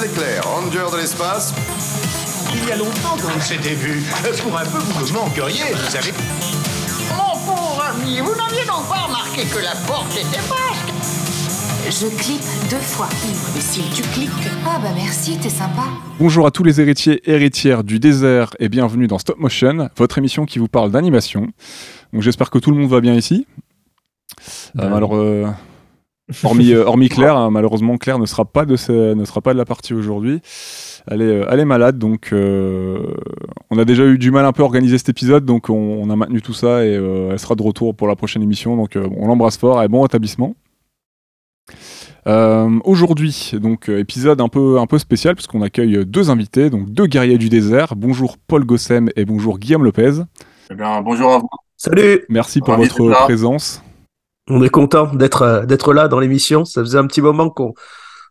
l'éclair, 0.00 0.44
ranger 0.44 0.90
de 0.92 0.96
l'espace. 0.98 1.54
Il 2.54 2.68
y 2.68 2.72
a 2.72 2.76
longtemps 2.76 3.16
qu'on 3.16 3.40
s'était 3.40 3.74
vu. 3.74 4.02
Pour 4.42 4.56
un 4.56 4.64
peu, 4.64 4.78
vous 4.78 5.06
me 5.06 5.12
manqueriez, 5.12 5.72
vous 5.72 5.90
savez. 5.90 6.12
Mon 7.16 7.34
pauvre 7.46 7.82
ami, 7.82 8.18
vous 8.20 8.34
n'aviez 8.34 8.64
donc 8.66 8.88
pas 8.88 9.06
remarqué 9.06 9.42
que 9.42 9.58
la 9.58 9.74
porte 9.86 10.12
était 10.12 10.42
basque 10.48 10.92
Je 11.90 12.06
clique 12.16 12.42
deux 12.70 12.76
fois. 12.76 13.08
Et 13.56 13.60
si 13.60 13.82
tu 13.94 14.02
cliques. 14.10 14.30
Ah 14.66 14.78
bah 14.80 14.90
merci, 14.94 15.36
t'es 15.38 15.48
sympa. 15.48 15.84
Bonjour 16.20 16.46
à 16.46 16.50
tous 16.50 16.64
les 16.64 16.80
héritiers 16.80 17.20
et 17.24 17.34
héritières 17.34 17.82
du 17.82 17.98
désert 17.98 18.50
et 18.60 18.68
bienvenue 18.68 19.08
dans 19.08 19.18
Stop 19.18 19.38
Motion, 19.38 19.88
votre 19.96 20.18
émission 20.18 20.44
qui 20.46 20.58
vous 20.58 20.68
parle 20.68 20.90
d'animation. 20.90 21.48
Donc 22.12 22.22
j'espère 22.22 22.50
que 22.50 22.58
tout 22.58 22.70
le 22.70 22.76
monde 22.78 22.90
va 22.90 23.00
bien 23.00 23.14
ici. 23.14 23.46
Euh, 24.78 24.94
alors, 24.94 25.16
euh, 25.16 25.46
hormis, 26.44 26.72
euh, 26.72 26.84
hormis 26.84 27.08
Claire, 27.08 27.36
hein, 27.36 27.50
malheureusement 27.50 27.96
Claire 27.98 28.18
ne 28.18 28.26
sera 28.26 28.44
pas 28.44 28.64
de, 28.64 28.76
ce- 28.76 29.14
ne 29.14 29.24
sera 29.24 29.40
pas 29.40 29.52
de 29.52 29.58
la 29.58 29.64
partie 29.64 29.94
aujourd'hui. 29.94 30.40
Elle 31.10 31.22
est, 31.22 31.24
euh, 31.24 31.46
elle 31.50 31.60
est 31.60 31.64
malade, 31.64 31.98
donc 31.98 32.30
euh, 32.32 33.14
on 33.70 33.78
a 33.78 33.84
déjà 33.84 34.04
eu 34.04 34.18
du 34.18 34.30
mal 34.30 34.44
un 34.44 34.52
peu 34.52 34.62
à 34.62 34.66
organiser 34.66 34.98
cet 34.98 35.08
épisode, 35.08 35.44
donc 35.44 35.70
on, 35.70 35.74
on 35.74 36.10
a 36.10 36.16
maintenu 36.16 36.42
tout 36.42 36.52
ça 36.52 36.84
et 36.84 36.94
euh, 36.96 37.30
elle 37.32 37.38
sera 37.38 37.54
de 37.54 37.62
retour 37.62 37.94
pour 37.94 38.08
la 38.08 38.16
prochaine 38.16 38.42
émission. 38.42 38.76
Donc 38.76 38.96
euh, 38.96 39.08
on 39.16 39.26
l'embrasse 39.26 39.56
fort 39.56 39.82
et 39.82 39.88
bon 39.88 40.02
rétablissement. 40.02 40.54
Euh, 42.26 42.78
Aujourd'hui, 42.84 43.52
donc 43.54 43.88
euh, 43.88 43.98
épisode 43.98 44.40
un 44.42 44.48
peu, 44.48 44.78
un 44.78 44.86
peu 44.86 44.98
spécial 44.98 45.34
puisqu'on 45.34 45.62
accueille 45.62 46.04
deux 46.04 46.28
invités, 46.30 46.68
donc 46.68 46.90
deux 46.90 47.06
guerriers 47.06 47.38
du 47.38 47.48
désert. 47.48 47.96
Bonjour 47.96 48.36
Paul 48.46 48.64
Gossem 48.64 49.08
et 49.16 49.24
bonjour 49.24 49.58
Guillaume 49.58 49.84
Lopez. 49.84 50.12
Eh 50.70 50.74
bien, 50.74 51.00
bonjour 51.00 51.32
à 51.32 51.38
vous. 51.38 51.48
Salut 51.78 52.24
Merci 52.28 52.60
pour 52.60 52.74
votre 52.76 53.24
présence. 53.24 53.82
On 54.48 54.62
est 54.62 54.70
content 54.70 55.14
d'être 55.14 55.42
euh, 55.42 55.66
d'être 55.66 55.92
là 55.92 56.08
dans 56.08 56.20
l'émission. 56.20 56.64
Ça 56.64 56.80
faisait 56.82 56.98
un 56.98 57.06
petit 57.06 57.20
moment 57.20 57.50
qu'on 57.50 57.74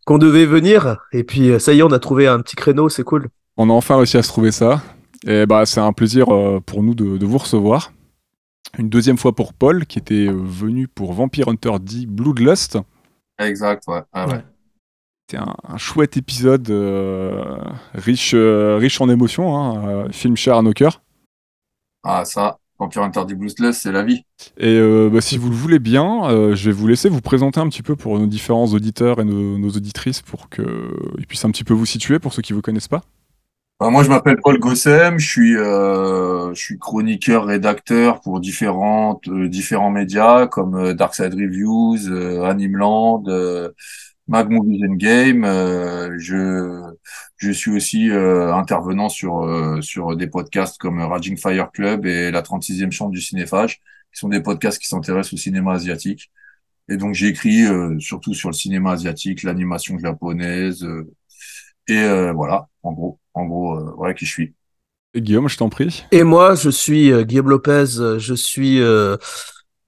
qu'on 0.06 0.18
devait 0.18 0.46
venir. 0.46 0.98
Et 1.12 1.24
puis, 1.24 1.52
euh, 1.52 1.60
ça 1.60 1.74
y 1.74 1.80
est, 1.80 1.84
on 1.84 1.92
a 1.92 2.00
trouvé 2.00 2.28
un 2.28 2.40
petit 2.40 2.56
créneau, 2.56 2.90
c'est 2.90 3.04
cool. 3.04 3.28
On 3.58 3.70
a 3.70 3.74
enfin 3.74 3.98
réussi 3.98 4.18
à 4.18 4.24
se 4.24 4.30
trouver 4.30 4.52
ça. 4.52 4.82
Et 5.26 5.46
bah, 5.46 5.66
c'est 5.66 5.80
un 5.80 5.94
plaisir 5.94 6.34
euh, 6.34 6.60
pour 6.60 6.84
nous 6.84 6.96
de, 6.96 7.18
de 7.18 7.26
vous 7.26 7.38
recevoir. 7.38 7.92
Une 8.78 8.90
deuxième 8.90 9.18
fois 9.18 9.34
pour 9.34 9.54
Paul, 9.54 9.86
qui 9.86 9.98
était 9.98 10.28
venu 10.28 10.88
pour 10.88 11.14
Vampire 11.14 11.48
Hunter 11.48 11.74
D 11.80 12.06
Bloodlust. 12.06 12.78
Exact, 13.40 13.84
ouais. 13.88 14.02
Ah, 14.14 14.28
ouais. 14.28 14.44
C'était 15.30 15.42
un, 15.42 15.56
un 15.68 15.78
chouette 15.78 16.18
épisode 16.18 16.70
euh, 16.70 17.58
riche, 17.94 18.34
euh, 18.34 18.78
riche 18.78 19.02
en 19.02 19.10
émotions, 19.10 19.58
hein, 19.58 19.88
euh, 19.88 20.10
film 20.12 20.38
cher 20.38 20.58
à 20.58 20.62
nos 20.62 20.74
cœurs. 20.74 21.02
Ah, 22.04 22.24
ça, 22.24 22.60
Vampire 22.80 23.04
Interdit 23.04 23.36
Bluesless, 23.36 23.82
c'est 23.82 23.92
la 23.92 24.04
vie. 24.04 24.24
Et 24.58 24.78
euh, 24.78 25.10
bah, 25.12 25.22
si 25.22 25.38
vous 25.38 25.50
le 25.50 25.56
voulez 25.56 25.80
bien, 25.80 26.30
euh, 26.30 26.56
je 26.56 26.70
vais 26.70 26.76
vous 26.76 26.88
laisser 26.88 27.10
vous 27.10 27.22
présenter 27.22 27.60
un 27.60 27.68
petit 27.70 27.84
peu 27.84 27.96
pour 27.96 28.20
nos 28.20 28.28
différents 28.28 28.68
auditeurs 28.68 29.20
et 29.20 29.26
nos, 29.26 29.58
nos 29.58 29.70
auditrices 29.70 30.22
pour 30.22 30.50
qu'ils 30.50 31.28
puissent 31.28 31.46
un 31.46 31.52
petit 31.52 31.64
peu 31.64 31.74
vous 31.74 31.86
situer 31.86 32.20
pour 32.20 32.34
ceux 32.34 32.42
qui 32.42 32.54
ne 32.54 32.58
vous 32.58 32.62
connaissent 32.62 32.88
pas. 32.88 33.04
Bah, 33.80 33.92
moi, 33.92 34.04
je 34.04 34.10
m'appelle 34.10 34.38
Paul 34.42 34.58
Gossem, 34.58 35.20
je 35.20 35.28
suis, 35.28 35.56
euh, 35.56 36.52
je 36.56 36.60
suis 36.60 36.80
chroniqueur, 36.80 37.46
rédacteur 37.46 38.22
pour 38.22 38.40
différentes, 38.40 39.28
euh, 39.28 39.48
différents 39.48 39.92
médias 39.92 40.48
comme 40.48 40.74
euh, 40.76 40.94
Darkside 40.96 41.36
Reviews, 41.36 42.10
euh, 42.10 42.44
Animeland, 42.44 43.24
euh, 43.28 43.70
Mag 44.28 44.50
Movies 44.50 44.84
and 44.88 44.96
Game. 44.96 45.44
Euh, 45.46 46.16
je, 46.20 46.82
je 47.38 47.52
suis 47.52 47.72
aussi 47.72 48.10
euh, 48.10 48.54
intervenant 48.54 49.10
sur, 49.10 49.44
euh, 49.44 49.82
sur 49.82 50.16
des 50.16 50.28
podcasts 50.28 50.78
comme 50.78 51.02
Raging 51.02 51.38
Fire 51.38 51.72
Club 51.72 52.06
et 52.06 52.32
la 52.32 52.42
36e 52.42 52.92
chambre 52.92 53.12
du 53.12 53.22
cinéphage, 53.22 53.76
qui 54.14 54.20
sont 54.20 54.30
des 54.30 54.42
podcasts 54.42 54.80
qui 54.82 54.88
s'intéressent 54.88 55.34
au 55.34 55.38
cinéma 55.38 55.74
asiatique. 55.74 56.32
Et 56.90 56.98
donc, 56.98 57.14
j'ai 57.14 57.28
écrit 57.28 57.64
euh, 57.66 58.00
surtout 58.00 58.34
sur 58.34 58.50
le 58.50 58.54
cinéma 58.54 58.92
asiatique, 58.92 59.44
l'animation 59.44 59.98
japonaise, 60.00 60.84
euh, 60.84 61.10
et 61.88 61.98
euh, 62.00 62.34
voilà, 62.34 62.68
en 62.84 62.92
gros, 62.94 63.20
en 63.34 63.46
gros, 63.46 63.76
euh, 63.78 63.94
voilà 63.96 64.14
qui 64.14 64.26
je 64.26 64.32
suis. 64.32 64.54
Et 65.14 65.22
Guillaume, 65.22 65.48
je 65.50 65.58
t'en 65.58 65.70
prie. 65.70 66.06
Et 66.12 66.24
moi, 66.24 66.56
je 66.56 66.70
suis 66.70 67.12
euh, 67.12 67.24
Guillaume 67.24 67.50
Lopez. 67.50 67.98
euh, 68.00 68.20
Je 68.20 68.34
suis 68.34 68.82
euh, 68.82 69.18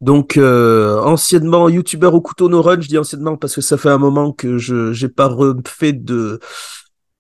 donc 0.02 0.38
euh, 0.38 1.00
anciennement 1.02 1.68
youtubeur 1.68 2.14
au 2.14 2.22
couteau 2.22 2.50
no 2.50 2.62
run. 2.62 2.80
Je 2.82 2.88
dis 2.88 2.98
anciennement 2.98 3.38
parce 3.38 3.56
que 3.56 3.62
ça 3.62 3.78
fait 3.78 3.90
un 3.90 3.98
moment 3.98 4.32
que 4.32 4.58
je 4.58 4.94
j'ai 4.94 5.10
pas 5.10 5.28
refait 5.28 5.94
de 5.94 6.40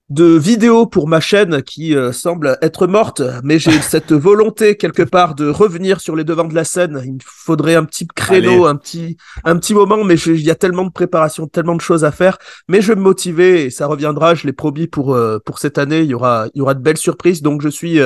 de 0.09 0.25
vidéos 0.25 0.87
pour 0.87 1.07
ma 1.07 1.19
chaîne 1.19 1.61
qui 1.61 1.95
euh, 1.95 2.11
semble 2.11 2.57
être 2.63 2.87
morte, 2.87 3.21
mais 3.43 3.59
j'ai 3.59 3.79
cette 3.79 4.11
volonté 4.11 4.75
quelque 4.75 5.03
part 5.03 5.35
de 5.35 5.47
revenir 5.47 6.01
sur 6.01 6.15
les 6.15 6.23
devants 6.23 6.47
de 6.47 6.55
la 6.55 6.63
scène. 6.63 6.99
Il 7.05 7.13
me 7.13 7.19
faudrait 7.23 7.75
un 7.75 7.85
petit 7.85 8.07
créneau, 8.07 8.65
un 8.65 8.75
petit 8.75 9.17
un 9.43 9.57
petit 9.57 9.75
moment, 9.75 10.03
mais 10.03 10.15
il 10.15 10.41
y 10.41 10.49
a 10.49 10.55
tellement 10.55 10.85
de 10.85 10.91
préparation, 10.91 11.47
tellement 11.47 11.75
de 11.75 11.81
choses 11.81 12.05
à 12.05 12.11
faire. 12.11 12.39
Mais 12.67 12.81
je 12.81 12.87
vais 12.87 12.95
me 12.95 13.03
motiver 13.03 13.65
et 13.65 13.69
ça 13.69 13.85
reviendra. 13.85 14.33
Je 14.33 14.47
l'ai 14.47 14.53
promis 14.53 14.87
pour 14.87 15.13
euh, 15.13 15.37
pour 15.45 15.59
cette 15.59 15.77
année. 15.77 15.99
Il 15.99 16.09
y 16.09 16.15
aura 16.15 16.47
il 16.55 16.59
y 16.59 16.61
aura 16.61 16.73
de 16.73 16.81
belles 16.81 16.97
surprises. 16.97 17.43
Donc 17.43 17.61
je 17.61 17.69
suis 17.69 17.99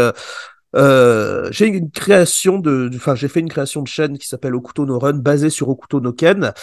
euh, 0.75 1.47
j'ai 1.51 1.67
une 1.67 1.91
création 1.91 2.57
de, 2.57 2.89
enfin 2.95 3.15
j'ai 3.15 3.27
fait 3.27 3.39
une 3.39 3.49
création 3.49 3.81
de 3.81 3.87
chaîne 3.87 4.17
qui 4.17 4.27
s'appelle 4.27 4.55
Okuto 4.55 4.85
no 4.85 4.99
Run, 4.99 5.13
basée 5.13 5.49
sur 5.49 5.69
Okuto 5.69 5.99
no 5.99 6.13
Ken. 6.13 6.53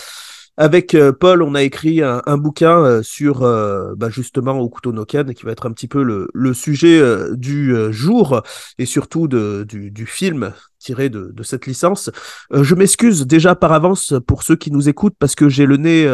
Avec 0.57 0.95
euh, 0.95 1.13
Paul, 1.13 1.43
on 1.43 1.55
a 1.55 1.63
écrit 1.63 2.03
un, 2.03 2.37
bouquin 2.37 2.85
euh, 2.85 3.03
sur 3.03 3.41
bah, 3.41 4.11
justement 4.11 4.59
Okuto 4.61 4.93
no 4.93 5.05
Ken, 5.07 5.33
qui 5.33 5.45
va 5.45 5.53
être 5.53 5.67
un 5.67 5.73
petit 5.73 5.89
peu 5.89 6.03
le, 6.03 6.55
sujet 6.55 7.01
du 7.33 7.75
jour 7.93 8.43
et 8.79 8.85
surtout 8.85 9.29
du, 9.29 10.07
film 10.07 10.53
tiré 10.79 11.09
de, 11.09 11.33
cette 11.43 11.67
licence. 11.67 12.11
Je 12.53 12.75
m'excuse 12.75 13.27
déjà 13.27 13.55
par 13.55 13.73
avance 13.73 14.15
pour 14.27 14.43
ceux 14.43 14.57
qui 14.57 14.71
nous 14.71 14.89
écoutent 14.89 15.17
parce 15.19 15.35
que 15.35 15.49
j'ai 15.49 15.67
le 15.67 15.77
nez, 15.77 16.07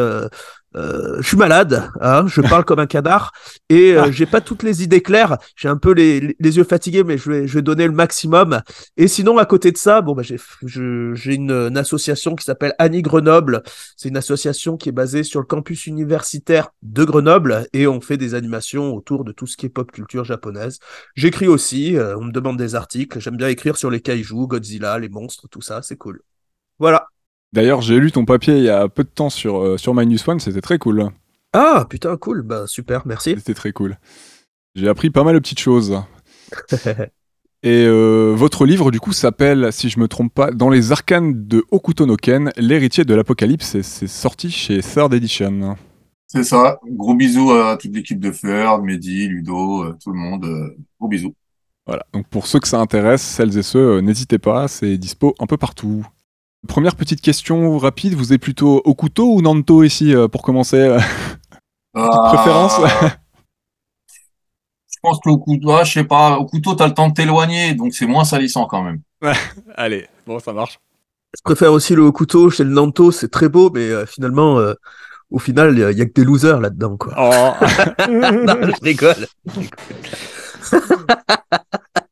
euh, 0.75 1.17
je 1.21 1.27
suis 1.27 1.37
malade, 1.37 1.89
hein, 2.01 2.25
je 2.27 2.41
parle 2.41 2.65
comme 2.65 2.79
un 2.79 2.85
canard 2.87 3.31
et 3.69 3.93
euh, 3.93 4.11
j'ai 4.11 4.25
pas 4.25 4.41
toutes 4.41 4.63
les 4.63 4.83
idées 4.83 5.01
claires. 5.01 5.37
J'ai 5.55 5.69
un 5.69 5.77
peu 5.77 5.91
les, 5.91 6.35
les- 6.39 6.57
yeux 6.57 6.63
fatigués, 6.63 7.03
mais 7.03 7.17
je 7.17 7.31
vais, 7.31 7.47
je 7.47 7.53
vais 7.55 7.61
donner 7.61 7.85
le 7.87 7.93
maximum. 7.93 8.61
Et 8.97 9.07
sinon, 9.07 9.37
à 9.37 9.45
côté 9.45 9.71
de 9.71 9.77
ça, 9.77 10.01
bon, 10.01 10.13
bah, 10.13 10.23
j'ai, 10.23 10.37
une, 11.33 11.51
une 11.51 11.77
association 11.77 12.35
qui 12.35 12.43
s'appelle 12.45 12.73
Annie 12.79 13.01
Grenoble. 13.01 13.63
C'est 13.95 14.09
une 14.09 14.17
association 14.17 14.77
qui 14.77 14.89
est 14.89 14.91
basée 14.91 15.23
sur 15.23 15.39
le 15.39 15.45
campus 15.45 15.87
universitaire 15.87 16.69
de 16.81 17.03
Grenoble 17.03 17.67
et 17.73 17.87
on 17.87 18.01
fait 18.01 18.17
des 18.17 18.33
animations 18.35 18.93
autour 18.93 19.23
de 19.23 19.31
tout 19.31 19.47
ce 19.47 19.57
qui 19.57 19.65
est 19.67 19.69
pop 19.69 19.91
culture 19.91 20.23
japonaise. 20.25 20.79
J'écris 21.15 21.47
aussi, 21.47 21.95
euh, 21.97 22.17
on 22.17 22.25
me 22.25 22.31
demande 22.31 22.57
des 22.57 22.75
articles. 22.75 23.19
J'aime 23.19 23.37
bien 23.37 23.47
écrire 23.49 23.77
sur 23.77 23.89
les 23.89 24.01
kaijus, 24.01 24.47
Godzilla, 24.47 24.99
les 24.99 25.09
monstres, 25.09 25.47
tout 25.49 25.61
ça, 25.61 25.81
c'est 25.81 25.97
cool. 25.97 26.21
Voilà. 26.79 27.07
D'ailleurs, 27.53 27.81
j'ai 27.81 27.99
lu 27.99 28.11
ton 28.11 28.25
papier 28.25 28.57
il 28.57 28.63
y 28.63 28.69
a 28.69 28.89
peu 28.89 29.03
de 29.03 29.09
temps 29.09 29.29
sur, 29.29 29.57
euh, 29.61 29.77
sur 29.77 29.93
Minus 29.93 30.27
One, 30.27 30.39
c'était 30.39 30.61
très 30.61 30.77
cool. 30.77 31.09
Ah, 31.53 31.85
putain, 31.89 32.17
cool. 32.17 32.41
Bah, 32.41 32.65
super, 32.67 33.07
merci. 33.07 33.35
C'était 33.37 33.53
très 33.53 33.71
cool. 33.71 33.97
J'ai 34.75 34.87
appris 34.89 35.09
pas 35.09 35.23
mal 35.23 35.33
de 35.33 35.39
petites 35.39 35.59
choses. 35.59 36.01
Et 37.63 37.85
euh, 37.85 38.33
votre 38.35 38.65
livre, 38.65 38.91
du 38.91 38.99
coup, 38.99 39.13
s'appelle, 39.13 39.73
si 39.73 39.89
je 39.89 39.99
me 39.99 40.07
trompe 40.07 40.33
pas, 40.33 40.51
Dans 40.51 40.69
les 40.69 40.91
arcanes 40.91 41.47
de 41.47 41.65
Okuto 41.71 42.05
no 42.05 42.15
Ken, 42.15 42.51
l'héritier 42.57 43.03
de 43.03 43.15
l'apocalypse, 43.15 43.73
et 43.73 43.81
c'est 43.81 44.07
sorti 44.07 44.51
chez 44.51 44.81
Third 44.81 45.13
Edition. 45.13 45.75
C'est 46.27 46.43
ça. 46.43 46.79
Gros 46.87 47.15
bisous 47.15 47.51
à 47.51 47.77
toute 47.77 47.95
l'équipe 47.95 48.19
de 48.19 48.31
Ferd, 48.31 48.83
Mehdi, 48.83 49.27
Ludo, 49.27 49.83
euh, 49.83 49.97
tout 50.03 50.11
le 50.11 50.19
monde. 50.19 50.45
gros 50.99 51.09
bisous. 51.09 51.33
Voilà, 51.87 52.05
donc 52.13 52.27
pour 52.27 52.45
ceux 52.45 52.59
que 52.59 52.67
ça 52.67 52.79
intéresse, 52.79 53.21
celles 53.21 53.57
et 53.57 53.63
ceux, 53.63 54.01
n'hésitez 54.01 54.37
pas, 54.37 54.67
c'est 54.67 54.97
dispo 54.97 55.33
un 55.39 55.47
peu 55.47 55.57
partout. 55.57 56.05
Première 56.65 56.95
petite 56.95 57.21
question 57.21 57.77
rapide, 57.77 58.13
vous 58.15 58.33
êtes 58.33 58.41
plutôt 58.41 58.81
Okuto 58.83 59.33
ou 59.33 59.41
Nanto 59.41 59.83
ici, 59.83 60.13
euh, 60.15 60.27
pour 60.27 60.41
commencer 60.41 60.77
euh, 60.77 60.99
Euh, 61.95 62.07
préférence 62.33 62.79
Je 64.89 64.97
pense 65.01 65.19
que 65.23 65.29
au 65.29 65.37
couteau, 65.37 65.71
ah, 65.71 65.83
je 65.83 65.93
sais 65.93 66.03
pas, 66.03 66.37
au 66.37 66.45
couteau, 66.45 66.73
t'as 66.73 66.87
le 66.87 66.93
temps 66.93 67.09
de 67.09 67.13
t'éloigner, 67.13 67.73
donc 67.75 67.93
c'est 67.93 68.07
moins 68.07 68.23
salissant 68.25 68.65
quand 68.65 68.81
même. 68.81 69.01
Allez, 69.75 70.07
bon, 70.25 70.39
ça 70.39 70.51
marche. 70.51 70.79
Je 71.35 71.41
préfère 71.43 71.71
aussi 71.71 71.93
le 71.95 72.11
couteau 72.11 72.49
chez 72.49 72.63
le 72.63 72.71
Nanto, 72.71 73.11
c'est 73.11 73.29
très 73.29 73.49
beau, 73.49 73.69
mais 73.69 73.89
euh, 73.89 74.05
finalement, 74.05 74.57
euh, 74.59 74.73
au 75.29 75.39
final, 75.39 75.73
il 75.73 75.97
y, 75.97 76.01
a- 76.01 76.05
que 76.05 76.13
des 76.13 76.23
losers 76.23 76.59
là-dedans, 76.59 76.97
quoi. 76.97 77.13
Oh, 77.17 77.53
non, 78.09 78.55
je 78.63 78.83
rigole. 78.83 79.27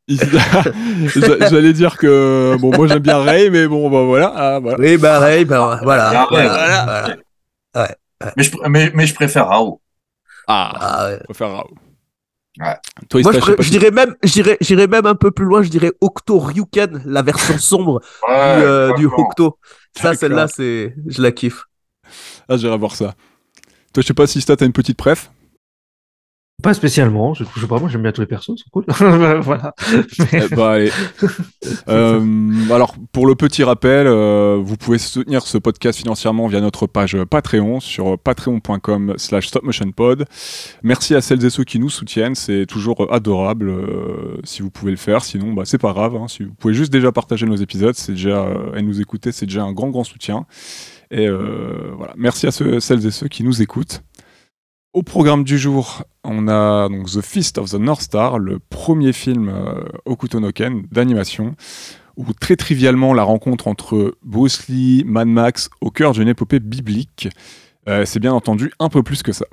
J'allais 0.07 1.73
dire 1.73 1.97
que, 1.97 2.55
bon, 2.59 2.75
moi 2.75 2.87
j'aime 2.87 2.99
bien 2.99 3.19
Ray, 3.19 3.49
mais 3.49 3.67
bon, 3.67 3.89
bah 3.89 4.03
voilà. 4.03 4.31
ah, 4.35 4.59
voilà. 4.59 4.77
Oui, 4.79 4.97
pareil, 4.97 5.45
ben 5.45 5.79
voilà. 5.83 6.09
Ah, 6.09 6.33
ouais, 6.33 6.47
voilà, 6.47 6.83
voilà. 7.73 8.31
Mais 8.37 8.43
je, 8.43 8.51
pr- 8.51 8.67
mais, 8.69 8.91
mais 8.93 9.05
je 9.07 9.13
préfère 9.15 9.47
Rao. 9.47 9.81
Ah, 10.47 10.73
Ah, 10.79 11.09
ouais. 11.09 11.19
Toi, 13.09 13.21
Moi, 13.21 13.31
je, 13.33 13.39
je 13.39 13.39
sais 13.39 13.39
pré- 13.41 13.55
pas 13.57 13.63
je 13.63 13.69
dirais 13.69 13.91
même, 13.91 14.15
j'irais, 14.23 14.57
j'irais 14.61 14.87
même 14.87 15.05
un 15.05 15.15
peu 15.15 15.31
plus 15.31 15.45
loin. 15.45 15.61
Je 15.61 15.69
dirais 15.69 15.91
Octo 15.99 16.39
Ryuken, 16.39 17.01
la 17.05 17.21
version 17.21 17.57
sombre 17.57 18.01
Ouais, 18.27 18.55
du, 18.57 18.63
euh, 18.63 18.93
du. 18.93 19.07
Octo. 19.07 19.57
Ça, 19.97 20.15
celle-là, 20.15 20.47
c'est, 20.47 20.95
je 21.07 21.21
la 21.21 21.31
kiffe. 21.31 21.63
Ah, 22.47 22.57
j'irai 22.57 22.77
voir 22.77 22.95
ça. 22.95 23.15
Toi, 23.93 24.01
je 24.03 24.07
sais 24.07 24.13
pas 24.13 24.27
si 24.27 24.43
t'as 24.45 24.55
une 24.65 24.71
petite 24.73 24.97
préf? 24.97 25.31
Pas 26.63 26.73
spécialement, 26.73 27.33
je, 27.33 27.43
je 27.55 27.61
sais 27.61 27.67
pas, 27.67 27.77
moi 27.79 27.89
j'aime 27.89 28.01
bien 28.01 28.11
tous 28.11 28.21
les 28.21 28.27
persos, 28.27 28.49
ils 28.55 28.57
sont 28.57 28.69
cool. 28.71 28.85
voilà. 29.41 29.75
Eh 30.33 30.47
bah, 30.55 30.71
allez. 30.73 30.91
Euh, 31.87 32.21
alors, 32.71 32.95
pour 33.11 33.25
le 33.27 33.35
petit 33.35 33.63
rappel, 33.63 34.05
euh, 34.07 34.59
vous 34.61 34.77
pouvez 34.77 34.97
soutenir 34.99 35.45
ce 35.45 35.57
podcast 35.57 35.97
financièrement 35.99 36.47
via 36.47 36.61
notre 36.61 36.85
page 36.87 37.17
Patreon 37.29 37.79
sur 37.79 38.17
patreon.com 38.19 39.13
slash 39.17 39.47
stopmotionpod. 39.47 40.25
Merci 40.83 41.15
à 41.15 41.21
celles 41.21 41.43
et 41.43 41.49
ceux 41.49 41.63
qui 41.63 41.79
nous 41.79 41.89
soutiennent, 41.89 42.35
c'est 42.35 42.65
toujours 42.67 43.11
adorable 43.11 43.69
euh, 43.69 44.37
si 44.43 44.61
vous 44.61 44.69
pouvez 44.69 44.91
le 44.91 44.97
faire. 44.97 45.23
Sinon, 45.23 45.53
bah, 45.53 45.63
c'est 45.65 45.77
pas 45.79 45.91
grave. 45.93 46.15
hein. 46.15 46.27
Si 46.27 46.43
vous 46.43 46.53
pouvez 46.53 46.73
juste 46.73 46.91
déjà 46.93 47.11
partager 47.11 47.45
nos 47.45 47.55
épisodes, 47.55 47.95
c'est 47.95 48.13
déjà, 48.13 48.47
et 48.75 48.81
nous 48.81 49.01
écouter, 49.01 49.31
c'est 49.31 49.45
déjà 49.47 49.63
un 49.63 49.73
grand, 49.73 49.89
grand 49.89 50.03
soutien. 50.03 50.45
Et 51.11 51.27
voilà, 51.29 52.13
merci 52.15 52.47
à 52.47 52.51
ceux, 52.51 52.79
celles 52.79 53.05
et 53.05 53.11
ceux 53.11 53.27
qui 53.27 53.43
nous 53.43 53.61
écoutent. 53.61 54.01
Au 54.95 55.03
programme 55.03 55.43
du 55.43 55.57
jour, 55.57 56.03
on 56.23 56.47
a 56.47 56.87
donc 56.87 57.07
The 57.07 57.19
Fist 57.19 57.57
of 57.57 57.69
the 57.69 57.73
North 57.73 57.99
Star, 57.99 58.39
le 58.39 58.59
premier 58.59 59.11
film 59.11 59.49
euh, 59.49 59.83
Hokuto 60.05 60.39
no 60.39 60.53
Ken 60.53 60.83
d'animation, 60.89 61.57
où 62.15 62.23
très 62.31 62.55
trivialement 62.55 63.13
la 63.13 63.23
rencontre 63.23 63.67
entre 63.67 64.15
Bruce 64.23 64.69
Lee, 64.69 65.03
Mad 65.05 65.27
Max 65.27 65.69
au 65.81 65.91
cœur 65.91 66.13
d'une 66.13 66.29
épopée 66.29 66.61
biblique. 66.61 67.27
Euh, 67.89 68.05
c'est 68.05 68.21
bien 68.21 68.31
entendu 68.31 68.71
un 68.79 68.87
peu 68.87 69.03
plus 69.03 69.21
que 69.21 69.33
ça. 69.33 69.43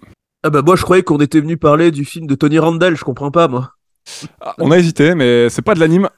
Ah 0.45 0.51
bah 0.51 0.63
moi 0.65 0.77
je 0.77 0.83
croyais 0.83 1.03
qu'on 1.03 1.19
était 1.19 1.41
venu 1.41 1.57
parler 1.57 1.91
du 1.91 2.05
film 2.05 2.29
de 2.29 2.37
Tony 2.37 2.61
Randall, 2.61 2.95
je 2.95 3.03
comprends 3.03 3.33
pas 3.33 3.49
moi. 3.49 3.73
Ah, 4.41 4.55
on 4.59 4.71
a 4.71 4.79
hésité, 4.79 5.17
mais 5.17 5.49
c'est 5.51 5.63
pas 5.63 5.75
de 5.75 5.81
l'anime. 5.81 6.09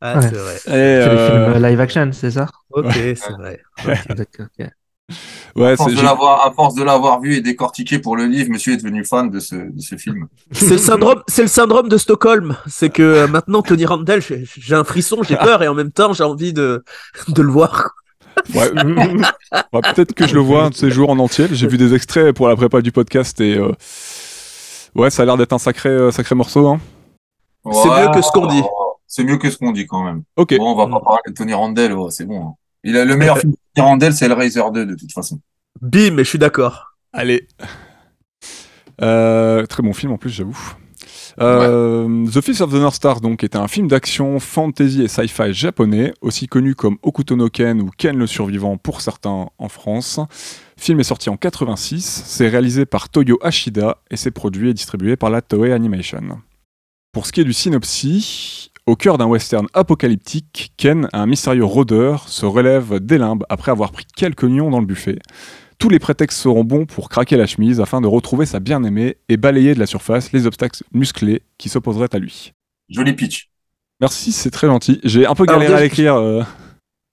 Ah 0.00 0.16
Ouais. 0.16 0.22
c'est 0.22 0.34
vrai. 0.34 0.56
Et, 0.56 0.60
C'est 0.62 0.70
les 0.70 1.18
euh, 1.18 1.52
films 1.52 1.66
live 1.66 1.80
action, 1.80 2.10
c'est 2.12 2.30
ça? 2.30 2.46
Ok, 2.70 2.92
c'est 2.94 3.32
vrai. 3.32 3.60
ouais, 5.56 5.72
À 5.72 5.76
force, 5.76 5.94
de 5.94 6.00
l'avoir, 6.02 6.46
à 6.46 6.52
force 6.52 6.74
de 6.74 6.82
l'avoir 6.82 7.20
vu 7.20 7.34
et 7.36 7.40
décortiqué 7.40 7.98
pour 7.98 8.16
le 8.16 8.26
livre, 8.26 8.50
monsieur 8.50 8.72
est 8.74 8.76
devenu 8.78 9.04
fan 9.04 9.30
de 9.30 9.40
ce, 9.40 9.54
de 9.56 9.80
ce 9.80 9.96
film. 9.96 10.26
C'est 10.52 10.70
le 10.70 10.78
syndrome, 10.78 11.22
c'est 11.28 11.42
le 11.42 11.48
syndrome 11.48 11.88
de 11.88 11.98
Stockholm. 11.98 12.56
C'est 12.66 12.90
que 12.90 13.02
euh, 13.02 13.26
maintenant 13.26 13.62
Tony 13.62 13.84
Randall, 13.84 14.22
j'ai 14.22 14.44
j'ai 14.46 14.74
un 14.74 14.84
frisson, 14.84 15.22
j'ai 15.22 15.36
peur 15.36 15.62
et 15.62 15.68
en 15.68 15.74
même 15.74 15.90
temps 15.92 16.12
j'ai 16.12 16.24
envie 16.24 16.52
de 16.52 16.84
de 17.28 17.42
le 17.42 17.50
voir. 17.50 17.90
ouais. 18.54 18.70
Ouais, 19.72 19.80
peut-être 19.94 20.14
que 20.14 20.26
je 20.26 20.34
le 20.34 20.40
vois 20.40 20.64
un 20.64 20.70
de 20.70 20.74
ces 20.74 20.90
jours 20.90 21.10
en 21.10 21.18
entier. 21.18 21.48
J'ai 21.52 21.66
vu 21.66 21.76
des 21.76 21.92
extraits 21.94 22.34
pour 22.34 22.48
la 22.48 22.56
prépa 22.56 22.80
du 22.80 22.90
podcast 22.92 23.38
et 23.42 23.58
euh, 23.58 23.72
ouais, 24.94 25.10
ça 25.10 25.22
a 25.22 25.26
l'air 25.26 25.36
d'être 25.36 25.52
un 25.52 25.58
sacré, 25.58 25.90
euh, 25.90 26.10
sacré 26.10 26.34
morceau. 26.34 26.66
Hein. 26.68 26.80
C'est 27.70 27.88
mieux 27.90 28.10
que 28.14 28.22
ce 28.22 28.30
qu'on 28.32 28.46
dit. 28.46 28.62
C'est 29.06 29.24
mieux 29.24 29.36
que 29.36 29.50
ce 29.50 29.58
qu'on 29.58 29.72
dit 29.72 29.86
quand 29.86 30.02
même. 30.02 30.22
Ok. 30.36 30.56
Bon, 30.56 30.72
on 30.72 30.76
va 30.76 30.86
pas 30.86 31.00
parler 31.04 31.20
de 31.28 31.32
Tony 31.34 31.52
Randall, 31.52 31.92
ouais, 31.92 32.10
c'est 32.10 32.24
bon. 32.24 32.46
hein. 32.46 32.54
Il 32.84 32.96
a 32.96 33.04
le 33.04 33.16
meilleur 33.16 33.38
film 33.38 33.52
Randall, 33.78 34.12
c'est 34.12 34.28
le 34.28 34.34
Razer 34.34 34.70
2 34.70 34.86
de 34.86 34.94
toute 34.94 35.12
façon. 35.12 35.40
Bim, 35.80 36.12
mais 36.12 36.24
je 36.24 36.28
suis 36.28 36.38
d'accord. 36.38 36.94
Allez. 37.12 37.46
Euh, 39.00 39.66
très 39.66 39.82
bon 39.82 39.92
film 39.92 40.12
en 40.12 40.18
plus, 40.18 40.30
j'avoue. 40.30 40.74
Euh, 41.40 42.26
The 42.26 42.40
Fist 42.40 42.60
of 42.60 42.70
the 42.70 42.76
North 42.76 42.94
Star 42.94 43.20
donc 43.20 43.42
était 43.42 43.56
un 43.56 43.68
film 43.68 43.88
d'action, 43.88 44.38
fantasy 44.38 45.02
et 45.02 45.08
sci-fi 45.08 45.52
japonais, 45.52 46.12
aussi 46.20 46.46
connu 46.46 46.74
comme 46.74 46.98
Okuto 47.02 47.36
no 47.36 47.48
Ken 47.48 47.80
ou 47.80 47.90
Ken 47.96 48.16
le 48.16 48.26
survivant 48.26 48.76
pour 48.76 49.00
certains 49.00 49.48
en 49.56 49.68
France. 49.68 50.18
Le 50.76 50.82
film 50.82 51.00
est 51.00 51.04
sorti 51.04 51.30
en 51.30 51.36
86, 51.36 52.24
c'est 52.26 52.48
réalisé 52.48 52.84
par 52.84 53.08
Toyo 53.08 53.38
Ashida 53.42 53.98
et 54.10 54.16
c'est 54.16 54.30
produit 54.30 54.70
et 54.70 54.74
distribué 54.74 55.16
par 55.16 55.30
la 55.30 55.40
Toei 55.40 55.72
Animation. 55.72 56.42
Pour 57.12 57.26
ce 57.26 57.32
qui 57.32 57.40
est 57.40 57.44
du 57.44 57.52
synopsis, 57.52 58.70
au 58.86 58.96
cœur 58.96 59.16
d'un 59.18 59.26
western 59.26 59.66
apocalyptique, 59.74 60.72
Ken, 60.76 61.08
un 61.12 61.26
mystérieux 61.26 61.64
rôdeur, 61.64 62.28
se 62.28 62.44
relève 62.46 62.98
des 62.98 63.18
limbes 63.18 63.44
après 63.48 63.70
avoir 63.70 63.92
pris 63.92 64.06
quelques 64.16 64.44
nions 64.44 64.70
dans 64.70 64.80
le 64.80 64.86
buffet. 64.86 65.18
Tous 65.78 65.88
les 65.88 65.98
prétextes 65.98 66.38
seront 66.38 66.64
bons 66.64 66.86
pour 66.86 67.08
craquer 67.08 67.36
la 67.36 67.46
chemise 67.46 67.80
afin 67.80 68.00
de 68.00 68.06
retrouver 68.06 68.46
sa 68.46 68.60
bien-aimée 68.60 69.16
et 69.28 69.36
balayer 69.36 69.74
de 69.74 69.80
la 69.80 69.86
surface 69.86 70.32
les 70.32 70.46
obstacles 70.46 70.82
musclés 70.92 71.42
qui 71.58 71.68
s'opposeraient 71.68 72.14
à 72.14 72.18
lui. 72.18 72.52
Joli 72.88 73.12
pitch. 73.14 73.50
Merci, 74.00 74.32
c'est 74.32 74.50
très 74.50 74.66
gentil. 74.66 75.00
J'ai 75.04 75.26
un 75.26 75.34
peu 75.34 75.44
Alors, 75.44 75.60
galéré 75.60 75.74
à 75.78 75.80
l'écrire. 75.80 76.14
euh, 76.16 76.42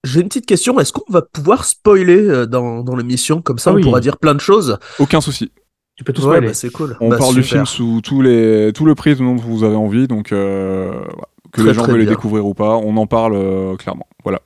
J'ai 0.03 0.21
une 0.21 0.27
petite 0.27 0.45
question. 0.47 0.79
Est-ce 0.79 0.91
qu'on 0.93 1.11
va 1.11 1.21
pouvoir 1.21 1.65
spoiler 1.65 2.17
euh, 2.27 2.45
dans, 2.47 2.83
dans 2.83 2.95
l'émission? 2.95 3.41
Comme 3.41 3.59
ça, 3.59 3.69
Ah 3.69 3.73
on 3.73 3.75
oui. 3.77 3.83
pourra 3.83 3.99
dire 3.99 4.17
plein 4.17 4.33
de 4.35 4.39
choses. 4.39 4.77
aucun 4.97 5.21
souci. 5.21 5.51
Tu 5.95 6.03
peux 6.03 6.13
tout 6.13 6.21
Ouais, 6.21 6.27
spoiler. 6.37 6.47
bah, 6.47 6.53
c'est 6.53 6.71
cool. 6.71 6.97
On 6.99 7.09
Bah, 7.09 7.17
parle 7.17 7.35
du 7.35 7.43
film 7.43 7.65
sous 7.65 8.01
tous 8.01 8.21
les, 8.21 8.71
tout 8.73 8.85
le 8.85 8.95
prisme 8.95 9.25
dont 9.25 9.35
vous 9.35 9.63
avez 9.63 9.75
envie, 9.75 10.07
donc 10.07 10.31
euh. 10.31 11.03
Que 11.51 11.61
Très, 11.61 11.69
les 11.69 11.73
gens 11.73 11.85
veulent 11.85 11.99
les 11.99 12.05
découvrir 12.05 12.45
ou 12.45 12.53
pas, 12.53 12.75
on 12.77 12.95
en 12.97 13.07
parle 13.07 13.35
euh, 13.35 13.75
clairement. 13.75 14.07
Voilà. 14.23 14.41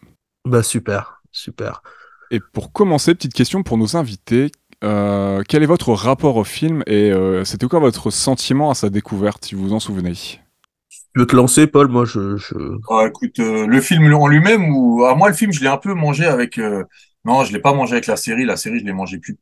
Bah 0.45 0.63
super, 0.63 1.21
super. 1.31 1.81
Et 2.31 2.39
pour 2.39 2.71
commencer, 2.71 3.13
petite 3.15 3.33
question 3.33 3.63
pour 3.63 3.77
nos 3.77 3.95
invités. 3.95 4.51
Euh, 4.83 5.44
quel 5.47 5.63
est 5.63 5.67
votre 5.67 5.94
rapport 5.94 6.35
au 6.35 6.44
film 6.44 6.83
et 6.88 7.11
euh, 7.11 7.45
c'était 7.45 7.67
quoi 7.67 7.79
votre 7.79 8.11
sentiment 8.11 8.69
à 8.69 8.75
sa 8.75 8.89
découverte, 8.89 9.45
si 9.45 9.55
vous 9.55 9.63
vous 9.69 9.73
en 9.73 9.79
souvenez? 9.79 10.13
Tu 10.13 11.19
veux 11.19 11.27
te 11.27 11.35
lancer, 11.35 11.67
Paul 11.67 11.88
Moi, 11.88 12.05
je, 12.05 12.38
je... 12.38 12.55
Ah, 12.89 13.06
écoute, 13.07 13.39
euh, 13.39 13.67
le 13.67 13.81
film 13.81 14.13
en 14.13 14.27
lui-même, 14.27 14.75
ou 14.75 15.06
à 15.06 15.15
moi 15.15 15.29
le 15.29 15.35
film, 15.35 15.51
je 15.53 15.61
l'ai 15.61 15.67
un 15.67 15.77
peu 15.77 15.94
mangé 15.94 16.25
avec. 16.25 16.57
euh, 16.57 16.83
Non, 17.23 17.44
je 17.45 17.53
l'ai 17.53 17.59
pas 17.59 17.73
mangé 17.73 17.94
avec 17.94 18.07
la 18.07 18.17
série. 18.17 18.45
La 18.45 18.57
série, 18.57 18.79
je 18.79 18.85
l'ai 18.85 18.94
mangé 18.94 19.19
plus. 19.19 19.38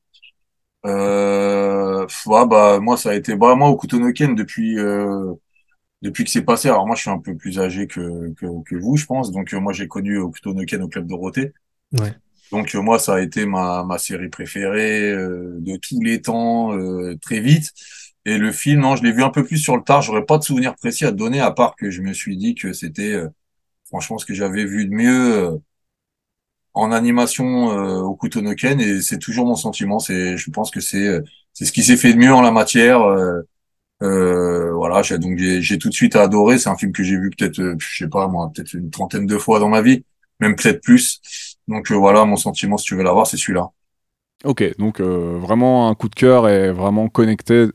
Euh... 0.86 2.06
ouais, 2.26 2.48
bah 2.48 2.80
moi, 2.80 2.98
ça 2.98 3.12
a 3.12 3.14
été 3.16 3.36
bah, 3.36 3.56
moi 3.56 3.70
au 3.70 3.78
Kutonoken 3.78 4.36
depuis 4.36 4.78
euh... 4.80 5.34
depuis 6.02 6.24
que 6.24 6.30
c'est 6.30 6.44
passé. 6.44 6.68
Alors 6.68 6.88
moi, 6.88 6.96
je 6.96 7.02
suis 7.02 7.10
un 7.12 7.20
peu 7.20 7.36
plus 7.36 7.60
âgé 7.60 7.88
que 7.88 8.34
que, 8.34 8.46
que 8.64 8.76
vous, 8.76 8.98
je 8.98 9.06
pense. 9.06 9.32
Donc 9.32 9.54
euh, 9.54 9.60
moi, 9.60 9.74
j'ai 9.74 9.88
connu 9.88 10.18
au 10.18 10.30
Kutonoken 10.32 10.82
au 10.84 10.88
club 10.88 11.08
Dorothée. 11.08 11.54
Ouais. 12.00 12.14
Donc 12.52 12.76
euh, 12.76 12.82
moi, 12.82 13.00
ça 13.00 13.16
a 13.16 13.22
été 13.22 13.46
ma 13.46 13.84
ma 13.84 13.98
série 13.98 14.30
préférée 14.30 15.10
euh, 15.12 15.58
de 15.60 15.78
tous 15.78 16.02
les 16.02 16.22
temps, 16.22 16.74
euh, 16.78 17.18
très 17.22 17.40
vite. 17.40 17.72
Et 18.26 18.38
le 18.38 18.52
film, 18.52 18.82
non, 18.82 18.96
je 18.96 19.04
l'ai 19.04 19.12
vu 19.12 19.24
un 19.24 19.30
peu 19.32 19.44
plus 19.44 19.58
sur 19.58 19.76
le 19.78 19.84
tard. 19.84 20.02
J'aurais 20.02 20.26
pas 20.26 20.38
de 20.38 20.44
souvenir 20.44 20.76
précis 20.76 21.06
à 21.06 21.12
te 21.12 21.18
donner, 21.18 21.40
à 21.40 21.52
part 21.52 21.76
que 21.76 21.90
je 21.90 22.02
me 22.02 22.14
suis 22.14 22.38
dit 22.38 22.56
que 22.56 22.74
c'était 22.74 23.14
euh, 23.14 23.30
franchement 23.86 24.18
ce 24.18 24.26
que 24.26 24.34
j'avais 24.34 24.66
vu 24.66 24.86
de 24.88 24.94
mieux 24.94 25.38
euh, 25.38 25.58
en 26.74 26.92
animation 26.92 27.72
euh, 27.72 28.00
au 28.02 28.16
Kutonoken 28.16 28.80
et 28.80 29.02
c'est 29.02 29.20
toujours 29.20 29.46
mon 29.46 29.56
sentiment. 29.56 30.00
C'est, 30.00 30.38
je 30.38 30.52
pense 30.52 30.72
que 30.72 30.80
c'est 30.80 31.08
euh, 31.08 31.22
c'est 31.54 31.66
ce 31.66 31.72
qui 31.72 31.84
s'est 31.84 31.98
fait 31.98 32.14
de 32.14 32.20
mieux 32.20 32.34
en 32.34 32.42
la 32.42 32.52
matière. 32.52 33.02
Euh, 33.02 33.42
euh, 34.02 34.72
voilà, 34.74 35.02
j'ai 35.04 35.18
donc 35.20 35.38
j'ai 35.38 35.62
j'ai 35.62 35.78
tout 35.78 35.90
de 35.90 35.94
suite 35.94 36.16
adoré. 36.16 36.58
C'est 36.58 36.70
un 36.70 36.78
film 36.78 36.92
que 36.92 37.04
j'ai 37.04 37.18
vu 37.18 37.30
peut-être, 37.30 37.60
euh, 37.60 37.76
je 37.80 37.98
sais 38.04 38.10
pas 38.10 38.28
moi, 38.28 38.52
peut-être 38.54 38.74
une 38.74 38.90
trentaine 38.90 39.26
de 39.26 39.38
fois 39.38 39.60
dans 39.60 39.70
ma 39.70 39.82
vie, 39.82 40.04
même 40.40 40.56
peut-être 40.56 40.82
plus. 40.82 41.22
Donc 41.68 41.92
euh, 41.92 41.96
voilà, 41.96 42.26
mon 42.26 42.36
sentiment, 42.36 42.78
si 42.78 42.86
tu 42.86 42.96
veux 42.96 43.04
l'avoir, 43.04 43.28
c'est 43.28 43.38
celui-là. 43.38 43.70
Ok, 44.44 44.64
donc 44.80 45.00
euh, 45.02 45.38
vraiment 45.40 45.88
un 45.90 45.94
coup 45.94 46.10
de 46.10 46.16
cœur 46.16 46.50
et 46.50 46.72
vraiment 46.72 47.10
connecté, 47.10 47.54
euh, 47.54 47.72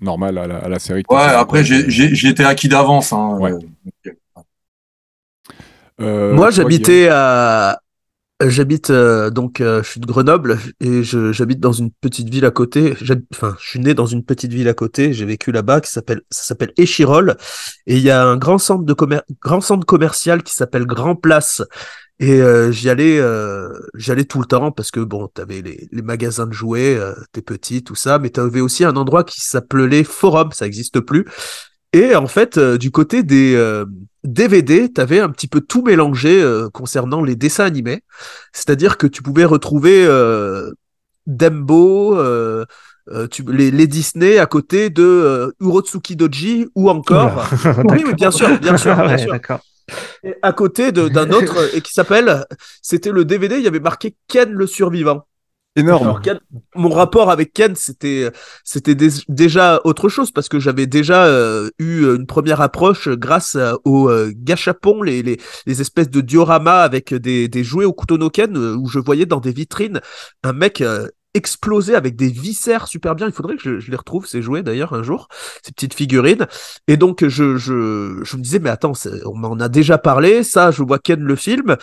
normal 0.00 0.38
à 0.38 0.46
la, 0.48 0.56
à 0.58 0.68
la 0.68 0.78
série. 0.80 1.04
Ouais, 1.08 1.18
après 1.20 1.62
j'ai 1.64 1.88
j'ai 1.88 2.14
j'étais 2.14 2.44
acquis 2.44 2.68
d'avance. 2.68 3.12
Hein, 3.12 3.36
Ouais. 3.38 3.52
euh, 3.52 3.60
Euh, 6.00 6.34
Moi, 6.34 6.50
j'habitais 6.50 7.08
à. 7.10 7.80
J'habite 8.42 8.88
euh, 8.88 9.28
donc 9.28 9.60
euh, 9.60 9.82
je 9.82 9.90
suis 9.90 10.00
de 10.00 10.06
Grenoble 10.06 10.58
et 10.80 11.02
j'habite 11.02 11.60
dans 11.60 11.72
une 11.72 11.90
petite 11.90 12.30
ville 12.30 12.46
à 12.46 12.50
côté. 12.50 12.94
Enfin, 13.34 13.54
je 13.60 13.68
suis 13.68 13.80
né 13.80 13.92
dans 13.92 14.06
une 14.06 14.24
petite 14.24 14.50
ville 14.50 14.68
à 14.68 14.72
côté. 14.72 15.12
J'ai 15.12 15.26
vécu 15.26 15.52
là-bas 15.52 15.82
qui 15.82 15.90
s'appelle 15.90 16.22
ça 16.30 16.44
s'appelle 16.44 16.72
Échirol 16.78 17.36
et 17.86 17.96
il 17.98 18.02
y 18.02 18.08
a 18.08 18.24
un 18.24 18.38
grand 18.38 18.56
centre 18.56 18.84
de 18.84 18.94
commer- 18.94 19.20
grand 19.42 19.60
centre 19.60 19.84
commercial 19.84 20.42
qui 20.42 20.54
s'appelle 20.54 20.86
Grand 20.86 21.16
Place 21.16 21.60
et 22.18 22.40
euh, 22.40 22.70
j'y 22.72 22.88
allais 22.88 23.18
euh, 23.18 23.68
j'y 23.94 24.10
allais 24.10 24.24
tout 24.24 24.40
le 24.40 24.46
temps 24.46 24.72
parce 24.72 24.90
que 24.90 25.00
bon 25.00 25.28
t'avais 25.28 25.60
les 25.60 25.88
les 25.92 26.02
magasins 26.02 26.46
de 26.46 26.52
jouets 26.52 26.96
euh, 26.96 27.14
t'es 27.32 27.42
petit 27.42 27.82
tout 27.82 27.94
ça 27.94 28.18
mais 28.18 28.30
t'avais 28.30 28.60
aussi 28.60 28.84
un 28.84 28.96
endroit 28.96 29.24
qui 29.24 29.40
s'appelait 29.40 30.04
Forum 30.04 30.50
ça 30.52 30.66
existe 30.66 31.00
plus 31.00 31.26
et 31.92 32.14
en 32.14 32.26
fait, 32.26 32.56
euh, 32.56 32.78
du 32.78 32.90
côté 32.90 33.22
des 33.22 33.54
euh, 33.56 33.84
DVD, 34.22 34.92
tu 34.92 35.00
avais 35.00 35.18
un 35.20 35.28
petit 35.28 35.48
peu 35.48 35.60
tout 35.60 35.82
mélangé 35.82 36.40
euh, 36.40 36.68
concernant 36.70 37.22
les 37.22 37.34
dessins 37.36 37.64
animés. 37.64 38.02
C'est-à-dire 38.52 38.96
que 38.96 39.06
tu 39.06 39.22
pouvais 39.22 39.44
retrouver 39.44 40.04
euh, 40.06 40.70
Dembo, 41.26 42.16
tu, 43.30 43.44
les, 43.50 43.70
les 43.72 43.86
Disney 43.88 44.38
à 44.38 44.46
côté 44.46 44.88
de 44.88 45.52
Urotsuki 45.60 46.14
Doji 46.14 46.68
ou 46.76 46.90
encore. 46.90 47.48
oui, 47.84 48.04
oui, 48.06 48.14
bien 48.14 48.30
sûr, 48.30 48.58
bien 48.60 48.76
sûr, 48.76 48.94
bien 48.94 49.06
Ouais, 49.06 49.18
sûr. 49.18 49.34
Et 50.22 50.34
à 50.42 50.52
côté 50.52 50.92
d'un 50.92 51.30
autre 51.30 51.56
et 51.74 51.80
qui 51.80 51.92
s'appelle, 51.92 52.44
c'était 52.82 53.10
le 53.10 53.24
DVD, 53.24 53.56
il 53.56 53.64
y 53.64 53.68
avait 53.68 53.80
marqué 53.80 54.14
Ken 54.28 54.52
le 54.52 54.66
survivant. 54.66 55.26
Énorme. 55.76 56.20
Mon 56.74 56.88
rapport 56.90 57.30
avec 57.30 57.52
Ken, 57.52 57.76
c'était 57.76 58.28
c'était 58.64 58.96
dé- 58.96 59.08
déjà 59.28 59.80
autre 59.84 60.08
chose 60.08 60.32
parce 60.32 60.48
que 60.48 60.58
j'avais 60.58 60.86
déjà 60.86 61.26
euh, 61.26 61.70
eu 61.78 62.04
une 62.16 62.26
première 62.26 62.60
approche 62.60 63.08
grâce 63.08 63.56
aux 63.84 64.08
euh, 64.10 64.32
gachapons, 64.34 65.00
les, 65.02 65.22
les, 65.22 65.38
les 65.66 65.80
espèces 65.80 66.10
de 66.10 66.20
dioramas 66.20 66.82
avec 66.82 67.14
des, 67.14 67.46
des 67.46 67.62
jouets 67.64 67.84
au 67.84 67.92
couteau 67.92 68.18
Ken 68.30 68.56
euh, 68.56 68.74
où 68.76 68.88
je 68.88 68.98
voyais 68.98 69.26
dans 69.26 69.38
des 69.38 69.52
vitrines 69.52 70.00
un 70.42 70.52
mec 70.52 70.80
euh, 70.80 71.06
exploser 71.34 71.94
avec 71.94 72.16
des 72.16 72.28
viscères 72.28 72.88
super 72.88 73.14
bien. 73.14 73.28
Il 73.28 73.32
faudrait 73.32 73.54
que 73.56 73.62
je, 73.62 73.78
je 73.78 73.92
les 73.92 73.96
retrouve 73.96 74.26
ces 74.26 74.42
jouets 74.42 74.64
d'ailleurs 74.64 74.92
un 74.92 75.04
jour, 75.04 75.28
ces 75.64 75.70
petites 75.70 75.94
figurines. 75.94 76.48
Et 76.88 76.96
donc 76.96 77.24
je 77.24 77.56
je, 77.56 78.18
je 78.24 78.36
me 78.36 78.42
disais 78.42 78.58
mais 78.58 78.70
attends, 78.70 78.92
on 79.24 79.36
m'en 79.36 79.54
a 79.60 79.68
déjà 79.68 79.98
parlé, 79.98 80.42
ça 80.42 80.72
je 80.72 80.82
vois 80.82 80.98
Ken 80.98 81.20
le 81.20 81.36
film. 81.36 81.76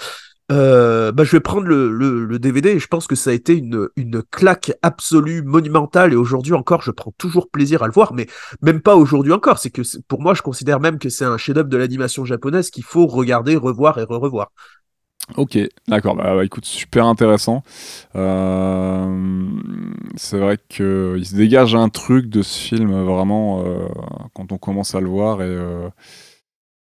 Euh, 0.50 1.12
bah, 1.12 1.24
je 1.24 1.32
vais 1.32 1.40
prendre 1.40 1.68
le, 1.68 1.90
le, 1.90 2.40
DVD 2.40 2.70
et 2.70 2.80
je 2.80 2.88
pense 2.88 3.08
que 3.08 3.16
ça 3.16 3.32
a 3.32 3.34
été 3.34 3.56
une, 3.56 3.90
une 3.98 4.24
claque 4.24 4.72
absolue, 4.82 5.42
monumentale. 5.42 6.14
Et 6.14 6.16
aujourd'hui 6.16 6.54
encore, 6.54 6.82
je 6.82 6.92
prends 6.92 7.14
toujours 7.18 7.50
plaisir 7.50 7.84
à 7.84 7.88
le 7.88 7.94
voir, 7.94 8.14
mais 8.14 8.28
même 8.62 8.82
pas 8.82 8.96
aujourd'hui 8.96 9.34
encore. 9.34 9.58
C'est 9.58 9.72
que 9.72 9.82
pour 10.08 10.22
moi, 10.22 10.34
je 10.34 10.42
considère 10.42 10.80
même 10.80 11.00
que 11.00 11.10
c'est 11.10 11.26
un 11.26 11.38
chef-d'œuvre 11.38 11.70
de 11.70 11.78
l'animation 11.78 12.24
japonaise 12.24 12.70
qu'il 12.70 12.84
faut 12.84 13.08
regarder, 13.08 13.56
revoir 13.56 13.98
et 14.00 14.04
re-revoir. 14.04 14.52
Ok, 15.36 15.58
d'accord. 15.90 16.16
Bah, 16.16 16.36
bah, 16.36 16.46
écoute, 16.46 16.64
super 16.64 17.06
intéressant. 17.06 17.64
Euh, 18.16 19.50
c'est 20.16 20.38
vrai 20.38 20.58
qu'il 20.70 21.26
se 21.26 21.36
dégage 21.36 21.76
un 21.76 21.90
truc 21.90 22.28
de 22.28 22.42
ce 22.42 22.58
film 22.58 23.04
vraiment 23.04 23.66
euh, 23.66 23.88
quand 24.34 24.54
on 24.54 24.58
commence 24.58 24.96
à 24.96 25.02
le 25.02 25.08
voir 25.08 25.42
et 25.42 25.58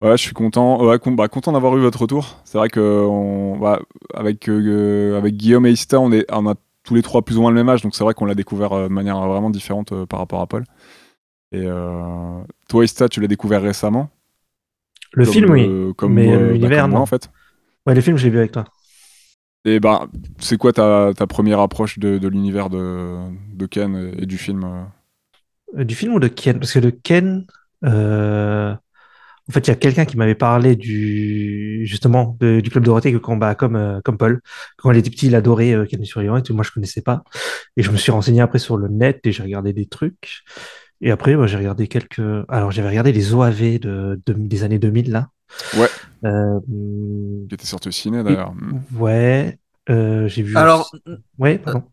ouais, 0.02 0.16
je 0.16 0.22
suis 0.22 0.32
content. 0.34 0.84
Ouais, 0.84 0.98
con- 0.98 1.12
bah, 1.12 1.28
content 1.28 1.52
d'avoir 1.52 1.76
eu 1.76 1.80
votre 1.80 2.00
retour. 2.00 2.40
C'est 2.44 2.58
vrai 2.58 2.68
que 2.68 2.80
on, 2.80 3.58
bah, 3.58 3.80
avec 4.14 4.48
euh, 4.48 5.16
avec 5.18 5.36
Guillaume 5.36 5.66
et 5.66 5.70
Ista, 5.72 6.00
on 6.00 6.12
est, 6.12 6.24
on 6.32 6.48
a 6.48 6.54
tous 6.84 6.94
les 6.94 7.02
trois 7.02 7.22
plus 7.22 7.36
ou 7.36 7.42
moins 7.42 7.50
le 7.50 7.56
même 7.56 7.68
âge, 7.68 7.82
donc 7.82 7.94
c'est 7.94 8.04
vrai 8.04 8.14
qu'on 8.14 8.24
l'a 8.24 8.34
découvert 8.34 8.72
euh, 8.72 8.88
de 8.88 8.92
manière 8.92 9.20
vraiment 9.28 9.50
différente 9.50 9.92
euh, 9.92 10.06
par 10.06 10.20
rapport 10.20 10.40
à 10.40 10.46
Paul. 10.46 10.64
Et 11.52 11.62
euh, 11.66 12.42
toi, 12.68 12.84
Ista, 12.84 13.08
tu 13.08 13.20
l'as 13.20 13.28
découvert 13.28 13.62
récemment? 13.62 14.10
Le 15.12 15.24
comme, 15.24 15.32
film, 15.32 15.50
oui. 15.50 15.68
euh, 15.88 15.92
comme 15.94 16.14
Mais, 16.14 16.32
euh, 16.34 16.52
euh, 16.52 16.56
bah, 16.58 16.70
l'univers, 16.70 16.88
moi, 16.88 17.00
non. 17.00 17.02
en 17.02 17.06
fait. 17.06 17.30
Ouais, 17.86 17.94
le 17.94 18.00
film, 18.00 18.16
je 18.16 18.24
l'ai 18.24 18.30
vu 18.30 18.38
avec 18.38 18.52
toi. 18.52 18.64
Et 19.64 19.80
bah, 19.80 20.08
c'est 20.38 20.56
quoi 20.56 20.72
ta, 20.72 21.12
ta 21.16 21.26
première 21.26 21.60
approche 21.60 21.98
de, 21.98 22.18
de 22.18 22.28
l'univers 22.28 22.70
de, 22.70 23.18
de 23.54 23.66
Ken 23.66 23.94
et, 23.96 24.22
et 24.22 24.26
du 24.26 24.38
film 24.38 24.64
euh? 24.64 24.84
Euh, 25.76 25.84
Du 25.84 25.94
film 25.94 26.14
ou 26.14 26.20
de 26.20 26.28
Ken? 26.28 26.58
Parce 26.58 26.72
que 26.72 26.78
de 26.78 26.90
Ken, 26.90 27.46
euh, 27.84 28.74
en 29.48 29.52
fait, 29.52 29.60
il 29.66 29.68
y 29.68 29.72
a 29.72 29.76
quelqu'un 29.76 30.04
qui 30.04 30.16
m'avait 30.16 30.34
parlé 30.34 30.76
du, 30.76 31.82
justement, 31.86 32.36
de- 32.40 32.60
du 32.60 32.70
Club 32.70 32.84
Dorothée 32.84 33.12
que 33.12 33.16
combat 33.18 33.54
comme, 33.54 33.76
euh, 33.76 34.00
comme 34.04 34.18
Paul. 34.18 34.40
Quand 34.76 34.90
il 34.92 34.98
était 34.98 35.10
petit, 35.10 35.28
il 35.28 35.34
adorait 35.34 35.72
euh, 35.72 35.86
Ken 35.86 35.98
le 36.00 36.04
Survivant 36.04 36.36
et 36.36 36.42
tout. 36.42 36.54
Moi, 36.54 36.64
je 36.64 36.70
connaissais 36.70 37.00
pas. 37.02 37.22
Et 37.76 37.82
je 37.82 37.90
me 37.90 37.96
suis 37.96 38.12
renseigné 38.12 38.40
après 38.40 38.58
sur 38.58 38.76
le 38.76 38.88
net 38.88 39.20
et 39.24 39.32
j'ai 39.32 39.42
regardé 39.42 39.72
des 39.72 39.86
trucs. 39.86 40.42
Et 41.00 41.10
après, 41.10 41.34
moi, 41.36 41.46
j'ai 41.46 41.56
regardé 41.56 41.86
quelques. 41.88 42.20
Alors, 42.48 42.70
j'avais 42.72 42.88
regardé 42.88 43.12
les 43.12 43.32
OAV 43.34 43.78
de, 43.78 44.20
de- 44.26 44.32
des 44.34 44.64
années 44.64 44.78
2000, 44.78 45.10
là. 45.12 45.28
Ouais. 45.78 45.86
Euh, 46.24 46.60
qui 47.48 47.54
était 47.54 47.64
sorti 47.66 47.88
au 47.88 47.92
ciné 47.92 48.22
d'ailleurs. 48.22 48.52
ouais. 48.96 49.58
Euh, 49.88 50.28
j'ai 50.28 50.42
vu. 50.42 50.56
Alors, 50.56 50.90
aussi- 50.92 51.16
Ouais, 51.38 51.56
pardon. 51.58 51.84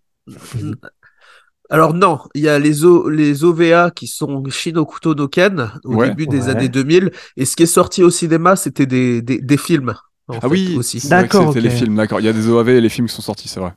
Alors 1.70 1.94
non, 1.94 2.20
il 2.36 2.42
y 2.44 2.50
a 2.50 2.60
les, 2.60 2.86
o, 2.86 3.10
les 3.10 3.44
OVA 3.44 3.92
qui 3.92 4.08
sont 4.08 4.44
Shinokuto 4.50 5.16
no 5.16 5.28
Ken 5.28 5.72
au 5.84 5.96
Ouais. 5.96 6.10
début 6.10 6.28
des 6.28 6.42
Ouais. 6.46 6.50
années 6.50 6.70
2000. 6.70 7.12
Et 7.38 7.46
ce 7.46 7.56
qui 7.56 7.64
est 7.64 7.66
sorti 7.68 8.04
au 8.04 8.10
cinéma, 8.10 8.56
c'était 8.56 8.86
des, 8.86 9.22
des, 9.22 9.40
des 9.42 9.58
films. 9.58 9.96
en 10.28 10.36
Ah 10.38 10.42
fait, 10.42 10.48
oui, 10.48 10.76
aussi. 10.78 11.08
D'accord, 11.08 11.48
c'était 11.50 11.62
les 11.62 11.70
films, 11.70 11.96
d'accord. 11.96 12.20
Il 12.20 12.26
y 12.26 12.30
a 12.30 12.34
des 12.34 12.48
OAV 12.50 12.70
et 12.70 12.82
les 12.82 12.90
films 12.90 13.08
qui 13.08 13.14
sont 13.16 13.22
sortis, 13.22 13.48
c'est 13.48 13.60
vrai. 13.60 13.74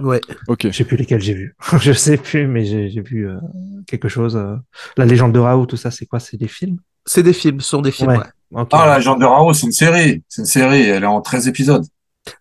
Ouais. 0.00 0.20
Ok. 0.48 0.66
Je 0.66 0.72
sais 0.72 0.84
plus 0.84 0.96
lesquels 0.96 1.20
j'ai 1.22 1.34
vu. 1.34 1.54
je 1.80 1.92
sais 1.92 2.16
plus, 2.18 2.46
mais 2.46 2.64
j'ai 2.64 3.00
vu 3.00 3.28
euh, 3.28 3.38
quelque 3.86 4.08
chose. 4.08 4.36
euh. 4.36 4.56
La 4.96 5.06
légende 5.06 5.32
de 5.32 5.38
Raoult, 5.38 5.66
tout 5.66 5.76
ça, 5.78 5.90
c'est 5.90 6.06
quoi? 6.06 6.20
C'est 6.20 6.36
des 6.36 6.48
films? 6.48 6.78
C'est 7.06 7.22
des 7.22 7.32
films, 7.32 7.60
ce 7.60 7.68
sont 7.70 7.82
des 7.82 7.92
films. 7.92 8.10
Ouais. 8.10 8.18
ouais. 8.18 8.62
Ok. 8.62 8.68
Ah, 8.72 8.86
la 8.86 8.98
légende 8.98 9.20
de 9.20 9.24
Rao, 9.24 9.52
c'est 9.54 9.66
une 9.66 9.72
série. 9.72 10.22
C'est 10.28 10.42
une 10.42 10.46
série. 10.46 10.82
Elle 10.82 11.02
est 11.04 11.06
en 11.06 11.20
13 11.20 11.48
épisodes. 11.48 11.84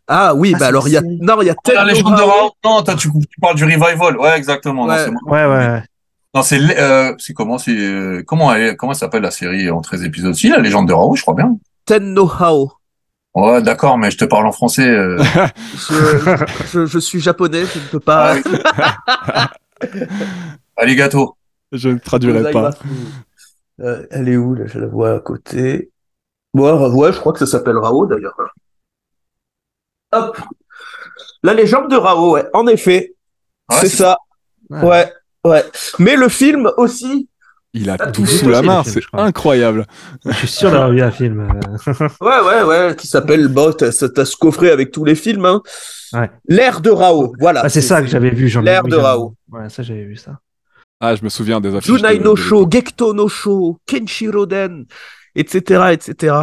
Ah 0.07 0.33
oui, 0.35 0.53
Ah, 0.55 0.59
bah 0.59 0.67
alors 0.67 0.87
il 0.87 0.91
y 0.91 0.97
a 0.97 1.01
non, 1.01 1.41
il 1.41 1.47
y 1.47 1.49
a 1.49 1.55
Ah, 1.67 1.73
la 1.73 1.85
légende 1.85 2.15
de 2.15 2.21
Hao. 2.21 2.27
Rao. 2.27 2.51
Non, 2.63 2.81
toi, 2.83 2.95
tu, 2.95 3.09
tu 3.11 3.39
parles 3.41 3.55
du 3.55 3.63
revival. 3.65 4.17
Ouais, 4.17 4.37
exactement. 4.37 4.85
Non, 4.87 4.93
Ouais. 4.93 5.07
Ouais, 5.25 5.45
ouais, 5.45 5.67
ouais. 5.67 5.83
Non, 6.33 6.41
c'est 6.41 6.59
euh, 6.79 7.13
c'est 7.17 7.33
comment 7.33 7.57
c'est 7.57 7.71
euh, 7.77 8.23
comment 8.27 8.53
elle 8.53 8.75
comment 8.77 8.91
elle 8.91 8.97
s'appelle 8.97 9.21
la 9.21 9.31
série 9.31 9.69
en 9.69 9.81
13 9.81 10.03
épisodes? 10.03 10.33
Si, 10.33 10.49
la 10.49 10.59
légende 10.59 10.87
de 10.87 10.93
Rao, 10.93 11.15
je 11.15 11.21
crois 11.21 11.33
bien. 11.33 11.55
Tenno 11.85 12.29
Hao. 12.39 12.71
Ouais, 13.35 13.61
d'accord, 13.61 13.97
mais 13.97 14.11
je 14.11 14.17
te 14.17 14.25
parle 14.25 14.47
en 14.47 14.51
français. 14.51 14.87
euh. 14.87 15.21
Je, 15.75 16.45
je, 16.71 16.85
je 16.85 16.99
suis 16.99 17.19
japonais, 17.19 17.65
je 17.65 17.79
ne 17.79 17.85
peux 17.91 17.99
pas. 17.99 18.35
Ah, 19.27 19.51
Allez, 20.77 20.95
gâteau. 20.95 21.35
Je 21.71 21.89
ne 21.89 21.97
traduirai 21.97 22.51
pas. 22.51 22.71
Euh, 23.81 24.05
elle 24.11 24.29
est 24.29 24.37
où 24.37 24.53
là? 24.55 24.65
Je 24.67 24.79
la 24.79 24.87
vois 24.87 25.15
à 25.15 25.19
côté. 25.19 25.89
Ouais, 26.53 26.71
ouais, 26.71 27.11
je 27.11 27.19
crois 27.19 27.33
que 27.33 27.39
ça 27.39 27.45
s'appelle 27.47 27.77
Rao 27.77 28.05
d'ailleurs. 28.05 28.37
Hop. 30.13 30.37
La 31.43 31.53
légende 31.53 31.89
de 31.89 31.95
Rao, 31.95 32.33
ouais, 32.33 32.45
en 32.53 32.67
effet. 32.67 33.13
Ouais, 33.69 33.77
c'est 33.81 33.89
ça. 33.89 34.17
Ouais. 34.69 34.81
Ouais, 34.83 35.13
ouais. 35.45 35.63
Mais 35.99 36.15
le 36.15 36.29
film 36.29 36.71
aussi. 36.77 37.29
Il 37.77 37.89
a 37.89 37.97
Ah, 37.99 38.09
tout 38.09 38.25
sous 38.25 38.47
la 38.47 38.61
main, 38.61 38.83
c'est 38.85 39.01
incroyable. 39.11 39.85
Je 40.25 40.31
suis 40.31 40.47
sûr 40.47 40.71
d'avoir 40.71 40.91
vu 40.91 41.01
un 41.01 41.11
film. 41.11 41.41
euh. 41.41 42.07
Ouais, 42.21 42.39
ouais, 42.39 42.63
ouais, 42.63 42.95
qui 42.95 43.05
s'appelle, 43.05 43.49
bon, 43.49 43.73
t'as 43.73 43.91
t'as 43.91 44.23
ce 44.25 44.37
coffret 44.37 44.71
avec 44.71 44.91
tous 44.91 45.03
les 45.03 45.15
films, 45.15 45.43
hein. 45.45 45.61
Ouais. 46.13 46.31
L'ère 46.47 46.79
de 46.79 46.89
Rao, 46.89 47.33
voilà. 47.37 47.61
Ah, 47.65 47.69
c'est 47.69 47.81
ça 47.81 48.01
que 48.01 48.07
j'avais 48.07 48.29
vu. 48.29 48.47
L'ère 48.61 48.83
vu, 48.83 48.91
de 48.91 48.95
Rao. 48.95 49.35
Ouais, 49.51 49.67
ça, 49.69 49.83
j'avais 49.83 50.05
vu 50.05 50.15
ça. 50.15 50.39
Ah, 51.01 51.15
je 51.15 51.23
me 51.25 51.27
souviens 51.29 51.59
des 51.59 51.75
affiches. 51.75 51.93
Junai 51.93 52.17
de- 52.17 52.23
no 52.23 52.37
Sho. 52.37 52.65
Gekto 52.71 53.13
no 53.13 53.27
Sho, 53.27 53.77
Kenshiro 53.85 54.45
Den, 54.45 54.85
etc., 55.35 55.89
etc. 55.91 56.33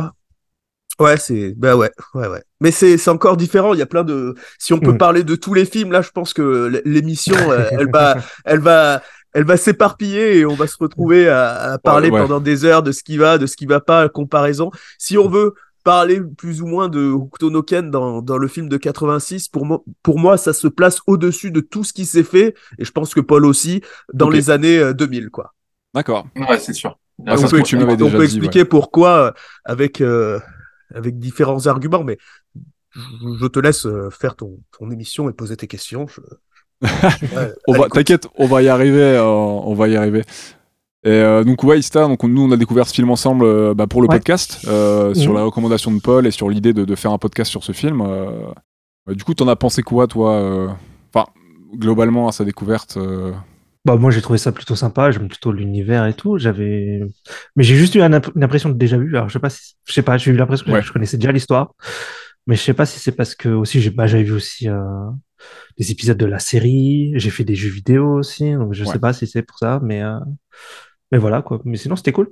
Ouais, 1.00 1.16
c'est, 1.16 1.54
bah 1.56 1.75
ouais, 1.76 1.90
ouais, 2.14 2.28
ouais. 2.28 2.42
Mais 2.61 2.70
c'est, 2.70 2.96
c'est 2.99 3.11
encore 3.11 3.37
différent. 3.37 3.72
Il 3.75 3.78
y 3.78 3.82
a 3.82 3.87
plein 3.87 4.04
de, 4.04 4.34
si 4.58 4.72
on 4.72 4.78
peut 4.78 4.92
Mm. 4.92 4.99
parler 4.99 5.22
de 5.25 5.34
tous 5.34 5.54
les 5.54 5.64
films, 5.64 5.90
là, 5.90 6.02
je 6.02 6.11
pense 6.11 6.32
que 6.34 6.82
l'émission, 6.84 7.34
euh, 7.50 7.68
elle 7.72 7.90
va, 7.90 8.16
elle 8.44 8.61
va, 8.61 9.02
elle 9.32 9.44
va 9.44 9.56
s'éparpiller 9.56 10.38
et 10.38 10.46
on 10.46 10.54
va 10.54 10.66
se 10.66 10.76
retrouver 10.78 11.28
à, 11.28 11.72
à 11.72 11.78
parler 11.78 12.11
ouais. 12.11 12.20
pendant 12.20 12.40
des 12.40 12.64
heures 12.64 12.82
de 12.82 12.92
ce 12.92 13.02
qui 13.02 13.16
va, 13.16 13.38
de 13.38 13.46
ce 13.46 13.56
qui 13.56 13.66
va 13.66 13.80
pas, 13.80 14.08
comparaison. 14.08 14.70
Si 14.99 15.16
on 15.18 15.28
veut 15.28 15.54
parler 15.82 16.20
plus 16.20 16.62
ou 16.62 16.66
moins 16.66 16.88
de 16.88 17.00
Hokuto 17.11 17.50
no 17.50 17.62
Ken 17.62 17.90
dans, 17.90 18.22
dans 18.22 18.38
le 18.38 18.46
film 18.46 18.68
de 18.68 18.76
86, 18.76 19.49
pour 19.49 19.66
moi, 19.66 19.82
pour 20.04 20.18
moi, 20.20 20.37
ça 20.37 20.52
se 20.52 20.68
place 20.68 21.00
au-dessus 21.08 21.50
de 21.50 21.61
tout 21.61 21.82
ce 21.82 21.92
qui 21.92 22.04
s'est 22.06 22.22
fait, 22.22 22.54
et 22.78 22.84
je 22.84 22.92
pense 22.92 23.14
que 23.14 23.20
Paul 23.20 23.44
aussi, 23.46 23.82
dans 24.12 24.28
les 24.30 24.50
années 24.50 24.78
euh, 24.78 24.92
2000, 24.92 25.30
quoi. 25.30 25.54
D'accord. 25.94 26.26
Ouais, 26.37 26.58
c'est 26.61 26.72
sûr. 26.75 26.96
Ah, 27.26 27.32
on 27.34 27.37
c'est 27.37 27.46
ce 27.46 27.50
peut, 27.50 27.58
que 27.62 27.66
tu 27.66 27.76
m'avais 27.76 27.94
on 27.94 27.96
déjà 28.06 28.16
peut 28.16 28.26
dit, 28.26 28.37
expliquer 28.37 28.64
pourquoi 28.64 29.26
euh, 29.26 29.30
avec, 29.64 30.00
euh, 30.00 30.38
avec 30.94 31.18
différents 31.18 31.66
arguments, 31.66 32.04
mais 32.04 32.18
je, 32.90 33.00
je 33.40 33.46
te 33.46 33.58
laisse 33.58 33.87
euh, 33.87 34.11
faire 34.11 34.37
ton, 34.37 34.58
ton 34.78 34.90
émission 34.90 35.28
et 35.30 35.32
poser 35.32 35.56
tes 35.56 35.66
questions. 35.66 36.06
Je- 36.08 36.20
On 37.68 37.72
va, 37.75 37.88
t'inquiète, 37.88 38.26
on 38.37 38.46
va 38.46 38.61
y 38.62 38.68
arriver, 38.68 39.00
euh, 39.00 39.25
on 39.25 39.72
va 39.75 39.87
y 39.88 39.96
arriver. 39.96 40.22
Et 41.04 41.11
euh, 41.11 41.44
donc 41.44 41.62
ouais, 41.64 41.78
Ista, 41.78 42.06
donc 42.08 42.22
on- 42.25 42.28
nous 42.28 42.42
on 42.42 42.50
a 42.52 42.56
découvert 42.56 42.87
ce 42.88 42.94
film 42.94 43.11
ensemble 43.11 43.44
euh, 43.44 43.75
bah, 43.75 43.87
pour 43.87 44.02
le 44.02 44.08
Ouais. 44.08 44.16
podcast, 44.16 44.64
euh, 44.68 45.14
sur 45.14 45.30
Mhm. 45.32 45.38
la 45.38 45.44
recommandation 45.44 45.90
de 45.92 46.00
Paul 46.00 46.26
et 46.26 46.30
sur 46.32 46.49
l'idée 46.50 46.72
de, 46.72 46.84
de 46.84 46.94
faire 46.96 47.12
un 47.12 47.18
podcast 47.18 47.50
sur 47.50 47.62
ce 47.64 47.72
film. 47.72 48.00
euh. 48.00 48.26
Euh, 49.08 49.14
du 49.14 49.25
coup, 49.25 49.34
t'en 49.34 49.49
as 49.49 49.56
pensé 49.56 49.82
quoi, 49.82 50.06
toi 50.06 50.32
euh, 50.34 50.68
Enfin, 51.14 51.26
globalement 51.75 52.28
à 52.28 52.32
sa 52.32 52.44
découverte. 52.44 52.96
Bah, 53.84 53.96
moi, 53.96 54.12
j'ai 54.12 54.22
trouvé 54.22 54.38
ça 54.38 54.52
plutôt 54.52 54.76
sympa. 54.76 55.10
J'aime 55.10 55.28
plutôt 55.28 55.50
l'univers 55.50 56.06
et 56.06 56.14
tout. 56.14 56.38
J'avais, 56.38 57.00
mais 57.56 57.64
j'ai 57.64 57.74
juste 57.74 57.94
eu 57.96 58.02
imp- 58.02 58.30
une 58.36 58.44
impression 58.44 58.68
de 58.68 58.74
déjà 58.74 58.96
vu. 58.96 59.16
Alors, 59.16 59.28
je 59.28 59.32
sais 59.34 59.40
pas 59.40 59.50
si, 59.50 59.74
je 59.84 59.92
sais 59.92 60.02
pas, 60.02 60.18
j'ai 60.18 60.30
eu 60.30 60.36
l'impression 60.36 60.66
que 60.66 60.80
je 60.80 60.92
connaissais 60.92 61.16
déjà 61.18 61.32
l'histoire. 61.32 61.74
Mais 62.46 62.56
je 62.56 62.62
sais 62.62 62.74
pas 62.74 62.86
si 62.86 63.00
c'est 63.00 63.12
parce 63.12 63.34
que 63.34 63.48
aussi, 63.48 63.80
j'ai, 63.80 63.90
bah, 63.90 64.06
j'avais 64.06 64.24
vu 64.24 64.32
aussi, 64.32 64.68
euh, 64.68 64.80
des 65.78 65.92
épisodes 65.92 66.18
de 66.18 66.26
la 66.26 66.38
série. 66.40 67.12
J'ai 67.16 67.30
fait 67.30 67.44
des 67.44 67.56
jeux 67.56 67.70
vidéo 67.70 68.18
aussi. 68.18 68.52
Donc, 68.54 68.74
je 68.74 68.84
Ouais. 68.84 68.92
sais 68.92 68.98
pas 69.00 69.12
si 69.12 69.26
c'est 69.26 69.42
pour 69.42 69.58
ça, 69.58 69.80
mais, 69.82 70.02
euh, 70.02 70.18
mais 71.12 71.18
voilà, 71.18 71.42
quoi. 71.42 71.60
Mais 71.64 71.76
sinon, 71.78 71.96
c'était 71.96 72.12
cool. 72.12 72.30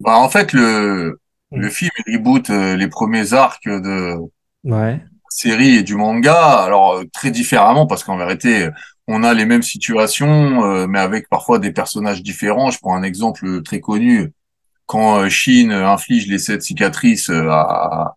Bah, 0.00 0.18
en 0.18 0.28
fait, 0.28 0.52
le, 0.52 1.18
Mm. 1.52 1.60
le 1.60 1.70
film 1.70 1.90
il 2.06 2.16
reboot 2.18 2.50
euh, 2.50 2.76
les 2.76 2.88
premiers 2.88 3.32
arcs 3.32 3.64
de 3.68 4.16
Ouais. 4.64 5.00
série 5.28 5.76
et 5.76 5.82
du 5.82 5.96
manga, 5.96 6.34
alors 6.62 6.94
euh, 6.98 7.04
très 7.12 7.30
différemment 7.30 7.86
parce 7.86 8.04
qu'en 8.04 8.16
vérité, 8.16 8.68
on 9.06 9.22
a 9.22 9.34
les 9.34 9.44
mêmes 9.46 9.62
situations, 9.62 10.64
euh, 10.64 10.86
mais 10.86 10.98
avec 10.98 11.28
parfois 11.28 11.58
des 11.58 11.72
personnages 11.72 12.22
différents. 12.22 12.70
Je 12.70 12.78
prends 12.78 12.96
un 12.96 13.02
exemple 13.02 13.62
très 13.62 13.80
connu 13.80 14.32
quand 14.86 15.18
euh, 15.20 15.28
Shin 15.28 15.70
inflige 15.70 16.26
les 16.28 16.38
sept 16.38 16.62
cicatrices 16.62 17.30
euh, 17.30 17.48
à 17.50 18.14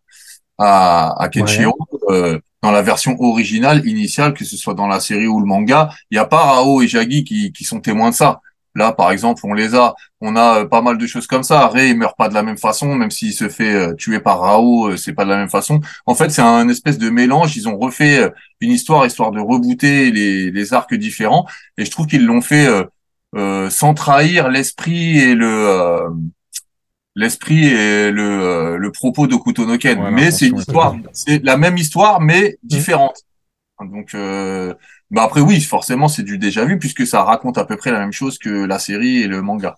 à, 0.58 1.22
à 1.22 1.29
Kenshiro. 1.29 1.77
euh, 2.10 2.39
dans 2.63 2.72
la 2.72 2.82
version 2.82 3.15
originale, 3.22 3.88
initiale, 3.88 4.34
que 4.34 4.44
ce 4.44 4.58
soit 4.58 4.74
dans 4.74 4.88
la 4.88 5.00
série 5.00 5.27
ou 5.27 5.39
le 5.39 5.46
manga, 5.46 5.89
il 6.10 6.15
n'y 6.15 6.20
a 6.20 6.25
pas 6.25 6.44
Rao 6.44 6.82
et 6.82 6.88
Jagi 6.88 7.24
qui, 7.24 7.51
qui 7.51 7.63
sont 7.63 7.79
témoins 7.79 8.10
de 8.10 8.15
ça. 8.15 8.41
Là, 8.77 8.91
par 8.91 9.12
exemple, 9.12 9.41
on 9.43 9.53
les 9.53 9.74
a. 9.75 9.96
On 10.22 10.36
a 10.36 10.60
euh, 10.60 10.65
pas 10.65 10.81
mal 10.81 10.98
de 10.98 11.07
choses 11.07 11.27
comme 11.27 11.43
ça. 11.43 11.67
Rei 11.67 11.89
il 11.89 11.98
meurt 11.98 12.15
pas 12.15 12.29
de 12.29 12.34
la 12.36 12.43
même 12.43 12.57
façon, 12.57 12.96
même 12.96 13.12
s'il 13.12 13.34
se 13.34 13.50
fait 13.50 13.74
euh, 13.74 13.93
tuer 13.96 14.19
par 14.19 14.39
Rao, 14.39 14.89
euh, 14.89 14.98
c'est 14.98 15.13
pas 15.13 15.25
de 15.25 15.31
la 15.31 15.38
même 15.38 15.50
façon. 15.50 15.81
En 16.05 16.15
fait, 16.15 16.29
c'est 16.29 16.43
un 16.43 16.69
espèce 16.69 16.98
de 17.00 17.10
mélange. 17.10 17.57
Ils 17.57 17.67
ont 17.67 17.77
refait 17.77 18.31
une 18.62 18.72
histoire 18.72 19.05
histoire 19.05 19.31
de 19.31 19.39
rebooter 19.39 20.12
les, 20.12 20.51
les 20.51 20.74
arcs 20.74 20.93
différents. 20.93 21.46
Et 21.77 21.86
je 21.86 21.91
trouve 21.91 22.07
qu'ils 22.07 22.25
l'ont 22.25 22.41
fait 22.41 22.67
euh, 22.67 22.84
euh, 23.36 23.69
sans 23.69 23.93
trahir 23.93 24.50
l'esprit 24.50 25.19
et 25.19 25.34
le 25.34 25.48
euh, 25.48 26.10
l'esprit 27.15 27.65
et 27.65 28.12
le 28.12 28.22
euh, 28.22 28.77
le 28.77 28.91
propos 28.91 29.25
de 29.27 29.36
Kutonoken. 29.36 30.10
Mais 30.12 30.29
c'est 30.29 30.48
une 30.48 30.60
histoire, 30.60 30.96
c'est 31.13 31.43
la 31.43 31.57
même 31.57 31.77
histoire 31.77 32.22
mais 32.22 32.57
différente. 32.63 33.17
Donc, 33.79 34.15
euh, 34.15 34.74
bah 35.09 35.23
après 35.23 35.41
oui, 35.41 35.61
forcément 35.61 36.07
c'est 36.07 36.23
du 36.23 36.37
déjà 36.37 36.65
vu 36.65 36.79
puisque 36.79 37.07
ça 37.07 37.23
raconte 37.23 37.57
à 37.57 37.65
peu 37.65 37.77
près 37.77 37.91
la 37.91 37.99
même 37.99 38.11
chose 38.11 38.37
que 38.37 38.49
la 38.49 38.79
série 38.79 39.19
et 39.19 39.27
le 39.27 39.41
manga. 39.41 39.77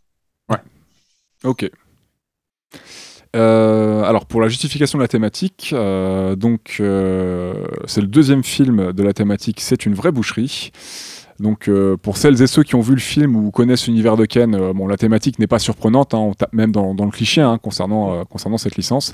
Ok. 1.43 1.69
Euh, 3.35 4.03
alors 4.03 4.25
pour 4.25 4.41
la 4.41 4.47
justification 4.47 4.97
de 4.97 5.03
la 5.03 5.07
thématique, 5.07 5.71
euh, 5.73 6.35
donc 6.35 6.77
euh, 6.79 7.53
c'est 7.85 8.01
le 8.01 8.07
deuxième 8.07 8.43
film 8.43 8.91
de 8.91 9.03
la 9.03 9.13
thématique, 9.13 9.61
c'est 9.61 9.85
une 9.85 9.93
vraie 9.93 10.11
boucherie. 10.11 10.71
Donc 11.39 11.69
euh, 11.69 11.95
pour 11.95 12.17
celles 12.17 12.41
et 12.41 12.47
ceux 12.47 12.63
qui 12.63 12.75
ont 12.75 12.81
vu 12.81 12.93
le 12.93 12.99
film 12.99 13.35
ou 13.35 13.51
connaissent 13.51 13.87
l'univers 13.87 14.17
de 14.17 14.25
Ken, 14.25 14.53
euh, 14.55 14.73
bon 14.73 14.87
la 14.87 14.97
thématique 14.97 15.39
n'est 15.39 15.47
pas 15.47 15.59
surprenante, 15.59 16.13
hein, 16.13 16.17
on 16.17 16.33
tape 16.33 16.51
même 16.51 16.71
dans, 16.71 16.93
le 16.93 17.11
cliché 17.11 17.41
hein, 17.41 17.57
concernant 17.57 18.13
euh, 18.13 18.23
concernant 18.25 18.57
cette 18.57 18.75
licence. 18.75 19.13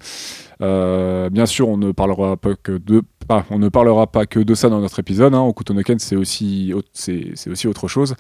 Bien 0.60 1.46
sûr, 1.46 1.68
on 1.68 1.78
ne 1.78 1.92
parlera 1.92 2.38
pas 2.38 2.56
que 2.56 2.78
de 2.78 3.04
ah, 3.28 3.44
on 3.50 3.60
ne 3.60 3.70
parlera 3.70 4.08
pas 4.08 4.26
que 4.26 4.40
de 4.40 4.54
ça 4.56 4.70
dans 4.70 4.80
notre 4.80 5.00
épisode. 5.00 5.34
Hein. 5.34 5.42
Okuto 5.42 5.74
no 5.74 5.82
Ken, 5.82 6.00
c'est 6.00 6.16
aussi 6.16 6.74
au- 6.74 6.82
c'est 6.94 7.50
aussi 7.50 7.68
autre 7.68 7.88
chose. 7.88 8.16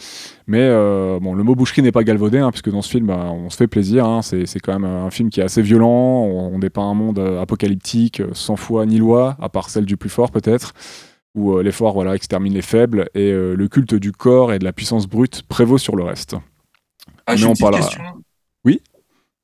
Mais 0.47 0.67
bon, 1.21 1.33
le 1.33 1.43
mot 1.43 1.55
boucherie 1.55 1.81
n'est 1.81 1.93
pas 1.93 2.03
galvaudé, 2.03 2.39
hein, 2.39 2.51
puisque 2.51 2.69
dans 2.69 2.81
ce 2.81 2.89
film, 2.89 3.07
bah, 3.07 3.29
on 3.31 3.49
se 3.49 3.55
fait 3.57 3.67
plaisir. 3.67 4.19
C'est 4.21 4.59
quand 4.59 4.77
même 4.77 4.83
un 4.89 5.09
film 5.11 5.29
qui 5.29 5.39
est 5.39 5.43
assez 5.43 5.61
violent. 5.61 5.87
On, 5.87 6.55
on 6.55 6.59
dépeint 6.59 6.83
un 6.83 6.93
monde 6.93 7.19
apocalyptique, 7.19 8.21
sans 8.33 8.57
foi 8.57 8.85
ni 8.85 8.97
loi, 8.97 9.37
à 9.39 9.47
part 9.47 9.69
celle 9.69 9.85
du 9.85 9.95
plus 9.95 10.09
fort 10.09 10.31
peut-être, 10.31 10.73
où 11.35 11.53
euh, 11.57 11.63
les 11.63 11.71
forts 11.71 11.93
voilà, 11.93 12.15
exterminent 12.15 12.55
les 12.55 12.61
faibles, 12.61 13.09
et 13.13 13.31
euh, 13.31 13.55
le 13.55 13.67
culte 13.67 13.93
du 13.95 14.11
corps 14.11 14.53
et 14.53 14.59
de 14.59 14.63
la 14.63 14.73
puissance 14.73 15.07
brute 15.07 15.43
prévaut 15.43 15.77
sur 15.77 15.95
le 15.95 16.03
reste. 16.03 16.35
Ah, 17.27 17.31
Mais 17.33 17.37
j'ai 17.37 17.45
on 17.45 17.49
une 17.53 17.55
petite 17.57 17.71
question. 17.75 18.03
Oui 18.63 18.81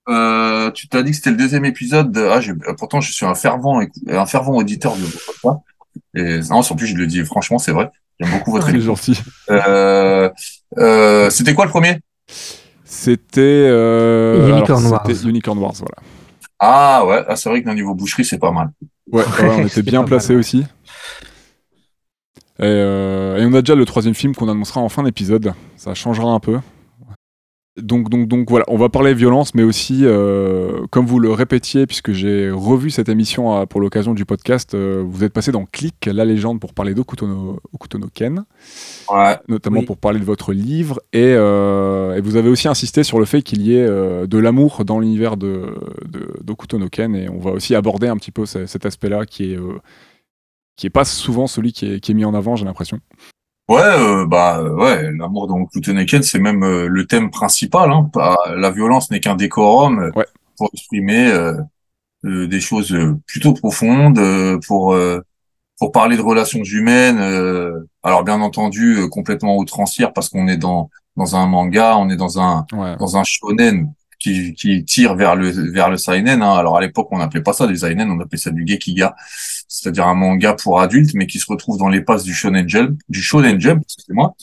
Euh, 0.09 0.71
tu 0.71 0.87
t'as 0.87 1.03
dit 1.03 1.11
que 1.11 1.17
c'était 1.17 1.31
le 1.31 1.37
deuxième 1.37 1.65
épisode. 1.65 2.11
de- 2.11 2.21
Ah, 2.21 2.41
j'ai- 2.41 2.53
pourtant, 2.77 3.01
je 3.01 3.11
suis 3.13 3.25
un 3.25 3.35
fervent, 3.35 3.81
écou- 3.81 3.99
un 4.09 4.25
fervent 4.25 4.55
auditeur 4.55 4.95
de 4.95 5.01
votre. 5.01 5.61
Et 6.15 6.39
non, 6.49 6.59
en 6.59 6.75
plus, 6.75 6.87
je 6.87 6.95
le 6.95 7.05
dis 7.07 7.23
franchement, 7.25 7.59
c'est 7.59 7.71
vrai. 7.71 7.91
J'aime 8.19 8.31
beaucoup 8.31 8.51
votre 8.51 8.69
émission. 8.69 8.95
Euh, 9.49 10.29
euh, 10.77 11.29
c'était 11.29 11.53
quoi 11.53 11.65
le 11.65 11.71
premier? 11.71 11.99
C'était 12.83 13.41
euh, 13.41 14.49
Unicorn 14.49 14.85
alors, 14.85 15.01
Wars. 15.05 15.25
Unicorn 15.25 15.57
Wars, 15.59 15.73
voilà. 15.79 15.95
Ah 16.59 17.05
ouais, 17.05 17.23
ah, 17.27 17.35
c'est 17.35 17.49
vrai 17.49 17.63
que 17.63 17.69
au 17.69 17.73
niveau 17.73 17.95
boucherie, 17.95 18.23
c'est 18.25 18.37
pas 18.37 18.51
mal. 18.51 18.69
Ouais, 19.11 19.23
ouais, 19.23 19.49
on 19.59 19.65
était 19.65 19.81
bien 19.93 20.03
placé 20.03 20.35
aussi. 20.35 20.65
Et, 22.61 22.65
euh, 22.65 23.37
et 23.37 23.45
on 23.45 23.53
a 23.53 23.61
déjà 23.61 23.75
le 23.75 23.85
troisième 23.85 24.13
film 24.13 24.35
qu'on 24.35 24.47
annoncera 24.47 24.81
en 24.81 24.89
fin 24.89 25.03
d'épisode. 25.03 25.53
Ça 25.77 25.93
changera 25.95 26.31
un 26.31 26.39
peu. 26.39 26.59
Donc, 27.81 28.09
donc, 28.09 28.27
donc 28.27 28.49
voilà, 28.49 28.65
on 28.67 28.77
va 28.77 28.89
parler 28.89 29.13
violence, 29.13 29.55
mais 29.55 29.63
aussi, 29.63 30.01
euh, 30.03 30.85
comme 30.91 31.05
vous 31.05 31.19
le 31.19 31.31
répétiez, 31.31 31.87
puisque 31.87 32.11
j'ai 32.11 32.51
revu 32.51 32.89
cette 32.89 33.07
émission 33.07 33.55
euh, 33.57 33.65
pour 33.65 33.79
l'occasion 33.79 34.13
du 34.13 34.25
podcast, 34.25 34.75
euh, 34.75 35.01
vous 35.07 35.23
êtes 35.23 35.31
passé 35.31 35.53
dans 35.53 35.65
Click, 35.65 36.05
la 36.05 36.25
légende, 36.25 36.59
pour 36.59 36.73
parler 36.73 36.93
d'Okuto 36.93 37.25
no, 37.27 37.59
Okuto 37.73 37.97
no 37.97 38.07
Ken, 38.13 38.43
Ouais. 39.09 39.37
notamment 39.47 39.79
Oui. 39.79 39.85
pour 39.85 39.95
parler 39.97 40.19
de 40.19 40.25
votre 40.25 40.51
livre. 40.51 40.99
Et, 41.13 41.33
euh, 41.33 42.15
et 42.17 42.21
vous 42.21 42.35
avez 42.35 42.49
aussi 42.49 42.67
insisté 42.67 43.03
sur 43.03 43.19
le 43.19 43.25
fait 43.25 43.41
qu'il 43.41 43.61
y 43.61 43.73
ait 43.77 43.87
euh, 43.87 44.27
de 44.27 44.37
l'amour 44.37 44.83
dans 44.83 44.99
l'univers 44.99 45.37
de, 45.37 45.73
de, 46.09 46.87
Ken. 46.89 47.15
Et 47.15 47.29
on 47.29 47.39
va 47.39 47.51
aussi 47.51 47.73
aborder 47.73 48.07
un 48.07 48.17
petit 48.17 48.31
peu 48.31 48.45
ce- 48.45 48.65
cet 48.65 48.85
aspect-là 48.85 49.25
qui 49.25 49.53
est, 49.53 49.57
euh, 49.57 49.79
qui 50.81 50.87
est 50.87 50.89
pas 50.89 51.05
souvent 51.05 51.45
celui 51.45 51.73
qui 51.73 51.85
est, 51.85 51.99
qui 51.99 52.09
est 52.09 52.15
mis 52.15 52.25
en 52.25 52.33
avant, 52.33 52.55
j'ai 52.55 52.65
l'impression. 52.65 52.99
Ouais, 53.69 53.81
euh, 53.83 54.25
bah 54.25 54.63
ouais, 54.63 55.11
l'amour 55.15 55.45
dans 55.45 55.63
Kutoneken, 55.67 56.23
c'est 56.23 56.39
même 56.39 56.63
euh, 56.63 56.87
le 56.87 57.05
thème 57.05 57.29
principal. 57.29 57.91
Hein, 57.91 58.09
la 58.57 58.71
violence 58.71 59.11
n'est 59.11 59.19
qu'un 59.19 59.35
décorum 59.35 59.99
euh, 59.99 60.11
Ouais. 60.15 60.25
pour 60.57 60.71
exprimer 60.73 61.27
euh, 61.27 62.47
des 62.47 62.59
choses 62.59 62.97
plutôt 63.27 63.53
profondes, 63.53 64.19
pour 64.65 64.95
pour 65.77 65.91
parler 65.91 66.17
de 66.17 66.21
relations 66.23 66.63
humaines. 66.63 67.19
alors 68.01 68.23
bien 68.23 68.41
entendu, 68.41 69.07
complètement 69.11 69.57
outrancière 69.57 70.13
parce 70.13 70.29
qu'on 70.29 70.47
est 70.47 70.57
dans 70.57 70.89
dans 71.15 71.35
un 71.35 71.45
manga, 71.45 71.95
on 71.97 72.09
est 72.09 72.15
dans 72.17 72.39
un 72.39 72.65
Ouais. 72.73 72.95
dans 72.97 73.17
un 73.17 73.23
shonen 73.23 73.93
qui, 74.19 74.53
qui 74.53 74.83
tire 74.85 75.15
vers 75.15 75.35
le 75.35 75.49
vers 75.71 75.89
le 75.91 75.97
seinen. 75.97 76.41
Hein. 76.41 76.53
Alors 76.53 76.77
à 76.77 76.81
l'époque, 76.81 77.07
on 77.11 77.17
n'appelait 77.19 77.41
pas 77.43 77.53
ça 77.53 77.65
des 77.67 77.77
seinen, 77.77 78.09
on 78.11 78.19
appelait 78.19 78.37
ça 78.37 78.51
du 78.51 78.65
gekiga, 78.67 79.15
c'est-à-dire 79.71 80.07
un 80.07 80.15
manga 80.15 80.53
pour 80.53 80.81
adultes, 80.81 81.13
mais 81.15 81.27
qui 81.27 81.39
se 81.39 81.45
retrouve 81.47 81.77
dans 81.77 81.89
les 81.89 82.01
passes 82.01 82.23
du 82.23 82.33
shonen 82.33 82.67
jump, 82.67 82.99
du 83.09 83.21
shonen 83.21 83.59
jump, 83.59 83.81
excusez-moi. 83.83 84.35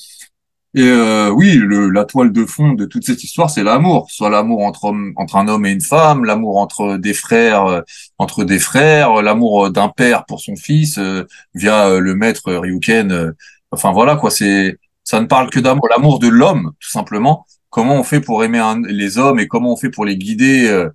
Et 0.75 0.83
euh, 0.83 1.31
oui, 1.31 1.55
le, 1.55 1.89
la 1.91 2.05
toile 2.05 2.31
de 2.33 2.45
fond 2.45 2.73
de 2.75 2.85
toute 2.85 3.05
cette 3.05 3.25
histoire, 3.25 3.49
c'est 3.51 3.65
l'amour, 3.65 4.09
soit 4.11 4.29
l'amour 4.31 4.63
entre 4.65 4.93
entre 5.17 5.37
un 5.37 5.49
homme 5.49 5.65
et 5.67 5.71
une 5.73 5.81
femme, 5.81 6.25
l'amour 6.25 6.59
entre 6.59 6.97
des 6.99 7.15
frères, 7.15 7.65
euh, 7.67 7.81
entre 8.19 8.45
des 8.45 8.59
frères, 8.59 9.23
l'amour 9.23 9.67
euh, 9.67 9.71
d'un 9.71 9.89
père 9.89 10.25
pour 10.27 10.41
son 10.41 10.57
fils 10.57 10.99
euh, 10.99 11.25
via 11.55 11.89
euh, 11.89 12.01
le 12.01 12.15
maître 12.15 12.53
Ryuken. 12.53 13.13
euh, 13.13 13.33
enfin 13.71 13.93
voilà 13.93 14.17
quoi, 14.17 14.31
c'est 14.31 14.77
ça 15.05 15.21
ne 15.21 15.27
parle 15.27 15.49
que 15.51 15.59
d'amour, 15.61 15.89
l'amour 15.91 16.19
de 16.19 16.29
l'homme 16.29 16.73
tout 16.81 16.91
simplement 16.91 17.47
comment 17.71 17.97
on 17.97 18.03
fait 18.05 18.21
pour 18.21 18.45
aimer 18.45 18.59
un- 18.59 18.83
les 18.83 19.17
hommes 19.19 19.39
et 19.41 19.49
comment 19.49 19.73
on 19.73 19.77
fait 19.77 19.91
pour 19.91 20.05
les 20.05 20.17
guider 20.19 20.69
euh, 20.69 20.91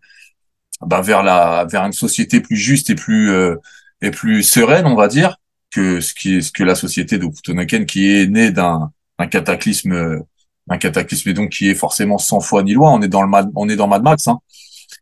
bah, 0.82 1.02
vers 1.02 1.24
la 1.24 1.66
vers 1.66 1.84
une 1.86 1.94
société 1.94 2.42
plus 2.42 2.58
juste 2.58 2.90
et 2.92 2.96
plus 2.96 3.32
euh, 3.32 3.56
et 4.04 4.12
plus 4.12 4.44
sereine 4.44 4.86
on 4.86 4.96
va 4.96 5.08
dire 5.08 5.38
que 5.72 6.00
ce 6.02 6.14
qui 6.14 6.36
est 6.38 6.42
ce 6.42 6.52
que 6.52 6.64
la 6.64 6.76
société 6.76 7.18
de 7.18 7.26
Kutonoken 7.26 7.86
qui 7.88 8.02
est 8.12 8.28
née 8.28 8.52
d'un 8.52 8.92
cataclysme 9.32 10.20
d'un 10.68 10.78
cataclysme 10.78 11.30
et 11.30 11.34
donc 11.34 11.50
qui 11.50 11.70
est 11.70 11.76
forcément 11.76 12.18
sans 12.18 12.40
foi 12.40 12.64
ni 12.64 12.74
loi 12.74 12.92
on 12.92 13.02
est 13.02 13.08
dans 13.08 13.22
le 13.22 13.28
Mad, 13.30 13.52
on 13.56 13.68
est 13.70 13.76
dans 13.76 13.88
Mad 13.88 14.04
Max 14.04 14.28
hein. 14.28 14.40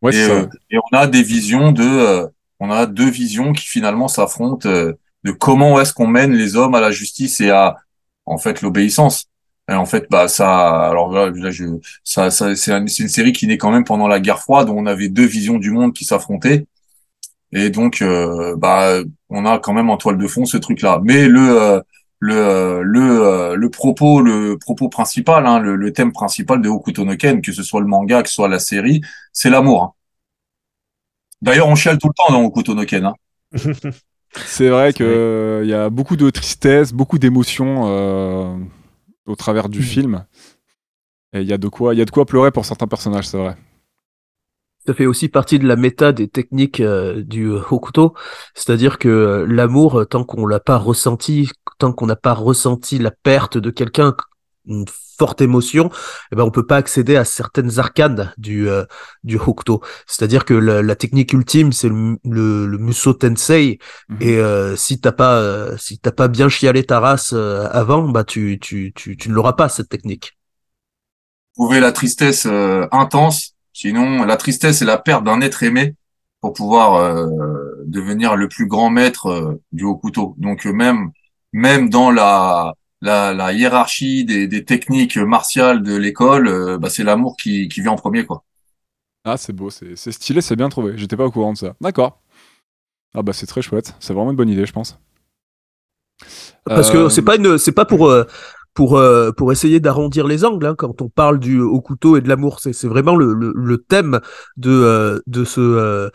Ouais, 0.02 0.16
et, 0.16 0.24
euh, 0.24 0.46
et 0.72 0.78
on 0.78 0.98
a 0.98 1.06
des 1.08 1.22
visions 1.22 1.72
de 1.72 1.84
euh, 1.84 2.28
on 2.60 2.72
a 2.72 2.86
deux 2.86 3.10
visions 3.10 3.54
qui 3.54 3.66
finalement 3.68 4.08
s'affrontent 4.08 4.68
euh, 4.70 4.94
de 5.24 5.32
comment 5.32 5.80
est-ce 5.82 5.94
qu'on 5.94 6.08
mène 6.08 6.34
les 6.34 6.56
hommes 6.56 6.76
à 6.76 6.80
la 6.82 6.92
justice 6.92 7.42
et 7.42 7.50
à 7.52 7.78
en 8.26 8.38
fait 8.38 8.62
l'obéissance. 8.62 9.26
Et 9.70 9.74
en 9.74 9.86
fait 9.86 10.08
bah 10.10 10.28
ça 10.28 10.90
alors 10.90 11.12
là, 11.12 11.30
là, 11.30 11.52
je 11.52 11.66
ça, 12.04 12.32
ça 12.32 12.46
un- 12.48 12.56
c'est 12.56 13.04
une 13.04 13.10
série 13.10 13.34
qui 13.34 13.46
naît 13.48 13.58
quand 13.58 13.72
même 13.72 13.84
pendant 13.84 14.08
la 14.08 14.20
guerre 14.20 14.40
froide 14.40 14.70
où 14.70 14.74
on 14.74 14.86
avait 14.86 15.10
deux 15.10 15.26
visions 15.26 15.58
du 15.60 15.72
monde 15.72 15.94
qui 15.94 16.06
s'affrontaient 16.06 16.66
et 17.54 17.70
donc 17.70 18.02
euh, 18.02 18.56
bah 18.58 19.00
on 19.30 19.46
a 19.46 19.60
quand 19.60 19.74
même 19.74 19.90
en 19.90 19.98
toile 19.98 20.18
de 20.18 20.28
fond 20.28 20.46
ce 20.46 20.58
truc 20.58 20.82
là 20.82 21.00
mais 21.04 21.28
le 21.28 21.62
euh, 21.62 21.82
le 22.20 22.36
euh, 22.36 22.82
le 22.84 23.56
le 23.56 23.70
propos 23.70 24.22
le 24.22 24.58
propos 24.58 24.90
principal 24.90 25.46
hein, 25.48 25.60
le, 25.60 25.76
le 25.76 25.94
thème 25.94 26.12
principal 26.14 26.62
de 26.62 26.70
Hokuto 26.70 27.06
no 27.06 27.16
Ken 27.18 27.42
que 27.42 27.52
ce 27.52 27.64
soit 27.64 27.82
le 27.82 27.88
manga 27.88 28.24
que 28.24 28.30
ce 28.30 28.36
soit 28.36 28.48
la 28.50 28.60
série 28.60 29.02
c'est 29.34 29.50
l'amour 29.50 29.84
hein. 29.84 29.94
d'ailleurs 31.42 31.68
on 31.68 31.76
chiale 31.76 31.98
tout 32.00 32.08
le 32.08 32.14
temps 32.14 32.32
dans 32.34 32.44
Hokuto 32.44 32.74
no 32.74 32.86
Ken 32.86 33.06
hein. 33.06 33.14
C'est 34.46 34.70
vrai 34.70 34.94
C'est 34.94 34.94
qu'il 34.94 35.68
y 35.70 35.74
a 35.74 35.90
beaucoup 35.90 36.16
de 36.16 36.30
tristesse, 36.30 36.94
beaucoup 36.94 37.20
d'émotions 37.20 37.84
euh, 37.88 38.58
au 39.28 39.36
travers 39.36 39.70
du 39.70 39.80
Mhm. 39.80 39.84
film. 39.84 40.26
Et 41.34 41.42
il 41.42 41.48
y 41.48 41.54
a 41.54 41.58
de 41.58 41.68
quoi, 41.68 41.94
il 41.94 41.98
y 41.98 42.02
a 42.02 42.06
de 42.06 42.12
quoi 42.12 42.26
pleurer 42.26 42.52
pour 42.52 42.66
certains 42.66 42.88
personnages, 42.88 43.28
c'est 43.28 43.38
vrai. 43.38 43.56
Ça 44.88 44.96
fait 44.96 45.06
aussi 45.06 45.30
partie 45.30 45.60
de 45.60 45.68
la 45.68 45.76
méta 45.76 46.12
des 46.12 46.28
techniques 46.28 46.80
euh, 46.80 47.22
du 47.24 47.48
Hokuto, 47.52 48.16
c'est-à-dire 48.56 48.98
que 48.98 49.08
euh, 49.10 49.46
l'amour, 49.48 50.00
euh, 50.02 50.06
tant 50.06 50.24
qu'on 50.24 50.48
l'a 50.48 50.60
pas 50.60 50.78
ressenti, 50.78 51.50
tant 51.78 51.94
qu'on 51.94 52.08
n'a 52.08 52.16
pas 52.16 52.34
ressenti 52.34 52.98
la 52.98 53.12
perte 53.12 53.60
de 53.60 53.70
quelqu'un, 53.70 54.16
une 54.66 54.86
forte 55.20 55.42
émotion, 55.42 55.92
eh 56.32 56.36
ben 56.36 56.44
on 56.44 56.50
peut 56.52 56.66
pas 56.66 56.78
accéder 56.78 57.16
à 57.16 57.26
certaines 57.26 57.78
arcanes 57.80 58.34
du 58.40 58.68
euh, 58.70 58.84
du 59.24 59.38
Hokuto. 59.38 59.82
C'est-à-dire 60.08 60.46
que 60.46 60.56
la, 60.56 60.82
la 60.82 60.96
technique 60.96 61.34
ultime, 61.34 61.72
c'est 61.74 61.90
le, 61.90 62.18
le, 62.26 62.66
le 62.66 62.78
Muso 62.80 63.14
Tensei, 63.14 63.78
Mhm. 64.10 64.18
et 64.20 64.38
euh, 64.38 64.76
si 64.76 65.00
t'as 65.00 65.12
pas 65.12 65.38
euh, 65.40 65.78
si 65.78 66.00
t'as 66.00 66.12
pas 66.12 66.28
bien 66.28 66.50
chialé 66.50 66.84
ta 66.84 67.00
race 67.00 67.34
euh, 67.34 67.68
avant, 67.72 68.10
bah 68.10 68.24
tu 68.24 68.58
tu 68.60 68.94
tu, 68.96 69.16
tu 69.16 69.30
ne 69.30 69.36
l'auras 69.36 69.54
pas 69.54 69.70
cette 69.70 69.90
technique. 69.90 70.38
trouver 71.56 71.80
la 71.80 71.92
tristesse 71.92 72.46
euh, 72.46 72.88
intense. 72.92 73.56
Sinon, 73.74 74.24
la 74.26 74.38
tristesse 74.38 74.80
c'est 74.80 74.86
la 74.86 74.98
perte 74.98 75.24
d'un 75.24 75.42
être 75.42 75.64
aimé 75.64 75.96
pour 76.42 76.54
pouvoir 76.54 76.96
euh, 76.96 77.28
devenir 77.86 78.36
le 78.36 78.48
plus 78.50 78.68
grand 78.68 78.90
maître 78.90 79.28
euh, 79.28 79.62
du 79.72 79.86
Hokuto. 79.86 80.36
Donc 80.38 80.66
euh, 80.66 80.74
même 80.74 81.12
même 81.54 81.90
dans 81.90 82.12
la 82.12 82.74
la, 83.02 83.34
la 83.34 83.52
hiérarchie 83.54 84.26
des, 84.26 84.48
des 84.48 84.64
techniques 84.64 85.18
martiales 85.18 85.82
de 85.84 85.96
l'école, 85.96 86.48
euh, 86.48 86.78
bah, 86.78 86.90
c'est 86.90 87.04
l'amour 87.04 87.36
qui, 87.38 87.68
qui 87.68 87.82
vient 87.82 87.92
en 87.92 87.96
premier 87.96 88.26
quoi. 88.26 88.44
Ah, 89.24 89.38
c'est 89.38 89.54
beau, 89.54 89.70
c'est 89.70 89.96
c'est 89.96 90.12
stylé, 90.12 90.42
c'est 90.42 90.56
bien 90.56 90.70
trouvé. 90.70 90.98
J'étais 90.98 91.16
pas 91.18 91.26
au 91.26 91.32
courant 91.32 91.54
de 91.54 91.58
ça. 91.58 91.76
D'accord. 91.82 92.20
Ah 93.14 93.24
bah 93.24 93.34
c'est 93.34 93.48
très 93.48 93.62
chouette. 93.64 93.96
C'est 94.00 94.14
vraiment 94.14 94.32
une 94.32 94.38
bonne 94.38 94.50
idée, 94.50 94.66
je 94.66 94.74
pense. 94.74 95.00
Parce 96.66 96.90
Euh, 96.90 96.94
que 96.94 97.10
c'est 97.10 97.22
pas 97.24 97.36
une, 97.36 97.58
c'est 97.58 97.72
pas 97.72 97.86
pour 97.86 98.08
euh, 98.10 98.26
pour 98.74 98.98
euh, 98.98 99.32
pour 99.32 99.52
essayer 99.52 99.80
d'arrondir 99.80 100.28
les 100.28 100.46
angles 100.46 100.66
hein, 100.66 100.76
quand 100.78 101.02
on 101.02 101.10
parle 101.10 101.40
du 101.40 101.60
au 101.60 101.82
couteau 101.82 102.18
et 102.18 102.22
de 102.22 102.30
l'amour. 102.30 102.60
C'est 102.60 102.88
vraiment 102.88 103.16
le, 103.16 103.34
le, 103.34 103.54
le 103.56 103.78
thème 103.78 104.20
de 104.58 104.72
euh, 104.72 105.20
de 105.28 105.44
ce 105.44 105.62
euh, 105.62 106.10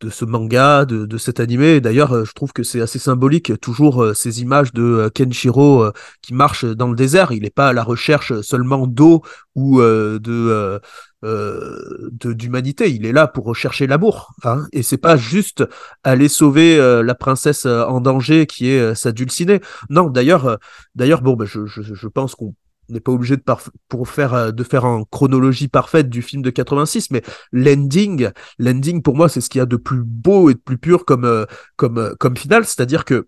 de 0.00 0.10
ce 0.10 0.24
manga, 0.24 0.84
de, 0.84 1.06
de 1.06 1.18
cet 1.18 1.40
animé. 1.40 1.80
D'ailleurs, 1.80 2.12
euh, 2.12 2.24
je 2.24 2.32
trouve 2.32 2.52
que 2.52 2.62
c'est 2.62 2.80
assez 2.80 2.98
symbolique, 2.98 3.58
toujours 3.60 4.02
euh, 4.02 4.12
ces 4.12 4.42
images 4.42 4.72
de 4.72 4.82
euh, 4.82 5.08
Kenshiro 5.08 5.84
euh, 5.84 5.92
qui 6.20 6.34
marche 6.34 6.64
dans 6.64 6.88
le 6.88 6.96
désert. 6.96 7.32
Il 7.32 7.42
n'est 7.42 7.50
pas 7.50 7.68
à 7.68 7.72
la 7.72 7.82
recherche 7.84 8.40
seulement 8.42 8.86
d'eau 8.86 9.22
ou 9.54 9.80
euh, 9.80 10.18
de 10.18 10.80
euh, 11.24 12.10
d'humanité. 12.12 12.90
Il 12.90 13.06
est 13.06 13.12
là 13.12 13.26
pour 13.26 13.44
rechercher 13.44 13.86
l'amour. 13.86 14.34
Hein, 14.44 14.66
et 14.72 14.82
c'est 14.82 14.98
pas 14.98 15.16
juste 15.16 15.64
aller 16.02 16.28
sauver 16.28 16.78
euh, 16.78 17.02
la 17.02 17.14
princesse 17.14 17.66
euh, 17.66 17.84
en 17.84 18.00
danger 18.00 18.46
qui 18.46 18.70
est 18.70 18.80
euh, 18.80 18.94
sa 18.94 19.12
dulcinée. 19.12 19.60
Non, 19.90 20.10
d'ailleurs, 20.10 20.46
euh, 20.46 20.56
d'ailleurs, 20.94 21.22
bon, 21.22 21.34
ben, 21.34 21.46
je, 21.46 21.66
je, 21.66 21.82
je 21.82 22.08
pense 22.08 22.34
qu'on 22.34 22.54
n'est 22.90 23.00
pas 23.00 23.12
obligé 23.12 23.36
de 23.36 23.42
pour 23.88 24.08
faire 24.08 24.52
de 24.52 24.62
faire 24.62 24.84
en 24.84 25.04
chronologie 25.04 25.68
parfaite 25.68 26.10
du 26.10 26.20
film 26.20 26.42
de 26.42 26.50
86 26.50 27.12
mais 27.12 27.22
l'ending 27.50 28.28
l'ending 28.58 29.00
pour 29.00 29.16
moi 29.16 29.30
c'est 29.30 29.40
ce 29.40 29.48
qu'il 29.48 29.60
y 29.60 29.62
a 29.62 29.66
de 29.66 29.76
plus 29.76 30.02
beau 30.04 30.50
et 30.50 30.54
de 30.54 30.58
plus 30.58 30.76
pur 30.76 31.06
comme 31.06 31.46
comme 31.76 32.14
comme 32.20 32.36
finale 32.36 32.66
c'est-à-dire 32.66 33.06
que 33.06 33.26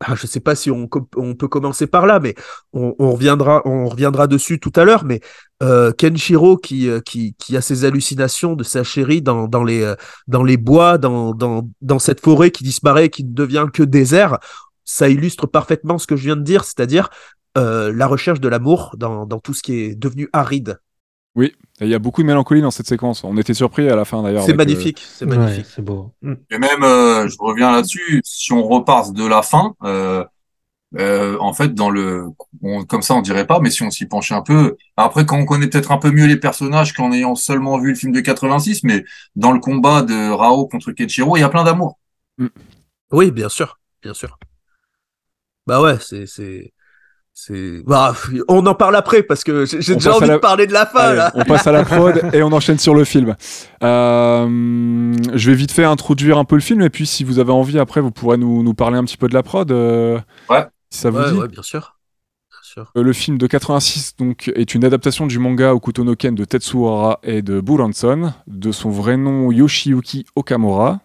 ah, 0.00 0.14
je 0.14 0.26
sais 0.26 0.40
pas 0.40 0.54
si 0.54 0.70
on, 0.70 0.86
peut 0.86 1.48
commencer 1.48 1.86
par 1.86 2.06
là 2.06 2.20
mais 2.20 2.34
on, 2.72 2.94
reviendra 3.12 3.62
on 3.64 3.86
reviendra 3.88 4.26
dessus 4.26 4.60
tout 4.60 4.72
à 4.76 4.84
l'heure 4.84 5.04
mais 5.04 5.20
euh, 5.62 5.90
Kenshiro 5.92 6.56
qui, 6.56 6.88
euh, 6.88 7.00
qui 7.00 7.34
qui 7.34 7.56
a 7.56 7.60
ses 7.60 7.84
hallucinations 7.84 8.54
de 8.54 8.62
sa 8.62 8.84
chérie 8.84 9.22
dans 9.22 9.48
dans 9.48 9.64
les 9.64 9.82
euh, 9.82 9.96
dans 10.28 10.44
les 10.44 10.56
bois 10.56 10.98
dans 10.98 11.34
dans 11.34 11.68
dans 11.80 11.98
cette 11.98 12.20
forêt 12.20 12.52
qui 12.52 12.62
disparaît 12.62 13.08
qui 13.08 13.24
ne 13.24 13.32
devient 13.32 13.66
que 13.72 13.82
désert 13.82 14.38
ça 14.84 15.08
illustre 15.08 15.46
parfaitement 15.46 15.98
ce 15.98 16.06
que 16.06 16.16
je 16.16 16.24
viens 16.24 16.36
de 16.36 16.42
dire 16.42 16.64
c'est-à-dire 16.64 17.10
euh, 17.58 17.92
la 17.92 18.06
recherche 18.06 18.40
de 18.40 18.48
l'amour 18.48 18.94
dans, 18.96 19.26
dans 19.26 19.40
tout 19.40 19.52
ce 19.52 19.62
qui 19.62 19.80
est 19.80 19.94
devenu 19.96 20.28
aride. 20.32 20.78
Et 21.36 21.52
il 21.82 21.88
y 21.88 21.94
a 21.94 21.98
beaucoup 22.00 22.22
de 22.22 22.26
mélancolie 22.26 22.60
dans 22.60 22.70
cette 22.72 22.88
séquence. 22.88 23.22
On 23.22 23.36
était 23.36 23.54
surpris 23.54 23.88
à 23.88 23.94
la 23.94 24.04
fin 24.04 24.22
d'ailleurs. 24.22 24.42
C'est 24.44 24.52
euh, 24.52 24.56
magnifique, 24.56 25.00
c'est 25.00 25.24
Ouais, 25.26 25.36
magnifique. 25.36 25.66
c'est 25.72 25.82
beau. 25.82 26.12
Mm. 26.22 26.34
Et 26.50 26.58
même, 26.58 26.82
euh, 26.82 27.28
je 27.28 27.36
reviens 27.38 27.70
là-dessus, 27.70 28.20
si 28.24 28.52
on 28.52 28.66
repart 28.66 29.12
de 29.12 29.24
la 29.24 29.42
fin, 29.42 29.74
euh, 29.84 30.24
euh, 30.98 31.36
en 31.40 31.52
fait, 31.52 31.74
dans 31.74 31.90
le, 31.90 32.26
on- 32.62 32.84
comme 32.84 33.02
ça, 33.02 33.14
on 33.14 33.22
dirait 33.22 33.46
pas, 33.46 33.60
mais 33.60 33.70
si 33.70 33.82
on 33.82 33.90
s'y 33.90 34.06
penche 34.06 34.32
un 34.32 34.42
peu, 34.42 34.76
après, 34.96 35.26
quand 35.26 35.38
on 35.38 35.44
connaît 35.44 35.68
peut-être 35.68 35.92
un 35.92 35.98
peu 35.98 36.10
mieux 36.10 36.26
les 36.26 36.38
personnages 36.38 36.92
qu'en 36.94 37.12
ayant 37.12 37.34
seulement 37.34 37.78
vu 37.78 37.90
le 37.90 37.94
film 37.94 38.12
de 38.12 38.20
86, 38.20 38.82
mais 38.84 39.04
dans 39.36 39.52
le 39.52 39.60
combat 39.60 40.02
de 40.02 40.30
Rao 40.30 40.66
contre 40.66 40.92
Kenshiro, 40.92 41.36
il 41.36 41.40
y 41.40 41.44
a 41.44 41.48
plein 41.50 41.64
d'amour. 41.64 41.98
Oui, 43.12 43.30
bien 43.30 43.48
sûr, 43.48 43.78
bien 44.02 44.14
sûr. 44.14 44.38
Bah 45.66 45.82
ouais, 45.82 45.98
c'est 46.00 46.26
c'est 46.26 46.72
c'est. 47.40 47.82
Bah, 47.86 48.14
on 48.48 48.66
en 48.66 48.74
parle 48.74 48.96
après 48.96 49.22
parce 49.22 49.44
que 49.44 49.64
j'ai 49.64 49.94
déjà 49.94 50.14
envie 50.16 50.26
la- 50.26 50.34
de 50.34 50.38
parler 50.38 50.66
de 50.66 50.72
la 50.72 50.86
fin 50.86 50.98
Allez, 51.00 51.16
là. 51.18 51.30
on 51.34 51.44
passe 51.44 51.66
à 51.68 51.72
la 51.72 51.84
prod 51.84 52.20
et 52.32 52.42
on 52.42 52.50
enchaîne 52.52 52.78
sur 52.78 52.94
le 52.94 53.04
film. 53.04 53.36
Euh, 53.84 55.14
je 55.34 55.50
vais 55.50 55.56
vite 55.56 55.72
fait 55.72 55.84
introduire 55.84 56.38
un 56.38 56.44
peu 56.44 56.56
le 56.56 56.60
film 56.60 56.82
et 56.82 56.90
puis 56.90 57.06
si 57.06 57.24
vous 57.24 57.38
avez 57.38 57.52
envie 57.52 57.78
après 57.78 58.00
vous 58.00 58.10
pourrez 58.10 58.36
nous, 58.38 58.62
nous 58.62 58.74
parler 58.74 58.98
un 58.98 59.04
petit 59.04 59.16
peu 59.16 59.28
de 59.28 59.34
la 59.34 59.42
prod. 59.42 59.70
euh, 59.70 60.18
Ouais. 60.50 60.66
Si 60.90 61.00
ça 61.00 61.10
vous 61.10 61.18
Ouais, 61.18 61.32
dit. 61.32 61.38
ouais, 61.38 61.48
bien 61.48 61.62
sûr, 61.62 61.96
bien 62.50 62.58
sûr. 62.62 62.90
Euh, 62.96 63.02
Le 63.02 63.12
film 63.12 63.38
de 63.38 63.46
86 63.46 64.16
donc, 64.18 64.50
est 64.54 64.74
une 64.74 64.84
adaptation 64.84 65.26
du 65.26 65.38
manga 65.38 65.74
Okuto 65.74 66.02
no 66.04 66.14
Ken 66.16 66.34
de 66.34 66.44
Tetsuo 66.44 66.88
Hara 66.88 67.18
et 67.22 67.42
de 67.42 67.60
Buranson, 67.60 68.32
de 68.46 68.72
son 68.72 68.90
vrai 68.90 69.16
nom 69.16 69.52
Yoshiyuki 69.52 70.26
Okamura. 70.34 71.00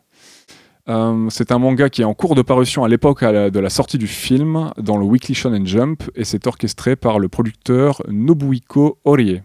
Euh, 0.90 1.28
c'est 1.30 1.52
un 1.52 1.60
manga 1.60 1.90
qui 1.90 2.02
est 2.02 2.06
en 2.06 2.14
cours 2.14 2.36
de 2.36 2.42
parution 2.42 2.84
à 2.84 2.90
l'époque 2.90 3.24
de 3.24 3.60
la 3.60 3.70
sortie 3.70 3.98
du 3.98 4.08
film 4.08 4.72
dans 4.78 4.98
le 4.98 5.06
Weekly 5.06 5.34
Shonen 5.34 5.66
Jump 5.66 6.04
et 6.16 6.26
c'est 6.26 6.46
orchestré 6.46 6.96
par 6.96 7.20
le 7.20 7.30
producteur 7.30 8.02
Nobuhiko 8.10 9.00
Orie. 9.06 9.42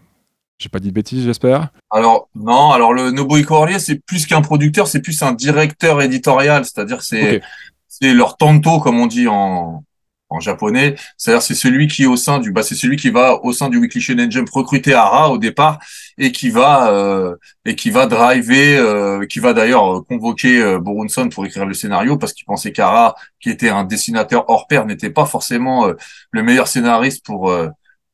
J'ai 0.57 0.67
pas 0.67 0.79
dit 0.79 0.89
de 0.89 0.93
bêtises, 0.93 1.23
j'espère? 1.23 1.69
Alors, 1.89 2.27
non, 2.35 2.71
alors 2.71 2.93
le 2.93 3.11
Nobuhiko 3.11 3.55
Orie, 3.55 3.79
c'est 3.79 4.03
plus 4.05 4.25
qu'un 4.25 4.41
producteur, 4.41 4.87
c'est 4.87 5.01
plus 5.01 5.21
un 5.23 5.31
directeur 5.31 6.01
éditorial, 6.01 6.65
c'est-à-dire 6.65 7.01
c'est, 7.01 7.41
c'est 7.87 8.13
leur 8.13 8.35
tanto, 8.35 8.79
comme 8.79 8.99
on 8.99 9.07
dit 9.07 9.29
en, 9.29 9.83
en 10.29 10.39
japonais. 10.39 10.95
C'est-à-dire 11.17 11.41
c'est 11.41 11.55
celui 11.55 11.87
qui 11.87 12.05
au 12.05 12.15
sein 12.15 12.39
du, 12.39 12.51
bah, 12.51 12.63
c'est 12.63 12.75
celui 12.75 12.95
qui 12.97 13.09
va 13.09 13.43
au 13.43 13.51
sein 13.53 13.69
du 13.69 13.77
Weekly 13.77 14.01
Shonen 14.01 14.31
Jump 14.31 14.49
recruter 14.49 14.93
Hara 14.93 15.31
au 15.31 15.37
départ 15.37 15.79
et 16.17 16.31
qui 16.31 16.49
va, 16.49 16.91
euh, 16.93 17.35
et 17.65 17.75
qui 17.75 17.89
va 17.89 18.05
driver, 18.05 18.77
euh, 18.77 19.25
qui 19.25 19.39
va 19.39 19.53
d'ailleurs 19.53 19.97
euh, 19.97 20.01
convoquer 20.01 20.61
euh, 20.61 20.79
Borunson 20.79 21.29
pour 21.29 21.45
écrire 21.45 21.65
le 21.65 21.73
scénario 21.73 22.17
parce 22.17 22.33
qu'il 22.33 22.45
pensait 22.45 22.71
qu'Hara, 22.71 23.15
qui 23.39 23.49
était 23.49 23.69
un 23.69 23.83
dessinateur 23.83 24.49
hors 24.49 24.67
pair, 24.67 24.85
n'était 24.85 25.09
pas 25.09 25.25
forcément 25.25 25.91
le 26.31 26.43
meilleur 26.43 26.67
scénariste 26.67 27.25
pour, 27.25 27.53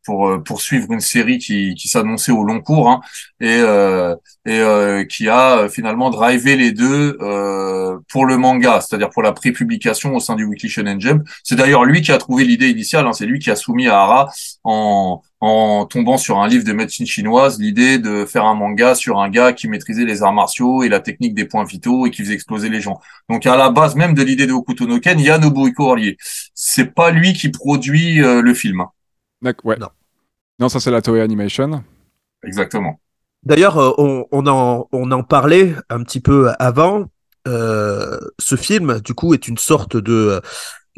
pour 0.05 0.27
euh, 0.27 0.37
poursuivre 0.37 0.91
une 0.91 0.99
série 0.99 1.37
qui, 1.37 1.75
qui 1.75 1.87
s'annonçait 1.87 2.31
au 2.31 2.43
long 2.43 2.61
cours 2.61 2.89
hein, 2.89 3.01
et, 3.39 3.57
euh, 3.59 4.15
et 4.45 4.59
euh, 4.59 5.03
qui 5.03 5.27
a 5.27 5.57
euh, 5.57 5.69
finalement 5.69 6.09
drivé 6.09 6.55
les 6.55 6.71
deux 6.71 7.17
euh, 7.21 7.97
pour 8.09 8.25
le 8.25 8.37
manga, 8.37 8.81
c'est-à-dire 8.81 9.09
pour 9.09 9.23
la 9.23 9.31
pré-publication 9.31 10.15
au 10.15 10.19
sein 10.19 10.35
du 10.35 10.45
Weekly 10.45 10.69
Shonen 10.69 11.01
Jump. 11.01 11.27
C'est 11.43 11.55
d'ailleurs 11.55 11.85
lui 11.85 12.01
qui 12.01 12.11
a 12.11 12.17
trouvé 12.17 12.43
l'idée 12.43 12.69
initiale, 12.69 13.07
hein, 13.07 13.13
c'est 13.13 13.25
lui 13.25 13.39
qui 13.39 13.49
a 13.51 13.55
soumis 13.55 13.87
à 13.87 13.99
Hara 13.99 14.29
en, 14.63 15.21
en 15.41 15.85
tombant 15.85 16.17
sur 16.17 16.39
un 16.39 16.47
livre 16.47 16.63
de 16.63 16.73
médecine 16.73 17.05
chinoise 17.05 17.59
l'idée 17.59 17.97
de 17.97 18.25
faire 18.25 18.45
un 18.45 18.55
manga 18.55 18.95
sur 18.95 19.19
un 19.19 19.29
gars 19.29 19.53
qui 19.53 19.67
maîtrisait 19.67 20.05
les 20.05 20.23
arts 20.23 20.33
martiaux 20.33 20.83
et 20.83 20.89
la 20.89 20.99
technique 20.99 21.33
des 21.33 21.45
points 21.45 21.65
vitaux 21.65 22.05
et 22.05 22.11
qui 22.11 22.21
faisait 22.23 22.33
exploser 22.33 22.69
les 22.69 22.81
gens. 22.81 22.99
Donc 23.29 23.45
à 23.45 23.55
la 23.57 23.69
base 23.69 23.95
même 23.95 24.13
de 24.13 24.23
l'idée 24.23 24.47
de 24.47 24.53
Hokuto 24.53 24.85
no 24.85 24.99
Ken, 24.99 25.19
il 25.19 25.25
y 25.25 25.29
a 25.29 25.37
Nobuhiko 25.37 25.91
Orie. 25.91 26.17
C'est 26.53 26.93
pas 26.93 27.11
lui 27.11 27.33
qui 27.33 27.49
produit 27.49 28.21
euh, 28.21 28.41
le 28.41 28.53
film. 28.53 28.85
Ouais. 29.41 29.77
Non. 29.77 29.89
Non, 30.59 30.69
ça 30.69 30.79
c'est 30.79 30.91
la 30.91 31.01
Toei 31.01 31.21
Animation. 31.21 31.83
Exactement. 32.43 32.99
D'ailleurs, 33.43 33.77
euh, 33.77 33.91
on, 33.97 34.25
on 34.31 34.47
en 34.47 34.87
on 34.91 35.11
en 35.11 35.23
parlait 35.23 35.75
un 35.89 36.03
petit 36.03 36.19
peu 36.19 36.51
avant. 36.59 37.05
Euh, 37.47 38.17
ce 38.39 38.55
film, 38.55 38.99
du 39.01 39.13
coup, 39.13 39.33
est 39.33 39.47
une 39.47 39.57
sorte 39.57 39.97
de 39.97 40.41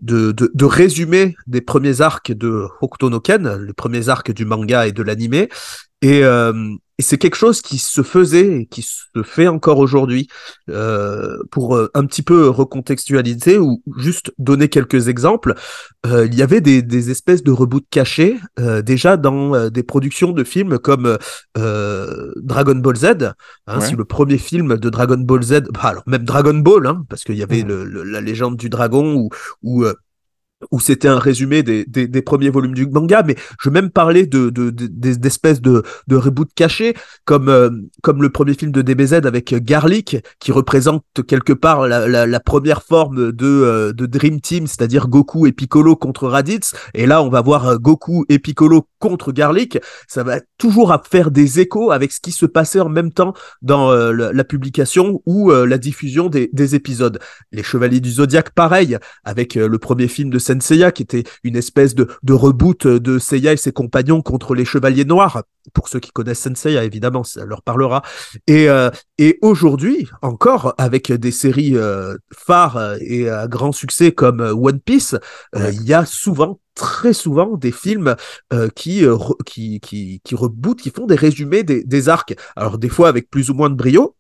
de, 0.02 0.32
de, 0.32 0.52
de 0.54 0.66
résumé 0.66 1.36
des 1.48 1.62
premiers 1.62 2.02
arcs 2.02 2.32
de 2.32 2.68
Hokuto 2.82 3.10
no 3.10 3.20
Ken, 3.20 3.66
les 3.66 3.74
premiers 3.74 4.10
arcs 4.10 4.32
du 4.32 4.46
manga 4.46 4.88
et 4.88 4.92
de 4.92 5.04
l'animé. 5.04 5.50
Et, 6.02 6.24
euh, 6.24 6.54
et 7.00 7.04
c'est 7.04 7.18
quelque 7.18 7.36
chose 7.38 7.62
qui 7.62 7.78
se 7.78 8.02
faisait 8.02 8.62
et 8.62 8.66
qui 8.66 8.82
se 8.82 9.24
fait 9.24 9.48
encore 9.48 9.78
aujourd'hui. 9.80 10.28
Euh, 10.70 11.38
pour 11.52 11.76
euh, 11.76 11.90
un 11.94 12.06
petit 12.06 12.24
peu 12.24 12.50
recontextualiser 12.50 13.58
ou 13.58 13.82
juste 13.98 14.32
donner 14.38 14.68
quelques 14.70 15.08
exemples, 15.08 15.54
euh, 16.06 16.26
il 16.26 16.36
y 16.36 16.42
avait 16.42 16.62
des, 16.62 16.82
des 16.82 17.10
espèces 17.12 17.44
de 17.44 17.52
reboots 17.52 17.86
cachés 17.90 18.38
euh, 18.60 18.82
déjà 18.82 19.18
dans 19.18 19.54
euh, 19.56 19.70
des 19.70 19.84
productions 19.84 20.32
de 20.32 20.44
films 20.44 20.80
comme 20.80 21.18
euh, 21.58 22.32
Dragon 22.38 22.76
Ball 22.76 22.96
Z. 22.96 23.06
Hein, 23.68 23.80
Ouais. 23.80 23.86
Si 23.86 23.96
le 23.96 24.06
premier 24.06 24.38
film 24.38 24.78
de 24.78 24.90
Dragon 24.90 25.18
Ball 25.18 25.44
Z, 25.44 25.62
bah 25.74 25.82
alors 25.84 26.04
même 26.08 26.24
Dragon 26.24 26.54
Ball, 26.56 26.88
hein, 26.88 27.04
parce 27.10 27.24
qu'il 27.24 27.36
y 27.36 27.44
avait 27.44 27.62
le, 27.64 27.84
le- 27.86 28.04
la 28.04 28.22
légende 28.22 28.58
du 28.58 28.70
dragon 28.70 29.16
ou 29.16 29.30
ou 29.62 29.84
euh, 29.84 29.94
où 30.72 30.80
c'était 30.80 31.08
un 31.08 31.20
résumé 31.20 31.62
des, 31.64 31.86
des, 31.86 32.22
premiers 32.22 32.50
volumes 32.50 32.74
du 32.74 32.88
manga, 32.88 33.24
mais 33.26 33.36
je 33.62 33.70
vais 33.70 33.74
même 33.74 33.92
parler 33.92 34.26
de, 34.26 34.50
de, 34.50 34.70
de- 34.72 34.88
d'espèces 34.88 35.62
de, 35.62 35.84
de 36.08 36.16
reboots 36.16 36.54
cachés, 36.56 36.96
comme, 37.26 37.48
euh, 37.50 37.70
comme 38.02 38.22
le 38.22 38.30
premier 38.30 38.54
film 38.54 38.72
de 38.72 38.82
DBZ 38.82 39.14
avec 39.26 39.54
Garlic, 39.64 40.18
qui 40.40 40.52
représente 40.52 41.04
quelque 41.28 41.54
part 41.54 41.88
la, 41.88 42.26
la, 42.26 42.40
première 42.40 42.82
forme 42.84 43.32
de, 43.32 43.46
euh, 43.46 43.94
de 43.94 44.06
Dream 44.06 44.42
Team, 44.42 44.68
c'est-à-dire 44.68 45.08
Goku 45.08 45.46
et 45.46 45.52
Piccolo 45.52 45.96
contre 45.96 46.28
Raditz. 46.28 46.74
Et 46.94 47.06
là, 47.06 47.22
on 47.22 47.30
va 47.30 47.42
voir 47.42 47.68
euh, 47.68 47.78
Goku 47.78 48.26
et 48.30 48.40
Piccolo 48.40 48.88
contre 49.00 49.32
Garlic. 49.32 49.78
Ça 50.08 50.24
va 50.24 50.40
toujours 50.58 50.96
faire 51.10 51.30
des 51.30 51.60
échos 51.60 51.92
avec 51.92 52.12
ce 52.12 52.20
qui 52.20 52.32
se 52.32 52.46
passait 52.48 52.80
en 52.80 52.90
même 52.90 53.12
temps 53.12 53.34
dans 53.62 53.92
la, 53.92 54.34
la 54.34 54.44
publication 54.44 55.22
ou 55.26 55.52
la 55.52 55.78
diffusion 55.78 56.30
des, 56.30 56.50
des 56.54 56.74
épisodes. 56.74 57.20
Les 57.52 57.62
Chevaliers 57.62 58.00
du 58.00 58.10
Zodiaque, 58.10 58.52
pareil, 58.52 58.98
avec 59.24 59.54
le 59.56 59.78
premier 59.78 60.08
film 60.08 60.30
de 60.32 60.40
Senseiya, 60.48 60.92
qui 60.92 61.04
était 61.04 61.24
une 61.44 61.56
espèce 61.56 61.94
de, 61.96 62.08
de 62.24 62.34
reboot 62.34 62.88
de 62.88 63.20
Seiya 63.20 63.54
et 63.54 63.58
ses 63.58 63.72
compagnons 63.72 64.22
contre 64.22 64.56
les 64.56 64.66
Chevaliers 64.66 65.06
Noirs. 65.06 65.44
Pour 65.74 65.90
ceux 65.90 66.00
qui 66.00 66.12
connaissent 66.12 66.40
Senseiya, 66.40 66.84
évidemment, 66.84 67.24
ça 67.24 67.46
leur 67.46 67.62
parlera. 67.62 68.02
Et, 68.48 68.70
euh, 68.70 68.90
et 69.18 69.38
aujourd'hui, 69.42 70.08
encore, 70.22 70.74
avec 70.78 71.12
des 71.12 71.32
séries 71.32 71.76
euh, 71.76 72.16
phares 72.34 72.78
euh, 72.78 72.98
et 73.02 73.30
à 73.30 73.48
grand 73.48 73.74
succès 73.74 74.12
comme 74.14 74.40
euh, 74.42 74.54
One 74.54 74.80
Piece, 74.80 75.16
euh, 75.56 75.68
Ouais. 75.68 75.74
il 75.76 75.84
y 75.84 75.94
a 75.94 76.06
souvent 76.06 76.60
très 76.76 77.14
souvent 77.14 77.58
des 77.58 77.72
films 77.72 78.16
euh, 78.54 78.68
euh, 78.68 78.70
qui, 79.46 79.80
qui, 79.82 80.22
qui 80.24 80.36
rebootent, 80.36 80.82
qui 80.82 80.92
font 80.92 81.06
des 81.08 81.16
résumés 81.16 81.64
des, 81.64 81.84
des 81.84 82.10
arcs. 82.10 82.36
Alors 82.56 82.78
des 82.78 82.90
fois 82.90 83.10
avec 83.10 83.30
plus 83.30 83.50
ou 83.50 83.54
moins 83.56 83.70
de 83.70 83.76
brio, 83.76 84.16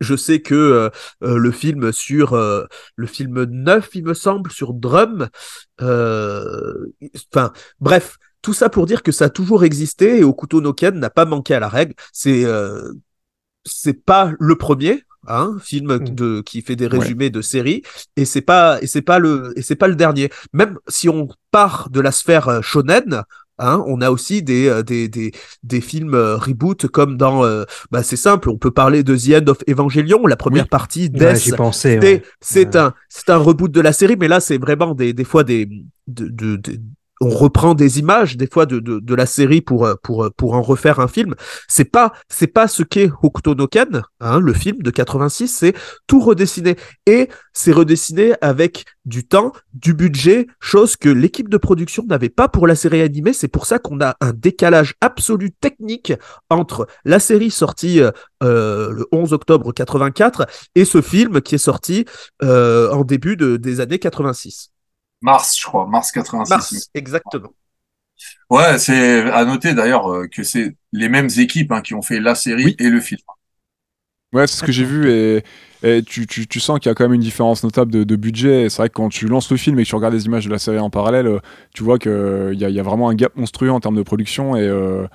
je 0.00 0.16
sais 0.16 0.40
que 0.40 0.54
euh, 0.54 0.90
euh, 1.22 1.38
le 1.38 1.50
film 1.50 1.92
sur 1.92 2.34
euh, 2.34 2.64
le 2.96 3.06
film 3.06 3.44
9, 3.44 3.88
il 3.94 4.04
me 4.04 4.14
semble, 4.14 4.50
sur 4.50 4.74
Drum, 4.74 5.28
euh, 5.80 6.86
enfin 7.32 7.52
bref, 7.80 8.18
tout 8.42 8.52
ça 8.54 8.68
pour 8.68 8.86
dire 8.86 9.02
que 9.02 9.12
ça 9.12 9.26
a 9.26 9.30
toujours 9.30 9.64
existé 9.64 10.18
et 10.18 10.24
Okuto 10.24 10.60
no 10.60 10.72
Ken 10.72 10.98
n'a 10.98 11.10
pas 11.10 11.24
manqué 11.24 11.54
à 11.54 11.60
la 11.60 11.68
règle. 11.68 11.94
C'est 12.12 12.44
euh, 12.44 12.92
c'est 13.64 14.04
pas 14.04 14.32
le 14.38 14.56
premier 14.56 15.02
hein, 15.26 15.56
film 15.60 15.96
Mm. 15.98 16.14
de 16.14 16.40
qui 16.42 16.62
fait 16.62 16.76
des 16.76 16.86
résumés 16.86 17.30
de 17.30 17.42
séries 17.42 17.82
et 18.16 18.24
c'est 18.24 18.40
pas 18.42 18.78
et 18.82 18.86
c'est 18.86 19.02
pas 19.02 19.18
le 19.18 19.52
et 19.56 19.62
c'est 19.62 19.76
pas 19.76 19.88
le 19.88 19.96
dernier. 19.96 20.30
Même 20.52 20.78
si 20.88 21.08
on 21.08 21.28
part 21.50 21.90
de 21.90 22.00
la 22.00 22.12
sphère 22.12 22.62
shonen, 22.62 23.22
Hein, 23.58 23.82
on 23.86 24.00
a 24.00 24.10
aussi 24.10 24.42
des, 24.42 24.68
euh, 24.68 24.82
des, 24.82 25.08
des, 25.08 25.32
des 25.64 25.80
films 25.80 26.14
euh, 26.14 26.36
reboot 26.36 26.86
comme 26.88 27.16
dans. 27.16 27.44
euh, 27.44 27.64
bah, 27.90 28.02
c'est 28.02 28.16
simple, 28.16 28.50
on 28.50 28.56
peut 28.58 28.70
parler 28.70 29.02
de 29.02 29.16
The 29.16 29.42
End 29.42 29.50
of 29.50 29.58
Evangelion, 29.68 30.26
la 30.26 30.36
première 30.36 30.64
Oui. 30.64 30.68
partie, 30.68 31.08
Ouais, 31.12 31.18
Death. 31.98 32.24
C'est 32.40 32.68
ouais. 32.68 32.76
un, 32.76 32.94
c'est 33.08 33.30
un 33.30 33.36
reboot 33.38 33.70
de 33.70 33.80
la 33.80 33.92
série, 33.92 34.16
mais 34.18 34.28
là, 34.28 34.40
c'est 34.40 34.58
vraiment 34.58 34.94
des, 34.94 35.12
des 35.12 35.24
fois 35.24 35.44
des. 35.44 35.68
De, 36.06 36.28
de, 36.28 36.56
de- 36.56 36.80
on 37.20 37.30
reprend 37.30 37.74
des 37.74 37.98
images 37.98 38.36
des 38.36 38.46
fois 38.46 38.66
de, 38.66 38.78
de, 38.78 39.00
de 39.00 39.14
la 39.14 39.26
série 39.26 39.60
pour, 39.60 39.86
euh, 39.86 39.94
pour, 40.02 40.24
euh, 40.24 40.30
pour 40.36 40.54
en 40.54 40.62
refaire 40.62 41.00
un 41.00 41.08
film. 41.08 41.34
C'est 41.68 41.84
pas, 41.84 42.12
c'est 42.28 42.46
pas 42.46 42.68
ce 42.68 42.82
qu'est 42.82 43.10
Hokuto 43.22 43.54
no 43.54 43.66
Ken, 43.66 44.02
hein, 44.20 44.40
le 44.40 44.52
film 44.52 44.78
de 44.82 44.90
86, 44.90 45.48
c'est 45.48 45.74
tout 46.06 46.20
redessiné. 46.20 46.76
Et 47.06 47.28
c'est 47.52 47.72
redessiné 47.72 48.34
avec 48.40 48.84
du 49.04 49.26
temps, 49.26 49.52
du 49.74 49.94
budget, 49.94 50.46
chose 50.60 50.96
que 50.96 51.08
l'équipe 51.08 51.48
de 51.48 51.56
production 51.56 52.04
n'avait 52.06 52.28
pas 52.28 52.48
pour 52.48 52.66
la 52.66 52.74
série 52.74 53.00
animée. 53.00 53.32
C'est 53.32 53.48
pour 53.48 53.66
ça 53.66 53.78
qu'on 53.78 54.00
a 54.00 54.16
un 54.20 54.32
décalage 54.32 54.94
absolu 55.00 55.50
technique 55.50 56.12
entre 56.50 56.86
la 57.04 57.18
série 57.18 57.50
sortie 57.50 58.00
euh, 58.00 58.10
euh 58.42 58.92
le 58.92 59.06
11 59.12 59.32
octobre 59.32 59.72
84 59.72 60.46
et 60.74 60.84
ce 60.84 61.00
film 61.00 61.40
qui 61.40 61.56
est 61.56 61.58
sorti 61.58 62.04
euh, 62.42 62.90
en 62.90 63.04
début 63.04 63.36
de, 63.36 63.56
des 63.56 63.80
années 63.80 63.98
86. 63.98 64.70
Mars, 65.20 65.56
je 65.58 65.64
crois, 65.64 65.86
mars 65.86 66.10
86. 66.12 66.48
Mars, 66.48 66.90
exactement. 66.94 67.52
Ouais, 68.50 68.78
c'est 68.78 69.30
à 69.30 69.44
noter 69.44 69.74
d'ailleurs 69.74 70.10
euh, 70.12 70.26
que 70.28 70.42
c'est 70.42 70.76
les 70.92 71.08
mêmes 71.08 71.28
équipes 71.38 71.72
hein, 71.72 71.82
qui 71.82 71.94
ont 71.94 72.02
fait 72.02 72.20
la 72.20 72.34
série 72.34 72.64
Oui. 72.66 72.76
et 72.78 72.88
le 72.90 73.00
film. 73.00 73.20
Ouais, 74.34 74.46
c'est 74.46 74.56
ce 74.58 74.62
que 74.62 74.72
j'ai 74.72 74.84
vu 74.84 75.10
et, 75.10 75.42
et 75.82 76.02
tu, 76.02 76.26
tu, 76.26 76.46
tu 76.46 76.60
sens 76.60 76.78
qu'il 76.78 76.90
y 76.90 76.92
a 76.92 76.94
quand 76.94 77.04
même 77.04 77.14
une 77.14 77.20
différence 77.22 77.64
notable 77.64 77.90
de, 77.90 78.04
de 78.04 78.16
budget. 78.16 78.64
Et 78.64 78.68
C'est 78.68 78.76
vrai 78.82 78.88
que 78.90 78.94
quand 78.94 79.08
tu 79.08 79.26
lances 79.26 79.50
le 79.50 79.56
film 79.56 79.78
et 79.78 79.84
que 79.84 79.88
tu 79.88 79.94
regardes 79.94 80.12
les 80.12 80.26
images 80.26 80.44
de 80.44 80.50
la 80.50 80.58
série 80.58 80.78
en 80.78 80.90
parallèle, 80.90 81.26
euh, 81.26 81.38
tu 81.74 81.82
vois 81.82 81.98
qu'il 81.98 82.10
y 82.58 82.64
a, 82.64 82.68
il 82.68 82.74
y 82.74 82.78
a 82.80 82.82
vraiment 82.82 83.08
un 83.08 83.14
gap 83.14 83.34
monstrueux 83.36 83.70
en 83.70 83.80
termes 83.80 83.96
de 83.96 84.02
production 84.02 84.54
et, 84.54 84.60
euh, 84.68 85.06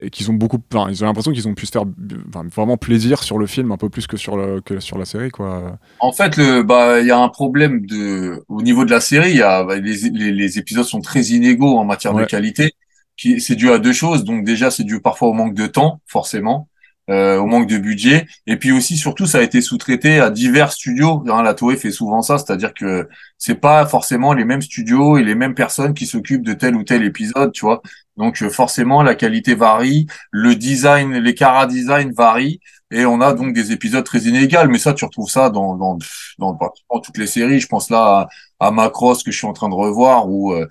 et 0.00 0.10
qu'ils 0.10 0.30
ont 0.30 0.34
beaucoup. 0.34 0.58
Enfin, 0.72 0.90
ils 0.90 1.02
ont 1.02 1.06
l'impression 1.06 1.32
qu'ils 1.32 1.48
ont 1.48 1.54
pu 1.54 1.66
se 1.66 1.72
faire 1.72 1.84
enfin, 2.28 2.46
vraiment 2.54 2.76
plaisir 2.76 3.22
sur 3.22 3.38
le 3.38 3.46
film 3.46 3.72
un 3.72 3.76
peu 3.76 3.88
plus 3.88 4.06
que 4.06 4.16
sur, 4.16 4.36
le, 4.36 4.60
que 4.60 4.80
sur 4.80 4.98
la 4.98 5.04
série, 5.04 5.30
quoi. 5.30 5.78
En 5.98 6.12
fait, 6.12 6.36
le, 6.36 6.62
bah, 6.62 7.00
il 7.00 7.06
y 7.06 7.10
a 7.10 7.18
un 7.18 7.28
problème 7.28 7.86
de, 7.86 8.44
au 8.48 8.62
niveau 8.62 8.84
de 8.84 8.90
la 8.90 9.00
série. 9.00 9.30
Il 9.30 9.36
y 9.36 9.42
a, 9.42 9.64
bah, 9.64 9.76
les, 9.78 10.10
les, 10.10 10.32
les 10.32 10.58
épisodes 10.58 10.84
sont 10.84 11.00
très 11.00 11.22
inégaux 11.22 11.78
en 11.78 11.84
matière 11.84 12.14
Ouais. 12.14 12.22
de 12.24 12.26
qualité. 12.26 12.72
Qui, 13.16 13.40
c'est 13.40 13.54
dû 13.54 13.70
à 13.70 13.78
deux 13.78 13.94
choses. 13.94 14.24
Donc 14.24 14.44
déjà, 14.44 14.70
c'est 14.70 14.84
dû 14.84 15.00
parfois 15.00 15.28
au 15.28 15.32
manque 15.32 15.54
de 15.54 15.66
temps, 15.66 16.00
forcément, 16.06 16.68
euh, 17.08 17.38
au 17.38 17.46
manque 17.46 17.66
de 17.68 17.78
budget, 17.78 18.26
et 18.46 18.56
puis 18.58 18.72
aussi, 18.72 18.96
surtout, 18.98 19.26
ça 19.26 19.38
a 19.38 19.42
été 19.42 19.62
sous-traité 19.62 20.20
à 20.20 20.28
divers 20.28 20.72
studios. 20.72 21.24
Hein, 21.30 21.42
la 21.42 21.54
Toei 21.54 21.76
fait 21.76 21.92
souvent 21.92 22.20
ça, 22.20 22.36
c'est-à-dire 22.36 22.74
que 22.74 23.08
c'est 23.38 23.54
pas 23.54 23.86
forcément 23.86 24.34
les 24.34 24.44
mêmes 24.44 24.60
studios 24.60 25.16
et 25.16 25.24
les 25.24 25.34
mêmes 25.34 25.54
personnes 25.54 25.94
qui 25.94 26.04
s'occupent 26.04 26.44
de 26.44 26.52
tel 26.52 26.74
ou 26.76 26.82
tel 26.82 27.04
épisode, 27.04 27.52
tu 27.52 27.64
vois. 27.64 27.80
Donc 28.16 28.42
euh, 28.42 28.50
forcément, 28.50 29.02
la 29.02 29.14
qualité 29.14 29.54
varie, 29.54 30.06
le 30.30 30.54
design, 30.54 31.12
les 31.14 31.34
cara 31.34 31.66
design 31.66 32.12
varient. 32.12 32.60
Et 32.92 33.04
on 33.04 33.20
a 33.20 33.32
donc 33.34 33.52
des 33.52 33.72
épisodes 33.72 34.04
très 34.04 34.20
inégaux, 34.20 34.68
mais 34.68 34.78
ça, 34.78 34.94
tu 34.94 35.04
retrouves 35.04 35.28
ça 35.28 35.50
dans, 35.50 35.74
dans, 35.76 35.98
dans 36.38 36.54
pratiquement 36.54 37.00
toutes 37.00 37.18
les 37.18 37.26
séries. 37.26 37.58
Je 37.60 37.66
pense 37.66 37.90
là 37.90 38.28
à, 38.60 38.70
Macross 38.70 39.22
que 39.22 39.30
je 39.30 39.36
suis 39.36 39.46
en 39.46 39.52
train 39.52 39.68
de 39.68 39.74
revoir, 39.74 40.28
ou 40.28 40.52
euh, 40.52 40.66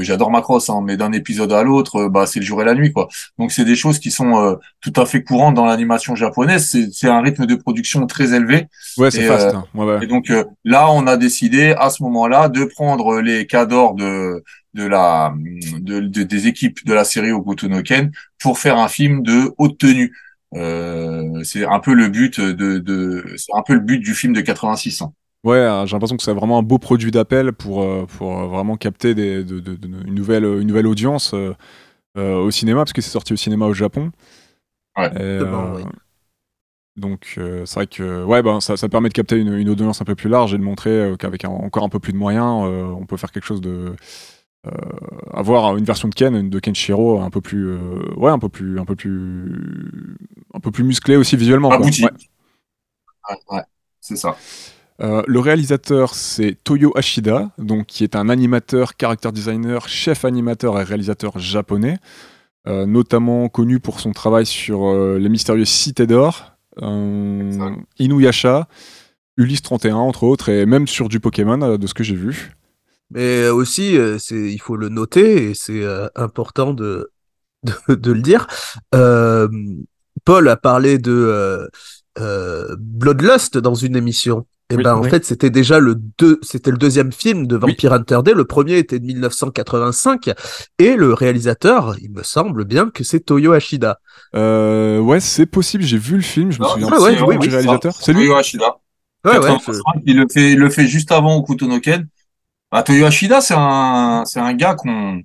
j'adore 0.00 0.30
Macross, 0.30 0.70
hein, 0.70 0.80
mais 0.84 0.96
d'un 0.96 1.12
épisode 1.12 1.52
à 1.52 1.62
l'autre, 1.62 1.96
euh, 1.96 2.08
bah 2.08 2.26
c'est 2.26 2.40
le 2.40 2.44
jour 2.46 2.62
et 2.62 2.64
la 2.64 2.74
nuit, 2.74 2.92
quoi. 2.92 3.08
Donc 3.38 3.52
c'est 3.52 3.64
des 3.64 3.76
choses 3.76 3.98
qui 3.98 4.10
sont 4.10 4.36
euh, 4.38 4.54
tout 4.80 4.92
à 4.96 5.06
fait 5.06 5.22
courantes 5.22 5.54
dans 5.54 5.64
l'animation 5.66 6.14
japonaise. 6.14 6.74
C'est 6.92 7.08
un 7.08 7.20
rythme 7.20 7.46
de 7.46 7.54
production 7.54 8.06
très 8.06 8.34
élevé. 8.34 8.66
Ouais, 8.98 9.10
c'est 9.10 9.26
fast. 9.26 9.46
euh, 9.54 9.58
hein. 9.58 9.64
Ouais, 9.74 9.84
ouais. 9.84 10.04
Et 10.04 10.06
donc 10.06 10.30
euh, 10.30 10.44
là, 10.64 10.90
on 10.90 11.06
a 11.06 11.16
décidé 11.16 11.74
à 11.78 11.90
ce 11.90 12.02
moment-là 12.04 12.48
de 12.48 12.64
prendre 12.64 13.20
les 13.20 13.46
cadors 13.46 13.94
de 13.94 14.42
de 14.74 14.84
la 14.86 15.32
de, 15.80 16.00
de- 16.00 16.22
des 16.24 16.46
équipes 16.48 16.84
de 16.84 16.92
la 16.94 17.04
série 17.04 17.30
Hokuto 17.32 17.68
no 17.68 17.82
Ken 17.82 18.10
pour 18.40 18.58
faire 18.58 18.76
un 18.78 18.88
film 18.88 19.22
de 19.22 19.52
haute 19.58 19.78
tenue. 19.78 20.12
Euh, 20.56 21.42
c'est 21.42 21.64
un 21.64 21.80
peu 21.80 21.94
le 21.94 22.08
but 22.08 22.40
de, 22.40 22.78
de 22.78 23.24
c'est 23.36 23.52
un 23.54 23.62
peu 23.62 23.74
le 23.74 23.80
but 23.80 23.98
du 23.98 24.14
film 24.14 24.32
de 24.32 24.40
86 24.40 25.02
ans. 25.02 25.14
Ouais, 25.44 25.58
euh, 25.58 25.86
j'ai 25.86 25.92
l'impression 25.94 26.16
que 26.16 26.22
c'est 26.22 26.32
vraiment 26.32 26.58
un 26.58 26.62
beau 26.62 26.78
produit 26.78 27.10
d'appel 27.10 27.52
pour, 27.52 27.82
euh, 27.82 28.06
pour 28.06 28.38
euh, 28.38 28.46
vraiment 28.46 28.76
capter 28.76 29.14
des, 29.14 29.44
de, 29.44 29.60
de- 29.60 29.76
de- 29.76 30.06
une, 30.06 30.14
nouvelle, 30.14 30.44
une 30.44 30.66
nouvelle 30.66 30.86
audience 30.86 31.34
euh, 31.34 31.54
au 32.16 32.50
cinéma, 32.50 32.80
parce 32.80 32.92
que 32.94 33.02
c'est 33.02 33.10
sorti 33.10 33.32
au 33.34 33.36
cinéma 33.36 33.66
au 33.66 33.74
Japon. 33.74 34.10
Ouais. 34.96 35.10
Et, 35.16 35.40
oui. 35.76 35.84
Donc 36.96 37.34
euh, 37.38 37.66
c'est 37.66 37.74
vrai 37.74 37.86
que 37.88 38.24
ouais, 38.24 38.40
ben, 38.42 38.60
ça, 38.60 38.76
ça 38.76 38.88
permet 38.88 39.08
de 39.08 39.14
capter 39.14 39.36
une, 39.36 39.52
une 39.52 39.68
audience 39.68 40.00
un 40.00 40.04
peu 40.04 40.14
plus 40.14 40.28
large 40.28 40.54
et 40.54 40.58
de 40.58 40.62
montrer 40.62 40.90
euh, 40.90 41.16
qu'avec 41.16 41.44
un- 41.44 41.48
encore 41.48 41.82
un 41.82 41.88
peu 41.88 41.98
plus 41.98 42.12
de 42.12 42.18
moyens, 42.18 42.62
euh, 42.66 42.84
on 42.84 43.04
peut 43.04 43.16
faire 43.16 43.32
quelque 43.32 43.46
chose 43.46 43.60
de... 43.60 43.96
euh, 44.66 44.70
avoir 45.32 45.76
une 45.76 45.84
version 45.84 46.08
de 46.08 46.14
Ken, 46.14 46.48
de 46.50 46.58
Kenshiro 46.60 47.20
un 47.20 47.30
peu 47.30 47.40
plus... 47.40 47.68
euh, 47.68 48.14
ouais, 48.16 48.30
un 48.30 48.38
peu 48.38 48.48
plus... 48.48 48.78
Un 48.78 48.84
peu 48.84 48.94
plus, 48.96 50.16
un 50.54 50.60
peu 50.60 50.70
plus 50.70 50.84
musclé 50.84 51.16
aussi 51.16 51.36
visuellement. 51.36 51.68
quoi. 51.68 51.78
Abouti. 51.78 52.04
Ouais. 52.04 52.10
Ouais, 53.30 53.36
ouais, 53.56 53.62
c'est 54.00 54.16
ça. 54.16 54.36
Euh, 55.00 55.22
le 55.26 55.40
réalisateur, 55.40 56.14
c'est 56.14 56.56
Toyo 56.62 56.92
Ashida, 56.96 57.50
donc, 57.58 57.86
qui 57.86 58.04
est 58.04 58.14
un 58.14 58.28
animateur, 58.28 58.92
character 58.98 59.32
designer, 59.32 59.88
chef 59.88 60.24
animateur 60.24 60.80
et 60.80 60.84
réalisateur 60.84 61.38
japonais, 61.38 61.98
euh, 62.68 62.86
notamment 62.86 63.48
connu 63.48 63.80
pour 63.80 64.00
son 64.00 64.12
travail 64.12 64.46
sur 64.46 64.86
euh, 64.86 65.18
Les 65.18 65.28
Mystérieuses 65.28 65.68
Cités 65.68 66.06
d'Or. 66.06 66.52
Inuyasha, 67.98 68.68
Ulysse 69.36 69.62
31, 69.62 69.96
entre 69.96 70.24
autres, 70.24 70.48
et 70.48 70.66
même 70.66 70.86
sur 70.86 71.08
du 71.08 71.20
Pokémon, 71.20 71.76
de 71.76 71.86
ce 71.86 71.94
que 71.94 72.02
j'ai 72.02 72.16
vu. 72.16 72.52
Mais 73.10 73.48
aussi, 73.48 73.96
il 74.30 74.58
faut 74.58 74.76
le 74.76 74.88
noter, 74.88 75.50
et 75.50 75.54
c'est 75.54 75.84
important 76.16 76.74
de, 76.74 77.12
de, 77.88 77.94
de 77.94 78.12
le 78.12 78.22
dire. 78.22 78.48
Paul 80.24 80.48
a 80.48 80.56
parlé 80.56 80.98
de 80.98 81.68
euh, 82.18 82.76
Bloodlust 82.78 83.58
dans 83.58 83.74
une 83.74 83.96
émission. 83.96 84.46
Et 84.70 84.76
Oui, 84.76 84.82
ben 84.82 84.94
en 84.96 85.02
oui. 85.02 85.10
fait, 85.10 85.24
c'était 85.24 85.50
déjà 85.50 85.78
le 85.78 85.94
deux, 86.18 86.38
c'était 86.42 86.70
le 86.70 86.78
deuxième 86.78 87.12
film 87.12 87.46
de 87.46 87.56
Vampire 87.56 87.92
Hunter 87.92 88.20
Day. 88.24 88.32
Le 88.34 88.44
premier 88.46 88.78
était 88.78 88.98
de 88.98 89.04
1985, 89.04 90.30
et 90.78 90.96
le 90.96 91.12
réalisateur, 91.12 91.96
il 92.00 92.10
me 92.12 92.22
semble 92.22 92.64
bien 92.64 92.88
que 92.90 93.04
c'est 93.04 93.20
Toyo 93.20 93.52
Ashida. 93.52 94.00
Euh, 94.34 94.98
ouais, 95.00 95.20
c'est 95.20 95.46
possible, 95.46 95.84
j'ai 95.84 95.98
vu 95.98 96.16
le 96.16 96.22
film, 96.22 96.50
je 96.50 96.60
me 96.60 96.64
Non, 96.64 96.68
souviens 96.68 96.88
ah 96.90 97.00
ouais, 97.00 97.16
pas 97.16 97.26
oui, 97.26 97.38
du 97.38 97.48
oui, 97.48 97.48
réalisateur. 97.50 97.94
C'est 98.00 98.12
lui 98.14 98.24
Toyo 98.24 98.36
Ashida. 98.36 98.76
Ouais, 99.24 99.38
ouais, 99.38 99.58
85, 99.58 100.02
il 100.06 100.16
le 100.18 100.26
fait, 100.32 100.52
il 100.52 100.58
le 100.58 100.70
fait 100.70 100.86
juste 100.86 101.12
avant 101.12 101.36
Hokuto 101.38 101.66
no 101.66 101.80
Ken. 101.80 102.08
Bah, 102.72 102.82
Toyo 102.82 103.06
Ashida, 103.06 103.40
c'est 103.40 103.54
un, 103.56 104.24
c'est 104.26 104.40
un 104.40 104.54
gars 104.54 104.74
qu'on, 104.74 105.22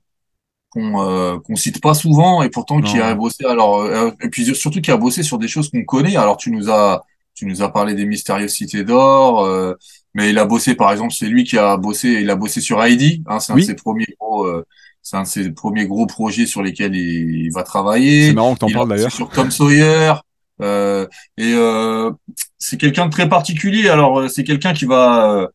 qu'on, 0.70 1.02
euh, 1.02 1.40
qu'on 1.40 1.56
cite 1.56 1.82
pas 1.82 1.94
souvent 1.94 2.44
et 2.44 2.50
pourtant 2.50 2.82
qui 2.82 3.00
a 3.00 3.14
bossé. 3.16 3.46
Alors, 3.46 3.82
euh, 3.82 4.12
et 4.22 4.30
puis 4.30 4.46
surtout 4.56 4.82
qui 4.82 4.92
a 4.92 4.98
bossé 4.98 5.24
sur 5.24 5.38
des 5.40 5.48
choses 5.48 5.70
qu'on 5.72 5.84
connaît. 5.86 6.16
Alors, 6.18 6.38
tu 6.38 6.52
nous 6.52 6.70
as, 6.70 7.04
tu 7.40 7.46
nous 7.46 7.62
as 7.62 7.72
parlé 7.72 7.94
des 7.94 8.06
mystérieuses 8.06 8.52
cités 8.52 8.84
d'or, 8.84 9.46
euh, 9.46 9.74
mais 10.14 10.30
il 10.30 10.38
a 10.38 10.44
bossé, 10.44 10.76
par 10.76 10.92
exemple, 10.92 11.14
c'est 11.14 11.28
lui 11.28 11.46
qui 11.46 11.58
a 11.58 11.78
bossé, 11.78 12.20
il 12.22 12.30
a 12.30 12.36
bossé 12.36 12.60
sur 12.60 12.84
Heidi. 12.84 13.24
Hein, 13.28 13.40
c'est 13.40 13.54
un 13.54 13.56
de 13.56 13.62
ses 13.62 13.76
premiers 13.76 14.08
gros, 14.20 14.44
euh, 14.44 14.66
c'est 15.02 15.16
un 15.16 15.24
de 15.24 15.28
ses 15.28 15.50
premiers 15.52 15.88
gros 15.88 16.06
projets 16.06 16.46
sur 16.46 16.62
lesquels 16.62 16.94
il, 16.94 17.46
il 17.46 17.52
va 17.54 17.64
travailler. 17.64 18.28
C'est 18.28 18.34
marrant 18.34 18.56
que 18.56 18.60
t'en 18.60 18.70
parles 18.70 18.90
d'ailleurs. 18.90 19.12
Sur 19.12 19.30
Tom 19.30 19.52
Sawyer. 19.52 20.16
Euh, 20.62 21.08
et 21.38 21.54
euh, 21.54 22.12
c'est 22.58 22.76
quelqu'un 22.76 23.06
de 23.06 23.12
très 23.12 23.30
particulier. 23.30 23.88
Alors, 23.88 24.20
euh, 24.20 24.28
c'est 24.28 24.44
quelqu'un 24.44 24.74
qui 24.74 24.84
va. 24.84 25.48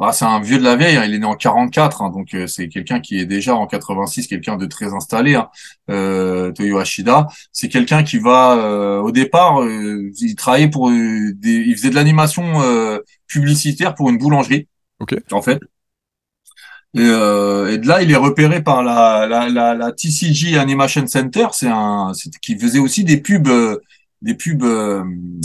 Bah, 0.00 0.12
c'est 0.12 0.24
un 0.24 0.40
vieux 0.40 0.58
de 0.58 0.64
la 0.64 0.76
vieille. 0.76 0.96
hein, 0.96 1.04
Il 1.06 1.14
est 1.14 1.18
né 1.20 1.26
en 1.26 1.36
44, 1.36 2.02
hein, 2.02 2.10
donc 2.10 2.34
euh, 2.34 2.48
c'est 2.48 2.68
quelqu'un 2.68 3.00
qui 3.00 3.20
est 3.20 3.26
déjà 3.26 3.54
en 3.54 3.68
86, 3.68 4.26
quelqu'un 4.26 4.56
de 4.56 4.66
très 4.66 4.94
installé. 4.94 5.36
Hein, 5.36 5.48
euh, 5.90 6.52
Toyo 6.52 6.78
Ashida, 6.78 7.28
c'est 7.52 7.68
quelqu'un 7.68 8.02
qui 8.02 8.18
va. 8.18 8.56
euh, 8.58 9.00
au 9.00 9.12
départ, 9.12 9.62
euh, 9.62 10.10
il 10.20 10.34
travaillait 10.36 10.68
pour. 10.70 10.90
des, 10.90 11.34
il 11.44 11.76
faisait 11.76 11.90
de 11.90 11.94
l'animation 11.96 12.62
euh, 12.62 12.98
publicitaire 13.28 13.94
pour 13.94 14.10
une 14.10 14.18
boulangerie. 14.18 14.66
Ok. 15.00 15.14
En 15.32 15.42
fait. 15.42 15.60
Et, 16.94 17.00
euh, 17.02 17.72
et 17.72 17.78
de 17.78 17.86
là, 17.86 18.02
il 18.02 18.10
est 18.10 18.16
repéré 18.16 18.62
par 18.62 18.82
la, 18.82 19.26
la, 19.28 19.48
la, 19.48 19.74
la 19.74 19.92
TCG 19.92 20.58
Animation 20.58 21.06
Center, 21.06 21.46
c'est 21.52 21.68
un, 21.68 22.12
c'est 22.14 22.30
qui 22.40 22.58
faisait 22.58 22.80
aussi 22.80 23.04
des 23.04 23.18
pubs, 23.18 23.46
euh, 23.48 23.78
des 24.22 24.34
pubs, 24.34 24.62
euh, 24.62 25.02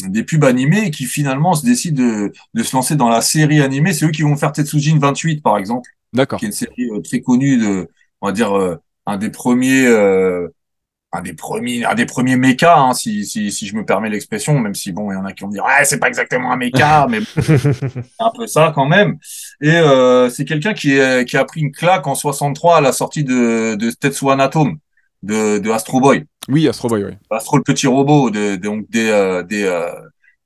des 0.07 0.23
pubs 0.23 0.43
animées, 0.43 0.91
qui 0.91 1.05
finalement 1.05 1.53
se 1.53 1.65
décident 1.65 2.01
de, 2.03 2.33
de 2.53 2.63
se 2.63 2.75
lancer 2.75 2.95
dans 2.95 3.09
la 3.09 3.21
série 3.21 3.61
animée. 3.61 3.93
C'est 3.93 4.05
eux 4.05 4.11
qui 4.11 4.23
vont 4.23 4.35
faire 4.35 4.51
Tetsujin 4.51 4.97
28, 4.99 5.41
par 5.41 5.57
exemple, 5.57 5.89
D'accord. 6.13 6.39
qui 6.39 6.45
est 6.45 6.49
une 6.49 6.53
série 6.53 6.89
euh, 6.91 7.01
très 7.01 7.21
connue 7.21 7.57
de, 7.57 7.89
on 8.21 8.27
va 8.27 8.33
dire, 8.33 8.57
euh, 8.57 8.75
un 9.05 9.17
des 9.17 9.29
premiers, 9.29 9.85
euh, 9.85 10.47
un 11.13 11.21
des 11.21 11.33
premiers, 11.33 11.85
un 11.85 11.95
des 11.95 12.05
premiers 12.05 12.35
mechas, 12.35 12.77
hein, 12.77 12.93
si, 12.93 13.25
si, 13.25 13.51
si 13.51 13.67
je 13.67 13.75
me 13.75 13.85
permets 13.85 14.09
l'expression, 14.09 14.59
même 14.59 14.75
si 14.75 14.91
bon, 14.91 15.11
il 15.11 15.15
y 15.15 15.17
en 15.17 15.25
a 15.25 15.31
qui 15.31 15.43
vont 15.43 15.47
me 15.47 15.53
dire, 15.53 15.63
ouais, 15.63 15.85
c'est 15.85 15.99
pas 15.99 16.09
exactement 16.09 16.51
un 16.51 16.57
mecha, 16.57 17.07
mais 17.09 17.19
un 18.19 18.31
peu 18.35 18.47
ça 18.47 18.73
quand 18.75 18.85
même. 18.85 19.17
Et 19.61 19.71
euh, 19.71 20.29
c'est 20.29 20.43
quelqu'un 20.43 20.73
qui, 20.73 20.97
qui 21.27 21.37
a 21.37 21.45
pris 21.45 21.61
une 21.61 21.71
claque 21.71 22.07
en 22.07 22.15
63 22.15 22.77
à 22.77 22.81
la 22.81 22.91
sortie 22.91 23.23
de, 23.23 23.75
de 23.75 23.91
Tetsuo 23.91 24.31
Atom, 24.31 24.77
de, 25.25 25.57
de 25.59 25.71
Astro 25.71 25.99
Boy. 25.99 26.25
Oui, 26.47 26.67
Astro 26.67 26.87
Boy, 26.87 27.03
oui. 27.03 27.13
Astro 27.29 27.57
le 27.57 27.63
petit 27.63 27.87
robot, 27.87 28.29
de, 28.29 28.55
de- 28.55 28.61
donc 28.61 28.85
des, 28.89 29.09
euh, 29.09 29.43
des, 29.43 29.63
euh, 29.63 29.89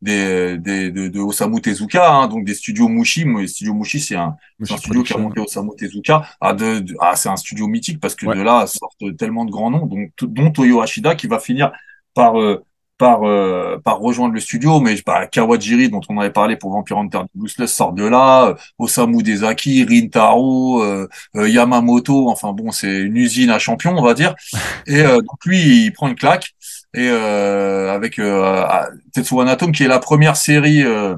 des, 0.01 0.57
des, 0.57 0.91
de, 0.91 1.07
de 1.09 1.19
Osamu 1.19 1.59
Tezuka, 1.61 2.09
hein, 2.13 2.27
donc 2.27 2.45
des 2.45 2.53
studios 2.53 2.87
Mushi. 2.87 3.25
Moi, 3.25 3.41
Les 3.41 3.47
studios 3.47 3.73
Mushi, 3.73 3.99
c'est 3.99 4.15
un, 4.15 4.35
c'est 4.63 4.73
un 4.73 4.77
studio 4.77 5.03
qui 5.03 5.13
a 5.13 5.17
monté 5.17 5.41
Osamu 5.41 5.71
Tezuka. 5.77 6.23
Ah, 6.39 6.53
de, 6.53 6.79
de- 6.79 6.95
ah, 7.01 7.15
c'est 7.17 7.29
un 7.29 7.35
studio 7.35 7.67
mythique 7.67 7.99
parce 7.99 8.15
que 8.15 8.25
Ouais. 8.25 8.35
de 8.37 8.41
là 8.41 8.65
sortent 8.67 9.17
tellement 9.17 9.43
de 9.45 9.51
grands 9.51 9.69
noms, 9.71 9.85
donc, 9.85 10.11
dont 10.21 10.51
Toyo 10.51 10.81
Ashida 10.81 11.15
qui 11.15 11.27
va 11.27 11.39
finir 11.39 11.71
par, 12.13 12.39
euh, 12.39 12.63
par 12.99 13.23
euh, 13.27 13.79
par 13.83 13.99
rejoindre 13.99 14.33
le 14.35 14.39
studio, 14.41 14.79
mais 14.81 14.95
bah, 15.05 15.25
Kawajiri 15.27 15.89
dont 15.89 16.01
on 16.09 16.19
avait 16.19 16.31
parlé 16.31 16.57
pour 16.57 16.71
Vampire 16.71 16.97
Hunter 16.99 17.21
Useless 17.43 17.73
sort 17.73 17.93
de 17.93 18.05
là, 18.05 18.49
euh, 18.49 18.55
Osamu 18.77 19.23
Dezaki, 19.23 19.85
Rintaro, 19.85 20.83
euh, 20.83 21.07
euh, 21.38 21.49
Yamamoto, 21.49 22.29
enfin 22.29 22.51
bon, 22.53 22.71
c'est 22.71 22.99
une 23.01 23.17
usine 23.17 23.49
à 23.51 23.59
champions, 23.59 23.95
on 23.97 24.03
va 24.03 24.13
dire. 24.13 24.35
Et 24.88 25.01
euh, 25.01 25.17
donc 25.21 25.45
lui, 25.45 25.85
il 25.85 25.93
prend 25.93 26.07
une 26.09 26.15
claque 26.15 26.53
et 26.93 27.07
euh, 27.09 27.93
avec 27.93 28.19
euh, 28.19 28.65
Tetsuo 29.13 29.41
Anatom 29.41 29.71
qui 29.71 29.83
est 29.83 29.88
la 29.88 29.99
première 29.99 30.35
série 30.35 30.83
euh, 30.83 31.15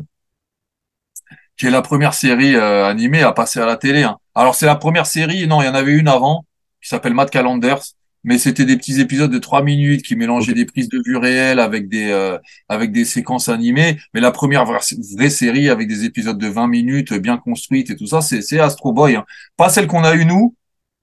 qui 1.58 1.68
est 1.68 1.72
la 1.72 1.82
première 1.82 2.14
série 2.14 2.56
animée 2.56 3.22
à 3.24 3.32
passer 3.34 3.60
à 3.60 3.66
la 3.66 3.78
télé. 3.78 4.04
hein. 4.04 4.18
Alors 4.36 4.56
c'est 4.56 4.66
la 4.66 4.76
première 4.76 5.06
série, 5.06 5.48
non, 5.48 5.62
il 5.62 5.66
y 5.66 5.70
en 5.70 5.76
avait 5.76 5.94
une 5.94 6.08
avant 6.08 6.46
qui 6.82 6.90
s'appelle 6.90 7.14
Mad 7.14 7.30
Calendars, 7.30 7.84
mais 8.24 8.38
c'était 8.38 8.66
des 8.66 8.78
petits 8.78 9.00
épisodes 9.02 9.32
de 9.32 9.40
trois 9.40 9.64
minutes 9.64 10.04
qui 10.04 10.16
mélangeaient 10.16 10.54
des 10.54 10.66
prises 10.66 10.90
de 10.90 11.02
vue 11.06 11.18
réelles 11.18 11.60
avec 11.60 11.90
des 11.90 12.10
euh, 12.12 12.38
avec 12.70 12.92
des 12.92 13.06
séquences 13.06 13.50
animées. 13.50 13.98
Mais 14.14 14.22
la 14.22 14.32
première 14.32 14.66
vraie, 14.66 14.80
vraie 15.16 15.30
série 15.30 15.70
avec 15.70 15.88
des 15.88 16.06
épisodes 16.06 16.38
de 16.38 16.48
20 16.48 16.68
minutes 16.68 17.14
bien 17.14 17.38
construites 17.38 17.90
et 17.90 17.96
tout 17.96 18.08
ça, 18.08 18.22
c'est 18.22 18.42
c'est 18.42 18.60
Astro 18.60 18.94
Boy. 18.94 19.16
hein. 19.16 19.26
Pas 19.58 19.70
celle 19.70 19.88
qu'on 19.88 20.04
a 20.04 20.16
eue 20.16 20.26
nous. 20.26 20.56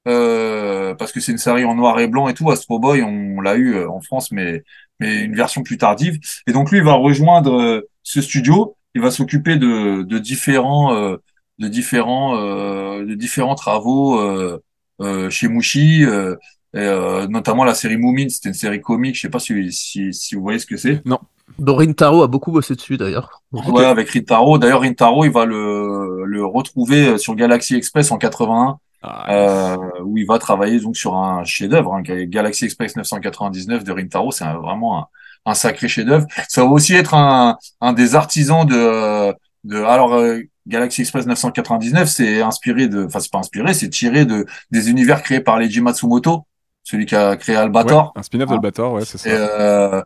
euh, 0.06 0.94
parce 0.94 1.12
que 1.12 1.20
c'est 1.20 1.32
une 1.32 1.38
série 1.38 1.64
en 1.64 1.74
noir 1.74 1.98
et 2.00 2.06
blanc 2.08 2.28
et 2.28 2.34
tout, 2.34 2.50
Astro 2.50 2.78
Boy, 2.78 3.02
on, 3.02 3.40
l'a 3.40 3.56
eu 3.56 3.74
euh, 3.74 3.90
en 3.90 4.00
France, 4.00 4.32
mais 4.32 4.62
mais 5.00 5.22
une 5.24 5.34
version 5.36 5.62
plus 5.62 5.78
tardive. 5.78 6.18
Et 6.46 6.52
donc 6.52 6.70
lui 6.70 6.78
il 6.78 6.84
va 6.84 6.94
rejoindre 6.94 7.60
euh, 7.60 7.88
ce 8.02 8.20
studio, 8.22 8.76
il 8.94 9.02
va 9.02 9.10
s'occuper 9.10 9.56
de, 9.56 10.02
de 10.02 10.18
différents 10.18 10.94
euh, 10.94 11.16
de 11.58 11.68
différents 11.68 12.36
euh, 12.36 13.04
de 13.04 13.14
différents 13.14 13.54
travaux 13.54 14.18
euh, 14.20 14.62
euh, 15.00 15.30
chez 15.30 15.48
Mushi, 15.48 16.04
euh, 16.04 16.36
et, 16.74 16.78
euh, 16.78 17.26
notamment 17.28 17.64
la 17.64 17.74
série 17.74 17.96
Moomin, 17.96 18.28
c'était 18.28 18.48
une 18.50 18.54
série 18.54 18.80
comique, 18.80 19.16
je 19.16 19.22
sais 19.22 19.30
pas 19.30 19.38
si, 19.38 19.72
si, 19.72 20.12
si 20.12 20.34
vous 20.34 20.42
voyez 20.42 20.58
ce 20.58 20.66
que 20.66 20.76
c'est. 20.76 21.02
Dorin 21.58 21.92
Taro 21.92 22.22
a 22.22 22.26
beaucoup 22.26 22.52
bossé 22.52 22.74
dessus 22.74 22.96
d'ailleurs. 22.98 23.42
Ouais, 23.52 23.84
avec 23.86 24.10
Rintaro. 24.10 24.58
D'ailleurs, 24.58 24.82
Rintaro, 24.82 25.24
il 25.24 25.30
va 25.32 25.46
le, 25.46 26.24
le 26.24 26.44
retrouver 26.44 27.16
sur 27.18 27.34
Galaxy 27.34 27.74
Express 27.74 28.12
en 28.12 28.18
81, 28.18 28.78
Ah, 29.02 29.32
euh, 29.32 29.76
où 30.04 30.18
il 30.18 30.26
va 30.26 30.38
travailler 30.38 30.78
donc 30.78 30.96
sur 30.96 31.16
un 31.16 31.44
chef-d'œuvre. 31.44 31.94
Hein, 31.94 32.02
Galaxy 32.02 32.66
Express 32.66 32.96
999 32.96 33.82
de 33.82 33.92
Rintaro, 33.92 34.30
c'est 34.30 34.44
vraiment 34.44 34.98
un, 34.98 35.06
un 35.46 35.54
sacré 35.54 35.88
chef-d'œuvre. 35.88 36.26
Ça 36.48 36.62
va 36.64 36.68
aussi 36.70 36.94
être 36.94 37.14
un, 37.14 37.56
un 37.80 37.92
des 37.94 38.14
artisans 38.14 38.66
de, 38.66 39.32
de 39.64 39.82
alors 39.82 40.14
euh, 40.14 40.40
Galaxy 40.66 41.00
Express 41.00 41.26
999, 41.26 42.08
c'est 42.08 42.42
inspiré 42.42 42.88
de, 42.88 43.06
enfin 43.06 43.20
c'est 43.20 43.32
pas 43.32 43.38
inspiré, 43.38 43.72
c'est 43.72 43.88
tiré 43.88 44.26
de 44.26 44.44
des 44.70 44.90
univers 44.90 45.22
créés 45.22 45.40
par 45.40 45.58
Leiji 45.58 45.80
Matsumoto, 45.80 46.44
celui 46.88 47.04
qui 47.04 47.14
a 47.14 47.36
créé 47.36 47.54
Albator. 47.54 48.12
ouais, 48.14 48.20
un 48.20 48.22
spin-off 48.22 48.48
d'Albator, 48.48 48.92
ouais, 48.94 49.04
c'est 49.04 49.18
ça. 49.18 49.28
Et, 49.28 49.34
euh, 49.36 50.02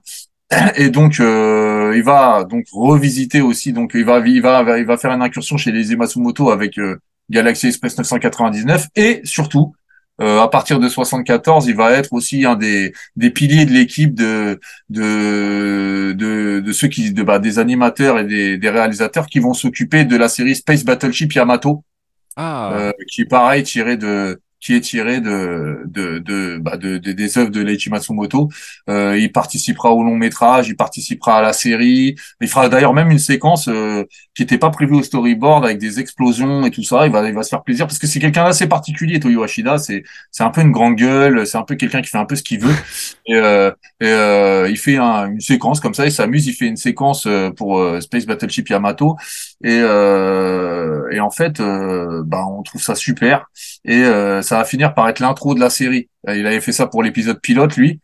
et 0.77 0.90
donc 0.90 1.21
euh, 1.21 1.92
il 1.95 2.03
va 2.03 2.45
donc 2.45 2.66
revisiter 2.73 3.40
aussi 3.40 3.73
donc 3.73 3.92
il 3.95 4.05
va 4.05 4.18
il 4.27 4.42
va 4.42 4.79
il 4.79 4.85
va 4.85 4.97
faire 4.99 5.12
une 5.12 5.23
incursion 5.23 5.57
chez 5.57 5.73
les 5.73 5.97
Matsumoto 5.97 6.51
avec 6.51 6.79
euh, 6.79 6.99
Galaxy 7.31 7.68
Express 7.68 7.97
999 7.97 8.88
et 8.97 9.21
surtout 9.25 9.75
euh, 10.21 10.40
à 10.40 10.49
partir 10.49 10.79
de 10.79 10.88
74 10.88 11.68
il 11.68 11.77
va 11.77 11.92
être 11.92 12.12
aussi 12.12 12.45
un 12.45 12.57
des 12.57 12.92
des 13.16 13.31
piliers 13.31 13.64
de 13.64 13.73
l'équipe 13.73 14.14
de 14.14 14.61
de 14.90 16.12
de 16.12 16.61
de 16.61 16.73
ceux 16.73 16.88
qui 16.88 17.12
de 17.12 17.23
bah, 17.23 17.38
des 17.38 17.59
animateurs 17.59 18.18
et 18.18 18.25
des 18.25 18.59
des 18.59 18.71
réalisateurs 18.71 19.27
qui 19.27 19.38
vont 19.38 19.55
s'occuper 19.55 20.05
de 20.05 20.16
la 20.16 20.29
série 20.29 20.55
Space 20.57 20.85
Battleship 20.85 21.33
Yamato 21.33 21.83
Ah, 22.37 22.73
euh, 22.75 22.92
qui 23.11 23.23
est 23.23 23.31
pareil 23.31 23.62
tiré 23.62 23.97
de 23.97 24.38
qui 24.62 24.75
est 24.75 24.81
tiré 24.81 25.20
de 25.20 25.83
de 25.87 26.18
de, 26.20 26.59
bah, 26.59 26.77
de, 26.77 26.98
de- 26.98 27.12
des 27.12 27.38
œuvres 27.38 27.51
de 27.51 27.61
Leiji 27.61 27.90
Matsumoto. 27.90 28.48
Euh, 28.88 29.18
il 29.18 29.33
participera 29.33 29.90
au 29.92 30.03
long 30.05 30.16
métrage, 30.16 30.68
il 30.68 30.77
participera 30.77 31.38
à 31.38 31.42
la 31.42 31.53
série. 31.53 32.14
Il 32.40 32.48
fera 32.48 32.68
d'ailleurs 32.68 32.94
même 32.94 33.11
une 33.11 33.18
séquence 33.18 33.68
euh, 33.68 34.05
qui 34.35 34.42
n'était 34.42 34.59
pas 34.59 34.70
prévue 34.70 34.94
au 34.94 35.03
storyboard 35.03 35.64
avec 35.64 35.79
des 35.79 36.01
explosions 36.01 36.64
et 36.64 36.70
tout 36.70 36.83
ça. 36.85 37.07
Il 37.07 37.12
va 37.12 37.29
il 37.29 37.35
va 37.35 37.42
se 37.42 37.48
faire 37.51 37.62
plaisir 37.64 37.87
parce 37.87 37.98
que 37.98 38.07
c'est 38.07 38.20
quelqu'un 38.20 38.44
d'assez 38.44 38.66
particulier, 38.68 39.20
Toyo 39.20 39.42
Hashida. 39.42 39.79
C'est 39.79 40.05
c'est 40.31 40.44
un 40.44 40.51
peu 40.51 40.61
une 40.62 40.72
grande 40.72 40.96
gueule, 40.96 41.46
c'est 41.46 41.59
un 41.59 41.62
peu 41.64 41.75
quelqu'un 41.75 42.01
qui 42.03 42.09
fait 42.11 42.18
un 42.18 42.25
peu 42.27 42.37
ce 42.37 42.42
qu'il 42.42 42.61
veut. 42.61 42.75
Et, 43.27 43.35
euh, 43.35 43.70
euh, 44.03 44.68
il 44.70 44.77
fait 44.79 44.96
un- 44.96 45.31
une 45.33 45.40
séquence 45.40 45.81
comme 45.81 45.94
ça, 45.94 46.07
il 46.07 46.12
s'amuse. 46.12 46.46
Il 46.46 46.55
fait 46.55 46.66
une 46.66 46.77
séquence 46.77 47.27
euh, 47.27 47.51
pour 47.51 47.79
euh, 47.79 48.01
Space 48.01 48.27
Battleship 48.27 48.68
Yamato. 48.68 49.16
Et, 49.64 49.79
euh, 49.81 51.09
et 51.12 51.20
en 51.20 51.31
fait, 51.31 51.61
euh, 51.61 52.22
bah, 52.25 52.44
on 52.46 52.62
trouve 52.62 52.83
ça 52.83 52.94
super. 52.94 53.46
Et 53.85 54.03
euh, 54.03 54.42
ça 54.42 54.59
va 54.59 54.64
finir 54.64 54.94
par 54.94 55.09
être 55.09 55.20
l'intro 55.20 55.55
de 55.55 55.61
la 55.61 55.70
série. 55.70 56.09
Euh, 56.29 56.37
Il 56.37 56.46
avait 56.46 56.61
fait 56.61 56.72
ça 56.72 56.87
pour 56.87 57.03
l'épisode 57.03 57.40
pilote, 57.40 57.77
lui. 57.77 58.01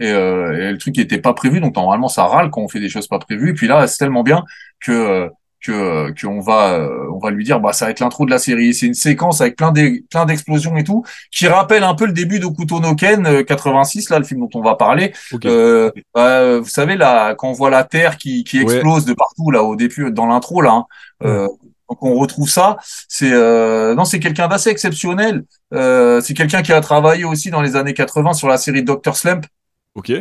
Et, 0.00 0.12
le 0.12 0.76
truc 0.76 0.94
qui 0.94 1.00
était 1.00 1.18
pas 1.18 1.32
prévu, 1.32 1.60
donc 1.60 1.74
normalement 1.74 2.06
ça 2.06 2.24
râle 2.24 2.50
quand 2.50 2.60
on 2.60 2.68
fait 2.68 2.78
des 2.78 2.88
choses 2.88 3.08
pas 3.08 3.18
prévues. 3.18 3.50
Et 3.50 3.54
puis 3.54 3.66
là, 3.66 3.86
c'est 3.88 3.98
tellement 3.98 4.22
bien 4.22 4.44
que 4.80 5.28
que 5.60 5.72
euh, 5.72 6.12
qu'on 6.20 6.40
va 6.40 6.74
euh, 6.74 6.88
on 7.12 7.18
va 7.18 7.30
lui 7.30 7.44
dire 7.44 7.58
bah 7.60 7.72
ça 7.72 7.84
va 7.86 7.90
être 7.90 8.00
l'intro 8.00 8.24
de 8.26 8.30
la 8.30 8.38
série. 8.38 8.72
C'est 8.74 8.86
une 8.86 8.94
séquence 8.94 9.40
avec 9.40 9.56
plein 9.56 9.72
d'e- 9.72 10.04
plein 10.10 10.24
d'explosions 10.24 10.76
et 10.76 10.84
tout, 10.84 11.04
qui 11.32 11.46
rappelle 11.48 11.82
un 11.82 11.94
peu 11.94 12.06
le 12.06 12.12
début 12.12 12.38
d'Okuto 12.38 12.80
no 12.80 12.94
Ken 12.94 13.26
euh, 13.26 13.42
86, 13.42 14.10
là 14.10 14.18
le 14.18 14.24
film 14.24 14.40
dont 14.40 14.50
on 14.54 14.62
va 14.62 14.74
parler. 14.76 15.12
ok. 15.32 15.44
Euh, 15.46 15.90
euh, 16.16 16.60
vous 16.60 16.68
savez 16.68 16.96
là, 16.96 17.34
quand 17.34 17.48
on 17.48 17.52
voit 17.52 17.70
la 17.70 17.84
Terre 17.84 18.16
qui, 18.18 18.44
qui 18.44 18.58
Ouais. 18.62 18.72
explose 18.74 19.04
de 19.04 19.14
partout 19.14 19.50
là 19.50 19.62
au 19.64 19.74
début 19.76 20.10
dans 20.12 20.26
l'intro 20.26 20.60
là, 20.62 20.72
hein, 20.72 20.86
euh, 21.24 21.48
donc 21.88 22.02
on 22.02 22.14
retrouve 22.14 22.48
ça. 22.48 22.76
C'est 23.08 23.32
euh, 23.32 23.94
non, 23.94 24.04
c'est 24.04 24.20
quelqu'un 24.20 24.46
d'assez 24.48 24.68
exceptionnel. 24.70 25.44
Euh, 25.74 26.20
c'est 26.20 26.34
quelqu'un 26.34 26.62
qui 26.62 26.72
a 26.72 26.80
travaillé 26.80 27.24
aussi 27.24 27.50
dans 27.50 27.62
les 27.62 27.76
années 27.76 27.94
80 27.94 28.34
sur 28.34 28.46
la 28.48 28.58
série 28.58 28.82
Doctor 28.82 29.16
Slump. 29.16 29.46
Ok. 29.94 30.12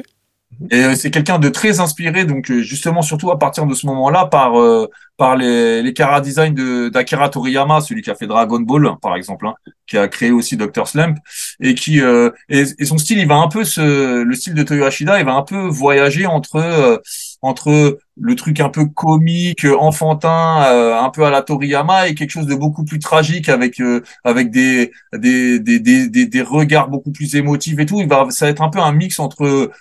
Et 0.71 0.83
euh, 0.83 0.95
c'est 0.95 1.11
quelqu'un 1.11 1.39
de 1.39 1.49
très 1.49 1.79
inspiré, 1.79 2.25
donc 2.25 2.49
euh, 2.49 2.61
justement 2.61 3.01
surtout 3.01 3.31
à 3.31 3.37
partir 3.37 3.65
de 3.65 3.73
ce 3.75 3.85
moment-là 3.87 4.25
par 4.25 4.59
euh, 4.59 4.89
par 5.17 5.35
les 5.35 5.83
les 5.83 5.93
chara 5.95 6.21
design 6.21 6.53
de 6.53 6.89
d'Akira 6.89 7.29
Toriyama, 7.29 7.81
celui 7.81 8.01
qui 8.01 8.09
a 8.09 8.15
fait 8.15 8.27
Dragon 8.27 8.59
Ball 8.59 8.89
par 9.01 9.15
exemple, 9.15 9.45
hein, 9.45 9.55
qui 9.87 9.97
a 9.97 10.07
créé 10.07 10.31
aussi 10.31 10.57
Dr 10.57 10.87
Slump 10.87 11.17
et 11.59 11.75
qui 11.75 12.01
euh, 12.01 12.29
et, 12.49 12.65
son 12.85 12.97
style, 12.97 13.19
il 13.19 13.27
va 13.27 13.35
un 13.35 13.47
peu 13.47 13.63
se 13.63 14.23
le 14.23 14.35
style 14.35 14.53
de 14.53 14.63
Toyo 14.63 14.85
Hashida, 14.85 15.19
il 15.19 15.25
va 15.25 15.33
un 15.33 15.43
peu 15.43 15.67
voyager 15.67 16.25
entre 16.25 16.57
euh, 16.57 16.97
entre 17.41 17.99
le 18.19 18.35
truc 18.35 18.59
un 18.59 18.69
peu 18.69 18.85
comique, 18.85 19.65
enfantin, 19.65 20.63
euh, 20.67 20.99
un 20.99 21.09
peu 21.09 21.23
à 21.23 21.29
la 21.29 21.41
Toriyama 21.41 22.07
et 22.07 22.15
quelque 22.15 22.31
chose 22.31 22.47
de 22.47 22.55
beaucoup 22.55 22.83
plus 22.83 22.99
tragique 22.99 23.47
avec 23.47 23.79
euh, 23.79 24.01
avec 24.23 24.51
des, 24.51 24.91
des 25.13 25.59
des 25.59 25.79
des 25.79 26.25
des 26.25 26.41
regards 26.41 26.89
beaucoup 26.89 27.11
plus 27.11 27.35
émotifs 27.35 27.79
et 27.79 27.85
tout. 27.85 28.01
Il 28.01 28.07
va 28.07 28.27
ça 28.29 28.45
va 28.45 28.51
être 28.51 28.61
un 28.61 28.69
peu 28.69 28.79
un 28.79 28.91
mix 28.91 29.19
entre 29.19 29.71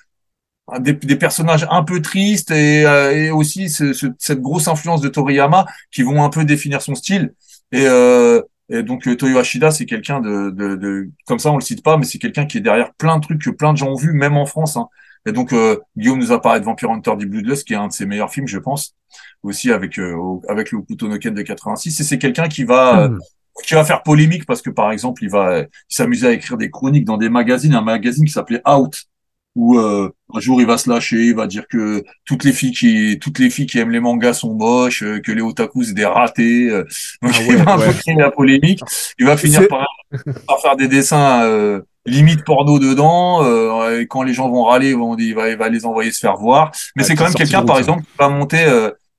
des, 0.80 0.92
des 0.94 1.16
personnages 1.16 1.66
un 1.70 1.84
peu 1.84 2.02
tristes 2.02 2.50
et, 2.50 2.84
euh, 2.86 3.12
et 3.14 3.30
aussi 3.30 3.68
ce- 3.70 3.92
ce- 3.92 4.06
cette 4.18 4.40
grosse 4.40 4.66
influence 4.68 5.00
de 5.00 5.08
Toriyama 5.08 5.66
qui 5.92 6.02
vont 6.02 6.24
un 6.24 6.28
peu 6.30 6.44
définir 6.44 6.82
son 6.82 6.94
style. 6.94 7.32
Et, 7.72 7.84
euh, 7.86 8.42
et 8.68 8.82
donc 8.82 9.06
euh, 9.06 9.16
Toyo 9.16 9.38
Hashida, 9.38 9.70
c'est 9.70 9.86
quelqu'un 9.86 10.20
de, 10.20 10.50
de, 10.50 10.74
de, 10.76 11.08
comme 11.26 11.38
ça 11.38 11.52
on 11.52 11.56
le 11.56 11.62
cite 11.62 11.82
pas, 11.84 11.96
mais 11.96 12.04
c'est 12.04 12.18
quelqu'un 12.18 12.46
qui 12.46 12.58
est 12.58 12.62
derrière 12.62 12.92
plein 12.94 13.16
de 13.18 13.22
trucs 13.22 13.40
que 13.42 13.50
plein 13.50 13.72
de 13.72 13.78
gens 13.78 13.88
ont 13.90 13.96
vus, 13.96 14.12
même 14.12 14.36
en 14.36 14.46
France. 14.46 14.76
Hein. 14.76 14.88
Et 15.24 15.32
donc 15.32 15.52
euh, 15.52 15.78
Guillaume 15.96 16.18
nous 16.18 16.32
a 16.32 16.40
parlé 16.42 16.60
de 16.60 16.64
Vampire 16.64 16.90
Hunter 16.90 17.14
du 17.16 17.26
Bloodlust, 17.26 17.64
qui 17.66 17.72
est 17.74 17.76
un 17.76 17.88
de 17.88 17.92
ses 17.92 18.06
meilleurs 18.06 18.32
films, 18.32 18.48
je 18.48 18.58
pense, 18.58 18.94
aussi 19.44 19.70
avec 19.72 19.98
euh, 19.98 20.14
au- 20.14 20.42
avec 20.48 20.72
le 20.72 20.78
Okuto 20.78 21.08
no 21.08 21.18
Ken 21.18 21.32
de 21.34 21.42
86. 21.42 22.00
Et 22.00 22.04
c'est 22.04 22.18
quelqu'un 22.18 22.48
qui 22.48 22.64
va 22.64 23.02
euh, 23.04 23.08
Hmm. 23.08 23.18
qui 23.64 23.74
va 23.74 23.84
faire 23.84 24.02
polémique 24.02 24.44
parce 24.46 24.62
que 24.62 24.70
par 24.70 24.90
exemple 24.92 25.22
il 25.24 25.30
va 25.30 25.60
il 25.60 25.66
s'amusait 25.88 26.26
à 26.28 26.32
écrire 26.32 26.56
des 26.58 26.70
chroniques 26.70 27.04
dans 27.04 27.16
des 27.16 27.28
magazines, 27.30 27.74
un 27.74 27.82
magazine 27.82 28.24
qui 28.24 28.32
s'appelait 28.32 28.60
Out 28.68 29.04
où 29.56 29.78
euh, 29.78 30.10
un 30.34 30.38
jour 30.40 30.60
il 30.60 30.66
va 30.68 30.78
se 30.78 30.88
lâcher, 30.88 31.16
il 31.24 31.34
va 31.34 31.46
dire 31.48 31.66
que 31.68 32.04
toutes 32.24 32.44
les 32.44 32.52
filles 32.52 32.72
qui 32.72 33.18
toutes 33.20 33.38
les 33.40 33.50
filles 33.50 33.66
qui 33.66 33.78
aiment 33.80 33.90
les 33.90 34.00
mangas 34.00 34.34
sont 34.34 34.54
moches, 34.54 35.02
euh, 35.02 35.18
que 35.20 35.32
les 35.32 35.42
otaku 35.42 35.82
c'est 35.82 35.94
des 35.94 36.04
ratés. 36.04 36.68
euh. 36.70 36.84
donc 37.22 37.32
Ah 37.34 37.42
il 37.48 37.56
va 37.56 37.72
un 37.74 37.78
peu 37.78 37.86
ouais. 37.86 37.94
créer 37.94 38.14
la 38.16 38.30
polémique. 38.30 38.80
Il 39.18 39.26
va 39.26 39.36
finir 39.36 39.66
par, 39.68 39.86
par 40.46 40.60
faire 40.60 40.76
des 40.76 40.88
dessins 40.88 41.42
euh, 41.44 41.80
limite 42.04 42.44
porno 42.44 42.78
dedans. 42.78 43.42
euh, 43.44 44.00
et 44.00 44.06
quand 44.06 44.22
les 44.22 44.34
gens 44.34 44.48
vont 44.48 44.64
râler, 44.64 44.94
vont- 44.94 45.16
il 45.16 45.34
va, 45.34 45.48
il 45.48 45.56
va 45.56 45.68
les 45.68 45.84
envoyer 45.86 46.12
se 46.12 46.20
faire 46.20 46.36
voir. 46.36 46.70
Mais 46.94 47.02
c'est 47.02 47.14
quand 47.16 47.24
même 47.24 47.34
quelqu'un, 47.34 47.62
par 47.64 47.76
ça. 47.76 47.80
exemple, 47.80 48.02
qui 48.02 48.08
va 48.18 48.28
monter. 48.28 48.64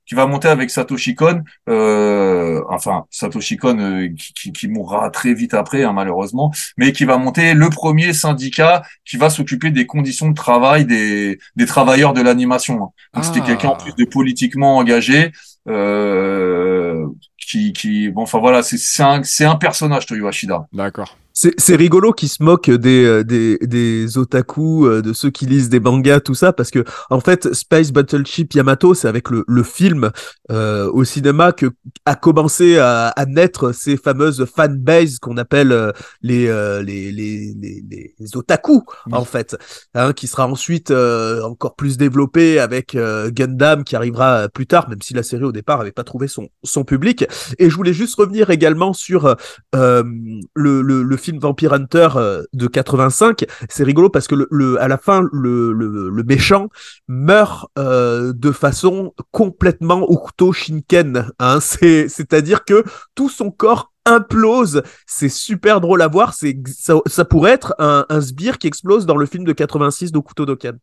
Qui 0.08 0.14
va 0.14 0.26
monter 0.26 0.48
avec 0.48 0.70
Satoshi 0.70 1.14
Kon, 1.14 1.42
euh, 1.68 2.62
enfin 2.70 3.04
Satoshi 3.10 3.56
Kon 3.58 3.78
euh, 3.78 4.08
qui, 4.18 4.32
qui, 4.32 4.52
qui 4.52 4.66
mourra 4.68 5.10
très 5.10 5.34
vite 5.34 5.52
après 5.54 5.84
hein, 5.84 5.92
malheureusement, 5.92 6.50
mais 6.78 6.92
qui 6.92 7.04
va 7.04 7.18
monter 7.18 7.52
le 7.54 7.68
premier 7.68 8.12
syndicat 8.14 8.82
qui 9.04 9.18
va 9.18 9.28
s'occuper 9.28 9.70
des 9.70 9.86
conditions 9.86 10.28
de 10.30 10.34
travail 10.34 10.86
des, 10.86 11.38
des 11.56 11.66
travailleurs 11.66 12.14
de 12.14 12.22
l'animation. 12.22 12.92
hein. 13.14 13.22
C'était 13.22 13.40
Ah. 13.42 13.46
quelqu'un 13.46 13.68
en 13.68 13.76
plus 13.76 13.94
de 13.94 14.04
politiquement 14.06 14.78
engagé, 14.78 15.30
euh, 15.68 17.06
qui, 17.36 17.72
qui 17.72 18.08
bon 18.10 18.22
enfin 18.22 18.38
voilà 18.38 18.62
c'est 18.62 19.02
un, 19.02 19.22
c'est 19.22 19.44
un 19.44 19.56
personnage 19.56 20.06
Toyo 20.06 20.26
Hashida. 20.26 20.66
D'accord. 20.72 21.16
C'est 21.40 21.76
rigolo 21.76 22.12
qu'ils 22.12 22.30
se 22.30 22.42
moquent 22.42 22.68
des, 22.70 23.04
euh, 23.04 23.22
des, 23.22 23.58
des 23.58 24.18
otaku, 24.18 24.86
euh, 24.86 25.02
de 25.02 25.12
ceux 25.12 25.30
qui 25.30 25.46
lisent 25.46 25.68
des 25.68 25.78
mangas, 25.78 26.18
tout 26.18 26.34
ça, 26.34 26.52
parce 26.52 26.72
que 26.72 26.82
en 27.10 27.20
fait, 27.20 27.54
Space 27.54 27.92
Battleship 27.92 28.54
Yamato, 28.54 28.92
c'est 28.94 29.06
avec 29.06 29.30
le, 29.30 29.44
le 29.46 29.62
film 29.62 30.10
euh, 30.50 30.90
au 30.90 31.04
cinéma 31.04 31.52
que 31.52 31.66
a 32.06 32.16
commencé 32.16 32.78
à, 32.78 33.08
à 33.10 33.24
naître 33.24 33.70
ces 33.70 33.96
fameuses 33.96 34.46
fanbases 34.46 35.20
qu'on 35.20 35.36
appelle 35.36 35.70
euh, 35.70 35.92
les, 36.22 36.48
euh, 36.48 36.82
les, 36.82 37.12
les, 37.12 37.54
les, 37.60 37.84
les 38.18 38.36
otaku, 38.36 38.82
Oui. 39.06 39.12
en 39.14 39.24
fait, 39.24 39.56
hein, 39.94 40.12
qui 40.12 40.26
sera 40.26 40.48
ensuite 40.48 40.90
encore 40.90 41.76
plus 41.76 41.98
développé 41.98 42.58
avec 42.58 42.96
Gundam 42.96 43.84
qui 43.84 43.94
arrivera 43.94 44.48
plus 44.48 44.66
tard, 44.66 44.88
même 44.88 45.02
si 45.02 45.14
la 45.14 45.22
série 45.22 45.44
au 45.44 45.52
départ 45.52 45.80
avait 45.80 45.92
pas 45.92 46.02
trouvé 46.04 46.26
son, 46.26 46.48
son 46.64 46.82
public. 46.82 47.24
Et 47.60 47.70
je 47.70 47.76
voulais 47.76 47.92
juste 47.92 48.16
revenir 48.16 48.50
également 48.50 48.92
sur 48.92 49.36
le, 49.74 50.42
le, 50.56 51.02
le 51.02 51.16
film 51.16 51.27
Vampire 51.36 51.74
Hunter 51.74 52.08
euh, 52.16 52.42
de 52.54 52.66
85. 52.66 53.44
C'est 53.68 53.84
rigolo 53.84 54.08
parce 54.08 54.26
que 54.26 54.34
le, 54.50 54.80
à 54.80 54.88
la 54.88 54.96
fin, 54.96 55.28
le, 55.32 56.22
méchant 56.26 56.68
meurt 57.08 57.68
euh, 57.78 58.32
de 58.34 58.52
façon 58.52 59.12
complètement 59.30 60.02
Okuto 60.02 60.52
Shinken. 60.52 61.30
Hein. 61.38 61.58
C'est, 61.68 62.08
c'est-à-dire 62.08 62.64
que 62.64 62.84
tout 63.14 63.28
son 63.28 63.50
corps 63.50 63.92
implose. 64.06 64.82
C'est 65.06 65.28
super 65.28 65.80
drôle 65.80 66.00
à 66.02 66.08
voir. 66.08 66.32
C'est, 66.32 66.56
ça, 66.66 66.94
ça 67.06 67.24
pourrait 67.24 67.52
être 67.52 67.74
un, 67.78 68.20
sbire 68.20 68.58
qui 68.58 68.66
explose 68.66 69.04
dans 69.04 69.16
le 69.16 69.26
film 69.26 69.44
de 69.44 69.52
86 69.52 70.12
d'Okuto 70.12 70.46
Dokan. 70.46 70.78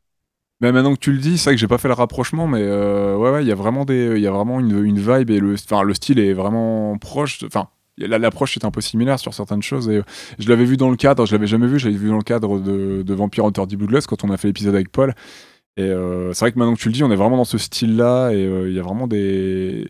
Mais 0.62 0.72
maintenant 0.72 0.94
que 0.94 1.00
tu 1.00 1.12
le 1.12 1.18
dis, 1.18 1.38
c'est 1.38 1.50
vrai 1.50 1.56
que 1.56 1.60
j'ai 1.60 1.68
pas 1.68 1.78
fait 1.78 1.90
le 1.90 1.94
rapprochement, 1.96 2.48
mais 2.48 2.62
euh, 2.62 3.18
ouais, 3.18 3.44
il 3.44 3.48
y 3.48 3.52
a 3.52 3.56
vraiment 3.56 3.84
des, 3.84 4.14
il 4.16 4.22
y 4.22 4.28
a 4.28 4.32
vraiment 4.32 4.62
une, 4.62 4.98
vibe 4.98 5.30
et 5.30 5.40
le, 5.40 5.58
style 5.58 6.20
est 6.20 6.34
vraiment 6.34 6.98
proche. 6.98 7.44
L'approche 7.98 8.58
est 8.58 8.66
un 8.66 8.72
peu 8.72 8.82
similaire 8.82 9.20
sur 9.20 9.34
certaines 9.34 9.62
choses. 9.64 9.90
Et 9.90 9.98
euh, 9.98 10.04
je 10.40 10.50
l'avais 10.50 10.66
vu 10.66 10.78
dans 10.78 10.90
le 10.90 10.98
cadre, 10.98 11.26
je 11.26 11.34
l'avais 11.34 11.48
jamais 11.48 11.68
vu, 11.68 11.80
je 11.80 11.88
l'avais 11.88 11.98
vu 12.00 12.10
dans 12.10 12.18
le 12.18 12.24
cadre 12.24 12.60
de, 12.60 13.02
de 13.04 13.14
Vampire 13.14 13.46
Hunter 13.46 13.66
D 13.68 13.76
Bloodless 13.76 14.08
quand 14.08 14.24
on 14.24 14.32
a 14.32 14.38
fait 14.38 14.48
l'épisode 14.48 14.76
avec 14.76 14.92
Paul. 14.92 15.14
Et 15.78 15.84
euh, 15.84 16.34
c'est 16.34 16.40
vrai 16.46 16.52
que 16.54 16.60
maintenant 16.60 16.74
que 16.76 16.80
tu 16.80 16.88
le 16.90 16.94
dis, 16.94 17.04
on 17.04 17.12
est 17.12 17.16
vraiment 17.18 17.38
dans 17.38 17.46
ce 17.46 17.58
style-là 17.58 18.32
et 18.32 18.46
euh, 18.46 18.70
il 18.70 18.76
y 18.76 18.80
a 18.80 18.82
vraiment 18.82 19.08
des, 19.08 19.90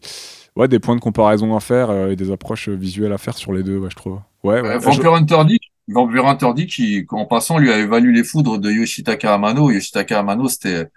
ouais, 0.55 0.67
des 0.67 0.79
points 0.79 0.95
de 0.95 1.01
comparaison 1.01 1.55
à 1.55 1.59
faire 1.59 1.89
euh, 1.91 2.09
et 2.09 2.15
des 2.15 2.31
approches 2.31 2.69
visuelles 2.69 3.13
à 3.13 3.17
faire 3.19 3.37
sur 3.37 3.53
les 3.53 3.61
deux, 3.63 3.77
ouais, 3.77 3.89
je 3.91 3.95
trouve. 3.95 4.19
Ouais, 4.43 4.61
ouais. 4.61 4.67
Euh, 4.67 4.79
je- 4.79 4.85
Vampire 4.85 5.13
Hunter 5.13 5.43
D, 5.47 5.59
Vampire 5.87 6.25
Hunter 6.25 6.53
D 6.55 6.65
qui, 6.65 7.05
en 7.11 7.25
passant, 7.25 7.59
lui 7.59 7.71
a 7.71 7.85
valu 7.85 8.11
les 8.11 8.23
foudres 8.23 8.57
de 8.57 8.71
Yoshitaka 8.71 9.33
Amano. 9.35 9.69
Yoshitaka 9.69 10.19
Amano, 10.19 10.47
c'était 10.49 10.87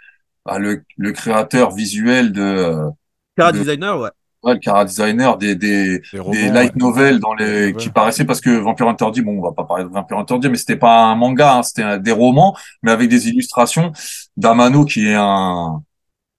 bah, 0.46 0.58
le, 0.58 0.84
le 0.96 1.12
créateur 1.12 1.74
visuel 1.74 2.32
de, 2.32 2.40
euh, 2.40 2.88
Cara 3.36 3.52
De- 3.52 3.58
designer, 3.58 4.00
ouais. 4.00 4.10
Ouais, 4.42 4.54
le 4.54 4.58
cara 4.60 4.84
designer 4.84 5.36
des, 5.38 5.54
des, 5.54 6.00
des 6.12 6.18
romans, 6.18 6.32
des 6.32 6.48
light 6.50 6.72
ouais. 6.74 6.78
novels 6.80 7.18
dans 7.20 7.34
les 7.34 7.74
qui 7.74 7.90
paraissaient 7.90 8.24
parce 8.24 8.40
que 8.40 8.50
Vampire 8.50 8.88
Hunter 8.88 9.06
D, 9.12 9.22
bon, 9.22 9.38
on 9.38 9.42
va 9.42 9.52
pas 9.52 9.64
parler 9.64 9.84
de 9.84 9.88
Vampire 9.90 10.18
Hunter 10.18 10.38
D, 10.38 10.48
mais 10.48 10.56
c'était 10.56 10.76
pas 10.76 11.04
un 11.04 11.14
manga, 11.16 11.54
hein, 11.56 11.62
c'était 11.62 11.98
des 11.98 12.12
romans, 12.12 12.56
mais 12.82 12.90
avec 12.92 13.08
des 13.08 13.28
illustrations 13.28 13.92
d'Amano 14.36 14.84
qui 14.84 15.06
est 15.08 15.14
un 15.16 15.82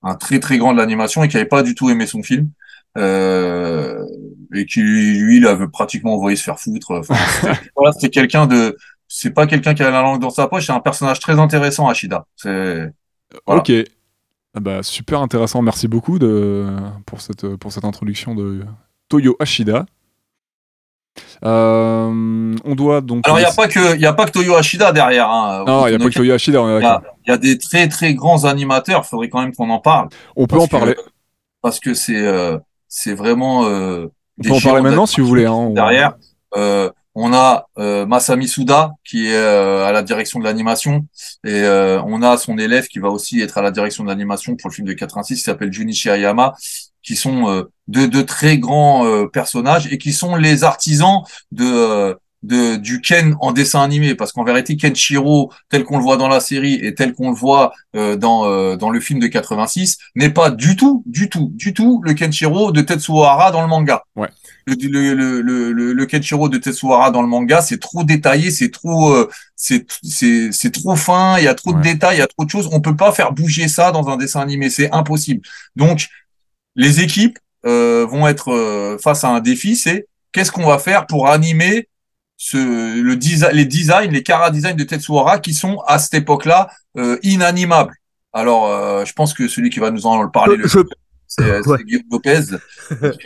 un 0.01 0.15
très 0.15 0.39
très 0.39 0.57
grand 0.57 0.71
de 0.71 0.77
l'animation 0.77 1.23
et 1.23 1.27
qui 1.27 1.35
avait 1.35 1.45
pas 1.45 1.61
du 1.61 1.75
tout 1.75 1.89
aimé 1.89 2.05
son 2.05 2.23
film. 2.23 2.49
Euh, 2.97 4.03
et 4.55 4.65
qui 4.65 4.81
lui, 4.81 5.37
il 5.37 5.45
avait 5.47 5.67
pratiquement 5.67 6.15
envoyé 6.15 6.35
se 6.35 6.43
faire 6.43 6.59
foutre. 6.59 6.91
Enfin, 6.91 7.15
c'était- 7.41 7.69
voilà, 7.75 7.91
c'était 7.91 8.09
quelqu'un 8.09 8.47
de, 8.47 8.75
c'est 9.07 9.31
pas 9.31 9.45
quelqu'un 9.45 9.73
qui 9.73 9.83
a 9.83 9.91
la 9.91 10.01
langue 10.01 10.21
dans 10.21 10.29
sa 10.29 10.47
poche, 10.47 10.65
c'est 10.65 10.71
un 10.71 10.79
personnage 10.79 11.19
très 11.19 11.37
intéressant, 11.39 11.87
Ashida. 11.87 12.25
C'est, 12.35 12.91
Voilà. 13.45 13.61
Ok. 13.61 13.71
Ah 14.55 14.59
bah, 14.59 14.83
super 14.83 15.21
intéressant. 15.21 15.61
Merci 15.61 15.87
beaucoup 15.87 16.17
de, 16.19 16.65
pour, 17.05 17.21
cette, 17.21 17.55
pour 17.57 17.71
cette 17.71 17.85
introduction 17.85 18.35
de 18.35 18.65
Toyo 19.07 19.35
Ashida. 19.39 19.85
Euh, 21.43 22.55
on 22.63 22.75
doit 22.75 23.01
donc. 23.01 23.27
alors 23.27 23.39
il 23.39 23.43
y 23.43 23.45
a 23.45 23.51
pas 23.51 23.67
que, 23.67 23.95
il 23.95 24.01
y 24.01 24.05
a 24.05 24.13
pas 24.13 24.25
que 24.25 24.31
Toyo 24.31 24.55
Ashida 24.55 24.91
derrière, 24.91 25.29
hein. 25.29 25.63
Non, 25.65 25.87
il 25.87 25.89
n'y 25.91 25.95
a 25.95 25.99
pas 25.99 26.05
que 26.09 26.13
Toyo 26.13 26.33
Ashida, 26.33 26.59
Il 26.61 26.67
y 26.67 26.75
a, 26.75 26.79
d'accord. 26.79 27.15
il 27.25 27.29
y 27.29 27.33
a 27.33 27.37
des 27.37 27.57
très 27.57 27.87
très 27.87 28.13
grands 28.13 28.45
animateurs. 28.45 29.05
Faudrait 29.05 29.29
quand 29.29 29.41
même 29.41 29.53
qu'on 29.53 29.69
en 29.69 29.79
parle. 29.79 30.09
On 30.35 30.47
peut 30.47 30.59
en 30.59 30.67
parler. 30.67 30.95
parce 31.61 31.79
que 31.79 31.93
c'est, 31.93 32.25
euh, 32.25 32.57
c'est 32.87 33.13
vraiment, 33.13 33.65
euh, 33.65 34.07
On 34.39 34.43
peut 34.47 34.53
en 34.53 34.59
parler 34.61 34.81
maintenant 34.81 35.05
si 35.05 35.19
vous 35.21 35.27
voulez. 35.27 35.45
Hein, 35.45 35.51
on- 35.53 35.73
derrière. 35.73 36.13
Euh, 36.55 36.89
on 37.21 37.33
a 37.33 37.67
euh, 37.77 38.05
Masami 38.05 38.47
Suda 38.47 38.93
qui 39.03 39.27
est 39.27 39.35
euh, 39.35 39.85
à 39.85 39.91
la 39.91 40.03
direction 40.03 40.39
de 40.39 40.45
l'animation. 40.45 41.05
Et 41.43 41.51
euh, 41.51 42.01
on 42.05 42.21
a 42.21 42.37
son 42.37 42.57
élève 42.57 42.87
qui 42.87 42.99
va 42.99 43.09
aussi 43.09 43.41
être 43.41 43.57
à 43.57 43.61
la 43.61 43.71
direction 43.71 44.05
de 44.05 44.09
l'animation 44.09 44.55
pour 44.55 44.69
le 44.69 44.73
film 44.73 44.87
de 44.87 44.93
86 44.93 45.35
qui 45.35 45.41
s'appelle 45.41 45.71
Junichi 45.71 46.09
Ayama 46.09 46.55
qui 47.03 47.17
sont 47.17 47.49
euh, 47.49 47.63
de, 47.89 48.05
de 48.05 48.21
très 48.21 48.57
grands 48.57 49.27
personnages 49.27 49.91
et 49.91 49.97
qui 49.97 50.13
sont 50.13 50.35
les 50.37 50.63
artisans 50.63 51.23
de, 51.51 52.17
de 52.43 52.77
du 52.77 53.01
Ken 53.01 53.35
en 53.41 53.51
dessin 53.51 53.81
animé. 53.81 54.15
Parce 54.15 54.31
qu'en 54.31 54.45
vérité 54.45 54.77
Kenshiro 54.77 55.51
tel 55.69 55.83
qu'on 55.83 55.97
le 55.97 56.03
voit 56.03 56.17
dans 56.17 56.29
la 56.29 56.39
série 56.39 56.75
et 56.75 56.95
tel 56.95 57.13
qu'on 57.13 57.31
le 57.31 57.35
voit 57.35 57.73
dans 57.93 58.75
dans 58.77 58.89
le 58.89 58.99
film 58.99 59.19
de 59.19 59.27
86 59.27 59.97
n'est 60.15 60.29
pas 60.29 60.51
du 60.51 60.75
tout 60.77 61.03
du 61.05 61.29
tout 61.29 61.51
du 61.53 61.73
tout 61.73 62.01
le 62.05 62.13
Kenshiro 62.13 62.71
de 62.71 62.81
Tetsuo 62.81 63.23
Hara 63.23 63.51
dans 63.51 63.61
le 63.61 63.67
manga 63.67 64.03
le, 64.75 65.13
le, 65.13 65.41
le, 65.41 65.71
le, 65.71 65.93
le 65.93 66.05
Kenshiro 66.05 66.49
de 66.49 66.57
Tetsuhara 66.57 67.11
dans 67.11 67.21
le 67.21 67.27
manga, 67.27 67.61
c'est 67.61 67.79
trop 67.79 68.03
détaillé, 68.03 68.51
c'est 68.51 68.69
trop, 68.71 69.13
euh, 69.13 69.29
c'est, 69.55 69.85
c'est, 70.03 70.51
c'est 70.51 70.71
trop 70.71 70.95
fin, 70.95 71.37
il 71.37 71.43
y 71.43 71.47
a 71.47 71.55
trop 71.55 71.71
de 71.73 71.77
détails, 71.83 72.17
il 72.17 72.19
y 72.19 72.23
a 72.23 72.27
trop 72.27 72.45
de 72.45 72.49
choses. 72.49 72.69
On 72.71 72.81
peut 72.81 72.95
pas 72.95 73.11
faire 73.11 73.31
bouger 73.31 73.67
ça 73.67 73.91
dans 73.91 74.07
un 74.09 74.17
dessin 74.17 74.41
animé, 74.41 74.69
c'est 74.69 74.91
impossible. 74.91 75.41
Donc, 75.75 76.07
les 76.75 77.01
équipes 77.01 77.37
euh, 77.65 78.05
vont 78.09 78.27
être 78.27 78.51
euh, 78.51 78.97
face 78.97 79.23
à 79.23 79.29
un 79.29 79.39
défi, 79.39 79.75
c'est 79.75 80.07
qu'est-ce 80.31 80.51
qu'on 80.51 80.65
va 80.65 80.79
faire 80.79 81.07
pour 81.07 81.27
animer 81.29 81.87
ce, 82.37 82.57
le 83.01 83.15
desi- 83.17 83.51
les 83.51 83.65
designs, 83.65 84.11
les 84.11 84.23
cara 84.23 84.49
designs 84.51 84.75
de 84.75 84.83
Tetsuhara 84.85 85.39
qui 85.39 85.53
sont 85.53 85.79
à 85.87 85.99
cette 85.99 86.13
époque-là 86.13 86.69
euh, 86.97 87.17
inanimables. 87.23 87.93
Alors, 88.31 88.67
euh, 88.67 89.03
je 89.05 89.11
pense 89.13 89.33
que 89.33 89.47
celui 89.47 89.69
qui 89.69 89.79
va 89.79 89.91
nous 89.91 90.05
en 90.05 90.25
parler 90.29 90.55
le 90.55 90.67
Je- 90.67 90.79
c'est 90.79 90.85
c'est 91.29 91.61
Ouais. 91.67 91.83
Guillaume 91.85 92.03
Lopez. 92.11 92.41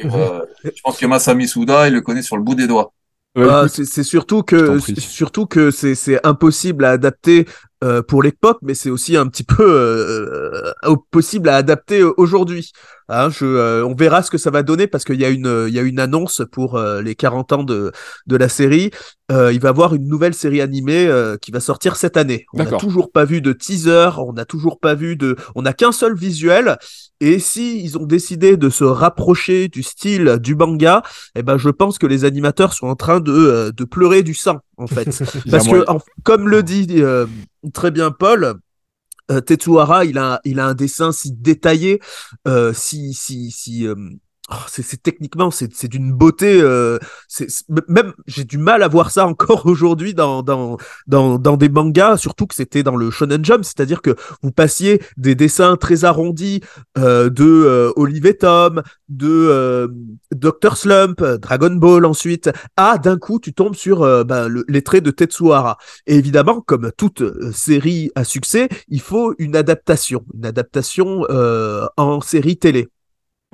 Euh, 0.05 0.41
je 0.63 0.81
pense 0.83 0.97
que 0.99 1.05
Masami 1.05 1.47
Suda, 1.47 1.87
il 1.87 1.93
le 1.93 2.01
connaît 2.01 2.21
sur 2.21 2.37
le 2.37 2.43
bout 2.43 2.53
des 2.55 2.67
doigts. 2.67 2.93
Ouais, 3.35 3.47
Ah, 3.49 3.65
écoute, 3.67 3.85
c'est 3.85 4.03
surtout 4.03 4.43
que 4.43 4.77
surtout 4.99 5.47
que 5.47 5.71
c'est 5.71 5.95
c'est 5.95 6.23
impossible 6.25 6.85
à 6.85 6.91
adapter 6.91 7.47
euh, 7.83 8.01
pour 8.01 8.23
l'époque, 8.23 8.59
mais 8.61 8.73
c'est 8.73 8.89
aussi 8.89 9.17
un 9.17 9.27
petit 9.27 9.43
peu 9.43 9.63
euh, 9.63 10.71
euh, 10.85 10.95
possible 11.11 11.49
à 11.49 11.55
adapter 11.57 11.99
euh, 12.01 12.13
aujourd'hui. 12.17 12.71
Hein, 13.09 13.29
je, 13.29 13.45
euh, 13.45 13.85
on 13.85 13.93
verra 13.93 14.23
ce 14.23 14.31
que 14.31 14.37
ça 14.37 14.49
va 14.49 14.63
donner 14.63 14.87
parce 14.87 15.03
qu'il 15.03 15.19
y 15.19 15.25
a 15.25 15.29
une 15.29 15.65
il 15.67 15.73
y 15.73 15.79
a 15.79 15.81
une 15.81 15.99
annonce 15.99 16.41
pour 16.51 16.77
euh, 16.77 17.01
les 17.01 17.15
40 17.15 17.51
ans 17.53 17.63
de 17.63 17.91
de 18.27 18.35
la 18.37 18.47
série. 18.49 18.91
Euh, 19.31 19.51
il 19.51 19.59
va 19.59 19.69
y 19.69 19.71
avoir 19.71 19.93
une 19.95 20.07
nouvelle 20.07 20.33
série 20.33 20.61
animée 20.61 21.05
euh, 21.07 21.37
qui 21.37 21.51
va 21.51 21.59
sortir 21.59 21.95
cette 21.97 22.15
année. 22.17 22.45
On 22.53 22.57
n'a 22.63 22.69
toujours 22.79 23.11
pas 23.11 23.25
vu 23.25 23.41
de 23.41 23.51
teaser, 23.53 24.09
on 24.17 24.33
n'a 24.33 24.45
toujours 24.45 24.79
pas 24.79 24.95
vu 24.95 25.15
de, 25.15 25.35
on 25.55 25.61
n'a 25.63 25.73
qu'un 25.73 25.91
seul 25.91 26.15
visuel. 26.15 26.77
Et 27.19 27.39
si 27.39 27.83
ils 27.83 27.97
ont 27.97 28.05
décidé 28.05 28.57
de 28.57 28.69
se 28.69 28.83
rapprocher 28.83 29.67
du 29.69 29.81
style 29.83 30.37
du 30.41 30.55
manga, 30.55 31.03
eh 31.35 31.43
ben 31.43 31.57
je 31.57 31.69
pense 31.69 31.97
que 31.97 32.07
les 32.07 32.25
animateurs 32.25 32.73
sont 32.73 32.87
en 32.87 32.95
train 32.95 33.19
de 33.19 33.31
euh, 33.33 33.71
de 33.71 33.83
pleurer 33.85 34.23
du 34.23 34.33
sang 34.33 34.59
en 34.77 34.87
fait. 34.87 35.05
Parce 35.51 35.67
que, 35.67 35.89
en- 35.89 35.99
comme 36.23 36.47
le 36.49 36.63
dit 36.63 36.87
euh, 36.97 37.25
très 37.73 37.91
bien 37.91 38.11
Paul, 38.11 38.55
euh, 39.31 39.41
Tetsuhara, 39.41 40.05
il 40.05 40.17
a, 40.17 40.41
il 40.43 40.59
a 40.59 40.67
un 40.67 40.73
dessin 40.73 41.11
si 41.11 41.31
détaillé, 41.31 42.01
euh, 42.47 42.73
si, 42.73 43.13
si, 43.13 43.51
si. 43.51 43.87
Oh, 44.51 44.55
c'est 44.67 45.01
techniquement, 45.01 45.51
c'est 45.51 45.87
d'une 45.87 46.11
beauté. 46.11 46.59
euh, 46.61 46.99
même 47.87 48.13
j'ai 48.27 48.43
du 48.43 48.57
mal 48.57 48.83
à 48.83 48.87
voir 48.87 49.11
ça 49.11 49.27
encore 49.27 49.65
aujourd'hui 49.65 50.13
dans, 50.13 50.43
des 51.57 51.69
mangas, 51.69 52.17
surtout 52.17 52.47
que 52.47 52.55
c'était 52.55 52.83
dans 52.83 52.95
le 52.95 53.09
Shonen 53.11 53.43
Jump, 53.43 53.63
c'est-à-dire 53.63 54.01
que 54.01 54.15
vous 54.41 54.51
passiez 54.51 55.01
des 55.17 55.35
dessins 55.35 55.75
très 55.77 56.05
arrondis 56.05 56.61
euh, 56.97 57.29
de 57.29 57.43
euh, 57.45 58.33
Tom, 58.39 58.81
de 59.09 59.27
euh, 59.29 59.87
Dr 60.33 60.75
Slump, 60.77 61.21
Dragon 61.23 61.75
Ball 61.75 62.05
ensuite, 62.05 62.49
à 62.77 62.97
d'un 62.97 63.17
coup 63.17 63.39
tu 63.39 63.53
tombes 63.53 63.75
sur 63.75 64.01
euh, 64.03 64.23
ben, 64.23 64.47
le- 64.47 64.65
les 64.67 64.81
traits 64.81 65.03
de 65.03 65.11
Tetsuhara. 65.11 65.77
Et 66.07 66.15
évidemment, 66.15 66.61
comme 66.61 66.91
toute 66.97 67.23
série 67.53 68.11
à 68.15 68.23
succès, 68.23 68.69
il 68.89 69.01
faut 69.01 69.33
une 69.37 69.55
adaptation, 69.55 70.25
une 70.33 70.45
adaptation 70.45 71.23
en 71.97 72.21
série 72.21 72.57
télé. 72.57 72.87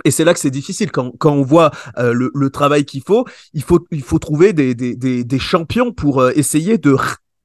Et 0.05 0.11
c'est 0.11 0.23
là 0.23 0.33
que 0.33 0.39
c'est 0.39 0.51
difficile 0.51 0.91
quand, 0.91 1.11
quand 1.17 1.33
on 1.33 1.43
voit 1.43 1.71
euh, 1.97 2.13
le, 2.13 2.49
travail 2.49 2.85
qu'il 2.85 3.01
faut, 3.01 3.25
il 3.53 3.63
faut 3.63 3.85
il 3.91 4.01
faut 4.01 4.19
trouver 4.19 4.53
des, 4.53 4.75
des, 4.75 4.95
des, 4.95 5.23
des 5.23 5.39
champions 5.39 5.91
pour 5.93 6.21
euh, 6.21 6.31
essayer 6.35 6.77
de 6.77 6.95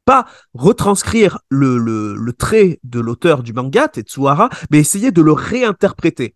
pas 0.05 0.27
retranscrire 0.53 1.39
le, 1.49 1.79
le, 1.79 2.15
le 2.15 2.33
trait 2.33 2.79
de 2.85 3.01
l'auteur 3.01 3.43
du 3.43 3.53
manga 3.53 3.89
Tetsuhara, 3.89 4.51
mais 4.71 4.79
essayer 4.79 5.13
de 5.13 5.23
le 5.23 5.33
réinterpréter. 5.33 6.35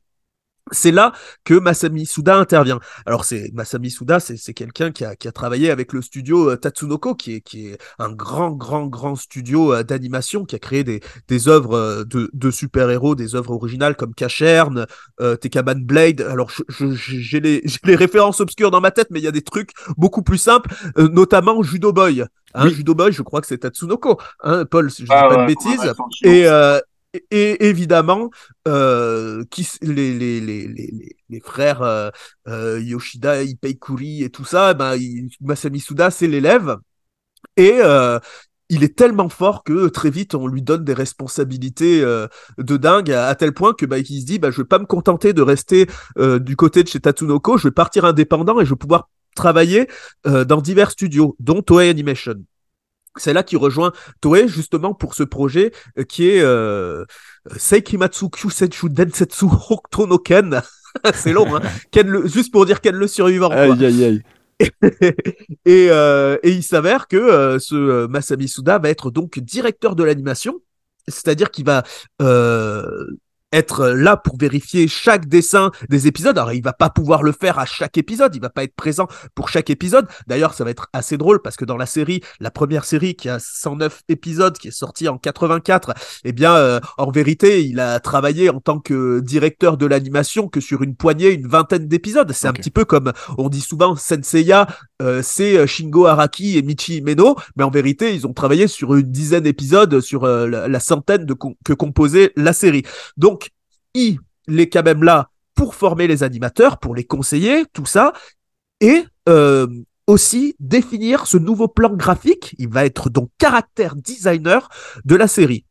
C'est 0.71 0.91
là 0.93 1.13
que 1.45 1.55
Masami 1.55 2.07
Suda 2.07 2.37
intervient. 2.37 2.81
Alors 3.07 3.25
c'est 3.25 3.51
Masami 3.55 3.91
Suda, 3.91 4.21
c'est 4.21 4.55
quelqu'un 4.55 4.91
qui 4.93 5.05
a, 5.05 5.17
qui 5.17 5.29
a 5.29 5.33
travaillé 5.33 5.71
avec 5.71 5.93
le 5.93 6.03
studio 6.03 6.51
euh, 6.51 6.57
Tatsunoko, 6.57 7.15
qui 7.15 7.35
est 7.35 7.41
qui 7.41 7.69
est 7.69 7.79
un 7.99 8.11
grand 8.13 8.51
grand 8.51 8.87
grand 8.87 9.17
studio 9.17 9.73
euh, 9.75 9.83
d'animation 9.83 10.45
qui 10.45 10.57
a 10.57 10.59
créé 10.59 10.85
des 10.85 11.01
des 11.29 11.49
œuvres 11.49 11.75
euh, 11.77 12.05
de, 12.05 12.31
de 12.33 12.51
super 12.51 12.91
héros, 12.91 13.15
des 13.15 13.35
œuvres 13.35 13.53
originales 13.53 13.97
comme 13.97 14.15
Cacherne, 14.15 14.87
euh, 15.21 15.37
Tekaman 15.37 15.85
Blade. 15.85 16.21
Alors 16.23 16.51
je- 16.51 16.63
je- 16.69 16.95
j'ai 17.19 17.41
les 17.41 17.63
les 17.85 17.97
références 17.97 18.41
obscures 18.41 18.71
dans 18.71 18.81
ma 18.81 18.91
tête, 18.91 19.09
mais 19.11 19.21
il 19.21 19.25
y 19.25 19.29
a 19.29 19.33
des 19.33 19.43
trucs 19.43 19.71
beaucoup 19.97 20.23
plus 20.23 20.39
simples, 20.39 20.71
euh, 20.99 21.09
notamment 21.09 21.63
Judo 21.63 21.93
Boy. 21.93 22.25
Hein, 22.55 22.65
Oui. 22.65 22.75
Judo 22.75 22.95
Boy, 22.95 23.13
je 23.13 23.23
crois 23.23 23.41
que 23.43 23.47
c'est 23.47 23.59
Tatsunoko. 23.59 24.19
Hein, 24.43 24.65
Paul, 24.65 24.91
si 24.91 25.03
je 25.03 25.07
dis 25.09 25.13
Ah 25.15 25.29
pas 25.29 25.43
de 25.43 25.47
bêtises. 25.47 25.93
Et, 26.23 26.47
euh, 26.47 26.81
et- 27.31 27.67
évidemment, 27.69 28.31
euh, 28.67 29.45
qui, 29.51 29.67
les, 29.83 30.15
les, 30.19 30.41
les, 30.41 31.17
les, 31.29 31.41
frères 31.41 31.83
euh, 31.83 32.11
euh, 32.49 32.81
Yoshida, 32.81 33.43
Ipeikuri 33.43 34.23
et 34.23 34.31
tout 34.31 34.45
ça, 34.45 34.75
ben, 34.75 34.97
Masami 35.41 35.81
Suda, 35.81 36.11
c'est 36.11 36.27
l'élève. 36.27 36.77
Et 37.57 37.75
euh, 37.83 38.19
il 38.69 38.85
est 38.85 38.97
tellement 38.97 39.29
fort 39.29 39.65
que 39.65 39.89
très 39.89 40.11
vite, 40.11 40.35
on 40.35 40.47
lui 40.47 40.63
donne 40.63 40.85
des 40.85 40.95
responsabilités 40.95 42.03
euh, 42.03 42.27
de 42.59 42.77
dingue, 42.77 43.11
à, 43.13 43.35
tel 43.35 43.53
point 43.55 43.75
que 43.75 43.87
bah, 43.87 43.99
il 43.99 44.21
se 44.21 44.27
dit 44.27 44.39
bah, 44.39 44.51
je 44.51 44.59
vais 44.59 44.69
pas 44.69 44.79
me 44.79 44.87
contenter 44.87 45.33
de 45.33 45.43
rester 45.43 45.87
euh, 46.19 46.39
du 46.39 46.57
côté 46.57 46.83
de 46.83 46.89
chez 46.89 47.01
Tatsunoko, 47.01 47.59
je 47.59 47.69
vais 47.69 47.73
partir 47.73 48.05
indépendant 48.05 48.61
et 48.61 48.65
je 48.65 48.71
vais 48.71 48.77
pouvoir 48.77 49.09
travailler 49.37 49.89
dans 50.25 50.61
divers 50.61 50.91
studios, 50.91 51.37
dont 51.39 51.63
Toei 51.63 51.89
Animation. 51.91 52.35
C'est 53.17 53.33
là 53.33 53.43
qu'il 53.43 53.59
rejoint 53.59 53.93
Toei 54.21 54.47
justement 54.49 54.95
pour 54.95 55.15
ce 55.15 55.23
projet 55.23 55.73
euh, 55.99 56.05
qui 56.05 56.29
est 56.29 56.41
euh, 56.41 57.05
Seikimatsu 57.57 58.31
Kyusetsu 58.31 58.89
Densetsu 58.91 59.47
Hokuto 59.47 60.07
no 60.07 60.19
Ken. 60.19 60.61
C'est 61.15 61.33
long, 61.33 61.57
hein. 61.57 61.61
Ken 61.91 62.07
le- 62.09 62.27
juste 62.27 62.53
pour 62.53 62.65
dire 62.67 62.81
Ken 62.81 62.95
le 62.95 63.07
survivant. 63.07 63.49
quoi. 63.49 63.59
Aïe, 63.59 63.85
aïe, 63.85 64.05
aïe. 64.05 64.23
et, 65.65 65.89
euh, 65.91 66.37
et 66.43 66.51
il 66.51 66.63
s'avère 66.63 67.07
que 67.07 67.17
euh, 67.17 67.59
ce 67.59 67.75
euh, 67.75 68.09
Masami 68.09 68.49
Suda 68.49 68.79
va 68.79 68.89
être 68.89 69.11
donc 69.11 69.39
directeur 69.39 69.95
de 69.95 70.03
l'animation, 70.03 70.55
c'est-à-dire 71.07 71.51
qu'il 71.51 71.65
va 71.65 71.85
euh, 72.23 73.07
être 73.53 73.89
là 73.89 74.17
pour 74.17 74.37
vérifier 74.39 74.89
chaque 74.89 75.27
dessin 75.27 75.71
des 75.89 76.07
épisodes. 76.07 76.37
Alors 76.39 76.53
il 76.53 76.63
va 76.63 76.73
pas 76.73 76.91
pouvoir 76.91 77.23
le 77.23 77.33
faire 77.33 77.59
à 77.59 77.67
chaque 77.67 77.97
épisode, 77.99 78.35
il 78.35 78.41
va 78.41 78.51
pas 78.51 78.65
être 78.65 78.75
présent 78.75 79.09
pour 79.35 79.49
chaque 79.49 79.71
épisode. 79.71 80.07
D'ailleurs, 80.27 80.55
ça 80.55 80.65
va 80.65 80.71
être 80.71 80.89
assez 80.93 81.17
drôle 81.17 81.41
parce 81.43 81.57
que 81.57 81.65
dans 81.65 81.77
la 81.77 81.87
série, 81.87 82.21
la 82.41 82.51
première 82.51 82.85
série 82.85 83.15
qui 83.15 83.29
a 83.29 83.39
109 83.39 84.03
épisodes, 84.09 84.57
qui 84.59 84.69
est 84.69 84.73
sortie 84.73 85.09
en 85.09 85.17
84, 85.19 85.95
eh 86.25 86.33
bien, 86.33 86.55
euh, 86.55 86.81
en 86.99 87.11
vérité, 87.11 87.65
il 87.65 87.81
a 87.81 88.01
travaillé 88.01 88.51
en 88.51 88.61
tant 88.61 88.79
que 88.81 89.21
directeur 89.21 89.77
de 89.77 89.87
l'animation 89.87 90.49
que 90.49 90.61
sur 90.61 90.83
une 90.83 90.95
poignée, 90.95 91.31
une 91.33 91.49
vingtaine 91.49 91.89
d'épisodes. 91.89 92.31
C'est 92.33 92.49
un 92.49 92.53
petit 92.53 92.71
peu 92.71 92.85
comme 92.85 93.13
on 93.39 93.49
dit 93.49 93.61
souvent 93.61 93.97
Senseiya, 93.97 94.67
euh, 95.01 95.23
c'est 95.23 95.57
euh, 95.57 95.67
Shingo 95.67 96.07
Araki 96.07 96.59
et 96.59 96.63
Michi 96.63 96.97
Imeno, 96.99 97.37
mais 97.57 97.65
en 97.65 97.71
vérité, 97.71 98.15
ils 98.15 98.27
ont 98.27 98.33
travaillé 98.33 98.67
sur 98.69 98.95
une 98.95 99.11
dizaine 99.11 99.45
d'épisodes, 99.45 100.01
sur 100.01 100.25
euh, 100.25 100.47
la, 100.47 100.69
la 100.69 100.81
centaine 100.81 101.25
de 101.25 101.35
com- 101.35 101.55
que 101.65 101.73
composait 101.73 102.33
la 102.37 102.53
série. 102.53 102.83
Donc, 103.17 103.38
il 104.47 104.61
est 104.61 104.69
quand 104.69 104.85
même 104.85 105.03
là 105.03 105.31
pour 105.55 105.75
former 105.75 106.07
les 106.07 106.23
animateurs, 106.23 106.79
pour 106.79 106.95
les 106.95 107.05
conseiller, 107.05 107.65
tout 107.73 107.87
ça, 107.87 108.13
et 108.81 109.05
euh, 109.29 109.67
aussi 110.07 110.55
définir 110.61 111.27
ce 111.27 111.37
nouveau 111.37 111.69
plan 111.69 111.93
graphique. 111.95 112.55
Il 112.59 112.69
va 112.69 112.85
être 112.85 113.11
donc 113.11 113.29
caractère 113.39 113.97
designer 113.97 114.69
de 115.05 115.17
la 115.17 115.29
série. 115.29 115.65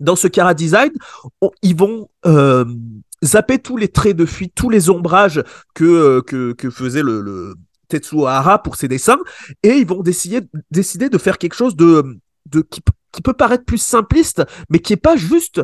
Dans 0.00 0.16
ce 0.16 0.28
cara 0.28 0.54
design, 0.54 0.90
on- 1.40 1.52
ils 1.62 1.76
vont 1.76 2.08
euh, 2.26 2.64
zapper 3.24 3.58
tous 3.60 3.76
les 3.76 3.88
traits 3.88 4.16
de 4.16 4.26
fuite, 4.26 4.52
tous 4.54 4.70
les 4.70 4.90
ombrages 4.90 5.42
que, 5.74 5.84
euh, 5.84 6.20
que, 6.22 6.52
que 6.52 6.70
faisait 6.70 7.04
le, 7.04 7.20
le 7.20 7.54
Tetsuo 7.88 8.26
Hara 8.26 8.60
pour 8.60 8.74
ses 8.74 8.88
dessins, 8.88 9.20
et 9.62 9.74
ils 9.76 9.86
vont 9.86 10.02
décider, 10.02 10.40
décider 10.70 11.08
de 11.08 11.18
faire 11.18 11.38
quelque 11.38 11.54
chose 11.54 11.76
de, 11.76 12.18
de 12.46 12.62
qui, 12.62 12.80
peut 13.22 13.34
paraître 13.34 13.64
plus 13.64 13.80
simpliste, 13.80 14.42
mais 14.70 14.80
qui 14.80 14.94
est 14.94 15.04
pas 15.08 15.16
juste 15.16 15.62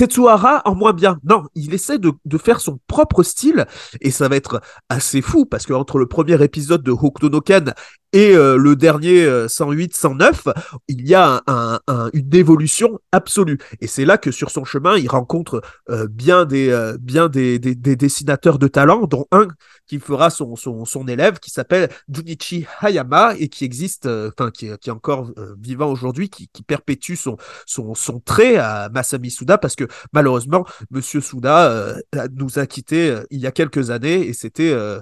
Tetsuhara 0.00 0.62
en 0.64 0.74
moins 0.74 0.94
bien. 0.94 1.18
Non, 1.24 1.44
il 1.54 1.74
essaie 1.74 1.98
de, 1.98 2.12
de 2.24 2.38
faire 2.38 2.62
son 2.62 2.80
propre 2.86 3.22
style 3.22 3.66
et 4.00 4.10
ça 4.10 4.28
va 4.28 4.36
être 4.36 4.62
assez 4.88 5.20
fou 5.20 5.44
parce 5.44 5.66
que 5.66 5.74
entre 5.74 5.98
le 5.98 6.06
premier 6.06 6.42
épisode 6.42 6.82
de 6.82 6.90
Hokuto 6.90 7.28
no 7.28 7.42
Ken 7.42 7.74
et 8.12 8.34
euh, 8.34 8.56
le 8.56 8.74
dernier 8.76 9.24
euh, 9.24 9.46
108, 9.48 9.94
109, 9.96 10.48
il 10.88 11.06
y 11.08 11.14
a 11.14 11.42
un- 11.46 11.78
un- 11.86 12.10
une 12.12 12.34
évolution 12.34 12.98
absolue. 13.12 13.58
Et 13.80 13.86
c'est 13.86 14.04
là 14.04 14.18
que 14.18 14.30
sur 14.32 14.50
son 14.50 14.64
chemin, 14.64 14.96
il 14.96 15.08
rencontre 15.08 15.62
euh, 15.90 16.06
bien, 16.08 16.44
des, 16.44 16.70
euh, 16.70 16.96
bien 17.00 17.28
des, 17.28 17.58
des, 17.58 17.74
des 17.74 17.96
dessinateurs 17.96 18.58
de 18.58 18.68
talent, 18.68 19.06
dont 19.06 19.26
un 19.30 19.46
qui 19.86 19.98
fera 19.98 20.30
son, 20.30 20.56
son, 20.56 20.84
son 20.84 21.06
élève 21.08 21.38
qui 21.40 21.50
s'appelle 21.50 21.88
Junichi 22.08 22.66
Hayama 22.80 23.34
et 23.38 23.48
qui 23.48 23.64
existe, 23.64 24.06
euh, 24.06 24.30
enfin 24.38 24.50
qui, 24.50 24.68
qui 24.80 24.88
est 24.88 24.92
encore 24.92 25.30
euh, 25.38 25.54
vivant 25.60 25.90
aujourd'hui, 25.90 26.28
qui, 26.30 26.48
qui 26.52 26.62
perpétue 26.62 27.14
son, 27.14 27.36
son, 27.66 27.94
son 27.94 28.20
trait 28.20 28.56
à 28.56 28.88
Masami 28.88 29.30
Suda 29.30 29.58
parce 29.58 29.74
que 29.76 29.84
malheureusement, 30.12 30.64
Monsieur 30.90 31.20
Suda 31.20 31.70
euh, 31.70 31.94
nous 32.36 32.58
a 32.58 32.66
quittés 32.66 33.10
euh, 33.10 33.22
il 33.30 33.40
y 33.40 33.46
a 33.46 33.52
quelques 33.52 33.90
années 33.90 34.26
et 34.26 34.32
c'était 34.32 34.70
euh, 34.72 35.00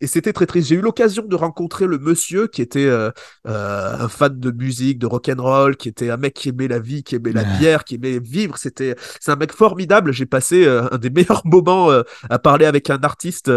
et 0.00 0.06
c'était 0.06 0.32
très 0.32 0.46
triste. 0.46 0.68
J'ai 0.68 0.76
eu 0.76 0.80
l'occasion 0.80 1.24
de 1.26 1.36
rencontrer 1.36 1.86
le 1.86 1.98
monsieur 1.98 2.46
qui 2.50 2.62
était 2.62 2.86
euh, 2.86 3.10
euh, 3.46 3.96
un 3.98 4.08
fan 4.08 4.38
de 4.38 4.50
musique, 4.50 4.98
de 4.98 5.06
rock 5.06 5.28
and 5.28 5.42
roll, 5.42 5.76
qui 5.76 5.88
était 5.88 6.10
un 6.10 6.16
mec 6.16 6.34
qui 6.34 6.50
aimait 6.50 6.68
la 6.68 6.78
vie, 6.78 7.02
qui 7.02 7.14
aimait 7.16 7.32
la 7.32 7.44
bière, 7.44 7.84
qui 7.84 7.96
aimait 7.96 8.18
vivre. 8.18 8.56
C'était 8.58 8.94
c'est 9.20 9.30
un 9.32 9.36
mec 9.36 9.52
formidable. 9.52 10.12
J'ai 10.12 10.26
passé 10.26 10.64
euh, 10.66 10.88
un 10.92 10.98
des 10.98 11.10
meilleurs 11.16 11.42
moments 11.46 11.90
à 12.28 12.38
parler 12.38 12.66
avec 12.66 12.90
un 12.90 12.98
artiste. 13.02 13.50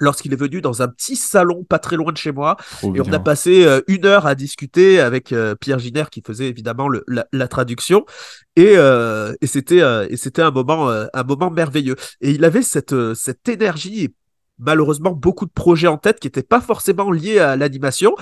Lorsqu'il 0.00 0.32
est 0.32 0.36
venu 0.36 0.60
dans 0.60 0.80
un 0.80 0.86
petit 0.86 1.16
salon 1.16 1.64
pas 1.64 1.80
très 1.80 1.96
loin 1.96 2.12
de 2.12 2.16
chez 2.16 2.30
moi, 2.30 2.56
Trop 2.70 2.94
et 2.94 3.00
on 3.00 3.12
a 3.12 3.18
passé 3.18 3.64
euh, 3.64 3.80
une 3.88 4.06
heure 4.06 4.26
à 4.26 4.36
discuter 4.36 5.00
avec 5.00 5.32
euh, 5.32 5.56
Pierre 5.56 5.80
Giner 5.80 6.04
qui 6.08 6.22
faisait 6.24 6.46
évidemment 6.46 6.88
le- 6.88 7.02
la, 7.08 7.26
la 7.32 7.48
traduction 7.48 8.06
et, 8.54 8.74
euh, 8.76 9.34
et 9.40 9.48
c'était 9.48 9.80
et 10.08 10.16
c'était 10.16 10.42
un 10.42 10.52
moment 10.52 10.88
un 10.88 11.22
moment 11.24 11.50
merveilleux 11.50 11.96
et 12.20 12.30
il 12.30 12.44
avait 12.44 12.62
cette 12.62 12.94
cette 13.14 13.48
énergie 13.48 14.14
malheureusement 14.58 15.12
beaucoup 15.12 15.46
de 15.46 15.50
projets 15.50 15.88
en 15.88 15.98
tête 15.98 16.20
qui 16.20 16.26
n'étaient 16.26 16.42
pas 16.42 16.60
forcément 16.60 17.10
liés 17.10 17.38
à 17.38 17.56
l'animation 17.56 18.14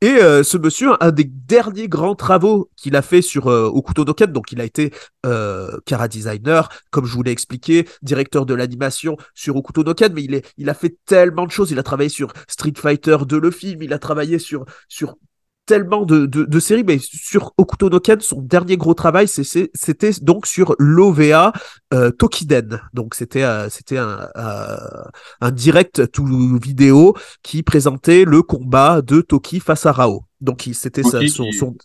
et 0.00 0.10
euh, 0.22 0.44
ce 0.44 0.56
monsieur, 0.56 0.92
un 1.02 1.10
des 1.10 1.24
derniers 1.24 1.88
grands 1.88 2.14
travaux 2.14 2.70
qu'il 2.76 2.94
a 2.94 3.02
fait 3.02 3.20
sur 3.20 3.48
euh, 3.48 3.66
Okuto 3.66 4.04
no 4.04 4.14
Ken, 4.14 4.30
donc 4.30 4.52
il 4.52 4.60
a 4.60 4.64
été 4.64 4.92
euh, 5.26 5.76
cara 5.86 6.06
designer, 6.06 6.68
comme 6.90 7.04
je 7.04 7.12
vous 7.14 7.24
l'ai 7.24 7.32
expliqué, 7.32 7.84
directeur 8.02 8.46
de 8.46 8.54
l'animation 8.54 9.16
sur 9.34 9.56
Okuto 9.56 9.82
no 9.82 9.94
Ken, 9.94 10.12
mais 10.12 10.22
il, 10.22 10.34
est, 10.34 10.46
il 10.56 10.70
a 10.70 10.74
fait 10.74 10.96
tellement 11.04 11.46
de 11.46 11.50
choses. 11.50 11.72
Il 11.72 11.80
a 11.80 11.82
travaillé 11.82 12.10
sur 12.10 12.32
Street 12.46 12.74
Fighter 12.76 13.16
2, 13.26 13.40
le 13.40 13.50
film, 13.50 13.82
il 13.82 13.92
a 13.92 13.98
travaillé 13.98 14.38
sur, 14.38 14.66
sur 14.88 15.16
tellement 15.68 16.06
de, 16.06 16.24
de, 16.24 16.44
de 16.44 16.60
séries, 16.60 16.82
mais 16.82 16.98
sur 16.98 17.52
Okuto 17.58 17.90
no 17.90 18.00
Ken, 18.00 18.20
son 18.20 18.40
dernier 18.40 18.78
gros 18.78 18.94
travail, 18.94 19.28
c'était 19.28 20.10
donc 20.22 20.46
sur 20.46 20.74
l'OVA 20.78 21.52
euh, 21.92 22.10
Tokiden. 22.10 22.80
Donc 22.94 23.14
c'était 23.14 23.44
euh, 23.44 23.68
c'était 23.68 23.98
un, 23.98 24.28
euh, 24.36 24.76
un 25.42 25.50
direct 25.50 26.10
tout 26.10 26.26
vidéo 26.58 27.14
qui 27.42 27.62
présentait 27.62 28.24
le 28.24 28.42
combat 28.42 29.02
de 29.02 29.20
Toki 29.20 29.60
face 29.60 29.84
à 29.84 29.92
Rao. 29.92 30.24
Donc 30.40 30.68
c'était 30.72 31.02
son, 31.02 31.76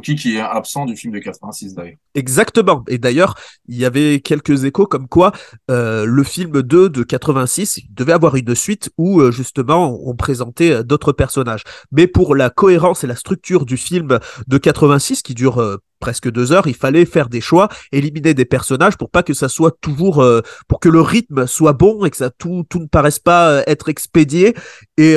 Qui 0.00 0.36
est 0.36 0.40
absent 0.40 0.86
du 0.86 0.96
film 0.96 1.12
de 1.12 1.18
86 1.18 1.74
d'ailleurs. 1.74 1.96
Exactement. 2.14 2.84
Et 2.88 2.98
d'ailleurs, 2.98 3.34
il 3.68 3.76
y 3.76 3.84
avait 3.84 4.20
quelques 4.20 4.64
échos 4.64 4.86
comme 4.86 5.08
quoi 5.08 5.32
euh, 5.70 6.04
le 6.04 6.24
film 6.24 6.62
2 6.62 6.88
de 6.88 7.02
86 7.02 7.78
il 7.78 7.94
devait 7.94 8.12
avoir 8.12 8.36
une 8.36 8.54
suite 8.54 8.90
où 8.98 9.20
euh, 9.20 9.30
justement 9.30 9.98
on 10.04 10.14
présentait 10.14 10.72
euh, 10.72 10.82
d'autres 10.82 11.12
personnages. 11.12 11.62
Mais 11.90 12.06
pour 12.06 12.34
la 12.34 12.50
cohérence 12.50 13.04
et 13.04 13.06
la 13.06 13.16
structure 13.16 13.64
du 13.64 13.76
film 13.76 14.18
de 14.46 14.58
86 14.58 15.22
qui 15.22 15.34
dure 15.34 15.78
presque 16.00 16.30
deux 16.30 16.52
heures, 16.52 16.66
il 16.66 16.74
fallait 16.74 17.04
faire 17.04 17.28
des 17.28 17.40
choix, 17.40 17.68
éliminer 17.92 18.34
des 18.34 18.44
personnages 18.44 18.96
pour 18.96 19.10
pas 19.10 19.22
que 19.22 19.34
ça 19.34 19.48
soit 19.48 19.76
toujours, 19.80 20.24
pour 20.68 20.80
que 20.80 20.88
le 20.88 21.00
rythme 21.00 21.46
soit 21.46 21.74
bon 21.74 22.04
et 22.04 22.10
que 22.10 22.16
ça 22.16 22.30
tout, 22.30 22.64
tout 22.68 22.80
ne 22.80 22.86
paraisse 22.86 23.20
pas 23.20 23.62
être 23.66 23.88
expédié. 23.88 24.54
Et, 24.96 25.14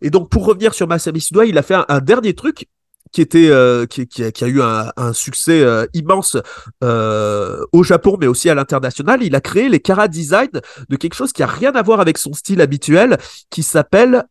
et 0.00 0.10
donc 0.10 0.30
pour 0.30 0.46
revenir 0.46 0.74
sur 0.74 0.86
Masami 0.86 1.26
il 1.46 1.58
a 1.58 1.62
fait 1.62 1.76
un 1.88 2.00
dernier 2.00 2.34
truc 2.34 2.68
qui 3.12 3.20
était 3.20 3.48
euh, 3.50 3.86
qui, 3.86 4.02
a, 4.22 4.32
qui 4.32 4.44
a 4.44 4.48
eu 4.48 4.60
un, 4.62 5.12
succès 5.12 5.62
euh, 5.62 5.86
immense 5.92 6.36
euh, 6.82 7.64
au 7.72 7.82
Japon 7.82 8.16
mais 8.18 8.26
aussi 8.26 8.48
à 8.48 8.54
l'international. 8.54 9.22
Il 9.22 9.34
a 9.36 9.40
créé 9.40 9.68
les 9.68 9.80
Kara 9.80 10.08
Design 10.08 10.48
de 10.88 10.96
quelque 10.96 11.14
chose 11.14 11.32
qui 11.32 11.42
a 11.42 11.46
rien 11.46 11.72
à 11.72 11.82
voir 11.82 12.00
avec 12.00 12.18
son 12.18 12.32
style 12.32 12.60
habituel, 12.60 13.18
qui 13.50 13.62
s'appelle 13.62 14.24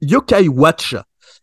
Yokai 0.00 0.48
Watch. 0.48 0.96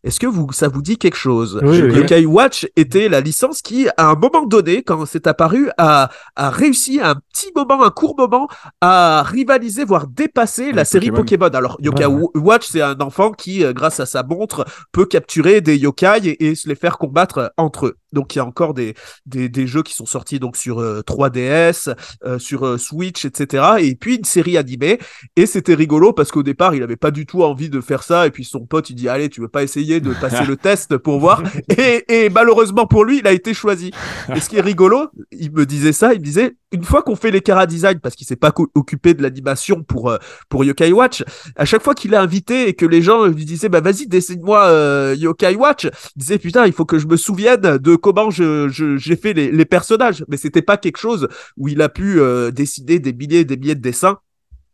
Est-ce 0.04 0.20
que 0.20 0.28
vous, 0.28 0.52
ça 0.52 0.70
vous 0.70 0.82
dit 0.82 0.98
quelque 0.98 1.18
chose? 1.18 1.60
Oui, 1.62 2.26
Watch 2.26 2.68
était 2.76 3.10
la 3.10 3.20
licence 3.20 3.62
qui, 3.62 3.88
à 3.98 4.10
un 4.10 4.16
moment 4.16 4.46
donné, 4.46 4.82
quand 4.82 5.06
c'est 5.06 5.28
apparu, 5.28 5.70
a, 5.78 6.10
a 6.36 6.50
réussi 6.50 7.00
à 7.02 7.12
un 7.12 7.16
petit 7.16 7.52
moment, 7.56 7.84
un 7.84 7.90
court 7.90 8.16
moment, 8.18 8.48
à 8.82 9.24
rivaliser, 9.24 9.84
voire 9.84 10.08
dépasser 10.08 10.72
la 10.72 10.86
série 10.86 11.12
Pokémon. 11.12 11.46
Pokémon. 11.46 11.58
Alors, 11.58 11.78
Yokai 11.82 12.06
Ouais, 12.06 12.30
ouais. 12.36 12.42
Watch, 12.42 12.68
c'est 12.70 12.82
un 12.82 13.00
enfant 13.02 13.32
qui, 13.32 13.64
euh, 13.64 13.74
grâce 13.74 14.00
à 14.00 14.06
sa 14.06 14.24
montre, 14.24 14.66
peut 14.92 15.06
capturer 15.06 15.62
des 15.62 15.78
yokai 15.78 16.20
et, 16.24 16.48
et 16.48 16.56
se 16.56 16.68
les 16.70 16.76
faire 16.76 16.98
combattre 16.98 17.54
entre 17.58 17.88
eux. 17.88 17.98
Donc 18.14 18.36
il 18.36 18.40
y 18.40 18.42
a 18.42 18.46
encore 18.46 18.74
des, 18.74 18.96
des, 19.26 19.50
des 19.50 19.68
jeux 19.68 19.84
qui 19.84 19.94
sont 19.94 20.06
sortis 20.06 20.40
donc 20.40 20.58
sur 20.58 20.80
euh, 20.80 21.02
3DS, 21.02 21.94
euh, 22.26 22.40
sur 22.40 22.66
euh, 22.66 22.78
Switch, 22.78 23.26
etc. 23.26 23.64
Et 23.80 23.96
puis 23.96 24.18
une 24.18 24.24
série 24.24 24.58
animée. 24.58 25.00
Et 25.36 25.46
c'était 25.46 25.76
rigolo 25.76 26.14
parce 26.14 26.32
qu'au 26.32 26.44
départ, 26.44 26.76
il 26.76 26.84
avait 26.84 26.96
pas 26.96 27.12
du 27.12 27.26
tout 27.26 27.44
envie 27.44 27.70
de 27.70 27.82
faire 27.82 28.04
ça. 28.04 28.28
Et 28.28 28.32
puis 28.32 28.44
son 28.44 28.66
pote, 28.66 28.90
il 28.90 28.96
dit 28.96 29.10
allez, 29.10 29.30
tu 29.30 29.42
veux 29.42 29.48
pas 29.48 29.64
essayer 29.64 30.00
de 30.00 30.14
passer 30.14 30.46
le 30.46 30.58
test 30.58 30.98
pour 30.98 31.20
voir? 31.20 31.44
Et, 31.78 32.26
et 32.26 32.30
malheureusement 32.30 32.88
pour 32.88 33.06
lui, 33.06 33.20
il 33.20 33.28
a 33.28 33.32
été 33.32 33.54
choisi. 33.54 33.92
Et 34.36 34.40
ce 34.40 34.50
qui 34.50 34.58
est 34.58 34.62
rigolo, 34.62 35.10
il 35.32 35.52
me 35.52 35.66
disait 35.66 35.94
ça, 35.94 36.14
il 36.14 36.20
me 36.20 36.26
disait 36.26 36.56
une 36.72 36.84
fois 36.84 37.02
qu'on 37.02 37.16
fait 37.16 37.32
les 37.32 37.42
Cara 37.42 37.66
Design, 37.66 38.00
parce 38.00 38.16
qu'il 38.16 38.28
s'est 38.28 38.36
pas 38.36 38.54
occupé 38.76 39.14
de 39.14 39.24
l'animation 39.24 39.84
pour, 39.84 40.10
euh, 40.10 40.18
pour 40.50 40.64
Yokai 40.64 40.92
Watch, 40.92 41.24
à 41.56 41.66
chaque 41.66 41.82
fois 41.84 41.96
qu'il 41.96 42.14
est 42.14 42.18
invité 42.18 42.68
et 42.68 42.74
que 42.74 42.86
les 42.86 43.02
gens 43.02 43.26
lui 43.26 43.46
disaient 43.46 43.70
bah 43.70 43.82
vas-y 43.82 44.08
dessine-moi 44.08 44.66
euh, 44.66 45.16
Yokai 45.18 45.56
Watch, 45.56 45.86
il 45.86 46.20
disait 46.20 46.38
putain 46.38 46.66
il 46.66 46.74
faut 46.74 46.86
que 46.86 47.00
je 47.00 47.08
me 47.08 47.18
souvienne 47.18 47.78
de 47.78 47.96
comment 47.96 48.30
je 48.30 48.68
j'ai 48.70 49.16
fait 49.16 49.34
les, 49.34 49.52
les 49.52 49.66
personnages, 49.66 50.24
mais 50.28 50.38
c'était 50.38 50.62
pas 50.62 50.78
quelque 50.78 50.98
chose 50.98 51.28
où 51.58 51.68
il 51.68 51.82
a 51.82 51.90
pu 51.90 52.20
euh, 52.20 52.52
dessiner 52.52 53.00
des 53.00 53.14
milliers 53.14 53.40
et 53.40 53.46
des 53.46 53.58
milliers 53.58 53.76
de 53.76 53.82
dessins 53.82 54.18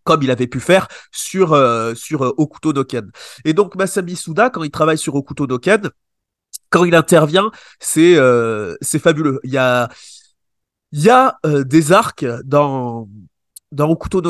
comme 0.04 0.22
il 0.22 0.30
avait 0.30 0.48
pu 0.48 0.60
faire 0.60 0.88
sur 1.12 1.54
euh, 1.54 1.96
sur 1.96 2.24
euh, 2.24 2.34
Okuto 2.38 2.74
no 2.74 2.84
Ken. 2.84 3.10
Et 3.44 3.54
donc 3.54 3.76
Masami 3.76 4.16
Suda 4.16 4.50
quand 4.50 4.64
il 4.64 4.72
travaille 4.72 4.98
sur 4.98 5.16
Okuto 5.16 5.48
no 5.48 5.58
Ken, 5.58 5.90
quand 6.70 6.84
il 6.86 6.96
intervient, 6.96 7.52
c'est 7.80 8.18
c'est 8.82 9.00
fabuleux. 9.00 9.40
Il 9.44 9.52
y 9.52 9.58
a 9.58 9.90
il 10.96 11.02
y 11.02 11.10
a 11.10 11.38
euh, 11.46 11.66
des 11.66 11.92
arcs 11.92 12.26
dans 12.46 13.10
dans 13.74 13.90
Okuto 13.90 14.22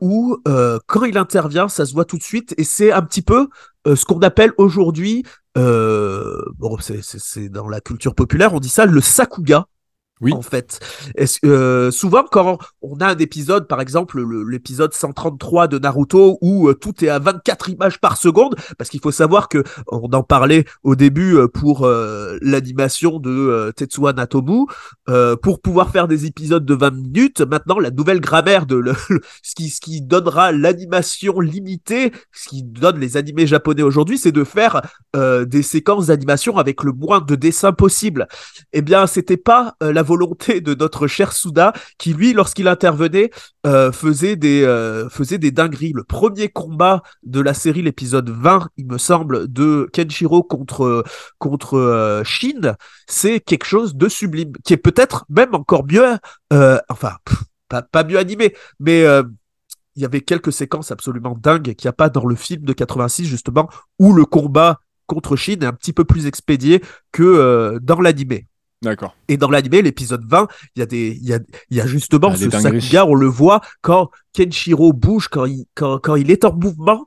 où 0.00 0.36
euh, 0.46 0.78
quand 0.86 1.04
il 1.04 1.16
intervient, 1.16 1.68
ça 1.68 1.86
se 1.86 1.94
voit 1.94 2.04
tout 2.04 2.18
de 2.18 2.22
suite 2.22 2.54
et 2.58 2.64
c'est 2.64 2.92
un 2.92 3.00
petit 3.00 3.22
peu 3.22 3.48
euh, 3.86 3.96
ce 3.96 4.04
qu'on 4.04 4.20
appelle 4.20 4.52
aujourd'hui 4.58 5.24
euh, 5.56 6.42
bon 6.58 6.76
c'est 6.80 7.48
dans 7.48 7.66
la 7.66 7.80
culture 7.80 8.14
populaire, 8.14 8.52
on 8.52 8.60
dit 8.60 8.68
ça 8.68 8.84
le 8.84 9.00
sakuga. 9.00 9.66
Oui. 10.20 10.32
En 10.32 10.42
fait, 10.42 10.78
euh, 11.44 11.90
souvent 11.90 12.22
quand 12.30 12.58
on 12.80 12.96
a 13.00 13.08
un 13.08 13.16
épisode, 13.16 13.66
par 13.66 13.80
exemple 13.80 14.20
le- 14.20 14.44
l'épisode 14.48 14.94
133 14.94 15.66
de 15.66 15.80
Naruto 15.80 16.38
où 16.40 16.68
euh, 16.68 16.74
tout 16.74 17.04
est 17.04 17.08
à 17.08 17.18
24 17.18 17.70
images 17.70 17.98
par 18.00 18.16
seconde, 18.16 18.54
parce 18.78 18.88
qu'il 18.88 19.00
faut 19.00 19.10
savoir 19.10 19.48
que 19.48 19.64
on 19.88 20.08
en 20.12 20.22
parlait 20.22 20.64
au 20.84 20.94
début 20.94 21.34
euh, 21.36 21.48
pour 21.48 21.88
l'animation 22.40 23.18
de 23.18 23.72
Tetsuya 23.74 24.12
Natomu, 24.12 24.66
pour 25.42 25.60
pouvoir 25.60 25.90
faire 25.90 26.06
des 26.06 26.26
épisodes 26.26 26.64
de 26.64 26.74
20 26.74 26.90
minutes. 26.90 27.40
Maintenant, 27.40 27.80
la 27.80 27.90
nouvelle 27.90 28.20
grammaire 28.20 28.66
de 28.66 28.80
ce 29.42 29.54
qui 29.56 29.70
ce 29.70 29.80
qui 29.80 30.02
donnera 30.02 30.52
l'animation 30.52 31.40
limitée, 31.40 32.12
ce 32.32 32.48
qui 32.48 32.62
donne 32.62 32.98
les 33.00 33.16
animés 33.16 33.46
japonais 33.46 33.82
aujourd'hui, 33.82 34.18
c'est 34.18 34.32
de 34.32 34.44
faire 34.44 34.82
des 35.16 35.62
séquences 35.62 36.06
d'animation 36.06 36.58
avec 36.58 36.84
le 36.84 36.92
moins 36.92 37.20
de 37.20 37.34
dessins 37.34 37.72
possible. 37.72 38.28
Eh 38.72 38.82
bien, 38.82 39.06
c'était 39.08 39.36
pas 39.36 39.74
la 39.80 40.02
volonté 40.12 40.60
de 40.60 40.74
notre 40.74 41.06
cher 41.06 41.32
Suda 41.32 41.72
qui 41.96 42.12
lui, 42.12 42.34
lorsqu'il 42.34 42.68
intervenait, 42.68 43.30
euh, 43.66 43.92
faisait 43.92 44.36
des 44.36 44.62
euh, 44.62 45.08
faisait 45.08 45.38
des 45.38 45.50
dingueries. 45.50 45.92
Le 45.94 46.04
premier 46.04 46.48
combat 46.48 47.02
de 47.22 47.40
la 47.40 47.54
série, 47.54 47.80
l'épisode 47.80 48.28
20, 48.28 48.68
il 48.76 48.86
me 48.86 48.98
semble, 48.98 49.50
de 49.50 49.88
Kenshiro 49.94 50.42
contre 50.42 51.02
contre 51.38 51.78
euh, 51.78 52.24
Shin, 52.24 52.74
c'est 53.06 53.40
quelque 53.40 53.64
chose 53.64 53.94
de 53.94 54.08
sublime, 54.08 54.52
qui 54.64 54.74
est 54.74 54.84
peut-être 54.88 55.24
même 55.30 55.54
encore 55.54 55.86
mieux, 55.86 56.04
enfin 56.90 57.16
pas, 57.68 57.80
pas 57.80 58.04
mieux 58.04 58.18
animé, 58.18 58.54
mais 58.78 59.06
il 59.96 60.02
y 60.02 60.04
avait 60.04 60.20
quelques 60.20 60.52
séquences 60.52 60.90
absolument 60.90 61.36
dingues 61.40 61.74
qu'il 61.74 61.86
n'y 61.86 61.90
a 61.90 61.94
pas 61.94 62.10
dans 62.10 62.26
le 62.26 62.34
film 62.34 62.64
de 62.64 62.72
86 62.74 63.24
justement, 63.24 63.70
où 63.98 64.12
le 64.12 64.26
combat 64.26 64.80
contre 65.06 65.36
Shin 65.36 65.60
est 65.62 65.64
un 65.64 65.72
petit 65.72 65.94
peu 65.94 66.04
plus 66.04 66.26
expédié 66.26 66.82
que 67.12 67.78
dans 67.80 68.00
l'animé. 68.00 68.46
D'accord. 68.82 69.14
Et 69.28 69.36
dans 69.36 69.48
l'animé, 69.50 69.80
l'épisode 69.80 70.24
20, 70.28 70.48
il 70.76 70.80
y 70.80 70.82
a 70.82 70.86
des, 70.86 71.16
il 71.20 71.28
y 71.28 71.32
a, 71.34 71.38
il 71.70 71.76
y 71.76 71.80
a 71.80 71.86
justement 71.86 72.28
Il 72.34 72.40
y 72.42 72.46
a 72.46 72.50
ce. 72.50 72.58
Sakuga, 72.80 73.06
on 73.06 73.14
le 73.14 73.26
voit 73.28 73.60
quand 73.80 74.10
Kenshiro 74.32 74.92
bouge, 74.92 75.28
quand 75.28 75.44
il, 75.46 75.66
quand, 75.74 75.98
quand 75.98 76.16
il 76.16 76.30
est 76.30 76.44
en 76.44 76.52
mouvement. 76.54 77.06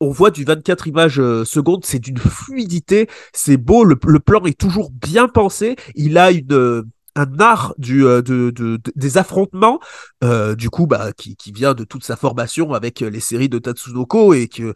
On 0.00 0.10
voit 0.10 0.30
du 0.30 0.44
24 0.44 0.86
images 0.88 1.18
euh, 1.20 1.44
secondes, 1.44 1.84
c'est 1.86 2.00
d'une 2.00 2.18
fluidité, 2.18 3.08
c'est 3.32 3.56
beau, 3.56 3.84
le, 3.84 3.96
le 4.06 4.20
plan 4.20 4.42
est 4.44 4.58
toujours 4.58 4.90
bien 4.90 5.28
pensé, 5.28 5.76
il 5.94 6.18
a 6.18 6.30
une, 6.32 6.52
euh, 6.52 6.82
un 7.16 7.38
art 7.38 7.74
du, 7.78 8.04
euh, 8.04 8.20
de, 8.20 8.50
de- 8.50 8.76
de- 8.76 8.92
des 8.96 9.18
affrontements, 9.18 9.78
euh, 10.24 10.56
du 10.56 10.68
coup, 10.68 10.86
bah, 10.88 11.12
qui, 11.16 11.36
qui 11.36 11.52
vient 11.52 11.72
de 11.74 11.84
toute 11.84 12.04
sa 12.04 12.16
formation 12.16 12.72
avec 12.74 13.00
les 13.00 13.20
séries 13.20 13.48
de 13.48 13.58
Tatsunoko 13.60 14.34
et 14.34 14.48
que, 14.48 14.74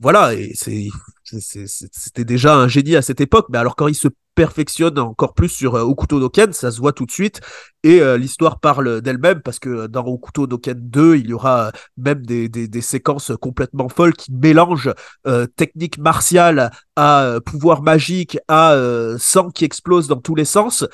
voilà, 0.00 0.34
et 0.34 0.52
c'était 0.54 2.24
déjà 2.24 2.56
un 2.56 2.68
génie 2.68 2.94
à 2.94 3.02
cette 3.02 3.20
époque, 3.20 3.46
mais 3.50 3.58
alors 3.58 3.74
quand 3.74 3.88
il 3.88 3.94
se 3.94 4.08
perfectionne 4.36 5.00
encore 5.00 5.34
plus 5.34 5.48
sur 5.48 5.74
euh, 5.74 5.82
Okuto 5.82 6.20
no 6.20 6.30
Ken, 6.30 6.52
ça 6.52 6.70
se 6.70 6.78
voit 6.78 6.92
tout 6.92 7.06
de 7.06 7.10
suite, 7.10 7.40
et 7.82 8.00
euh, 8.00 8.16
l'histoire 8.16 8.60
parle 8.60 9.00
d'elle-même, 9.00 9.42
parce 9.42 9.58
que 9.58 9.88
dans 9.88 10.06
Okuto 10.06 10.46
no 10.46 10.58
Ken 10.58 10.78
2, 10.78 11.16
il 11.16 11.30
y 11.30 11.32
aura 11.32 11.66
euh, 11.66 11.70
même 11.96 12.24
des, 12.24 12.48
des, 12.48 12.68
des 12.68 12.80
séquences 12.80 13.32
complètement 13.40 13.88
folles 13.88 14.14
qui 14.14 14.32
mélangent 14.32 14.94
euh, 15.26 15.46
technique 15.46 15.98
martiale 15.98 16.70
à 16.94 17.24
euh, 17.24 17.40
pouvoir 17.40 17.82
magique, 17.82 18.38
à 18.46 18.76
sang 19.18 19.50
qui 19.50 19.64
explose 19.64 20.06
dans 20.06 20.20
tous 20.20 20.36
les 20.36 20.44
sens. 20.44 20.86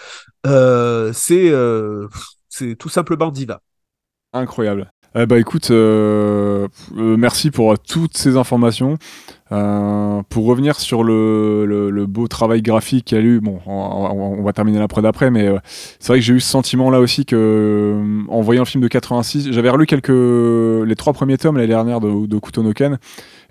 C'est 0.43 1.51
tout 2.79 2.89
simplement 2.89 3.31
diva. 3.31 3.61
Incroyable. 4.33 4.91
Eh 5.17 5.27
bah 5.27 5.39
écoute, 5.39 5.71
euh, 5.71 6.67
euh, 6.97 7.17
merci 7.17 7.53
pour 7.53 7.73
euh, 7.73 7.77
toutes 7.77 8.17
ces 8.17 8.37
informations. 8.37 8.97
Euh, 9.53 10.23
pour 10.29 10.47
revenir 10.47 10.81
sur 10.81 11.05
le, 11.05 11.67
le- 11.67 11.91
le 11.91 12.07
beau 12.07 12.27
travail 12.27 12.63
graphique 12.63 13.05
qu'il 13.05 13.19
y 13.19 13.21
a 13.21 13.25
eu, 13.25 13.39
bon, 13.41 13.61
on, 13.67 14.43
va 14.43 14.53
terminer 14.53 14.81
la 14.81 14.89
prod 14.89 15.05
après, 15.07 15.31
mais 15.31 15.47
euh, 15.47 15.59
c'est 16.01 16.09
vrai 16.09 16.19
que 16.19 16.25
j'ai 16.25 16.35
eu 16.35 16.41
ce 16.41 16.49
sentiment 16.51 16.91
là 16.91 16.99
aussi 16.99 17.27
que, 17.27 17.37
euh, 17.37 18.23
en 18.29 18.41
voyant 18.41 18.63
le 18.63 18.67
film 18.67 18.83
de 18.83 18.89
86, 18.89 19.53
j'avais 19.53 19.71
relu 19.71 19.87
quelques, 19.87 20.09
les 20.09 20.97
trois 20.97 21.13
premiers 21.13 21.39
tomes 21.39 21.57
l'année 21.57 21.69
dernière 21.69 22.01
de, 22.01 22.27
de 22.27 22.39
Kutonoken, 22.39 22.99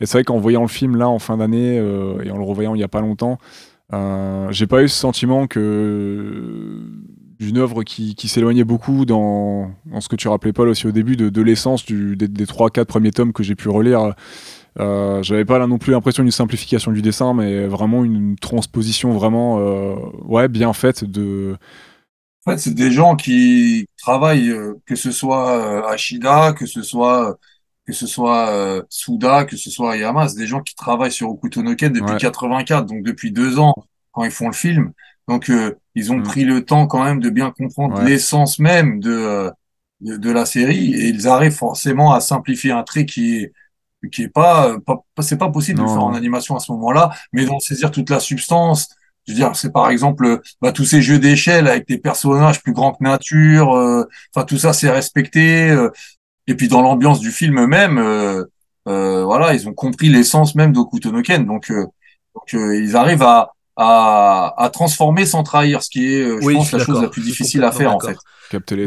et 0.02 0.06
c'est 0.06 0.18
vrai 0.18 0.24
qu'en 0.26 0.40
voyant 0.40 0.64
le 0.64 0.68
film 0.68 0.98
là 0.98 1.08
en 1.08 1.20
fin 1.20 1.38
d'année 1.38 1.76
et 1.76 2.32
en 2.32 2.38
le 2.38 2.44
revoyant 2.44 2.76
il 2.76 2.82
y 2.82 2.84
a 2.84 2.90
pas 2.90 3.02
longtemps, 3.02 3.38
j'ai 4.50 4.68
pas 4.68 4.84
eu 4.84 4.90
ce 4.90 4.98
sentiment 4.98 5.48
que 5.48 6.82
d'une 7.40 7.58
œuvre 7.58 7.84
qui, 7.84 8.16
qui 8.16 8.28
s'éloignait 8.28 8.64
beaucoup 8.64 9.06
dans, 9.06 9.72
dans 9.86 10.02
ce 10.02 10.10
que 10.10 10.16
tu 10.16 10.28
rappelais 10.28 10.54
Paul 10.54 10.70
aussi 10.70 10.88
au 10.88 10.92
début 10.92 11.16
de, 11.16 11.30
de 11.30 11.42
l'essence 11.42 11.86
des, 11.86 12.16
des 12.28 12.46
3-4 12.46 12.86
premiers 12.86 13.12
tomes 13.12 13.34
que 13.34 13.44
j'ai 13.44 13.56
pu 13.56 13.70
relire. 13.70 14.14
Euh, 14.80 15.24
J'avais 15.24 15.46
pas 15.46 15.60
là 15.60 15.68
non 15.68 15.78
plus 15.78 15.92
l'impression 15.94 16.24
d'une 16.24 16.32
simplification 16.32 16.92
du 16.92 17.02
dessin, 17.02 17.34
mais 17.34 17.68
vraiment 17.68 18.04
une 18.06 18.36
transposition 18.38 19.14
vraiment 19.14 19.60
euh, 19.60 19.96
ouais, 20.26 20.48
bien 20.48 20.74
faite 20.74 21.04
de. 21.06 21.58
En 22.46 22.52
fait, 22.52 22.58
c'est 22.58 22.74
des 22.74 22.92
gens 22.92 23.16
qui 23.16 23.88
travaillent, 23.98 24.50
euh, 24.50 24.74
que 24.86 24.96
ce 24.96 25.12
soit 25.12 25.58
euh, 25.58 25.88
Ashida, 25.88 26.54
que 26.54 26.66
ce 26.66 26.82
soit 26.82 27.38
que 27.86 27.94
ce 27.94 28.08
soit 28.08 28.50
euh, 28.50 28.82
Suda, 28.90 29.46
que 29.46 29.58
ce 29.58 29.70
soit 29.70 29.98
Yama, 29.98 30.28
c'est 30.30 30.38
des 30.38 30.48
gens 30.48 30.62
qui 30.62 30.76
travaillent 30.76 31.12
sur 31.12 31.30
Okuto 31.30 31.62
no 31.64 31.76
Ken 31.76 31.92
depuis 31.94 32.16
Ouais. 32.16 32.18
84, 32.18 32.86
donc 32.86 33.04
depuis 33.04 33.32
deux 33.32 33.60
ans 33.60 33.74
quand 34.12 34.24
ils 34.26 34.32
font 34.32 34.48
le 34.48 34.54
film. 34.54 34.92
Donc 35.28 35.50
euh, 35.50 35.76
ils 35.96 36.12
ont 36.12 36.18
Mm. 36.18 36.24
pris 36.24 36.44
le 36.46 36.66
temps 36.66 36.88
quand 36.88 37.04
même 37.04 37.20
de 37.20 37.30
bien 37.30 37.52
comprendre 37.52 37.98
Ouais. 37.98 38.06
l'essence 38.06 38.60
même 38.60 39.00
de, 39.00 39.12
euh, 39.12 39.52
de 40.02 40.18
de 40.18 40.32
la 40.32 40.46
série 40.46 40.94
et 40.94 41.08
ils 41.10 41.28
arrivent 41.28 41.56
forcément 41.56 42.14
à 42.14 42.20
simplifier 42.22 42.72
un 42.72 42.84
trait 42.84 43.06
qui 43.06 43.38
est 43.38 43.52
qui 44.12 44.24
est 44.24 44.28
pas, 44.30 44.78
pas 44.86 44.98
pas- 45.16 45.24
c'est 45.24 45.38
pas 45.38 45.50
possible 45.50 45.78
de 45.80 45.84
le 45.84 45.90
faire 45.90 46.04
en 46.04 46.14
animation 46.14 46.56
à 46.58 46.60
ce 46.60 46.72
moment-là, 46.74 47.12
mais 47.32 47.46
d'en 47.46 47.60
saisir 47.60 47.90
toute 47.92 48.10
la 48.10 48.20
substance. 48.20 48.90
Je 49.26 49.32
veux 49.32 49.38
dire, 49.38 49.56
c'est 49.56 49.72
par 49.72 49.90
exemple 49.90 50.42
bah, 50.62 50.74
tous 50.74 50.84
ces 50.84 51.02
jeux 51.02 51.20
d'échelle 51.20 51.68
avec 51.70 51.88
des 51.88 51.98
personnages 51.98 52.62
plus 52.62 52.74
grands 52.74 52.92
que 52.94 53.02
nature. 53.04 53.74
euh, 53.78 54.04
Enfin, 54.36 54.46
tout 54.46 54.58
ça, 54.58 54.74
c'est 54.74 54.90
respecté. 54.90 55.70
euh, 55.72 55.90
et 56.48 56.56
puis 56.56 56.68
dans 56.68 56.82
l'ambiance 56.82 57.20
du 57.22 57.32
film 57.32 57.66
même, 57.68 57.98
euh, 57.98 58.44
euh, 58.90 59.24
voilà, 59.24 59.54
ils 59.54 59.70
ont 59.70 59.74
compris 59.74 60.10
l'essence 60.10 60.56
même 60.56 60.74
d'Okuto 60.74 61.12
no 61.12 61.22
Ken. 61.22 61.46
Donc, 61.46 61.72
euh, 61.72 61.86
donc 62.36 62.54
euh, 62.56 62.78
ils 62.78 62.96
arrivent 62.98 63.24
à, 63.24 63.52
à, 63.76 64.54
à 64.58 64.70
transformer 64.70 65.26
sans 65.26 65.44
trahir, 65.44 65.84
ce 65.84 65.90
qui 65.90 66.14
est, 66.14 66.22
euh, 66.22 66.40
je 66.40 66.46
Oui, 66.46 66.54
pense, 66.56 66.72
la 66.72 66.80
chose 66.80 67.02
la 67.02 67.08
plus 67.10 67.22
difficile 67.22 67.64
à 67.64 67.72
faire 67.72 67.96
en 67.96 68.00
fait. 68.00 68.18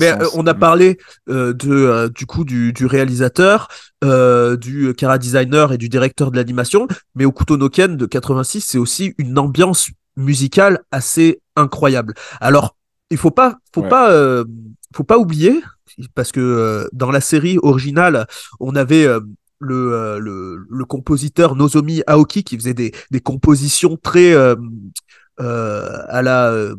Mais 0.01 0.13
euh, 0.13 0.29
on 0.35 0.47
a 0.47 0.55
Mm. 0.55 0.59
parlé 0.59 0.99
euh, 1.29 1.53
de 1.53 1.71
euh, 1.73 2.09
du 2.09 2.27
coup 2.27 2.45
du, 2.45 2.73
du 2.73 2.87
réalisateur, 2.87 3.69
euh, 4.05 4.57
du 4.57 4.95
cara 4.95 5.19
designer 5.19 5.73
et 5.73 5.79
du 5.79 5.89
directeur 5.89 6.31
de 6.31 6.37
l'animation, 6.37 6.87
mais 7.15 7.25
Okuto 7.25 7.57
no 7.57 7.69
Ken 7.69 7.97
de 7.97 8.07
86, 8.07 8.61
c'est 8.61 8.79
aussi 8.79 9.15
une 9.19 9.39
ambiance 9.39 9.89
musicale 10.17 10.81
assez 10.93 11.41
incroyable. 11.57 12.15
Alors, 12.41 12.77
il 13.11 13.17
faut 13.17 13.31
pas 13.31 13.57
faut 13.75 13.83
Ouais. 13.83 13.89
pas 13.89 14.11
euh, 14.13 14.45
faut 14.95 15.05
pas 15.05 15.19
oublier 15.19 15.63
parce 16.15 16.33
que 16.33 16.41
euh, 16.41 16.89
dans 16.93 17.11
la 17.11 17.21
série 17.21 17.59
originale, 17.63 18.27
on 18.61 18.75
avait 18.77 19.05
euh, 19.07 19.21
le, 19.59 19.93
euh, 19.93 20.19
le, 20.19 20.67
le 20.69 20.85
compositeur 20.85 21.57
Nozomi 21.57 22.03
Aoki 22.07 22.45
qui 22.45 22.57
faisait 22.57 22.75
des, 22.75 22.93
des 23.11 23.21
compositions 23.21 23.97
très 23.97 24.33
euh, 24.33 24.55
euh, 25.41 25.89
à 26.09 26.23
la 26.23 26.51
euh, 26.51 26.75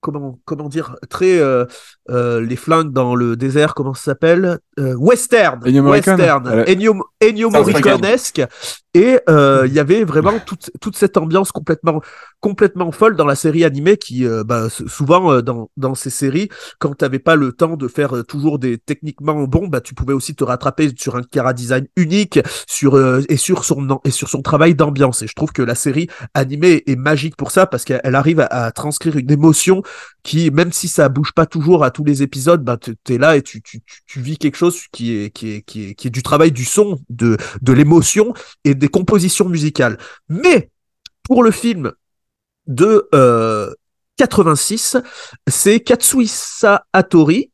comment 0.00 0.38
comment 0.44 0.68
dire 0.68 0.96
très 1.08 1.38
euh, 1.38 1.64
euh, 2.10 2.40
les 2.40 2.56
flingues 2.56 2.92
dans 2.92 3.14
le 3.16 3.36
désert 3.36 3.74
comment 3.74 3.94
ça 3.94 4.04
s'appelle 4.12 4.58
Euh, 4.78 4.94
western 4.94 5.60
Ennio 5.66 5.82
western 5.90 6.46
Ennio, 6.68 6.94
Ennio. 7.20 7.50
Morricone-esque 7.50 8.42
Et 8.96 9.20
euh, 9.28 9.64
il 9.66 9.74
y 9.74 9.78
avait 9.78 10.04
vraiment 10.04 10.38
toute, 10.38 10.70
toute 10.80 10.96
cette 10.96 11.18
ambiance 11.18 11.52
complètement, 11.52 12.00
complètement 12.40 12.90
folle 12.92 13.14
dans 13.14 13.26
la 13.26 13.34
série 13.34 13.62
animée 13.62 13.98
qui, 13.98 14.24
euh, 14.24 14.42
bah, 14.42 14.68
souvent 14.70 15.32
euh, 15.32 15.42
dans, 15.42 15.68
dans 15.76 15.94
ces 15.94 16.08
séries, 16.08 16.48
quand 16.78 16.94
t'avais 16.94 17.18
pas 17.18 17.36
le 17.36 17.52
temps 17.52 17.76
de 17.76 17.88
faire 17.88 18.16
euh, 18.16 18.22
toujours 18.22 18.58
des 18.58 18.78
techniquement 18.78 19.42
bons, 19.42 19.68
bah, 19.68 19.82
tu 19.82 19.92
pouvais 19.92 20.14
aussi 20.14 20.34
te 20.34 20.44
rattraper 20.44 20.90
sur 20.96 21.14
un 21.14 21.20
chara 21.34 21.52
design 21.52 21.86
unique 21.96 22.40
sur, 22.66 22.98
et, 23.28 23.36
sur 23.36 23.66
son, 23.66 24.00
et 24.02 24.10
sur 24.10 24.30
son 24.30 24.40
travail 24.40 24.74
d'ambiance. 24.74 25.20
Et 25.20 25.26
je 25.26 25.34
trouve 25.34 25.52
que 25.52 25.60
la 25.60 25.74
série 25.74 26.08
animée 26.32 26.82
est 26.86 26.96
magique 26.96 27.36
pour 27.36 27.50
ça 27.50 27.66
parce 27.66 27.84
qu'elle 27.84 28.00
elle 28.02 28.14
arrive 28.14 28.40
à, 28.40 28.46
à 28.46 28.72
transcrire 28.72 29.18
une 29.18 29.30
émotion 29.30 29.82
qui, 30.26 30.50
même 30.50 30.72
si 30.72 30.88
ça 30.88 31.08
bouge 31.08 31.32
pas 31.32 31.46
toujours 31.46 31.84
à 31.84 31.92
tous 31.92 32.02
les 32.02 32.20
épisodes, 32.20 32.64
bah, 32.64 32.76
t- 32.76 32.96
t'es 33.04 33.16
là 33.16 33.36
et 33.36 33.42
tu, 33.42 33.62
tu, 33.62 33.80
tu, 33.82 34.00
tu 34.06 34.20
vis 34.20 34.38
quelque 34.38 34.56
chose 34.56 34.76
qui 34.90 35.16
est, 35.16 35.30
qui 35.30 35.52
est, 35.52 35.62
qui 35.62 35.84
est, 35.90 35.94
qui 35.94 36.08
est 36.08 36.10
du 36.10 36.24
travail 36.24 36.50
du 36.50 36.64
son, 36.64 36.98
de, 37.08 37.36
de 37.62 37.72
l'émotion 37.72 38.34
et 38.64 38.74
des 38.74 38.88
compositions 38.88 39.48
musicales. 39.48 39.98
Mais 40.28 40.70
pour 41.22 41.44
le 41.44 41.52
film 41.52 41.92
de 42.66 43.08
euh, 43.14 43.72
86, 44.16 44.96
c'est 45.46 45.78
Katsuhisa 45.78 46.84
Hattori 46.92 47.52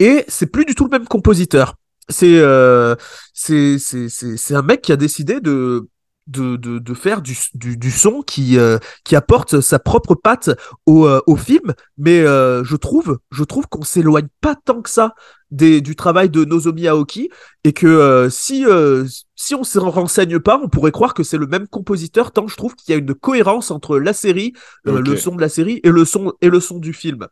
et 0.00 0.24
c'est 0.26 0.46
plus 0.46 0.64
du 0.64 0.74
tout 0.74 0.84
le 0.84 0.90
même 0.90 1.06
compositeur. 1.06 1.76
C'est 2.08 2.40
euh, 2.40 2.96
c'est 3.32 4.54
un 4.54 4.62
mec 4.62 4.82
qui 4.82 4.90
a 4.90 4.96
décidé 4.96 5.40
de 5.40 5.88
de, 6.30 6.56
de, 6.56 6.78
de 6.78 6.94
faire 6.94 7.22
du, 7.22 7.36
du, 7.54 7.76
du 7.76 7.90
son 7.90 8.22
qui, 8.22 8.58
euh, 8.58 8.78
qui 9.04 9.16
apporte 9.16 9.60
sa 9.60 9.78
propre 9.78 10.14
patte 10.14 10.50
au, 10.86 11.06
euh, 11.06 11.20
au 11.26 11.36
film, 11.36 11.74
mais 11.98 12.20
euh, 12.20 12.64
je 12.64 12.76
trouve, 12.76 13.18
je 13.30 13.44
trouve 13.44 13.66
qu'on 13.68 13.82
s'éloigne 13.82 14.28
pas 14.40 14.54
tant 14.54 14.80
que 14.80 14.90
ça 14.90 15.14
des, 15.50 15.80
du 15.80 15.96
travail 15.96 16.30
de 16.30 16.44
Nozomi 16.44 16.86
Aoki 16.86 17.28
et 17.64 17.72
que 17.72 17.86
euh, 17.86 18.30
si, 18.30 18.64
euh, 18.64 19.04
si 19.34 19.54
on 19.54 19.64
se 19.64 19.78
renseigne 19.78 20.38
pas, 20.38 20.60
on 20.62 20.68
pourrait 20.68 20.92
croire 20.92 21.14
que 21.14 21.22
c'est 21.22 21.38
le 21.38 21.46
même 21.46 21.66
compositeur 21.66 22.32
tant 22.32 22.46
je 22.46 22.56
trouve 22.56 22.74
qu'il 22.74 22.92
y 22.92 22.96
a 22.96 22.98
une 22.98 23.14
cohérence 23.14 23.70
entre 23.70 23.98
la 23.98 24.12
série, 24.12 24.52
euh, 24.86 25.00
le 25.00 25.16
son 25.16 25.34
de 25.34 25.40
la 25.40 25.48
série 25.48 25.80
et 25.82 25.90
le 25.90 26.04
son, 26.04 26.32
et 26.40 26.48
le 26.48 26.60
son 26.60 26.78
du 26.78 26.92
film. 26.92 27.26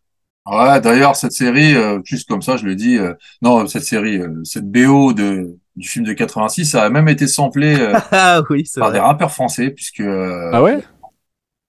Ouais, 0.50 0.80
d'ailleurs, 0.80 1.14
cette 1.16 1.32
série, 1.32 1.74
euh, 1.74 2.00
juste 2.04 2.26
comme 2.28 2.40
ça, 2.42 2.56
je 2.56 2.64
le 2.64 2.74
dis, 2.74 2.96
euh, 2.96 3.12
non, 3.42 3.66
cette 3.66 3.82
série, 3.82 4.18
euh, 4.18 4.42
cette 4.44 4.70
BO 4.70 5.12
de, 5.12 5.58
du 5.76 5.86
film 5.88 6.06
de 6.06 6.12
86, 6.14 6.64
ça 6.64 6.84
a 6.84 6.90
même 6.90 7.08
été 7.08 7.26
samplé 7.26 7.78
euh, 7.78 7.92
Ah 8.12 8.42
oui, 8.50 8.64
c'est 8.66 8.80
par 8.80 8.88
vrai. 8.88 8.98
des 8.98 9.00
rappeurs 9.00 9.32
français, 9.32 9.70
puisque 9.70 10.00
euh, 10.00 10.50
Ah 10.52 10.62
ouais? 10.62 10.82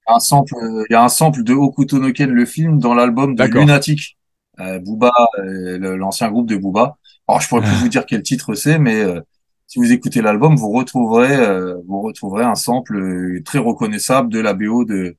un 0.07 0.19
sample, 0.19 0.55
il 0.89 0.93
y 0.93 0.95
a 0.95 1.03
un 1.03 1.09
sample 1.09 1.43
de 1.43 1.53
Hokuto 1.53 1.99
no 1.99 2.11
Ken, 2.11 2.31
le 2.31 2.45
film, 2.45 2.79
dans 2.79 2.93
l'album 2.95 3.35
de 3.35 3.37
D'accord. 3.37 3.61
Lunatic, 3.61 4.17
euh, 4.59 4.79
Booba, 4.79 5.11
euh, 5.39 5.77
le- 5.77 5.95
l'ancien 5.97 6.29
groupe 6.31 6.47
de 6.47 6.55
Booba. 6.57 6.97
Alors, 7.27 7.41
je 7.41 7.47
pourrais 7.47 7.61
plus 7.61 7.75
vous 7.77 7.89
dire 7.89 8.05
quel 8.05 8.23
titre 8.23 8.55
c'est, 8.55 8.79
mais 8.79 9.01
euh, 9.01 9.21
si 9.67 9.77
vous 9.79 9.91
écoutez 9.91 10.21
l'album, 10.21 10.55
vous 10.55 10.71
retrouverez, 10.71 11.35
euh, 11.35 11.75
vous 11.87 12.01
retrouverez 12.01 12.43
un 12.43 12.55
sample 12.55 12.95
euh, 12.97 13.41
très 13.45 13.59
reconnaissable 13.59 14.29
de 14.29 14.39
la 14.39 14.53
BO 14.53 14.83
de, 14.85 15.15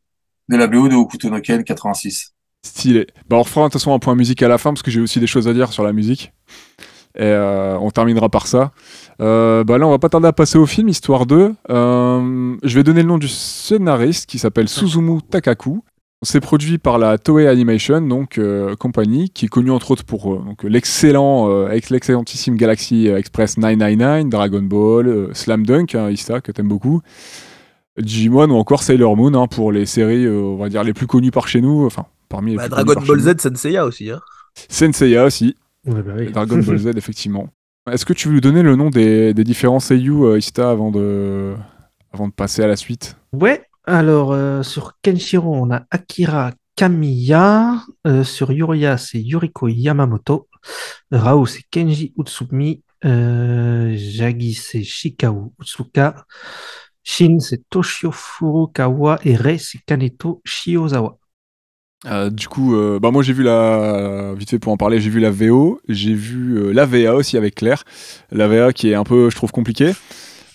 de 0.48 0.56
la 0.56 0.66
BO 0.66 0.88
de 0.88 0.96
Hokuto 0.96 1.30
no 1.30 1.40
Ken 1.40 1.62
86. 1.62 2.34
Stylé. 2.62 3.06
Bah, 3.28 3.36
on 3.36 3.42
refera 3.42 3.62
de 3.62 3.66
toute 3.66 3.74
façon 3.74 3.94
un 3.94 3.98
point 3.98 4.14
musique 4.14 4.42
à 4.42 4.48
la 4.48 4.58
fin 4.58 4.70
parce 4.70 4.82
que 4.82 4.90
j'ai 4.90 5.00
aussi 5.00 5.20
des 5.20 5.26
choses 5.26 5.48
à 5.48 5.52
dire 5.54 5.72
sur 5.72 5.82
la 5.82 5.92
musique. 5.92 6.32
Et 7.16 7.22
euh, 7.22 7.76
on 7.80 7.90
terminera 7.90 8.28
par 8.28 8.46
ça. 8.46 8.70
Euh, 9.20 9.64
bah 9.64 9.78
là, 9.78 9.86
on 9.86 9.90
va 9.90 9.98
pas 9.98 10.08
tarder 10.08 10.28
à 10.28 10.32
passer 10.32 10.58
au 10.58 10.66
film, 10.66 10.88
histoire 10.88 11.26
de. 11.26 11.52
Euh, 11.68 12.56
je 12.62 12.74
vais 12.76 12.84
donner 12.84 13.02
le 13.02 13.08
nom 13.08 13.18
du 13.18 13.26
scénariste 13.28 14.26
qui 14.26 14.38
s'appelle 14.38 14.68
Suzumu 14.68 15.20
Takaku. 15.22 15.82
C'est 16.22 16.40
produit 16.40 16.76
par 16.76 16.98
la 16.98 17.16
Toei 17.16 17.48
Animation, 17.48 18.02
donc 18.02 18.38
compagnie, 18.78 19.30
qui 19.30 19.46
est 19.46 19.48
connue 19.48 19.70
entre 19.70 19.90
autres 19.92 20.04
pour 20.04 20.36
donc, 20.44 20.64
l'excellent, 20.64 21.68
ex- 21.70 21.88
l'excellentissime 21.88 22.56
Galaxy 22.56 23.06
Express 23.06 23.56
999, 23.56 24.28
Dragon 24.28 24.60
Ball, 24.62 25.30
Slam 25.32 25.64
Dunk, 25.64 25.94
hein, 25.94 26.10
Ista, 26.10 26.42
que 26.42 26.52
t'aimes 26.52 26.68
beaucoup, 26.68 27.00
Digimon 27.98 28.50
ou 28.50 28.56
encore 28.56 28.82
Sailor 28.82 29.16
Moon 29.16 29.32
hein, 29.34 29.46
pour 29.46 29.72
les 29.72 29.86
séries, 29.86 30.28
on 30.28 30.56
va 30.56 30.68
dire, 30.68 30.84
les 30.84 30.92
plus 30.92 31.06
connues 31.06 31.30
par 31.30 31.48
chez 31.48 31.62
nous, 31.62 31.86
enfin, 31.86 32.04
parmi 32.30 32.52
les 32.52 32.56
Bah, 32.56 32.68
Dragon 32.68 32.94
Ball 33.06 33.20
Z 33.20 33.34
Senseiya 33.38 33.84
aussi. 33.84 34.10
Hein. 34.10 34.20
Senseiya 34.70 35.26
aussi, 35.26 35.54
Ouais, 35.86 36.02
bah 36.02 36.12
oui. 36.16 36.30
Dragon 36.32 36.58
Ball 36.58 36.78
Z, 36.78 36.86
effectivement. 36.96 37.48
Est-ce 37.90 38.06
que 38.06 38.12
tu 38.14 38.28
veux 38.28 38.34
nous 38.34 38.40
donner 38.40 38.62
le 38.62 38.76
nom 38.76 38.88
des, 38.88 39.34
des 39.34 39.44
différents 39.44 39.80
seiyuu, 39.80 40.24
euh, 40.24 40.38
Ista, 40.38 40.70
avant 40.70 40.90
de, 40.90 41.54
avant 42.12 42.28
de 42.28 42.32
passer 42.32 42.62
à 42.62 42.66
la 42.66 42.76
suite? 42.76 43.16
Ouais, 43.32 43.66
alors 43.84 44.32
euh, 44.32 44.62
sur 44.62 44.94
Kenshiro, 45.02 45.54
on 45.54 45.70
a 45.70 45.82
Akira 45.90 46.52
Kamiya. 46.76 47.82
Euh, 48.06 48.24
sur 48.24 48.52
Yuria, 48.52 48.96
c'est 48.96 49.20
Yuriko 49.20 49.68
Yamamoto. 49.68 50.48
Rao, 51.10 51.46
c'est 51.46 51.62
Kenji 51.70 52.12
Utsumi. 52.18 52.82
Euh, 53.06 53.94
Jagi, 53.96 54.52
c'est 54.54 54.82
Shikao 54.82 55.54
Utsuka. 55.58 56.26
Shin, 57.02 57.38
c'est 57.40 57.62
Toshio 57.70 58.12
Furukawa. 58.12 59.18
Et 59.24 59.36
Rei, 59.36 59.56
c'est 59.58 59.78
Kaneto 59.86 60.42
Shiozawa. 60.44 61.16
Euh, 62.06 62.30
du 62.30 62.48
coup, 62.48 62.74
euh, 62.76 62.98
bah 62.98 63.10
moi 63.10 63.22
j'ai 63.22 63.34
vu 63.34 63.42
la, 63.42 64.32
vite 64.34 64.48
fait 64.48 64.58
pour 64.58 64.72
en 64.72 64.78
parler, 64.78 65.00
j'ai 65.00 65.10
vu 65.10 65.20
la 65.20 65.30
VO, 65.30 65.80
j'ai 65.86 66.14
vu 66.14 66.56
euh, 66.56 66.72
la 66.72 66.86
VA 66.86 67.14
aussi 67.14 67.36
avec 67.36 67.54
Claire, 67.56 67.84
la 68.32 68.48
VA 68.48 68.72
qui 68.72 68.90
est 68.90 68.94
un 68.94 69.04
peu, 69.04 69.28
je 69.28 69.36
trouve, 69.36 69.52
compliquée. 69.52 69.92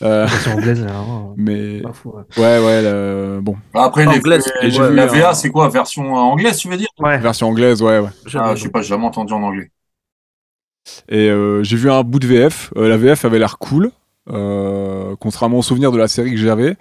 Euh, 0.02 0.26
Version 0.26 0.54
anglaise, 0.56 0.82
alors, 0.84 1.34
mais 1.38 1.82
pas 1.82 1.94
fou, 1.94 2.10
ouais. 2.10 2.24
ouais, 2.38 2.66
ouais, 2.66 2.82
la- 2.82 3.42
bon, 3.42 3.56
Après, 3.76 4.06
les, 4.06 4.18
Anglaise, 4.18 4.52
vu 4.64 4.96
la 4.96 5.06
VA, 5.06 5.34
c'est 5.36 5.52
quoi? 5.52 5.70
Version 5.70 6.16
anglaise, 6.16 6.58
tu 6.58 6.68
veux 6.68 6.78
dire? 6.78 6.90
Ouais. 7.00 7.20
version 7.20 7.48
anglaise, 7.50 7.82
ouais, 7.82 8.00
ouais. 8.00 8.10
Ah, 8.34 8.56
je 8.56 8.64
sais 8.64 8.70
pas, 8.70 8.82
j'ai 8.82 8.90
jamais 8.90 9.06
entendu 9.06 9.34
en 9.34 9.44
anglais. 9.44 9.70
Et 11.10 11.30
euh, 11.30 11.64
j'ai 11.64 11.78
vu 11.78 11.90
un 11.92 12.04
bout 12.04 12.20
de 12.20 12.28
VF. 12.28 12.72
Euh, 12.76 12.88
la 12.90 12.98
VF 12.98 13.26
avait 13.26 13.40
l'air 13.40 13.58
cool, 13.58 13.92
euh, 14.32 15.16
contrairement 15.20 15.60
au 15.60 15.64
souvenir 15.64 15.92
de 15.92 15.98
la 15.98 16.08
série 16.08 16.32
que 16.32 16.38
j'avais. 16.38 16.72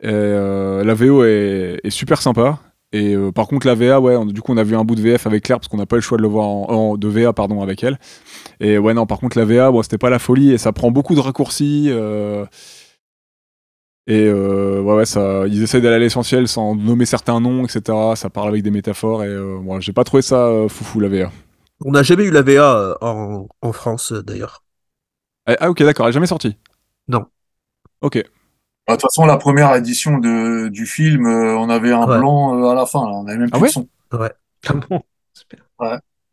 Et, 0.00 0.08
euh, 0.08 0.82
la 0.84 0.94
VO 0.94 1.24
est, 1.24 1.80
est 1.84 1.90
super 1.90 2.20
sympa. 2.20 2.58
Et 2.92 3.14
euh, 3.14 3.32
par 3.32 3.46
contre, 3.48 3.66
la 3.66 3.74
VA, 3.74 4.00
ouais, 4.00 4.16
on- 4.16 4.26
du 4.26 4.42
coup, 4.42 4.52
on 4.52 4.56
a 4.58 4.64
vu 4.64 4.76
un 4.76 4.84
bout 4.84 4.94
de 4.94 5.00
VF 5.00 5.26
avec 5.26 5.44
Claire 5.44 5.58
parce 5.58 5.68
qu'on 5.68 5.78
n'a 5.78 5.86
pas 5.86 5.96
eu 5.96 6.00
le 6.00 6.02
choix 6.02 6.18
de 6.18 6.22
le 6.22 6.28
voir 6.28 6.46
en, 6.46 6.66
en- 6.70 6.96
de 6.98 7.08
VA, 7.08 7.32
pardon, 7.32 7.62
avec 7.62 7.82
elle. 7.84 7.98
Et 8.60 8.78
ouais, 8.78 8.94
non, 8.94 9.06
par 9.06 9.18
contre, 9.20 9.38
la 9.38 9.44
VA, 9.46 9.70
bon, 9.70 9.82
c'était 9.82 9.98
pas 9.98 10.10
la 10.10 10.18
folie 10.18 10.52
et 10.52 10.58
ça 10.58 10.72
prend 10.72 10.90
beaucoup 10.90 11.14
de 11.14 11.20
raccourcis. 11.20 11.86
euh, 11.90 12.44
et 14.08 14.26
euh, 14.26 14.80
ouais, 14.82 14.94
ouais, 14.96 15.06
ça, 15.06 15.46
ils 15.46 15.62
essaient 15.62 15.80
d'aller 15.80 15.94
à 15.96 15.98
l'essentiel 16.00 16.48
sans 16.48 16.74
nommer 16.74 17.06
certains 17.06 17.40
noms, 17.40 17.64
etc. 17.64 18.16
Ça 18.16 18.30
parle 18.30 18.48
avec 18.48 18.62
des 18.62 18.70
métaphores 18.72 19.22
et 19.22 19.36
moi, 19.36 19.78
j'ai 19.80 19.92
pas 19.92 20.02
trouvé 20.04 20.22
ça 20.22 20.50
foufou 20.68 20.98
la 21.00 21.08
VA. 21.08 21.32
On 21.84 21.92
n'a 21.92 22.02
jamais 22.02 22.24
eu 22.24 22.30
la 22.30 22.42
VA 22.42 22.96
en, 23.00 23.46
en 23.60 23.72
France 23.72 24.12
d'ailleurs. 24.12 24.64
Ah, 25.46 25.56
ah, 25.60 25.70
ok, 25.70 25.82
d'accord, 25.82 26.06
elle 26.06 26.10
est 26.10 26.14
jamais 26.14 26.26
sortie. 26.26 26.56
Non. 27.08 27.26
Ok. 28.00 28.22
Bah, 28.86 28.94
De 28.96 29.00
toute 29.00 29.02
façon, 29.10 29.26
la 29.26 29.36
première 29.36 29.74
édition 29.76 30.18
de, 30.18 30.68
du 30.68 30.86
film, 30.86 31.26
euh, 31.26 31.56
on 31.56 31.68
avait 31.70 31.92
un 31.92 32.06
Ouais. 32.06 32.18
blanc 32.18 32.58
euh, 32.58 32.70
à 32.70 32.74
la 32.74 32.86
fin, 32.86 33.00
là. 33.06 33.12
On 33.14 33.26
avait 33.26 33.38
même 33.38 33.48
Ah 33.52 33.58
plus 33.58 33.62
ouais 33.62 33.68
de 33.68 33.72
son. 33.72 33.88
Ah 34.68 34.74
bon 34.88 35.00
Super. 35.34 35.58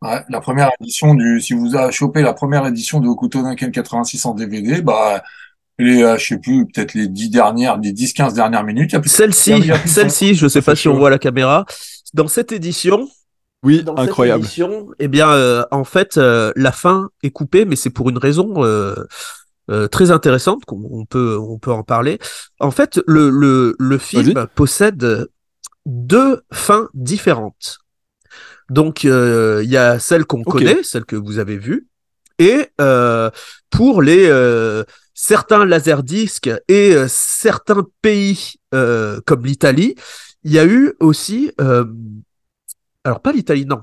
Ouais, 0.02 0.24
la 0.30 0.40
première 0.40 0.70
édition 0.80 1.14
du, 1.14 1.40
si 1.40 1.52
vous 1.52 1.74
avez 1.76 1.92
chopé 1.92 2.22
la 2.22 2.32
première 2.32 2.66
édition 2.66 3.00
de 3.00 3.08
Hokuto 3.08 3.42
no 3.42 3.54
Ken 3.54 3.70
86 3.70 4.24
en 4.26 4.34
DVD, 4.34 4.80
bah, 4.82 5.22
les, 5.78 6.02
euh, 6.02 6.16
je 6.18 6.26
sais 6.26 6.38
plus, 6.38 6.66
peut-être 6.66 6.94
les 6.94 7.06
dix 7.08 7.28
dernières, 7.30 7.76
les 7.78 7.92
10, 7.92 8.12
15 8.14 8.34
dernières 8.34 8.64
minutes, 8.64 8.92
il 8.92 8.94
y 8.94 8.96
a 8.96 9.00
plus 9.00 9.10
Celle-ci, 9.10 9.52
il 9.52 9.66
y 9.66 9.70
a 9.72 9.74
plus 9.78 9.84
de 9.84 9.88
son. 9.88 9.94
celle-ci, 9.94 10.34
je 10.34 10.48
sais 10.48 10.62
pas 10.62 10.74
si 10.74 10.88
on 10.88 10.94
voit 10.96 11.10
la 11.10 11.18
caméra. 11.18 11.66
Dans 12.14 12.28
cette 12.28 12.50
édition, 12.52 13.08
Oui, 13.62 13.82
dans 13.82 13.94
incroyable. 13.96 14.44
cette 14.44 14.58
édition, 14.58 14.88
eh 14.98 15.08
bien, 15.08 15.28
euh, 15.30 15.64
en 15.70 15.84
fait, 15.84 16.16
euh, 16.16 16.50
la 16.56 16.72
fin 16.72 17.10
est 17.22 17.30
coupée, 17.30 17.64
mais 17.66 17.76
c'est 17.76 17.90
pour 17.90 18.08
une 18.10 18.18
raison 18.18 18.64
euh, 18.64 18.94
euh, 19.70 19.88
très 19.88 20.10
intéressante 20.10 20.64
qu'on 20.64 20.82
on 20.90 21.04
peut 21.04 21.38
on 21.38 21.58
peut 21.58 21.70
en 21.70 21.82
parler. 21.82 22.18
En 22.58 22.70
fait, 22.70 23.00
le 23.06 23.30
le 23.30 23.76
le 23.78 23.98
film 23.98 24.46
possède 24.54 25.28
deux 25.86 26.42
fins 26.52 26.88
différentes. 26.94 27.78
Donc, 28.68 29.04
euh, 29.04 29.60
il 29.64 29.70
y 29.70 29.76
a 29.76 29.98
celle 29.98 30.24
qu'on 30.24 30.42
connaît, 30.42 30.82
celle 30.82 31.04
que 31.04 31.16
vous 31.16 31.38
avez 31.38 31.56
vue, 31.56 31.88
et 32.38 32.68
euh, 32.80 33.30
pour 33.70 34.02
les 34.02 34.30
certains 35.14 35.64
laserdiscs 35.64 36.50
et 36.68 36.96
certains 37.08 37.86
pays 38.02 38.54
comme 38.70 39.44
l'Italie, 39.44 39.94
il 40.44 40.52
y 40.52 40.58
a 40.58 40.64
eu 40.64 40.94
aussi, 41.00 41.52
alors 43.04 43.20
pas 43.20 43.32
l'Italie, 43.32 43.66
non, 43.66 43.80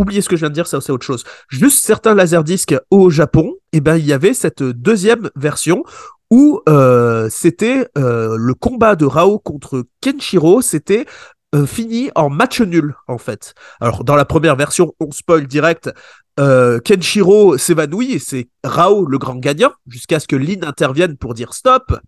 oubliez 0.00 0.22
ce 0.22 0.28
que 0.28 0.36
je 0.36 0.40
viens 0.40 0.48
de 0.48 0.54
dire, 0.54 0.66
c'est 0.66 0.90
autre 0.90 1.06
chose. 1.06 1.24
Juste 1.48 1.84
certains 1.84 2.14
laserdiscs 2.14 2.74
au 2.90 3.10
Japon, 3.10 3.54
et 3.72 3.80
ben 3.80 3.96
il 3.96 4.06
y 4.06 4.12
avait 4.12 4.34
cette 4.34 4.62
deuxième 4.62 5.30
version 5.36 5.84
où 6.30 6.60
euh, 6.68 7.28
c'était 7.30 7.88
euh, 7.98 8.36
le 8.38 8.54
combat 8.54 8.96
de 8.96 9.04
Rao 9.04 9.38
contre 9.38 9.84
Kenshiro, 10.00 10.62
c'était 10.62 11.06
euh, 11.54 11.66
fini 11.66 12.10
en 12.14 12.30
match 12.30 12.60
nul 12.60 12.94
en 13.08 13.18
fait. 13.18 13.54
Alors 13.80 14.04
dans 14.04 14.14
la 14.14 14.24
première 14.24 14.56
version, 14.56 14.94
on 15.00 15.10
spoil 15.10 15.46
direct, 15.46 15.90
Kenshiro 16.84 17.58
s'évanouit 17.58 18.12
et 18.12 18.18
c'est 18.18 18.48
Rao 18.64 19.04
le 19.04 19.18
grand 19.18 19.36
gagnant 19.36 19.72
jusqu'à 19.86 20.20
ce 20.20 20.26
que 20.26 20.36
Lin 20.36 20.62
intervienne 20.62 21.18
pour 21.18 21.34
dire 21.34 21.52
stop. 21.52 22.00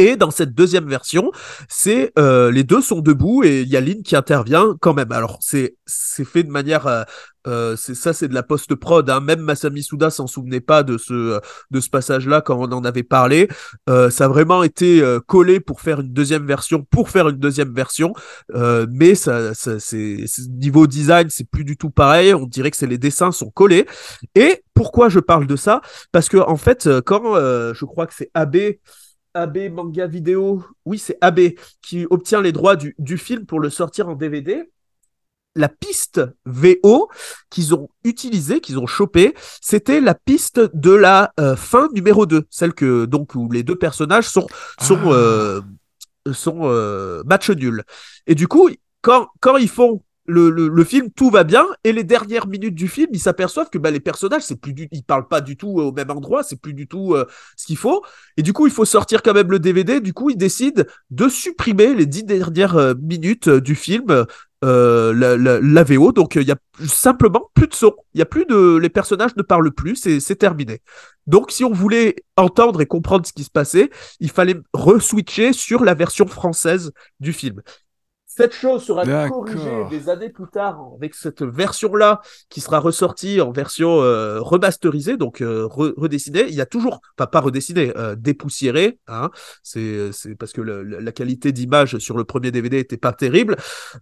Et 0.00 0.16
dans 0.16 0.30
cette 0.30 0.54
deuxième 0.54 0.88
version, 0.88 1.30
c'est 1.68 2.10
euh, 2.18 2.50
les 2.50 2.64
deux 2.64 2.80
sont 2.80 3.00
debout 3.00 3.44
et 3.44 3.60
il 3.60 3.68
y 3.68 3.76
a 3.76 3.82
Lynn 3.82 4.02
qui 4.02 4.16
intervient 4.16 4.74
quand 4.80 4.94
même. 4.94 5.12
Alors 5.12 5.36
c'est 5.42 5.76
c'est 5.84 6.24
fait 6.24 6.42
de 6.42 6.50
manière 6.50 6.86
euh, 6.86 7.02
euh, 7.46 7.76
c'est 7.76 7.94
ça, 7.94 8.12
c'est 8.12 8.28
de 8.28 8.34
la 8.34 8.42
post-prod. 8.42 9.08
Hein. 9.08 9.20
Même 9.20 9.40
Masami 9.40 9.82
Suda 9.82 10.10
s'en 10.10 10.26
souvenait 10.26 10.60
pas 10.60 10.82
de 10.82 10.98
ce 10.98 11.40
de 11.70 11.80
ce 11.80 11.90
passage-là 11.90 12.40
quand 12.40 12.56
on 12.56 12.72
en 12.72 12.84
avait 12.84 13.02
parlé. 13.02 13.48
Euh, 13.88 14.10
ça 14.10 14.26
a 14.26 14.28
vraiment 14.28 14.62
été 14.62 15.02
euh, 15.02 15.20
collé 15.20 15.60
pour 15.60 15.80
faire 15.80 16.00
une 16.00 16.12
deuxième 16.12 16.46
version, 16.46 16.86
pour 16.90 17.10
faire 17.10 17.28
une 17.28 17.38
deuxième 17.38 17.74
version. 17.74 18.14
Euh, 18.54 18.86
mais 18.90 19.14
ça, 19.14 19.54
ça 19.54 19.78
c'est 19.80 20.24
niveau 20.50 20.86
design, 20.86 21.28
c'est 21.30 21.48
plus 21.48 21.64
du 21.64 21.76
tout 21.76 21.90
pareil. 21.90 22.34
On 22.34 22.46
dirait 22.46 22.70
que 22.70 22.76
c'est 22.76 22.86
les 22.86 22.98
dessins 22.98 23.32
sont 23.32 23.50
collés. 23.50 23.86
Et 24.34 24.62
pourquoi 24.74 25.08
je 25.08 25.20
parle 25.20 25.46
de 25.46 25.56
ça? 25.56 25.80
Parce 26.12 26.28
que 26.28 26.38
en 26.38 26.56
fait, 26.56 26.88
quand 27.06 27.36
je 27.74 27.84
crois 27.84 28.06
que 28.06 28.14
c'est 28.14 28.30
AB. 28.34 28.56
AB 29.34 29.70
Manga 29.70 30.06
Vidéo, 30.06 30.64
oui, 30.84 30.98
c'est 30.98 31.18
AB 31.20 31.40
qui 31.82 32.06
obtient 32.10 32.40
les 32.42 32.52
droits 32.52 32.76
du, 32.76 32.94
du 32.98 33.18
film 33.18 33.46
pour 33.46 33.60
le 33.60 33.70
sortir 33.70 34.08
en 34.08 34.14
DVD 34.14 34.64
la 35.56 35.68
piste 35.68 36.20
VO 36.44 37.08
qu'ils 37.50 37.74
ont 37.74 37.88
utilisée, 38.04 38.60
qu'ils 38.60 38.78
ont 38.78 38.86
chopée, 38.86 39.34
c'était 39.60 40.00
la 40.00 40.14
piste 40.14 40.60
de 40.74 40.92
la 40.92 41.32
euh, 41.40 41.56
fin 41.56 41.88
numéro 41.92 42.26
2, 42.26 42.46
celle 42.50 42.72
que 42.72 43.04
donc 43.04 43.34
où 43.34 43.50
les 43.50 43.62
deux 43.62 43.76
personnages 43.76 44.28
sont 44.28 44.46
sont 44.80 44.98
Ah. 45.06 45.12
euh, 45.12 45.60
sont 46.32 46.60
euh, 46.62 47.22
match 47.24 47.50
nul. 47.50 47.82
Et 48.26 48.34
du 48.34 48.46
coup, 48.46 48.70
quand 49.02 49.28
quand 49.40 49.56
ils 49.56 49.68
font 49.68 50.02
le, 50.30 50.84
film, 50.84 51.10
tout 51.10 51.30
va 51.30 51.44
bien, 51.44 51.66
et 51.84 51.92
les 51.92 52.04
dernières 52.04 52.46
minutes 52.46 52.74
du 52.74 52.88
film, 52.88 53.08
ils 53.12 53.20
s'aperçoivent 53.20 53.70
que 53.70 53.78
bah, 53.78 53.90
les 53.90 54.00
personnages, 54.00 54.42
c'est 54.42 54.60
plus 54.60 54.72
du, 54.72 54.88
ils 54.92 55.02
parlent 55.02 55.28
pas 55.28 55.40
du 55.40 55.56
tout 55.56 55.80
euh, 55.80 55.84
au 55.84 55.92
même 55.92 56.10
endroit, 56.10 56.42
c'est 56.42 56.60
plus 56.60 56.74
du 56.74 56.86
tout 56.86 57.14
euh, 57.14 57.26
ce 57.56 57.66
qu'il 57.66 57.76
faut. 57.76 58.02
Et 58.36 58.42
du 58.42 58.52
coup, 58.52 58.66
il 58.66 58.72
faut 58.72 58.84
sortir 58.84 59.22
quand 59.22 59.34
même 59.34 59.50
le 59.50 59.58
DVD. 59.58 60.00
Du 60.00 60.12
coup, 60.12 60.30
ils 60.30 60.36
décident 60.36 60.82
de 61.10 61.28
supprimer 61.28 61.94
les 61.94 62.06
dix 62.06 62.24
dernières 62.24 62.76
euh, 62.76 62.94
minutes 63.00 63.48
du 63.48 63.74
film 63.74 64.26
euh, 64.62 65.14
la, 65.14 65.84
VO. 65.84 66.12
Donc, 66.12 66.34
il 66.34 66.46
y 66.46 66.52
a 66.52 66.56
simplement 66.86 67.50
plus 67.54 67.66
de 67.66 67.74
son. 67.74 67.94
Il 68.14 68.18
y 68.18 68.22
a 68.22 68.26
plus 68.26 68.44
de, 68.44 68.76
les 68.76 68.90
personnages 68.90 69.34
ne 69.36 69.42
parlent 69.42 69.72
plus. 69.72 69.96
C'est 69.96 70.36
terminé. 70.36 70.80
Donc, 71.26 71.50
si 71.50 71.64
on 71.64 71.72
voulait 71.72 72.16
entendre 72.36 72.80
et 72.80 72.86
comprendre 72.86 73.26
ce 73.26 73.32
qui 73.32 73.44
se 73.44 73.50
passait, 73.50 73.90
il 74.20 74.30
fallait 74.30 74.56
re-switcher 74.74 75.52
sur 75.52 75.84
la 75.84 75.94
version 75.94 76.26
française 76.26 76.92
du 77.20 77.32
film. 77.32 77.62
Cette 78.40 78.54
chose 78.54 78.82
sera 78.84 79.04
corrigée 79.28 79.84
des 79.90 80.08
années 80.08 80.30
plus 80.30 80.46
tard 80.52 80.80
avec 80.96 81.14
cette 81.14 81.42
version-là 81.42 82.20
qui 82.48 82.60
sera 82.60 82.78
ressortie 82.78 83.40
en 83.40 83.50
version 83.52 84.00
euh, 84.02 84.40
remasterisée, 84.40 85.16
donc 85.16 85.40
euh, 85.40 85.64
re- 85.66 85.92
redessinée. 85.96 86.46
Il 86.48 86.54
y 86.54 86.60
a 86.60 86.66
toujours, 86.66 87.00
enfin 87.18 87.26
pas 87.26 87.40
redessinée, 87.40 87.92
euh, 87.96 88.14
dépoussiérée. 88.16 88.98
Hein. 89.08 89.30
C'est, 89.62 90.10
parce 90.38 90.52
que 90.52 90.60
le- 90.60 90.82
la 90.82 91.12
qualité 91.12 91.52
d'image 91.52 91.98
sur 91.98 92.16
le 92.16 92.24
premier 92.24 92.50
DVD 92.50 92.78
était 92.78 92.96
pas 92.96 93.12
terrible. 93.12 93.56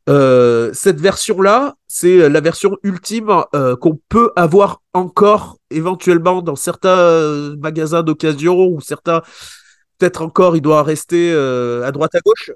Cette 0.07 1.01
version-là, 1.01 1.74
c'est 1.86 2.28
la 2.28 2.41
version 2.41 2.76
ultime 2.82 3.43
qu'on 3.80 3.99
peut 4.09 4.30
avoir 4.36 4.82
encore 4.95 5.59
éventuellement 5.70 6.43
dans 6.43 6.57
certains 6.57 7.55
magasins 7.59 8.03
d'occasion 8.03 8.66
ou 8.66 8.80
certains, 8.80 9.22
peut-être 9.99 10.22
encore, 10.22 10.57
il 10.57 10.61
doit 10.62 10.82
rester 10.82 11.32
euh, 11.32 11.84
à 11.86 11.93
droite 11.93 12.14
à 12.14 12.20
gauche. 12.20 12.51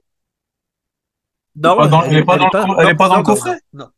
Non, 1.56 1.76
elle 2.04 2.16
est 2.18 2.94
pas 2.94 3.08
dans 3.08 3.16
le 3.18 3.22
coffret 3.22 3.58
Non. 3.72 3.88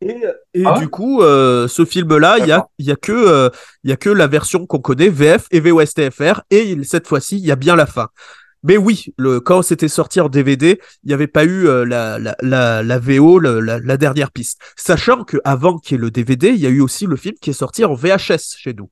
Et, 0.00 0.16
et 0.54 0.62
Ah 0.66 0.72
ouais 0.74 0.80
du 0.80 0.88
coup, 0.88 1.22
euh, 1.22 1.68
ce 1.68 1.84
film-là, 1.84 2.38
il 2.38 2.46
y 2.46 2.52
a, 2.52 2.56
D'accord. 2.56 2.70
il 2.78 2.86
y 2.86 2.90
a 2.90 2.96
que, 2.96 3.12
euh, 3.12 3.50
il 3.84 3.90
y 3.90 3.92
a 3.92 3.96
que 3.96 4.10
la 4.10 4.26
version 4.26 4.66
qu'on 4.66 4.80
connaît, 4.80 5.08
VF 5.08 5.46
et 5.52 5.60
VOSTFR, 5.60 6.40
et 6.50 6.70
il- 6.70 6.84
cette 6.84 7.06
fois-ci, 7.06 7.36
il 7.38 7.44
y 7.46 7.52
a 7.52 7.56
bien 7.56 7.76
la 7.76 7.86
fin. 7.86 8.08
Mais 8.64 8.76
oui, 8.76 9.06
le, 9.16 9.38
quand 9.40 9.62
c'était 9.62 9.86
sorti 9.88 10.20
en 10.20 10.28
DVD, 10.28 10.80
il 11.04 11.08
n'y 11.08 11.12
avait 11.14 11.26
pas 11.28 11.44
eu 11.44 11.68
euh, 11.68 11.84
la, 11.84 12.18
la, 12.18 12.36
la, 12.40 12.82
la 12.82 12.98
VO, 12.98 13.38
le- 13.38 13.60
la, 13.60 13.78
la 13.78 13.96
dernière 13.96 14.32
piste. 14.32 14.60
Sachant 14.76 15.22
que 15.24 15.36
avant 15.44 15.78
qu'il 15.78 15.96
y 15.96 15.98
ait 15.98 16.00
le 16.02 16.10
DVD, 16.10 16.48
il 16.48 16.60
y 16.60 16.66
a 16.66 16.70
eu 16.70 16.80
aussi 16.80 17.06
le 17.06 17.16
film 17.16 17.34
qui 17.40 17.50
est 17.50 17.54
sorti 17.54 17.84
en 17.84 17.94
VHS 17.94 18.56
chez 18.58 18.72
nous. 18.74 18.90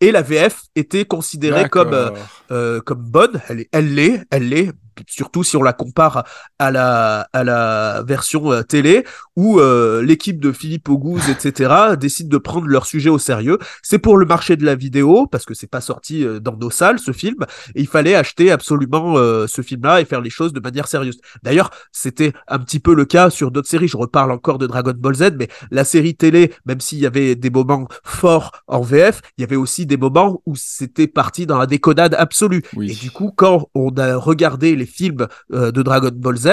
Et 0.00 0.10
la 0.12 0.22
VF 0.22 0.62
était 0.74 1.04
considérée 1.04 1.68
comme, 1.68 1.92
euh, 1.94 2.10
euh, 2.50 2.80
comme 2.80 3.02
bonne. 3.02 3.40
Elle 3.48 3.60
est, 3.60 3.68
elle 3.72 3.94
l'est, 3.94 4.24
elle 4.30 4.48
l'est. 4.48 4.72
Surtout 5.08 5.44
si 5.44 5.56
on 5.56 5.62
la 5.62 5.72
compare 5.72 6.24
à 6.58 6.70
la, 6.70 7.28
à 7.32 7.44
la 7.44 8.02
version 8.06 8.52
euh, 8.52 8.62
télé 8.62 9.04
où 9.36 9.60
euh, 9.60 10.02
l'équipe 10.02 10.40
de 10.40 10.52
Philippe 10.52 10.88
Auguste, 10.88 11.28
etc., 11.28 11.96
décide 11.98 12.28
de 12.28 12.38
prendre 12.38 12.66
leur 12.66 12.86
sujet 12.86 13.10
au 13.10 13.18
sérieux. 13.18 13.58
C'est 13.82 13.98
pour 13.98 14.16
le 14.16 14.26
marché 14.26 14.56
de 14.56 14.64
la 14.64 14.74
vidéo 14.74 15.26
parce 15.26 15.44
que 15.44 15.54
c'est 15.54 15.66
pas 15.66 15.80
sorti 15.80 16.24
euh, 16.24 16.40
dans 16.40 16.56
nos 16.56 16.70
salles 16.70 16.98
ce 16.98 17.12
film 17.12 17.36
et 17.74 17.80
il 17.80 17.86
fallait 17.86 18.14
acheter 18.14 18.50
absolument 18.50 19.16
euh, 19.16 19.46
ce 19.46 19.62
film-là 19.62 20.00
et 20.00 20.04
faire 20.04 20.20
les 20.20 20.30
choses 20.30 20.52
de 20.52 20.60
manière 20.60 20.86
sérieuse. 20.86 21.18
D'ailleurs, 21.42 21.70
c'était 21.92 22.32
un 22.48 22.58
petit 22.58 22.80
peu 22.80 22.94
le 22.94 23.04
cas 23.04 23.30
sur 23.30 23.50
d'autres 23.50 23.68
séries. 23.68 23.88
Je 23.88 23.96
reparle 23.96 24.32
encore 24.32 24.58
de 24.58 24.66
Dragon 24.66 24.94
Ball 24.96 25.14
Z, 25.14 25.32
mais 25.38 25.48
la 25.70 25.84
série 25.84 26.14
télé, 26.14 26.52
même 26.66 26.80
s'il 26.80 26.98
y 26.98 27.06
avait 27.06 27.34
des 27.34 27.50
moments 27.50 27.86
forts 28.04 28.52
en 28.66 28.80
VF, 28.80 29.20
il 29.38 29.42
y 29.42 29.44
avait 29.44 29.56
aussi 29.56 29.86
des 29.86 29.96
moments 29.96 30.42
où 30.46 30.54
c'était 30.56 31.06
parti 31.06 31.46
dans 31.46 31.58
la 31.58 31.66
déconnade 31.66 32.14
absolue. 32.18 32.62
Oui. 32.76 32.92
Et 32.92 32.94
du 32.94 33.10
coup, 33.10 33.32
quand 33.34 33.68
on 33.74 33.90
a 33.96 34.16
regardé 34.16 34.76
les 34.76 34.81
films 34.86 35.26
euh, 35.52 35.72
de 35.72 35.82
Dragon 35.82 36.10
Ball 36.14 36.36
Z, 36.36 36.46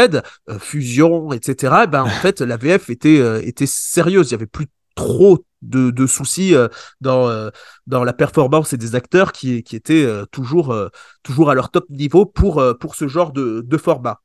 euh, 0.49 0.59
Fusion, 0.59 1.31
etc., 1.33 1.83
eh 1.83 1.87
ben 1.87 2.03
en 2.03 2.09
fait 2.23 2.41
la 2.41 2.57
VF 2.57 2.89
était 2.89 3.19
euh, 3.19 3.41
était 3.43 3.65
sérieuse. 3.67 4.29
Il 4.29 4.31
y 4.31 4.35
avait 4.35 4.45
plus 4.45 4.67
trop 4.95 5.45
de, 5.61 5.91
de 5.91 6.07
soucis 6.07 6.55
euh, 6.55 6.67
dans 7.01 7.27
euh, 7.29 7.49
dans 7.87 8.03
la 8.03 8.13
performance 8.13 8.73
et 8.73 8.77
des 8.77 8.95
acteurs 8.95 9.31
qui 9.31 9.63
qui 9.63 9.75
étaient 9.75 10.05
euh, 10.05 10.25
toujours 10.31 10.71
euh, 10.73 10.89
toujours 11.23 11.49
à 11.49 11.55
leur 11.55 11.69
top 11.71 11.85
niveau 11.89 12.25
pour 12.25 12.59
euh, 12.59 12.73
pour 12.73 12.95
ce 12.95 13.07
genre 13.07 13.31
de 13.33 13.61
de 13.65 13.77
format. 13.77 14.21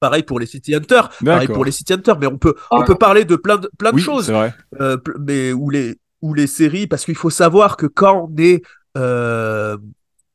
Pareil 0.00 0.22
pour 0.22 0.40
les 0.40 0.46
City 0.46 0.74
Hunter, 0.74 1.02
pareil 1.22 1.46
pour 1.46 1.64
les 1.64 1.72
City 1.72 1.92
Hunter, 1.92 2.14
mais 2.18 2.26
on 2.26 2.38
peut 2.38 2.54
on 2.70 2.80
Ah. 2.80 2.84
peut 2.86 2.94
parler 2.94 3.24
de 3.26 3.36
plein 3.36 3.58
de 3.58 3.68
plein 3.78 3.90
de 3.90 3.96
Oui, 3.96 4.02
choses 4.02 4.26
c'est 4.26 4.32
vrai. 4.32 4.54
euh, 4.80 4.96
pl- 4.96 5.16
mais 5.20 5.52
ou 5.52 5.68
les 5.68 5.98
ou 6.22 6.32
les 6.32 6.46
séries 6.46 6.86
parce 6.86 7.04
qu'il 7.04 7.16
faut 7.16 7.28
savoir 7.30 7.76
que 7.76 7.84
quand 7.86 8.28
on 8.30 8.36
est 8.42 8.62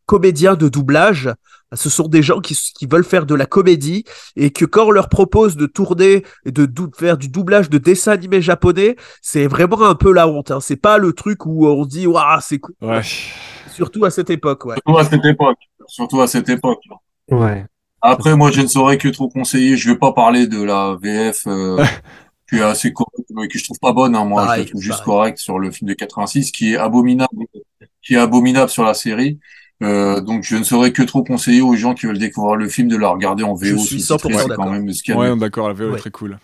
euh, 0.06 0.16
comédien 0.16 0.56
de 0.56 0.70
doublage 0.70 1.30
ce 1.74 1.90
sont 1.90 2.08
des 2.08 2.22
gens 2.22 2.40
qui, 2.42 2.56
qui 2.56 2.86
veulent 2.86 3.04
faire 3.04 3.26
de 3.26 3.36
la 3.36 3.46
comédie 3.46 4.06
et 4.36 4.52
que 4.52 4.66
quand 4.66 4.86
on 4.86 4.92
leur 4.92 5.10
propose 5.10 5.58
de 5.58 5.66
tourner 5.66 6.24
et 6.46 6.52
de 6.52 6.66
dou- 6.66 6.92
faire 6.98 7.18
du 7.18 7.28
doublage 7.28 7.70
de 7.70 7.78
dessins 7.78 8.14
animés 8.14 8.42
japonais, 8.42 8.96
c'est 9.22 9.48
vraiment 9.48 9.82
un 9.84 9.96
peu 9.96 10.14
la 10.14 10.28
honte. 10.28 10.52
Hein. 10.52 10.60
C'est 10.62 10.76
pas 10.76 10.98
le 11.00 11.12
truc 11.12 11.46
où 11.46 11.68
on 11.68 11.86
dit 11.86 12.08
waouh 12.08 12.40
c'est 12.40 12.60
cool. 12.60 12.76
Ouais. 12.82 13.02
Surtout 13.72 14.06
à 14.06 14.12
cette 14.12 14.30
époque, 14.30 14.66
ouais. 14.66 14.76
Surtout 14.76 15.00
à 15.00 15.04
cette 15.06 15.26
époque. 15.26 15.58
Surtout 15.88 16.22
à 16.22 16.28
cette 16.28 16.48
époque. 16.50 16.80
Ouais. 17.30 17.66
Après, 18.02 18.36
moi, 18.36 18.52
je 18.52 18.62
ne 18.62 18.68
saurais 18.68 18.98
que 18.98 19.10
trop 19.10 19.28
conseiller. 19.28 19.76
Je 19.76 19.90
vais 19.90 19.98
pas 19.98 20.14
parler 20.14 20.48
de 20.48 20.62
la 20.62 20.96
VF 21.02 21.48
euh, 21.48 21.84
qui 22.50 22.58
est 22.58 22.62
assez 22.62 22.94
correcte, 22.94 23.30
mais 23.34 23.48
que 23.48 23.58
je 23.58 23.64
trouve 23.66 23.80
pas 23.80 23.92
bonne. 23.92 24.16
Hein, 24.16 24.24
moi, 24.24 24.44
je 24.56 24.60
la 24.62 24.66
trouve 24.66 24.82
juste 24.82 25.04
correcte 25.04 25.40
sur 25.40 25.60
le 25.60 25.72
film 25.72 25.90
de 25.90 25.96
86, 25.96 26.52
qui 26.52 26.74
est 26.74 26.78
abominable, 26.78 27.36
qui 28.02 28.14
est 28.14 28.18
abominable 28.20 28.70
sur 28.70 28.84
la 28.84 28.94
série. 28.94 29.40
Euh, 29.86 30.20
donc, 30.22 30.44
je 30.44 30.56
ne 30.58 30.64
saurais 30.64 30.92
que 30.92 31.04
trop 31.04 31.24
conseiller 31.24 31.62
aux 31.62 31.76
gens 31.76 31.94
qui 31.94 32.06
veulent 32.08 32.18
découvrir 32.18 32.56
le 32.56 32.68
film 32.68 32.88
de 32.88 32.98
la 32.98 33.10
regarder 33.10 33.44
en 33.44 33.56
Je 33.56 33.74
VO 33.74 33.78
suis 33.78 34.02
sous-titré. 34.02 34.34
100% 34.34 34.38
C'est 34.42 34.48
d'accord. 34.50 34.66
Ouais, 34.68 34.80
mieux. 34.80 35.32
on 35.32 35.36
est 35.36 35.40
d'accord, 35.40 35.68
la 35.68 35.74
VO 35.74 35.90
Ouais. 35.92 35.96
est 35.96 36.00
très 36.00 36.12
cool. 36.12 36.40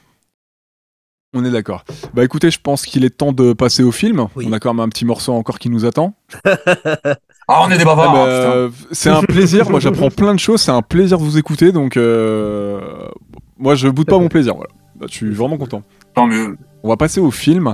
On 1.33 1.45
est 1.45 1.51
d'accord. 1.51 1.85
Bah 2.13 2.25
écoutez, 2.25 2.51
je 2.51 2.59
pense 2.59 2.85
qu'il 2.85 3.05
est 3.05 3.09
temps 3.09 3.31
de 3.31 3.53
passer 3.53 3.83
au 3.83 3.91
film. 3.93 4.27
Oui. 4.35 4.45
On 4.49 4.51
a 4.51 4.59
quand 4.59 4.73
même 4.73 4.81
un 4.83 4.89
petit 4.89 5.05
morceau 5.05 5.31
encore 5.31 5.59
qui 5.59 5.69
nous 5.69 5.85
attend. 5.85 6.13
Ah, 7.53 7.63
on 7.67 7.71
est 7.71 7.77
des 7.77 7.83
bavards. 7.83 8.11
Ah 8.11 8.13
bah, 8.13 8.21
hein, 8.21 8.25
putain. 8.25 8.57
euh, 8.57 8.69
c'est 8.91 9.09
un 9.09 9.21
plaisir, 9.23 9.69
moi 9.69 9.81
j'apprends 9.81 10.09
plein 10.09 10.33
de 10.33 10.39
choses, 10.39 10.61
c'est 10.61 10.71
un 10.71 10.81
plaisir 10.83 11.17
de 11.17 11.23
vous 11.23 11.37
écouter, 11.37 11.73
donc 11.73 11.97
euh, 11.97 12.79
moi 13.57 13.75
je 13.75 13.89
boude 13.89 14.07
pas 14.07 14.19
mon 14.19 14.29
plaisir, 14.29 14.53
voilà. 14.55 14.69
Bah, 14.95 15.07
je 15.09 15.13
suis 15.15 15.31
vraiment 15.31 15.57
content. 15.57 15.81
Tant 16.13 16.27
mieux. 16.27 16.55
On 16.83 16.87
va 16.87 16.95
passer 16.95 17.19
au 17.19 17.29
film. 17.31 17.73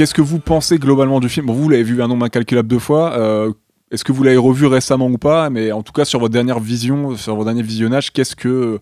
Qu'est-ce 0.00 0.14
que 0.14 0.22
vous 0.22 0.38
pensez 0.38 0.78
globalement 0.78 1.20
du 1.20 1.28
film? 1.28 1.44
Bon, 1.44 1.52
vous 1.52 1.68
l'avez 1.68 1.82
vu 1.82 2.02
un 2.02 2.08
nombre 2.08 2.24
incalculable 2.24 2.66
de 2.68 2.78
fois. 2.78 3.18
euh, 3.18 3.52
Est-ce 3.90 4.02
que 4.02 4.12
vous 4.12 4.22
l'avez 4.22 4.38
revu 4.38 4.64
récemment 4.64 5.08
ou 5.08 5.18
pas? 5.18 5.50
Mais 5.50 5.72
en 5.72 5.82
tout 5.82 5.92
cas, 5.92 6.06
sur 6.06 6.18
votre 6.20 6.32
dernière 6.32 6.58
vision, 6.58 7.18
sur 7.18 7.34
votre 7.34 7.44
dernier 7.44 7.62
visionnage, 7.62 8.10
qu'est-ce 8.10 8.34
que 8.34 8.80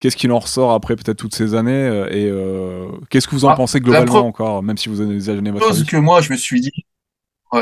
qu'est-ce 0.00 0.16
qu'il 0.16 0.32
en 0.32 0.40
ressort 0.40 0.72
après 0.72 0.96
peut-être 0.96 1.18
toutes 1.18 1.36
ces 1.36 1.54
années 1.54 1.70
euh, 1.72 2.08
Et 2.10 2.28
euh, 2.28 2.86
qu'est-ce 3.10 3.28
que 3.28 3.36
vous 3.36 3.44
en 3.44 3.50
Ah, 3.50 3.54
pensez 3.54 3.78
globalement 3.78 4.26
encore, 4.26 4.60
même 4.64 4.76
si 4.76 4.88
vous 4.88 5.00
avez 5.00 5.14
déjà 5.14 5.34
donné 5.36 5.52
votre 5.52 5.68
chose 5.68 5.82
avis? 5.82 5.86
que 5.86 5.98
moi 5.98 6.20
je 6.20 6.32
me 6.32 6.36
suis 6.36 6.60
dit, 6.60 6.72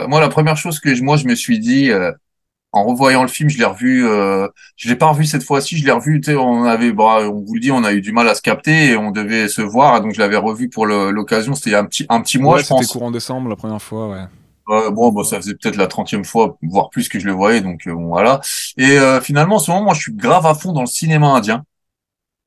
moi 0.09 0.19
la 0.23 0.31
première 0.31 0.57
chose 0.57 0.81
que 0.81 0.95
je- 0.95 1.03
moi 1.03 1.19
je 1.19 1.27
me 1.27 1.35
suis 1.35 1.59
dit, 1.59 1.91
en 2.75 2.85
revoyant 2.85 3.23
le 3.23 3.29
film, 3.29 3.49
je 3.49 3.59
l'ai 3.59 3.65
revu. 3.65 4.07
Euh, 4.07 4.49
je 4.77 4.89
l'ai 4.89 4.97
pas 4.97 5.07
revu 5.07 5.25
cette 5.25 5.45
fois-ci. 5.45 5.79
Je 5.79 5.85
l'ai 5.85 5.93
revu. 5.93 6.21
Tu 6.21 6.33
sais, 6.33 6.37
on 6.37 6.65
avait, 6.65 6.93
bah, 6.93 7.21
on 7.23 7.41
vous 7.41 7.55
le 7.55 7.61
dit, 7.61 7.71
on 7.71 7.85
a 7.85 7.93
eu 7.93 8.01
du 8.01 8.13
mal 8.13 8.29
à 8.29 8.35
se 8.35 8.43
capter 8.43 8.91
et 8.91 8.97
on 8.97 9.11
devait 9.11 9.49
se 9.49 9.63
voir. 9.63 10.01
Donc 10.01 10.13
je 10.15 10.19
l'avais 10.21 10.37
revu 10.37 10.69
pour 10.69 10.87
l'occasion. 10.87 11.55
C'était 11.55 11.71
il 11.71 11.73
y 11.75 11.77
a 11.77 11.81
un 11.81 11.87
petit 11.87 12.07
un 12.09 12.21
petit 12.21 12.39
mois, 12.39 12.55
ouais, 12.57 12.61
je 12.61 12.65
c'était 12.67 12.81
pense. 12.81 12.87
courant 12.89 13.11
décembre 13.11 13.49
la 13.49 13.57
première 13.57 13.83
fois, 13.83 14.09
ouais. 14.09 14.25
Euh, 14.71 14.91
bon, 14.91 15.13
bon, 15.13 15.23
ça 15.25 15.37
faisait 15.37 15.55
peut-être 15.55 15.77
la 15.77 15.87
trentième 15.87 16.25
fois, 16.25 16.57
voire 16.63 16.89
plus 16.89 17.09
que 17.09 17.19
je 17.21 17.27
le 17.27 17.33
voyais, 17.33 17.61
donc 17.61 17.87
euh, 17.87 17.93
bon, 17.95 18.07
voilà. 18.09 18.41
Et 18.79 18.99
euh, 18.99 19.21
finalement, 19.21 19.57
en 19.57 19.59
ce 19.59 19.71
moment, 19.71 19.85
moi, 19.85 19.95
je 19.95 20.01
suis 20.01 20.15
grave 20.15 20.47
à 20.47 20.55
fond 20.55 20.73
dans 20.73 20.81
le 20.81 20.87
cinéma 20.87 21.29
indien, 21.29 21.65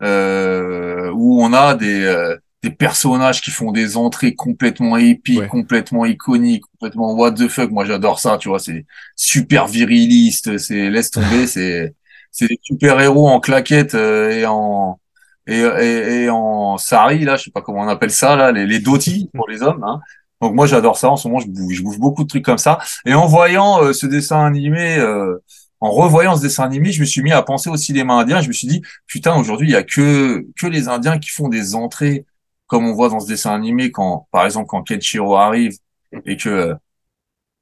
euh, 0.01 1.11
où 1.13 1.41
on 1.43 1.53
a 1.53 1.75
des 1.75 2.03
euh, 2.03 2.35
des 2.63 2.71
personnages 2.71 3.41
qui 3.41 3.51
font 3.51 3.71
des 3.71 3.97
entrées 3.97 4.33
complètement 4.35 4.97
épiques, 4.97 5.39
Ouais. 5.39 5.47
complètement 5.47 6.05
iconiques, 6.05 6.63
complètement 6.71 7.13
what 7.13 7.33
the 7.33 7.47
fuck. 7.47 7.71
Moi, 7.71 7.85
j'adore 7.85 8.19
ça, 8.19 8.37
tu 8.39 8.49
vois. 8.49 8.59
C'est 8.59 8.85
super 9.15 9.67
viriliste, 9.67 10.57
c'est 10.57 10.89
laisse 10.89 11.11
tomber, 11.11 11.47
c'est 11.47 11.93
c'est 12.31 12.47
des 12.47 12.59
super 12.61 12.99
héros 12.99 13.27
en 13.29 13.39
claquettes 13.39 13.95
euh, 13.95 14.31
et 14.31 14.45
en 14.45 14.99
et, 15.47 15.59
et, 15.59 16.23
et 16.23 16.29
en 16.29 16.77
sari 16.77 17.23
là, 17.23 17.37
je 17.37 17.45
sais 17.45 17.51
pas 17.51 17.61
comment 17.61 17.81
on 17.81 17.87
appelle 17.87 18.11
ça 18.11 18.35
là, 18.35 18.51
les, 18.51 18.65
les 18.67 18.79
dhotis 18.79 19.29
pour 19.33 19.47
les 19.49 19.61
hommes. 19.63 19.83
Hein. 19.83 20.01
Donc 20.41 20.53
moi 20.53 20.67
j'adore 20.67 20.97
ça. 20.97 21.09
En 21.09 21.15
ce 21.17 21.27
moment 21.27 21.39
je 21.39 21.47
bouge, 21.47 21.75
je 21.75 21.81
bouge 21.83 21.97
beaucoup 21.99 22.23
de 22.23 22.27
trucs 22.27 22.43
comme 22.45 22.57
ça. 22.57 22.79
Et 23.05 23.13
en 23.13 23.27
voyant 23.27 23.81
euh, 23.83 23.93
ce 23.93 24.05
dessin 24.07 24.45
animé, 24.45 24.97
euh, 24.97 25.37
en 25.79 25.89
revoyant 25.91 26.35
ce 26.35 26.41
dessin 26.41 26.63
animé, 26.65 26.91
je 26.91 26.99
me 26.99 27.05
suis 27.05 27.21
mis 27.23 27.31
à 27.31 27.41
penser 27.43 27.69
au 27.69 27.77
cinéma 27.77 28.15
indien. 28.15 28.41
Je 28.41 28.47
me 28.49 28.53
suis 28.53 28.67
dit 28.67 28.81
putain 29.07 29.35
aujourd'hui 29.35 29.69
il 29.69 29.73
y 29.73 29.75
a 29.75 29.83
que 29.83 30.45
que 30.59 30.67
les 30.67 30.87
Indiens 30.89 31.17
qui 31.19 31.29
font 31.29 31.47
des 31.49 31.75
entrées 31.75 32.25
comme 32.67 32.85
on 32.87 32.93
voit 32.93 33.09
dans 33.09 33.19
ce 33.19 33.27
dessin 33.27 33.53
animé 33.53 33.91
quand 33.91 34.27
par 34.31 34.45
exemple 34.45 34.67
quand 34.67 34.83
Kenshiro 34.83 35.35
arrive 35.35 35.73
et 36.25 36.37
que 36.37 36.49
euh, 36.49 36.75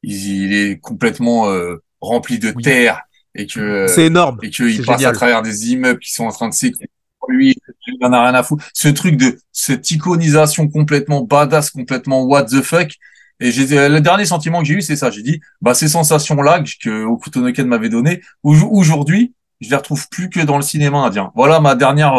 il, 0.04 0.44
il 0.46 0.54
est 0.54 0.80
complètement 0.80 1.50
euh, 1.50 1.82
rempli 2.02 2.40
de 2.40 2.52
Oui. 2.56 2.64
terre 2.64 3.02
et 3.34 3.48
que 3.48 3.60
euh, 3.60 3.88
C'est 3.88 4.06
énorme. 4.06 4.40
et 4.44 4.50
qu'il 4.50 4.78
passe 4.86 4.98
génial. 5.00 5.12
à 5.14 5.18
travers 5.18 5.42
des 5.42 5.72
immeubles 5.72 6.00
qui 6.00 6.12
sont 6.14 6.26
en 6.26 6.32
train 6.32 6.50
de 6.50 6.54
s'écrouler. 6.54 6.90
Lui, 7.28 7.56
il 7.88 8.06
en 8.06 8.14
a 8.14 8.22
rien 8.24 8.36
à 8.36 8.44
foutre. 8.44 8.64
Ce 8.74 8.88
truc 8.88 9.18
de 9.18 9.40
cette 9.52 9.90
iconisation 9.90 10.68
complètement 10.68 11.22
badass, 11.24 11.72
complètement 11.72 12.22
what 12.24 12.44
the 12.46 12.62
fuck. 12.62 12.92
Et 13.40 13.52
j'ai 13.52 13.66
le 13.90 14.00
dernier 14.00 14.26
sentiment 14.26 14.60
que 14.62 14.66
j'ai 14.68 14.76
eu, 14.76 14.82
c'est 14.84 14.96
ça. 14.96 15.10
J'ai 15.10 15.24
dit, 15.24 15.42
bah 15.60 15.74
ces 15.74 15.88
sensations-là 15.88 16.60
que, 16.62 16.70
que 16.84 17.04
Okutonoken 17.04 17.68
m'avait 17.68 17.90
donné, 17.90 18.22
aujourd'hui, 18.44 19.34
je 19.60 19.70
les 19.72 19.76
retrouve 19.76 20.08
plus 20.10 20.30
que 20.30 20.40
dans 20.40 20.58
le 20.58 20.62
cinéma 20.64 21.00
indien. 21.00 21.32
Voilà 21.36 21.60
ma 21.60 21.74
dernière 21.74 22.14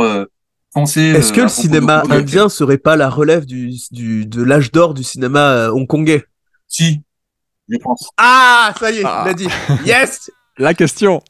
euh. 0.77 1.15
Est-ce 1.15 1.33
euh, 1.33 1.37
que 1.37 1.41
à 1.41 1.45
le 1.45 1.49
cinéma 1.49 2.03
indien 2.11 2.49
serait 2.49 2.79
pas 2.79 2.97
la 2.97 3.09
relève 3.09 3.47
du, 3.47 3.71
du 3.91 4.27
de 4.27 4.43
l'âge 4.43 4.73
d'or 4.73 4.95
du 4.95 5.03
cinéma 5.03 5.41
euh, 5.51 5.71
hongkongais? 5.73 6.25
Si, 6.69 7.03
je 7.69 7.79
pense. 7.79 8.09
Ah, 8.17 8.73
ça 8.79 8.91
y 8.91 8.99
est, 8.99 9.03
Ah. 9.05 9.23
il 9.25 9.29
l'a 9.29 9.35
dit. 9.35 9.49
Yes. 9.85 10.31
La 10.59 10.73
question 10.73 11.21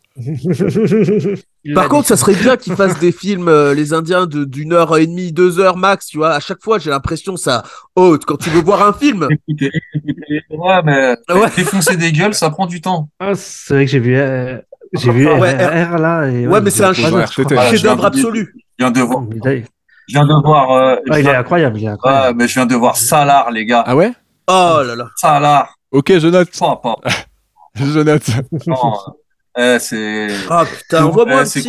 Par 1.75 1.89
contre, 1.89 2.07
ça 2.07 2.17
serait 2.17 2.37
bien 2.37 2.57
qu'ils 2.57 2.77
fassent 2.77 3.01
des 3.01 3.11
films, 3.11 3.49
euh, 3.49 3.75
les 3.75 3.93
Indiens, 3.93 4.27
de 4.27 4.45
d'une 4.45 4.73
heure 4.73 4.97
et 4.97 5.07
demie, 5.09 5.33
deux 5.33 5.59
heures 5.59 5.77
max, 5.77 6.07
tu 6.07 6.19
vois. 6.19 6.31
À 6.35 6.39
chaque 6.39 6.63
fois, 6.63 6.79
j'ai 6.79 6.91
l'impression 6.91 7.37
ça 7.37 7.65
haute. 7.97 8.25
Quand 8.25 8.37
tu 8.37 8.51
veux 8.51 8.61
voir 8.63 8.87
un 8.87 8.93
film, 8.93 9.27
Écoutez, 9.49 9.73
écoutez, 9.95 10.43
ouais, 10.51 10.83
mais 10.85 11.17
Ouais. 11.29 11.49
défoncer 11.57 11.97
des 11.97 12.13
gueules, 12.13 12.35
ça 12.35 12.51
prend 12.51 12.67
du 12.67 12.81
temps. 12.81 13.09
Ah, 13.19 13.33
c'est 13.35 13.75
vrai 13.75 13.85
que 13.85 13.91
j'ai 13.91 13.99
vu, 13.99 14.17
euh, 14.17 14.59
j'ai 14.93 15.11
vu 15.11 15.27
Ouais, 15.27 15.57
RR 15.57 15.99
là. 15.99 16.29
Et, 16.29 16.47
Ouais, 16.47 16.61
mais 16.61 16.71
c'est 16.71 16.85
un 16.85 16.93
chef-d'œuvre 16.93 18.05
absolu. 18.05 18.55
Je 18.79 18.85
viens 18.85 18.91
de 18.91 19.01
voir, 19.01 19.23
Il 19.35 19.49
est- 19.49 19.65
je 20.09 20.15
viens 20.15 20.27
de 20.27 20.35
voir, 20.45 20.71
euh, 20.73 20.97
Ah, 21.11 21.19
il 21.21 21.27
est 21.27 21.35
incroyable, 21.35 21.79
il 21.79 21.85
est 21.85 21.87
Ouais, 21.89 21.93
incroyable. 21.95 22.39
mais 22.39 22.49
je 22.49 22.55
viens 22.55 22.67
de 22.67 22.75
voir 22.75 22.97
Salar, 22.97 23.51
les 23.51 23.65
gars. 23.65 23.85
Ah 23.87 23.97
ouais? 23.97 24.13
Oh 24.49 24.81
là 24.87 24.95
là. 24.95 25.09
Salar. 25.17 25.75
Ok, 25.91 26.19
je 26.19 26.29
note. 26.29 26.51
Pas, 26.59 26.77
pas. 26.83 26.97
Je 27.75 28.01
note. 28.01 28.31
Non, 28.67 28.77
euh, 29.59 29.79
c'est. 29.79 30.29
Ah 30.51 30.65
putain, 30.65 31.05
envoie-moi 31.05 31.35
Ouais, 31.37 31.41
un 31.41 31.45
petit. 31.45 31.69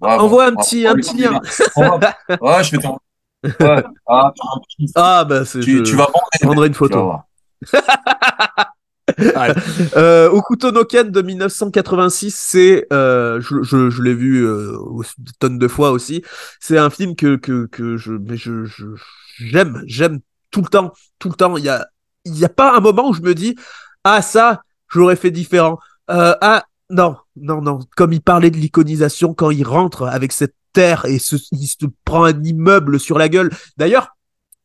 Ouais, 0.00 0.10
envoie 0.16 0.46
un 0.46 0.54
petit, 0.54 0.86
un 0.86 0.92
pas 0.92 0.96
petit 0.98 1.16
lien. 1.18 1.40
Ouais, 2.40 2.64
je 2.64 2.70
vais 2.76 2.78
t'en. 2.82 2.98
Ouais. 3.44 3.82
Ah, 4.06 4.32
tu, 4.78 4.86
Ah 4.94 5.24
bah 5.24 5.44
c'est. 5.44 5.60
tu, 5.60 5.78
je 5.78 5.82
tu 5.82 5.96
vas 5.96 6.06
prendrai 6.42 6.68
une 6.68 6.72
tu 6.74 6.78
vas 6.78 6.88
photo. 6.88 7.04
voir. 7.04 7.24
Euh, 9.96 10.30
Okuto 10.30 10.70
no 10.72 10.84
Ken 10.84 11.10
de 11.10 11.22
1986, 11.22 12.34
c'est, 12.36 12.86
euh, 12.92 13.40
je, 13.40 14.02
l'ai 14.02 14.14
vu 14.14 14.46
euh, 14.46 14.76
des 15.18 15.32
tonnes 15.38 15.58
de 15.58 15.68
fois 15.68 15.90
aussi. 15.90 16.22
C'est 16.60 16.78
un 16.78 16.90
film 16.90 17.16
que 17.16 17.36
que 17.36 17.96
je, 17.96 18.12
mais 18.12 18.36
je 18.36 18.64
j'aime, 19.38 19.82
j'aime 19.86 20.20
tout 20.50 20.62
le 20.62 20.68
temps, 20.68 20.92
tout 21.18 21.28
le 21.28 21.34
temps. 21.34 21.56
Il 21.56 21.64
y 21.64 21.68
a 21.68 21.86
il 22.24 22.38
y 22.38 22.44
a 22.44 22.48
pas 22.48 22.76
un 22.76 22.80
moment 22.80 23.08
où 23.08 23.14
je 23.14 23.22
me 23.22 23.34
dis 23.34 23.56
ah 24.04 24.22
ça 24.22 24.62
j'aurais 24.88 25.16
fait 25.16 25.30
différent. 25.30 25.78
Euh, 26.10 26.34
ah 26.40 26.64
non 26.90 27.16
non 27.36 27.60
non. 27.60 27.80
Comme 27.96 28.12
il 28.12 28.22
parlait 28.22 28.50
de 28.50 28.56
l'iconisation 28.56 29.34
quand 29.34 29.50
il 29.50 29.66
rentre 29.66 30.06
avec 30.06 30.32
cette 30.32 30.54
terre 30.72 31.04
et 31.06 31.14
il 31.14 31.20
se 31.20 31.86
prend 32.04 32.24
un 32.24 32.42
immeuble 32.42 33.00
sur 33.00 33.18
la 33.18 33.28
gueule. 33.28 33.50
D'ailleurs, 33.76 34.16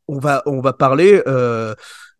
on 0.07 0.19
va 0.19 0.43
on 0.45 0.61
va 0.61 0.73
parler. 0.73 1.21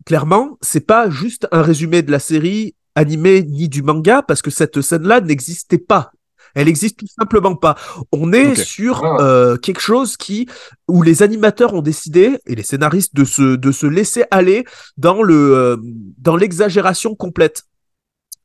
Clairement, 0.05 0.57
c'est 0.61 0.85
pas 0.85 1.09
juste 1.09 1.47
un 1.51 1.61
résumé 1.61 2.01
de 2.01 2.11
la 2.11 2.19
série 2.19 2.75
animée 2.95 3.43
ni 3.43 3.67
du 3.67 3.83
manga 3.83 4.21
parce 4.21 4.41
que 4.41 4.51
cette 4.51 4.81
scène-là 4.81 5.21
n'existait 5.21 5.77
pas. 5.77 6.11
Elle 6.53 6.69
existe 6.69 6.99
tout 6.99 7.07
simplement 7.19 7.55
pas. 7.55 7.75
On 8.13 8.31
est 8.31 8.55
sur 8.55 9.03
ouais. 9.03 9.09
euh, 9.19 9.57
quelque 9.57 9.81
chose 9.81 10.15
qui 10.15 10.47
où 10.87 11.03
les 11.03 11.21
animateurs 11.21 11.73
ont 11.73 11.81
décidé 11.81 12.37
et 12.47 12.55
les 12.55 12.63
scénaristes 12.63 13.13
de 13.13 13.25
se 13.25 13.57
de 13.57 13.71
se 13.73 13.85
laisser 13.85 14.23
aller 14.31 14.63
dans 14.95 15.21
le 15.21 15.53
euh, 15.53 15.77
dans 16.17 16.37
l'exagération 16.37 17.13
complète. 17.13 17.63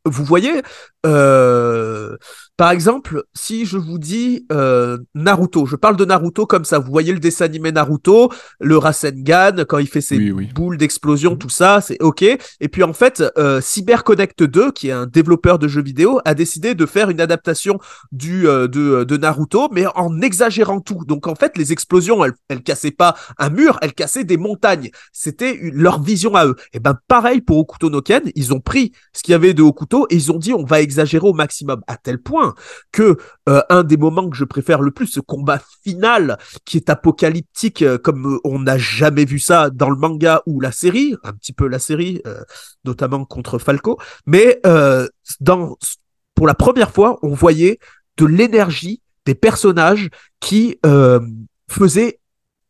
Vous 0.07 0.25
voyez, 0.25 0.63
euh, 1.07 2.17
par 2.57 2.73
exemple, 2.73 3.25
si 3.33 3.65
je 3.65 3.79
vous 3.79 3.99
dis 3.99 4.47
euh, 4.53 4.99
Naruto, 5.15 5.65
je 5.65 5.77
parle 5.77 5.97
de 5.97 6.05
Naruto 6.05 6.45
comme 6.45 6.67
ça. 6.67 6.79
Vous 6.79 6.91
voyez 6.91 7.13
le 7.13 7.19
dessin 7.19 7.47
animé 7.47 7.73
Naruto, 7.73 8.31
le 8.61 8.77
Rasengan 8.77 9.65
quand 9.67 9.79
il 9.79 9.87
fait 9.89 10.03
ses 10.03 10.19
Oui, 10.19 10.31
oui. 10.31 10.49
boules 10.55 10.77
d'explosion, 10.77 11.37
tout 11.37 11.49
ça, 11.49 11.81
c'est 11.81 11.97
ok. 12.03 12.23
Et 12.23 12.69
puis 12.69 12.83
en 12.83 12.93
fait, 12.93 13.25
euh, 13.39 13.63
CyberConnect 13.63 14.43
2, 14.43 14.73
qui 14.73 14.89
est 14.89 14.93
un 14.93 15.07
développeur 15.07 15.59
de 15.59 15.69
jeux 15.69 15.83
vidéo, 15.83 16.21
a 16.27 16.35
décidé 16.35 16.75
de 16.75 16.85
faire 16.85 17.09
une 17.09 17.21
adaptation 17.21 17.79
du 18.13 18.43
de, 18.43 18.67
de 19.05 19.17
Naruto, 19.17 19.69
mais 19.73 19.87
en 19.95 20.21
exagérant 20.21 20.81
tout. 20.81 21.05
Donc 21.07 21.29
en 21.29 21.35
fait, 21.35 21.57
les 21.57 21.73
explosions, 21.73 22.23
elles, 22.25 22.35
elles 22.49 22.63
cassaient 22.63 22.91
pas 22.91 23.17
un 23.39 23.49
mur, 23.49 23.79
elles 23.81 23.95
cassaient 23.95 24.25
des 24.25 24.37
montagnes. 24.37 24.91
C'était 25.13 25.59
leur 25.73 26.03
vision 26.03 26.35
à 26.35 26.47
eux. 26.47 26.57
Et 26.75 26.81
ben 26.81 26.99
pareil 27.09 27.41
pour 27.41 27.57
Okuto 27.59 27.89
no 27.89 28.03
Ken, 28.03 28.23
ils 28.35 28.53
ont 28.53 28.61
pris 28.61 28.93
ce 29.15 29.23
qu'il 29.23 29.33
y 29.33 29.35
avait 29.35 29.55
de 29.55 29.63
Okuto 29.63 30.07
et 30.11 30.17
ils 30.17 30.31
ont 30.31 30.39
dit 30.39 30.53
on 30.53 30.65
va 30.65 30.81
exagérer 30.91 31.27
au 31.27 31.33
maximum 31.33 31.83
à 31.87 31.97
tel 31.97 32.21
point 32.21 32.55
que 32.91 33.17
euh, 33.49 33.63
un 33.71 33.85
des 33.85 33.97
moments 33.97 34.29
que 34.29 34.37
je 34.37 34.45
préfère 34.45 34.81
le 34.81 34.91
plus, 34.91 35.07
ce 35.07 35.21
combat 35.21 35.61
final 35.85 36.37
qui 36.65 36.79
est 36.79 36.91
apocalyptique 36.91 37.83
euh, 37.83 37.97
comme 37.97 38.27
euh, 38.27 38.41
on 38.43 38.59
n'a 38.59 38.77
jamais 38.77 39.25
vu 39.25 39.39
ça 39.39 39.71
dans 39.71 39.89
le 39.89 39.97
manga 39.97 40.43
ou 40.47 40.61
la 40.61 40.73
série, 40.73 41.15
un 41.23 41.33
petit 41.33 41.53
peu 41.53 41.69
la 41.69 41.79
série, 41.79 42.23
notamment 42.85 43.25
contre 43.25 43.59
Falco, 43.59 43.99
mais 44.27 44.61
dans 45.41 45.77
pour 46.35 46.47
la 46.47 46.55
première 46.55 46.91
fois, 46.91 47.19
on 47.23 47.35
voyait 47.35 47.79
de 48.17 48.27
l'énergie 48.27 49.03
des 49.27 49.35
personnages 49.35 50.09
qui 50.41 50.79
faisaient 51.69 52.21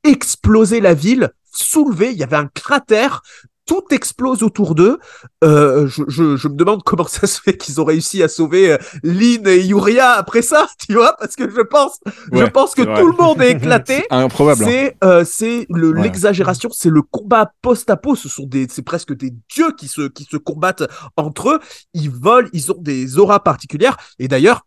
exploser 0.05 0.81
la 0.81 0.95
ville, 0.95 1.31
soulever, 1.53 2.11
il 2.13 2.19
y 2.19 2.23
avait 2.23 2.37
un 2.37 2.49
cratère, 2.49 3.23
tout 3.71 3.85
explose 3.95 4.43
autour 4.43 4.75
d'eux. 4.75 4.99
Euh, 5.45 5.87
je, 5.87 6.03
je, 6.09 6.37
je 6.37 6.49
me 6.49 6.55
demande 6.57 6.83
comment 6.83 7.07
ça 7.07 7.29
se 7.29 7.41
fait 7.41 7.57
qu'ils 7.57 7.81
ont 7.81 7.85
réussi 7.85 8.21
à 8.21 8.27
sauver 8.27 8.73
euh, 8.73 8.79
Lynn 9.05 9.47
et 9.47 9.61
Yuria 9.61 10.11
après 10.15 10.43
ça, 10.43 10.67
tu 10.85 10.95
vois, 10.95 11.15
parce 11.21 11.37
que 11.37 11.49
je 11.49 11.61
pense, 11.61 12.01
je 12.33 12.45
pense 12.47 12.75
que 12.75 12.83
vrai. 12.83 13.01
tout 13.01 13.07
le 13.07 13.17
monde 13.17 13.41
est 13.41 13.53
éclaté. 13.59 14.05
Improbable. 14.11 14.65
hein. 14.65 14.67
C'est 14.69 14.97
euh, 15.05 15.25
c'est 15.25 15.67
le- 15.71 15.93
Ouais. 15.93 16.03
l'exagération, 16.03 16.69
c'est 16.73 16.91
le 16.91 17.03
combat 17.03 17.53
post-apo. 17.63 18.17
Ce 18.17 18.29
sont 18.29 18.45
des, 18.45 18.67
c'est 18.69 18.83
presque 18.83 19.13
des 19.17 19.33
dieux 19.55 19.71
qui 19.79 19.87
se 19.87 20.09
qui 20.09 20.25
se 20.25 20.37
combattent 20.37 20.89
entre 21.17 21.51
eux. 21.51 21.61
Ils 21.95 22.11
volent, 22.11 22.49
ils 22.53 22.73
ont 22.73 22.79
des 22.81 23.19
auras 23.19 23.39
particulières. 23.39 23.97
Et 24.19 24.27
d'ailleurs, 24.27 24.67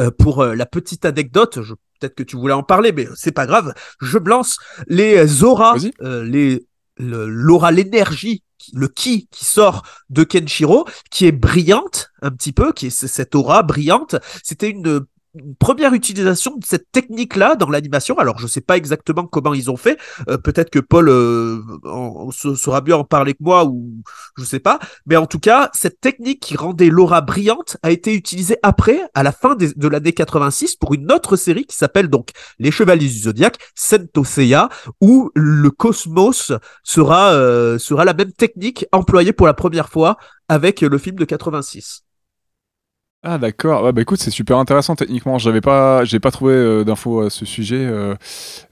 euh, 0.00 0.10
pour 0.10 0.40
euh, 0.42 0.54
la 0.54 0.64
petite 0.64 1.04
anecdote, 1.04 1.60
je- 1.62 1.74
peut-être 2.00 2.14
que 2.14 2.22
tu 2.22 2.36
voulais 2.36 2.54
en 2.54 2.62
parler, 2.62 2.90
mais 2.92 3.06
c'est 3.16 3.32
pas 3.32 3.44
grave. 3.46 3.74
Je 4.00 4.16
lance 4.18 4.56
les 4.88 5.42
auras, 5.44 5.76
euh, 6.02 6.24
les 6.24 6.54
le- 6.54 6.60
l'aura, 6.98 7.70
l'énergie, 7.70 8.42
qui- 8.58 8.72
le 8.74 8.88
ki 8.88 9.28
qui 9.30 9.44
sort 9.44 9.82
de 10.10 10.24
Kenshiro, 10.24 10.86
qui 11.10 11.26
est 11.26 11.32
brillante 11.32 12.10
un 12.22 12.30
petit 12.30 12.52
peu, 12.52 12.72
qui 12.72 12.86
est 12.86 13.06
cette 13.06 13.34
aura 13.34 13.62
brillante. 13.62 14.16
C'était 14.42 14.70
une 14.70 15.04
première 15.58 15.94
utilisation 15.94 16.56
de 16.56 16.64
cette 16.64 16.90
technique-là 16.92 17.56
dans 17.56 17.68
l'animation. 17.68 18.18
Alors, 18.18 18.38
je 18.38 18.46
sais 18.46 18.60
pas 18.60 18.76
exactement 18.76 19.26
comment 19.26 19.54
ils 19.54 19.70
ont 19.70 19.76
fait. 19.76 19.98
Euh, 20.28 20.38
Peut-être 20.38 20.70
que 20.70 20.78
Paul 20.78 21.08
euh, 21.08 21.60
saura 22.56 22.80
mieux 22.82 22.94
en 22.94 23.04
parler 23.04 23.34
que 23.34 23.42
moi, 23.42 23.64
ou 23.64 23.94
je 24.36 24.44
sais 24.44 24.60
pas. 24.60 24.78
Mais 25.06 25.16
en 25.16 25.26
tout 25.26 25.38
cas, 25.38 25.70
cette 25.74 26.00
technique 26.00 26.40
qui 26.40 26.56
rendait 26.56 26.88
l'aura 26.88 27.20
brillante 27.20 27.76
a 27.82 27.90
été 27.90 28.14
utilisée 28.14 28.58
après, 28.62 29.00
à 29.14 29.22
la 29.22 29.32
fin 29.32 29.56
de 29.56 29.88
l'année 29.88 30.12
86, 30.12 30.76
pour 30.76 30.94
une 30.94 31.10
autre 31.10 31.36
série 31.36 31.64
qui 31.64 31.76
s'appelle 31.76 32.08
donc 32.08 32.30
Les 32.58 32.70
Chevaliers 32.70 33.08
du 33.08 33.18
Zodiaque, 33.18 33.58
Sentoseiya, 33.74 34.68
où 35.00 35.30
le 35.34 35.70
cosmos 35.70 36.52
sera 36.82 37.32
euh, 37.32 37.78
sera 37.78 38.04
la 38.04 38.14
même 38.14 38.32
technique 38.32 38.86
employée 38.92 39.32
pour 39.32 39.46
la 39.46 39.54
première 39.54 39.88
fois 39.88 40.16
avec 40.48 40.80
le 40.80 40.98
film 40.98 41.16
de 41.16 41.24
86. 41.24 42.04
Ah 43.26 43.38
d'accord. 43.38 43.84
Ouais, 43.84 43.92
bah 43.92 44.02
écoute, 44.02 44.20
c'est 44.20 44.30
super 44.30 44.58
intéressant 44.58 44.96
techniquement. 44.96 45.38
J'avais 45.38 45.62
pas, 45.62 46.04
j'ai 46.04 46.20
pas 46.20 46.30
trouvé 46.30 46.52
euh, 46.52 46.84
d'infos 46.84 47.22
à 47.22 47.30
ce 47.30 47.46
sujet, 47.46 47.78
euh, 47.78 48.14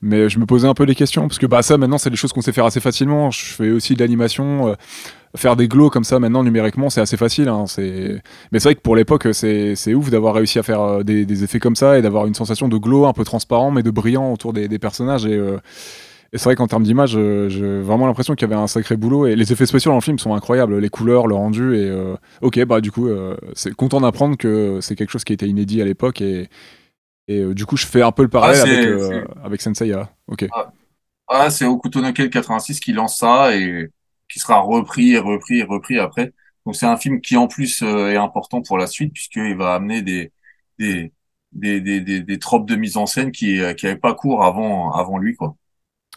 mais 0.02 0.28
je 0.28 0.38
me 0.38 0.44
posais 0.44 0.68
un 0.68 0.74
peu 0.74 0.84
des 0.84 0.94
questions 0.94 1.26
parce 1.26 1.38
que 1.38 1.46
bah 1.46 1.62
ça 1.62 1.78
maintenant 1.78 1.96
c'est 1.96 2.10
des 2.10 2.16
choses 2.16 2.34
qu'on 2.34 2.42
sait 2.42 2.52
faire 2.52 2.66
assez 2.66 2.80
facilement. 2.80 3.30
Je 3.30 3.46
fais 3.46 3.70
aussi 3.70 3.94
de 3.94 4.00
l'animation, 4.00 4.68
euh, 4.68 4.74
faire 5.36 5.56
des 5.56 5.68
glows 5.68 5.88
comme 5.88 6.04
ça 6.04 6.18
maintenant 6.18 6.44
numériquement 6.44 6.90
c'est 6.90 7.00
assez 7.00 7.16
facile. 7.16 7.48
Hein, 7.48 7.64
c'est, 7.66 8.20
mais 8.52 8.58
c'est 8.58 8.68
vrai 8.68 8.74
que 8.74 8.82
pour 8.82 8.94
l'époque 8.94 9.26
c'est 9.32 9.94
ouf 9.94 10.10
d'avoir 10.10 10.34
réussi 10.34 10.58
à 10.58 10.62
faire 10.62 11.02
des, 11.02 11.44
effets 11.44 11.58
comme 11.58 11.76
ça 11.76 11.98
et 11.98 12.02
d'avoir 12.02 12.26
une 12.26 12.34
sensation 12.34 12.68
de 12.68 12.76
glow 12.76 13.06
un 13.06 13.14
peu 13.14 13.24
transparent 13.24 13.70
mais 13.70 13.82
de 13.82 13.90
brillant 13.90 14.34
autour 14.34 14.52
des, 14.52 14.68
des 14.68 14.78
personnages 14.78 15.24
et 15.24 15.40
et 16.34 16.38
c'est 16.38 16.44
vrai 16.44 16.56
qu'en 16.56 16.66
termes 16.66 16.82
d'image, 16.84 17.14
euh, 17.16 17.48
j'ai 17.50 17.80
vraiment 17.80 18.06
l'impression 18.06 18.34
qu'il 18.34 18.48
y 18.48 18.52
avait 18.52 18.60
un 18.60 18.66
sacré 18.66 18.96
boulot. 18.96 19.26
Et 19.26 19.36
les 19.36 19.52
effets 19.52 19.66
spéciaux 19.66 19.90
dans 19.90 19.96
le 19.96 20.02
film 20.02 20.18
sont 20.18 20.34
incroyables, 20.34 20.78
les 20.78 20.88
couleurs, 20.88 21.26
le 21.26 21.34
rendu. 21.34 21.76
Et 21.76 21.88
euh, 21.90 22.16
ok, 22.40 22.64
bah 22.64 22.80
du 22.80 22.90
coup, 22.90 23.08
euh, 23.08 23.36
c'est 23.54 23.74
content 23.74 24.00
d'apprendre 24.00 24.36
que 24.38 24.80
c'est 24.80 24.96
quelque 24.96 25.10
chose 25.10 25.24
qui 25.24 25.34
était 25.34 25.48
inédit 25.48 25.82
à 25.82 25.84
l'époque. 25.84 26.22
Et, 26.22 26.48
et 27.28 27.40
euh, 27.40 27.54
du 27.54 27.66
coup, 27.66 27.76
je 27.76 27.86
fais 27.86 28.02
un 28.02 28.12
peu 28.12 28.22
le 28.22 28.28
parallèle 28.30 28.60
Ah, 28.60 28.64
c'est- 28.64 28.68
avec, 28.74 28.86
euh, 28.86 29.22
c'est- 29.24 29.44
avec 29.44 29.62
Senseiya. 29.62 30.10
Ok. 30.28 30.46
Ah, 31.28 31.50
c'est 31.50 31.64
Hokuto 31.66 32.00
no 32.02 32.12
Ken 32.12 32.28
86 32.30 32.80
qui 32.80 32.92
lance 32.92 33.18
ça 33.18 33.56
et 33.56 33.88
qui 34.28 34.38
sera 34.38 34.60
repris 34.60 35.12
et 35.12 35.18
repris 35.18 35.58
et 35.60 35.62
repris 35.62 35.98
après. 35.98 36.32
Donc 36.66 36.76
c'est 36.76 36.86
un 36.86 36.96
film 36.96 37.20
qui 37.20 37.36
en 37.36 37.48
plus 37.48 37.82
est 37.82 38.16
important 38.16 38.62
pour 38.62 38.78
la 38.78 38.86
suite 38.86 39.12
puisqu'il 39.14 39.56
va 39.56 39.74
amener 39.74 40.02
des 40.02 40.32
des 40.78 41.12
des 41.52 41.80
des 41.80 42.00
des, 42.00 42.20
des 42.22 42.38
tropes 42.38 42.68
de 42.68 42.76
mise 42.76 42.96
en 42.96 43.06
scène 43.06 43.32
qui 43.32 43.60
qui 43.76 43.86
avaient 43.86 43.96
pas 43.96 44.14
cours 44.14 44.44
avant 44.44 44.92
avant 44.92 45.18
lui 45.18 45.34
quoi. 45.36 45.56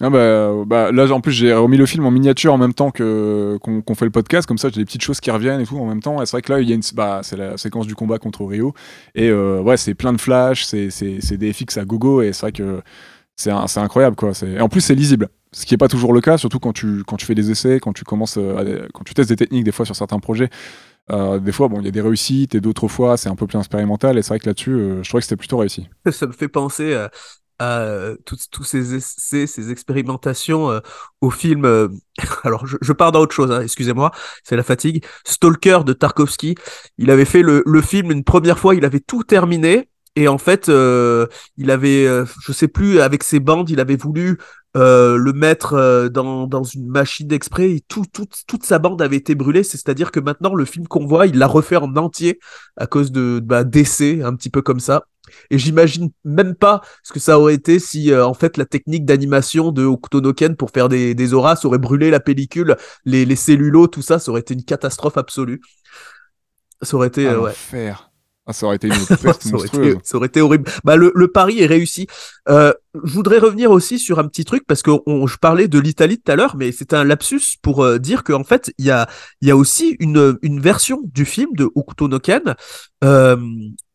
Ah 0.02 0.10
bah, 0.10 0.52
bah, 0.66 0.92
là, 0.92 1.10
en 1.14 1.22
plus, 1.22 1.32
j'ai 1.32 1.54
remis 1.54 1.78
le 1.78 1.86
film 1.86 2.06
en 2.06 2.12
miniature 2.12 2.54
en 2.54 2.58
même 2.58 2.74
temps 2.74 2.92
que 2.92 3.58
qu'on 3.62 3.96
fait 3.96 4.04
le 4.04 4.12
podcast. 4.12 4.46
Comme 4.46 4.58
ça, 4.58 4.68
j'ai 4.70 4.82
des 4.82 4.86
petites 4.86 5.02
choses 5.04 5.22
qui 5.22 5.32
reviennent 5.32 5.62
et 5.62 5.66
tout 5.66 5.78
en 5.78 5.86
même 5.86 6.02
temps. 6.02 6.18
C'est 6.26 6.32
vrai 6.32 6.42
que 6.42 6.52
là, 6.52 6.60
il 6.60 6.68
y 6.68 6.74
a 6.74 6.76
une, 6.76 6.82
bah, 6.94 7.22
c'est 7.24 7.38
la 7.38 7.56
séquence 7.58 7.88
du 7.88 7.96
combat 7.96 8.20
contre 8.20 8.44
Rio. 8.44 8.74
Et 9.16 9.30
euh, 9.30 9.62
ouais, 9.62 9.78
c'est 9.78 9.94
plein 9.94 10.12
de 10.12 10.20
flash, 10.20 10.66
c'est 10.66 11.38
des 11.38 11.54
FX 11.54 11.78
à 11.78 11.86
gogo. 11.86 12.22
Et 12.22 12.34
c'est 12.34 12.42
vrai 12.42 12.52
que 12.52 12.82
c'est 13.38 13.52
incroyable 13.52 14.18
quoi. 14.18 14.34
C'est- 14.34 14.50
Et 14.52 14.60
en 14.62 14.68
plus, 14.68 14.82
c'est 14.82 14.96
lisible. 14.96 15.30
Ce 15.54 15.66
qui 15.66 15.74
n'est 15.74 15.78
pas 15.78 15.88
toujours 15.88 16.12
le 16.12 16.20
cas, 16.20 16.38
surtout 16.38 16.60
quand 16.60 16.74
tu, 16.74 17.06
quand 17.06 17.16
tu 17.16 17.26
fais 17.26 17.36
des 17.36 17.50
essais, 17.50 17.80
quand 17.80 17.94
tu 17.94 18.04
commences, 18.04 18.38
euh, 18.38 18.88
quand 18.94 19.06
tu 19.06 19.14
testes 19.14 19.30
des 19.30 19.38
techniques 19.38 19.64
des 19.64 19.72
fois 19.72 19.86
sur 19.86 19.96
certains 19.96 20.20
projets. 20.20 20.50
Euh, 21.12 21.40
des 21.40 21.52
fois, 21.54 21.70
bon, 21.70 21.80
il 21.80 21.86
y 21.86 21.88
a 21.88 21.92
des 21.92 22.02
réussites 22.02 22.56
et 22.56 22.60
d'autres 22.60 22.90
fois, 22.90 23.16
c'est 23.16 23.30
un 23.30 23.36
peu 23.36 23.48
plus 23.48 23.58
expérimental. 23.58 24.18
Et 24.18 24.22
c'est 24.24 24.30
vrai 24.30 24.40
que 24.40 24.48
là-dessus, 24.48 24.72
je 25.04 25.08
trouvais 25.08 25.22
que 25.22 25.26
c'était 25.26 25.38
plutôt 25.38 25.58
réussi. 25.58 25.88
Ça 26.12 26.28
me 26.28 26.34
fait 26.34 26.50
penser 26.50 26.96
à, 26.96 27.12
à, 27.60 27.80
euh, 27.82 28.16
tous 28.26 28.50
tous 28.52 28.64
ces 28.64 28.96
essais, 28.96 29.48
ces 29.48 29.72
expérimentations 29.72 30.72
euh, 30.72 30.80
au 31.22 31.30
film. 31.30 31.66
euh, 31.66 31.88
alors, 32.44 32.66
je, 32.68 32.78
je 32.82 32.94
pars 32.94 33.12
dans 33.12 33.20
autre 33.22 33.36
chose, 33.36 33.52
hein, 33.52 33.62
excusez-moi, 33.62 34.12
c'est 34.44 34.56
la 34.56 34.64
fatigue. 34.64 35.06
Stalker 35.26 35.80
de 35.86 35.94
Tarkovsky. 35.94 36.56
Il 36.98 37.12
avait 37.12 37.26
fait 37.26 37.42
le, 37.42 37.64
le 37.66 37.82
film 37.82 38.12
une 38.12 38.24
première 38.24 38.60
fois, 38.60 38.76
il 38.76 38.86
avait 38.86 39.00
tout 39.00 39.24
terminé. 39.24 39.90
Et 40.18 40.30
en 40.30 40.38
fait, 40.38 40.70
euh, 40.70 41.28
il 41.58 41.70
avait, 41.72 42.08
euh, 42.08 42.26
je 42.42 42.54
sais 42.54 42.70
plus, 42.70 43.02
avec 43.02 43.22
ses 43.24 43.42
bandes, 43.42 43.70
il 43.70 43.82
avait 43.82 43.98
voulu 43.98 44.38
euh, 44.76 45.18
le 45.18 45.34
mettre 45.34 45.74
euh, 45.74 46.10
dans, 46.10 46.48
dans 46.48 46.64
une 46.64 46.88
machine 46.88 47.32
exprès. 47.32 47.72
Et 47.72 47.82
tout, 47.88 48.06
tout, 48.12 48.28
toute 48.48 48.64
sa 48.64 48.80
bande 48.80 49.02
avait 49.02 49.18
été 49.18 49.36
brûlée. 49.36 49.64
C'est-à-dire 49.64 50.12
que 50.12 50.20
maintenant, 50.20 50.54
le 50.54 50.66
film 50.66 50.88
qu'on 50.88 51.06
voit, 51.06 51.28
il 51.28 51.38
l'a 51.38 51.48
refait 51.48 51.78
en 51.78 51.96
entier 51.96 52.40
à 52.78 52.88
cause 52.88 53.12
de 53.12 53.40
bah, 53.44 53.64
d'essais, 53.64 54.22
un 54.22 54.36
petit 54.36 54.50
peu 54.50 54.62
comme 54.62 54.80
ça. 54.80 55.06
Et 55.50 55.58
j'imagine 55.58 56.12
même 56.24 56.56
pas 56.56 56.82
ce 57.04 57.12
que 57.12 57.20
ça 57.20 57.40
aurait 57.40 57.56
été 57.56 57.80
si, 57.80 58.12
euh, 58.12 58.26
en 58.26 58.34
fait, 58.34 58.58
la 58.58 58.66
technique 58.66 59.06
d'animation 59.06 59.72
de 59.72 59.84
Hokuto 59.84 60.22
no 60.22 60.34
Ken 60.34 60.56
pour 60.56 60.70
faire 60.72 60.90
des, 60.90 61.16
des 61.16 61.34
auras 61.34 61.60
aurait 61.64 61.80
brûlé 61.80 62.12
la 62.12 62.20
pellicule, 62.20 62.76
les, 63.06 63.26
les 63.26 63.36
cellulos, 63.36 63.88
tout 63.88 64.02
ça, 64.04 64.20
ça 64.20 64.30
aurait 64.32 64.42
été 64.42 64.54
une 64.54 64.64
catastrophe 64.64 65.18
absolue. 65.18 65.62
Ça 66.82 66.96
aurait 66.98 67.08
été, 67.08 67.28
Ah, 67.28 67.34
euh, 67.34 67.40
ouais. 67.40 67.54
Ah, 68.48 68.54
ça 68.54 68.68
aurait 68.68 68.76
été 68.76 68.88
une 68.88 68.94
perte 69.22 69.46
monstrueuse. 69.46 69.94
été, 69.94 70.00
ça 70.04 70.18
aurait 70.18 70.28
été 70.28 70.42
horrible. 70.42 70.70
Bah, 70.84 70.96
le, 70.96 71.12
le 71.16 71.28
pari 71.28 71.62
est 71.62 71.66
réussi. 71.66 72.08
Euh, 72.48 72.72
je 73.04 73.14
voudrais 73.14 73.40
revenir 73.40 73.72
aussi 73.72 73.98
sur 73.98 74.20
un 74.20 74.28
petit 74.28 74.46
truc 74.46 74.66
parce 74.68 74.84
que 74.84 74.92
on, 75.08 75.26
je 75.26 75.38
parlais 75.38 75.68
de 75.68 75.80
l'Italie 75.80 76.20
tout 76.20 76.32
à 76.32 76.36
l'heure, 76.36 76.56
mais 76.56 76.72
c'était 76.72 76.96
un 76.96 77.04
lapsus 77.04 77.58
pour 77.62 77.84
euh, 77.84 77.98
dire 77.98 78.24
qu'en 78.24 78.44
fait, 78.44 78.72
il 78.78 78.86
y 78.86 78.92
a, 78.92 79.08
il 79.42 79.48
y 79.48 79.52
a 79.52 79.58
aussi 79.58 79.96
une, 80.00 80.38
une 80.44 80.60
version 80.60 81.02
du 81.04 81.26
film 81.26 81.50
de 81.54 81.70
Hokuto 81.74 82.08
no 82.08 82.20
Ken 82.20 82.56
euh, 83.04 83.38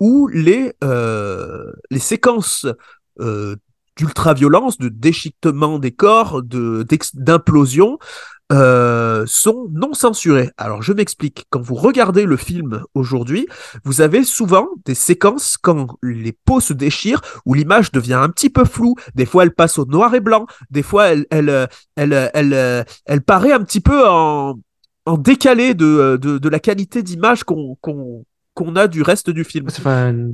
où 0.00 0.28
les, 0.28 0.72
euh, 0.82 1.72
les 1.90 2.00
séquences 2.00 2.66
euh, 3.20 3.56
d'ultra-violence, 3.96 4.78
de 4.78 4.88
déchiquetement 4.88 5.78
des 5.78 5.92
corps, 5.92 6.42
de, 6.42 6.86
d'implosion, 7.14 7.98
euh, 8.52 9.24
sont 9.26 9.68
non 9.72 9.94
censurées. 9.94 10.50
Alors 10.56 10.82
je 10.82 10.92
m'explique. 10.92 11.44
Quand 11.50 11.60
vous 11.60 11.74
regardez 11.74 12.24
le 12.24 12.36
film 12.36 12.82
aujourd'hui, 12.94 13.46
vous 13.84 14.00
avez 14.00 14.24
souvent 14.24 14.68
des 14.84 14.94
séquences 14.94 15.56
quand 15.56 15.96
les 16.02 16.32
peaux 16.32 16.60
se 16.60 16.72
déchirent, 16.72 17.20
où 17.46 17.54
l'image 17.54 17.92
devient 17.92 18.14
un 18.14 18.28
petit 18.28 18.50
peu 18.50 18.64
floue. 18.64 18.94
Des 19.14 19.26
fois, 19.26 19.44
elle 19.44 19.54
passe 19.54 19.78
au 19.78 19.84
noir 19.84 20.14
et 20.14 20.20
blanc. 20.20 20.46
Des 20.70 20.82
fois, 20.82 21.06
elle, 21.08 21.26
elle, 21.30 21.48
euh, 21.48 21.66
elle, 21.96 22.12
euh, 22.12 22.28
elle, 22.34 22.54
euh, 22.54 22.82
elle 23.06 23.22
paraît 23.22 23.52
un 23.52 23.62
petit 23.62 23.80
peu 23.80 24.08
en, 24.08 24.58
en 25.06 25.18
décalé 25.18 25.74
de, 25.74 26.18
de, 26.20 26.38
de 26.38 26.48
la 26.48 26.58
qualité 26.58 27.02
d'image 27.02 27.44
qu'on 27.44 27.76
qu'on 27.80 28.24
qu'on 28.54 28.74
a 28.76 28.88
du 28.88 29.02
reste 29.02 29.30
du 29.30 29.44
film. 29.44 29.68
C'est 29.70 29.82
pas 29.82 30.06
un, 30.08 30.30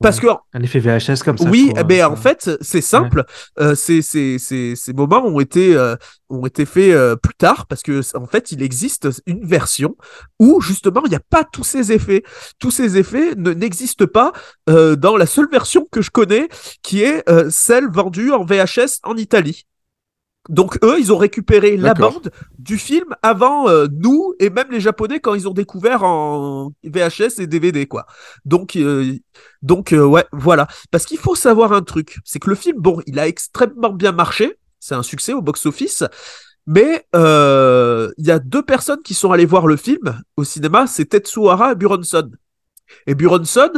Parce 0.00 0.20
que 0.20 0.26
un 0.54 0.62
effet 0.62 0.80
VHS 0.80 1.22
comme 1.24 1.36
ça. 1.36 1.48
oui, 1.48 1.72
mais 1.88 2.02
en 2.02 2.16
fait, 2.16 2.50
c'est 2.60 2.80
simple. 2.80 3.24
Euh, 3.60 3.74
ces, 3.74 4.00
ces, 4.02 4.38
ces, 4.38 4.74
ces 4.74 4.92
moments 4.94 5.24
ont 5.24 5.38
été, 5.38 5.76
euh, 5.76 5.94
ont 6.30 6.46
été 6.46 6.64
faits 6.64 6.92
euh, 6.94 7.14
plus 7.14 7.34
tard 7.34 7.66
parce 7.66 7.82
que 7.82 8.00
en 8.16 8.26
fait, 8.26 8.52
il 8.52 8.62
existe 8.62 9.08
une 9.26 9.44
version 9.44 9.96
où 10.40 10.60
justement 10.62 11.02
il 11.04 11.10
n'y 11.10 11.16
a 11.16 11.20
pas 11.30 11.44
tous 11.44 11.62
ces 11.64 11.92
effets. 11.92 12.22
Tous 12.58 12.70
ces 12.70 12.96
effets 12.96 13.34
ne- 13.36 13.52
n'existent 13.52 14.06
pas 14.06 14.32
euh, 14.70 14.96
dans 14.96 15.16
la 15.16 15.26
seule 15.26 15.48
version 15.50 15.86
que 15.92 16.00
je 16.00 16.10
connais, 16.10 16.48
qui 16.82 17.02
est 17.02 17.28
euh, 17.28 17.48
celle 17.50 17.88
vendue 17.90 18.32
en 18.32 18.44
VHS 18.46 19.00
en 19.04 19.16
Italie. 19.16 19.64
Donc 20.48 20.78
eux, 20.82 20.98
ils 20.98 21.12
ont 21.12 21.18
récupéré 21.18 21.76
la 21.76 21.94
bande 21.94 22.30
du 22.58 22.78
film 22.78 23.14
avant 23.22 23.68
euh, 23.68 23.86
nous 23.90 24.34
et 24.40 24.48
même 24.50 24.68
les 24.70 24.80
Japonais 24.80 25.20
quand 25.20 25.34
ils 25.34 25.46
ont 25.48 25.52
découvert 25.52 26.04
en 26.04 26.72
VHS 26.84 27.40
et 27.40 27.46
DVD 27.46 27.86
quoi. 27.86 28.06
Donc 28.44 28.76
euh, 28.76 29.14
donc 29.62 29.92
euh, 29.92 30.04
ouais 30.04 30.24
voilà 30.32 30.66
parce 30.90 31.04
qu'il 31.04 31.18
faut 31.18 31.34
savoir 31.34 31.72
un 31.72 31.82
truc, 31.82 32.18
c'est 32.24 32.38
que 32.38 32.48
le 32.48 32.56
film 32.56 32.78
bon 32.78 33.02
il 33.06 33.18
a 33.18 33.28
extrêmement 33.28 33.92
bien 33.92 34.12
marché, 34.12 34.58
c'est 34.80 34.94
un 34.94 35.02
succès 35.02 35.34
au 35.34 35.42
box 35.42 35.66
office. 35.66 36.04
Mais 36.70 37.06
euh, 37.16 38.10
il 38.18 38.26
y 38.26 38.30
a 38.30 38.38
deux 38.38 38.62
personnes 38.62 39.02
qui 39.02 39.14
sont 39.14 39.32
allées 39.32 39.46
voir 39.46 39.66
le 39.66 39.76
film 39.76 40.20
au 40.36 40.44
cinéma, 40.44 40.86
c'est 40.86 41.06
Tetsuhara 41.06 41.72
et 41.72 41.74
Buronson. 41.74 42.30
Et 43.06 43.14
Buronson, 43.14 43.70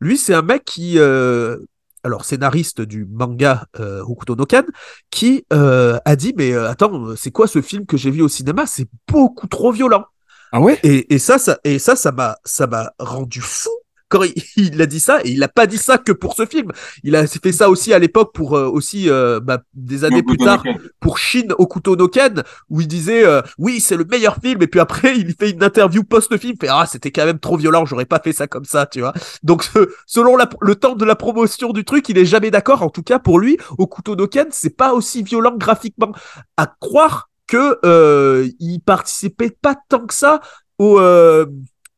lui, 0.00 0.18
c'est 0.18 0.34
un 0.34 0.42
mec 0.42 0.64
qui, 0.64 0.98
euh, 0.98 1.58
alors 2.04 2.24
scénariste 2.24 2.80
du 2.80 3.06
manga 3.10 3.66
euh, 3.80 4.02
Hokuto 4.02 4.36
no 4.36 4.46
Ken, 4.46 4.64
qui 5.10 5.44
euh, 5.52 5.98
a 6.04 6.16
dit 6.16 6.34
mais 6.36 6.52
euh, 6.52 6.68
attends, 6.68 7.14
c'est 7.16 7.30
quoi 7.30 7.46
ce 7.46 7.62
film 7.62 7.86
que 7.86 7.96
j'ai 7.96 8.10
vu 8.10 8.22
au 8.22 8.28
cinéma? 8.28 8.66
C'est 8.66 8.88
beaucoup 9.08 9.46
trop 9.46 9.72
violent. 9.72 10.04
Ah 10.52 10.60
ouais? 10.60 10.78
Et, 10.82 11.14
et 11.14 11.18
ça, 11.18 11.38
ça, 11.38 11.58
et 11.64 11.78
ça, 11.78 11.96
ça 11.96 12.12
m'a, 12.12 12.36
ça 12.44 12.66
m'a 12.66 12.92
rendu 12.98 13.40
fou 13.40 13.70
quand 14.12 14.22
il, 14.24 14.34
il 14.56 14.82
a 14.82 14.86
dit 14.86 15.00
ça. 15.00 15.20
Et 15.24 15.30
il 15.30 15.42
a 15.42 15.48
pas 15.48 15.66
dit 15.66 15.78
ça 15.78 15.98
que 15.98 16.12
pour 16.12 16.34
ce 16.34 16.44
film. 16.46 16.70
Il 17.02 17.16
a 17.16 17.26
fait 17.26 17.52
ça 17.52 17.70
aussi 17.70 17.92
à 17.94 17.98
l'époque 17.98 18.32
pour 18.34 18.56
euh, 18.56 18.68
aussi 18.68 19.08
euh, 19.08 19.40
bah, 19.40 19.62
des 19.74 20.04
années 20.04 20.22
plus 20.22 20.36
tard 20.36 20.62
Ken. 20.62 20.78
pour 21.00 21.18
Shin 21.18 21.48
Okuto 21.58 21.96
no 21.96 22.08
Ken 22.08 22.42
où 22.68 22.80
il 22.80 22.88
disait 22.88 23.24
euh, 23.24 23.40
oui 23.58 23.80
c'est 23.80 23.96
le 23.96 24.04
meilleur 24.04 24.36
film 24.36 24.62
et 24.62 24.66
puis 24.66 24.80
après 24.80 25.16
il 25.16 25.34
fait 25.34 25.50
une 25.50 25.62
interview 25.62 26.04
post-film 26.04 26.54
il 26.60 26.66
fait 26.66 26.70
ah 26.70 26.84
c'était 26.86 27.10
quand 27.10 27.24
même 27.24 27.38
trop 27.38 27.56
violent 27.56 27.84
j'aurais 27.86 28.04
pas 28.04 28.20
fait 28.22 28.32
ça 28.32 28.46
comme 28.46 28.64
ça 28.64 28.86
tu 28.86 29.00
vois 29.00 29.14
donc 29.42 29.64
selon 30.06 30.36
la- 30.36 30.48
le 30.60 30.74
temps 30.74 30.94
de 30.94 31.04
la 31.04 31.16
promotion 31.16 31.72
du 31.72 31.84
truc 31.84 32.08
il 32.08 32.18
est 32.18 32.26
jamais 32.26 32.50
d'accord 32.50 32.82
en 32.82 32.90
tout 32.90 33.02
cas 33.02 33.18
pour 33.18 33.38
lui 33.38 33.56
Okuto 33.78 34.14
no 34.14 34.26
Ken 34.26 34.46
c'est 34.50 34.76
pas 34.76 34.92
aussi 34.92 35.22
violent 35.22 35.56
graphiquement 35.56 36.12
à 36.56 36.66
croire 36.66 37.30
que 37.46 37.78
euh, 37.84 38.48
il 38.60 38.80
participait 38.80 39.50
pas 39.50 39.76
tant 39.88 40.06
que 40.06 40.14
ça 40.14 40.40
au 40.78 40.98
euh, 40.98 41.46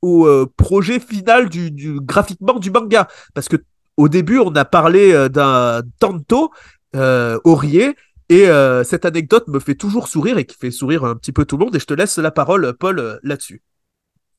au 0.04 0.26
euh, 0.26 0.46
projet 0.56 1.00
final 1.00 1.48
du, 1.48 1.70
du 1.70 1.98
graphiquement 2.00 2.58
du 2.58 2.70
manga 2.70 3.08
parce 3.32 3.48
que 3.48 3.56
au 3.96 4.08
début 4.08 4.38
on 4.38 4.54
a 4.54 4.64
parlé 4.66 5.12
euh, 5.12 5.28
d'un 5.28 5.80
Tanto 5.98 6.50
euh, 6.94 7.38
Aurier 7.44 7.96
et 8.28 8.48
euh, 8.48 8.84
cette 8.84 9.06
anecdote 9.06 9.48
me 9.48 9.58
fait 9.58 9.74
toujours 9.74 10.08
sourire 10.08 10.36
et 10.36 10.44
qui 10.44 10.56
fait 10.58 10.70
sourire 10.70 11.04
un 11.04 11.14
petit 11.14 11.32
peu 11.32 11.44
tout 11.44 11.56
le 11.56 11.64
monde. 11.64 11.76
Et 11.76 11.78
je 11.78 11.84
te 11.84 11.92
laisse 11.92 12.16
la 12.16 12.30
parole, 12.30 12.72
Paul, 12.78 13.20
là-dessus. 13.22 13.60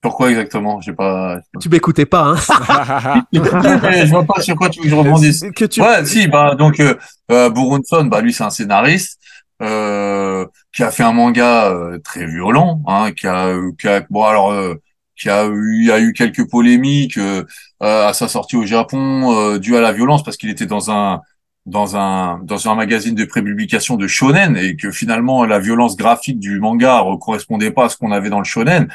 Pourquoi 0.01 0.31
exactement? 0.31 0.81
J'ai 0.81 0.93
pas. 0.93 1.39
Tu 1.59 1.69
m'écoutais 1.69 2.07
pas, 2.07 2.23
hein 2.23 2.35
je 3.33 4.09
vois 4.09 4.23
pas 4.23 4.41
sur 4.41 4.55
quoi 4.55 4.69
tu 4.69 4.79
veux 4.79 4.85
que 4.85 4.89
je 4.89 4.95
rebondisse. 4.95 5.45
Que 5.55 5.65
tu... 5.65 5.81
Ouais, 5.81 6.03
si, 6.05 6.27
bah 6.27 6.55
donc 6.55 6.79
euh, 6.79 7.49
Buronson, 7.49 8.05
bah 8.05 8.21
lui 8.21 8.33
c'est 8.33 8.43
un 8.43 8.49
scénariste 8.49 9.19
euh, 9.61 10.45
qui 10.73 10.83
a 10.83 10.91
fait 10.91 11.03
un 11.03 11.13
manga 11.13 11.71
euh, 11.71 11.99
très 11.99 12.25
violent, 12.25 12.81
hein, 12.87 13.11
qui 13.13 13.27
a, 13.27 13.55
qui 13.79 13.87
a 13.87 14.01
bon 14.09 14.23
alors 14.23 14.51
euh, 14.51 14.75
qui 15.15 15.29
a 15.29 15.45
eu, 15.45 15.79
il 15.81 15.87
y 15.87 15.91
a 15.91 15.99
eu 15.99 16.13
quelques 16.13 16.49
polémiques 16.49 17.17
euh, 17.17 17.43
à 17.79 18.13
sa 18.13 18.27
sortie 18.27 18.55
au 18.55 18.65
Japon 18.65 19.33
euh, 19.35 19.59
due 19.59 19.75
à 19.75 19.81
la 19.81 19.91
violence 19.91 20.23
parce 20.23 20.37
qu'il 20.37 20.49
était 20.49 20.65
dans 20.65 20.91
un 20.91 21.21
dans 21.65 21.97
un 21.97 22.39
dans 22.43 22.69
un 22.69 22.75
magazine 22.75 23.15
de 23.15 23.25
prépublication 23.25 23.95
de 23.95 24.07
shonen 24.07 24.55
et 24.55 24.75
que 24.75 24.91
finalement 24.91 25.45
la 25.45 25.59
violence 25.59 25.95
graphique 25.95 26.39
du 26.39 26.59
manga 26.59 27.03
ne 27.03 27.17
correspondait 27.17 27.71
pas 27.71 27.85
à 27.85 27.89
ce 27.89 27.97
qu'on 27.97 28.11
avait 28.11 28.29
dans 28.29 28.39
le 28.39 28.45
shonen. 28.45 28.87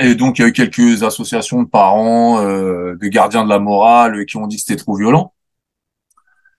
Et 0.00 0.14
donc, 0.14 0.38
il 0.38 0.42
y 0.42 0.44
a 0.44 0.48
eu 0.48 0.52
quelques 0.52 1.02
associations 1.02 1.62
de 1.62 1.68
parents, 1.68 2.40
euh, 2.40 2.96
de 3.00 3.08
gardiens 3.08 3.44
de 3.44 3.48
la 3.48 3.58
morale 3.58 4.24
qui 4.26 4.36
ont 4.36 4.46
dit 4.46 4.56
que 4.56 4.62
c'était 4.62 4.76
trop 4.82 4.96
violent. 4.96 5.32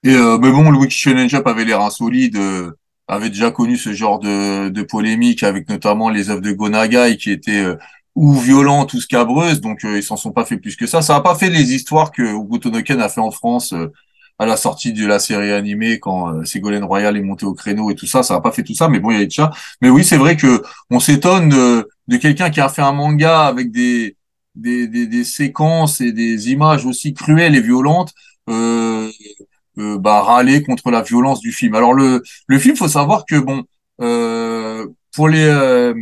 Et 0.03 0.15
euh, 0.15 0.37
mais 0.37 0.51
bon, 0.51 0.69
Louis 0.69 0.89
Up 1.33 1.47
avait 1.47 1.65
l'air 1.65 1.81
insolide, 1.81 2.35
euh, 2.37 2.71
avait 3.07 3.29
déjà 3.29 3.51
connu 3.51 3.77
ce 3.77 3.93
genre 3.93 4.19
de, 4.19 4.69
de 4.69 4.83
polémique 4.83 5.43
avec 5.43 5.69
notamment 5.69 6.09
les 6.09 6.29
œuvres 6.29 6.41
de 6.41 6.51
Gonagai 6.51 7.17
qui 7.17 7.31
étaient 7.31 7.63
euh, 7.63 7.75
ou 8.15 8.33
violentes 8.33 8.93
ou 8.93 9.01
scabreuses, 9.01 9.61
donc 9.61 9.83
euh, 9.83 9.97
ils 9.97 10.03
s'en 10.03 10.17
sont 10.17 10.31
pas 10.31 10.45
fait 10.45 10.57
plus 10.57 10.75
que 10.75 10.85
ça. 10.87 11.01
Ça 11.01 11.13
n'a 11.13 11.21
pas 11.21 11.35
fait 11.35 11.49
les 11.49 11.73
histoires 11.73 12.11
que 12.11 12.21
Ugutonoken 12.21 13.01
a 13.01 13.09
fait 13.09 13.21
en 13.21 13.31
France 13.31 13.73
euh, 13.73 13.91
à 14.39 14.45
la 14.45 14.57
sortie 14.57 14.93
de 14.93 15.05
la 15.05 15.19
série 15.19 15.51
animée 15.51 15.99
quand 15.99 16.33
euh, 16.33 16.43
Ségolène 16.45 16.83
Royal 16.83 17.17
est 17.17 17.21
monté 17.21 17.45
au 17.45 17.53
créneau 17.53 17.89
et 17.91 17.95
tout 17.95 18.05
ça. 18.07 18.23
Ça 18.23 18.35
n'a 18.35 18.41
pas 18.41 18.51
fait 18.51 18.63
tout 18.63 18.75
ça, 18.75 18.87
mais 18.87 18.99
bon, 18.99 19.11
il 19.11 19.19
y 19.19 19.21
a 19.21 19.25
déjà. 19.25 19.51
Mais 19.81 19.89
oui, 19.89 20.03
c'est 20.03 20.17
vrai 20.17 20.37
que 20.37 20.63
on 20.89 20.99
s'étonne 20.99 21.49
de, 21.49 21.89
de 22.07 22.17
quelqu'un 22.17 22.49
qui 22.49 22.61
a 22.61 22.69
fait 22.69 22.81
un 22.81 22.93
manga 22.93 23.45
avec 23.47 23.71
des, 23.71 24.15
des, 24.55 24.87
des, 24.87 25.07
des 25.07 25.23
séquences 25.23 26.01
et 26.01 26.11
des 26.11 26.51
images 26.51 26.85
aussi 26.85 27.13
cruelles 27.13 27.55
et 27.55 27.61
violentes. 27.61 28.13
Euh, 28.49 29.09
euh, 29.79 29.97
bah, 29.97 30.21
râler 30.21 30.61
contre 30.61 30.91
la 30.91 31.01
violence 31.01 31.39
du 31.39 31.51
film. 31.51 31.75
Alors 31.75 31.93
le, 31.93 32.21
le 32.47 32.59
film, 32.59 32.75
faut 32.75 32.87
savoir 32.87 33.25
que 33.25 33.37
bon, 33.39 33.63
pour 35.13 35.29
les 35.29 35.45
euh, 35.45 35.93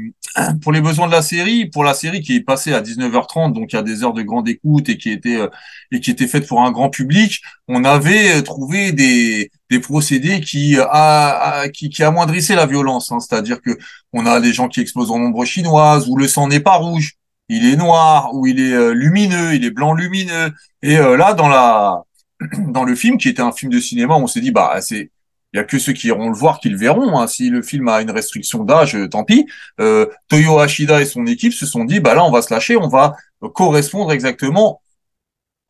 pour 0.61 0.71
les 0.71 0.81
besoins 0.81 1.07
de 1.07 1.11
la 1.11 1.21
série, 1.21 1.65
pour 1.65 1.83
la 1.83 1.93
série 1.93 2.21
qui 2.21 2.35
est 2.35 2.41
passée 2.41 2.73
à 2.73 2.81
19h30, 2.81 3.53
donc 3.53 3.73
a 3.73 3.81
des 3.81 4.03
heures 4.03 4.13
de 4.13 4.21
grande 4.21 4.47
écoute 4.47 4.87
et 4.89 4.97
qui 4.97 5.09
était 5.11 5.37
euh, 5.37 5.49
et 5.91 5.99
qui 5.99 6.11
était 6.11 6.27
faite 6.27 6.47
pour 6.47 6.61
un 6.61 6.71
grand 6.71 6.89
public, 6.89 7.41
on 7.67 7.83
avait 7.83 8.41
trouvé 8.43 8.91
des 8.91 9.51
des 9.69 9.79
procédés 9.79 10.41
qui 10.41 10.77
a, 10.79 11.67
qui, 11.69 11.89
qui 11.89 12.03
amoindrissaient 12.03 12.55
la 12.55 12.65
violence. 12.65 13.11
Hein. 13.11 13.19
C'est-à-dire 13.19 13.61
que 13.61 13.77
on 14.13 14.25
a 14.25 14.39
des 14.39 14.53
gens 14.53 14.67
qui 14.67 14.81
explosent 14.81 15.11
en 15.11 15.19
ombre 15.21 15.45
chinoise 15.45 16.07
où 16.09 16.17
le 16.17 16.27
sang 16.27 16.47
n'est 16.47 16.59
pas 16.59 16.75
rouge, 16.75 17.17
il 17.51 17.65
est 17.65 17.75
noir, 17.75 18.33
ou 18.33 18.47
il 18.47 18.59
est 18.61 18.73
euh, 18.73 18.93
lumineux, 18.93 19.53
il 19.53 19.65
est 19.65 19.71
blanc 19.71 19.93
lumineux. 19.93 20.53
Et 20.81 20.97
euh, 20.97 21.17
là, 21.17 21.33
dans 21.33 21.49
la 21.49 22.03
dans 22.69 22.85
le 22.85 22.95
film, 22.95 23.17
qui 23.17 23.27
était 23.29 23.41
un 23.41 23.51
film 23.51 23.71
de 23.71 23.79
cinéma, 23.79 24.15
on 24.15 24.27
s'est 24.27 24.41
dit 24.41 24.51
bah 24.51 24.79
c'est 24.81 25.11
il 25.53 25.57
y 25.57 25.59
a 25.59 25.63
que 25.63 25.79
ceux 25.79 25.93
qui 25.93 26.07
iront 26.07 26.29
le 26.29 26.35
voir 26.35 26.59
qui 26.59 26.69
le 26.69 26.77
verront. 26.77 27.19
Hein. 27.19 27.27
Si 27.27 27.49
le 27.49 27.61
film 27.61 27.87
a 27.87 28.01
une 28.01 28.11
restriction 28.11 28.63
d'âge, 28.63 28.95
euh, 28.95 29.07
tant 29.07 29.23
pis. 29.23 29.47
Euh, 29.79 30.05
Toyo 30.29 30.59
Hashida 30.59 31.01
et 31.01 31.05
son 31.05 31.25
équipe 31.25 31.53
se 31.53 31.65
sont 31.65 31.85
dit, 31.85 31.99
bah 31.99 32.13
là, 32.13 32.23
on 32.23 32.31
va 32.31 32.41
se 32.41 32.53
lâcher, 32.53 32.77
on 32.77 32.87
va 32.87 33.15
correspondre 33.53 34.11
exactement 34.11 34.81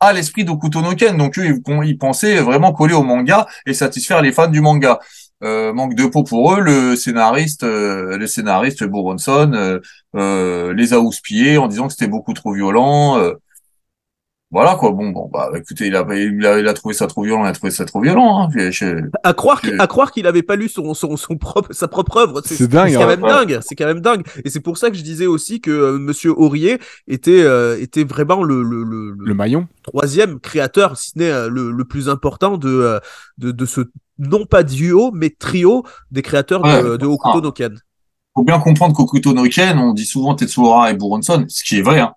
à 0.00 0.12
l'esprit 0.12 0.44
d'Okuto 0.44 0.82
no 0.82 0.94
Ken. 0.94 1.16
Donc 1.16 1.38
eux, 1.38 1.46
ils, 1.46 1.62
ils, 1.86 1.98
pensaient 1.98 2.40
vraiment 2.40 2.72
coller 2.72 2.94
au 2.94 3.02
manga 3.02 3.46
et 3.66 3.74
satisfaire 3.74 4.22
les 4.22 4.32
fans 4.32 4.48
du 4.48 4.60
manga. 4.60 5.00
Euh, 5.42 5.72
manque 5.72 5.96
de 5.96 6.06
peau 6.06 6.22
pour 6.22 6.54
eux, 6.54 6.60
le 6.60 6.94
scénariste, 6.94 7.64
euh, 7.64 8.16
le 8.16 8.26
scénariste 8.28 8.84
Boronson 8.84 9.80
euh, 10.14 10.74
les 10.74 10.92
a 10.92 11.00
houspillés 11.00 11.58
en 11.58 11.66
disant 11.66 11.88
que 11.88 11.94
c'était 11.94 12.06
beaucoup 12.06 12.32
trop 12.32 12.52
violent 12.52 13.20
voilà 14.52 14.74
quoi 14.76 14.90
bon 14.92 15.08
bon 15.08 15.30
bah 15.32 15.50
écoutez 15.56 15.86
il 15.86 15.96
a, 15.96 16.06
il 16.14 16.44
a, 16.46 16.58
il 16.58 16.68
a 16.68 16.74
trouvé 16.74 16.94
ça 16.94 17.06
trop 17.06 17.22
violent 17.22 17.44
il 17.46 17.48
a 17.48 17.52
trouvé 17.52 17.72
ça 17.72 17.86
trop 17.86 18.02
violent 18.02 18.42
hein. 18.42 18.70
je, 18.70 19.00
à 19.24 19.32
croire 19.32 19.60
je... 19.64 19.70
à 19.78 19.86
croire 19.86 20.12
qu'il 20.12 20.26
avait 20.26 20.42
pas 20.42 20.56
lu 20.56 20.68
son 20.68 20.92
son, 20.92 21.16
son 21.16 21.38
propre 21.38 21.72
sa 21.72 21.88
propre 21.88 22.18
œuvre 22.18 22.42
c'est 22.44 22.68
dingue 22.68 22.90
c'est 22.90 22.98
quand 22.98 23.06
même 23.06 23.22
ouais. 23.22 23.30
dingue 23.30 23.58
c'est 23.62 23.74
quand 23.74 23.86
même 23.86 24.00
dingue 24.00 24.22
et 24.44 24.50
c'est 24.50 24.60
pour 24.60 24.76
ça 24.76 24.90
que 24.90 24.96
je 24.96 25.02
disais 25.02 25.26
aussi 25.26 25.62
que 25.62 25.70
euh, 25.70 25.98
monsieur 25.98 26.38
Aurier 26.38 26.78
était 27.08 27.42
euh, 27.42 27.80
était 27.80 28.04
vraiment 28.04 28.42
le 28.42 28.62
le, 28.62 28.84
le 28.84 29.16
le 29.18 29.34
maillon 29.34 29.68
troisième 29.82 30.38
créateur 30.38 30.98
si 30.98 31.12
ce 31.12 31.18
n'est 31.18 31.30
euh, 31.30 31.48
le, 31.48 31.70
le 31.70 31.84
plus 31.86 32.10
important 32.10 32.58
de, 32.58 33.00
de 33.38 33.52
de 33.52 33.66
ce 33.66 33.80
non 34.18 34.44
pas 34.44 34.64
duo 34.64 35.12
mais 35.14 35.30
trio 35.30 35.82
des 36.10 36.20
créateurs 36.20 36.62
ouais, 36.62 36.82
de, 36.82 36.96
de 36.98 37.06
Hokuto 37.06 37.40
no 37.40 37.52
Ken 37.52 37.80
faut 38.34 38.44
bien 38.44 38.58
comprendre 38.58 38.94
qu'Hokuto 38.94 39.32
no 39.32 39.44
Ken 39.44 39.78
on 39.78 39.94
dit 39.94 40.04
souvent 40.04 40.34
Tetsuhara 40.34 40.90
et 40.90 40.94
Buronson 40.94 41.46
ce 41.48 41.64
qui 41.64 41.78
est 41.78 41.82
vrai 41.82 42.00
hein. 42.00 42.12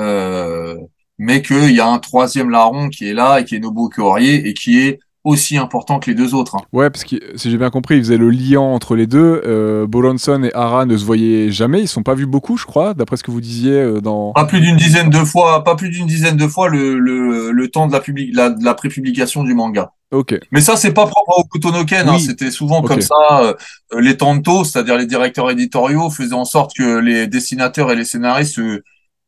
euh 0.00 0.74
mais 1.20 1.42
qu'il 1.42 1.72
y 1.72 1.80
a 1.80 1.86
un 1.86 1.98
troisième 1.98 2.48
larron 2.48 2.88
qui 2.88 3.06
est 3.06 3.12
là 3.12 3.40
et 3.40 3.44
qui 3.44 3.54
est 3.54 3.58
Nobuo 3.58 3.90
Aurier 3.98 4.48
et 4.48 4.54
qui 4.54 4.78
est 4.80 5.00
aussi 5.22 5.58
important 5.58 5.98
que 5.98 6.10
les 6.10 6.16
deux 6.16 6.34
autres. 6.34 6.54
Hein. 6.56 6.62
Ouais, 6.72 6.88
parce 6.88 7.04
que 7.04 7.16
si 7.36 7.50
j'ai 7.50 7.58
bien 7.58 7.68
compris, 7.68 7.96
ils 7.96 8.00
faisaient 8.00 8.16
le 8.16 8.30
lien 8.30 8.60
entre 8.60 8.96
les 8.96 9.06
deux. 9.06 9.42
Euh, 9.44 9.86
Boronson 9.86 10.42
et 10.44 10.54
Hara 10.54 10.86
ne 10.86 10.96
se 10.96 11.04
voyaient 11.04 11.50
jamais, 11.50 11.82
ils 11.82 11.88
sont 11.88 12.02
pas 12.02 12.14
vus 12.14 12.24
beaucoup, 12.24 12.56
je 12.56 12.64
crois, 12.64 12.94
d'après 12.94 13.18
ce 13.18 13.22
que 13.22 13.30
vous 13.30 13.42
disiez 13.42 13.72
euh, 13.72 14.00
dans. 14.00 14.32
Pas 14.32 14.46
plus 14.46 14.62
d'une 14.62 14.76
dizaine 14.76 15.10
de 15.10 15.18
fois, 15.18 15.62
pas 15.62 15.76
plus 15.76 15.90
d'une 15.90 16.06
dizaine 16.06 16.38
de 16.38 16.46
fois 16.46 16.70
le, 16.70 16.98
le, 16.98 17.50
le 17.50 17.68
temps 17.68 17.86
de 17.86 17.92
la, 17.92 18.00
public, 18.00 18.30
la, 18.34 18.48
de 18.48 18.64
la 18.64 18.72
prépublication 18.72 19.44
du 19.44 19.52
manga. 19.52 19.92
Ok. 20.10 20.40
Mais 20.52 20.62
ça, 20.62 20.76
c'est 20.76 20.94
pas 20.94 21.06
propre 21.06 21.38
au 21.38 21.44
Kutonoken. 21.44 22.08
Oui. 22.08 22.14
Hein, 22.14 22.18
C'était 22.18 22.50
souvent 22.50 22.78
okay. 22.78 22.88
comme 22.88 23.02
ça. 23.02 23.42
Euh, 23.42 23.52
les 24.00 24.16
tantos, 24.16 24.64
c'est-à-dire 24.64 24.96
les 24.96 25.06
directeurs 25.06 25.50
éditoriaux, 25.50 26.08
faisaient 26.08 26.32
en 26.32 26.46
sorte 26.46 26.74
que 26.74 26.98
les 26.98 27.26
dessinateurs 27.26 27.92
et 27.92 27.94
les 27.94 28.06
scénaristes 28.06 28.58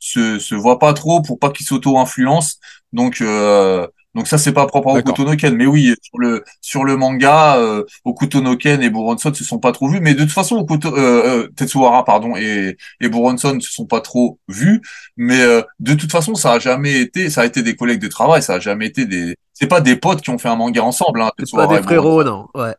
se, 0.02 0.40
se 0.40 0.54
voient 0.56 0.80
pas 0.80 0.94
trop 0.94 1.22
pour 1.22 1.38
pas 1.38 1.50
qu'ils 1.50 1.64
s'auto-influencent. 1.64 2.56
Donc, 2.92 3.20
euh, 3.20 3.86
donc 4.14 4.26
ça, 4.26 4.36
c'est 4.36 4.52
pas 4.52 4.66
propre 4.66 4.88
à 4.88 4.98
Okuto 4.98 5.24
no 5.24 5.36
Ken. 5.36 5.54
Mais 5.54 5.64
oui, 5.64 5.94
sur 6.02 6.18
le, 6.18 6.44
sur 6.60 6.84
le 6.84 6.96
manga, 6.96 7.56
euh, 7.56 7.84
Okuto 8.04 8.40
no 8.40 8.56
Ken 8.56 8.82
et 8.82 8.90
Buronson 8.90 9.32
se 9.32 9.44
sont 9.44 9.60
pas 9.60 9.70
trop 9.70 9.88
vus. 9.88 10.00
Mais 10.00 10.14
de 10.14 10.24
toute 10.24 10.32
façon, 10.32 10.56
Okuto, 10.56 10.94
euh, 10.96 11.48
Tetsuhara, 11.54 12.04
pardon, 12.04 12.34
et, 12.36 12.76
et 13.00 13.08
Buronson 13.08 13.58
se 13.60 13.72
sont 13.72 13.86
pas 13.86 14.00
trop 14.00 14.40
vus. 14.48 14.82
Mais 15.16 15.40
euh, 15.40 15.62
de 15.78 15.94
toute 15.94 16.10
façon, 16.10 16.34
ça 16.34 16.54
a 16.54 16.58
jamais 16.58 17.00
été, 17.00 17.30
ça 17.30 17.42
a 17.42 17.46
été 17.46 17.62
des 17.62 17.76
collègues 17.76 18.02
de 18.02 18.08
travail, 18.08 18.42
ça 18.42 18.54
a 18.54 18.60
jamais 18.60 18.86
été 18.86 19.06
des, 19.06 19.36
c'est 19.54 19.68
pas 19.68 19.80
des 19.80 19.94
potes 19.94 20.20
qui 20.20 20.30
ont 20.30 20.38
fait 20.38 20.48
un 20.48 20.56
manga 20.56 20.82
ensemble. 20.82 21.22
Hein, 21.22 21.30
c'est 21.38 21.56
pas 21.56 21.68
des 21.68 21.82
frérots, 21.82 22.24
non. 22.24 22.48
Ouais. 22.56 22.74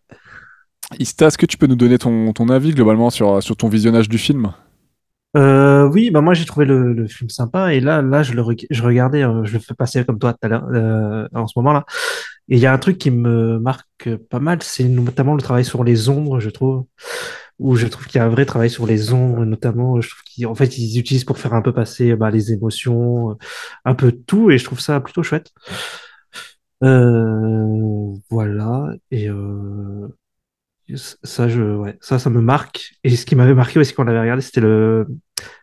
Ista, 1.00 1.28
est-ce 1.28 1.38
que 1.38 1.46
tu 1.46 1.58
peux 1.58 1.68
nous 1.68 1.78
donner 1.78 1.98
ton, 1.98 2.34
ton 2.34 2.50
avis 2.50 2.74
globalement 2.74 3.10
sur, 3.10 3.42
sur 3.42 3.56
ton 3.56 3.70
visionnage 3.70 4.10
du 4.10 4.18
film? 4.18 4.52
Euh, 5.36 5.88
oui, 5.90 6.12
bah 6.12 6.22
moi 6.22 6.34
j'ai 6.36 6.46
trouvé 6.46 6.66
le, 6.66 6.94
le, 6.94 7.08
film 7.08 7.30
sympa 7.30 7.74
et 7.74 7.80
là, 7.80 8.04
là 8.04 8.22
je 8.22 8.34
le 8.34 8.44
je 8.70 8.84
regardais, 8.84 9.24
euh, 9.24 9.44
je 9.46 9.54
le 9.54 9.60
fais 9.60 9.74
passer 9.74 10.06
comme 10.06 10.20
toi 10.20 10.34
tout 10.34 10.40
à 10.44 10.48
l'heure 10.48 10.68
euh, 10.72 11.28
en 11.34 11.48
ce 11.48 11.54
moment 11.58 11.74
là. 11.74 11.86
Et 12.50 12.58
il 12.58 12.60
y 12.60 12.66
a 12.68 12.74
un 12.74 12.78
truc 12.78 12.98
qui 13.00 13.10
me 13.12 13.58
marque 13.60 14.16
pas 14.30 14.40
mal, 14.40 14.62
c'est 14.62 14.84
notamment 14.84 15.34
le 15.36 15.42
travail 15.42 15.66
sur 15.66 15.84
les 15.84 16.10
ombres, 16.10 16.40
je 16.40 16.50
trouve, 16.50 16.86
où 17.60 17.76
je 17.76 17.88
trouve 17.88 18.08
qu'il 18.08 18.20
y 18.20 18.22
a 18.22 18.26
un 18.26 18.30
vrai 18.30 18.46
travail 18.46 18.70
sur 18.70 18.86
les 18.86 19.14
ombres, 19.14 19.46
notamment, 19.46 20.02
je 20.02 20.10
trouve 20.10 20.22
qu'en 20.46 20.56
fait 20.56 20.78
ils 20.78 21.00
utilisent 21.00 21.26
pour 21.26 21.40
faire 21.40 21.54
un 21.54 21.62
peu 21.62 21.74
passer 21.74 22.16
bah, 22.16 22.30
les 22.32 22.52
émotions, 22.54 23.38
un 23.86 23.96
peu 23.96 24.12
tout, 24.12 24.52
et 24.52 24.58
je 24.58 24.66
trouve 24.66 24.80
ça 24.82 25.00
plutôt 25.02 25.24
chouette. 25.24 25.52
Euh, 26.84 28.14
voilà 28.30 28.90
et 29.12 29.30
ça, 30.96 31.48
je, 31.48 31.62
ouais, 31.62 31.98
ça, 32.02 32.20
ça 32.20 32.30
me 32.30 32.42
marque. 32.42 32.96
Et 33.04 33.16
ce 33.16 33.26
qui 33.26 33.36
m'avait 33.36 33.54
marqué 33.54 33.80
aussi 33.80 33.94
quand 33.94 34.04
on 34.04 34.06
l'avait 34.06 34.22
regardé, 34.22 34.42
c'était 34.42 34.62
le 34.62 35.08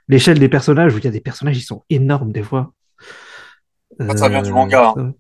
l'échelle 0.09 0.39
des 0.39 0.49
personnages 0.49 0.95
où 0.95 0.99
il 0.99 1.05
y 1.05 1.09
a 1.09 1.13
des 1.13 1.21
personnages 1.21 1.57
qui 1.57 1.63
sont 1.63 1.85
énormes 1.91 2.33
des 2.33 2.43
fois. 2.43 2.73
Ça, 3.99 4.17
ça 4.17 4.29
vient 4.29 4.43
du 4.43 4.53
manga. 4.53 4.95
Hein. 4.97 5.13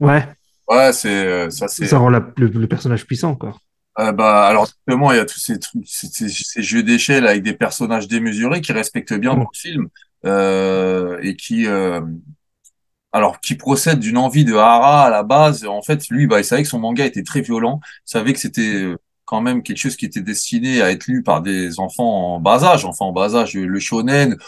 Ouais. 0.00 0.26
Ouais, 0.68 0.92
c'est 0.92 1.50
ça, 1.50 1.66
c'est. 1.68 1.86
Ça 1.86 1.98
rend 1.98 2.10
la, 2.10 2.26
le, 2.36 2.46
le, 2.48 2.66
personnage 2.66 3.06
puissant, 3.06 3.34
quoi. 3.34 3.56
Euh, 3.98 4.12
bah, 4.12 4.46
alors 4.46 4.66
justement, 4.66 5.10
il 5.12 5.16
y 5.16 5.20
a 5.20 5.24
tous 5.24 5.40
ces 5.40 5.58
trucs, 5.58 5.82
ces, 5.86 6.28
ces 6.28 6.62
jeux 6.62 6.82
d'échelle 6.82 7.26
avec 7.26 7.42
des 7.42 7.54
personnages 7.54 8.06
démesurés 8.06 8.60
qui 8.60 8.72
respectent 8.72 9.14
bien 9.14 9.34
mmh. 9.34 9.40
le 9.40 9.46
film 9.54 9.88
euh, 10.24 11.18
et 11.20 11.34
qui, 11.34 11.66
euh, 11.66 12.00
alors, 13.10 13.40
qui 13.40 13.56
procèdent 13.56 13.98
d'une 13.98 14.18
envie 14.18 14.44
de 14.44 14.54
Hara 14.54 15.06
à 15.06 15.10
la 15.10 15.24
base. 15.24 15.64
En 15.64 15.82
fait, 15.82 16.08
lui, 16.10 16.28
bah, 16.28 16.38
il 16.38 16.44
savait 16.44 16.62
que 16.62 16.68
son 16.68 16.78
manga 16.78 17.04
était 17.04 17.24
très 17.24 17.40
violent. 17.40 17.80
Il 18.06 18.10
savait 18.10 18.32
que 18.32 18.38
c'était 18.38 18.94
quand 19.28 19.42
même 19.42 19.62
quelque 19.62 19.76
chose 19.76 19.96
qui 19.96 20.06
était 20.06 20.22
destiné 20.22 20.80
à 20.80 20.90
être 20.90 21.06
lu 21.06 21.22
par 21.22 21.42
des 21.42 21.80
enfants 21.80 22.34
en 22.34 22.40
bas 22.40 22.64
âge, 22.64 22.86
enfants 22.86 23.08
en 23.08 23.12
bas 23.12 23.36
âge, 23.36 23.52
le 23.52 23.78
shonen, 23.78 24.38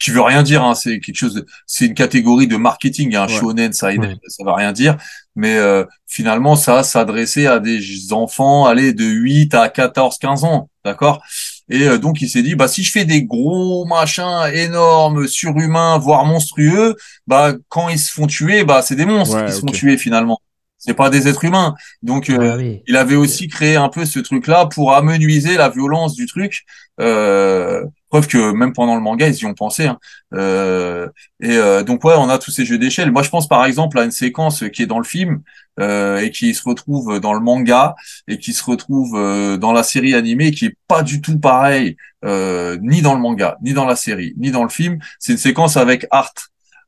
qui 0.00 0.12
veut 0.12 0.20
rien 0.20 0.44
dire, 0.44 0.62
hein, 0.62 0.76
c'est 0.76 1.00
quelque 1.00 1.16
chose, 1.16 1.44
c'est 1.66 1.86
une 1.86 1.94
catégorie 1.94 2.46
de 2.46 2.56
marketing, 2.56 3.16
un 3.16 3.22
hein, 3.22 3.26
ouais. 3.26 3.34
shonen, 3.34 3.72
ça, 3.72 3.88
ouais. 3.88 4.16
ça 4.28 4.44
veut 4.44 4.52
rien 4.52 4.70
dire, 4.70 4.96
mais 5.34 5.56
euh, 5.56 5.84
finalement, 6.06 6.54
ça 6.54 6.84
s'adressait 6.84 7.46
à 7.46 7.58
des 7.58 8.12
enfants, 8.12 8.66
allez, 8.66 8.92
de 8.92 9.04
8 9.04 9.54
à 9.54 9.68
14, 9.68 10.18
15 10.18 10.44
ans, 10.44 10.70
d'accord? 10.84 11.22
Et 11.68 11.88
euh, 11.88 11.98
donc, 11.98 12.20
il 12.20 12.28
s'est 12.28 12.42
dit, 12.42 12.54
bah, 12.54 12.68
si 12.68 12.84
je 12.84 12.92
fais 12.92 13.04
des 13.04 13.24
gros 13.24 13.84
machins 13.84 14.48
énormes, 14.52 15.26
surhumains, 15.26 15.98
voire 15.98 16.24
monstrueux, 16.24 16.94
bah, 17.26 17.54
quand 17.68 17.88
ils 17.88 17.98
se 17.98 18.12
font 18.12 18.28
tuer, 18.28 18.62
bah, 18.62 18.82
c'est 18.82 18.96
des 18.96 19.06
monstres 19.06 19.36
ouais, 19.36 19.46
qui 19.46 19.52
se 19.52 19.60
font 19.60 19.66
tuer 19.66 19.96
finalement 19.96 20.38
c'est 20.80 20.94
pas 20.94 21.10
des 21.10 21.28
êtres 21.28 21.44
humains. 21.44 21.74
Donc, 22.02 22.30
euh, 22.30 22.52
ah 22.54 22.56
oui. 22.56 22.82
il 22.88 22.96
avait 22.96 23.14
aussi 23.14 23.46
créé 23.46 23.76
un 23.76 23.90
peu 23.90 24.04
ce 24.04 24.18
truc-là 24.18 24.66
pour 24.66 24.94
amenuiser 24.94 25.56
la 25.56 25.68
violence 25.68 26.14
du 26.14 26.26
truc. 26.26 26.64
Euh, 27.00 27.84
preuve 28.08 28.26
que 28.26 28.52
même 28.52 28.72
pendant 28.72 28.94
le 28.94 29.00
manga, 29.00 29.28
ils 29.28 29.36
y 29.36 29.44
ont 29.44 29.54
pensé. 29.54 29.86
Hein. 29.86 29.98
Euh, 30.34 31.06
et 31.40 31.56
euh, 31.56 31.82
donc, 31.82 32.02
ouais, 32.04 32.14
on 32.16 32.28
a 32.28 32.38
tous 32.38 32.50
ces 32.50 32.64
jeux 32.64 32.78
d'échelle. 32.78 33.12
Moi, 33.12 33.22
je 33.22 33.28
pense 33.28 33.46
par 33.46 33.64
exemple 33.64 33.98
à 33.98 34.04
une 34.04 34.10
séquence 34.10 34.64
qui 34.72 34.82
est 34.82 34.86
dans 34.86 34.98
le 34.98 35.04
film 35.04 35.42
euh, 35.78 36.18
et 36.18 36.30
qui 36.30 36.54
se 36.54 36.62
retrouve 36.66 37.20
dans 37.20 37.34
le 37.34 37.40
manga 37.40 37.94
et 38.26 38.38
qui 38.38 38.52
se 38.54 38.64
retrouve 38.64 39.16
euh, 39.16 39.58
dans 39.58 39.72
la 39.72 39.82
série 39.82 40.14
animée, 40.14 40.50
qui 40.50 40.66
est 40.66 40.76
pas 40.88 41.02
du 41.02 41.20
tout 41.20 41.38
pareil, 41.38 41.96
ni 42.24 43.00
dans 43.02 43.14
le 43.14 43.20
manga, 43.20 43.56
ni 43.62 43.72
dans 43.72 43.86
la 43.86 43.96
série, 43.96 44.34
ni 44.38 44.50
dans 44.50 44.62
le 44.62 44.70
film. 44.70 44.98
C'est 45.18 45.32
une 45.32 45.38
séquence 45.38 45.76
avec 45.76 46.06
Art. 46.10 46.34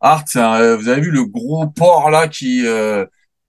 Art, 0.01 0.25
un, 0.35 0.77
vous 0.77 0.89
avez 0.89 1.01
vu 1.01 1.11
le 1.11 1.25
gros 1.25 1.67
porc 1.69 2.11
là 2.11 2.27
qui 2.27 2.65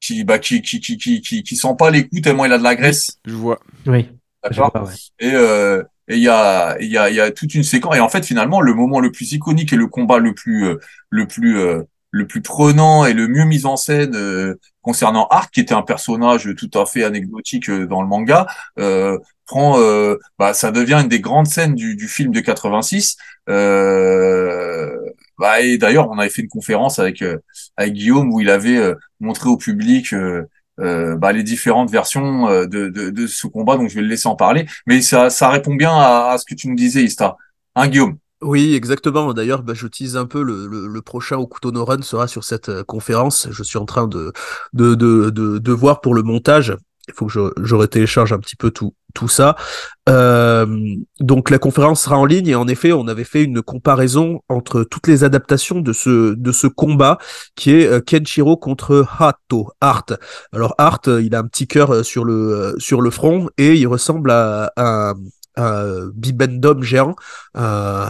qui, 0.04 0.24
bah, 0.24 0.38
qui, 0.38 0.62
qui, 0.62 0.80
qui, 0.82 0.98
qui, 0.98 1.22
qui, 1.22 1.44
qui 1.44 1.56
sent 1.56 1.76
pas 1.78 1.90
les 1.90 2.08
coups 2.08 2.22
tellement 2.22 2.46
il 2.46 2.52
a 2.52 2.58
de 2.58 2.64
la 2.64 2.76
graisse. 2.76 3.20
Je 3.26 3.34
vois. 3.34 3.60
Oui. 3.86 4.10
D'accord. 4.44 4.72
Ouais. 4.76 4.92
Et, 5.20 5.32
euh, 5.34 5.82
et 6.10 6.18
il 6.18 6.22
y 6.22 6.30
a, 6.30 6.76
il 6.82 6.92
y 6.92 6.98
a, 6.98 7.10
il 7.10 7.16
y 7.16 7.22
a 7.22 7.32
toute 7.32 7.56
une 7.56 7.64
séquence. 7.64 7.96
Et 7.96 8.02
en 8.02 8.10
fait, 8.10 8.26
finalement, 8.26 8.60
le 8.60 8.74
moment 8.74 9.00
le 9.00 9.12
plus 9.12 9.32
iconique 9.32 9.72
et 9.72 9.78
le 9.78 9.88
combat 9.88 10.18
le 10.20 10.34
plus, 10.34 10.66
euh, 10.66 10.80
le 11.10 11.28
plus, 11.28 11.60
euh, 11.60 11.84
le 12.12 12.28
plus 12.28 12.42
prenant 12.42 13.06
et 13.06 13.14
le 13.14 13.28
mieux 13.28 13.46
mis 13.46 13.66
en 13.66 13.78
scène 13.78 14.16
euh, 14.16 14.60
concernant 14.82 15.28
Art, 15.28 15.50
qui 15.50 15.62
était 15.62 15.74
un 15.74 15.82
personnage 15.82 16.50
tout 16.58 16.70
à 16.78 16.86
fait 16.86 17.06
anecdotique 17.06 17.72
dans 17.72 18.02
le 18.02 18.08
manga, 18.08 18.48
prend, 19.46 19.80
bah, 20.38 20.54
ça 20.54 20.72
devient 20.72 21.00
une 21.02 21.08
des 21.08 21.22
grandes 21.22 21.48
scènes 21.48 21.74
du, 21.74 21.96
du 21.96 22.08
film 22.08 22.32
de 22.32 22.42
86. 22.42 23.18
Bah, 25.44 25.62
et 25.62 25.78
d'ailleurs, 25.78 26.10
on 26.10 26.18
avait 26.18 26.30
fait 26.30 26.42
une 26.42 26.48
conférence 26.48 27.00
avec 27.00 27.24
avec 27.78 27.94
Guillaume 27.94 28.34
où 28.34 28.40
il 28.40 28.50
avait 28.50 28.80
montré 29.20 29.50
au 29.50 29.58
public 29.58 30.14
euh, 30.80 31.16
bah, 31.16 31.32
les 31.32 31.44
différentes 31.44 31.92
versions 31.92 32.48
euh, 32.50 32.66
de, 32.66 32.90
de, 32.90 33.28
ce 33.28 33.46
combat, 33.46 33.78
donc 33.78 33.90
je 33.90 33.96
vais 33.96 34.02
le 34.02 34.08
laisser 34.08 34.28
en 34.28 34.36
parler. 34.36 34.66
Mais 34.88 35.02
ça, 35.02 35.30
ça 35.30 35.50
répond 35.50 35.76
bien 35.76 35.92
à, 35.94 36.36
ce 36.40 36.46
que 36.46 36.56
tu 36.56 36.68
nous 36.68 36.76
disais, 36.76 37.04
Ista. 37.04 37.38
Hein, 37.76 37.88
Guillaume? 37.90 38.18
Oui, 38.42 38.74
exactement. 38.74 39.34
D'ailleurs, 39.34 39.62
bah, 39.62 39.74
je 39.76 40.18
un 40.18 40.26
peu 40.26 40.42
le, 40.42 40.68
le, 40.68 41.02
prochain 41.02 41.38
Okuto 41.38 41.72
no 41.72 41.86
Run 41.86 42.02
sera 42.02 42.28
sur 42.28 42.44
cette 42.44 42.70
euh, 42.70 42.84
conférence. 42.84 43.48
Je 43.52 43.64
suis 43.64 43.78
en 43.78 43.86
train 43.86 44.08
de, 44.08 44.34
de, 44.74 44.96
de, 44.96 45.30
de, 45.30 45.72
voir 45.72 46.02
pour 46.02 46.16
le 46.16 46.24
montage 46.24 46.76
il 47.08 47.14
faut 47.14 47.26
que 47.26 47.54
je 47.62 47.76
retélécharge 47.76 48.32
un 48.32 48.40
petit 48.40 48.56
peu 48.56 48.72
tout, 48.72 48.94
tout 49.14 49.28
ça. 49.28 49.56
Euh, 50.10 50.66
donc 51.20 51.50
la 51.50 51.60
conférence 51.60 52.02
sera 52.02 52.18
en 52.18 52.26
ligne 52.26 52.48
et 52.48 52.56
en 52.56 52.68
effet, 52.68 52.92
on 52.92 53.08
avait 53.08 53.24
fait 53.24 53.44
une 53.44 53.62
comparaison 53.62 54.42
entre 54.50 54.84
toutes 54.84 55.08
les 55.08 55.24
adaptations 55.24 55.80
de 55.80 55.94
ce 55.94 56.34
de 56.34 56.52
ce 56.52 56.68
combat 56.68 57.18
qui 57.56 57.72
est 57.72 57.88
euh, 57.88 58.02
Kenshiro 58.02 58.58
contre 58.58 59.06
Hato, 59.20 59.72
Art. 59.80 60.06
Alors 60.52 60.76
Art, 60.78 61.02
il 61.08 61.34
a 61.36 61.40
un 61.40 61.48
petit 61.48 61.68
cœur 61.68 61.94
euh, 61.94 62.04
sur 62.04 62.26
le 62.26 62.76
sur 62.80 63.02
le 63.02 63.10
front 63.12 63.50
et 63.58 63.76
il 63.76 63.88
ressemble 63.88 64.32
à, 64.32 64.72
à 64.76 65.14
un 65.56 66.08
bibendum 66.14 66.84
géant, 66.84 67.16
un, 67.54 68.10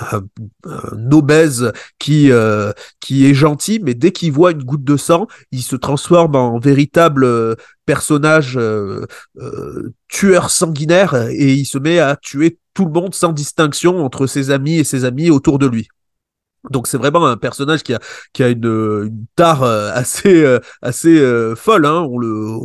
un, 0.65 1.11
obèse 1.11 1.71
qui 1.99 2.31
euh, 2.31 2.71
qui 2.99 3.25
est 3.25 3.33
gentil, 3.33 3.79
mais 3.83 3.93
dès 3.93 4.11
qu'il 4.11 4.31
voit 4.31 4.51
une 4.51 4.63
goutte 4.63 4.83
de 4.83 4.97
sang, 4.97 5.27
il 5.51 5.61
se 5.61 5.75
transforme 5.75 6.35
en 6.35 6.59
véritable 6.59 7.23
euh, 7.23 7.55
personnage 7.85 8.57
euh, 8.57 9.05
euh, 9.39 9.93
tueur 10.07 10.49
sanguinaire 10.49 11.15
et 11.29 11.53
il 11.53 11.65
se 11.65 11.77
met 11.77 11.99
à 11.99 12.15
tuer 12.15 12.59
tout 12.73 12.85
le 12.85 12.91
monde 12.91 13.13
sans 13.13 13.33
distinction 13.33 14.03
entre 14.03 14.25
ses 14.27 14.51
amis 14.51 14.75
et 14.79 14.83
ses 14.83 15.05
amis 15.05 15.29
autour 15.29 15.59
de 15.59 15.67
lui. 15.67 15.87
Donc 16.69 16.87
c'est 16.87 16.97
vraiment 16.97 17.25
un 17.27 17.35
personnage 17.35 17.83
qui 17.83 17.93
a 17.93 17.99
qui 18.31 18.41
a 18.41 18.47
une, 18.47 18.65
une 18.65 19.25
tare 19.35 19.63
assez 19.63 20.45
assez 20.81 21.21
folle. 21.57 21.85
Hein. 21.85 22.07
On 22.09 22.17
le 22.17 22.57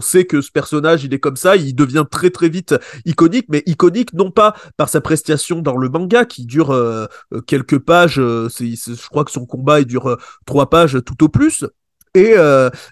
sait 0.00 0.24
que 0.24 0.40
ce 0.40 0.50
personnage, 0.50 1.04
il 1.04 1.14
est 1.14 1.18
comme 1.18 1.36
ça, 1.36 1.56
il 1.56 1.74
devient 1.74 2.04
très 2.10 2.30
très 2.30 2.48
vite 2.48 2.74
iconique, 3.04 3.46
mais 3.48 3.62
iconique 3.66 4.12
non 4.14 4.30
pas 4.30 4.54
par 4.76 4.88
sa 4.88 5.00
prestation 5.00 5.60
dans 5.60 5.76
le 5.76 5.88
manga 5.88 6.24
qui 6.24 6.46
dure 6.46 6.70
euh, 6.70 7.06
euh, 7.32 7.40
quelques 7.40 7.78
pages, 7.78 8.18
euh, 8.18 8.48
je 8.58 9.08
crois 9.08 9.24
que 9.24 9.30
son 9.30 9.46
combat 9.46 9.80
il 9.80 9.86
dure 9.86 10.16
trois 10.46 10.70
pages 10.70 10.98
tout 11.04 11.22
au 11.24 11.28
plus. 11.28 11.64
Et 12.16 12.36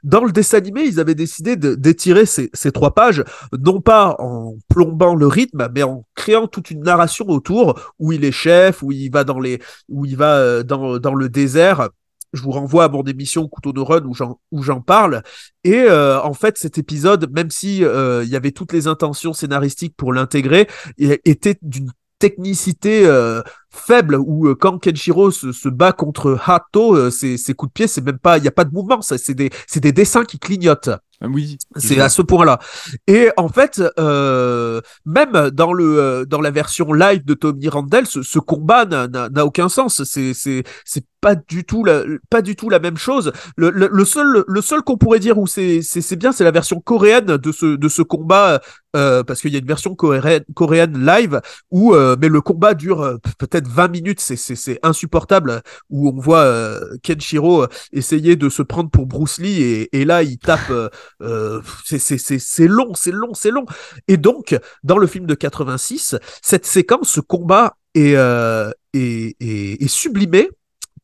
dans 0.02 0.24
le 0.24 0.32
dessin 0.32 0.58
animé, 0.58 0.82
ils 0.82 0.98
avaient 0.98 1.14
décidé 1.14 1.54
d'étirer 1.54 2.26
ces, 2.26 2.50
ces, 2.54 2.72
trois 2.72 2.92
pages, 2.92 3.22
non 3.56 3.80
pas 3.80 4.16
en 4.18 4.56
plombant 4.68 5.14
le 5.14 5.28
rythme, 5.28 5.68
mais 5.72 5.84
en 5.84 6.04
créant 6.16 6.48
toute 6.48 6.72
une 6.72 6.82
narration 6.82 7.28
autour 7.28 7.78
où 8.00 8.10
il 8.10 8.24
est 8.24 8.32
chef, 8.32 8.82
où 8.82 8.90
il 8.90 9.10
va 9.12 9.22
dans 9.22 9.38
les, 9.38 9.60
où 9.88 10.06
il 10.06 10.16
va 10.16 10.64
dans, 10.64 10.98
dans 10.98 11.14
le 11.14 11.28
désert 11.28 11.90
je 12.32 12.42
vous 12.42 12.50
renvoie 12.50 12.84
à 12.84 12.88
mon 12.88 13.02
émission 13.02 13.46
Couteau 13.48 13.72
de 13.72 13.80
Run 13.80 14.04
où 14.04 14.14
j'en 14.14 14.40
où 14.50 14.62
j'en 14.62 14.80
parle. 14.80 15.22
Et 15.64 15.74
euh, 15.74 16.20
en 16.22 16.34
fait, 16.34 16.58
cet 16.58 16.78
épisode, 16.78 17.30
même 17.32 17.50
si 17.50 17.84
euh, 17.84 18.24
il 18.24 18.30
y 18.30 18.36
avait 18.36 18.52
toutes 18.52 18.72
les 18.72 18.86
intentions 18.86 19.32
scénaristiques 19.32 19.94
pour 19.96 20.12
l'intégrer, 20.12 20.68
était 20.98 21.58
d'une 21.62 21.90
technicité 22.22 23.04
euh, 23.04 23.42
faible 23.68 24.14
où 24.14 24.46
euh, 24.46 24.54
quand 24.54 24.78
Kenshiro 24.78 25.32
se, 25.32 25.50
se, 25.50 25.68
bat 25.68 25.92
contre 25.92 26.38
Hato, 26.46 26.94
euh, 26.94 27.10
ses, 27.10 27.36
ses, 27.36 27.52
coups 27.52 27.70
de 27.70 27.72
pied, 27.72 27.86
c'est 27.88 28.00
même 28.00 28.18
pas, 28.18 28.38
il 28.38 28.44
y 28.44 28.48
a 28.48 28.52
pas 28.52 28.64
de 28.64 28.72
mouvement, 28.72 29.02
c'est 29.02 29.34
des, 29.34 29.50
c'est 29.66 29.80
des 29.80 29.90
dessins 29.90 30.24
qui 30.24 30.38
clignotent. 30.38 30.90
Ah 31.22 31.26
oui. 31.28 31.58
C'est 31.76 32.00
à 32.00 32.08
ce 32.08 32.20
point-là. 32.22 32.58
Et 33.06 33.30
en 33.36 33.48
fait, 33.48 33.80
euh, 33.98 34.80
même 35.04 35.50
dans 35.50 35.72
le 35.72 35.98
euh, 35.98 36.24
dans 36.24 36.40
la 36.40 36.50
version 36.50 36.92
live 36.92 37.24
de 37.24 37.34
Tommy 37.34 37.68
Randall, 37.68 38.06
ce, 38.06 38.22
ce 38.22 38.40
combat 38.40 38.84
n'a 38.86 39.46
aucun 39.46 39.68
sens. 39.68 40.02
C'est 40.02 40.34
c'est 40.34 40.64
c'est 40.84 41.04
pas 41.22 41.34
du 41.34 41.64
tout 41.64 41.84
la 41.84 42.02
pas 42.28 42.42
du 42.42 42.54
tout 42.56 42.68
la 42.68 42.78
même 42.78 42.98
chose. 42.98 43.32
Le, 43.56 43.70
le, 43.70 43.88
le 43.90 44.04
seul 44.04 44.44
le 44.46 44.60
seul 44.60 44.82
qu'on 44.82 44.98
pourrait 44.98 45.20
dire 45.20 45.38
où 45.38 45.46
c'est 45.46 45.80
c'est 45.80 46.16
bien, 46.16 46.32
c'est 46.32 46.44
la 46.44 46.50
version 46.50 46.80
coréenne 46.80 47.38
de 47.38 47.52
ce 47.52 47.76
de 47.76 47.88
ce 47.88 48.02
combat 48.02 48.60
euh, 48.94 49.22
parce 49.22 49.40
qu'il 49.40 49.52
y 49.52 49.56
a 49.56 49.58
une 49.58 49.66
version 49.66 49.94
coréenne, 49.94 50.44
coréenne 50.54 51.06
live 51.06 51.40
où 51.70 51.94
euh, 51.94 52.16
mais 52.20 52.28
le 52.28 52.42
combat 52.42 52.74
dure 52.74 53.18
peut-être 53.38 53.68
20 53.68 53.88
minutes, 53.88 54.20
c'est 54.20 54.78
insupportable, 54.82 55.62
où 55.90 56.08
on 56.08 56.20
voit 56.20 56.40
euh, 56.40 56.80
Kenshiro 57.02 57.66
essayer 57.92 58.36
de 58.36 58.48
se 58.48 58.62
prendre 58.62 58.90
pour 58.90 59.06
Bruce 59.06 59.38
Lee, 59.38 59.62
et, 59.62 60.00
et 60.00 60.04
là, 60.04 60.22
il 60.22 60.38
tape, 60.38 60.70
euh, 60.70 60.88
euh 61.22 61.60
c'est 61.84 62.66
long, 62.66 62.94
c'est 62.94 63.12
long, 63.12 63.34
c'est 63.34 63.50
long. 63.50 63.64
Et 64.08 64.16
donc, 64.16 64.58
dans 64.82 64.98
le 64.98 65.06
film 65.06 65.26
de 65.26 65.34
86, 65.34 66.16
cette 66.42 66.66
séquence, 66.66 67.10
ce 67.10 67.20
combat 67.20 67.76
est, 67.94 68.16
euh, 68.16 68.70
est, 68.94 69.36
est, 69.40 69.82
est 69.82 69.88
sublimé 69.88 70.50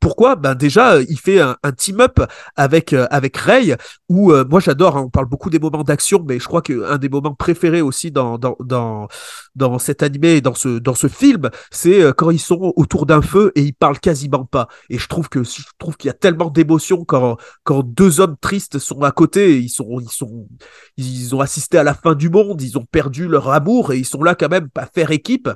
pourquoi? 0.01 0.37
Ben 0.37 0.55
déjà, 0.55 0.95
euh, 0.95 1.05
il 1.09 1.19
fait 1.19 1.41
un, 1.41 1.57
team-up 1.77 2.20
avec 2.57 2.93
euh, 2.93 3.07
avec 3.11 3.37
Ray, 3.37 3.75
où 4.09 4.33
euh, 4.33 4.45
moi 4.49 4.61
j'adore. 4.61 4.97
Hein, 4.97 5.03
on 5.07 5.11
parle 5.11 5.27
beaucoup 5.27 5.51
des 5.51 5.59
moments 5.59 5.83
d'action, 5.83 6.25
mais 6.27 6.39
je 6.39 6.45
crois 6.47 6.62
qu'un 6.62 6.99
des 6.99 7.09
moments 7.09 7.35
préférés 7.35 7.81
aussi 7.83 8.11
dans 8.11 8.39
dans 8.39 8.57
dans 8.61 9.09
dans 9.57 9.79
cet 9.79 10.03
animé 10.03 10.37
et 10.37 10.41
dans 10.41 10.55
ce 10.55 10.79
dans 10.79 10.95
ce 10.95 11.09
film, 11.09 11.51
c'est 11.70 12.12
quand 12.16 12.31
ils 12.31 12.39
sont 12.39 12.73
autour 12.77 13.07
d'un 13.07 13.23
feu 13.23 13.53
et 13.55 13.62
ils 13.62 13.75
parlent 13.75 13.99
quasiment 13.99 14.45
pas. 14.45 14.69
Et 14.89 14.99
je 14.99 15.09
trouve 15.09 15.29
que 15.29 15.43
je 15.43 15.62
trouve 15.79 15.97
qu'il 15.97 16.09
y 16.09 16.11
a 16.11 16.15
tellement 16.15 16.51
d'émotions 16.51 17.05
quand 17.05 17.37
quand 17.65 17.83
deux 17.83 18.20
hommes 18.20 18.37
tristes 18.41 18.79
sont 18.79 19.03
à 19.03 19.11
côté, 19.11 19.59
ils 19.61 19.69
sont 19.69 20.01
ils 20.01 20.11
sont 20.11 20.49
ils 20.97 21.35
ont 21.35 21.41
assisté 21.41 21.79
à 21.79 21.83
la 21.83 21.95
fin 21.95 22.15
du 22.15 22.31
monde, 22.31 22.62
ils 22.62 22.79
ont 22.79 22.85
perdu 22.85 23.29
leur 23.29 23.51
amour 23.51 23.93
et 23.93 23.99
ils 23.99 24.07
sont 24.07 24.23
là 24.23 24.35
quand 24.35 24.49
même 24.49 24.69
à 24.77 24.87
faire 24.87 25.11
équipe. 25.11 25.49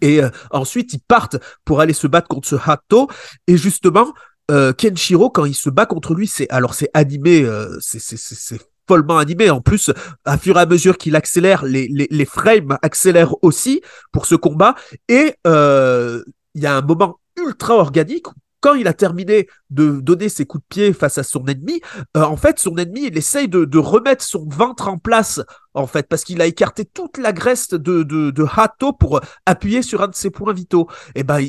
Et 0.00 0.22
euh, 0.22 0.30
ensuite, 0.50 0.92
ils 0.94 1.00
partent 1.00 1.36
pour 1.64 1.80
aller 1.80 1.92
se 1.92 2.06
battre 2.06 2.28
contre 2.28 2.48
ce 2.48 2.56
Hato. 2.56 3.08
Et 3.46 3.56
justement, 3.56 4.12
euh, 4.50 4.72
Kenshiro, 4.72 5.30
quand 5.30 5.44
il 5.44 5.54
se 5.54 5.70
bat 5.70 5.86
contre 5.86 6.14
lui, 6.14 6.26
c'est 6.26 6.50
alors 6.50 6.74
c'est 6.74 6.90
animé, 6.92 7.42
euh, 7.42 7.78
c'est 7.80 8.58
follement 8.86 9.18
animé. 9.18 9.50
En 9.50 9.60
plus, 9.60 9.90
à 10.24 10.36
fur 10.36 10.58
et 10.58 10.60
à 10.60 10.66
mesure 10.66 10.98
qu'il 10.98 11.16
accélère, 11.16 11.64
les, 11.64 11.88
les, 11.88 12.06
les, 12.10 12.24
frames 12.24 12.76
accélèrent 12.82 13.34
aussi 13.42 13.80
pour 14.12 14.26
ce 14.26 14.34
combat. 14.34 14.74
Et 15.08 15.34
euh, 15.46 16.22
il 16.54 16.62
y 16.62 16.66
a 16.66 16.76
un 16.76 16.82
moment 16.82 17.18
ultra 17.36 17.74
organique 17.74 18.26
quand 18.64 18.72
il 18.72 18.88
a 18.88 18.94
terminé 18.94 19.46
de 19.68 20.00
donner 20.00 20.30
ses 20.30 20.46
coups 20.46 20.64
de 20.64 20.68
pied 20.70 20.92
face 20.94 21.18
à 21.18 21.22
son 21.22 21.44
ennemi, 21.44 21.82
euh, 22.16 22.22
en 22.22 22.38
fait, 22.38 22.58
son 22.58 22.78
ennemi, 22.78 23.08
il 23.08 23.18
essaye 23.18 23.46
de, 23.46 23.78
remettre 23.78 24.24
son 24.24 24.48
ventre 24.48 24.88
en 24.88 24.96
place, 24.96 25.42
en 25.74 25.86
fait, 25.86 26.08
parce 26.08 26.24
qu'il 26.24 26.40
a 26.40 26.46
écarté 26.46 26.86
toute 26.86 27.18
la 27.18 27.34
graisse 27.34 27.68
de 27.68 28.44
Hato 28.56 28.94
pour 28.94 29.20
appuyer 29.44 29.82
sur 29.82 30.00
un 30.00 30.08
de 30.08 30.14
ses 30.14 30.30
points 30.30 30.54
vitaux. 30.54 30.88
Et 31.14 31.20
eh 31.20 31.22
ben, 31.24 31.46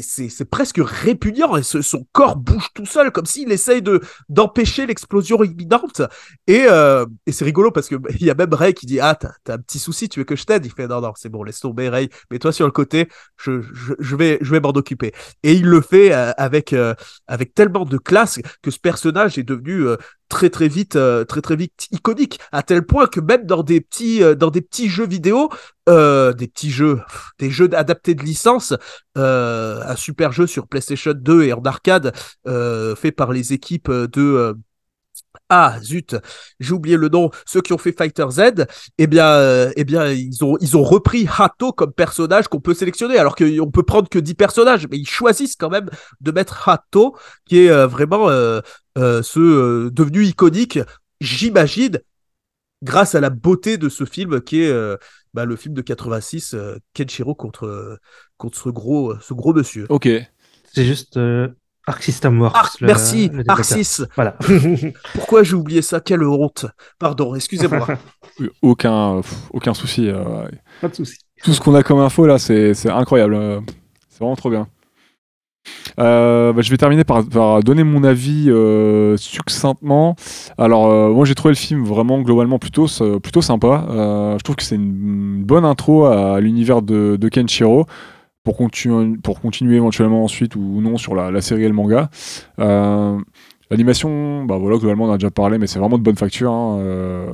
c'est 0.00 0.44
presque 0.44 0.80
répugnant 0.82 1.56
et 1.56 1.62
ce, 1.62 1.82
son 1.82 2.06
corps 2.12 2.36
bouge 2.36 2.68
tout 2.74 2.86
seul, 2.86 3.10
comme 3.10 3.26
s'il 3.26 3.52
essaye 3.52 3.82
de 3.82 4.00
d'empêcher 4.28 4.86
l'explosion 4.86 5.42
imminente. 5.44 6.02
Et, 6.46 6.64
euh, 6.68 7.04
et 7.26 7.32
c'est 7.32 7.44
rigolo 7.44 7.70
parce 7.70 7.88
que 7.88 7.96
il 8.20 8.26
y 8.26 8.30
a 8.30 8.34
même 8.34 8.54
Ray 8.54 8.74
qui 8.74 8.86
dit 8.86 9.00
ah 9.00 9.14
t'as 9.14 9.54
un 9.54 9.58
petit 9.58 9.78
souci, 9.78 10.08
tu 10.08 10.20
veux 10.20 10.24
que 10.24 10.36
je 10.36 10.44
t'aide? 10.44 10.64
Il 10.64 10.72
fait 10.72 10.86
non 10.86 11.00
non 11.00 11.12
c'est 11.16 11.28
bon 11.28 11.42
laisse 11.42 11.60
tomber 11.60 11.88
Ray, 11.88 12.08
mets-toi 12.30 12.52
sur 12.52 12.66
le 12.66 12.72
côté, 12.72 13.08
je, 13.36 13.60
je, 13.60 13.94
je 13.98 14.16
vais 14.16 14.38
je 14.40 14.50
vais 14.50 14.60
m'en 14.60 14.70
occuper. 14.70 15.12
Et 15.42 15.52
il 15.54 15.64
le 15.66 15.80
fait 15.80 16.12
euh, 16.14 16.32
avec 16.36 16.72
euh, 16.72 16.94
avec 17.26 17.54
tellement 17.54 17.84
de 17.84 17.98
classe 17.98 18.40
que 18.62 18.70
ce 18.70 18.78
personnage 18.78 19.38
est 19.38 19.42
devenu 19.42 19.86
euh, 19.86 19.96
très 20.32 20.48
très 20.48 20.66
vite 20.66 20.96
euh, 20.96 21.24
très 21.24 21.42
très 21.42 21.56
vite 21.56 21.88
iconique 21.90 22.40
à 22.52 22.62
tel 22.62 22.86
point 22.86 23.06
que 23.06 23.20
même 23.20 23.44
dans 23.44 23.62
des 23.62 23.82
petits 23.82 24.22
euh, 24.22 24.34
dans 24.34 24.48
des 24.48 24.62
petits 24.62 24.88
jeux 24.88 25.06
vidéo 25.06 25.50
des 25.86 26.48
petits 26.48 26.70
jeux 26.70 27.00
des 27.38 27.50
jeux 27.50 27.68
adaptés 27.74 28.14
de 28.14 28.22
licence 28.22 28.72
un 29.16 29.96
super 29.96 30.32
jeu 30.32 30.46
sur 30.46 30.68
PlayStation 30.68 31.12
2 31.14 31.42
et 31.42 31.52
en 31.52 31.60
arcade 31.62 32.14
fait 32.46 33.12
par 33.12 33.32
les 33.32 33.52
équipes 33.52 33.90
de 33.90 34.56
ah 35.48 35.78
zut, 35.82 36.16
j'ai 36.60 36.72
oublié 36.72 36.96
le 36.96 37.08
nom. 37.08 37.30
Ceux 37.46 37.60
qui 37.60 37.72
ont 37.72 37.78
fait 37.78 37.92
Fighter 37.92 38.26
Z, 38.30 38.66
eh 38.98 39.06
bien, 39.06 39.26
euh, 39.26 39.70
eh 39.76 39.84
bien, 39.84 40.10
ils 40.10 40.44
ont 40.44 40.56
ils 40.60 40.76
ont 40.76 40.82
repris 40.82 41.26
Hato 41.38 41.72
comme 41.72 41.92
personnage 41.92 42.48
qu'on 42.48 42.60
peut 42.60 42.74
sélectionner, 42.74 43.18
alors 43.18 43.36
qu'on 43.36 43.70
peut 43.70 43.82
prendre 43.82 44.08
que 44.08 44.18
10 44.18 44.34
personnages, 44.34 44.86
mais 44.90 44.98
ils 44.98 45.08
choisissent 45.08 45.56
quand 45.56 45.70
même 45.70 45.90
de 46.20 46.30
mettre 46.30 46.68
Hato, 46.68 47.16
qui 47.46 47.58
est 47.58 47.70
euh, 47.70 47.86
vraiment 47.86 48.28
euh, 48.28 48.60
euh 48.98 49.22
ce 49.22 49.40
euh, 49.40 49.90
devenu 49.90 50.24
iconique, 50.24 50.78
j'imagine, 51.20 52.00
grâce 52.82 53.14
à 53.14 53.20
la 53.20 53.30
beauté 53.30 53.78
de 53.78 53.88
ce 53.88 54.04
film 54.04 54.40
qui 54.40 54.62
est 54.62 54.72
bah, 55.34 55.44
le 55.44 55.56
film 55.56 55.74
de 55.74 55.82
86, 55.82 56.56
Kenshiro 56.94 57.34
contre 57.34 57.98
contre 58.36 58.58
ce 58.58 58.68
gros 58.70 59.14
ce 59.20 59.34
gros 59.34 59.52
monsieur. 59.54 59.86
Ok. 59.88 60.08
C'est 60.74 60.84
juste 60.84 61.18
Arc 61.86 62.02
System 62.02 62.40
Works. 62.40 62.56
Arc, 62.56 62.80
le- 62.80 62.86
merci, 62.86 63.22
le 63.24 63.28
développeur. 63.28 63.52
Arc 63.56 63.64
6. 63.64 64.04
Voilà. 64.14 64.36
Pourquoi 65.14 65.42
j'ai 65.42 65.54
oublié 65.54 65.82
ça? 65.82 66.00
Quelle 66.00 66.22
honte. 66.24 66.66
Pardon, 66.98 67.34
excusez-moi. 67.34 67.86
Aucun, 68.62 69.20
aucun 69.52 69.74
souci. 69.74 70.08
euh, 70.08 70.46
Pas 70.80 70.88
de 70.88 70.94
souci. 70.94 71.18
tout 71.44 71.52
ce 71.52 71.60
qu'on 71.60 71.74
a 71.74 71.82
comme 71.82 71.98
info 71.98 72.26
là, 72.26 72.38
c'est 72.38 72.72
c'est 72.74 72.88
incroyable. 72.90 73.34
euh, 73.34 73.60
C'est 74.08 74.20
vraiment 74.20 74.36
trop 74.36 74.48
bien. 74.50 74.68
Euh, 76.00 76.52
bah, 76.52 76.62
je 76.62 76.70
vais 76.70 76.76
terminer 76.76 77.04
par, 77.04 77.24
par 77.28 77.62
donner 77.62 77.84
mon 77.84 78.02
avis 78.04 78.46
euh, 78.48 79.16
succinctement. 79.16 80.16
Alors, 80.58 80.86
euh, 80.90 81.10
moi 81.12 81.24
j'ai 81.24 81.34
trouvé 81.34 81.52
le 81.52 81.58
film 81.58 81.84
vraiment 81.84 82.20
globalement 82.22 82.58
plutôt, 82.58 82.86
plutôt 83.22 83.42
sympa. 83.42 83.86
Euh, 83.90 84.38
je 84.38 84.42
trouve 84.42 84.56
que 84.56 84.62
c'est 84.62 84.74
une 84.76 85.44
bonne 85.44 85.64
intro 85.64 86.06
à 86.06 86.40
l'univers 86.40 86.82
de, 86.82 87.16
de 87.20 87.28
Kenshiro 87.28 87.86
pour, 88.44 88.56
continu- 88.58 89.18
pour 89.20 89.40
continuer 89.40 89.76
éventuellement 89.76 90.24
ensuite 90.24 90.56
ou 90.56 90.80
non 90.80 90.96
sur 90.96 91.14
la, 91.14 91.30
la 91.30 91.40
série 91.40 91.64
et 91.64 91.68
le 91.68 91.74
manga. 91.74 92.10
Euh, 92.58 93.18
L'animation, 93.70 94.44
bah 94.44 94.58
voilà, 94.58 94.76
globalement 94.76 95.04
on 95.06 95.08
en 95.08 95.12
a 95.14 95.18
déjà 95.18 95.30
parlé, 95.30 95.56
mais 95.56 95.66
c'est 95.66 95.78
vraiment 95.78 95.96
de 95.96 96.02
bonne 96.02 96.16
facture. 96.16 96.52
hein. 96.52 96.78
Euh, 96.80 97.26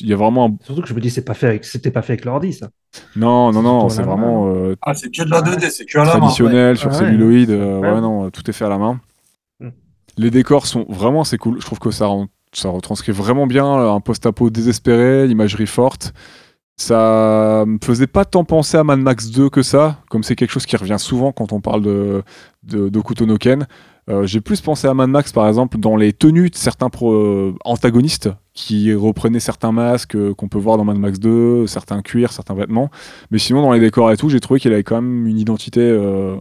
Il 0.00 0.08
y 0.08 0.12
a 0.12 0.16
vraiment 0.16 0.46
un... 0.46 0.56
Surtout 0.64 0.82
que 0.82 0.88
je 0.88 0.94
me 0.94 1.00
dis, 1.00 1.08
c'est 1.10 1.24
pas 1.24 1.34
fait 1.34 1.46
avec, 1.46 1.64
c'était 1.64 1.92
pas 1.92 2.02
fait 2.02 2.14
avec 2.14 2.24
l'ordi, 2.24 2.52
ça. 2.52 2.70
Non, 3.14 3.52
non, 3.52 3.62
non, 3.62 3.88
C'est 3.88 3.96
c'est 3.96 4.02
vraiment 4.02 4.48
euh, 4.48 4.74
Ah, 4.82 4.94
c'est 4.94 5.10
que 5.10 5.22
de 5.22 5.30
la 5.30 5.40
2D, 5.40 5.70
c'est 5.70 5.84
que 5.86 5.98
à 5.98 6.04
la 6.04 6.14
main. 6.14 6.18
traditionnel 6.18 6.76
sur 6.76 6.88
Ah 6.90 6.92
ouais. 6.94 6.98
celluloïd. 6.98 7.50
euh, 7.50 7.78
ouais. 7.78 7.92
Ouais. 7.92 8.00
non, 8.00 8.28
tout 8.30 8.48
est 8.50 8.52
fait 8.52 8.64
à 8.64 8.68
la 8.68 8.78
main. 8.78 9.00
Mm. 9.60 9.68
Les 10.18 10.30
décors 10.30 10.66
sont 10.66 10.84
vraiment 10.88 11.20
assez 11.22 11.38
cool. 11.38 11.60
Je 11.60 11.64
trouve 11.66 11.78
que 11.78 11.90
ça, 11.92 12.06
rend- 12.06 12.26
ça 12.52 12.68
retranscrit 12.68 13.12
vraiment 13.12 13.46
bien 13.46 13.64
un 13.66 14.00
post-apo 14.00 14.50
désespéré, 14.50 15.28
l'imagerie 15.28 15.66
forte. 15.68 16.12
Ça 16.76 17.64
me 17.66 17.78
faisait 17.82 18.06
pas 18.06 18.24
tant 18.24 18.44
penser 18.44 18.76
à 18.76 18.84
Mad 18.84 18.98
Max 18.98 19.30
2 19.30 19.50
que 19.50 19.62
ça, 19.62 19.98
comme 20.10 20.22
c'est 20.22 20.34
quelque 20.34 20.50
chose 20.50 20.66
qui 20.66 20.76
revient 20.76 20.96
souvent 20.98 21.30
quand 21.32 21.52
on 21.52 21.60
parle 21.60 21.82
de, 21.82 22.22
de, 22.64 23.24
no 23.24 23.36
Ken. 23.38 23.66
Euh, 24.10 24.26
J'ai 24.26 24.40
plus 24.40 24.60
pensé 24.60 24.88
à 24.88 24.94
Mad 24.94 25.08
Max 25.10 25.32
par 25.32 25.46
exemple 25.46 25.78
dans 25.78 25.94
les 25.96 26.12
tenues 26.12 26.50
de 26.50 26.56
certains 26.56 26.90
pro- 26.90 27.12
euh, 27.12 27.54
antagonistes 27.64 28.30
qui 28.52 28.92
reprenaient 28.94 29.38
certains 29.38 29.70
masques 29.70 30.16
euh, 30.16 30.34
qu'on 30.34 30.48
peut 30.48 30.58
voir 30.58 30.76
dans 30.76 30.84
Mad 30.84 30.96
Max 30.98 31.20
2, 31.20 31.68
certains 31.68 32.02
cuirs, 32.02 32.32
certains 32.32 32.54
vêtements. 32.54 32.90
Mais 33.30 33.38
sinon, 33.38 33.62
dans 33.62 33.72
les 33.72 33.78
décors 33.80 34.10
et 34.10 34.16
tout, 34.16 34.28
j'ai 34.28 34.40
trouvé 34.40 34.58
qu'il 34.58 34.72
avait 34.72 34.82
quand 34.82 35.00
même 35.00 35.26
une 35.28 35.38
identité, 35.38 35.80
euh, 35.80 36.36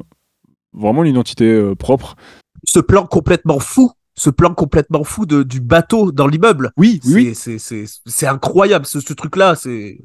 vraiment 0.74 1.04
une 1.04 1.12
identité 1.12 1.74
propre. 1.78 2.16
Ce 2.64 2.80
plan 2.80 3.06
complètement 3.06 3.60
fou. 3.60 3.92
Ce 4.16 4.30
plan 4.30 4.54
complètement 4.54 5.04
fou 5.04 5.26
de, 5.26 5.42
du 5.44 5.62
bateau 5.62 6.12
dans 6.12 6.28
l'immeuble. 6.28 6.72
Oui, 6.78 7.00
oui, 7.08 7.34
c'est 7.36 8.28
incroyable, 8.28 8.86
ce, 8.86 9.00
ce 9.00 9.14
truc-là. 9.14 9.56
C'est. 9.56 10.00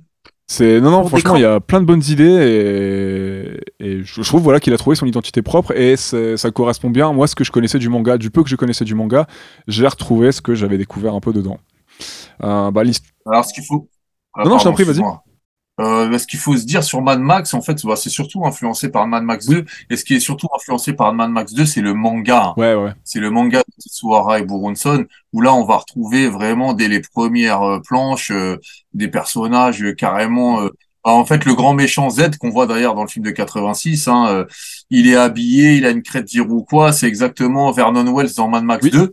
C'est 0.48 0.80
non 0.80 0.90
non 0.90 1.00
Pour 1.00 1.10
franchement 1.10 1.36
il 1.36 1.42
y 1.42 1.44
a 1.44 1.58
plein 1.58 1.80
de 1.80 1.86
bonnes 1.86 2.04
idées 2.08 3.58
et, 3.80 3.84
et 3.84 4.02
je, 4.04 4.22
je 4.22 4.28
trouve 4.28 4.42
voilà 4.42 4.60
qu'il 4.60 4.72
a 4.72 4.76
trouvé 4.76 4.94
son 4.94 5.06
identité 5.06 5.42
propre 5.42 5.76
et 5.76 5.96
ça 5.96 6.50
correspond 6.52 6.88
bien 6.90 7.12
moi 7.12 7.26
ce 7.26 7.34
que 7.34 7.42
je 7.42 7.50
connaissais 7.50 7.80
du 7.80 7.88
manga 7.88 8.16
du 8.16 8.30
peu 8.30 8.44
que 8.44 8.48
je 8.48 8.54
connaissais 8.54 8.84
du 8.84 8.94
manga 8.94 9.26
j'ai 9.66 9.86
retrouvé 9.86 10.30
ce 10.30 10.40
que 10.40 10.54
j'avais 10.54 10.78
découvert 10.78 11.14
un 11.14 11.20
peu 11.20 11.32
dedans. 11.32 11.58
Euh, 12.42 12.70
bah, 12.70 12.82
Alors, 13.26 13.44
ce 13.44 13.52
qu'il 13.52 13.64
faut. 13.64 13.88
Ah, 14.34 14.44
Non, 14.44 14.50
non, 14.50 14.58
je 14.58 14.64
t'en 14.64 14.72
pardon, 14.72 14.84
prie, 14.84 14.84
vas-y. 14.84 15.02
Euh, 15.78 16.16
ce 16.18 16.26
qu'il 16.26 16.38
faut 16.38 16.56
se 16.56 16.64
dire 16.64 16.82
sur 16.82 17.02
Mad 17.02 17.20
Max, 17.20 17.52
en 17.52 17.60
fait, 17.60 17.84
bah, 17.84 17.96
c'est 17.96 18.08
surtout 18.08 18.46
influencé 18.46 18.88
par 18.88 19.06
Mad 19.06 19.22
Max 19.24 19.46
2. 19.46 19.64
Et 19.90 19.96
ce 19.96 20.04
qui 20.04 20.14
est 20.14 20.20
surtout 20.20 20.48
influencé 20.56 20.94
par 20.94 21.12
Mad 21.12 21.30
Max 21.30 21.52
2, 21.52 21.66
c'est 21.66 21.82
le 21.82 21.92
manga. 21.92 22.54
ouais 22.56 22.74
ouais 22.74 22.92
C'est 23.04 23.20
le 23.20 23.30
manga 23.30 23.58
de 23.58 23.82
Tetsuhara 23.82 24.38
et 24.38 24.42
Buronson, 24.42 25.04
où 25.34 25.40
là, 25.42 25.52
on 25.54 25.64
va 25.66 25.76
retrouver 25.76 26.28
vraiment 26.28 26.72
dès 26.72 26.88
les 26.88 27.00
premières 27.00 27.62
euh, 27.62 27.80
planches 27.80 28.30
euh, 28.30 28.56
des 28.94 29.08
personnages 29.08 29.82
euh, 29.82 29.92
carrément. 29.92 30.62
euh, 30.62 30.70
bah, 31.04 31.12
en 31.12 31.24
fait, 31.26 31.44
le 31.44 31.54
grand 31.54 31.74
méchant 31.74 32.08
Z 32.10 32.36
qu'on 32.40 32.50
voit 32.50 32.66
d'ailleurs 32.66 32.94
dans 32.94 33.02
le 33.02 33.08
film 33.08 33.24
de 33.24 33.30
86, 33.30 34.08
hein, 34.08 34.26
euh, 34.28 34.44
il 34.90 35.06
est 35.08 35.14
habillé, 35.16 35.74
il 35.76 35.84
a 35.84 35.90
une 35.90 36.02
crête 36.02 36.24
d'Iroquois, 36.24 36.92
c'est 36.92 37.06
exactement 37.06 37.70
Vernon 37.70 38.12
Wells 38.16 38.34
dans 38.36 38.48
Mad 38.48 38.64
Max 38.64 38.82
Oui. 38.84 38.90
2. 38.90 39.12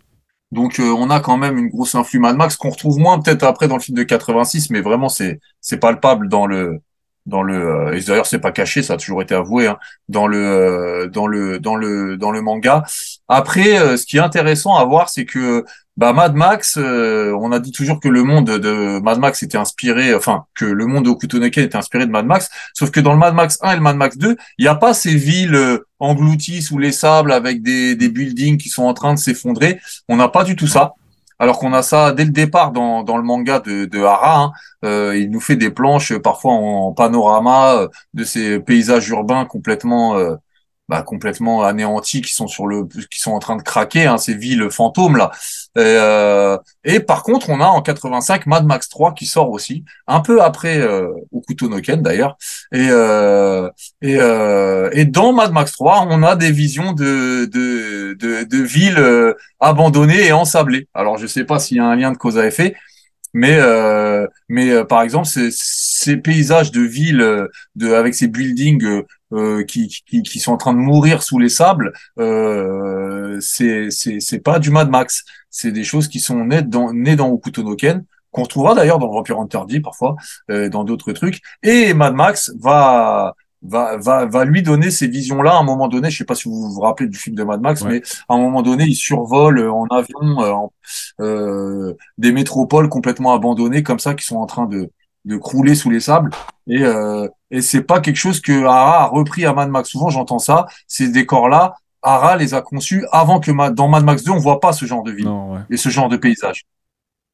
Donc, 0.53 0.80
euh, 0.80 0.93
on 0.95 1.09
a 1.09 1.19
quand 1.19 1.35
même 1.35 1.57
une 1.57 1.69
grosse 1.69 1.95
influx 1.95 2.19
Mad 2.19 2.38
Max 2.38 2.55
qu'on 2.57 2.69
retrouve 2.69 2.99
moins 2.99 3.19
peut-être 3.19 3.41
après 3.41 3.67
dans 3.67 3.75
le 3.75 3.81
film 3.81 3.97
de 3.97 4.03
86, 4.03 4.69
mais 4.69 4.81
vraiment 4.81 5.09
c'est 5.09 5.39
c'est 5.61 5.77
palpable 5.77 6.30
dans 6.30 6.45
le 6.45 6.80
dans 7.25 7.41
le 7.41 7.55
euh, 7.55 7.97
et 7.97 8.01
d'ailleurs 8.01 8.27
c'est 8.27 8.38
pas 8.39 8.51
caché, 8.51 8.84
ça 8.84 8.93
a 8.93 8.97
toujours 8.97 9.23
été 9.23 9.34
avoué 9.34 9.65
hein, 9.65 9.80
dans 10.09 10.27
le 10.27 10.38
euh, 10.38 11.07
dans 11.07 11.25
le 11.25 11.59
dans 11.59 11.75
le 11.75 12.17
dans 12.17 12.30
le 12.30 12.41
manga. 12.41 12.84
Après, 13.27 13.97
ce 13.97 14.05
qui 14.05 14.17
est 14.17 14.19
intéressant 14.19 14.75
à 14.75 14.85
voir, 14.85 15.09
c'est 15.09 15.25
que 15.25 15.65
bah, 15.95 16.11
Mad 16.11 16.33
Max, 16.35 16.77
euh, 16.77 17.35
on 17.39 17.51
a 17.51 17.59
dit 17.59 17.71
toujours 17.71 17.99
que 17.99 18.07
le 18.07 18.23
monde 18.23 18.45
de 18.45 18.99
Mad 18.99 19.19
Max 19.19 19.43
était 19.43 19.57
inspiré, 19.59 20.15
enfin 20.15 20.45
que 20.55 20.65
le 20.65 20.87
monde 20.87 21.05
de 21.05 21.09
Okutonoken 21.09 21.63
était 21.65 21.77
inspiré 21.77 22.07
de 22.07 22.11
Mad 22.11 22.25
Max, 22.25 22.49
sauf 22.73 22.89
que 22.89 22.99
dans 22.99 23.13
le 23.13 23.19
Mad 23.19 23.35
Max 23.35 23.59
1 23.61 23.73
et 23.73 23.75
le 23.75 23.81
Mad 23.81 23.95
Max 23.95 24.17
2, 24.17 24.35
il 24.57 24.65
n'y 24.65 24.67
a 24.69 24.75
pas 24.75 24.93
ces 24.95 25.15
villes 25.15 25.53
euh, 25.53 25.85
englouties 25.99 26.63
sous 26.63 26.79
les 26.79 26.91
sables 26.91 27.31
avec 27.31 27.61
des, 27.61 27.95
des 27.95 28.09
buildings 28.09 28.57
qui 28.57 28.69
sont 28.69 28.83
en 28.83 28.93
train 28.95 29.13
de 29.13 29.19
s'effondrer. 29.19 29.79
On 30.09 30.15
n'a 30.15 30.29
pas 30.29 30.43
du 30.43 30.55
tout 30.55 30.67
ça. 30.67 30.93
Alors 31.39 31.59
qu'on 31.59 31.73
a 31.73 31.81
ça 31.81 32.11
dès 32.11 32.25
le 32.25 32.31
départ 32.31 32.71
dans, 32.71 33.03
dans 33.03 33.17
le 33.17 33.23
manga 33.23 33.59
de, 33.59 33.85
de 33.85 34.01
Hara. 34.01 34.43
hein. 34.43 34.51
Euh, 34.85 35.17
il 35.17 35.29
nous 35.29 35.41
fait 35.41 35.55
des 35.57 35.71
planches 35.71 36.17
parfois 36.17 36.53
en 36.53 36.91
panorama 36.93 37.87
de 38.13 38.23
ces 38.23 38.59
paysages 38.59 39.09
urbains 39.09 39.45
complètement 39.45 40.15
bah, 40.93 41.01
complètement 41.01 41.63
anéantis 41.63 42.21
qui 42.21 42.33
sont 42.35 42.45
sur 42.45 42.67
le 42.67 42.85
qui 42.85 43.19
sont 43.19 43.31
en 43.31 43.39
train 43.39 43.55
de 43.55 43.63
craquer 43.63 44.05
hein, 44.05 44.19
ces 44.19 44.35
villes 44.35 44.69
fantômes 44.69 45.17
là. 45.17 45.31
Et, 45.75 45.79
euh, 45.79 46.55
et 46.83 46.99
par 46.99 47.23
contre 47.23 47.49
on 47.49 47.61
a 47.61 47.65
en 47.65 47.81
85 47.81 48.45
Mad 48.45 48.63
Max 48.67 48.89
3 48.89 49.15
qui 49.15 49.25
sort 49.25 49.49
aussi 49.49 49.85
un 50.05 50.19
peu 50.19 50.43
après 50.43 50.77
euh, 50.77 51.07
Okuto 51.31 51.67
no 51.67 51.81
Ken 51.81 52.03
d'ailleurs. 52.03 52.37
Et 52.71 52.89
euh, 52.91 53.71
et, 54.03 54.17
euh, 54.19 54.91
et 54.93 55.05
dans 55.05 55.33
Mad 55.33 55.51
Max 55.51 55.71
3 55.71 56.05
on 56.11 56.21
a 56.21 56.35
des 56.35 56.51
visions 56.51 56.93
de 56.93 57.45
de 57.45 58.13
de, 58.43 58.57
villes 58.57 59.33
abandonnées 59.59 60.27
et 60.27 60.31
ensablées. 60.31 60.87
Alors 60.93 61.17
je 61.17 61.25
sais 61.25 61.43
pas 61.43 61.57
s'il 61.57 61.77
y 61.77 61.79
a 61.79 61.85
un 61.85 61.95
lien 61.95 62.11
de 62.11 62.17
cause 62.17 62.37
à 62.37 62.45
effet 62.45 62.75
mais 63.33 63.57
mais 64.47 64.85
par 64.85 65.01
exemple 65.01 65.27
ces, 65.27 66.17
paysages 66.17 66.71
de 66.71 66.81
villes 66.81 67.47
de 67.75 67.93
avec 67.93 68.13
ces 68.13 68.27
buildings 68.27 69.03
euh, 69.34 69.64
qui, 69.64 69.88
qui 69.88 70.22
qui 70.23 70.39
sont 70.39 70.53
en 70.53 70.57
train 70.57 70.73
de 70.73 70.80
mourir 70.80 71.23
sous 71.23 71.39
les 71.39 71.49
sables 71.49 71.93
euh, 72.19 73.38
c'est 73.41 73.89
c'est 73.89 74.19
c'est 74.19 74.39
pas 74.39 74.60
du 74.60 74.69
Mad 74.72 74.89
Max. 74.89 75.23
C'est 75.49 75.72
des 75.72 75.84
choses 75.84 76.07
qui 76.07 76.19
sont 76.19 76.45
nées 76.45 76.61
dans 76.61 76.93
nées 76.93 77.15
dans 77.15 77.30
Okuto 77.30 77.64
no 77.64 77.76
Ken 77.76 78.05
qu'on 78.31 78.43
retrouvera 78.43 78.73
d'ailleurs 78.76 78.99
dans 78.99 79.10
Vampire 79.11 79.39
Hunter 79.39 79.80
parfois 79.81 80.15
euh, 80.49 80.69
dans 80.69 80.84
d'autres 80.84 81.14
trucs. 81.14 81.41
Et 81.61 81.93
Mad 81.93 82.14
Max 82.15 82.51
va 82.60 83.35
va 83.61 83.97
va 83.97 84.26
va 84.26 84.45
lui 84.45 84.61
donner 84.61 84.91
ces 84.91 85.07
visions 85.07 85.41
là 85.41 85.53
à 85.53 85.60
un 85.60 85.64
moment 85.64 85.88
donné. 85.88 86.10
Je 86.10 86.18
sais 86.18 86.26
pas 86.26 86.35
si 86.35 86.49
vous 86.49 86.72
vous 86.72 86.81
rappelez 86.81 87.07
du 87.07 87.18
film 87.18 87.35
de 87.35 87.43
Mad 87.43 87.61
Max 87.61 87.81
Ouais. 87.81 87.89
mais 87.89 88.01
à 88.30 88.34
un 88.35 88.39
moment 88.39 88.61
donné 88.61 88.85
il 88.85 88.95
survole 88.95 89.68
en 89.69 89.85
avion 89.88 90.69
euh, 91.22 91.23
euh, 91.23 91.93
des 92.18 92.31
métropoles 92.31 92.89
complètement 92.89 93.34
abandonnées 93.34 93.84
comme 93.84 93.99
ça 93.99 94.14
qui 94.15 94.26
sont 94.26 94.38
en 94.38 94.45
train 94.47 94.65
de 94.65 94.89
de 95.25 95.37
crouler 95.37 95.75
sous 95.75 95.89
les 95.89 95.99
sables. 95.99 96.31
Et 96.67 96.83
euh, 96.83 97.27
et 97.51 97.61
c'est 97.61 97.83
pas 97.83 97.99
quelque 98.01 98.17
chose 98.17 98.41
que 98.41 98.63
Hara 98.65 99.03
a 99.03 99.05
repris 99.07 99.45
à 99.45 99.53
Mad 99.53 99.69
Max. 99.69 99.89
Souvent 99.89 100.09
j'entends 100.09 100.39
ça. 100.39 100.65
Ces 100.87 101.09
décors 101.09 101.49
là 101.49 101.75
Hara 102.01 102.35
les 102.37 102.53
a 102.53 102.61
conçus 102.61 103.05
avant 103.11 103.39
que 103.39 103.51
Ma- 103.51 103.69
dans 103.71 103.87
Mad 103.87 104.03
Max 104.03 104.23
2 104.23 104.31
on 104.31 104.37
voit 104.37 104.59
pas 104.59 104.73
ce 104.73 104.85
genre 104.85 105.03
de 105.03 105.11
ville 105.11 105.25
non 105.25 105.53
ouais. 105.53 105.59
et 105.69 105.77
ce 105.77 105.89
genre 105.89 106.09
de 106.09 106.17
paysage. 106.17 106.63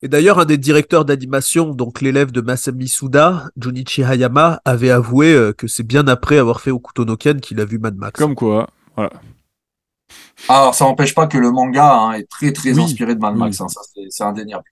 Et 0.01 0.07
d'ailleurs, 0.07 0.39
un 0.39 0.45
des 0.45 0.57
directeurs 0.57 1.03
d'animation, 1.03 1.71
donc 1.73 1.99
l'élève 1.99 2.31
de 2.31 2.39
Masami 2.39 2.87
Suda, 2.87 3.49
Junichi 3.61 4.01
Hayama, 4.01 4.61
avait 4.63 4.91
avoué 4.91 5.33
euh, 5.33 5.51
que 5.51 5.67
c'est 5.67 5.83
bien 5.83 6.07
après 6.07 6.37
avoir 6.37 6.61
fait 6.61 6.71
Okuto 6.71 7.03
no 7.03 7.17
Ken 7.17 7.41
qu'il 7.41 7.59
a 7.59 7.65
vu 7.65 7.79
Mad 7.79 7.97
Max. 7.97 8.17
comme 8.17 8.33
quoi 8.35 8.69
voilà. 8.95 9.11
Alors 10.47 10.73
ça 10.73 10.85
n'empêche 10.85 11.13
pas 11.13 11.27
que 11.27 11.37
le 11.37 11.51
manga 11.51 11.93
hein, 11.93 12.11
est 12.13 12.29
très 12.29 12.51
très 12.53 12.71
Oui, 12.73 12.83
inspiré 12.83 13.13
de 13.15 13.19
Mad 13.19 13.33
oui. 13.33 13.39
Max 13.39 13.59
hein, 13.61 13.67
ça 13.67 13.81
c'est 13.93 14.05
c'est 14.09 14.23
indéniable. 14.23 14.63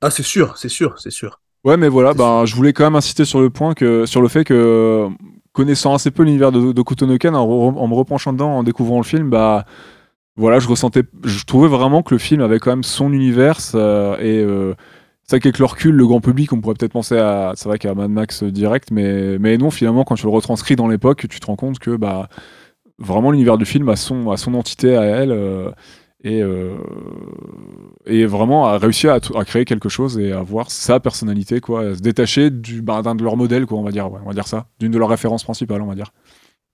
Ah, 0.00 0.10
c'est 0.10 0.22
sûr, 0.22 0.58
c'est 0.58 0.68
sûr, 0.68 0.98
c'est 1.00 1.10
sûr. 1.10 1.40
Ouais, 1.64 1.76
mais 1.78 1.88
voilà, 1.88 2.12
ben, 2.12 2.44
je 2.44 2.54
voulais 2.54 2.72
quand 2.74 2.84
même 2.84 2.94
insister 2.96 3.24
sur 3.24 3.40
le 3.40 3.48
point 3.48 3.72
que, 3.74 4.04
sur 4.04 4.20
le 4.20 4.28
fait 4.28 4.44
que, 4.44 5.08
connaissant 5.52 5.94
assez 5.94 6.10
peu 6.10 6.22
l'univers 6.24 6.52
de, 6.52 6.72
de 6.72 6.82
Kutonoken, 6.82 7.34
en, 7.34 7.46
re- 7.46 7.78
en 7.78 7.88
me 7.88 7.94
repenchant 7.94 8.32
dedans, 8.34 8.50
en 8.58 8.62
découvrant 8.62 8.98
le 8.98 9.04
film, 9.04 9.30
bah, 9.30 9.64
voilà, 10.36 10.58
je 10.60 10.68
ressentais, 10.68 11.04
je 11.24 11.44
trouvais 11.44 11.68
vraiment 11.68 12.02
que 12.02 12.14
le 12.14 12.18
film 12.18 12.42
avait 12.42 12.58
quand 12.60 12.70
même 12.72 12.84
son 12.84 13.12
univers 13.12 13.58
euh, 13.74 14.18
et 14.18 14.40
euh, 14.44 14.74
c'est 15.24 15.36
vrai 15.36 15.40
qu'avec 15.40 15.58
le 15.58 15.66
recul, 15.66 15.94
le 15.94 16.06
grand 16.06 16.20
public, 16.20 16.52
on 16.52 16.60
pourrait 16.60 16.74
peut-être 16.76 16.92
penser 16.92 17.18
à, 17.18 17.52
c'est 17.56 17.68
vrai 17.68 17.78
qu'à 17.78 17.94
Mad 17.94 18.10
Max 18.10 18.44
direct, 18.44 18.90
mais, 18.92 19.38
mais 19.38 19.58
non, 19.58 19.70
finalement, 19.70 20.04
quand 20.04 20.16
tu 20.16 20.24
le 20.26 20.32
retranscris 20.32 20.76
dans 20.76 20.88
l'époque, 20.88 21.26
tu 21.30 21.40
te 21.40 21.46
rends 21.46 21.56
compte 21.56 21.78
que, 21.80 21.96
bah, 21.96 22.28
vraiment 22.98 23.30
l'univers 23.32 23.58
du 23.58 23.64
film 23.66 23.88
a 23.88 23.96
son, 23.96 24.30
a 24.30 24.36
son 24.36 24.54
entité 24.54 24.96
à 24.96 25.04
elle. 25.04 25.32
euh, 25.32 25.70
et, 26.24 26.42
euh, 26.42 26.74
et 28.06 28.26
vraiment 28.26 28.66
a 28.66 28.78
réussi 28.78 29.08
à, 29.08 29.14
à 29.14 29.44
créer 29.44 29.64
quelque 29.64 29.88
chose 29.88 30.18
et 30.18 30.32
à 30.32 30.38
avoir 30.40 30.70
sa 30.70 31.00
personnalité 31.00 31.60
quoi 31.60 31.82
à 31.88 31.94
se 31.94 32.00
détacher 32.00 32.50
du 32.50 32.82
bah, 32.82 33.02
d'un 33.02 33.14
de 33.14 33.22
leurs 33.24 33.36
modèles 33.36 33.66
quoi 33.66 33.78
on 33.78 33.82
va 33.84 33.90
dire 33.92 34.10
ouais, 34.10 34.20
on 34.24 34.28
va 34.28 34.34
dire 34.34 34.46
ça 34.48 34.66
d'une 34.80 34.90
de 34.92 34.98
leurs 34.98 35.08
références 35.08 35.44
principales 35.44 35.82
on 35.82 35.86
va 35.86 35.94
dire 35.94 36.10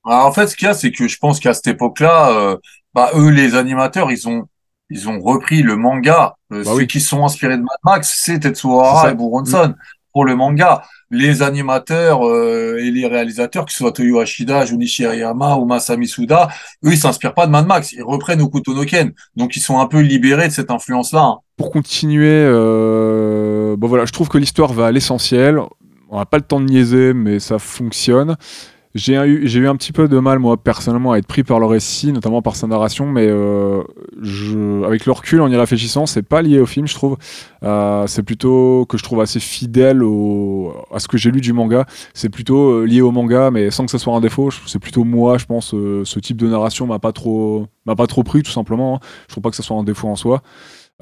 Alors, 0.04 0.26
en 0.26 0.32
fait, 0.32 0.46
ce 0.48 0.56
qu'il 0.56 0.66
y 0.66 0.70
a, 0.70 0.74
c'est 0.74 0.92
que 0.92 1.08
je 1.08 1.18
pense 1.18 1.40
qu'à 1.40 1.52
cette 1.54 1.66
époque-là, 1.66 2.30
euh, 2.32 2.56
bah, 2.94 3.10
eux, 3.14 3.28
les 3.30 3.54
animateurs, 3.54 4.10
ils 4.10 4.28
ont, 4.28 4.44
ils 4.88 5.08
ont 5.08 5.20
repris 5.20 5.62
le 5.62 5.76
manga. 5.76 6.36
Euh, 6.52 6.64
Bah 6.64 6.72
ceux 6.74 6.76
oui. 6.78 6.86
qui 6.86 7.00
sont 7.00 7.24
inspirés 7.24 7.56
de 7.58 7.62
Mad 7.62 7.78
Max, 7.84 8.14
c'est 8.24 8.40
Tetsuhara 8.40 9.02
ça. 9.02 9.10
et 9.10 9.14
Buronson 9.14 9.74
pour 10.12 10.24
le 10.24 10.34
manga. 10.36 10.82
Les 11.10 11.42
animateurs 11.42 12.26
euh, 12.26 12.78
et 12.78 12.90
les 12.90 13.06
réalisateurs, 13.06 13.64
que 13.64 13.72
ce 13.72 13.78
soit 13.78 13.92
Toyo 13.92 14.20
Ashida, 14.20 14.64
Junichi 14.64 15.04
Hayama 15.04 15.56
ou 15.56 15.64
Masami 15.64 16.06
Suda, 16.06 16.48
eux, 16.84 16.92
ils 16.92 16.98
s'inspirent 16.98 17.34
pas 17.34 17.46
de 17.46 17.50
Mad 17.50 17.66
Max, 17.66 17.92
ils 17.92 18.02
reprennent 18.02 18.40
Okuto 18.40 18.74
no. 18.74 18.84
Donc, 19.36 19.56
ils 19.56 19.60
sont 19.60 19.78
un 19.80 19.86
peu 19.86 20.00
libérés 20.00 20.48
de 20.48 20.52
cette 20.52 20.70
influence-là. 20.70 21.22
hein. 21.22 21.38
Pour 21.56 21.70
continuer, 21.70 22.28
euh, 22.28 23.76
je 23.76 24.12
trouve 24.12 24.28
que 24.28 24.38
l'histoire 24.38 24.72
va 24.72 24.86
à 24.86 24.92
l'essentiel. 24.92 25.58
On 26.08 26.18
n'a 26.18 26.26
pas 26.26 26.38
le 26.38 26.42
temps 26.44 26.60
de 26.60 26.66
niaiser, 26.66 27.12
mais 27.12 27.38
ça 27.38 27.58
fonctionne. 27.58 28.36
J'ai 28.96 29.14
eu, 29.14 29.48
eu 29.48 29.68
un 29.68 29.76
petit 29.76 29.92
peu 29.92 30.08
de 30.08 30.18
mal, 30.18 30.40
moi, 30.40 30.56
personnellement, 30.56 31.12
à 31.12 31.18
être 31.18 31.26
pris 31.26 31.44
par 31.44 31.60
le 31.60 31.66
récit, 31.66 32.12
notamment 32.12 32.42
par 32.42 32.56
sa 32.56 32.66
narration, 32.66 33.06
mais 33.06 33.26
euh, 33.28 33.84
avec 34.84 35.06
le 35.06 35.12
recul, 35.12 35.40
en 35.40 35.48
y 35.48 35.54
réfléchissant, 35.54 36.06
c'est 36.06 36.22
pas 36.22 36.42
lié 36.42 36.58
au 36.58 36.66
film, 36.66 36.88
je 36.88 36.94
trouve. 36.94 37.16
Euh, 37.62 38.08
c'est 38.08 38.24
plutôt 38.24 38.86
que 38.88 38.98
je 38.98 39.04
trouve 39.04 39.20
assez 39.20 39.38
fidèle 39.38 40.02
à 40.92 40.98
ce 40.98 41.06
que 41.06 41.18
j'ai 41.18 41.30
lu 41.30 41.40
du 41.40 41.52
manga. 41.52 41.86
C'est 42.14 42.30
plutôt 42.30 42.80
euh, 42.80 42.84
lié 42.84 43.00
au 43.00 43.12
manga, 43.12 43.52
mais 43.52 43.70
sans 43.70 43.84
que 43.84 43.92
ce 43.92 43.98
soit 43.98 44.14
un 44.14 44.20
défaut. 44.20 44.50
C'est 44.66 44.80
plutôt 44.80 45.04
moi, 45.04 45.38
je 45.38 45.44
pense, 45.44 45.70
ce 45.70 46.18
type 46.18 46.36
de 46.36 46.48
narration 46.48 46.88
m'a 46.88 46.98
pas 46.98 47.12
trop, 47.12 47.66
pas 47.86 48.06
trop 48.08 48.24
pris, 48.24 48.42
tout 48.42 48.50
simplement. 48.50 48.96
hein. 48.96 49.00
Je 49.28 49.34
trouve 49.34 49.42
pas 49.42 49.50
que 49.50 49.56
ce 49.56 49.62
soit 49.62 49.76
un 49.76 49.84
défaut 49.84 50.08
en 50.08 50.16
soi. 50.16 50.42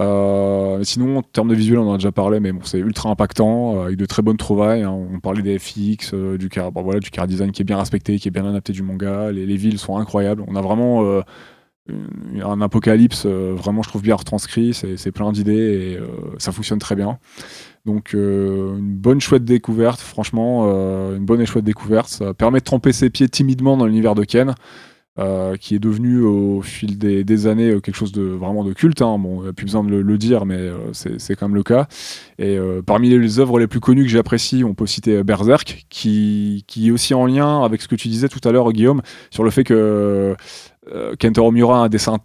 Euh, 0.01 0.83
sinon, 0.85 1.19
en 1.19 1.23
termes 1.23 1.49
de 1.49 1.55
visuel, 1.55 1.79
on 1.79 1.91
en 1.91 1.95
a 1.95 1.97
déjà 1.97 2.13
parlé, 2.13 2.39
mais 2.41 2.53
bon, 2.53 2.61
c'est 2.63 2.79
ultra 2.79 3.11
impactant, 3.11 3.77
euh, 3.77 3.85
avec 3.87 3.97
de 3.97 4.07
très 4.07 4.23
bonnes 4.23 4.37
trouvailles. 4.37 4.83
hein. 4.83 4.91
On 4.93 5.19
parlait 5.21 5.43
des 5.43 5.59
FX, 5.59 6.13
euh, 6.15 6.39
du 6.39 6.49
car, 6.49 6.71
bon, 6.71 6.83
voilà, 6.83 7.01
du 7.01 7.11
car 7.11 7.27
design 7.27 7.51
qui 7.51 7.63
est 7.63 7.65
bien 7.65 7.79
respecté, 7.79 8.19
qui 8.19 8.29
est 8.29 8.31
bien 8.31 8.47
adapté 8.47 8.73
du 8.73 8.83
manga. 8.83 9.33
Les, 9.33 9.45
les 9.47 9.57
villes 9.57 9.79
sont 9.79 9.97
incroyables. 9.97 10.45
On 10.47 10.55
a 10.55 10.61
vraiment 10.61 11.23
un 12.45 12.61
apocalypse, 12.61 13.27
vraiment, 13.27 13.83
je 13.83 13.89
trouve 13.89 14.03
bien 14.03 14.15
retranscrit. 14.15 14.75
C'est 14.75 15.13
plein 15.13 15.33
d'idées 15.33 15.53
et 15.97 15.99
ça 16.39 16.53
fonctionne 16.53 16.79
très 16.79 16.95
bien. 16.95 17.19
Donc, 17.87 18.13
une 18.13 18.97
bonne 18.97 19.21
chouette 19.21 19.45
découverte, 19.45 20.01
franchement, 20.01 20.67
une 21.15 21.25
bonne 21.25 21.41
et 21.41 21.47
chouette 21.47 21.65
découverte. 21.65 22.09
Ça 22.09 22.35
permet 22.35 22.59
de 22.61 22.65
tremper 22.65 22.93
ses 22.93 23.11
pieds 23.11 23.29
timidement 23.29 23.77
dans 23.77 23.87
l'univers 23.87 24.15
de 24.15 24.25
Ken 24.25 24.55
euh, 25.19 25.57
qui 25.57 25.75
est 25.75 25.79
devenu 25.79 26.21
au 26.21 26.63
fil 26.63 26.99
des, 26.99 27.47
années 27.47 27.71
euh, 27.71 27.81
quelque 27.81 27.97
chose 27.97 28.13
de 28.13 28.23
vraiment 28.23 28.65
de 28.65 28.73
culte. 28.73 29.03
Hein. 29.03 29.19
Bon, 29.19 29.43
il 29.45 29.49
a 29.49 29.53
plus 29.53 29.67
besoin 29.67 29.85
de 29.85 29.95
le, 29.97 30.19
dire, 30.19 30.47
mais 30.47 30.57
euh, 30.57 30.93
c'est 30.93 31.35
quand 31.35 31.49
même 31.49 31.57
le 31.57 31.63
cas. 31.63 31.89
Et 32.39 32.57
euh, 32.57 32.83
parmi 32.83 33.09
les, 33.09 33.39
œuvres 33.39 33.59
les 33.59 33.67
plus 33.67 33.81
connues 33.81 34.05
que 34.05 34.11
j'apprécie, 34.11 34.65
on 34.65 34.75
peut 34.75 34.87
citer 34.87 35.17
euh, 35.17 35.25
Berserk, 35.25 35.87
qui, 35.89 36.65
est 36.77 36.91
aussi 36.91 37.15
en 37.15 37.27
lien 37.27 37.65
avec 37.65 37.83
ce 37.83 37.89
que 37.89 37.97
tu 37.97 38.09
disais 38.09 38.29
tout 38.29 38.47
à 38.49 38.53
l'heure, 38.53 38.73
Guillaume, 38.73 39.03
sur 39.31 39.45
le 39.45 39.51
fait 39.51 39.65
que 39.65 40.37
euh, 40.93 41.15
Kentaro 41.21 41.53
Miura 41.53 41.81
a 41.81 41.85
un 41.85 41.89
dessin 41.89 42.19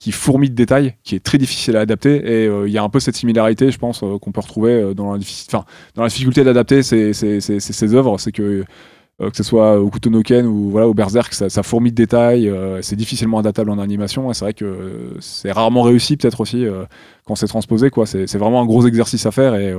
qui 0.00 0.12
fourmille 0.12 0.50
de 0.50 0.54
détails, 0.54 0.94
qui 1.04 1.14
est 1.14 1.20
très 1.20 1.36
difficile 1.36 1.76
à 1.76 1.80
adapter, 1.80 2.16
et 2.16 2.46
euh, 2.46 2.66
il 2.66 2.72
y 2.72 2.78
a 2.78 2.82
un 2.82 2.88
peu 2.88 3.00
cette 3.00 3.16
similarité, 3.16 3.70
je 3.70 3.78
pense, 3.78 4.02
euh, 4.02 4.18
qu'on 4.18 4.32
peut 4.32 4.40
retrouver 4.40 4.72
euh, 4.72 4.94
dans 4.94 5.12
la, 5.12 6.08
difficulté 6.08 6.42
d'adapter 6.42 6.82
ces, 6.82 7.12
ces, 7.12 7.94
œuvres, 7.94 8.18
c'est 8.18 8.32
que 8.32 8.42
euh, 8.42 8.64
que 9.28 9.36
ce 9.36 9.42
soit 9.42 9.78
au 9.78 9.90
Kuto 9.90 10.08
no 10.08 10.22
Ken 10.22 10.46
ou 10.46 10.70
voilà, 10.70 10.88
au 10.88 10.94
Berserk, 10.94 11.34
ça, 11.34 11.50
ça 11.50 11.62
fourmille 11.62 11.92
de 11.92 11.96
détails, 11.96 12.48
euh, 12.48 12.80
c'est 12.80 12.96
difficilement 12.96 13.38
adaptable 13.38 13.70
en 13.70 13.78
animation, 13.78 14.30
et 14.30 14.34
c'est 14.34 14.46
vrai 14.46 14.54
que 14.54 14.64
euh, 14.64 15.20
c'est 15.20 15.52
rarement 15.52 15.82
réussi, 15.82 16.16
peut-être 16.16 16.40
aussi, 16.40 16.64
euh, 16.64 16.84
quand 17.26 17.34
c'est 17.34 17.46
transposé. 17.46 17.90
quoi. 17.90 18.06
C'est 18.06 18.38
vraiment 18.38 18.62
un 18.62 18.66
gros 18.66 18.86
exercice 18.86 19.26
à 19.26 19.30
faire, 19.30 19.54
et, 19.56 19.74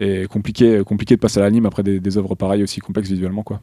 euh, 0.00 0.26
compliqué, 0.28 0.82
compliqué 0.84 1.16
de 1.16 1.20
passer 1.20 1.40
à 1.40 1.42
l'anime 1.42 1.66
après 1.66 1.82
des, 1.82 2.18
œuvres 2.18 2.34
pareilles 2.34 2.62
aussi 2.62 2.80
complexes 2.80 3.10
visuellement. 3.10 3.42
quoi. 3.42 3.60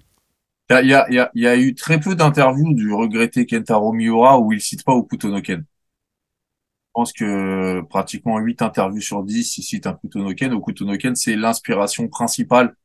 Il 0.69 0.88
y 0.88 1.48
a, 1.48 1.57
eu 1.57 1.73
très 1.73 1.99
peu 1.99 2.15
d'interviews 2.15 2.73
du 2.73 2.94
regretté 2.94 3.45
Kentaro 3.45 3.91
Miura 3.91 4.40
où 4.40 4.53
il 4.53 4.61
cite 4.61 4.84
pas 4.84 4.94
Okuto 4.94 5.30
no 5.30 5.41
Ken. 5.41 5.60
Je 5.60 6.94
pense 6.94 7.11
que 7.11 7.82
pratiquement 7.90 8.38
8 8.38 8.61
interviews 8.61 9.02
sur 9.02 9.23
10, 9.23 9.57
il 9.57 9.64
cite 9.64 9.88
un 9.88 9.91
Okuto 9.91 10.19
no 10.19 10.34
Ken. 10.34 10.53
Okuto 10.53 10.86
no 10.86 10.95
Ken, 10.98 11.15
c'est 11.15 11.36
l'inspiration 11.36 12.07
principale 12.07 12.76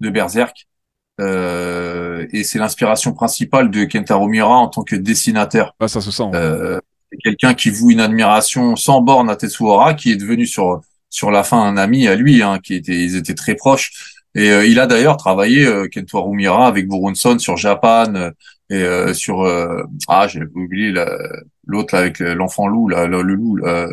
de 0.00 0.10
Berserk. 0.10 0.69
Euh, 1.20 2.26
et 2.32 2.44
c'est 2.44 2.58
l'inspiration 2.58 3.12
principale 3.12 3.70
de 3.70 3.84
Kentaro 3.84 4.26
Miura 4.28 4.56
en 4.56 4.68
tant 4.68 4.82
que 4.82 4.96
dessinateur. 4.96 5.74
Ah, 5.80 5.88
ça 5.88 6.00
se 6.00 6.10
sent. 6.10 6.30
Euh, 6.34 6.78
c'est 7.12 7.18
quelqu'un 7.18 7.54
qui 7.54 7.70
voue 7.70 7.90
une 7.90 8.00
admiration 8.00 8.76
sans 8.76 9.00
borne 9.02 9.28
à 9.30 9.36
Tetsuhara, 9.36 9.94
qui 9.94 10.12
est 10.12 10.16
devenu 10.16 10.46
sur 10.46 10.80
sur 11.08 11.30
la 11.30 11.42
fin 11.42 11.60
un 11.60 11.76
ami 11.76 12.06
à 12.08 12.14
lui, 12.14 12.42
hein, 12.42 12.58
qui 12.62 12.74
était 12.74 12.96
ils 12.96 13.16
étaient 13.16 13.34
très 13.34 13.54
proches. 13.54 14.16
Et 14.34 14.50
euh, 14.50 14.64
il 14.64 14.78
a 14.78 14.86
d'ailleurs 14.86 15.16
travaillé 15.16 15.66
euh, 15.66 15.88
Kentaro 15.92 16.32
Miura 16.32 16.66
avec 16.68 16.88
Burunson 16.88 17.38
sur 17.38 17.56
Japan 17.56 18.14
euh, 18.14 18.30
et 18.70 18.76
euh, 18.76 19.12
sur 19.12 19.42
euh, 19.42 19.82
ah 20.06 20.28
j'ai 20.28 20.40
oublié 20.54 20.92
la- 20.92 21.18
l'autre 21.66 21.94
là, 21.94 22.02
avec 22.02 22.20
euh, 22.20 22.34
l'enfant 22.34 22.68
loup 22.68 22.88
là, 22.88 23.06
le, 23.06 23.22
le 23.22 23.34
loup 23.34 23.56
là. 23.56 23.88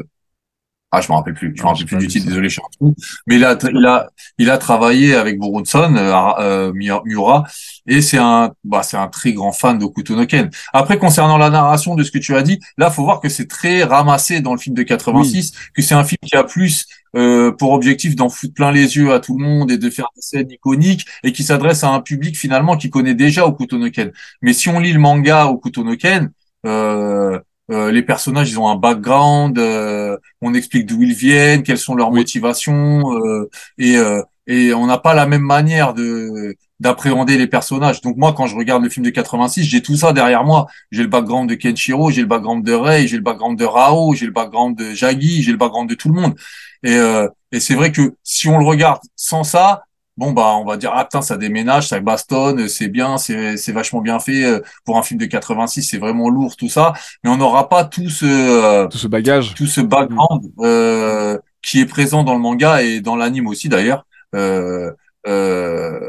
Ah 0.92 1.02
je 1.02 1.12
me 1.12 1.18
rappelle 1.18 1.34
plus. 1.34 1.54
Je 1.56 1.62
me 1.62 1.68
rappelle 1.68 1.86
plus 1.86 1.98
du 1.98 2.08
titre 2.08 2.28
désolé 2.28 2.48
je 2.48 2.54
suis 2.54 2.62
un 2.66 2.70
trou 2.72 2.96
mais 3.28 3.36
il 3.36 3.44
a 3.44 3.58
il 3.74 3.86
a 3.86 4.10
il 4.38 4.50
a 4.50 4.58
travaillé 4.58 5.16
avec 5.16 5.38
Burunson 5.38 5.96
euh, 5.98 6.14
euh, 6.40 6.72
Miura 6.74 7.44
et 7.88 8.02
c'est 8.02 8.18
un 8.18 8.52
bah 8.64 8.84
c'est 8.84 8.96
un 8.96 9.08
très 9.08 9.34
grand 9.34 9.52
fan 9.52 9.78
d'Okuto 9.80 10.16
no 10.16 10.26
Ken. 10.26 10.50
Après 10.72 10.98
concernant 10.98 11.38
la 11.38 11.50
narration 11.50 11.96
de 11.96 12.04
ce 12.04 12.12
que 12.12 12.20
tu 12.20 12.36
as 12.36 12.42
dit 12.42 12.60
là 12.78 12.90
faut 12.90 13.04
voir 13.04 13.20
que 13.20 13.28
c'est 13.28 13.48
très 13.48 13.84
ramassé 13.84 14.40
dans 14.40 14.54
le 14.54 14.60
film 14.60 14.76
de 14.76 14.84
86 14.84 15.52
que 15.74 15.82
c'est 15.82 15.96
un 15.96 16.06
film 16.06 16.20
qui 16.26 16.38
a 16.38 16.44
plus 16.44 16.86
euh, 17.16 17.52
pour 17.52 17.72
objectif 17.72 18.16
d'en 18.16 18.30
foutre 18.30 18.54
plein 18.54 18.72
les 18.72 18.96
yeux 18.96 19.14
à 19.14 19.20
tout 19.20 19.38
le 19.38 19.44
monde 19.44 19.72
et 19.72 19.78
de 19.78 19.90
faire 19.90 20.08
des 20.16 20.22
scènes 20.22 20.52
iconiques 20.52 21.06
et 21.24 21.34
qui 21.34 21.44
s'adresse 21.44 21.84
à 21.84 21.90
un 21.90 22.00
public 22.00 22.38
finalement 22.38 22.78
qui 22.78 22.90
connaît 22.90 23.16
déjà 23.16 23.46
Okuto 23.46 23.78
no 23.78 23.90
Ken. 23.90 24.12
Mais 24.42 24.54
si 24.54 24.70
on 24.70 24.80
lit 24.80 24.94
le 24.94 25.00
manga 25.00 25.48
Okuto 25.48 25.84
no 25.84 25.96
Ken, 25.96 26.32
euh, 26.66 27.40
euh, 27.72 27.92
les 27.92 28.02
personnages 28.04 28.50
ils 28.52 28.60
ont 28.60 28.70
un 28.70 28.76
background, 28.76 29.58
euh, 29.60 30.18
on 30.42 30.54
explique 30.54 30.86
d'où 30.86 31.02
ils 31.02 31.14
viennent, 31.14 31.64
quelles 31.64 31.78
sont 31.78 31.96
leurs 31.96 32.12
Oui. 32.12 32.20
motivations 32.20 33.04
euh, 33.18 33.50
et 33.78 33.98
euh, 33.98 34.22
et 34.50 34.74
on 34.74 34.86
n'a 34.88 34.98
pas 34.98 35.14
la 35.14 35.26
même 35.28 35.42
manière 35.42 35.94
de 35.94 36.56
d'appréhender 36.80 37.38
les 37.38 37.48
personnages. 37.48 38.02
Donc 38.02 38.18
moi 38.18 38.34
quand 38.34 38.46
je 38.48 38.56
regarde 38.56 38.84
le 38.84 38.90
film 38.90 39.06
de 39.06 39.10
86, 39.10 39.64
j'ai 39.66 39.82
tout 39.82 39.96
ça 39.98 40.14
derrière 40.14 40.44
moi. 40.46 40.68
J'ai 40.92 41.02
le 41.04 41.10
background 41.10 41.50
de 41.50 41.56
Kenshiro, 41.56 42.12
j'ai 42.12 42.22
le 42.22 42.28
background 42.28 42.64
de 42.66 42.74
Rei, 42.74 43.08
j'ai 43.08 43.18
le 43.18 43.24
background 43.24 43.58
de 43.60 43.66
Rao, 43.66 44.14
j'ai 44.14 44.26
le 44.26 44.32
background 44.32 44.78
de 44.78 44.94
Jagi, 44.94 45.44
j'ai 45.44 45.52
le 45.52 45.58
background 45.58 45.90
de 45.90 45.96
tout 45.96 46.10
le 46.10 46.20
monde. 46.22 46.36
Et, 46.84 46.96
euh, 46.96 47.28
et 47.52 47.60
c'est 47.60 47.76
vrai 47.76 47.92
que 47.92 48.14
si 48.24 48.48
on 48.48 48.58
le 48.60 48.66
regarde 48.66 49.00
sans 49.16 49.44
ça, 49.44 49.84
bon 50.18 50.32
bah 50.32 50.54
on 50.56 50.66
va 50.66 50.78
dire 50.78 50.92
ah 50.94 51.04
putain 51.06 51.22
ça 51.22 51.38
déménage, 51.38 51.88
ça 51.88 52.00
bastonne, 52.00 52.68
c'est 52.68 52.88
bien, 52.88 53.18
c'est 53.18 53.56
c'est 53.58 53.72
vachement 53.72 54.02
bien 54.02 54.20
fait 54.20 54.44
euh, 54.44 54.60
pour 54.86 54.98
un 54.98 55.04
film 55.04 55.20
de 55.20 55.26
86, 55.26 55.84
c'est 55.84 55.98
vraiment 55.98 56.30
lourd 56.30 56.56
tout 56.56 56.70
ça, 56.70 56.94
mais 57.24 57.30
on 57.30 57.38
n'aura 57.38 57.70
pas 57.70 57.86
tout 57.86 58.10
ce 58.10 58.26
euh, 58.26 58.88
Tout 58.88 58.98
ce 58.98 59.08
bagage. 59.08 59.54
tout 59.56 59.68
ce 59.68 59.82
background 59.82 60.52
euh, 60.60 61.38
qui 61.62 61.80
est 61.80 61.86
présent 61.86 62.24
dans 62.24 62.34
le 62.34 62.40
manga 62.40 62.82
et 62.84 63.00
dans 63.02 63.16
l'anime 63.16 63.48
aussi 63.48 63.70
d'ailleurs. 63.70 64.06
Euh, 64.36 64.92
euh, 65.28 66.00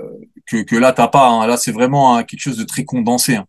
que, 0.46 0.62
que 0.62 0.76
là 0.76 0.92
t'as 0.92 1.08
pas, 1.08 1.28
hein. 1.28 1.46
là 1.46 1.56
c'est 1.56 1.72
vraiment 1.72 2.16
hein, 2.16 2.22
quelque 2.24 2.40
chose 2.40 2.56
de 2.56 2.64
très 2.64 2.84
condensé. 2.84 3.36
hein. 3.36 3.44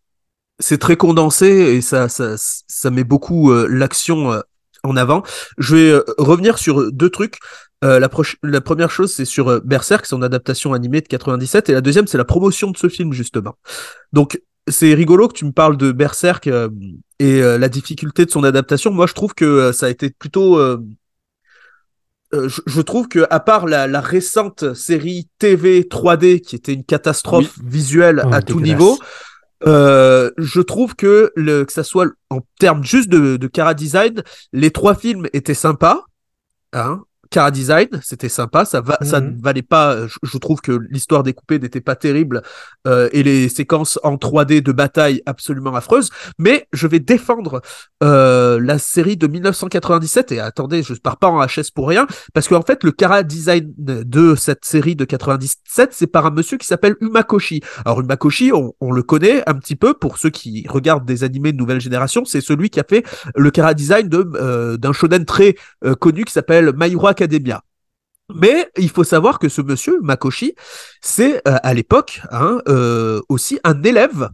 c'est 0.60 0.77
très 0.80 0.98
condensé 0.98 1.48
et 1.48 1.81
ça, 1.81 2.10
ça, 2.10 2.36
ça 2.38 2.90
met 2.90 3.03
beaucoup 3.03 3.52
euh, 3.52 3.68
l'action 3.69 4.31
euh, 4.31 4.41
en 4.84 4.95
avant. 4.98 5.23
Je 5.57 5.76
vais 5.76 5.91
euh, 5.91 6.03
revenir 6.18 6.57
sur 6.57 6.91
deux 6.91 7.10
trucs. 7.10 7.38
Euh, 7.84 8.00
la, 8.00 8.10
la 8.44 8.62
première 8.62 8.92
chose, 8.92 9.14
c'est 9.14 9.26
sur 9.26 9.48
euh, 9.48 9.60
Berserk, 9.64 10.06
son 10.06 10.22
adaptation 10.22 10.74
animée 10.74 11.02
de 11.02 11.08
97, 11.08 11.70
et 11.70 11.74
la 11.74 11.82
deuxième, 11.82 12.08
c'est 12.08 12.18
la 12.18 12.26
promotion 12.26 12.72
de 12.72 12.78
ce 12.78 12.90
film, 12.90 13.14
justement. 13.14 13.56
Donc, 14.12 14.42
c'est 14.68 14.94
rigolo 14.94 15.28
que 15.28 15.34
tu 15.34 15.46
me 15.46 15.52
parles 15.52 15.78
de 15.78 15.92
Berserk 15.92 16.48
euh, 16.48 16.70
et 17.20 17.42
euh, 17.42 17.58
la 17.58 17.70
difficulté 17.70 18.26
de 18.26 18.32
son 18.32 18.44
adaptation. 18.44 18.92
Moi, 18.92 19.08
je 19.08 19.14
trouve 19.14 19.34
que 19.34 19.72
ça 19.72 19.86
a 19.86 19.90
été 19.90 20.10
plutôt... 20.10 20.58
euh, 20.58 20.78
euh, 22.36 22.48
je, 22.48 22.62
je 22.68 22.82
trouve 22.82 23.08
que 23.08 23.26
à 23.32 23.40
part 23.40 23.66
la, 23.66 23.88
la 23.88 24.02
récente 24.02 24.76
série 24.76 25.28
TV 25.40 25.82
3D 25.82 26.42
qui 26.42 26.56
était 26.56 26.74
une 26.74 26.84
catastrophe 26.84 27.58
visuelle 27.64 28.22
Oh, 28.24 28.30
à 28.32 28.44
tout 28.44 28.60
niveau, 28.60 29.00
euh, 29.66 30.30
je 30.38 30.62
trouve 30.62 30.96
que, 30.96 31.32
le, 31.36 31.66
que 31.66 31.74
ça 31.74 31.84
soit 31.84 32.08
en 32.30 32.42
termes 32.60 32.84
juste 32.84 33.10
de, 33.10 33.38
de 33.38 33.48
cara 33.48 33.74
design, 33.74 34.22
les 34.54 34.70
trois 34.70 34.94
films 34.94 35.28
étaient 35.34 35.56
sympas. 35.56 36.04
Hein 36.74 37.02
cara 37.30 37.52
design, 37.52 37.88
c'était 38.02 38.30
sympa. 38.30 38.66
Ça, 38.66 38.82
va, 38.82 38.98
ça 39.02 39.20
Mhm. 39.22 39.38
ne 39.38 39.42
valait 39.44 39.62
pas. 39.62 40.08
Je, 40.08 40.18
je 40.24 40.38
trouve 40.38 40.62
que 40.62 40.72
l'histoire 40.90 41.24
découpée 41.24 41.60
n'était 41.60 41.82
pas 41.82 41.96
terrible 41.96 42.42
euh, 42.88 43.10
et 43.12 43.24
les 43.24 43.50
séquences 43.50 44.00
en 44.04 44.16
3D 44.18 44.62
de 44.62 44.72
bataille 44.72 45.22
absolument 45.26 45.76
affreuses. 45.76 46.10
Mais 46.38 46.68
je 46.74 46.88
vais 46.88 47.00
défendre 47.00 47.62
euh, 48.04 48.60
la 48.62 48.80
série 48.80 49.18
de 49.18 49.28
1997 49.28 50.32
et 50.32 50.40
attendez, 50.40 50.84
je 50.84 50.94
pars 50.96 51.18
pas 51.18 51.28
en 51.28 51.44
HS 51.46 51.72
pour 51.74 51.88
rien 51.88 52.08
parce 52.34 52.48
qu'en 52.48 52.62
fait 52.62 52.84
le 52.84 52.92
cara 52.92 53.24
design 53.24 53.74
de 53.78 54.36
cette 54.36 54.66
série 54.66 54.96
de 54.96 55.06
97 55.06 55.90
c'est 55.92 56.08
par 56.08 56.26
un 56.26 56.32
monsieur 56.32 56.58
qui 56.58 56.66
s'appelle 56.68 56.96
Umakoshi. 57.02 57.62
Alors 57.86 58.00
Umakoshi, 58.02 58.52
on, 58.54 58.74
on 58.82 58.92
le 58.92 59.04
connaît 59.04 59.48
un 59.50 59.54
petit 59.56 59.76
peu 59.76 59.94
pour 59.94 60.18
ceux 60.18 60.30
qui 60.30 60.66
regardent 60.70 61.06
des 61.06 61.24
animés 61.24 61.52
de 61.52 61.58
nouvelle 61.58 61.82
génération, 61.82 62.26
c'est 62.26 62.42
celui 62.42 62.70
qui 62.70 62.80
a 62.80 62.84
fait 62.88 63.04
le 63.36 63.52
cara 63.52 63.74
design 63.74 64.08
de 64.10 64.26
euh, 64.36 64.78
d'un 64.78 64.94
shonen 64.94 65.26
très 65.26 65.56
euh, 65.86 65.96
connu 65.96 66.24
qui 66.26 66.34
s'appelle 66.34 66.74
My 66.76 66.92
Hero 66.92 67.08
Academia. 67.20 67.64
Mais 68.34 68.70
il 68.78 68.90
faut 68.90 69.04
savoir 69.04 69.40
que 69.40 69.50
ce 69.50 69.62
monsieur 69.62 70.00
Makoshi, 70.02 70.54
c'est 71.02 71.46
euh, 71.48 71.58
à 71.64 71.74
l'époque 71.74 72.22
hein, 72.32 72.62
euh, 72.68 73.22
aussi 73.28 73.60
un 73.64 73.82
élève. 73.84 74.30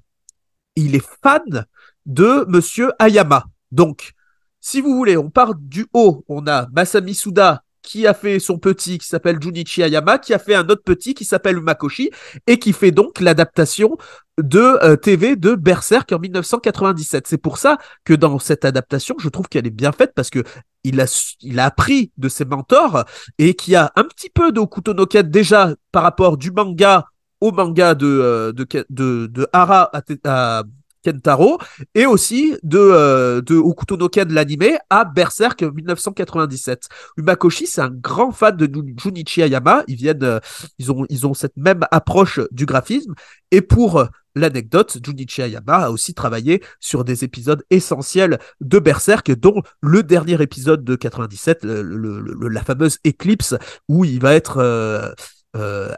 Il 0.75 0.95
est 0.95 1.05
fan 1.23 1.65
de 2.05 2.45
monsieur 2.47 2.91
Ayama. 2.99 3.45
Donc, 3.71 4.11
si 4.59 4.81
vous 4.81 4.95
voulez, 4.95 5.15
on 5.15 5.29
part 5.29 5.55
du 5.55 5.87
haut. 5.93 6.25
On 6.27 6.45
a 6.47 6.67
Masami 6.73 7.15
Suda 7.15 7.63
qui 7.85 8.07
a 8.07 8.13
fait 8.13 8.39
son 8.39 8.57
petit 8.57 8.97
qui 8.97 9.07
s'appelle 9.07 9.41
Junichi 9.41 9.83
Ayama, 9.83 10.17
qui 10.17 10.33
a 10.33 10.39
fait 10.39 10.55
un 10.55 10.67
autre 10.67 10.83
petit 10.83 11.13
qui 11.13 11.23
s'appelle 11.23 11.61
Makoshi, 11.61 12.09
et 12.47 12.59
qui 12.59 12.73
fait 12.73 12.91
donc 12.91 13.21
l'adaptation 13.21 13.97
de 14.37 14.59
euh, 14.83 14.97
TV 14.97 15.35
de 15.35 15.55
Berserk 15.55 16.11
en 16.11 16.19
1997. 16.19 17.27
C'est 17.27 17.37
pour 17.37 17.57
ça 17.57 17.77
que 18.03 18.13
dans 18.13 18.39
cette 18.39 18.65
adaptation, 18.65 19.15
je 19.19 19.29
trouve 19.29 19.47
qu'elle 19.47 19.67
est 19.67 19.69
bien 19.69 19.91
faite 19.91 20.11
parce 20.13 20.29
que 20.29 20.43
il 20.83 20.99
a, 20.99 21.35
il 21.41 21.59
a 21.59 21.65
appris 21.65 22.11
de 22.17 22.27
ses 22.27 22.45
mentors 22.45 23.05
et 23.37 23.53
qui 23.53 23.75
a 23.75 23.91
un 23.95 24.03
petit 24.03 24.29
peu 24.29 24.51
de 24.51 24.59
Okuto 24.59 24.93
no 24.93 25.05
Ken 25.05 25.29
déjà 25.29 25.73
par 25.91 26.03
rapport 26.03 26.37
du 26.37 26.51
manga 26.51 27.05
au 27.41 27.51
manga 27.51 27.95
de, 27.95 28.05
euh, 28.05 28.51
de, 28.51 28.65
de, 28.89 29.27
de 29.27 29.47
Hara 29.53 29.89
à 30.23 30.63
Kentaro 31.05 31.59
et 31.93 32.05
aussi 32.05 32.55
de, 32.63 32.79
euh, 32.79 33.41
de 33.41 33.55
Okuto 33.55 33.95
no 33.97 34.09
Ken 34.09 34.31
l'animé 34.33 34.77
à 34.89 35.05
Berserk 35.05 35.61
1997. 35.61 36.87
Umakoshi, 37.17 37.67
c'est 37.67 37.81
un 37.81 37.89
grand 37.91 38.31
fan 38.31 38.55
de 38.57 38.65
Jun- 38.65 38.93
Junichi 39.01 39.41
Ayama. 39.43 39.83
Ils 39.87 39.95
viennent, 39.95 40.23
euh, 40.23 40.39
ils 40.79 40.91
ont, 40.91 41.05
ils 41.09 41.25
ont 41.27 41.33
cette 41.33 41.57
même 41.57 41.81
approche 41.91 42.39
du 42.51 42.65
graphisme. 42.65 43.13
Et 43.51 43.61
pour 43.61 43.99
euh, 43.99 44.05
l'anecdote, 44.35 44.97
Junichi 45.03 45.41
Ayama 45.41 45.75
a 45.85 45.89
aussi 45.91 46.13
travaillé 46.13 46.61
sur 46.79 47.03
des 47.05 47.23
épisodes 47.23 47.63
essentiels 47.69 48.39
de 48.61 48.79
Berserk, 48.79 49.31
dont 49.31 49.61
le 49.81 50.03
dernier 50.03 50.41
épisode 50.41 50.83
de 50.83 50.95
97, 50.95 51.63
le- 51.63 51.81
le- 51.83 52.19
le- 52.21 52.47
la 52.49 52.61
fameuse 52.63 52.97
Eclipse, 53.07 53.55
où 53.87 54.03
il 54.05 54.19
va 54.19 54.33
être 54.33 54.57
euh, 54.57 55.11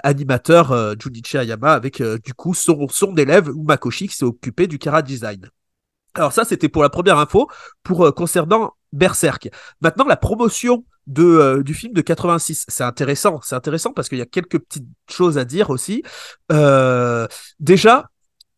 animateur 0.03 0.71
euh, 0.71 0.93
Junichi 0.99 1.37
Ayama 1.37 1.73
avec 1.73 2.01
euh, 2.01 2.17
du 2.23 2.33
coup 2.33 2.53
son, 2.53 2.87
son 2.89 3.15
élève 3.15 3.49
Umakoshi 3.49 4.07
qui 4.07 4.15
s'est 4.15 4.25
occupé 4.25 4.67
du 4.67 4.79
Kara 4.79 5.01
Design. 5.01 5.49
Alors 6.17 6.33
ça, 6.33 6.45
c'était 6.45 6.67
pour 6.67 6.81
la 6.81 6.89
première 6.89 7.19
info 7.19 7.47
pour 7.83 8.07
euh, 8.07 8.11
concernant 8.11 8.73
Berserk. 8.91 9.49
Maintenant, 9.81 10.05
la 10.05 10.17
promotion 10.17 10.83
de, 11.05 11.23
euh, 11.23 11.63
du 11.63 11.75
film 11.75 11.93
de 11.93 12.01
86, 12.01 12.65
c'est 12.67 12.83
intéressant. 12.83 13.39
C'est 13.43 13.55
intéressant 13.55 13.93
parce 13.93 14.09
qu'il 14.09 14.17
y 14.17 14.21
a 14.21 14.25
quelques 14.25 14.59
petites 14.59 14.87
choses 15.09 15.37
à 15.37 15.45
dire 15.45 15.69
aussi. 15.69 16.03
Euh, 16.51 17.27
déjà, 17.59 18.09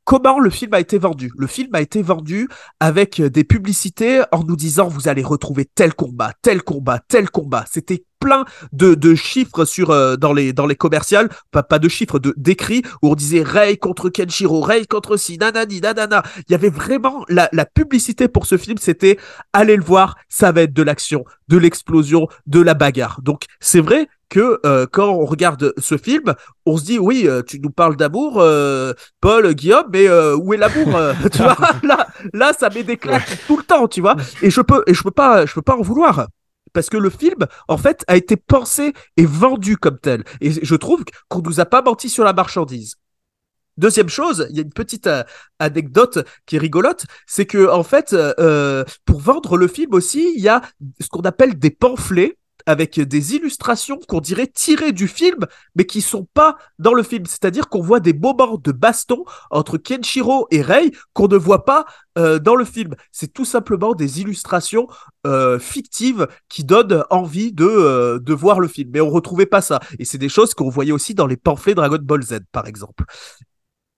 comment 0.06 0.40
le 0.40 0.50
film 0.50 0.74
a 0.74 0.80
été 0.80 0.98
vendu? 0.98 1.32
Le 1.38 1.48
film 1.48 1.76
a 1.76 1.82
été 1.82 2.02
vendu 2.02 2.48
avec 2.80 3.22
des 3.22 3.44
publicités 3.44 4.24
en 4.32 4.44
nous 4.44 4.56
disant 4.56 4.88
vous 4.88 5.10
allez 5.10 5.24
retrouver 5.24 5.66
tel 5.66 5.94
combat, 5.94 6.32
tel 6.42 6.64
combat, 6.64 7.00
tel 7.10 7.30
combat. 7.30 7.66
C'était 7.70 8.06
plein 8.20 8.46
de, 8.74 8.96
de 8.96 9.16
chiffres 9.16 9.66
sur 9.66 9.92
euh, 9.92 10.16
dans 10.16 10.34
les 10.34 10.54
dans 10.54 10.66
les 10.66 10.76
commerciales, 10.76 11.30
pas, 11.52 11.64
pas 11.64 11.80
de 11.80 11.88
chiffres, 11.88 12.20
de 12.20 12.34
d'écrits 12.38 12.84
où 13.02 13.10
on 13.10 13.16
disait 13.16 13.44
Rei 13.44 13.78
contre 13.78 14.10
Kenshiro, 14.10 14.62
Rei 14.62 14.86
contre 14.86 15.18
si, 15.18 15.38
nanani, 15.38 15.82
nanana. 15.82 16.24
Il 16.48 16.52
y 16.52 16.56
avait 16.56 16.70
vraiment 16.70 17.26
la, 17.30 17.50
la 17.52 17.66
publicité 17.66 18.28
pour 18.28 18.46
ce 18.46 18.58
film, 18.58 18.78
c'était 18.80 19.18
allez 19.54 19.76
le 19.76 19.84
voir, 19.84 20.16
ça 20.28 20.52
va 20.52 20.62
être 20.62 20.74
de 20.74 20.84
l'action, 20.84 21.26
de 21.48 21.58
l'explosion, 21.58 22.28
de 22.48 22.60
la 22.60 22.74
bagarre. 22.74 23.22
Donc 23.22 23.44
c'est 23.60 23.82
vrai 23.82 24.08
que 24.30 24.60
euh, 24.66 24.86
quand 24.90 25.10
on 25.10 25.26
regarde 25.26 25.74
ce 25.78 25.98
film, 25.98 26.34
on 26.66 26.78
se 26.78 26.86
dit 26.86 27.00
oui, 27.00 27.24
euh, 27.26 27.42
tu 27.42 27.60
nous 27.60 27.72
parles 27.72 27.98
d'amour, 27.98 28.38
euh, 28.38 28.94
Paul, 29.22 29.54
Guillaume, 29.54 29.88
mais 29.92 30.08
euh, 30.08 30.38
où 30.38 30.54
est 30.54 30.58
l'amour 30.58 31.00
Tu 31.32 31.40
vois, 31.40 31.58
là, 31.84 32.08
là, 32.34 32.54
ça 32.58 32.70
met 32.70 32.84
des 32.84 32.98
claques 32.98 33.40
tout 33.48 33.58
le 33.58 33.64
temps, 33.64 33.88
tu 33.88 34.02
vois? 34.02 34.16
Et 34.42 34.52
je 34.52 34.62
peux, 34.62 34.84
et 34.88 34.94
je 34.94 35.04
peux 35.04 35.12
pas, 35.12 35.46
je 35.46 35.54
peux 35.54 35.62
pas 35.62 35.76
en 35.76 35.82
vouloir. 35.82 36.28
Parce 36.74 36.90
que 36.90 36.98
le 36.98 37.10
film, 37.10 37.48
en 37.68 37.78
fait, 37.78 38.04
a 38.08 38.16
été 38.16 38.36
pensé 38.38 38.94
et 39.18 39.26
vendu 39.26 39.78
comme 39.78 40.00
tel. 40.00 40.24
Et 40.42 40.52
je 40.52 40.76
trouve 40.76 41.04
qu'on 41.28 41.42
nous 41.42 41.60
a 41.60 41.66
pas 41.66 41.82
menti 41.82 42.10
sur 42.10 42.24
la 42.24 42.34
marchandise. 42.34 42.96
Deuxième 43.78 44.10
chose, 44.10 44.46
il 44.50 44.58
y 44.58 44.60
a 44.60 44.64
une 44.64 44.74
petite 44.74 45.08
euh, 45.08 45.24
anecdote 45.58 46.20
qui 46.46 46.58
est 46.58 46.60
rigolote, 46.60 47.06
c'est 47.26 47.46
que 47.46 47.70
en 47.70 47.84
fait, 47.84 48.12
euh, 48.12 48.84
pour 49.06 49.22
vendre 49.22 49.56
le 49.56 49.70
film 49.70 49.94
aussi, 49.94 50.34
il 50.36 50.42
y 50.42 50.50
a 50.50 50.62
ce 51.00 51.08
qu'on 51.08 51.22
appelle 51.22 51.58
des 51.58 51.72
pamphlets 51.72 52.38
avec 52.70 53.00
des 53.00 53.34
illustrations 53.34 54.00
qu'on 54.08 54.20
dirait 54.20 54.46
tirées 54.46 54.92
du 54.92 55.08
film, 55.08 55.40
mais 55.74 55.88
qui 55.88 56.02
sont 56.02 56.28
pas 56.36 56.56
dans 56.78 56.94
le 56.94 57.02
film. 57.02 57.26
C'est-à-dire 57.26 57.68
qu'on 57.68 57.82
voit 57.82 58.00
des 58.00 58.14
moments 58.14 58.60
de 58.64 58.72
baston 58.72 59.26
entre 59.50 59.80
Kenshiro 59.80 60.48
et 60.52 60.62
Rei 60.62 60.92
qu'on 61.14 61.28
ne 61.28 61.36
voit 61.36 61.66
pas 61.66 61.88
euh, 62.20 62.38
dans 62.38 62.56
le 62.56 62.66
film. 62.66 62.94
C'est 63.12 63.34
tout 63.34 63.44
simplement 63.44 63.96
des 63.96 64.22
illustrations 64.22 64.88
euh, 65.26 65.58
fictives 65.58 66.28
qui 66.48 66.64
donnent 66.64 67.04
envie 67.10 67.52
de, 67.52 67.66
euh, 67.66 68.20
de 68.20 68.34
voir 68.36 68.60
le 68.60 68.68
film. 68.68 68.92
Mais 68.94 69.02
on 69.02 69.10
retrouvait 69.10 69.48
pas 69.48 69.62
ça. 69.62 69.80
Et 69.98 70.06
c'est 70.06 70.20
des 70.20 70.30
choses 70.30 70.54
qu'on 70.54 70.70
voyait 70.70 70.92
aussi 70.92 71.16
dans 71.16 71.26
les 71.26 71.38
pamphlets 71.38 71.74
Dragon 71.74 71.98
Ball 72.00 72.22
Z, 72.22 72.42
par 72.52 72.68
exemple. 72.68 73.04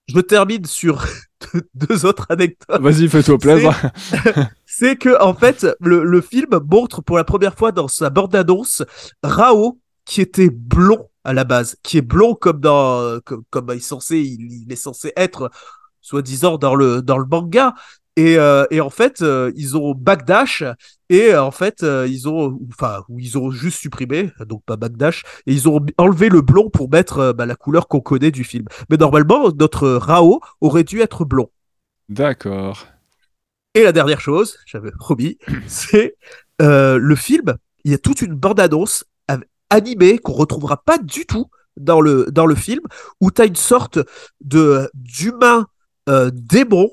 Je 0.07 0.21
termine 0.21 0.63
sur 0.63 1.05
deux, 1.53 1.67
deux 1.75 2.05
autres 2.05 2.25
anecdotes 2.29 2.81
Vas-y, 2.81 3.09
fais-toi 3.09 3.37
plaisir. 3.37 3.91
c'est 4.81 4.95
que 4.95 5.21
en 5.21 5.35
fait 5.35 5.67
le, 5.79 6.03
le 6.03 6.21
film 6.21 6.59
montre 6.67 7.03
pour 7.03 7.15
la 7.15 7.23
première 7.23 7.55
fois 7.55 7.71
dans 7.71 7.87
sa 7.87 8.09
bande 8.09 8.33
annonce 8.33 8.81
Rao 9.21 9.79
qui 10.05 10.21
était 10.21 10.49
blond 10.49 11.07
à 11.23 11.33
la 11.33 11.43
base, 11.43 11.75
qui 11.83 11.99
est 11.99 12.01
blond 12.01 12.33
comme 12.33 12.59
dans 12.59 13.19
comme, 13.23 13.43
comme 13.51 13.67
il 13.69 13.77
est 13.77 13.79
censé 13.79 14.17
il, 14.17 14.71
est 14.71 14.75
censé 14.75 15.13
être 15.15 15.51
soi-disant 16.01 16.57
dans 16.57 16.73
le 16.73 17.03
dans 17.03 17.19
le 17.19 17.25
manga. 17.25 17.75
Et, 18.17 18.37
euh, 18.37 18.65
et 18.71 18.81
en 18.81 18.89
fait 18.89 19.21
euh, 19.21 19.51
ils 19.55 19.77
ont 19.77 19.93
backdash 19.93 20.63
et 21.09 21.33
euh, 21.33 21.43
en 21.43 21.51
fait 21.51 21.83
ils 21.83 22.27
ont 22.27 22.59
enfin 22.69 23.03
ils 23.17 23.37
ont 23.37 23.51
juste 23.51 23.79
supprimé 23.79 24.31
donc 24.47 24.63
pas 24.65 24.77
backdash 24.77 25.23
et 25.45 25.53
ils 25.53 25.69
ont 25.69 25.79
enlevé 25.97 26.27
le 26.27 26.41
blond 26.41 26.71
pour 26.71 26.89
mettre 26.89 27.33
bah, 27.33 27.45
la 27.45 27.55
couleur 27.55 27.87
qu'on 27.87 28.01
connaît 28.01 28.31
du 28.31 28.43
film. 28.43 28.65
Mais 28.89 28.97
normalement 28.97 29.51
notre 29.51 29.87
Rao 29.91 30.41
aurait 30.59 30.83
dû 30.83 31.01
être 31.01 31.23
blond. 31.23 31.51
D'accord. 32.09 32.87
Et 33.73 33.83
la 33.83 33.91
dernière 33.91 34.21
chose, 34.21 34.57
j'avais 34.65 34.91
promis, 34.91 35.37
c'est 35.67 36.15
euh, 36.61 36.97
le 36.97 37.15
film. 37.15 37.55
Il 37.83 37.91
y 37.91 37.93
a 37.93 37.97
toute 37.97 38.21
une 38.21 38.33
bande-annonce 38.35 39.05
animée 39.69 40.17
qu'on 40.17 40.33
retrouvera 40.33 40.83
pas 40.83 40.97
du 40.97 41.25
tout 41.25 41.49
dans 41.77 42.01
le, 42.01 42.27
dans 42.31 42.45
le 42.45 42.55
film, 42.55 42.81
où 43.21 43.31
tu 43.31 43.41
as 43.41 43.45
une 43.45 43.55
sorte 43.55 43.99
de 44.41 44.89
d'humain 44.93 45.67
euh, 46.09 46.29
démon 46.33 46.91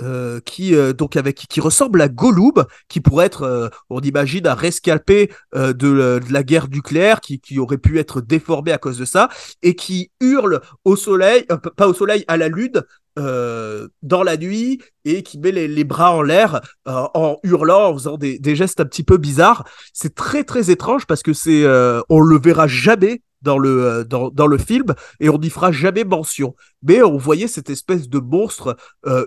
euh, 0.00 0.40
qui 0.40 0.74
euh, 0.74 0.92
donc 0.92 1.16
avec 1.16 1.36
qui 1.36 1.60
ressemble 1.60 2.00
à 2.02 2.08
Gollum, 2.08 2.64
qui 2.88 3.00
pourrait 3.00 3.26
être, 3.26 3.42
euh, 3.42 3.68
on 3.90 4.00
imagine, 4.00 4.46
un 4.46 4.54
rescapé 4.54 5.30
euh, 5.54 5.72
de, 5.72 5.88
la- 5.88 6.20
de 6.20 6.32
la 6.32 6.42
guerre 6.42 6.68
nucléaire, 6.68 7.20
qui, 7.20 7.40
qui 7.40 7.58
aurait 7.58 7.78
pu 7.78 7.98
être 7.98 8.20
déformé 8.20 8.72
à 8.72 8.78
cause 8.78 8.98
de 8.98 9.04
ça, 9.04 9.28
et 9.62 9.74
qui 9.76 10.10
hurle 10.20 10.60
au 10.84 10.96
soleil, 10.96 11.44
euh, 11.52 11.56
pas 11.56 11.88
au 11.88 11.94
soleil, 11.94 12.24
à 12.28 12.36
la 12.36 12.48
lune, 12.48 12.82
euh, 13.18 13.88
dans 14.02 14.22
la 14.22 14.36
nuit, 14.36 14.80
et 15.04 15.22
qui 15.22 15.38
met 15.38 15.52
les, 15.52 15.68
les 15.68 15.84
bras 15.84 16.12
en 16.12 16.22
l'air 16.22 16.60
euh, 16.88 17.06
en 17.14 17.38
hurlant, 17.42 17.90
en 17.90 17.94
faisant 17.94 18.16
des, 18.16 18.38
des 18.38 18.56
gestes 18.56 18.80
un 18.80 18.84
petit 18.86 19.04
peu 19.04 19.16
bizarres. 19.16 19.64
C'est 19.92 20.14
très 20.14 20.44
très 20.44 20.70
étrange 20.70 21.06
parce 21.06 21.22
que 21.22 21.32
c'est, 21.32 21.64
euh, 21.64 22.00
on 22.08 22.20
le 22.20 22.38
verra 22.38 22.66
jamais 22.68 23.22
dans 23.42 23.58
le 23.58 23.84
euh, 23.84 24.04
dans, 24.04 24.30
dans 24.30 24.46
le 24.46 24.56
film 24.56 24.94
et 25.18 25.28
on 25.28 25.36
n'y 25.36 25.50
fera 25.50 25.72
jamais 25.72 26.04
mention. 26.04 26.54
Mais 26.84 27.02
on 27.02 27.16
voyait 27.16 27.48
cette 27.48 27.70
espèce 27.70 28.08
de 28.08 28.20
monstre 28.20 28.76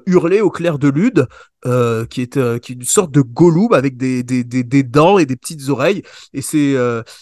hurler 0.06 0.40
au 0.42 0.50
clair 0.50 0.80
de 0.80 0.88
lune, 0.88 1.28
qui 2.10 2.22
est 2.22 2.60
qui 2.60 2.72
est 2.72 2.76
une 2.76 2.84
sorte 2.84 3.12
de 3.12 3.22
Gollum 3.22 3.74
avec 3.74 3.98
des, 3.98 4.24
des, 4.24 4.44
des, 4.44 4.64
des 4.64 4.84
dents 4.84 5.18
et 5.18 5.26
des 5.26 5.36
petites 5.36 5.68
oreilles. 5.70 6.02
Et 6.34 6.42
c'est 6.42 6.76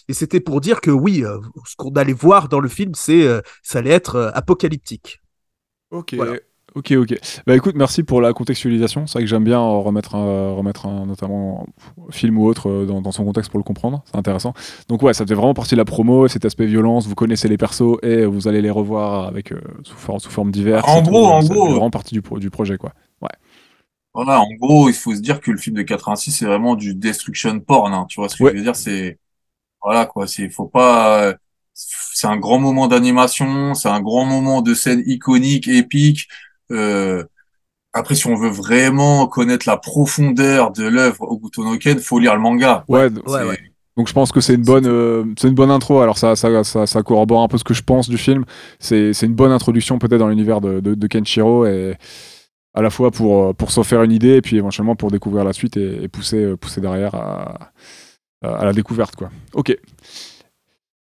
et 0.08 0.14
c'était 0.14 0.40
pour 0.40 0.62
dire 0.62 0.82
que 0.82 0.92
oui, 0.92 1.24
ce 1.66 1.76
qu'on 1.76 1.92
allait 1.92 2.14
voir 2.14 2.48
dans 2.48 2.60
le 2.60 2.70
film, 2.70 2.92
c'est 2.94 3.28
ça 3.64 3.80
allait 3.80 3.90
être 3.92 4.32
apocalyptique. 4.36 5.22
Ok. 5.92 6.14
Voilà. 6.14 6.40
Ok, 6.76 6.92
ok. 6.98 7.14
Bah 7.46 7.56
écoute, 7.56 7.76
merci 7.76 8.02
pour 8.02 8.20
la 8.20 8.34
contextualisation. 8.34 9.06
C'est 9.06 9.14
vrai 9.20 9.24
que 9.24 9.30
j'aime 9.30 9.44
bien 9.44 9.60
remettre, 9.60 10.16
un, 10.16 10.54
remettre 10.54 10.88
un, 10.88 11.06
notamment 11.06 11.68
un 12.08 12.12
film 12.12 12.40
ou 12.40 12.48
autre 12.48 12.68
euh, 12.68 12.86
dans, 12.88 13.00
dans 13.00 13.12
son 13.12 13.24
contexte 13.26 13.52
pour 13.52 13.60
le 13.60 13.64
comprendre. 13.64 14.02
C'est 14.06 14.18
intéressant. 14.18 14.54
Donc 14.88 15.04
ouais, 15.04 15.14
ça 15.14 15.24
faisait 15.24 15.36
vraiment 15.36 15.54
partie 15.54 15.76
de 15.76 15.78
la 15.80 15.86
promo, 15.86 16.28
cet 16.28 16.46
aspect 16.46 16.66
violence. 16.66 17.06
Vous 17.08 17.14
connaissez 17.14 17.48
les 17.48 17.58
persos 17.58 17.98
et 18.02 18.26
vous 18.26 18.48
allez 18.48 18.62
les 18.64 18.72
revoir 18.72 19.28
avec 19.28 19.52
euh, 19.52 19.62
sous, 19.84 19.96
forme, 19.96 20.20
sous 20.20 20.32
forme 20.32 20.50
diverses. 20.52 20.86
En 20.88 21.02
tout. 21.02 21.12
gros, 21.12 21.26
en 21.28 21.42
Ça 21.42 21.54
gros. 21.54 21.68
vraiment 21.68 21.92
partie 21.92 22.16
du, 22.16 22.24
pro- 22.24 22.40
du 22.40 22.50
projet, 22.50 22.78
quoi. 22.78 22.94
Voilà, 24.14 24.42
en 24.42 24.48
gros, 24.54 24.90
il 24.90 24.96
faut 24.96 25.16
se 25.16 25.22
dire 25.22 25.42
que 25.42 25.50
le 25.52 25.58
film 25.58 25.76
de 25.76 25.82
86, 25.82 26.32
c'est 26.32 26.46
vraiment 26.46 26.76
du 26.76 26.94
destruction 26.94 27.60
porn, 27.60 27.94
hein, 27.94 28.06
tu 28.10 28.20
vois 28.20 28.30
ce 28.30 28.36
que 28.38 28.44
Ouais. 28.44 28.52
je 28.52 28.56
veux 28.58 28.62
dire, 28.64 28.76
c'est, 28.76 29.18
voilà, 29.84 30.06
quoi, 30.08 30.28
c'est, 30.28 30.50
faut 30.50 30.68
pas, 30.68 31.36
c'est 31.74 32.28
un 32.28 32.38
grand 32.38 32.60
moment 32.60 32.88
d'animation, 32.88 33.74
c'est 33.76 33.90
un 33.90 34.02
grand 34.02 34.26
moment 34.26 34.62
de 34.62 34.74
scène 34.76 35.04
iconique, 35.08 35.68
épique, 35.68 36.28
euh, 36.74 37.24
après, 37.94 38.16
si 38.16 38.28
on 38.28 38.36
veut 38.36 38.50
vraiment 38.50 39.28
connaître 39.28 39.68
la 39.70 39.78
profondeur 39.78 40.72
de 40.72 40.84
l'œuvre 40.86 41.22
Okuto 41.30 41.64
no 41.64 41.78
Ken, 41.78 42.00
faut 42.00 42.20
lire 42.20 42.34
le 42.36 42.42
manga. 42.42 42.84
Ouais, 42.88 43.04
Ouais, 43.04 43.10
C'est- 43.28 43.44
ouais. 43.46 43.60
Donc 43.96 44.08
je 44.08 44.14
pense 44.14 44.32
que 44.32 44.42
c'est 44.42 44.56
une 44.56 44.64
bonne, 44.64 44.88
euh, 44.88 45.24
c'est 45.38 45.48
une 45.48 45.54
bonne 45.54 45.70
intro. 45.70 46.00
Alors 46.02 46.18
ça, 46.18 46.36
ça, 46.36 46.64
ça, 46.64 46.88
ça 46.88 47.04
corrobore 47.04 47.44
un 47.44 47.48
peu 47.48 47.60
ce 47.60 47.64
que 47.64 47.76
je 47.76 47.84
pense 47.84 48.10
du 48.10 48.18
film. 48.18 48.44
C'est, 48.80 49.14
c'est 49.14 49.28
une 49.28 49.36
bonne 49.36 49.52
introduction 49.52 50.00
peut-être 50.00 50.18
dans 50.18 50.30
l'univers 50.30 50.62
de, 50.62 50.80
de, 50.80 50.96
de 50.96 51.08
Kenshiro 51.08 51.68
et 51.68 51.96
à 52.74 52.82
la 52.82 52.90
fois 52.90 53.12
pour, 53.12 53.44
euh, 53.50 53.54
pour 53.54 53.70
s'en 53.70 53.84
faire 53.84 54.02
une 54.02 54.12
idée 54.12 54.38
et 54.38 54.42
puis 54.42 54.58
éventuellement 54.58 54.96
pour 54.96 55.12
découvrir 55.12 55.44
la 55.44 55.54
suite 55.54 55.78
et, 55.78 56.02
et 56.04 56.08
pousser, 56.08 56.56
pousser 56.58 56.82
derrière 56.82 57.14
à, 57.14 57.72
à 58.42 58.66
la 58.66 58.74
découverte 58.74 59.16
quoi. 59.16 59.30
Ok. 59.54 59.78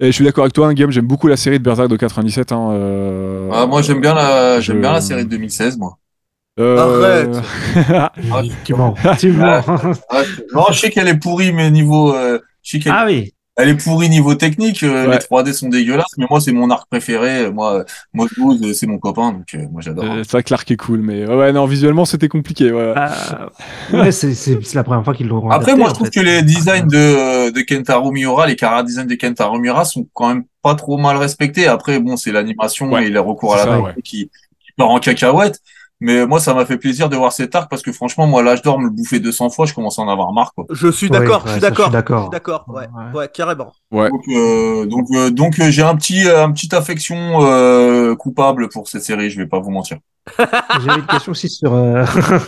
Et 0.02 0.07
je 0.07 0.11
suis 0.11 0.23
d'accord 0.26 0.44
avec 0.45 0.53
toi, 0.53 0.68
hein, 0.68 0.73
Guillaume. 0.73 0.91
J'aime 0.91 1.06
beaucoup 1.06 1.28
la 1.28 1.38
série 1.38 1.60
de 1.60 1.64
Berserk 1.64 1.88
de 1.88 1.95
97. 1.95 2.52
Hein, 2.52 2.72
euh, 2.72 3.49
Ah, 3.53 3.68
moi, 3.68 3.84
j'aime 3.84 4.02
bien 4.02 4.15
la, 4.15 4.60
j'aime 4.60 4.78
je- 4.78 4.82
bien 4.82 4.94
la 4.94 5.02
série 5.02 5.26
de 5.26 5.30
2016, 5.30 5.78
moi. 5.78 5.98
euh, 6.60 7.40
Tu 8.65 8.73
mens. 8.73 8.95
Tu 9.19 9.32
mens. 9.32 9.64
Ah, 10.10 10.23
je- 10.23 10.41
non, 10.56 10.65
je 10.72 10.80
sais 10.80 10.90
qu'elle 10.90 11.07
est 11.07 11.18
pourrie, 11.19 11.53
mais 11.53 11.69
niveau, 11.69 12.15
euh, 12.15 12.40
je 12.64 12.72
sais 12.72 12.80
qu'elle 12.80 12.94
ah 12.95 13.06
oui. 13.06 13.32
Elle 13.61 13.69
est 13.69 13.75
pourrie 13.83 14.09
niveau 14.09 14.35
technique. 14.35 14.83
euh, 14.83 15.07
Ouais. 15.07 15.13
Les 15.13 15.17
3D 15.19 15.53
sont 15.53 15.69
dégueulasses, 15.69 16.13
mais 16.17 16.25
moi, 16.29 16.39
c'est 16.41 16.51
mon 16.51 16.69
arc 16.69 16.88
préféré. 16.89 17.51
Moi, 17.51 17.83
euh, 18.15 18.73
c'est 18.73 18.88
mon 18.88 18.97
copain, 18.99 19.31
donc 19.33 19.43
euh, 19.55 19.65
moi, 19.71 19.81
j'adore. 19.81 20.03
Euh, 20.05 20.23
c'est 20.23 20.31
vrai 20.31 20.43
que 20.43 20.51
l'arc 20.53 20.69
est 20.69 20.77
cool, 20.77 20.99
mais 21.01 21.25
ouais, 21.25 21.51
non, 21.51 21.65
visuellement, 21.65 22.05
c'était 22.05 22.27
compliqué. 22.27 22.71
Ouais. 22.71 22.93
Ah, 22.95 23.47
ouais, 23.93 24.11
c'est 24.11 24.33
c'est- 24.33 24.59
c'est 24.63 24.75
la 24.75 24.83
première 24.83 25.03
fois 25.03 25.13
qu'ils 25.13 25.27
l'ont 25.27 25.49
Après, 25.49 25.75
moi, 25.75 25.89
je 25.89 25.93
trouve 25.93 26.07
fait. 26.07 26.19
que 26.19 26.25
les 26.25 26.41
designs 26.41 26.88
de, 26.88 27.51
de 27.51 27.61
Kentaro 27.61 28.11
Miura, 28.11 28.47
les 28.47 28.55
cara 28.55 28.83
design 28.83 29.07
de 29.07 29.15
Kentaro 29.15 29.57
Miura 29.59 29.85
sont 29.85 30.07
quand 30.13 30.27
même 30.29 30.43
pas 30.61 30.75
trop 30.75 30.97
mal 30.97 31.17
respectés. 31.17 31.67
Après, 31.67 31.99
bon, 31.99 32.17
c'est 32.17 32.31
l'animation 32.31 32.91
Ouais, 32.91 33.05
et 33.07 33.09
le 33.09 33.19
recours 33.19 33.53
à 33.55 33.57
la 33.57 33.63
ça, 33.63 33.93
qui, 34.03 34.29
qui 34.29 34.71
part 34.77 34.89
en 34.89 34.99
cacahuète. 34.99 35.59
Mais 36.03 36.26
moi, 36.26 36.40
ça 36.40 36.53
m'a 36.56 36.65
fait 36.65 36.78
plaisir 36.78 37.10
de 37.10 37.15
voir 37.15 37.32
cet 37.32 37.53
arc 37.56 37.69
parce 37.69 37.84
que 37.84 37.91
franchement, 37.91 38.26
moi, 38.26 38.41
l'âge 38.41 38.64
d'or 38.64 38.80
me 38.80 38.86
le 38.86 38.90
bouffer 38.90 39.19
200 39.19 39.52
fois, 39.52 39.68
je 39.68 39.73
commence 39.76 39.99
à 39.99 40.02
en 40.02 40.10
avoir 40.10 40.34
marre, 40.34 40.52
quoi. 40.56 40.65
Je 40.72 40.88
suis 40.91 41.06
Oui, 41.06 41.11
d'accord, 41.11 41.44
ouais, 41.45 41.49
je 41.49 41.52
suis 41.53 41.61
ça, 41.61 41.69
je 41.69 41.73
suis 41.76 41.91
d'accord. 41.91 41.91
d'accord. 41.91 42.18
Je 42.18 42.23
suis 42.23 42.32
d'accord, 42.32 42.65
ouais, 42.69 42.88
Ouais. 43.14 43.19
ouais, 43.19 43.30
carrément. 43.32 43.72
Ouais. 43.91 44.10
Donc, 44.10 44.23
euh, 44.30 44.86
donc, 44.88 45.06
euh, 45.11 45.30
donc, 45.30 45.60
euh, 45.60 45.69
j'ai 45.69 45.84
un 45.84 45.95
petit, 45.95 46.28
euh, 46.28 46.44
un 46.44 46.52
petite 46.52 46.73
affection 46.73 47.45
euh, 47.45 48.15
coupable 48.15 48.68
pour 48.69 48.88
cette 48.90 49.03
série. 49.03 49.30
Je 49.30 49.38
vais 49.38 49.45
pas 49.48 49.60
vous 49.60 49.69
mentir. 49.69 49.98
J'avais 50.38 50.99
une 51.02 51.06
question 51.07 51.32
aussi 51.34 51.49
sur, 51.49 51.73
euh, 51.73 52.03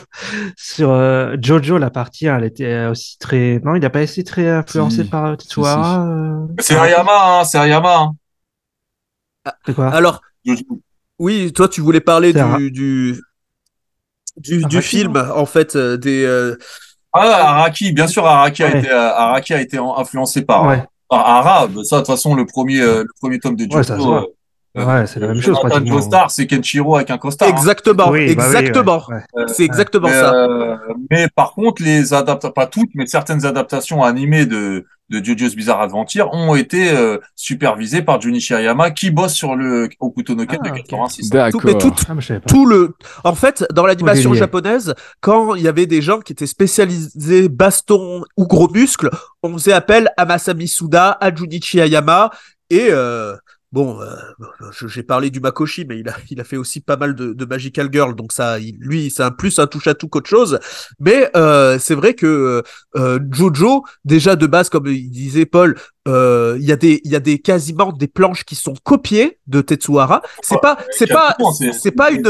sur 0.58 0.92
euh, 0.92 1.36
Jojo, 1.42 1.78
la 1.78 1.90
partie, 1.90 2.26
elle 2.28 2.44
était 2.46 2.86
aussi 2.88 3.18
très. 3.20 3.60
Non, 3.64 3.76
il 3.76 3.82
n'a 3.82 3.90
pas 3.92 4.02
été 4.02 4.24
très 4.24 4.48
influencé 4.50 5.04
Si. 5.04 5.10
par 5.10 5.38
Tetsuhara. 5.38 6.06
euh, 6.08 6.48
C'est 6.60 6.76
Ayama, 6.76 7.12
hein, 7.40 7.44
c'est 7.46 7.58
Ayama. 7.60 7.98
Hein. 7.98 8.12
C'est 9.66 9.74
quoi? 9.76 9.90
Alors, 9.90 10.22
Jojo. 10.46 10.64
oui, 11.20 11.52
toi, 11.54 11.68
tu 11.68 11.82
voulais 11.82 12.02
parler 12.02 12.34
du, 12.34 12.72
du, 14.38 14.64
du 14.66 14.82
film, 14.82 15.16
en 15.36 15.46
fait, 15.46 15.76
euh, 15.76 15.98
des, 15.98 16.24
euh, 16.26 16.58
Ah, 17.14 17.50
Araki, 17.60 17.92
bien 17.92 18.08
sûr, 18.08 18.26
Araki 18.26 18.64
a 18.64 18.76
été, 18.78 18.90
euh, 18.90 19.14
Araki 19.14 19.54
a 19.54 19.62
été 19.62 19.78
en- 19.78 19.96
influencé 19.98 20.42
par, 20.42 20.66
Ouais. 20.66 20.84
par 21.10 21.28
Arabe. 21.28 21.84
Ça, 21.84 21.98
de 21.98 22.02
toute 22.02 22.08
façon, 22.08 22.34
le 22.34 22.46
premier, 22.46 22.82
euh, 22.82 23.04
le 23.04 23.10
premier 23.22 23.40
tome 23.40 23.56
de 23.56 23.68
Jojo. 23.72 24.16
Ouais, 24.20 24.26
voit. 24.76 24.84
euh, 24.94 25.00
Ouais, 25.02 25.08
c'est 25.08 25.20
la 25.20 25.28
même 25.28 25.42
chose, 25.42 25.60
pratiquement. 25.60 25.94
Joestar, 25.94 26.32
c'est 26.32 26.48
Kenshiro 26.48 26.96
avec 26.96 27.10
un 27.12 27.18
costard. 27.18 27.48
hein. 27.48 27.52
exactement, 27.52 28.06
bah 28.06 28.12
oui, 28.12 28.22
exactement. 28.30 29.04
ouais, 29.10 29.16
ouais. 29.36 29.44
C'est 29.48 29.64
exactement 29.64 30.08
mais, 30.08 30.14
ça. 30.14 30.34
euh, 30.34 30.78
mais 31.12 31.28
par 31.36 31.54
contre, 31.54 31.82
les 31.84 32.14
adaptations, 32.14 32.52
pas 32.54 32.68
toutes, 32.68 32.90
mais 32.96 33.06
certaines 33.06 33.46
adaptations 33.46 34.04
animées 34.04 34.46
de, 34.46 34.86
de 35.10 35.24
JoJo's 35.24 35.56
Bizarre 35.56 35.82
Adventure 35.82 36.30
ont 36.34 36.56
été 36.56 36.90
euh, 36.92 37.18
supervisées 37.36 38.02
par 38.02 38.20
Junichi 38.22 38.54
Ayama, 38.56 38.90
qui 38.92 39.12
bosse 39.12 39.34
sur 39.34 39.56
le 39.56 39.90
Okuto 40.00 40.34
no 40.34 40.46
Ken 40.46 40.60
Ah, 40.64 40.70
de 40.70 40.72
ok. 40.72 40.76
86. 40.88 41.30
Tout, 41.30 41.38
D'accord. 41.38 41.62
mais 41.66 41.78
tout, 41.78 41.94
Ah, 42.08 42.16
pas. 42.16 42.40
tout 42.48 42.66
le 42.66 42.96
en 43.24 43.36
fait 43.36 43.64
dans 43.74 43.86
l'animation 43.86 44.34
japonaise 44.34 44.96
quand 45.22 45.54
il 45.56 45.62
y 45.64 45.68
avait 45.68 45.86
des 45.86 46.02
gens 46.02 46.20
qui 46.20 46.32
étaient 46.34 46.48
spécialisés 46.48 47.48
baston 47.50 48.24
ou 48.38 48.48
gros 48.48 48.70
muscles 48.70 49.10
on 49.44 49.54
faisait 49.54 49.74
appel 49.74 50.10
à 50.18 50.26
Masami 50.26 50.68
Suda 50.68 51.18
à 51.20 51.34
Junichi 51.36 51.80
Ayama 51.82 52.32
et 52.70 52.88
euh, 52.90 53.36
bon 53.74 54.00
euh, 54.00 54.06
je- 54.72 54.88
j'ai 54.88 55.04
parlé 55.04 55.30
du 55.30 55.40
Makoshi 55.42 55.84
mais 55.86 56.00
il 56.00 56.08
a 56.08 56.16
il 56.30 56.40
a 56.40 56.46
fait 56.46 56.56
aussi 56.58 56.80
pas 56.80 56.96
mal 56.96 57.16
de, 57.16 57.34
de 57.34 57.46
Magical 57.46 57.90
Girl 57.92 58.16
donc 58.16 58.32
ça 58.32 58.60
il- 58.60 58.78
lui 58.80 59.12
c'est 59.12 59.24
un 59.24 59.32
plus 59.32 59.60
un 59.60 59.68
touche 59.68 59.88
à 59.88 59.96
tout 59.96 60.08
qu'autre 60.08 60.30
chose. 60.30 60.60
Mais 61.00 61.30
euh, 61.36 61.78
c'est 61.80 61.96
vrai 61.96 62.14
que 62.14 62.64
euh, 62.96 63.20
Jojo 63.32 63.84
déjà 64.06 64.36
de 64.38 64.48
base 64.48 64.70
comme 64.70 64.88
il 64.88 65.10
disait 65.10 65.46
Paul 65.48 65.76
euh, 66.08 66.56
il 66.60 66.66
y 66.66 66.72
a 66.72 66.76
des 66.78 67.02
il 67.04 67.12
y 67.12 67.16
a 67.16 67.20
des 67.20 67.40
quasiment 67.40 67.92
des 67.92 68.08
planches 68.08 68.44
qui 68.46 68.56
sont 68.56 68.76
copiées 68.84 69.40
de 69.48 69.62
Tetsuhara. 69.62 70.22
C'est 70.44 70.56
pas 70.62 70.78
c'est 70.92 71.08
pas 71.08 71.36
c'est 71.74 71.92
pas 71.92 72.12
une 72.12 72.28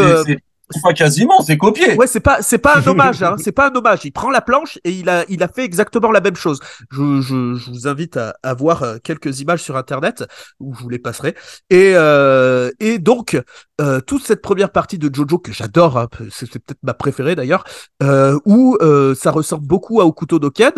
pas 0.82 0.94
quasiment, 0.94 1.41
c'est 1.41 1.58
copié. 1.58 1.95
Ouais, 1.95 2.08
c'est 2.08 2.20
pas 2.20 2.41
c'est 2.41 2.58
pas 2.58 2.78
un 2.78 2.88
hommage, 2.88 3.22
hein, 3.24 3.36
c'est 3.38 3.52
pas 3.52 3.70
un 3.70 3.76
hommage. 3.76 4.02
Il 4.06 4.12
prend 4.12 4.30
la 4.30 4.41
planche 4.41 4.80
et 4.84 4.91
il 4.91 5.10
a 5.10 5.26
il 5.30 5.44
a 5.44 5.48
fait 5.48 5.64
exactement 5.64 6.12
la 6.12 6.22
même 6.22 6.36
chose. 6.36 6.60
Je, 6.91 7.22
je, 7.22 7.56
je 7.56 7.70
vous 7.72 7.88
invite 7.88 8.18
à, 8.18 8.36
à 8.44 8.54
voir 8.54 8.84
euh, 8.84 8.98
quelques 9.04 9.40
images 9.41 9.62
sur 9.62 9.78
internet 9.78 10.24
où 10.60 10.74
je 10.74 10.82
vous 10.82 10.90
les 10.90 11.00
passerai. 11.00 11.36
Et 11.70 11.94
euh, 11.95 12.72
et 12.80 13.00
donc 13.00 13.40
euh, 13.82 14.00
toute 14.02 14.24
cette 14.24 14.41
première 14.41 14.72
partie 14.72 14.98
de 14.98 15.14
Jojo 15.14 15.38
que 15.40 15.52
j'adore, 15.52 15.98
hein, 15.98 16.08
c'est 16.32 16.52
c'est 16.52 16.60
peut-être 16.60 16.84
ma 16.84 16.94
préférée 16.94 17.36
d'ailleurs, 17.36 17.64
euh, 18.02 18.40
où 18.45 18.78
euh, 18.82 19.16
ça 19.16 19.32
ressemble 19.32 19.66
beaucoup 19.68 20.02
à 20.02 20.06
Okuto 20.06 20.40
no 20.40 20.50
Ken. 20.52 20.74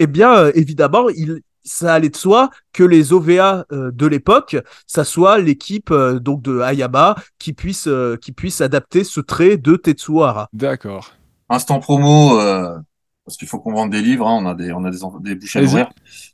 Eh 0.00 0.06
bien 0.06 0.34
euh, 0.36 0.52
évidemment 0.54 1.08
il 1.08 1.40
ça 1.68 1.94
allait 1.94 2.08
de 2.08 2.16
soi 2.16 2.50
que 2.72 2.82
les 2.82 3.12
OVA 3.12 3.64
euh, 3.72 3.90
de 3.92 4.06
l'époque, 4.06 4.56
ça 4.86 5.04
soit 5.04 5.38
l'équipe 5.38 5.90
euh, 5.90 6.18
donc 6.18 6.42
de 6.42 6.60
Hayama 6.60 7.14
qui 7.38 7.52
puisse 7.52 7.86
euh, 7.86 8.16
qui 8.16 8.32
puisse 8.32 8.60
adapter 8.60 9.04
ce 9.04 9.20
trait 9.20 9.56
de 9.56 9.76
Tetsuhara. 9.76 10.48
D'accord. 10.52 11.12
Instant 11.48 11.78
promo, 11.80 12.38
euh, 12.40 12.76
parce 13.24 13.36
qu'il 13.36 13.48
faut 13.48 13.58
qu'on 13.58 13.72
vende 13.72 13.90
des 13.90 14.02
livres, 14.02 14.26
hein, 14.26 14.38
on 14.42 14.46
a 14.46 14.54
des, 14.54 14.72
on 14.72 14.84
a 14.84 14.90
des, 14.90 14.98
des 15.20 15.34
bouches 15.34 15.56
à 15.56 15.62
nourrir. 15.62 15.90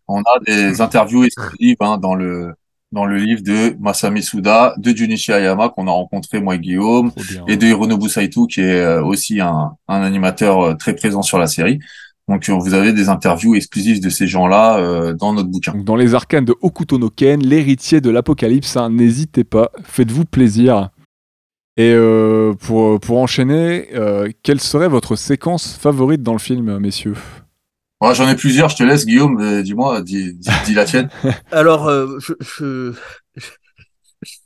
On 0.08 0.20
a 0.20 0.38
des 0.46 0.80
interviews 0.80 1.24
exclusives 1.24 1.76
hein, 1.80 1.98
dans 1.98 2.14
le 2.14 2.54
dans 2.94 3.04
le 3.06 3.18
livre 3.18 3.42
de 3.42 3.76
Masami 3.80 4.22
Suda, 4.22 4.72
de 4.78 4.90
Junichi 4.92 5.32
Ayama 5.32 5.68
qu'on 5.68 5.88
a 5.88 5.90
rencontré 5.90 6.40
moi 6.40 6.54
et 6.54 6.58
Guillaume, 6.60 7.10
bien. 7.16 7.44
et 7.48 7.56
de 7.56 7.66
Hironobu 7.66 8.08
Saito 8.08 8.46
qui 8.46 8.60
est 8.60 8.80
euh, 8.80 9.02
aussi 9.04 9.40
un, 9.40 9.72
un 9.88 10.02
animateur 10.02 10.60
euh, 10.60 10.74
très 10.74 10.94
présent 10.94 11.22
sur 11.22 11.38
la 11.38 11.48
série. 11.48 11.80
Donc 12.28 12.48
euh, 12.48 12.54
vous 12.54 12.74
avez 12.74 12.92
des 12.92 13.08
interviews 13.08 13.54
exclusives 13.54 14.00
de 14.00 14.08
ces 14.08 14.26
gens-là 14.26 14.78
euh, 14.78 15.12
dans 15.12 15.32
notre 15.34 15.48
bouquin. 15.48 15.72
Donc, 15.72 15.84
dans 15.84 15.96
les 15.96 16.14
arcanes 16.14 16.44
de 16.44 16.54
Okuto 16.62 16.98
no 16.98 17.10
Ken, 17.10 17.40
l'héritier 17.42 18.00
de 18.00 18.10
l'apocalypse, 18.10 18.76
hein, 18.76 18.90
n'hésitez 18.90 19.44
pas, 19.44 19.70
faites-vous 19.84 20.24
plaisir. 20.24 20.88
Et 21.76 21.92
euh, 21.92 22.54
pour, 22.54 23.00
pour 23.00 23.18
enchaîner, 23.18 23.88
euh, 23.94 24.30
quelle 24.42 24.60
serait 24.60 24.88
votre 24.88 25.16
séquence 25.16 25.76
favorite 25.76 26.22
dans 26.22 26.32
le 26.32 26.38
film, 26.38 26.78
messieurs? 26.78 27.16
Moi 28.00 28.14
j'en 28.14 28.28
ai 28.28 28.36
plusieurs, 28.36 28.68
je 28.68 28.76
te 28.76 28.82
laisse 28.82 29.06
Guillaume, 29.06 29.40
euh, 29.40 29.62
dis-moi, 29.62 30.02
dis, 30.02 30.34
dis, 30.34 30.50
dis 30.66 30.74
la 30.74 30.84
tienne. 30.84 31.08
Alors 31.52 31.88
euh, 31.88 32.18
je, 32.20 32.34
je... 32.40 32.92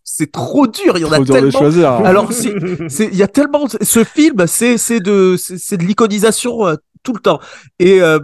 c'est 0.04 0.30
trop 0.32 0.66
dur, 0.66 0.96
il 0.96 1.00
y 1.00 1.04
en 1.04 1.12
a 1.12 1.16
dur 1.16 1.26
de 1.26 1.32
tellement. 1.32 1.50
choisir. 1.50 1.90
Alors 1.90 2.32
c'est 2.32 2.54
c'est 2.88 3.08
il 3.10 3.16
y 3.16 3.22
a 3.22 3.28
tellement 3.28 3.66
ce 3.68 4.04
film 4.04 4.46
c'est 4.46 4.78
c'est 4.78 5.00
de 5.00 5.36
c'est 5.38 5.76
de 5.76 5.84
l'iconisation 5.84 6.76
tout 7.08 7.14
le 7.14 7.20
temps. 7.20 7.40
Et 7.78 8.02
euh, 8.02 8.20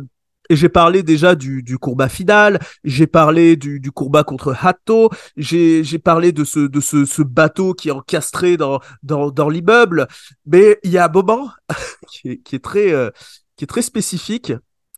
et 0.50 0.56
j'ai 0.56 0.68
parlé 0.68 1.02
déjà 1.02 1.34
du, 1.34 1.62
du 1.62 1.78
combat 1.78 2.10
final, 2.10 2.58
j'ai 2.84 3.06
parlé 3.06 3.56
du, 3.56 3.80
du 3.80 3.90
combat 3.90 4.24
contre 4.24 4.54
Hatto, 4.60 5.08
j'ai 5.38 5.98
parlé 5.98 6.32
de 6.32 6.44
ce 6.44 6.60
de 6.60 6.80
ce, 6.80 7.22
bateau 7.22 7.72
qui 7.72 7.88
est 7.88 7.92
encastré 7.92 8.58
dans 8.58 8.78
dans, 9.02 9.30
dans 9.30 9.48
l'immeuble, 9.48 10.06
mais 10.44 10.78
il 10.84 10.90
y 10.90 10.98
a 10.98 11.06
un 11.06 11.08
moment 11.08 11.48
qui 12.10 12.28
est, 12.28 12.36
qui 12.42 12.56
est 12.56 12.62
très 12.62 12.92
euh, 12.92 13.10
qui 13.56 13.64
est 13.64 13.66
très 13.66 13.80
spécifique, 13.80 14.52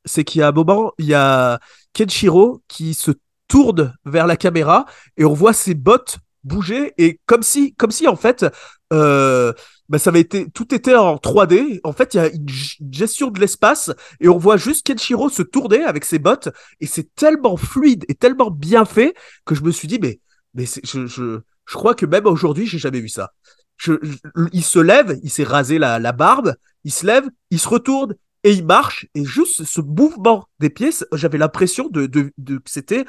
c'est 0.04 0.24
qu'il 0.24 0.40
y 0.40 0.42
a 0.42 0.48
un 0.48 0.52
moment 0.52 0.92
il 0.98 1.06
y 1.06 1.14
a 1.14 1.60
Kenshiro 1.92 2.62
qui 2.66 2.92
se 2.92 3.12
tourne 3.46 3.94
vers 4.04 4.26
la 4.26 4.36
caméra 4.36 4.84
et 5.16 5.24
on 5.24 5.32
voit 5.32 5.52
ses 5.52 5.74
bottes 5.74 6.18
bouger 6.46 6.94
et 6.98 7.20
comme 7.26 7.42
si 7.42 7.74
comme 7.74 7.90
si 7.90 8.06
en 8.08 8.16
fait 8.16 8.46
euh, 8.92 9.52
bah, 9.88 9.98
ça 9.98 10.10
avait 10.10 10.20
été 10.20 10.48
tout 10.50 10.74
était 10.74 10.94
en 10.94 11.16
3D 11.16 11.80
en 11.84 11.92
fait 11.92 12.14
il 12.14 12.16
y 12.16 12.20
a 12.20 12.28
une 12.28 12.46
gestion 12.92 13.30
de 13.30 13.40
l'espace 13.40 13.90
et 14.20 14.28
on 14.28 14.38
voit 14.38 14.56
juste 14.56 14.86
Kenshiro 14.86 15.28
se 15.28 15.42
tourner 15.42 15.82
avec 15.82 16.04
ses 16.04 16.18
bottes 16.18 16.48
et 16.80 16.86
c'est 16.86 17.14
tellement 17.14 17.56
fluide 17.56 18.04
et 18.08 18.14
tellement 18.14 18.50
bien 18.50 18.84
fait 18.84 19.14
que 19.44 19.54
je 19.54 19.62
me 19.62 19.70
suis 19.70 19.88
dit 19.88 19.98
mais 20.00 20.20
mais 20.54 20.64
je, 20.84 21.06
je 21.06 21.40
je 21.66 21.74
crois 21.74 21.94
que 21.94 22.06
même 22.06 22.26
aujourd'hui 22.26 22.66
j'ai 22.66 22.78
jamais 22.78 23.00
vu 23.00 23.08
ça. 23.08 23.32
Il 24.52 24.64
se 24.64 24.78
lève 24.78 25.18
il 25.22 25.30
s'est 25.30 25.44
rasé 25.44 25.78
la, 25.78 25.98
la 25.98 26.12
barbe 26.12 26.54
il 26.84 26.92
se 26.92 27.04
lève 27.04 27.28
il 27.50 27.58
se 27.58 27.68
retourne 27.68 28.14
et 28.44 28.52
il 28.52 28.64
marche 28.64 29.06
et 29.14 29.24
juste 29.24 29.64
ce 29.64 29.80
mouvement 29.80 30.46
des 30.60 30.70
pieds 30.70 30.90
j'avais 31.12 31.38
l'impression 31.38 31.88
de, 31.88 32.06
de, 32.06 32.32
de 32.38 32.58
que 32.58 32.70
c'était 32.70 33.04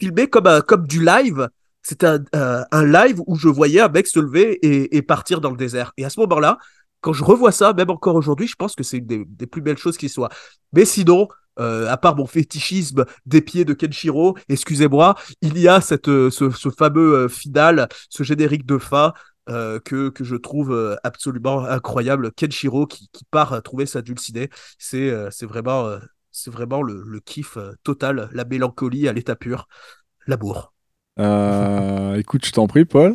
filmé 0.00 0.28
comme 0.28 0.46
un, 0.46 0.60
comme 0.60 0.86
du 0.86 1.04
live 1.04 1.48
c'était 1.86 2.08
un, 2.32 2.64
un- 2.72 2.84
live 2.84 3.20
où 3.28 3.36
je 3.36 3.48
voyais 3.48 3.80
un 3.80 3.88
mec 3.88 4.08
se 4.08 4.18
lever 4.18 4.58
et, 4.96 5.02
partir 5.02 5.40
dans 5.40 5.50
le 5.50 5.56
désert. 5.56 5.92
Et 5.96 6.04
à 6.04 6.10
ce 6.10 6.18
moment-là, 6.18 6.58
quand 7.00 7.12
je 7.12 7.22
revois 7.22 7.52
ça, 7.52 7.72
même 7.74 7.90
encore 7.90 8.16
aujourd'hui, 8.16 8.48
je 8.48 8.56
pense 8.56 8.74
que 8.74 8.82
c'est 8.82 8.98
une 8.98 9.06
des, 9.06 9.46
plus 9.46 9.62
belles 9.62 9.78
choses 9.78 9.96
qui 9.96 10.08
soient. 10.08 10.30
Mais 10.72 10.84
sinon, 10.84 11.28
euh, 11.60 11.88
à 11.88 11.96
part 11.96 12.16
mon 12.16 12.26
fétichisme 12.26 13.04
des 13.24 13.40
pieds 13.40 13.64
de 13.64 13.72
Kenshiro, 13.72 14.36
excusez-moi, 14.48 15.14
il 15.42 15.58
y 15.60 15.68
a 15.68 15.80
cette, 15.80 16.08
euh, 16.08 16.28
ce, 16.28 16.50
fameux 16.76 17.14
euh, 17.14 17.28
final, 17.28 17.88
ce 18.10 18.24
générique 18.24 18.66
de 18.66 18.78
fin 18.78 19.12
euh, 19.48 19.78
que, 19.78 20.08
que 20.08 20.24
je 20.24 20.34
trouve 20.34 20.72
euh, 20.72 20.96
absolument 21.04 21.64
incroyable. 21.66 22.32
Kenshiro 22.32 22.88
qui, 22.88 23.08
qui 23.12 23.24
part 23.30 23.52
euh, 23.52 23.60
trouver 23.60 23.86
sa 23.86 24.02
dulcinée, 24.02 24.50
c'est 24.76 25.08
euh, 25.08 25.30
vraiment, 25.42 25.86
euh, 25.86 26.00
vraiment 26.48 26.82
le, 26.82 27.04
le 27.06 27.20
kiff 27.20 27.56
euh, 27.58 27.74
total, 27.84 28.28
la 28.32 28.44
mélancolie 28.44 29.06
à 29.06 29.12
l'état 29.12 29.36
pur, 29.36 29.68
l'amour. 30.26 30.72
Euh, 31.18 32.16
écoute, 32.18 32.44
je 32.46 32.52
t'en 32.52 32.66
prie, 32.66 32.84
Paul. 32.84 33.14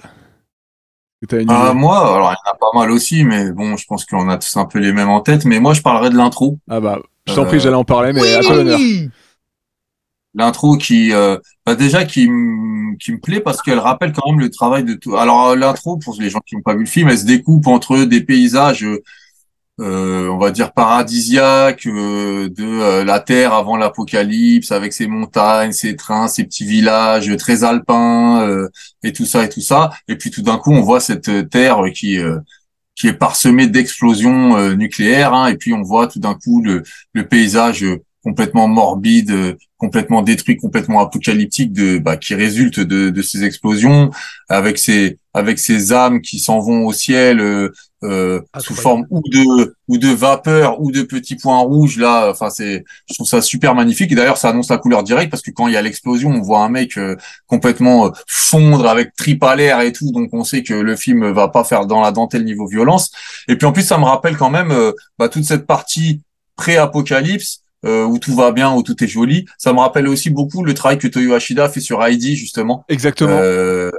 Une 1.31 1.51
Euh, 1.51 1.73
moi, 1.73 2.15
alors 2.15 2.31
il 2.31 2.35
y 2.47 2.49
en 2.49 2.51
a 2.51 2.57
pas 2.57 2.79
mal 2.79 2.89
aussi, 2.89 3.23
mais 3.23 3.51
bon, 3.51 3.77
je 3.77 3.85
pense 3.85 4.05
qu'on 4.05 4.27
a 4.27 4.37
tous 4.37 4.57
un 4.57 4.65
peu 4.65 4.79
les 4.79 4.91
mêmes 4.91 5.09
en 5.09 5.21
tête. 5.21 5.45
Mais 5.45 5.59
moi, 5.59 5.73
je 5.73 5.81
parlerai 5.81 6.09
de 6.09 6.17
l'intro. 6.17 6.57
Ah 6.67 6.79
bah, 6.79 6.99
je 7.27 7.35
t'en 7.35 7.43
Euh, 7.43 7.45
prie, 7.45 7.59
j'allais 7.59 7.75
en 7.75 7.83
parler, 7.83 8.11
mais 8.11 8.33
à 8.33 8.41
toi 8.41 8.55
l'honneur. 8.55 8.79
L'intro 10.33 10.77
qui, 10.77 11.11
euh, 11.13 11.37
bah 11.65 11.75
déjà 11.75 12.05
qui, 12.05 12.23
qui 12.99 13.11
me 13.11 13.19
plaît 13.21 13.41
parce 13.41 13.61
qu'elle 13.61 13.79
rappelle 13.79 14.13
quand 14.13 14.31
même 14.31 14.39
le 14.39 14.49
travail 14.49 14.83
de 14.85 14.93
tout. 14.93 15.17
Alors 15.17 15.49
euh, 15.49 15.55
l'intro, 15.55 15.97
pour 15.97 16.15
les 16.19 16.29
gens 16.29 16.39
qui 16.39 16.55
n'ont 16.55 16.61
pas 16.61 16.73
vu 16.73 16.79
le 16.81 16.85
film, 16.85 17.09
elle 17.09 17.17
se 17.19 17.25
découpe 17.25 17.67
entre 17.67 18.05
des 18.05 18.21
paysages 18.21 18.85
euh, 19.79 20.01
euh, 20.21 20.29
on 20.29 20.37
va 20.37 20.51
dire 20.51 20.73
paradisiaque 20.73 21.85
euh, 21.87 22.49
de 22.49 22.63
euh, 22.63 23.03
la 23.03 23.19
terre 23.19 23.53
avant 23.53 23.77
l'apocalypse 23.77 24.71
avec 24.71 24.93
ses 24.93 25.07
montagnes, 25.07 25.71
ses 25.71 25.95
trains, 25.95 26.27
ses 26.27 26.43
petits 26.43 26.65
villages 26.65 27.35
très 27.37 27.63
alpins 27.63 28.41
euh, 28.47 28.69
et 29.03 29.13
tout 29.13 29.25
ça 29.25 29.45
et 29.45 29.49
tout 29.49 29.61
ça. 29.61 29.91
Et 30.07 30.15
puis 30.15 30.31
tout 30.31 30.41
d'un 30.41 30.57
coup, 30.57 30.71
on 30.71 30.81
voit 30.81 30.99
cette 30.99 31.49
terre 31.49 31.81
qui 31.93 32.17
qui 32.95 33.07
est 33.07 33.13
parsemée 33.13 33.67
d'explosions 33.67 34.75
nucléaires. 34.75 35.33
Hein, 35.33 35.47
et 35.47 35.55
puis 35.55 35.73
on 35.73 35.81
voit 35.81 36.07
tout 36.07 36.19
d'un 36.19 36.35
coup 36.35 36.61
le, 36.61 36.83
le 37.13 37.27
paysage 37.27 37.85
complètement 38.23 38.67
morbide, 38.67 39.57
complètement 39.77 40.21
détruit, 40.21 40.57
complètement 40.57 40.99
apocalyptique 40.99 41.73
de 41.73 41.97
bah, 41.97 42.17
qui 42.17 42.35
résulte 42.35 42.79
de, 42.79 43.09
de 43.09 43.21
ces 43.21 43.43
explosions, 43.43 44.11
avec 44.49 44.77
ces 44.77 45.17
avec 45.33 45.57
ces 45.57 45.93
âmes 45.93 46.21
qui 46.21 46.39
s'en 46.39 46.59
vont 46.59 46.85
au 46.85 46.93
ciel 46.93 47.39
euh, 47.39 47.69
euh 48.03 48.41
sous 48.59 48.75
forme 48.75 49.05
ou 49.09 49.21
de 49.21 49.75
ou 49.87 49.97
de 49.97 50.07
vapeur 50.07 50.81
ou 50.81 50.91
de 50.91 51.01
petits 51.01 51.35
points 51.35 51.59
rouges 51.59 51.97
là. 51.97 52.29
Enfin 52.29 52.49
c'est 52.49 52.83
je 53.09 53.13
trouve 53.13 53.27
ça 53.27 53.41
super 53.41 53.75
magnifique 53.75 54.11
et 54.11 54.15
d'ailleurs 54.15 54.37
ça 54.37 54.49
annonce 54.49 54.69
la 54.69 54.77
couleur 54.77 55.03
directe 55.03 55.31
parce 55.31 55.43
que 55.43 55.51
quand 55.51 55.67
il 55.67 55.73
y 55.73 55.77
a 55.77 55.81
l'explosion 55.81 56.29
on 56.29 56.41
voit 56.41 56.63
un 56.63 56.69
mec 56.69 56.97
euh, 56.97 57.15
complètement 57.47 58.07
euh, 58.07 58.09
fondre 58.27 58.87
avec 58.87 59.15
trip 59.15 59.43
à 59.43 59.55
l'air 59.55 59.81
et 59.81 59.91
tout 59.91 60.11
donc 60.11 60.29
on 60.33 60.43
sait 60.43 60.63
que 60.63 60.73
le 60.73 60.95
film 60.95 61.31
va 61.31 61.47
pas 61.47 61.63
faire 61.63 61.85
dans 61.85 62.01
la 62.01 62.11
dentelle 62.11 62.45
niveau 62.45 62.67
violence 62.67 63.11
et 63.47 63.55
puis 63.55 63.67
en 63.67 63.71
plus 63.71 63.83
ça 63.83 63.97
me 63.97 64.05
rappelle 64.05 64.37
quand 64.37 64.49
même 64.49 64.73
bah, 65.19 65.29
toute 65.29 65.43
cette 65.43 65.67
partie 65.67 66.21
pré-apocalypse 66.55 67.61
euh, 67.83 68.03
où 68.03 68.19
tout 68.19 68.35
va 68.35 68.51
bien, 68.51 68.73
où 68.75 68.83
tout 68.83 69.03
est 69.03 69.07
joli. 69.07 69.45
Ça 69.57 69.73
me 69.73 69.79
rappelle 69.79 70.07
aussi 70.07 70.29
beaucoup 70.29 70.63
le 70.63 70.75
travail 70.75 70.99
que 70.99 71.07
Toyo 71.07 71.33
Hashida 71.33 71.67
fait 71.67 71.79
sur 71.79 72.03
Heidi 72.03 72.35
justement. 72.35 72.85
Exactement. 72.89 73.37
Euh, 73.39 73.89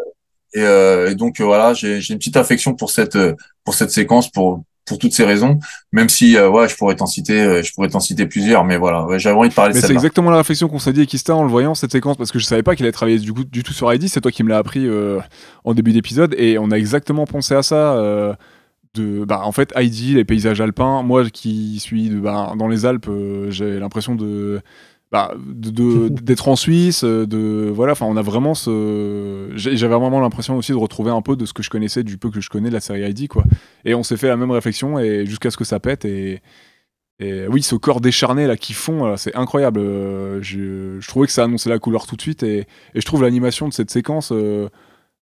et, 0.54 0.60
euh, 0.60 1.10
et, 1.10 1.14
donc 1.14 1.40
euh, 1.40 1.44
voilà, 1.44 1.74
j'ai 1.74 1.98
une 2.10 2.18
petite 2.18 2.36
affection 2.36 2.74
pour 2.74 2.90
cette 2.90 3.18
pour 3.64 3.74
cette 3.74 3.90
séquence 3.90 4.30
pour 4.30 4.62
pour 4.84 4.98
toutes 4.98 5.12
ces 5.12 5.24
raisons. 5.24 5.60
Même 5.92 6.08
si 6.08 6.38
ouais, 6.38 6.68
je 6.68 6.76
pourrais 6.76 6.96
t'en 6.96 7.06
citer, 7.06 7.62
je 7.62 7.72
pourrais 7.72 7.88
t'en 7.88 8.00
citer 8.00 8.26
plusieurs, 8.26 8.64
mais 8.64 8.76
voilà, 8.76 9.04
ouais, 9.04 9.18
j'avais 9.18 9.36
envie 9.36 9.48
de 9.48 9.54
parler 9.54 9.74
mais 9.74 9.80
C'est 9.80 9.92
exactement 9.92 10.30
la 10.30 10.38
réflexion 10.38 10.68
qu'on 10.68 10.80
s'est 10.80 10.92
dit 10.92 11.00
avec 11.00 11.14
Ista 11.14 11.36
en 11.36 11.44
le 11.44 11.48
voyant 11.48 11.74
cette 11.74 11.92
séquence 11.92 12.16
parce 12.16 12.32
que 12.32 12.38
je 12.38 12.44
savais 12.44 12.64
pas 12.64 12.74
qu'il 12.74 12.84
allait 12.84 12.92
travailler 12.92 13.18
du, 13.18 13.32
coup, 13.32 13.44
du 13.44 13.62
tout 13.62 13.72
sur 13.72 13.92
Heidi. 13.92 14.08
C'est 14.08 14.20
toi 14.20 14.32
qui 14.32 14.42
me 14.42 14.48
l'as 14.48 14.58
appris 14.58 14.88
en 15.64 15.74
début 15.74 15.92
d'épisode 15.92 16.34
et 16.36 16.58
on 16.58 16.70
a 16.70 16.76
exactement 16.76 17.26
pensé 17.26 17.54
à 17.54 17.62
ça 17.62 18.36
de 18.94 19.24
bah, 19.24 19.40
en 19.44 19.52
fait 19.52 19.72
Heidi 19.74 20.14
les 20.14 20.24
paysages 20.24 20.60
alpins 20.60 21.02
moi 21.02 21.28
qui 21.30 21.78
suis 21.80 22.10
de, 22.10 22.20
bah, 22.20 22.54
dans 22.56 22.68
les 22.68 22.84
Alpes 22.84 23.08
euh, 23.08 23.50
j'ai 23.50 23.78
l'impression 23.78 24.14
de 24.14 24.60
bah, 25.12 25.32
d'être 25.36 26.48
en 26.48 26.56
Suisse 26.56 27.04
euh, 27.04 27.26
de 27.26 27.70
voilà 27.72 27.92
enfin 27.92 28.06
on 28.06 28.16
a 28.16 28.22
vraiment 28.22 28.54
ce 28.54 29.50
j'avais 29.54 29.94
vraiment 29.94 30.20
l'impression 30.20 30.56
aussi 30.56 30.72
de 30.72 30.76
retrouver 30.76 31.10
un 31.10 31.22
peu 31.22 31.36
de 31.36 31.46
ce 31.46 31.52
que 31.52 31.62
je 31.62 31.70
connaissais 31.70 32.02
du 32.02 32.18
peu 32.18 32.30
que 32.30 32.40
je 32.40 32.50
connais 32.50 32.68
de 32.68 32.74
la 32.74 32.80
série 32.80 33.02
Heidi 33.02 33.28
quoi 33.28 33.44
et 33.84 33.94
on 33.94 34.02
s'est 34.02 34.16
fait 34.16 34.28
la 34.28 34.36
même 34.36 34.50
réflexion 34.50 34.98
et 34.98 35.26
jusqu'à 35.26 35.50
ce 35.50 35.56
que 35.56 35.64
ça 35.64 35.78
pète 35.78 36.04
et, 36.04 36.40
et 37.20 37.46
oui 37.46 37.62
ce 37.62 37.76
corps 37.76 38.00
décharné 38.00 38.46
là 38.46 38.56
qui 38.56 38.72
fond 38.72 39.16
c'est 39.16 39.36
incroyable 39.36 39.80
euh, 39.80 40.42
je, 40.42 40.98
je, 40.98 41.08
trouvais 41.08 41.26
que 41.26 41.32
ça 41.32 41.44
annonçait 41.44 41.70
la 41.70 41.78
couleur 41.78 42.06
tout 42.06 42.16
de 42.16 42.22
suite 42.22 42.42
et, 42.42 42.60
et 42.94 43.00
je 43.00 43.06
trouve 43.06 43.22
l'animation 43.22 43.68
de 43.68 43.72
cette 43.72 43.90
séquence 43.90 44.32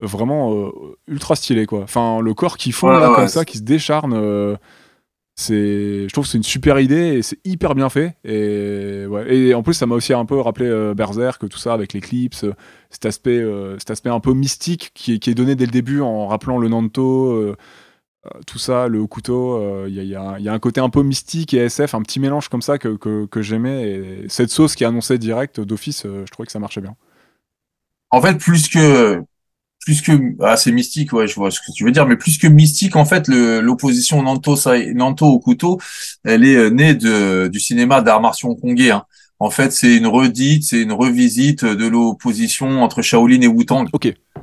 vraiment 0.01 0.55
euh, 0.55 0.71
ultra 1.07 1.37
stylé 1.37 1.67
quoi. 1.67 1.81
Enfin 1.83 2.21
le 2.21 2.35
corps 2.35 2.57
qui 2.57 2.73
fond 2.73 2.89
là 2.89 3.13
comme 3.15 3.29
ça, 3.29 3.45
qui 3.45 3.59
se 3.59 3.63
décharne. 3.63 4.13
Euh, 4.15 4.57
je 5.49 6.13
trouve 6.13 6.25
que 6.25 6.31
c'est 6.31 6.39
une 6.39 6.45
super 6.45 6.79
idée 6.79 7.19
et 7.19 7.23
c'est 7.23 7.39
hyper 7.45 7.75
bien 7.75 7.89
fait. 7.89 8.17
Et, 8.25 9.55
en 9.55 9.63
plus, 9.63 9.75
ça 9.75 9.87
m'a 9.87 9.95
aussi 9.95 10.13
un 10.13 10.25
peu 10.25 10.39
rappelé 10.41 10.67
euh, 10.67 10.95
Berserk, 10.95 11.49
tout 11.49 11.59
ça 11.59 11.73
avec 11.73 11.93
l'éclipse, 11.93 12.45
cet 12.91 13.07
aspect, 13.07 13.45
cet 13.79 13.91
aspect 13.91 14.11
un 14.11 14.21
peu 14.21 14.33
mystique 14.33 14.91
qui 14.95 15.15
est, 15.15 15.35
donné 15.35 15.55
dès 15.55 15.67
le 15.67 15.73
début 15.73 16.01
en 16.01 16.27
rappelant 16.27 16.59
le 16.59 16.69
Nanto, 16.69 17.55
tout 18.47 18.59
ça, 18.59 18.89
le 18.89 19.07
couteau. 19.07 19.87
Il 19.87 19.95
y, 19.95 20.15
a, 20.15 20.33
un 20.33 20.59
côté 20.59 20.81
un 20.81 20.91
peu 20.91 21.03
mystique 21.03 21.55
et 21.55 21.59
SF, 21.59 21.95
un 21.95 22.03
petit 22.03 22.21
mélange 22.21 22.49
comme 22.49 22.63
ça 22.63 22.79
que, 22.79 22.97
que, 22.97 23.27
que 23.27 23.43
j'aimais. 23.43 23.91
Et 23.91 24.29
cette 24.29 24.51
sauce 24.51 24.75
qui 24.75 24.85
est 24.85 24.87
annoncée 24.87 25.19
direct 25.19 25.61
d'office, 25.61 26.03
je 26.05 26.31
trouvais 26.31 26.47
que 26.47 26.53
ça 26.53 26.59
marchait 26.59 26.81
bien. 26.81 26.97
En 28.11 28.21
fait, 28.21 28.39
plus 28.39 28.69
que 28.69 29.23
plus 29.81 30.03
que 30.03 30.13
ah, 30.41 30.57
c'est 30.57 30.73
mystique, 30.73 31.13
ouais, 31.13 31.27
je 31.27 31.35
vois 31.35 31.51
ce 31.51 31.61
que 31.61 31.73
tu 31.75 31.85
veux 31.85 31.91
dire, 31.91 32.07
mais 32.07 32.17
plus 32.17 32.39
que 32.39 32.47
mystique, 32.47 32.97
en 32.97 33.05
fait, 33.05 33.29
l'opposition 33.29 34.23
Nanto, 34.23 34.57
Nanto 34.95 35.27
au 35.27 35.39
couteau, 35.39 35.79
elle 36.25 36.45
est 36.45 36.57
euh, 36.57 36.71
née 36.71 36.95
de, 36.95 37.49
du 37.49 37.61
cinéma 37.61 38.03
d'art 38.03 38.21
martiaux 38.21 38.51
hongkongais. 38.51 38.91
Hein. 38.91 39.05
En 39.43 39.49
fait, 39.49 39.73
c'est 39.73 39.97
une 39.97 40.07
redite, 40.07 40.65
c'est 40.65 40.83
une 40.83 40.93
revisite 40.93 41.65
de 41.65 41.87
l'opposition 41.87 42.83
entre 42.83 43.01
Shaolin 43.01 43.41
et 43.41 43.47
Wu-Tang. 43.47 43.89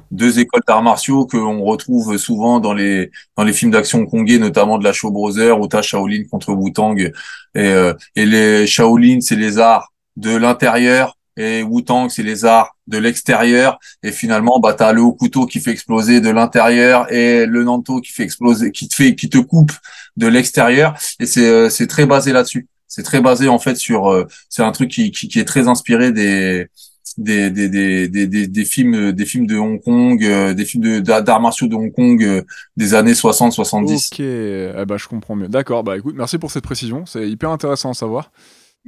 Deux 0.09 0.39
écoles 0.39 0.64
d'arts 0.68 0.81
martiaux 0.81 1.27
que 1.27 1.38
on 1.38 1.64
retrouve 1.64 2.18
souvent 2.18 2.59
dans 2.59 2.73
les 2.73 3.11
dans 3.35 3.43
les 3.43 3.53
films 3.53 3.69
d'action 3.69 3.99
hongkongais, 3.99 4.39
notamment 4.39 4.80
de 4.80 4.84
la 4.84 4.93
Show 4.93 5.11
Brothers, 5.11 5.59
où 5.59 5.68
t'as 5.68 5.84
Shaolin 5.84 6.23
contre 6.31 6.51
Wu-Tang. 6.51 6.99
Et, 6.99 7.11
euh, 7.55 7.93
et 8.15 8.26
les 8.26 8.65
Shaolin, 8.65 9.19
c'est 9.22 9.35
les 9.35 9.59
arts 9.59 9.93
de 10.15 10.35
l'intérieur 10.35 11.16
et 11.38 11.61
Wu-Tang, 11.61 12.09
c'est 12.09 12.23
les 12.23 12.45
arts 12.45 12.76
de 12.88 12.97
l'extérieur. 12.97 13.80
Et 14.03 14.11
finalement, 14.11 14.59
bah, 14.59 14.73
t'as 14.73 14.91
le 14.91 15.01
haut 15.01 15.14
couteau 15.14 15.45
qui 15.45 15.59
fait 15.59 15.72
exploser 15.72 16.19
de 16.19 16.30
l'intérieur 16.30 17.11
et 17.14 17.45
le 17.45 17.64
Nanto 17.64 18.01
qui 18.01 18.11
fait 18.11 18.23
exploser, 18.23 18.72
qui 18.72 18.88
te 18.89 18.95
fait, 18.95 19.15
qui 19.15 19.30
te 19.30 19.38
coupe 19.38 19.72
de 20.18 20.27
l'extérieur. 20.27 20.97
Et 21.19 21.27
c'est, 21.27 21.47
euh, 21.47 21.69
c'est 21.69 21.88
très 21.88 22.07
basé 22.07 22.34
là-dessus. 22.34 22.68
C'est 22.88 23.03
très 23.03 23.22
basé, 23.22 23.47
en 23.47 23.59
fait, 23.59 23.76
sur, 23.76 24.11
euh, 24.11 24.26
c'est 24.49 24.64
un 24.64 24.72
truc 24.72 24.89
qui, 24.89 25.11
qui, 25.11 25.27
qui, 25.27 25.39
est 25.39 25.45
très 25.45 25.68
inspiré 25.68 26.11
des, 26.11 26.68
des, 27.18 27.51
des, 27.51 27.69
des, 27.69 28.07
des, 28.07 28.47
des 28.47 28.65
films, 28.65 29.11
des 29.11 29.26
films 29.26 29.45
de 29.45 29.57
Hong 29.57 29.80
Kong, 29.84 30.23
euh, 30.23 30.53
des 30.55 30.65
films 30.65 31.01
d'arts 31.01 31.41
martiaux 31.41 31.68
de 31.68 31.76
Hong 31.76 31.93
Kong 31.93 32.43
des 32.77 32.93
années 32.95 33.14
60-70. 33.14 34.07
Ok, 34.07 34.19
eh 34.22 34.85
bah, 34.85 34.97
je 34.97 35.07
comprends 35.07 35.35
mieux. 35.35 35.49
D'accord, 35.49 35.84
bah 35.84 35.97
écoute, 35.97 36.15
merci 36.18 36.39
pour 36.39 36.49
cette 36.49 36.64
précision. 36.64 37.05
C'est 37.05 37.30
hyper 37.30 37.51
intéressant 37.51 37.91
à 37.91 37.93
savoir. 37.93 38.31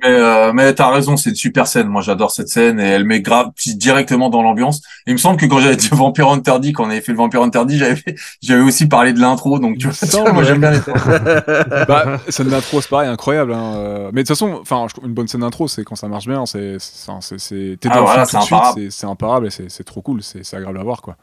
Mais, 0.02 0.10
euh, 0.10 0.54
mais 0.54 0.74
t'as 0.74 0.90
raison, 0.92 1.18
c'est 1.18 1.32
une 1.32 1.36
super 1.36 1.68
scène. 1.68 1.88
Moi, 1.88 2.02
j'adore 2.02 2.32
cette 2.32 2.50
scène 2.50 2.80
et 2.80 2.88
elle 2.88 3.04
met 3.04 3.22
grave 3.22 3.52
directement 3.76 4.30
dans 4.30 4.42
l'ambiance. 4.42 4.82
Il 5.08 5.14
me 5.14 5.18
semble 5.18 5.38
que 5.38 5.46
quand 5.46 5.60
j'avais 5.60 5.76
dit 5.76 5.90
Vampire 5.92 6.30
Interdit, 6.30 6.74
quand 6.74 6.86
on 6.86 6.90
avait 6.90 7.02
fait 7.02 7.12
le 7.12 7.18
Vampire 7.18 7.42
Interdit, 7.42 7.78
j'avais 7.78 8.04
j'avais 8.42 8.62
aussi 8.62 8.88
parlé 8.88 9.14
de 9.14 9.20
l'intro. 9.20 9.60
Donc 9.60 9.78
tu 9.78 9.88
vois, 9.88 10.32
moi 10.34 10.44
j'aime 10.44 10.60
bien 10.60 10.72
les 10.72 10.80
bah, 11.88 12.20
scène 12.30 12.50
d'intro, 12.50 12.82
c'est 12.82 12.90
pareil, 12.90 13.10
incroyable. 13.10 13.54
Hein. 13.54 13.74
Euh. 13.76 14.12
Mais 14.14 14.24
de 14.24 14.28
toute 14.28 14.30
façon, 14.30 14.60
enfin, 14.62 14.88
une 15.04 15.14
bonne 15.14 15.28
scène 15.28 15.42
d'intro, 15.42 15.68
c'est 15.68 15.84
quand 15.84 15.96
ça 15.96 16.08
marche 16.08 16.28
bien. 16.28 16.46
C'est 16.46 16.78
c'est 16.80 17.78
t'es 17.80 17.90
ah, 17.92 18.02
voilà, 18.02 18.26
c'est 18.26 18.38
imparable. 18.38 18.92
C'est 18.92 19.08
imparable 19.08 19.48
et 19.48 19.50
c'est 19.50 19.84
trop 19.84 20.02
cool. 20.02 20.22
C'est 20.24 20.54
agréable 20.54 20.80
à 20.80 20.84
voir 20.84 21.02
quoi. 21.02 21.18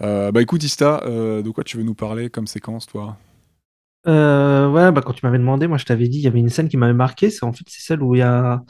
Euh, 0.00 0.32
bah 0.32 0.42
écoute 0.42 0.62
Ista, 0.62 1.02
euh, 1.04 1.42
de 1.42 1.50
quoi 1.50 1.64
tu 1.64 1.76
veux 1.76 1.82
nous 1.82 1.94
parler 1.94 2.30
comme 2.30 2.46
séquence 2.46 2.86
toi? 2.86 3.16
Euh, 4.06 4.70
ouais, 4.70 4.92
bah, 4.92 5.02
quand 5.04 5.12
tu 5.12 5.24
m'avais 5.24 5.38
demandé, 5.38 5.66
moi 5.66 5.78
je 5.78 5.84
t'avais 5.84 6.08
dit, 6.08 6.18
il 6.18 6.22
y 6.24 6.26
avait 6.26 6.38
une 6.40 6.50
scène 6.50 6.68
qui 6.68 6.76
m'avait 6.76 6.92
marqué, 6.92 7.30
c'est 7.30 7.44
en 7.44 7.52
fait 7.52 7.64
c'est 7.68 7.80
celle 7.82 8.02
où 8.02 8.14
il 8.14 8.18
y 8.18 8.22
a 8.22 8.62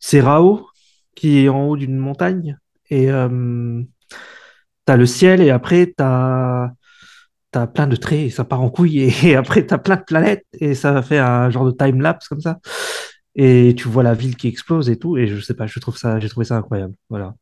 c'est 0.00 0.20
Rao 0.20 0.66
qui 1.14 1.44
est 1.44 1.48
en 1.48 1.64
haut 1.68 1.76
d'une 1.76 1.96
montagne 1.98 2.58
et 2.90 3.10
euh, 3.10 3.82
t'as 4.84 4.96
le 4.96 5.06
ciel 5.06 5.40
et 5.40 5.50
après 5.50 5.92
t'as 5.96 6.70
as 7.54 7.66
plein 7.68 7.86
de 7.86 7.96
traits 7.96 8.20
et 8.20 8.30
ça 8.30 8.44
part 8.44 8.62
en 8.62 8.70
couille 8.70 9.00
et, 9.00 9.12
et 9.28 9.36
après 9.36 9.66
t'as 9.66 9.78
plein 9.78 9.96
de 9.96 10.04
planètes 10.04 10.46
et 10.54 10.74
ça 10.74 11.02
fait 11.02 11.18
un 11.18 11.50
genre 11.50 11.66
de 11.66 11.72
time 11.72 12.00
lapse 12.00 12.28
comme 12.28 12.40
ça. 12.40 12.58
Et 13.36 13.74
tu 13.78 13.88
vois 13.88 14.02
la 14.02 14.14
ville 14.14 14.36
qui 14.36 14.48
explose 14.48 14.90
et 14.90 14.98
tout 14.98 15.16
et 15.18 15.26
je 15.28 15.40
sais 15.40 15.54
pas, 15.54 15.66
je 15.66 15.80
trouve 15.80 15.96
ça, 15.98 16.20
j'ai 16.20 16.28
trouvé 16.28 16.46
ça 16.46 16.56
incroyable, 16.56 16.94
voilà 17.10 17.34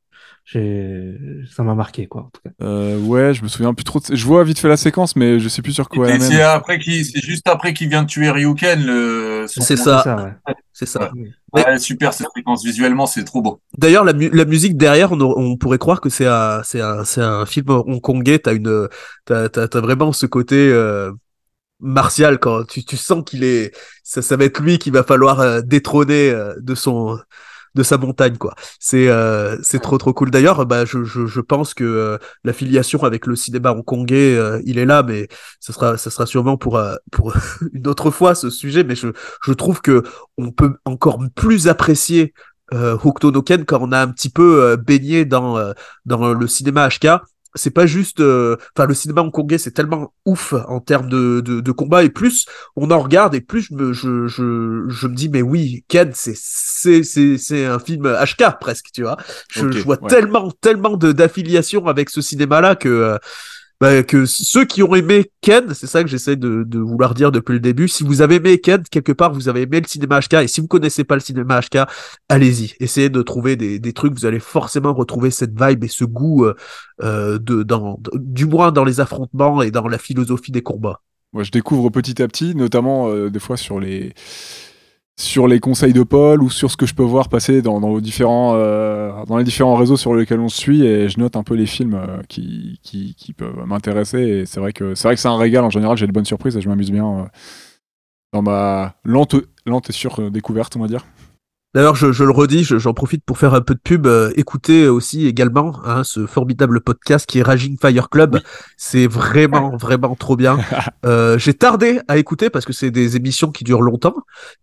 ça 0.53 1.63
m'a 1.63 1.75
marqué 1.75 2.07
quoi 2.07 2.23
en 2.23 2.31
tout 2.31 2.41
cas. 2.45 2.51
Euh, 2.63 2.99
ouais, 2.99 3.35
je 3.35 3.43
me 3.43 3.49
souviens 3.49 3.73
plus 3.73 3.85
trop. 3.85 4.01
De... 4.01 4.15
Je 4.15 4.27
vois 4.27 4.43
vite 4.43 4.59
fait 4.59 4.69
la 4.69 4.77
séquence, 4.77 5.15
mais 5.15 5.39
je 5.39 5.49
sais 5.49 5.63
plus 5.63 5.73
sur 5.73 5.89
quoi. 5.89 6.19
C'est 6.19 6.43
après 6.43 6.79
qui, 6.79 7.05
c'est 7.05 7.21
juste 7.21 7.49
après 7.49 7.73
qu'il 7.73 7.89
vient 7.89 8.03
de 8.03 8.09
tuer 8.09 8.31
Ryuken. 8.31 8.85
Le... 8.85 9.45
C'est 9.47 9.77
ça. 9.77 10.37
C'est 10.73 10.87
ça. 10.87 11.11
Ouais. 11.53 11.79
super 11.79 12.13
cette 12.15 12.29
séquence 12.35 12.65
visuellement, 12.65 13.07
c'est 13.07 13.25
trop 13.25 13.43
beau. 13.43 13.61
D'ailleurs, 13.77 14.05
la, 14.05 14.13
la, 14.13 14.45
musique 14.45 14.77
derrière, 14.77 15.13
on, 15.13 15.21
on 15.21 15.57
pourrait 15.57 15.79
croire 15.79 16.01
que 16.01 16.09
c'est 16.09 16.27
un, 16.27 16.63
c'est 16.65 16.81
un, 16.81 17.05
c'est 17.05 17.21
un 17.21 17.45
film 17.45 17.71
hongkongais. 17.71 18.39
T'as 18.39 18.55
une, 18.55 18.89
as 19.29 19.81
vraiment 19.81 20.13
ce 20.13 20.27
côté. 20.27 20.57
Euh 20.57 21.13
martial 21.81 22.39
quand 22.39 22.65
tu, 22.65 22.85
tu 22.85 22.97
sens 22.97 23.25
qu'il 23.25 23.43
est 23.43 23.75
ça, 24.05 24.23
ça 24.23 24.37
va 24.37 24.45
être 24.45 24.61
lui 24.61 24.79
qui 24.79 24.91
va 24.91 25.03
falloir 25.03 25.41
euh, 25.41 25.61
détrôner 25.63 26.31
euh, 26.31 26.55
de 26.59 26.75
son 26.75 27.19
de 27.75 27.83
sa 27.83 27.99
montagne 27.99 28.37
quoi. 28.37 28.55
C'est 28.79 29.09
euh, 29.09 29.57
c'est 29.63 29.81
trop 29.81 29.99
trop 29.99 30.13
cool. 30.13 30.31
D'ailleurs, 30.31 30.67
bah 30.67 30.85
je, 30.85 31.05
je, 31.05 31.27
je 31.27 31.41
pense 31.41 31.75
que 31.75 31.85
euh, 31.85 32.19
l'affiliation 32.45 33.03
avec 33.03 33.27
le 33.27 33.37
cinéma 33.37 33.73
hongkongais, 33.73 34.37
euh, 34.37 34.61
il 34.65 34.79
est 34.79 34.87
là, 34.87 35.03
mais 35.03 35.29
ce 35.61 35.73
sera 35.73 35.97
ça 35.97 36.11
sera 36.11 36.27
sûrement 36.27 36.57
pour 36.57 36.77
euh, 36.79 36.97
pour 37.11 37.35
une 37.73 37.87
autre 37.87 38.11
fois 38.11 38.35
ce 38.35 38.51
sujet. 38.51 38.85
Mais 38.85 38.95
je 38.95 39.09
je 39.43 39.53
trouve 39.53 39.81
que 39.81 40.03
on 40.39 40.51
peut 40.51 40.77
encore 40.85 41.19
plus 41.35 41.69
apprécier 41.69 42.35
euh, 42.73 42.97
Hokuto 43.03 43.31
no 43.33 43.43
Ken 43.43 43.65
quand 43.65 43.81
on 43.81 43.93
a 43.93 44.01
un 44.01 44.09
petit 44.09 44.31
peu 44.31 44.77
baigné 44.77 45.25
dans 45.25 45.73
dans 46.07 46.33
le 46.33 46.47
cinéma 46.47 46.89
HK 46.89 47.09
c'est 47.55 47.71
pas 47.71 47.87
juste 47.87 48.21
euh, 48.21 48.57
enfin 48.77 48.87
le 48.87 48.95
cinéma 48.95 49.23
hongkongais 49.23 49.59
c'est 49.59 49.73
tellement 49.73 50.13
ouf 50.25 50.55
en 50.69 50.81
termes 50.81 51.09
de, 51.09 51.41
de, 51.41 51.61
de, 51.61 51.73
combat. 51.73 52.05
Et 52.05 52.11
plus 52.11 52.47
on 52.77 52.91
en 52.91 53.01
regarde 53.01 53.35
et 53.35 53.41
plus 53.41 53.63
je 53.63 53.75
me 53.75 53.93
je, 53.93 54.27
je, 54.27 54.85
je 54.89 55.07
me 55.07 55.15
dis 55.15 55.29
mais 55.29 55.43
oui 55.43 55.85
Ken 55.89 56.13
c'est 56.15 56.37
c'est 56.37 57.03
c'est 57.03 57.39
c'est 57.39 57.65
un 57.65 57.79
film 57.79 58.07
HK 58.07 58.59
presque 58.61 58.87
tu 58.93 59.03
vois. 59.03 59.17
Je, 59.51 59.71
je 59.71 59.83
vois 59.83 59.97
tellement 59.97 60.51
tellement 60.61 60.97
de 60.97 61.13
d'affiliation 61.13 61.87
avec 61.87 62.11
ce 62.11 62.21
cinéma 62.21 62.61
là 62.61 62.77
que 62.77 62.89
euh, 62.89 63.19
bah, 63.81 64.03
que 64.03 64.27
ceux 64.27 64.67
qui 64.67 64.83
ont 64.83 64.95
aimé 64.95 65.31
Ken, 65.41 65.73
c'est 65.73 65.87
ça 65.87 66.03
que 66.03 66.09
j'essaie 66.09 66.37
de, 66.37 66.79
vouloir 66.79 67.15
dire 67.15 67.33
depuis 67.33 67.55
le 67.55 67.61
début, 67.61 67.89
si 67.89 68.05
vous 68.05 68.21
avez 68.21 68.35
aimé 68.35 68.59
Ken, 68.59 68.83
quelque 68.83 69.13
part 69.13 69.33
vous 69.33 69.49
avez 69.49 69.63
aimé 69.63 69.81
le 69.81 69.87
cinéma 69.89 70.21
HK, 70.21 70.35
et 70.35 70.49
si 70.49 70.61
vous 70.61 70.67
connaissez 70.67 71.03
pas 71.03 71.15
le 71.15 71.21
cinéma 71.21 71.61
HK, 71.61 71.89
allez-y, 72.29 72.75
essayez 72.79 73.09
de 73.09 73.23
trouver 73.23 73.57
des, 73.57 73.79
des 73.79 73.93
trucs, 73.95 74.13
vous 74.13 74.27
allez 74.27 74.39
forcément 74.39 74.93
retrouver 74.93 75.31
cette 75.31 75.59
vibe 75.59 75.85
et 75.85 75.89
ce 75.89 76.05
goût 76.05 76.45
euh, 76.45 76.55
euh, 77.03 77.39
de, 77.39 77.63
dans, 77.63 77.99
du 78.15 78.45
moins 78.45 78.71
dans 78.71 78.85
les 78.85 79.01
affrontements 79.01 79.63
et 79.63 79.71
dans 79.71 79.89
la 79.89 79.99
philosophie 79.99 80.53
des 80.53 80.63
combats. 80.63 81.01
Moi, 81.33 81.43
je 81.43 81.51
découvre 81.51 81.89
petit 81.91 82.21
à 82.21 82.29
petit, 82.29 82.55
notamment 82.55 83.09
euh, 83.09 83.31
des 83.31 83.39
fois 83.39 83.57
sur 83.57 83.81
les 83.81 84.13
sur 85.21 85.47
les 85.47 85.61
conseils 85.61 85.93
de 85.93 86.03
Paul 86.03 86.43
ou 86.43 86.51
sur 86.51 86.71
ce 86.71 86.77
que 86.77 86.87
je 86.87 86.95
peux 86.95 87.03
voir 87.03 87.29
passer 87.29 87.61
dans, 87.61 87.81
euh, 87.83 89.13
les 89.37 89.45
différents 89.45 89.77
réseaux 89.77 89.97
sur 89.97 90.15
lesquels 90.15 90.41
on 90.41 90.49
suit 90.49 90.83
et 90.85 91.09
je 91.09 91.21
note 91.21 91.37
un 91.37 91.43
peu 91.43 91.55
les 91.55 91.67
films 91.67 91.95
euh, 91.95 92.23
qui, 92.27 93.35
peuvent 93.37 93.65
m'intéresser 93.67 94.19
et 94.19 94.47
c'est 94.47 94.61
vrai 94.61 94.73
que 94.73 94.95
c'est 94.95 95.07
vrai 95.07 95.17
que 95.17 95.29
un 95.29 95.37
régal 95.37 95.65
en 95.65 95.71
général 95.71 95.97
j'ai 95.97 96.07
de 96.07 96.13
bonnes 96.13 96.25
surprises 96.25 96.57
et 96.57 96.61
je 96.61 96.69
m'amuse 96.69 96.91
bien 96.91 97.07
euh, 97.07 97.25
dans 98.33 98.43
ma 98.43 98.95
lente, 99.05 99.37
lente 99.67 99.91
et 99.91 99.93
sûre 99.93 100.31
découverte 100.31 100.75
on 100.77 100.81
va 100.81 100.89
dire. 100.89 101.05
D'ailleurs, 101.73 101.95
je, 101.95 102.11
je, 102.11 102.25
le 102.25 102.33
redis, 102.33 102.65
j'en 102.65 102.93
profite 102.95 103.25
pour 103.25 103.39
faire 103.39 103.55
un 103.55 103.61
peu 103.61 103.75
de 103.75 103.81
pub. 103.81 104.07
Euh, 104.07 104.33
écoutez 104.35 104.89
aussi 104.89 105.27
également 105.27 105.81
hein, 105.85 106.03
ce 106.03 106.27
formidable 106.27 106.81
podcast 106.81 107.27
qui 107.27 107.39
est 107.39 107.43
Raging 107.43 107.77
Fire 107.81 108.11
Club. 108.11 108.35
Oui. 108.35 108.41
C'est 108.77 109.07
vraiment, 109.07 109.77
vraiment 109.81 110.15
trop 110.15 110.37
bien. 110.37 110.59
Euh, 111.07 111.39
j'ai 111.39 111.55
tardé 111.55 111.99
à 112.09 112.19
écouter 112.19 112.51
parce 112.51 112.67
que 112.67 112.75
c'est 112.75 112.91
des 112.91 113.17
émissions 113.17 113.51
qui 113.51 113.65
durent 113.65 113.81
longtemps. 113.81 114.17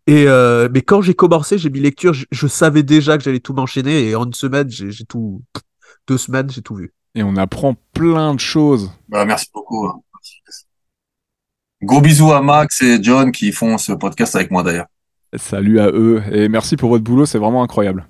Et 0.06 0.26
euh, 0.28 0.70
mais 0.72 0.82
quand 0.82 1.02
j'ai 1.02 1.16
commencé, 1.16 1.58
j'ai 1.58 1.72
mis 1.72 1.80
lecture, 1.80 2.14
je, 2.14 2.26
je 2.30 2.48
savais 2.48 2.84
déjà 2.84 3.18
que 3.18 3.24
j'allais 3.24 3.40
tout 3.40 3.54
m'enchaîner 3.54 4.08
et 4.08 4.16
en 4.16 4.26
une 4.26 4.34
semaine, 4.34 4.70
j'ai 4.70 5.06
tout, 5.06 5.42
deux 6.08 6.18
semaines, 6.18 6.50
j'ai 6.52 6.62
tout 6.62 6.76
vu. 6.76 6.94
Et 7.16 7.24
on 7.24 7.36
apprend 7.38 7.76
plein 7.94 8.36
de 8.36 8.40
choses. 8.40 8.92
Bah, 9.10 9.26
merci 9.26 9.48
beaucoup. 9.52 9.88
Hein. 9.88 10.00
Gros 11.82 12.02
bisous 12.02 12.32
à 12.32 12.42
Max 12.42 12.82
et 12.84 13.02
John 13.02 13.32
qui 13.32 13.52
font 13.52 13.78
ce 13.80 13.94
podcast 13.94 14.36
avec 14.36 14.52
moi 14.52 14.62
d'ailleurs. 14.62 14.88
Salut 15.36 15.80
à 15.80 15.90
eux 15.90 16.22
et 16.32 16.48
merci 16.48 16.78
pour 16.78 16.90
votre 16.90 17.04
boulot, 17.04 17.26
c'est 17.26 17.38
vraiment 17.38 17.64
incroyable. 17.64 18.08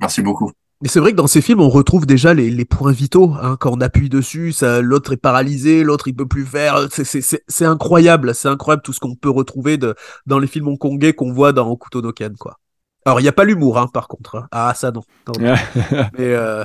Merci 0.00 0.22
beaucoup. 0.22 0.50
Mais 0.82 0.88
c'est 0.88 1.00
vrai 1.00 1.12
que 1.12 1.16
dans 1.16 1.26
ces 1.26 1.40
films, 1.40 1.60
on 1.60 1.68
retrouve 1.68 2.04
déjà 2.04 2.34
les, 2.34 2.50
les 2.50 2.64
points 2.64 2.92
vitaux. 2.92 3.32
Hein, 3.40 3.56
quand 3.58 3.72
on 3.72 3.80
appuie 3.80 4.08
dessus, 4.08 4.52
ça, 4.52 4.82
l'autre 4.82 5.12
est 5.12 5.18
paralysé, 5.18 5.82
l'autre 5.82 6.08
il 6.08 6.14
peut 6.14 6.26
plus 6.28 6.44
faire. 6.44 6.88
C'est 6.90 7.64
incroyable, 7.64 8.34
c'est 8.34 8.48
incroyable 8.48 8.82
tout 8.82 8.92
ce 8.92 9.00
qu'on 9.00 9.14
peut 9.14 9.30
retrouver 9.30 9.78
de, 9.78 9.94
dans 10.26 10.38
les 10.38 10.46
films 10.46 10.68
hongkongais 10.68 11.14
qu'on 11.14 11.32
voit 11.32 11.52
dans 11.52 11.68
Okuto 11.68 12.02
no 12.02 12.12
Ken, 12.12 12.36
quoi. 12.36 12.58
Alors 13.06 13.20
il 13.20 13.22
n'y 13.22 13.28
a 13.28 13.32
pas 13.32 13.44
l'humour, 13.44 13.78
hein, 13.78 13.88
par 13.92 14.08
contre. 14.08 14.36
Hein. 14.36 14.48
Ah 14.50 14.74
ça 14.74 14.90
non. 14.90 15.02
non, 15.28 15.34
non. 15.40 15.54
mais 16.18 16.34
euh, 16.34 16.64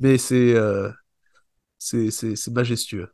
mais 0.00 0.18
c'est 0.18 0.54
euh, 0.54 0.90
c'est 1.78 2.48
majestueux. 2.50 3.08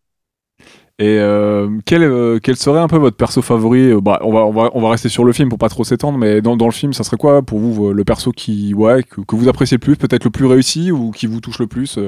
Et 1.01 1.17
euh, 1.21 1.79
quel, 1.85 2.03
euh, 2.03 2.41
quel 2.43 2.57
serait 2.57 2.81
un 2.81 2.89
peu 2.89 2.97
votre 2.97 3.17
perso 3.17 3.41
favori? 3.41 3.93
Bah, 4.03 4.19
on, 4.23 4.33
va, 4.33 4.41
on, 4.47 4.51
va, 4.51 4.71
on 4.75 4.81
va 4.81 4.91
rester 4.91 5.09
sur 5.09 5.25
le 5.25 5.33
film 5.33 5.49
pour 5.49 5.59
pas 5.59 5.69
trop 5.69 5.85
s'étendre, 5.85 6.19
mais 6.19 6.41
dans, 6.41 6.57
dans 6.57 6.67
le 6.67 6.73
film, 6.73 6.93
ça 6.93 7.05
serait 7.05 7.17
quoi 7.17 7.41
pour 7.43 7.61
vous 7.61 7.93
le 7.93 8.05
perso 8.05 8.33
qui, 8.33 8.75
ouais, 8.75 9.05
que, 9.05 9.21
que 9.21 9.37
vous 9.37 9.49
appréciez 9.49 9.77
le 9.77 9.81
plus, 9.81 9.97
peut-être 9.97 10.25
le 10.25 10.31
plus 10.31 10.47
réussi 10.47 10.91
ou 10.91 11.13
qui 11.13 11.27
vous 11.27 11.41
touche 11.41 11.61
le 11.61 11.69
plus 11.69 11.99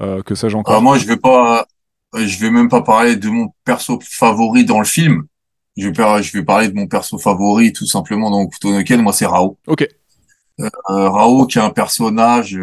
euh, 0.00 0.22
Que 0.22 0.36
sais-je 0.36 0.56
encore? 0.56 0.72
Alors 0.72 0.82
Moi, 0.82 0.98
je 0.98 1.06
vais 1.06 1.16
pas, 1.16 1.66
je 2.14 2.38
vais 2.38 2.50
même 2.50 2.68
pas 2.68 2.82
parler 2.82 3.16
de 3.16 3.28
mon 3.28 3.48
perso 3.64 3.98
favori 4.00 4.64
dans 4.64 4.78
le 4.78 4.86
film. 4.86 5.24
Je 5.76 5.88
vais, 5.88 6.22
je 6.22 6.32
vais 6.38 6.44
parler 6.44 6.68
de 6.68 6.74
mon 6.74 6.86
perso 6.86 7.18
favori 7.18 7.72
tout 7.72 7.86
simplement 7.86 8.30
dans 8.30 8.46
Kutonoken. 8.46 9.02
Moi, 9.02 9.12
c'est 9.12 9.26
Rao. 9.26 9.58
Ok. 9.66 9.88
Rao, 10.86 11.46
qui 11.46 11.58
est 11.58 11.62
un 11.62 11.70
personnage, 11.70 12.56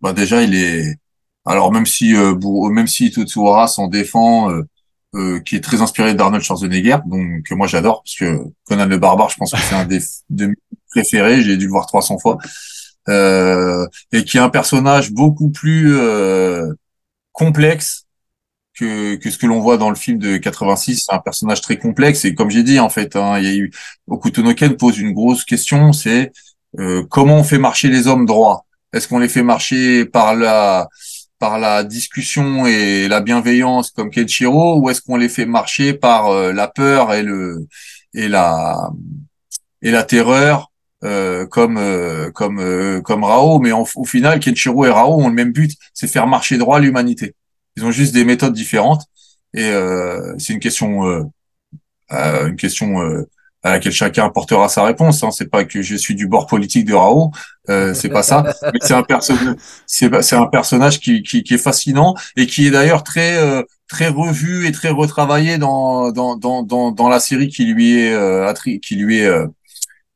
bah 0.00 0.14
déjà, 0.14 0.42
il 0.42 0.54
est. 0.54 0.96
Alors 1.44 1.70
même 1.70 1.84
si, 1.84 2.14
même 2.14 2.86
si 2.86 3.10
Totsuhara 3.10 3.68
s'en 3.68 3.88
défend. 3.88 4.50
Euh, 5.14 5.40
qui 5.40 5.56
est 5.56 5.60
très 5.60 5.80
inspiré 5.80 6.14
d'Arnold 6.14 6.42
Schwarzenegger, 6.42 6.98
donc 7.06 7.44
que 7.44 7.54
moi 7.54 7.66
j'adore 7.68 8.02
parce 8.02 8.16
que 8.16 8.38
Conan 8.64 8.86
le 8.86 8.98
barbare, 8.98 9.30
je 9.30 9.36
pense 9.36 9.52
que 9.52 9.58
c'est 9.58 9.74
un 9.74 9.86
des 9.86 10.00
de 10.30 10.46
mes 10.46 10.54
préférés, 10.90 11.42
j'ai 11.42 11.56
dû 11.56 11.66
le 11.66 11.70
voir 11.70 11.86
300 11.86 12.18
fois, 12.18 12.38
euh, 13.08 13.86
et 14.12 14.24
qui 14.24 14.36
est 14.36 14.40
un 14.40 14.50
personnage 14.50 15.12
beaucoup 15.12 15.48
plus 15.48 15.96
euh, 15.96 16.70
complexe 17.32 18.06
que, 18.74 19.14
que 19.14 19.30
ce 19.30 19.38
que 19.38 19.46
l'on 19.46 19.60
voit 19.60 19.78
dans 19.78 19.90
le 19.90 19.96
film 19.96 20.18
de 20.18 20.36
86. 20.36 21.04
C'est 21.06 21.14
un 21.14 21.20
personnage 21.20 21.60
très 21.60 21.78
complexe 21.78 22.24
et 22.24 22.34
comme 22.34 22.50
j'ai 22.50 22.64
dit 22.64 22.80
en 22.80 22.90
fait, 22.90 23.16
hein, 23.16 23.38
il 23.38 23.44
y 23.44 23.48
a 23.48 23.54
eu 23.54 23.70
Okutonoken 24.08 24.76
pose 24.76 24.98
une 24.98 25.12
grosse 25.12 25.44
question, 25.44 25.92
c'est 25.92 26.32
euh, 26.78 27.04
comment 27.08 27.38
on 27.38 27.44
fait 27.44 27.58
marcher 27.58 27.88
les 27.88 28.06
hommes 28.08 28.26
droits? 28.26 28.66
Est-ce 28.92 29.08
qu'on 29.08 29.20
les 29.20 29.28
fait 29.28 29.44
marcher 29.44 30.04
par 30.04 30.34
la 30.34 30.88
par 31.38 31.58
la 31.58 31.84
discussion 31.84 32.66
et 32.66 33.08
la 33.08 33.20
bienveillance 33.20 33.90
comme 33.90 34.10
Kenshiro 34.10 34.80
ou 34.80 34.90
est-ce 34.90 35.02
qu'on 35.02 35.16
les 35.16 35.28
fait 35.28 35.46
marcher 35.46 35.92
par 35.92 36.28
euh, 36.28 36.52
la 36.52 36.68
peur 36.68 37.12
et 37.12 37.22
le 37.22 37.66
et 38.14 38.28
la 38.28 38.90
et 39.82 39.90
la 39.90 40.02
terreur 40.02 40.70
euh, 41.04 41.46
comme 41.46 41.76
euh, 41.78 42.30
comme 42.30 42.58
euh, 42.60 43.00
comme 43.02 43.24
Rao? 43.24 43.58
Mais 43.58 43.72
au 43.72 43.84
final 44.04 44.40
Kenshiro 44.40 44.86
et 44.86 44.90
Rao 44.90 45.20
ont 45.20 45.28
le 45.28 45.34
même 45.34 45.52
but 45.52 45.72
c'est 45.92 46.08
faire 46.08 46.26
marcher 46.26 46.58
droit 46.58 46.80
l'humanité. 46.80 47.34
Ils 47.76 47.84
ont 47.84 47.90
juste 47.90 48.14
des 48.14 48.24
méthodes 48.24 48.54
différentes. 48.54 49.04
Et 49.54 49.64
euh, 49.64 50.34
c'est 50.38 50.52
une 50.54 50.60
question 50.60 51.30
une 52.10 52.56
question 52.56 53.26
à 53.66 53.72
laquelle 53.72 53.92
chacun 53.92 54.26
apportera 54.26 54.68
sa 54.68 54.84
réponse. 54.84 55.24
Hein. 55.24 55.30
C'est 55.32 55.50
pas 55.50 55.64
que 55.64 55.82
je 55.82 55.96
suis 55.96 56.14
du 56.14 56.28
bord 56.28 56.46
politique 56.46 56.84
de 56.86 56.94
Rao, 56.94 57.32
euh, 57.68 57.94
c'est 57.94 58.08
pas 58.08 58.22
ça. 58.22 58.44
Mais 58.62 58.78
c'est 58.80 58.94
un 58.94 59.02
personnage, 59.02 59.56
c'est 59.86 60.36
un 60.36 60.46
personnage 60.46 61.00
qui, 61.00 61.22
qui, 61.22 61.42
qui, 61.42 61.54
est 61.54 61.58
fascinant 61.58 62.14
et 62.36 62.46
qui 62.46 62.68
est 62.68 62.70
d'ailleurs 62.70 63.02
très 63.02 63.36
euh, 63.38 63.62
très 63.88 64.06
revu 64.06 64.66
et 64.66 64.72
très 64.72 64.90
retravaillé 64.90 65.58
dans 65.58 66.12
dans 66.12 66.36
dans 66.36 66.62
dans, 66.62 66.92
dans 66.92 67.08
la 67.08 67.18
série 67.18 67.48
qui 67.48 67.64
lui 67.64 67.98
est 67.98 68.12
euh, 68.12 68.52
qui 68.80 68.94
lui 68.94 69.18
est 69.18 69.26
euh, 69.26 69.46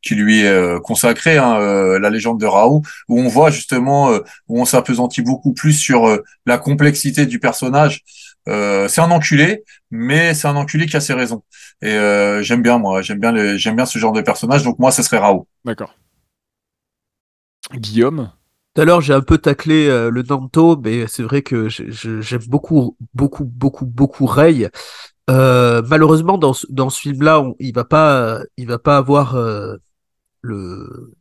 qui 0.02 0.14
lui 0.14 0.40
est 0.40 0.48
euh, 0.48 0.80
consacré, 0.80 1.36
hein, 1.36 1.56
euh, 1.60 1.98
la 1.98 2.10
légende 2.10 2.40
de 2.40 2.46
Raoult, 2.46 2.82
où 3.08 3.20
on 3.20 3.28
voit 3.28 3.50
justement 3.50 4.10
euh, 4.10 4.20
où 4.48 4.60
on 4.60 4.64
s'apesantit 4.64 5.22
beaucoup 5.22 5.52
plus 5.52 5.74
sur 5.74 6.18
la 6.46 6.58
complexité 6.58 7.26
du 7.26 7.38
personnage. 7.38 8.02
C'est 8.46 9.00
un 9.00 9.10
enculé, 9.10 9.64
mais 9.90 10.34
c'est 10.34 10.48
un 10.48 10.56
enculé 10.56 10.86
qui 10.86 10.96
a 10.96 11.00
ses 11.00 11.14
raisons. 11.14 11.42
Et 11.82 11.96
j'aime 12.42 12.62
bien 12.62 12.78
moi, 12.78 13.02
j'aime 13.02 13.20
bien 13.20 13.32
les, 13.32 13.58
j'aime 13.58 13.76
bien 13.76 13.86
ce 13.86 13.98
genre 13.98 14.12
de 14.12 14.22
personnage. 14.22 14.62
Donc 14.64 14.78
moi, 14.78 14.90
ce 14.90 15.02
serait 15.02 15.18
Raoult. 15.18 15.46
D'accord. 15.64 15.94
Guillaume? 17.74 18.30
Tout 18.74 18.82
à 18.82 18.84
l'heure, 18.84 19.00
j'ai 19.00 19.14
un 19.14 19.20
peu 19.20 19.38
taclé 19.38 19.88
euh, 19.88 20.10
le 20.10 20.22
Nanto, 20.22 20.76
mais 20.76 21.06
c'est 21.08 21.24
vrai 21.24 21.42
que 21.42 21.68
j'aime 21.68 22.44
beaucoup, 22.46 22.96
beaucoup, 23.14 23.44
beaucoup, 23.44 23.84
beaucoup 23.84 24.26
Ray. 24.26 24.68
Euh, 25.28 25.82
malheureusement, 25.88 26.38
dans, 26.38 26.52
ce, 26.52 26.66
dans 26.70 26.88
ce 26.88 27.00
film-là, 27.00 27.44
il 27.58 27.74
va 27.74 27.84
pas, 27.84 28.40
il 28.56 28.68
va 28.68 28.78
pas 28.78 28.96
avoir 28.96 29.34
euh, 29.34 29.76
le, 30.40 31.14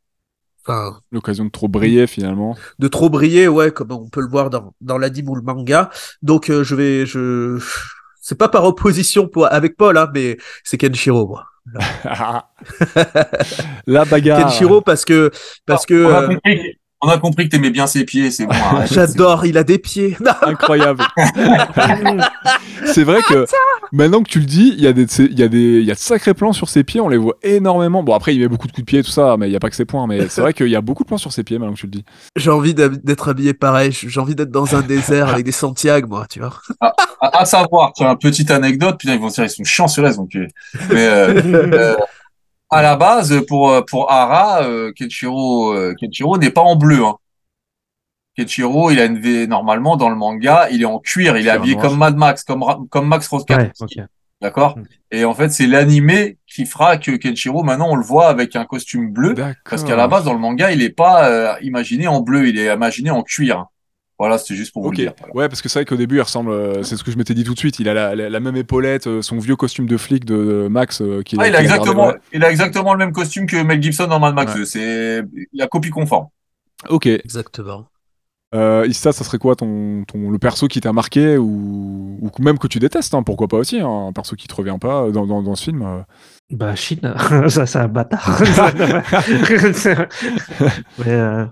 enfin, 0.65 0.97
l'occasion 1.11 1.45
de 1.45 1.49
trop 1.49 1.67
briller 1.67 2.07
finalement. 2.07 2.57
De 2.79 2.87
trop 2.87 3.09
briller, 3.09 3.47
ouais, 3.47 3.71
comme 3.71 3.91
on 3.91 4.09
peut 4.09 4.21
le 4.21 4.27
voir 4.27 4.49
dans 4.49 4.73
dans 4.81 4.97
l'anime 4.97 5.29
ou 5.29 5.35
le 5.35 5.41
manga. 5.41 5.89
Donc, 6.21 6.49
euh, 6.49 6.63
je 6.63 6.75
vais, 6.75 7.05
je, 7.05 7.59
c'est 8.21 8.37
pas 8.37 8.49
par 8.49 8.65
opposition 8.65 9.27
pour 9.27 9.51
avec 9.51 9.77
Paul, 9.77 9.97
hein, 9.97 10.09
mais 10.13 10.37
c'est 10.63 10.77
Kenshiro, 10.77 11.27
moi. 11.27 11.45
La 13.85 14.05
bagarre. 14.05 14.47
Kenshiro 14.47 14.81
parce 14.81 15.05
que 15.05 15.31
parce 15.65 15.85
que. 15.85 16.05
On 16.05 16.15
a 16.15 16.27
compris, 16.27 16.78
on 17.01 17.07
a 17.07 17.17
compris 17.17 17.45
que 17.45 17.51
t'aimais 17.55 17.69
bien 17.69 17.87
ses 17.87 18.03
pieds, 18.03 18.29
c'est 18.29 18.45
bon. 18.45 18.53
J'adore, 18.91 19.45
il 19.45 19.57
a 19.57 19.63
des 19.63 19.77
pieds. 19.77 20.17
Incroyable. 20.41 21.03
c'est 22.85 23.03
vrai 23.03 23.21
que 23.27 23.45
maintenant 23.93 24.21
que 24.21 24.29
tu 24.29 24.39
le 24.39 24.45
dis, 24.45 24.73
il 24.77 24.83
y 24.83 24.87
a 24.87 24.91
des, 24.91 25.05
il 25.21 25.39
y 25.39 25.43
a 25.43 25.47
des, 25.47 25.79
il 25.79 25.85
y 25.85 25.91
a 25.91 25.93
de 25.93 25.99
sacrés 25.99 26.33
plans 26.33 26.51
sur 26.51 26.67
ses 26.67 26.83
pieds, 26.83 26.99
on 26.99 27.07
les 27.07 27.17
voit 27.17 27.37
énormément. 27.41 28.03
Bon 28.03 28.13
après, 28.13 28.35
il 28.35 28.41
met 28.41 28.49
beaucoup 28.49 28.67
de 28.67 28.73
coups 28.73 28.85
de 28.85 28.89
pied, 28.89 29.03
tout 29.03 29.11
ça, 29.11 29.37
mais 29.37 29.47
il 29.47 29.53
y 29.53 29.55
a 29.55 29.59
pas 29.59 29.69
que 29.69 29.77
ses 29.77 29.85
points. 29.85 30.07
Mais 30.07 30.27
c'est 30.27 30.41
vrai 30.41 30.53
qu'il 30.53 30.67
y 30.67 30.75
a 30.75 30.81
beaucoup 30.81 31.03
de 31.03 31.07
plans 31.07 31.17
sur 31.17 31.31
ses 31.31 31.43
pieds 31.43 31.57
maintenant 31.57 31.73
que 31.73 31.79
tu 31.79 31.85
le 31.85 31.91
dis. 31.91 32.03
J'ai 32.35 32.51
envie 32.51 32.73
d'être 32.73 33.29
habillé 33.29 33.53
pareil. 33.53 33.91
J'ai 33.93 34.19
envie 34.19 34.35
d'être 34.35 34.51
dans 34.51 34.75
un 34.75 34.81
désert 34.81 35.29
avec 35.29 35.45
des 35.45 35.53
Santiago, 35.53 36.07
moi, 36.07 36.25
tu 36.29 36.39
vois. 36.39 36.59
À, 36.81 36.93
à, 37.21 37.41
à 37.41 37.45
savoir, 37.45 37.93
tu 37.93 38.03
as 38.03 38.09
une 38.09 38.17
petite 38.17 38.51
anecdote. 38.51 38.97
Putain, 38.99 39.13
ils 39.13 39.21
vont 39.21 39.29
dire 39.29 39.45
ils 39.45 39.49
sont 39.49 39.63
chiants 39.63 39.87
sur 39.87 40.03
les 40.03 40.15
donc. 40.15 40.31
Mais 40.33 40.49
euh, 40.91 41.41
euh, 41.45 41.95
à 42.69 42.81
la 42.81 42.95
base, 42.95 43.45
pour 43.47 43.85
pour 43.85 44.11
Ara, 44.11 44.63
euh, 44.63 44.91
Kenshiro, 44.93 45.73
euh, 45.73 45.95
Kenshiro 45.99 46.37
n'est 46.37 46.51
pas 46.51 46.61
en 46.61 46.75
bleu. 46.75 47.03
Hein. 47.03 47.15
Kenshiro, 48.35 48.91
il 48.91 48.99
a 48.99 49.05
une 49.05 49.19
v... 49.19 49.47
normalement 49.47 49.97
dans 49.97 50.09
le 50.09 50.15
manga, 50.15 50.67
il 50.71 50.81
est 50.81 50.85
en 50.85 50.99
cuir, 50.99 51.37
il 51.37 51.47
est 51.47 51.49
habillé 51.49 51.75
comme 51.75 51.97
Mad 51.97 52.15
Max, 52.15 52.43
comme 52.43 52.87
comme 52.89 53.07
Max 53.07 53.27
Roscat. 53.27 53.57
Ouais, 53.57 53.71
okay. 53.79 54.03
D'accord? 54.41 54.77
Mm. 54.77 54.83
Et 55.11 55.25
en 55.25 55.33
fait, 55.33 55.49
c'est 55.49 55.67
l'animé 55.67 56.37
qui 56.47 56.65
fera 56.65 56.97
que 56.97 57.11
Kenshiro 57.11 57.63
maintenant 57.63 57.89
on 57.89 57.95
le 57.95 58.03
voit 58.03 58.27
avec 58.27 58.55
un 58.55 58.65
costume 58.65 59.11
bleu, 59.11 59.35
parce 59.69 59.83
qu'à 59.83 59.95
la 59.95 60.07
base 60.07 60.23
dans 60.23 60.33
le 60.33 60.39
manga, 60.39 60.71
il 60.71 60.81
est 60.81 60.89
pas 60.89 61.27
euh, 61.27 61.55
imaginé 61.61 62.07
en 62.07 62.21
bleu, 62.21 62.47
il 62.47 62.57
est 62.59 62.73
imaginé 62.73 63.09
en 63.09 63.23
cuir. 63.23 63.65
Voilà, 64.19 64.37
c'était 64.37 64.55
juste 64.55 64.73
pour 64.73 64.83
vous 64.83 64.89
okay. 64.89 65.03
le 65.03 65.07
dire. 65.07 65.13
Voilà. 65.17 65.35
Ouais, 65.35 65.47
parce 65.47 65.61
que 65.61 65.69
c'est 65.69 65.79
vrai 65.79 65.85
qu'au 65.85 65.95
début, 65.95 66.17
il 66.17 66.21
ressemble. 66.21 66.51
Euh, 66.51 66.83
c'est 66.83 66.97
ce 66.97 67.05
que 67.05 67.11
je 67.11 67.17
m'étais 67.17 67.33
dit 67.33 67.45
tout 67.45 67.53
de 67.53 67.59
suite. 67.59 67.79
Il 67.79 67.87
a 67.87 67.93
la, 67.93 68.15
la, 68.15 68.29
la 68.29 68.39
même 68.41 68.57
épaulette, 68.57 69.07
euh, 69.07 69.21
son 69.21 69.39
vieux 69.39 69.55
costume 69.55 69.85
de 69.85 69.95
flic 69.95 70.25
de, 70.25 70.67
Max. 70.69 71.01
Euh, 71.01 71.23
qui 71.23 71.37
ah, 71.39 71.47
il 71.47 71.55
a 71.55 71.61
exactement, 71.61 72.07
gardé, 72.07 72.17
ouais. 72.17 72.23
il 72.33 72.43
a 72.43 72.51
exactement 72.51 72.93
le 72.93 72.99
même 72.99 73.13
costume 73.13 73.45
que 73.45 73.55
Mel 73.63 73.81
Gibson 73.81 74.07
dans 74.07 74.19
Mad 74.19 74.35
Max. 74.35 74.53
Ouais. 74.55 74.65
C'est 74.65 75.23
la 75.53 75.67
copie 75.67 75.89
conforme. 75.89 76.27
Ok. 76.89 77.07
Exactement. 77.07 77.87
Euh, 78.55 78.85
Issa, 78.87 79.11
ça 79.11 79.23
serait 79.23 79.37
quoi 79.37 79.55
ton, 79.55 80.03
ton, 80.05 80.31
le 80.31 80.39
perso 80.39 80.67
qui 80.67 80.81
t'a 80.81 80.91
marqué 80.91 81.37
ou, 81.37 82.17
ou 82.19 82.31
même 82.39 82.57
que 82.57 82.65
tu 82.67 82.79
détestes 82.79 83.13
hein, 83.13 83.21
Pourquoi 83.21 83.47
pas 83.47 83.57
aussi, 83.57 83.79
hein, 83.79 84.07
un 84.07 84.11
perso 84.11 84.35
qui 84.35 84.47
te 84.47 84.55
revient 84.55 84.77
pas 84.81 85.11
dans, 85.11 85.27
dans, 85.27 85.43
dans 85.43 85.55
ce 85.55 85.65
film 85.65 85.83
euh. 85.83 86.01
Bah, 86.49 86.75
Shin, 86.75 86.97
ça, 87.47 87.67
c'est 87.67 87.77
un 87.77 87.87
bâtard. 87.87 88.41
Mais, 90.97 91.07
euh, 91.07 91.45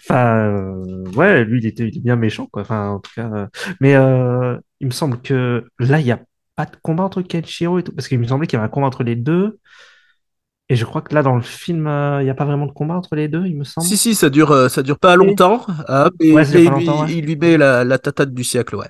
Enfin, 0.00 0.36
euh, 0.36 1.04
ouais, 1.14 1.44
lui, 1.44 1.60
il 1.60 1.66
était, 1.66 1.84
il 1.84 1.88
était 1.88 2.00
bien 2.00 2.16
méchant, 2.16 2.46
quoi. 2.46 2.62
Enfin, 2.62 2.88
en 2.90 3.00
tout 3.00 3.10
cas. 3.14 3.30
euh, 3.32 3.46
Mais 3.80 3.94
euh, 3.94 4.56
il 4.80 4.86
me 4.86 4.92
semble 4.92 5.20
que 5.20 5.66
là, 5.78 6.00
il 6.00 6.04
n'y 6.04 6.12
a 6.12 6.20
pas 6.56 6.66
de 6.66 6.76
combat 6.82 7.04
entre 7.04 7.22
Kenshiro 7.22 7.78
et 7.78 7.82
tout. 7.82 7.92
Parce 7.94 8.08
qu'il 8.08 8.18
me 8.18 8.26
semblait 8.26 8.46
qu'il 8.46 8.56
y 8.56 8.60
avait 8.60 8.66
un 8.66 8.70
combat 8.70 8.86
entre 8.86 9.02
les 9.04 9.16
deux. 9.16 9.58
Et 10.68 10.76
je 10.76 10.84
crois 10.84 11.02
que 11.02 11.12
là, 11.14 11.22
dans 11.22 11.34
le 11.34 11.42
film, 11.42 11.86
euh, 11.88 12.20
il 12.22 12.24
n'y 12.24 12.30
a 12.30 12.34
pas 12.34 12.44
vraiment 12.44 12.66
de 12.66 12.72
combat 12.72 12.94
entre 12.94 13.16
les 13.16 13.26
deux, 13.26 13.44
il 13.44 13.56
me 13.56 13.64
semble. 13.64 13.86
Si, 13.88 13.96
si, 13.96 14.14
ça 14.14 14.30
dure, 14.30 14.52
euh, 14.52 14.68
ça 14.68 14.82
dure 14.84 14.98
pas 15.00 15.16
longtemps, 15.16 15.66
hein, 15.88 16.10
Ouais, 16.20 16.42
pas 16.42 16.44
il, 16.44 16.54
lui, 16.58 16.68
longtemps, 16.68 17.02
ouais. 17.04 17.12
il 17.12 17.24
lui 17.26 17.36
met 17.36 17.56
la, 17.56 17.82
la 17.84 17.98
tatate 17.98 18.32
du 18.32 18.44
siècle, 18.44 18.76
ouais. 18.76 18.86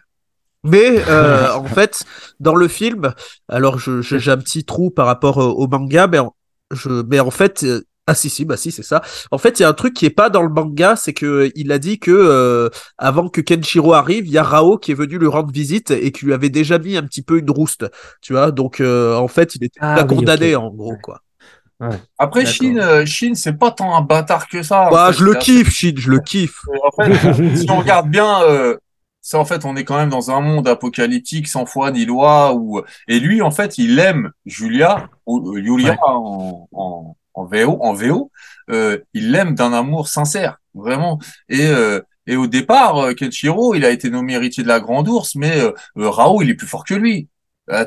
Mais 0.62 1.03
euh, 1.09 1.55
en 1.57 1.65
fait, 1.65 2.05
dans 2.39 2.55
le 2.55 2.69
film, 2.69 3.15
alors 3.49 3.78
je, 3.78 4.03
je- 4.03 4.19
j'ai 4.19 4.31
un 4.31 4.37
petit 4.37 4.65
trou 4.65 4.91
par 4.91 5.07
rapport 5.07 5.39
au 5.39 5.66
manga, 5.69 6.07
mais 6.07 6.19
en, 6.19 6.35
je, 6.70 7.03
mais 7.09 7.19
en 7.19 7.31
fait, 7.31 7.65
ah 8.11 8.15
si 8.15 8.28
si, 8.28 8.45
bah 8.45 8.57
si 8.57 8.73
c'est 8.73 8.82
ça. 8.82 9.03
En 9.31 9.39
fait, 9.39 9.61
il 9.61 9.62
y 9.62 9.65
a 9.65 9.69
un 9.69 9.73
truc 9.73 9.95
qui 9.95 10.05
est 10.05 10.11
pas 10.11 10.31
dans 10.31 10.43
le 10.43 10.49
manga, 10.49 10.97
c'est 10.97 11.12
que 11.12 11.27
euh, 11.27 11.51
il 11.55 11.70
a 11.70 11.78
dit 11.78 11.99
que 11.99 12.11
euh, 12.11 12.69
avant 12.99 13.28
que 13.28 13.41
Kenshiro 13.41 13.95
arrive, 13.95 14.27
il 14.27 14.32
y 14.32 14.39
a 14.39 14.43
Rao 14.43 14.78
qui 14.78 14.91
est 14.91 14.95
venu 14.95 15.19
lui 15.19 15.28
rendre 15.28 15.53
visite 15.53 15.93
et 15.93 16.11
qui 16.12 16.24
lui 16.27 16.32
avait 16.35 16.51
déjà 16.51 16.78
mis 16.78 16.97
un 16.97 17.03
petit 17.05 17.23
peu 17.23 17.39
une 17.39 17.51
rouste, 17.51 17.87
tu 18.20 18.32
vois. 18.32 18.51
Donc 18.51 18.81
euh, 18.81 19.15
en 19.16 19.28
fait, 19.28 19.55
il 19.55 19.65
était 19.65 19.78
Ah 19.81 20.05
oui, 20.09 20.16
condamné 20.16 20.57
en 20.57 20.70
gros 20.70 20.97
quoi. 21.03 21.23
Après. 22.19 22.45
Shin, 22.45 22.77
euh, 22.77 23.07
Shin, 23.07 23.35
c'est 23.35 23.59
pas 23.59 23.70
tant 23.70 23.95
un 23.95 24.03
bâtard 24.03 24.49
que 24.49 24.62
ça. 24.62 24.89
Bah, 24.91 25.12
fait. 25.12 25.19
je 25.19 25.24
le 25.24 25.35
kiffe, 25.35 25.70
Shin, 25.70 25.95
je 25.97 26.11
le 26.11 26.20
kiffe. 26.20 26.65
En 26.85 27.05
fait, 27.05 27.57
si 27.57 27.70
on 27.70 27.78
regarde 27.78 28.11
bien, 28.11 28.43
euh, 28.43 28.77
ça 29.23 29.39
en 29.39 29.45
fait, 29.45 29.65
on 29.65 29.77
est 29.77 29.85
quand 29.85 29.97
même 29.97 30.11
dans 30.11 30.31
un 30.31 30.41
monde 30.41 30.69
apocalyptique 30.69 31.49
sans 31.49 31.66
foi 31.66 31.91
ni 31.91 32.05
loi. 32.05 32.55
Où... 32.55 32.82
Et 33.09 33.19
lui, 33.20 33.41
en 33.41 33.51
fait, 33.51 33.78
il 33.78 33.99
aime 33.99 34.32
Julia, 34.45 35.09
ou 35.27 35.57
euh, 35.57 35.62
Julia 35.62 35.93
Ouais. 35.93 35.99
en, 36.07 36.69
en, 36.73 37.16
en 37.35 37.44
VO, 37.44 37.78
en 37.81 37.93
VO. 37.94 38.31
Euh, 38.70 38.98
il 39.15 39.31
l'aime 39.32 39.55
d'un 39.55 39.73
amour 39.73 40.09
sincère, 40.09 40.59
vraiment. 40.74 41.19
Et, 41.48 41.66
euh, 41.66 42.01
et 42.27 42.36
au 42.36 42.47
départ, 42.47 42.98
euh, 42.98 43.15
Kenshiro, 43.15 43.74
il 43.74 43.85
a 43.85 43.90
été 43.90 44.11
nommé 44.11 44.35
héritier 44.35 44.62
de 44.62 44.69
la 44.69 44.81
Grande 44.81 45.09
Ourse, 45.09 45.35
mais 45.35 45.61
euh, 45.61 45.73
Rao, 45.97 46.43
il 46.43 46.51
est 46.51 46.55
plus 46.55 46.66
fort 46.69 46.85
que 46.85 46.94
lui. 46.94 47.28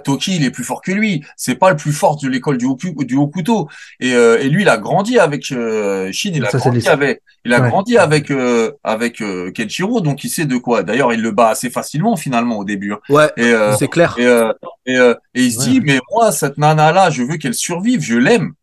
Toki, 0.06 0.38
il 0.38 0.46
est 0.46 0.50
plus 0.50 0.64
fort 0.64 0.82
que 0.82 0.94
lui. 0.94 1.26
C'est 1.36 1.56
pas 1.56 1.70
le 1.72 1.76
plus 1.76 1.92
fort 1.92 2.16
de 2.16 2.30
l'école 2.30 2.58
du 2.58 2.64
haut, 2.64 2.78
pu- 2.78 2.96
du 3.00 3.16
haut 3.18 3.28
couteau. 3.28 3.68
Et, 4.00 4.14
euh, 4.14 4.40
et 4.40 4.48
lui, 4.48 4.62
il 4.62 4.70
a 4.70 4.78
grandi 4.78 5.20
avec 5.20 5.52
euh, 5.52 6.10
Shin, 6.14 6.32
il 6.34 6.46
a 6.46 6.50
Ça, 6.52 6.58
grandi 6.58 6.88
avec, 6.88 7.22
il 7.44 7.54
a 7.54 7.60
Ouais. 7.60 7.68
grandi 7.70 7.98
avec 7.98 8.32
euh, 8.32 8.72
avec 8.86 9.22
euh, 9.22 9.52
Kenshiro, 9.52 10.00
donc 10.00 10.24
il 10.24 10.30
sait 10.30 10.46
de 10.46 10.56
quoi. 10.56 10.84
D'ailleurs, 10.84 11.12
il 11.12 11.22
le 11.22 11.32
bat 11.32 11.50
assez 11.50 11.70
facilement 11.70 12.16
finalement 12.16 12.60
au 12.60 12.64
début. 12.64 12.94
hein. 12.94 13.00
Ouais, 13.10 13.30
Et, 13.36 13.52
euh, 13.52 13.76
c'est 13.76 13.90
clair. 13.90 14.16
et, 14.18 14.26
euh, 14.26 14.54
et, 14.86 14.96
euh, 14.98 15.16
et 15.36 15.44
il 15.44 15.52
se 15.52 15.60
Ouais. 15.60 15.66
dit, 15.66 15.82
mais 15.82 16.00
moi, 16.14 16.32
cette 16.32 16.58
nana-là, 16.58 17.10
je 17.10 17.24
veux 17.24 17.36
qu'elle 17.36 17.54
survive, 17.54 18.00
je 18.02 18.16
l'aime. 18.18 18.54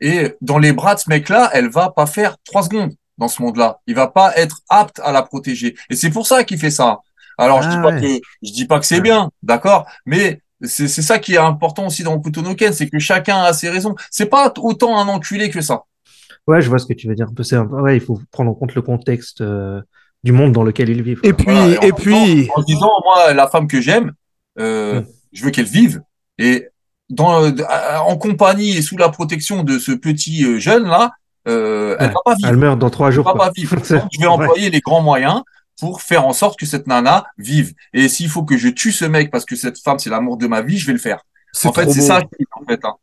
Et 0.00 0.34
dans 0.40 0.58
les 0.58 0.72
bras 0.72 0.94
de 0.94 1.00
ce 1.00 1.08
mec-là, 1.08 1.50
elle 1.52 1.68
va 1.70 1.90
pas 1.90 2.06
faire 2.06 2.36
trois 2.44 2.62
secondes 2.62 2.92
dans 3.18 3.28
ce 3.28 3.40
monde-là. 3.42 3.78
Il 3.86 3.94
va 3.94 4.08
pas 4.08 4.36
être 4.36 4.58
apte 4.68 5.00
à 5.04 5.12
la 5.12 5.22
protéger. 5.22 5.74
Et 5.90 5.96
c'est 5.96 6.10
pour 6.10 6.26
ça 6.26 6.44
qu'il 6.44 6.58
fait 6.58 6.70
ça. 6.70 7.00
Alors, 7.38 7.62
je 7.62 7.68
Ah 7.68 7.76
dis 7.76 7.82
pas 7.82 7.94
ouais. 7.94 8.00
que, 8.20 8.26
je 8.42 8.52
dis 8.52 8.66
pas 8.66 8.78
que 8.80 8.86
c'est 8.86 8.96
Ouais. 8.96 9.00
bien, 9.02 9.30
d'accord? 9.42 9.86
Mais 10.06 10.40
c'est, 10.62 10.88
c'est 10.88 11.02
ça 11.02 11.18
qui 11.18 11.34
est 11.34 11.38
important 11.38 11.86
aussi 11.86 12.02
dans 12.02 12.14
Okuto 12.14 12.42
no 12.42 12.54
Ken, 12.54 12.72
c'est 12.72 12.88
que 12.88 12.98
chacun 12.98 13.42
a 13.42 13.52
ses 13.52 13.70
raisons. 13.70 13.94
C'est 14.10 14.26
pas 14.26 14.52
autant 14.58 14.98
un 14.98 15.08
enculé 15.08 15.50
que 15.50 15.60
ça. 15.60 15.82
Ouais, 16.46 16.60
je 16.60 16.68
vois 16.68 16.78
ce 16.78 16.86
que 16.86 16.92
tu 16.92 17.08
veux 17.08 17.14
dire. 17.14 17.28
Un 17.30 17.34
peu, 17.34 17.42
c'est 17.42 17.56
un 17.56 17.66
peu- 17.66 17.80
ouais, 17.80 17.96
il 17.96 18.00
faut 18.00 18.20
prendre 18.30 18.50
en 18.50 18.54
compte 18.54 18.74
le 18.74 18.82
contexte 18.82 19.40
euh, 19.40 19.80
du 20.24 20.32
monde 20.32 20.52
dans 20.52 20.62
lequel 20.62 20.90
ils 20.90 21.02
vivent. 21.02 21.20
Et 21.22 21.32
puis, 21.32 21.46
Voilà, 21.46 21.84
et 21.84 21.92
en 21.92 21.94
puis, 21.96 22.50
en 22.54 22.62
disant, 22.62 22.90
moi, 23.04 23.32
la 23.32 23.48
femme 23.48 23.66
que 23.68 23.80
j'aime, 23.80 24.12
euh, 24.58 25.00
Mm. 25.00 25.06
je 25.32 25.44
veux 25.44 25.50
qu'elle 25.50 25.64
vive. 25.66 26.02
Et 26.38 26.68
dans, 27.10 27.42
euh, 27.44 27.52
en 28.06 28.16
compagnie 28.16 28.76
et 28.76 28.82
sous 28.82 28.96
la 28.96 29.08
protection 29.08 29.62
de 29.62 29.78
ce 29.78 29.92
petit 29.92 30.44
euh, 30.44 30.58
jeune 30.58 30.84
là, 30.84 31.12
euh, 31.48 31.96
elle 31.98 32.08
Ouais. 32.08 32.12
va 32.14 32.20
pas 32.24 32.34
vivre. 32.36 32.48
Elle 32.48 32.56
meurt 32.56 32.78
dans 32.78 32.90
trois 32.90 33.08
Elle 33.08 33.14
jours. 33.14 33.24
va 33.26 33.32
quoi. 33.32 33.46
pas 33.46 33.52
vivre. 33.54 33.76
Donc, 33.90 34.08
je 34.12 34.20
vais 34.20 34.26
employer 34.26 34.70
les 34.70 34.80
grands 34.80 35.02
moyens 35.02 35.42
pour 35.80 36.00
faire 36.02 36.24
en 36.26 36.32
sorte 36.32 36.58
que 36.58 36.66
cette 36.66 36.86
nana 36.86 37.24
vive. 37.36 37.74
Et 37.92 38.08
s'il 38.08 38.28
faut 38.28 38.44
que 38.44 38.56
je 38.56 38.68
tue 38.68 38.92
ce 38.92 39.04
mec 39.04 39.30
parce 39.30 39.44
que 39.44 39.56
cette 39.56 39.78
femme 39.78 39.98
c'est 39.98 40.10
l'amour 40.10 40.36
de 40.38 40.46
ma 40.46 40.62
vie, 40.62 40.78
je 40.78 40.86
vais 40.86 40.92
le 40.92 40.98
faire. 40.98 41.20
c'est 41.52 41.68
En 41.68 41.72
fait, 41.72 41.82
trop 41.84 41.92
c'est 41.92 42.00
beau. 42.00 42.06
ça 42.06 42.20
qui 42.22 42.44
en 42.52 42.64
fait. 42.64 42.80
hein. 42.84 42.94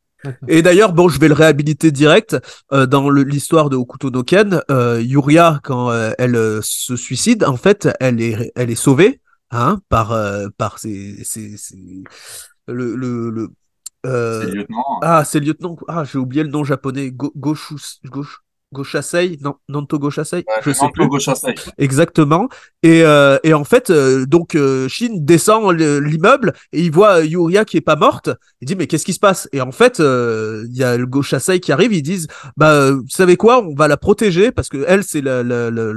Et 0.47 0.61
d'ailleurs, 0.61 0.93
bon, 0.93 1.09
je 1.09 1.19
vais 1.19 1.27
le 1.27 1.33
réhabiliter 1.33 1.91
direct 1.91 2.37
euh, 2.71 2.85
dans 2.85 3.09
l'histoire 3.09 3.69
de 3.71 3.75
Okuto 3.75 4.11
no 4.11 4.23
Ken. 4.23 4.61
Euh, 4.69 5.01
Yuria, 5.01 5.59
quand 5.63 5.89
euh, 5.89 6.11
elle 6.19 6.35
euh, 6.35 6.59
se 6.63 6.95
suicide, 6.95 7.43
en 7.43 7.57
fait, 7.57 7.89
elle 7.99 8.21
est, 8.21 8.51
elle 8.55 8.69
est 8.69 8.75
sauvée 8.75 9.19
hein, 9.49 9.79
par, 9.89 10.11
euh, 10.11 10.47
par 10.59 10.77
ses, 10.77 11.23
ses- 11.23 11.57
ses- 11.57 12.03
le, 12.67 12.95
le, 12.95 13.31
le 13.31 13.49
euh, 14.05 14.41
C'est 14.41 14.47
le 14.47 14.55
lieutenant. 14.61 14.85
hein. 14.95 14.99
ah, 15.03 15.23
c'est 15.25 15.39
le 15.39 15.45
lieutenant. 15.47 15.77
Ah, 15.87 16.03
j'ai 16.03 16.17
oublié 16.17 16.43
le 16.43 16.49
nom 16.49 16.63
japonais. 16.63 17.11
Go, 17.11 17.31
Goshus- 17.37 17.99
Gosh- 18.05 18.39
Goshasei, 18.73 19.37
non, 19.41 19.55
Nanto 19.67 19.99
Goshasei, 19.99 20.45
Ouais, 20.47 20.53
je 20.63 20.71
sais 20.71 20.83
Nanto 20.85 20.93
plus. 20.93 21.07
Goshasei. 21.09 21.53
Exactement. 21.77 22.47
Et, 22.83 23.03
euh, 23.03 23.37
et 23.43 23.53
en 23.53 23.65
fait, 23.65 23.89
euh, 23.89 24.25
donc 24.25 24.55
euh, 24.55 24.87
Shin 24.87 25.09
descend 25.17 25.73
le- 25.77 25.99
l'immeuble 25.99 26.53
et 26.71 26.81
il 26.81 26.89
voit 26.89 27.17
euh, 27.19 27.25
Yuria 27.25 27.65
qui 27.65 27.75
est 27.75 27.81
pas 27.81 27.97
morte. 27.97 28.29
Il 28.61 28.67
dit 28.67 28.77
mais 28.77 28.87
qu'est-ce 28.87 29.03
qui 29.03 29.11
se 29.11 29.19
passe? 29.19 29.49
Et 29.51 29.59
en 29.59 29.73
fait, 29.73 29.99
euh, 29.99 30.65
il 30.69 30.77
y 30.77 30.85
a 30.85 30.95
le 30.95 31.05
Goshasei 31.05 31.59
qui 31.59 31.73
arrive. 31.73 31.91
Ils 31.91 32.01
disent 32.01 32.27
bah 32.55 32.91
vous 32.91 33.03
savez 33.09 33.35
quoi? 33.35 33.61
On 33.61 33.75
va 33.75 33.89
la 33.89 33.97
protéger 33.97 34.53
parce 34.53 34.69
que 34.69 34.85
elle 34.87 35.03
c'est 35.03 35.21
la- 35.21 35.43
la- 35.43 35.69
la- 35.69 35.91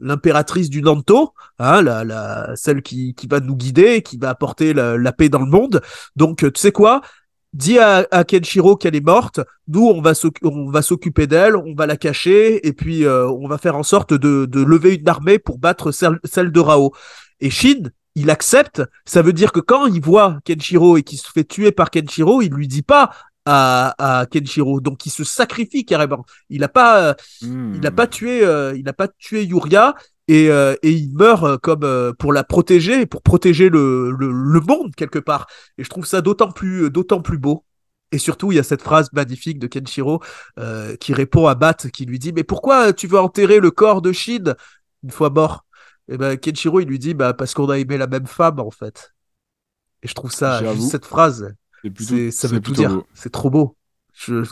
l'impératrice 0.00 0.70
du 0.70 0.82
Nanto, 0.82 1.32
hein, 1.58 1.82
la, 1.82 2.04
la, 2.04 2.52
celle 2.56 2.82
qui, 2.82 3.14
qui 3.14 3.26
va 3.26 3.40
nous 3.40 3.56
guider, 3.56 4.02
qui 4.02 4.16
va 4.18 4.30
apporter 4.30 4.74
la, 4.74 4.96
la 4.98 5.12
paix 5.12 5.28
dans 5.28 5.40
le 5.40 5.50
monde. 5.50 5.80
Donc 6.16 6.42
euh, 6.42 6.50
tu 6.50 6.60
sais 6.60 6.72
quoi? 6.72 7.00
Dis 7.52 7.78
à, 7.78 8.04
à 8.10 8.24
Kenshiro 8.24 8.76
qu'elle 8.76 8.96
est 8.96 9.06
morte. 9.06 9.38
Nous, 9.68 9.86
on 9.86 10.02
va 10.02 10.12
on 10.42 10.70
va 10.70 10.82
s'occuper 10.82 11.28
d'elle, 11.28 11.54
on 11.56 11.74
va 11.74 11.86
la 11.86 11.96
cacher, 11.96 12.66
et 12.66 12.72
puis 12.72 13.04
euh, 13.04 13.28
on 13.28 13.46
va 13.46 13.58
faire 13.58 13.76
en 13.76 13.84
sorte 13.84 14.12
de, 14.12 14.46
de 14.46 14.60
lever 14.60 14.96
une 14.96 15.08
armée 15.08 15.38
pour 15.38 15.58
battre 15.58 15.92
celle, 15.92 16.18
celle 16.24 16.50
de 16.50 16.58
Rao. 16.58 16.92
Et 17.38 17.50
Shin, 17.50 17.90
il 18.16 18.30
accepte. 18.30 18.82
Ça 19.04 19.22
veut 19.22 19.32
dire 19.32 19.52
que 19.52 19.60
quand 19.60 19.86
il 19.86 20.00
voit 20.00 20.38
Kenshiro 20.44 20.96
et 20.96 21.04
qu'il 21.04 21.18
se 21.18 21.30
fait 21.30 21.44
tuer 21.44 21.70
par 21.70 21.90
Kenshiro, 21.90 22.42
il 22.42 22.50
lui 22.50 22.66
dit 22.66 22.82
pas 22.82 23.10
à, 23.46 24.20
à 24.20 24.26
Kenshiro. 24.26 24.80
Donc 24.80 25.06
il 25.06 25.10
se 25.10 25.24
sacrifie 25.24 25.84
carrément. 25.84 26.24
Il 26.50 26.64
a 26.64 26.68
pas, 26.68 27.10
euh, 27.10 27.14
Hmm. 27.40 27.74
il 27.74 27.80
n'a 27.80 27.90
pas 27.90 28.06
tué, 28.06 28.44
euh, 28.44 28.74
il 28.76 28.84
n'a 28.84 28.92
pas 28.92 29.08
tué 29.08 29.44
Yuria 29.44 29.94
et, 30.28 30.50
euh, 30.50 30.74
et 30.82 30.90
il 30.92 31.12
meurt 31.14 31.44
euh, 31.44 31.58
comme 31.58 31.84
euh, 31.84 32.12
pour 32.18 32.32
la 32.32 32.44
protéger 32.44 33.02
et 33.02 33.06
pour 33.06 33.22
protéger 33.22 33.68
le, 33.68 34.10
le, 34.12 34.30
le 34.32 34.60
monde 34.60 34.94
quelque 34.94 35.18
part. 35.18 35.46
Et 35.78 35.84
je 35.84 35.90
trouve 35.90 36.06
ça 36.06 36.20
d'autant 36.22 36.50
plus, 36.50 36.90
d'autant 36.90 37.20
plus 37.20 37.38
beau. 37.38 37.64
Et 38.12 38.18
surtout, 38.18 38.52
il 38.52 38.56
y 38.56 38.58
a 38.58 38.62
cette 38.62 38.82
phrase 38.82 39.12
magnifique 39.12 39.58
de 39.58 39.66
Kenshiro 39.66 40.22
euh, 40.58 40.94
qui 40.96 41.12
répond 41.12 41.46
à 41.48 41.54
Bat, 41.56 41.74
qui 41.92 42.04
lui 42.06 42.18
dit 42.18 42.32
Mais 42.32 42.44
pourquoi 42.44 42.92
tu 42.92 43.06
veux 43.08 43.18
enterrer 43.18 43.58
le 43.60 43.70
corps 43.70 44.02
de 44.02 44.12
Shin 44.12 44.54
une 45.02 45.10
fois 45.10 45.30
mort? 45.30 45.64
Et 46.08 46.16
ben 46.16 46.36
Kenshiro, 46.36 46.80
il 46.80 46.86
lui 46.88 46.98
dit 46.98 47.14
bah, 47.14 47.34
Parce 47.34 47.54
qu'on 47.54 47.68
a 47.70 47.78
aimé 47.78 47.98
la 47.98 48.06
même 48.06 48.26
femme, 48.26 48.60
en 48.60 48.70
fait. 48.70 49.12
Et 50.02 50.08
je 50.08 50.14
trouve 50.14 50.32
ça, 50.32 50.64
juste 50.64 50.90
cette 50.90 51.06
phrase, 51.06 51.54
plutôt- 51.90 52.30
ça 52.30 52.48
veut 52.48 52.60
tout 52.60 52.72
dire. 52.72 53.02
C'est 53.14 53.32
trop 53.32 53.50
beau. 53.50 53.76
Je... 54.14 54.44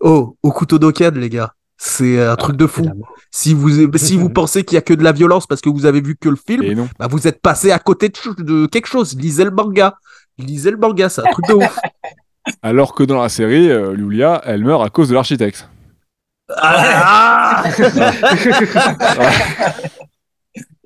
Oh, 0.00 0.36
au 0.42 0.52
couteau 0.52 0.78
d'Oken, 0.78 1.18
les 1.18 1.30
gars. 1.30 1.54
C'est 1.80 2.20
un 2.20 2.34
truc 2.34 2.56
de 2.56 2.66
fou. 2.66 2.84
Si 3.30 3.54
vous, 3.54 3.96
si 3.96 4.16
vous 4.16 4.28
pensez 4.34 4.64
qu'il 4.64 4.74
y 4.74 4.78
a 4.78 4.82
que 4.82 4.94
de 4.94 5.04
la 5.04 5.12
violence 5.12 5.46
parce 5.46 5.60
que 5.60 5.68
vous 5.68 5.86
avez 5.86 6.00
vu 6.00 6.16
que 6.16 6.28
le 6.28 6.36
film, 6.36 6.88
bah 6.98 7.06
vous 7.08 7.28
êtes 7.28 7.40
passé 7.40 7.70
à 7.70 7.78
côté 7.78 8.10
de, 8.38 8.66
quelque 8.66 8.88
chose. 8.88 9.16
Lisez 9.16 9.44
le 9.44 9.52
manga. 9.52 9.94
Lisez 10.38 10.72
le 10.72 10.76
manga, 10.76 11.08
c'est 11.08 11.20
un 11.20 11.30
truc 11.30 11.46
de 11.48 11.54
ouf. 11.54 11.78
Alors 12.62 12.94
que 12.94 13.04
dans 13.04 13.20
la 13.20 13.28
série, 13.28 13.70
euh, 13.70 13.94
Lulia, 13.94 14.40
elle 14.44 14.64
meurt 14.64 14.84
à 14.84 14.90
cause 14.90 15.08
de 15.08 15.14
l'architecte. 15.14 15.68
Ah 16.56 17.62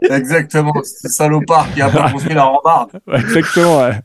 Exactement. 0.02 0.72
C'est 0.82 1.08
ce 1.08 1.14
salopard 1.14 1.72
qui 1.72 1.80
a 1.80 1.88
pas 1.88 2.10
construit 2.10 2.34
la 2.34 2.44
rambarde. 2.44 2.90
Exactement, 3.12 3.78
ouais. 3.78 4.00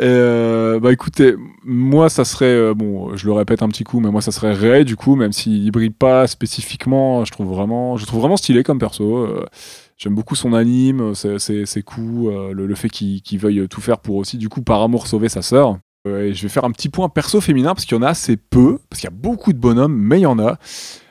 Euh, 0.00 0.78
bah 0.78 0.92
écoutez, 0.92 1.34
moi 1.64 2.08
ça 2.08 2.24
serait, 2.24 2.44
euh, 2.46 2.74
bon, 2.74 3.16
je 3.16 3.26
le 3.26 3.32
répète 3.32 3.62
un 3.62 3.68
petit 3.68 3.84
coup, 3.84 3.98
mais 4.00 4.10
moi 4.10 4.20
ça 4.20 4.30
serait 4.30 4.52
Ray 4.52 4.84
du 4.84 4.94
coup, 4.96 5.16
même 5.16 5.32
s'il 5.32 5.70
brille 5.72 5.90
pas 5.90 6.26
spécifiquement, 6.28 7.24
je 7.24 7.32
trouve 7.32 7.48
vraiment, 7.48 7.96
je 7.96 8.06
trouve 8.06 8.20
vraiment 8.20 8.36
stylé 8.36 8.62
comme 8.62 8.78
perso. 8.78 9.18
euh, 9.18 9.44
J'aime 9.96 10.14
beaucoup 10.14 10.36
son 10.36 10.52
anime, 10.52 11.12
ses, 11.16 11.38
ses- 11.40 11.82
coups, 11.82 12.30
le, 12.52 12.74
fait 12.76 12.88
qu'il 12.88 13.38
veuille 13.40 13.66
tout 13.68 13.80
faire 13.80 13.98
pour 13.98 14.14
aussi, 14.14 14.38
du 14.38 14.48
coup, 14.48 14.62
par 14.62 14.80
amour 14.80 15.08
sauver 15.08 15.28
sa 15.28 15.42
sœur. 15.42 15.78
Et 16.06 16.32
je 16.34 16.42
vais 16.42 16.48
faire 16.48 16.64
un 16.64 16.70
petit 16.70 16.88
point 16.88 17.08
perso 17.08 17.40
féminin 17.40 17.74
parce 17.74 17.84
qu'il 17.84 17.96
y 17.96 17.98
en 17.98 18.02
a 18.04 18.10
assez 18.10 18.36
peu, 18.36 18.78
parce 18.88 19.00
qu'il 19.00 19.10
y 19.10 19.12
a 19.12 19.16
beaucoup 19.16 19.52
de 19.52 19.58
bonhommes, 19.58 19.96
mais 19.96 20.20
il 20.20 20.22
y 20.22 20.26
en 20.26 20.38
a. 20.38 20.58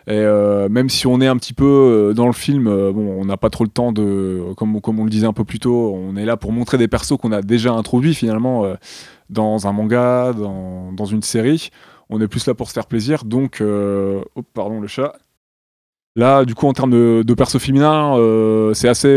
Et 0.08 0.12
euh, 0.12 0.70
même 0.70 0.90
si 0.90 1.06
on 1.06 1.20
est 1.20 1.28
un 1.28 1.36
petit 1.36 1.54
peu 1.54 1.66
euh, 1.66 2.14
dans 2.14 2.28
le 2.28 2.34
film, 2.34 2.68
euh, 2.68 2.94
bon, 2.94 3.18
on 3.20 3.26
n'a 3.26 3.36
pas 3.36 3.50
trop 3.50 3.66
le 3.66 3.70
temps 3.70 3.92
de, 3.92 4.42
comme, 4.56 4.80
comme 4.80 5.02
on 5.02 5.04
le 5.04 5.10
disait 5.10 5.28
un 5.28 5.34
peu 5.34 5.44
plus 5.44 5.60
tôt, 5.60 5.94
on 5.94 6.16
est 6.16 6.24
là 6.24 6.38
pour 6.38 6.54
montrer 6.54 6.78
des 6.78 6.88
persos 6.88 7.18
qu'on 7.18 7.34
a 7.34 7.42
déjà 7.42 7.74
introduits 7.74 8.14
finalement 8.14 8.66
dans 9.30 9.68
un 9.68 9.74
manga, 9.74 10.32
dans, 10.32 10.94
dans 10.94 11.06
une 11.06 11.22
série. 11.22 11.72
On 12.10 12.22
est 12.22 12.30
plus 12.30 12.48
là 12.48 12.54
pour 12.54 12.70
se 12.70 12.74
faire 12.74 12.86
plaisir. 12.86 13.26
Donc, 13.26 13.62
oh, 13.62 14.42
pardon 14.54 14.80
le 14.80 14.88
chat. 14.88 15.14
Là, 16.16 16.46
du 16.46 16.56
coup, 16.56 16.68
en 16.68 16.74
termes 16.74 16.92
de, 16.92 17.22
de 17.24 17.34
perso 17.34 17.60
féminin, 17.60 18.16
c'est 18.74 18.88
assez, 18.88 19.14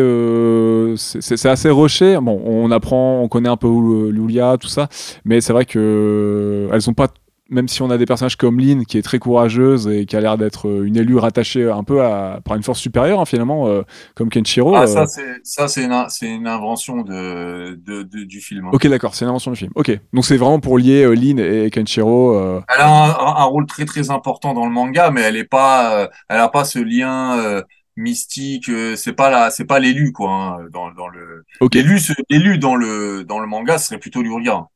c'est 0.97 1.49
assez 1.49 1.71
rushé. 1.71 2.19
Bon, 2.21 2.43
on 2.45 2.71
apprend, 2.73 3.23
on 3.23 3.29
connaît 3.29 3.49
un 3.49 3.57
peu 3.57 3.69
Lulia, 4.11 4.57
tout 4.59 4.69
ça, 4.69 4.89
mais 5.25 5.41
c'est 5.41 5.53
vrai 5.53 5.67
que 5.67 6.69
elles 6.73 6.95
pas, 6.95 7.09
même 7.51 7.69
si 7.69 7.83
on 7.83 7.91
a 7.91 7.99
des 7.99 8.07
personnages 8.07 8.37
comme 8.37 8.59
Lynn, 8.61 8.87
qui 8.87 8.97
est 8.99 9.03
très 9.03 9.19
courageuse 9.19 9.89
et 9.89 10.07
qui 10.07 10.17
a 10.17 10.21
l'air 10.21 10.39
d'être 10.39 10.69
euh, 10.69 10.85
une 10.85 10.97
élue 10.97 11.17
rattachée 11.19 11.69
un 11.71 11.85
peu 11.85 12.03
à, 12.03 12.41
par 12.45 12.57
une 12.57 12.63
force 12.63 12.79
supérieure, 12.81 13.21
hein, 13.21 13.25
finalement, 13.25 13.67
euh, 13.69 13.83
comme 14.15 14.31
Kenshiro. 14.31 14.75
Ah, 14.75 14.83
euh, 14.83 14.87
ça, 14.87 15.07
c'est, 15.07 15.41
ça, 15.43 15.69
c'est 15.69 15.85
une, 15.85 15.93
une 16.23 16.47
invention 16.47 17.03
de, 17.03 17.75
de, 17.85 18.03
de- 18.03 18.25
du 18.25 18.41
film. 18.41 18.67
hein. 18.67 18.71
Ok, 18.73 18.87
d'accord, 18.87 19.15
c'est 19.15 19.25
une 19.25 19.31
invention 19.31 19.51
du 19.51 19.57
film. 19.57 19.73
Ok, 19.75 19.91
donc 20.13 20.25
c'est 20.25 20.37
vraiment 20.37 20.61
pour 20.61 20.79
lier 20.79 21.03
euh, 21.05 21.13
Lynn 21.15 21.39
et 21.39 21.71
Kenshiro. 21.71 22.35
euh, 22.37 22.61
Elle 22.69 22.81
a 22.81 23.43
un, 23.43 23.45
rôle 23.45 23.67
très 23.67 23.85
très 23.85 24.11
important 24.11 24.55
dans 24.55 24.65
le 24.65 24.73
manga, 24.73 25.11
mais 25.11 25.23
elle 25.23 25.37
est 25.37 25.45
pas, 25.45 26.03
euh, 26.05 26.09
elle 26.29 26.39
a 26.39 26.49
pas 26.49 26.65
ce 26.65 26.79
lien 26.79 27.39
euh, 27.39 27.63
mystique. 27.97 28.69
euh, 28.69 28.95
c'est 28.97 29.13
pas 29.13 29.29
la, 29.31 29.51
c'est 29.51 29.65
pas 29.65 29.81
l'élu 29.81 30.13
quoi. 30.13 30.31
hein, 30.31 30.67
dans, 30.71 30.93
dans 30.93 31.09
le, 31.09 31.45
Ok. 31.61 31.75
l'élu, 31.75 32.59
dans 32.59 32.77
le 32.77 33.25
dans 33.25 33.41
le 33.41 33.47
manga 33.47 33.77
ce 33.79 33.89
serait 33.89 33.99
plutôt 33.99 34.23
Luria. 34.23 34.67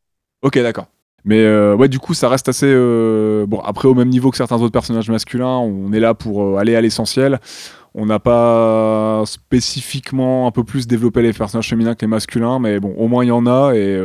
Ok, 0.42 0.59
d'accord. 0.59 0.93
Mais 1.24 1.40
euh, 1.40 1.74
ouais, 1.74 1.88
du 1.88 1.98
coup, 1.98 2.14
ça 2.14 2.28
reste 2.28 2.48
assez. 2.48 2.66
euh, 2.68 3.46
Bon, 3.46 3.60
après, 3.60 3.88
au 3.88 3.94
même 3.94 4.10
niveau 4.10 4.30
que 4.30 4.36
certains 4.36 4.60
autres 4.60 4.72
personnages 4.72 5.10
masculins, 5.10 5.59
on 5.59 5.92
est 5.92 6.01
là 6.01 6.14
pour 6.14 6.42
euh, 6.42 6.56
aller 6.56 6.76
à 6.76 6.80
l'essentiel. 6.80 7.40
On 7.94 8.06
n'a 8.06 8.18
pas 8.18 9.22
spécifiquement 9.26 10.46
un 10.46 10.51
peu 10.51 10.64
plus 10.64 10.86
développé 10.86 11.22
les 11.22 11.32
personnages 11.32 11.68
féminins 11.68 11.94
que 11.94 12.02
les 12.02 12.09
masculins, 12.09 12.59
mais 12.59 12.80
bon, 12.80 12.94
au 12.96 13.09
moins 13.09 13.24
il 13.24 13.28
y 13.28 13.30
en 13.30 13.46
a 13.46 13.72
et. 13.74 14.05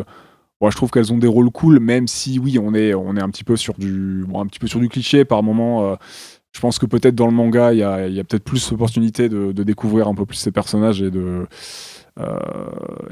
bon, 0.62 0.70
je 0.70 0.76
trouve 0.76 0.92
qu'elles 0.92 1.12
ont 1.12 1.18
des 1.18 1.28
rôles 1.28 1.50
cool, 1.50 1.80
même 1.80 2.08
si 2.08 2.40
oui, 2.40 2.60
on 2.60 2.74
est, 2.76 2.94
on 2.94 3.16
est 3.16 3.22
un 3.22 3.30
petit 3.30 3.44
peu 3.44 3.58
sur 3.58 3.74
du, 3.76 4.26
bon, 4.28 4.42
un 4.42 4.46
petit 4.46 4.60
peu 4.60 4.68
sur 4.68 4.80
du 4.80 4.90
cliché 4.90 5.26
par 5.26 5.42
moment. 5.42 5.98
je 6.54 6.60
pense 6.60 6.78
que 6.80 6.86
peut-être 6.86 7.16
dans 7.16 7.26
le 7.26 7.34
manga, 7.34 7.74
il 7.74 7.80
y 7.80 7.84
a, 7.84 8.08
y 8.08 8.20
a 8.20 8.24
peut-être 8.24 8.44
plus 8.44 8.70
l'opportunité 8.72 9.28
de, 9.28 9.52
découvrir 9.64 10.08
un 10.08 10.14
peu 10.14 10.26
plus 10.26 10.38
ces 10.38 10.52
personnages 10.52 11.02
et 11.02 11.10
de, 11.10 11.48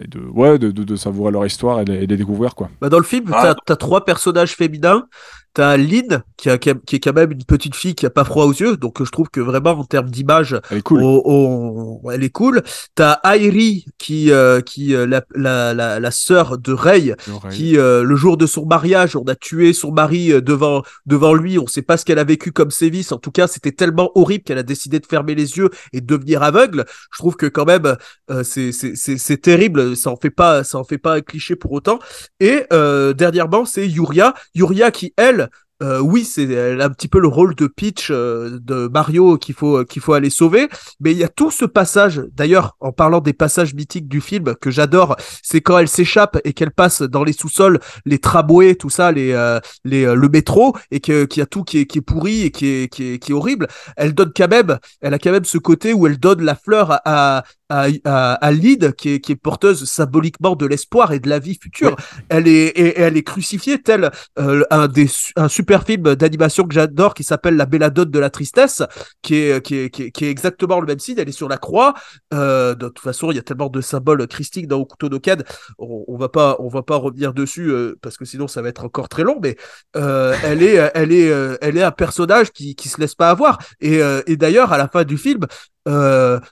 et 0.01 0.07
de, 0.07 0.19
ouais, 0.19 0.57
de, 0.59 0.71
de, 0.71 0.83
de 0.83 0.95
savourer 0.95 1.31
leur 1.31 1.45
histoire 1.45 1.79
et 1.81 1.85
de, 1.85 1.93
les- 1.93 2.03
et 2.03 2.07
de 2.07 2.11
les 2.13 2.17
découvrir 2.17 2.55
quoi. 2.55 2.69
Bah, 2.81 2.89
dans 2.89 2.97
le 2.97 3.03
film, 3.03 3.25
Ah, 3.33 3.41
t'as 3.41 3.55
t'as 3.65 3.75
trois 3.75 4.05
personnages 4.05 4.55
féminins. 4.55 5.05
T'as 5.53 5.75
Lynn, 5.77 6.21
qui, 6.37 6.49
a, 6.51 6.57
qui, 6.59 6.69
est 6.69 6.99
quand 6.99 7.13
même 7.13 7.31
une 7.31 7.43
petite 7.43 7.75
fille 7.75 7.95
qui 7.95 8.05
a 8.05 8.11
pas 8.11 8.23
froid 8.23 8.45
aux 8.45 8.53
yeux, 8.53 8.77
donc 8.77 9.03
je 9.03 9.09
trouve 9.09 9.27
que 9.29 9.39
vraiment 9.39 9.71
en 9.71 9.83
termes 9.85 10.09
d'image, 10.11 10.59
Elle 10.69 10.77
est 10.77 10.81
cool. 10.81 11.01
on- 11.01 12.01
on- 12.03 12.11
elle 12.11 12.23
est 12.23 12.29
cool. 12.29 12.61
T'as 12.95 13.19
Airi, 13.23 13.85
qui, 13.97 14.31
euh, 14.31 14.61
qui 14.61 14.93
euh, 14.93 15.07
la, 15.07 15.23
la, 15.33 15.73
la, 15.73 15.99
la 15.99 16.11
sœur 16.11 16.57
de 16.59 16.73
Rei, 16.73 17.15
qui 17.51 17.77
euh, 17.77 18.03
le 18.03 18.15
jour 18.15 18.37
de 18.37 18.45
son 18.45 18.65
mariage, 18.67 19.15
on 19.15 19.23
a 19.23 19.35
tué 19.35 19.73
son 19.73 19.91
mari 19.91 20.31
euh, 20.31 20.41
devant 20.41 20.83
devant 21.05 21.33
lui. 21.33 21.57
On 21.57 21.65
sait 21.67 21.81
pas 21.81 21.97
ce 21.97 22.05
qu'elle 22.05 22.19
a 22.19 22.23
vécu 22.23 22.51
comme 22.51 22.69
sévice. 22.71 23.11
En 23.11 23.17
tout 23.17 23.31
cas, 23.31 23.47
c'était 23.47 23.71
tellement 23.71 24.11
horrible 24.15 24.43
qu'elle 24.43 24.57
a 24.59 24.63
décidé 24.63 24.99
de 24.99 25.05
fermer 25.07 25.33
les 25.33 25.57
yeux 25.57 25.69
et 25.93 26.01
de 26.01 26.05
devenir 26.05 26.43
aveugle. 26.43 26.85
Je 27.11 27.17
trouve 27.17 27.35
que 27.35 27.47
quand 27.47 27.65
même, 27.65 27.95
euh, 28.29 28.43
c'est 28.43 28.71
c'est 28.71 28.95
c'est 28.95 29.17
c'est 29.17 29.37
terrible. 29.37 29.95
Ça 29.95 30.11
en 30.11 30.17
fait 30.17 30.29
pas 30.29 30.63
ça 30.63 30.77
en 30.77 30.83
fait 30.83 30.97
pas 30.99 31.15
un 31.15 31.21
cliché 31.21 31.55
pour 31.55 31.71
autant. 31.71 31.97
Et 32.39 32.63
euh, 32.73 33.13
dernièrement, 33.13 33.65
c'est 33.65 33.87
Yuria, 33.87 34.33
Yuria 34.53 34.91
qui 34.91 35.13
elle 35.17 35.46
euh, 35.83 35.99
oui, 35.99 36.23
c'est 36.25 36.81
un 36.81 36.89
petit 36.89 37.07
peu 37.07 37.19
le 37.19 37.27
rôle 37.27 37.53
de 37.53 37.67
Peach 37.67 38.07
euh, 38.09 38.57
de 38.61 38.87
Mario 38.87 39.37
qu'il 39.37 39.53
faut 39.53 39.83
qu'il 39.85 40.01
faut 40.01 40.13
aller 40.13 40.31
sauver, 40.31 40.67
mais 40.99 41.11
il 41.11 41.17
y 41.17 41.23
a 41.23 41.27
tout 41.27 41.51
ce 41.51 41.65
passage. 41.65 42.23
D'ailleurs, 42.33 42.75
en 42.79 42.91
parlant 42.91 43.21
des 43.21 43.33
passages 43.33 43.75
mythiques 43.75 44.07
du 44.07 44.19
film 44.19 44.55
que 44.55 44.71
j'adore, 44.71 45.15
c'est 45.43 45.61
quand 45.61 45.77
elle 45.77 45.87
s'échappe 45.87 46.39
et 46.43 46.53
qu'elle 46.53 46.71
passe 46.71 47.03
dans 47.03 47.23
les 47.23 47.33
sous-sols, 47.33 47.79
les 48.05 48.17
tramways, 48.17 48.75
tout 48.75 48.89
ça, 48.89 49.11
les 49.11 49.33
euh, 49.33 49.59
les 49.83 50.05
euh, 50.05 50.15
le 50.15 50.29
métro 50.29 50.75
et 50.89 50.99
qu'il 50.99 51.27
y 51.35 51.41
a 51.41 51.45
tout 51.45 51.63
qui 51.63 51.79
est 51.79 51.85
qui 51.85 51.99
est 51.99 52.01
pourri 52.01 52.41
et 52.41 52.51
qui 52.51 52.65
est 52.67 52.87
qui 52.89 53.13
est 53.13 53.33
horrible. 53.33 53.67
Elle 53.97 54.15
donne 54.15 54.31
quand 54.35 54.49
même, 54.49 54.79
elle 55.01 55.13
a 55.13 55.19
quand 55.19 55.31
même 55.31 55.45
ce 55.45 55.59
côté 55.59 55.93
où 55.93 56.07
elle 56.07 56.17
donne 56.17 56.41
la 56.41 56.55
fleur 56.55 56.99
à 57.05 57.43
à, 57.69 57.87
à, 58.05 58.33
à 58.33 58.51
Lyd, 58.51 58.93
qui 58.93 59.09
est 59.13 59.19
qui 59.19 59.33
est 59.33 59.35
porteuse 59.35 59.85
symboliquement 59.85 60.55
de 60.55 60.65
l'espoir 60.65 61.11
et 61.11 61.19
de 61.19 61.29
la 61.29 61.39
vie 61.39 61.57
future. 61.61 61.95
Elle 62.29 62.47
est 62.47 62.67
et, 62.67 62.99
elle 62.99 63.17
est 63.17 63.23
crucifiée 63.23 63.81
tel 63.81 64.11
euh, 64.39 64.63
un 64.71 64.87
des 64.87 65.07
un 65.35 65.47
super 65.47 65.83
film 65.83 66.15
d'animation 66.15 66.63
que 66.63 66.73
j'adore 66.73 67.13
qui 67.13 67.23
s'appelle 67.23 67.55
La 67.55 67.65
Belladone 67.65 68.09
de 68.09 68.19
la 68.19 68.29
tristesse, 68.29 68.83
qui 69.21 69.35
est 69.35 69.61
qui 69.65 69.75
est 69.75 69.89
qui 69.89 70.03
est, 70.03 70.11
qui 70.11 70.25
est 70.25 70.29
exactement 70.29 70.79
le 70.79 70.87
même 70.87 70.99
signe. 70.99 71.15
Elle 71.17 71.29
est 71.29 71.33
sur 71.33 71.49
la 71.49 71.57
croix. 71.57 71.93
Euh, 72.33 72.75
de 72.75 72.87
toute 72.87 72.99
façon, 72.99 73.31
il 73.31 73.35
y 73.35 73.39
a 73.39 73.43
tellement 73.43 73.69
de 73.69 73.81
symboles 73.81 74.25
christiques 74.27 74.67
dans 74.67 74.79
Okuto 74.79 75.09
no 75.09 75.19
Ken. 75.19 75.43
On, 75.77 76.05
on 76.07 76.17
va 76.17 76.29
pas 76.29 76.55
on 76.59 76.69
va 76.69 76.83
pas 76.83 76.95
revenir 76.95 77.33
dessus 77.33 77.69
euh, 77.69 77.97
parce 78.01 78.17
que 78.17 78.25
sinon 78.25 78.47
ça 78.47 78.61
va 78.61 78.69
être 78.69 78.85
encore 78.85 79.09
très 79.09 79.23
long. 79.23 79.39
Mais 79.41 79.57
elle 79.93 80.63
est 80.63 80.91
elle 80.93 81.11
est 81.11 81.31
elle 81.61 81.77
est 81.77 81.83
un 81.83 81.91
personnage 81.91 82.51
qui 82.51 82.75
qui 82.75 82.89
se 82.89 82.99
laisse 83.01 83.15
pas 83.15 83.29
avoir. 83.29 83.57
Et 83.81 83.99
et 84.27 84.37
d'ailleurs 84.37 84.71
à 84.71 84.77
la 84.77 84.87
fin 84.87 85.03
du 85.03 85.17
film, 85.17 85.45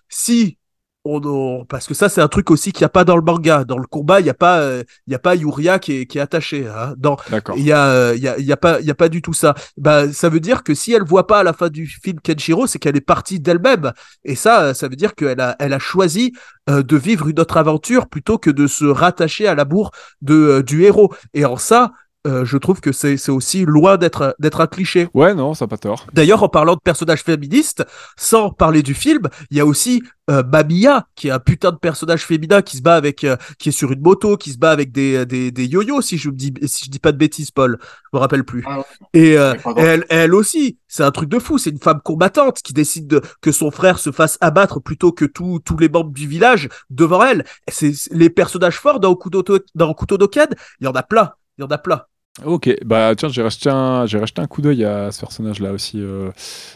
si 0.10 0.58
on, 1.06 1.22
on- 1.23 1.65
parce 1.65 1.88
que 1.88 1.94
ça 1.94 2.10
c'est 2.10 2.22
un 2.22 2.27
truc 2.27 2.52
aussi 2.52 2.72
qu'il 2.73 2.82
n'y 2.84 2.86
a 2.88 2.90
pas 2.90 3.03
dans 3.06 3.15
le 3.15 3.22
manga. 3.22 3.64
Dans 3.64 3.77
le 3.77 3.88
combat, 3.88 4.19
il 4.19 4.23
n'y 4.23 4.30
a 4.30 4.34
pas 4.34 4.60
euh, 4.60 4.84
il 5.07 5.14
y 5.14 5.15
a 5.15 5.19
pas 5.19 5.36
Yuria 5.36 5.80
qui 5.80 5.94
est 6.02 6.06
qui 6.07 6.18
est 6.18 6.22
attaché. 6.22 6.68
Hein. 6.68 6.94
Dans 6.98 7.15
il 7.56 7.64
y 7.65 7.72
a, 7.72 7.86
euh, 7.88 8.14
il 8.15 8.23
y 8.23 8.27
a, 8.27 8.38
il 8.38 8.45
y 8.45 8.52
a 8.52 8.57
pas, 8.57 8.80
il 8.82 8.86
y 8.86 8.91
a 8.91 8.95
pas 8.95 9.07
du 9.10 9.22
tout 9.22 9.34
ça. 9.34 9.53
Bah, 9.77 10.11
ça 10.11 10.30
veut 10.30 10.40
dire 10.40 10.64
que 10.64 10.73
si 10.73 10.91
elle 10.94 11.03
voit 11.03 11.27
pas 11.27 11.40
à 11.40 11.44
la 11.44 11.53
fin 11.53 11.69
du 11.69 11.88
film 11.88 12.19
Kenshiro, 12.19 12.68
c'est 12.68 12.80
qu'elle 12.80 12.98
est 12.98 13.02
partie 13.02 13.40
d'elle-même. 13.40 13.91
Et 14.23 14.36
ça, 14.36 14.61
euh, 14.64 14.73
ça 14.73 14.88
veut 14.88 14.95
dire 14.95 15.15
qu'elle 15.15 15.40
a, 15.40 15.56
elle 15.60 15.73
a 15.73 15.80
choisi 15.80 16.34
euh, 16.69 16.84
de 16.84 16.98
vivre 16.98 17.27
une 17.27 17.40
autre 17.40 17.57
aventure 17.57 18.07
plutôt 18.07 18.38
que 18.38 18.49
de 18.49 18.68
se 18.68 18.86
rattacher 18.86 19.48
à 19.48 19.56
l'amour 19.56 19.91
de 20.22 20.61
du 20.65 20.84
héros. 20.84 21.14
Et 21.34 21.45
en 21.45 21.57
ça, 21.57 21.91
euh, 22.26 22.45
je 22.45 22.57
trouve 22.57 22.81
que 22.81 22.91
c'est, 22.91 23.18
c'est 23.18 23.31
aussi 23.31 23.65
loin 23.65 23.97
d'être, 23.97 24.35
d'être 24.39 24.61
un 24.61 24.68
cliché. 24.68 25.07
Ouais, 25.14 25.34
non, 25.34 25.53
ça 25.53 25.65
n'a 25.65 25.69
pas 25.69 25.77
tort. 25.77 26.07
D'ailleurs, 26.14 26.43
en 26.43 26.49
parlant 26.49 26.73
de 26.73 26.80
personnages 26.84 27.23
féministes, 27.23 27.85
sans 28.18 28.49
parler 28.49 28.84
du 28.84 28.93
film, 28.93 29.23
il 29.52 29.57
y 29.57 29.60
a 29.60 29.65
aussi 29.65 30.03
euh, 30.30 30.43
Mamiya, 30.43 31.07
qui 31.15 31.27
est 31.27 31.31
un 31.31 31.39
putain 31.39 31.72
de 31.72 31.77
personnage 31.77 32.26
féminin 32.26 32.61
qui 32.61 32.77
se 32.77 32.81
bat 32.81 32.95
avec, 32.95 33.23
euh, 33.23 33.38
qui 33.60 33.69
est 33.69 33.72
sur 33.72 33.91
une 33.91 34.02
moto, 34.02 34.38
qui 34.38 34.52
se 34.52 34.57
bat 34.57 34.72
avec 34.72 34.91
des, 34.91 35.26
des, 35.26 35.52
des 35.52 35.65
yo-yo, 35.65 36.02
si 36.02 36.18
je 36.18 36.30
me 36.30 36.35
dis, 36.35 36.53
si 36.65 36.85
je 36.85 36.89
dis 36.89 36.99
pas 36.99 37.11
de 37.11 37.18
bêtises, 37.18 37.52
Paul. 37.52 37.77
Je 37.81 38.18
me 38.18 38.19
rappelle 38.19 38.43
plus. 38.43 38.64
Ah. 38.68 38.84
Et 39.14 39.38
euh, 39.38 39.53
elle, 39.77 40.06
elle 40.10 40.34
aussi, 40.34 40.80
c'est 40.88 41.03
un 41.03 41.11
truc 41.11 41.30
de 41.30 41.39
fou. 41.39 41.57
C'est 41.57 41.69
une 41.69 41.80
femme 41.80 42.02
combattante 42.03 42.61
qui 42.64 42.73
décide 42.73 43.07
de, 43.07 43.22
que 43.41 43.52
son 43.52 43.69
frère 43.69 43.99
se 43.99 44.11
fasse 44.11 44.38
abattre 44.41 44.81
plutôt 44.81 45.11
que 45.11 45.26
tous 45.26 45.60
tous 45.60 45.77
les 45.77 45.89
membres 45.89 46.11
du 46.11 46.27
village 46.27 46.69
devant 46.89 47.23
elle. 47.23 47.45
C'est 47.68 47.91
les 48.11 48.30
personnages 48.30 48.80
forts 48.80 48.99
dans 48.99 49.11
Okuto, 49.11 49.43
dans 49.76 49.95
no 50.19 50.27
Ken, 50.27 50.47
il 50.80 50.85
y 50.85 50.88
en 50.88 50.93
a 50.93 51.03
plein. 51.03 51.34
Il 51.57 51.61
y 51.61 51.65
en 51.65 51.69
a 51.69 51.77
plein. 51.77 52.03
Ok, 52.44 52.70
bah 52.84 53.16
tiens, 53.16 53.30
j'ai 53.30 53.41
racheté 53.41 53.70
un, 53.70 54.06
j'ai 54.07 54.20
racheté 54.20 54.41
un 54.41 54.48
coup 54.48 54.62
d'œil 54.62 54.84
à 54.84 55.10
ce 55.12 55.22
personnage-là 55.22 55.72
aussi 55.72 56.02
euh, 56.02 56.32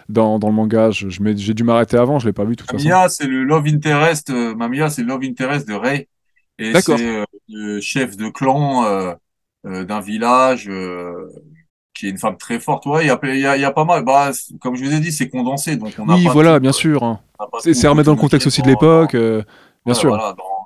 dans, 0.08 0.40
dans 0.40 0.48
le 0.48 0.54
manga. 0.54 0.90
Je, 0.92 1.10
je 1.10 1.22
j'ai 1.36 1.54
dû 1.54 1.64
m'arrêter 1.64 1.98
avant, 1.98 2.18
je 2.18 2.28
l'ai 2.28 2.34
pas 2.34 2.46
vu 2.46 2.56
de 2.56 2.62
toute 2.62 2.72
façon. 2.72 2.90
Mamiya, 2.90 3.10
c'est 3.10 3.26
le 3.28 3.44
love 3.44 3.68
interest. 3.68 4.30
euh, 4.30 4.56
Mamiya, 4.56 4.90
c'est 4.90 5.02
le 5.02 5.08
love 5.10 5.24
interest 5.24 5.68
de 5.68 5.74
Rei. 5.74 6.08
Et 6.60 6.74
D'accord. 6.74 6.98
c'est 6.98 7.06
euh, 7.22 7.26
le 7.48 7.80
chef 7.82 8.16
de 8.18 8.30
clan 8.30 8.84
euh, 8.86 9.84
d'un 9.86 10.02
village 10.02 10.70
qui 11.94 12.08
est 12.08 12.10
une 12.10 12.18
femme 12.18 12.38
très 12.38 12.60
forte. 12.60 12.86
Ouais, 12.86 13.06
il 13.06 13.08
y 13.08 13.12
a, 13.12 13.36
y 13.36 13.46
a, 13.46 13.58
y 13.58 13.66
a 13.66 13.72
pas 13.72 13.86
mal. 13.86 14.04
Bah, 14.06 14.32
comme 14.62 14.76
je 14.76 14.84
vous 14.86 14.94
ai 14.94 15.00
dit, 15.00 15.12
c'est 15.12 15.30
condensé, 15.30 15.76
donc 15.78 15.96
on 15.98 16.06
n'a 16.06 16.18
Oui, 16.18 16.24
pas 16.24 16.32
voilà, 16.34 16.60
tout, 16.60 16.60
bien 16.60 16.72
sûr. 16.72 17.04
hein. 17.04 17.20
C'est 17.58 17.74
tout 17.74 17.80
c'est 17.80 17.88
remettre 17.88 18.08
dans 18.08 18.14
le 18.14 18.18
contexte 18.18 18.48
aussi 18.48 18.62
de 18.62 18.68
l'époque, 18.68 19.16
bien 19.86 19.94
sûr. 19.94 20.18
voilà, 20.18 20.34
dans- 20.34 20.59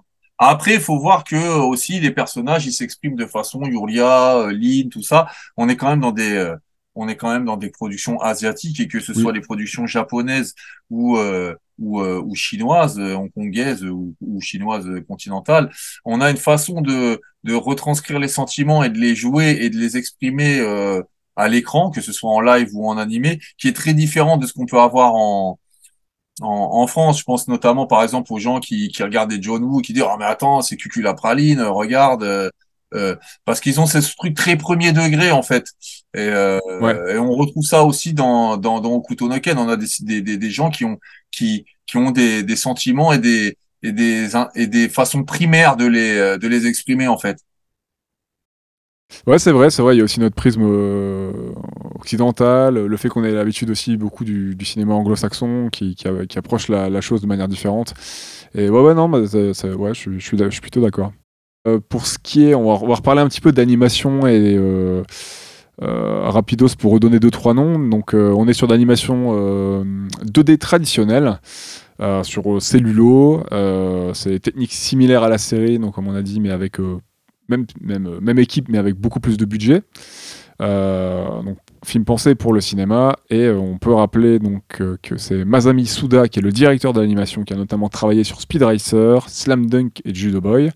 Après, 0.50 0.76
il 0.76 0.80
faut 0.82 1.00
voir 1.00 1.24
que 1.24 1.60
aussi 1.60 2.00
les 2.00 2.12
personnages, 2.12 2.66
ils 2.66 2.74
s'expriment 2.74 3.16
de 3.16 3.26
façon 3.26 3.64
Yuria, 3.66 4.38
euh, 4.38 4.52
Lin, 4.52 4.90
tout 4.92 5.02
ça. 5.04 5.28
On 5.58 5.70
est 5.70 5.76
quand 5.78 5.90
même 5.90 6.02
dans 6.02 6.12
des, 6.12 6.34
euh, 6.34 6.56
on 6.96 7.08
est 7.08 7.16
quand 7.16 7.32
même 7.32 7.46
dans 7.46 7.58
des 7.58 7.70
productions 7.70 8.20
asiatiques 8.22 8.80
et 8.80 8.88
que 8.88 9.00
ce 9.00 9.14
Oui. 9.14 9.22
soit 9.22 9.32
les 9.34 9.42
productions 9.42 9.86
japonaises 9.88 10.54
ou 10.90 11.18
euh, 11.18 11.56
ou, 11.80 12.02
euh, 12.02 12.22
ou 12.24 12.36
chinoises, 12.36 13.00
euh, 13.00 13.16
hongkongaises 13.16 13.84
ou, 13.84 14.16
ou 14.22 14.40
chinoises 14.42 14.88
continentales, 15.08 15.72
on 16.06 16.22
a 16.22 16.30
une 16.30 16.38
façon 16.38 16.82
de 16.82 17.20
de 17.44 17.54
retranscrire 17.56 18.20
les 18.20 18.28
sentiments 18.30 18.84
et 18.84 18.90
de 18.90 18.98
les 19.00 19.16
jouer 19.16 19.58
et 19.62 19.70
de 19.70 19.78
les 19.78 19.98
exprimer 19.98 20.60
euh, 20.60 21.02
à 21.36 21.48
l'écran, 21.50 21.90
que 21.92 22.00
ce 22.02 22.14
soit 22.14 22.30
en 22.32 22.40
live 22.42 22.70
ou 22.74 22.88
en 22.88 22.98
animé, 22.98 23.40
qui 23.58 23.68
est 23.68 23.74
très 23.76 23.94
différent 23.94 24.38
de 24.38 24.46
ce 24.48 24.54
qu'on 24.54 24.66
peut 24.68 24.80
avoir 24.80 25.16
en 25.16 25.60
en, 26.42 26.48
en 26.82 26.88
France, 26.88 27.20
je 27.20 27.24
pense 27.24 27.48
notamment 27.48 27.86
par 27.88 28.04
exemple 28.04 28.34
aux 28.34 28.40
gens 28.40 28.60
qui, 28.60 28.90
qui 28.90 29.04
regardent 29.04 29.30
des 29.30 29.42
John 29.42 29.64
Woo 29.64 29.82
qui 29.82 29.94
disent 29.94 30.04
oh 30.08 30.16
mais 30.18 30.26
attends 30.26 30.62
c'est 30.62 30.78
Cucu 30.78 31.02
la 31.02 31.14
praline 31.14 31.60
euh, 31.60 31.70
regarde 31.70 32.24
euh, 32.24 32.50
euh, 32.96 33.16
parce 33.46 33.60
qu'ils 33.60 33.80
ont 33.80 33.86
ce 33.86 34.00
truc 34.18 34.36
très 34.36 34.56
premier 34.58 34.92
degré 34.94 35.32
en 35.32 35.42
fait. 35.44 35.66
Et, 36.16 36.20
euh, 36.22 36.60
Ouais. 36.82 36.96
et 37.16 37.18
on 37.18 37.32
retrouve 37.34 37.64
ça 37.66 37.84
aussi 37.84 38.14
dans 38.14 38.58
dans 38.58 38.80
dans 38.82 38.92
Okuto 38.94 39.28
no 39.28 39.40
Ken 39.40 39.58
on 39.58 39.70
a 39.70 39.78
des, 39.78 39.88
des, 40.02 40.22
des, 40.22 40.38
des 40.38 40.52
gens 40.52 40.70
qui 40.72 40.86
ont 40.86 40.98
qui 41.32 41.66
qui 41.88 41.98
ont 41.98 42.12
des, 42.12 42.44
des 42.44 42.56
sentiments 42.56 43.14
et 43.14 43.20
des 43.20 43.58
et 43.84 43.92
des 43.92 44.30
et 44.56 44.68
des 44.68 44.90
façons 44.90 45.24
primaires 45.24 45.76
de 45.76 45.86
les 45.86 46.38
de 46.40 46.48
les 46.48 46.68
exprimer 46.68 47.08
en 47.08 47.18
fait 47.18 47.38
Ouais, 49.28 49.40
c'est 49.40 49.52
vrai, 49.52 49.70
c'est 49.70 49.82
vrai. 49.82 49.96
Il 49.96 50.00
y 50.00 50.02
a 50.02 50.04
aussi 50.04 50.20
notre 50.20 50.36
prisme 50.36 50.64
euh, 50.64 51.32
occidental, 51.96 52.86
le 52.86 52.98
fait 52.98 53.10
qu'on 53.10 53.24
ait 53.24 53.32
l'habitude 53.32 53.70
aussi 53.70 53.98
beaucoup 53.98 54.26
du, 54.26 54.58
cinéma 54.64 54.94
anglo-saxon 54.94 55.70
qui, 55.72 55.96
qui 55.96 56.38
approche 56.38 56.68
la, 56.70 57.02
chose 57.02 57.22
de 57.22 57.28
manière 57.28 57.48
différente. 57.48 57.94
Et 58.56 58.70
ouais, 58.70 58.82
ouais, 58.82 58.94
non, 58.94 59.10
bah, 59.10 59.20
ouais, 59.20 59.94
je, 59.94 60.20
suis- 60.20 60.62
plutôt 60.62 60.82
d'accord. 60.82 61.12
Euh, 61.66 61.80
pour 61.80 62.06
ce 62.06 62.20
qui 62.20 62.46
est, 62.46 62.56
on 62.56 62.66
va, 62.66 62.96
reparler 62.96 63.22
un 63.22 63.28
petit 63.30 63.40
peu 63.40 63.54
d'animation 63.54 64.28
et 64.28 64.56
euh, 64.58 65.04
euh, 65.82 66.30
rapidos 66.30 66.76
pour 66.78 66.92
redonner 66.92 67.20
deux 67.20 67.32
trois 67.32 67.54
noms. 67.54 67.80
Donc 67.80 68.14
euh, 68.14 68.34
on 68.36 68.48
est 68.48 68.54
sur 68.54 68.68
d'animation 68.68 69.32
euh, 69.34 69.84
2D 70.26 70.58
traditionnelle 70.58 71.40
euh, 72.02 72.22
sur 72.24 72.62
cellulo. 72.62 73.44
Euh, 73.54 74.14
c'est 74.14 74.32
des 74.32 74.40
techniques 74.42 74.74
similaires 74.74 75.24
à 75.24 75.30
la 75.30 75.38
série, 75.38 75.80
donc 75.80 75.96
comme 75.96 76.08
on 76.08 76.16
a 76.16 76.22
dit, 76.22 76.42
mais 76.42 76.52
avec 76.52 76.80
euh, 76.80 76.98
même, 77.58 77.66
même, 77.82 78.08
euh, 78.08 78.20
même 78.22 78.40
équipe, 78.40 78.70
mais 78.70 78.78
avec 78.78 78.96
beaucoup 78.96 79.20
plus 79.20 79.38
de 79.38 79.46
budget. 79.46 79.82
Euh, 80.62 81.42
donc 81.42 81.58
film 81.84 82.06
pensé 82.06 82.36
pour 82.36 82.54
le 82.54 82.62
cinéma 82.62 83.16
et 83.32 83.42
euh, 83.46 83.58
on 83.58 83.80
peut 83.80 83.92
rappeler 83.92 84.38
donc 84.38 84.62
que 84.68 85.18
c'est 85.18 85.44
Masami 85.46 85.88
Suda 85.88 86.28
qui 86.28 86.38
est 86.38 86.44
le 86.44 86.52
directeur 86.52 86.94
de 86.94 87.02
l'animation 87.02 87.44
qui 87.44 87.54
a 87.54 87.56
notamment 87.56 87.90
travaillé 87.90 88.24
sur 88.24 88.40
Speed 88.40 88.62
Racer, 88.62 89.28
Slam 89.30 89.66
Dunk 89.66 90.02
et 90.06 90.14
Judo 90.14 90.42
Boy 90.42 90.70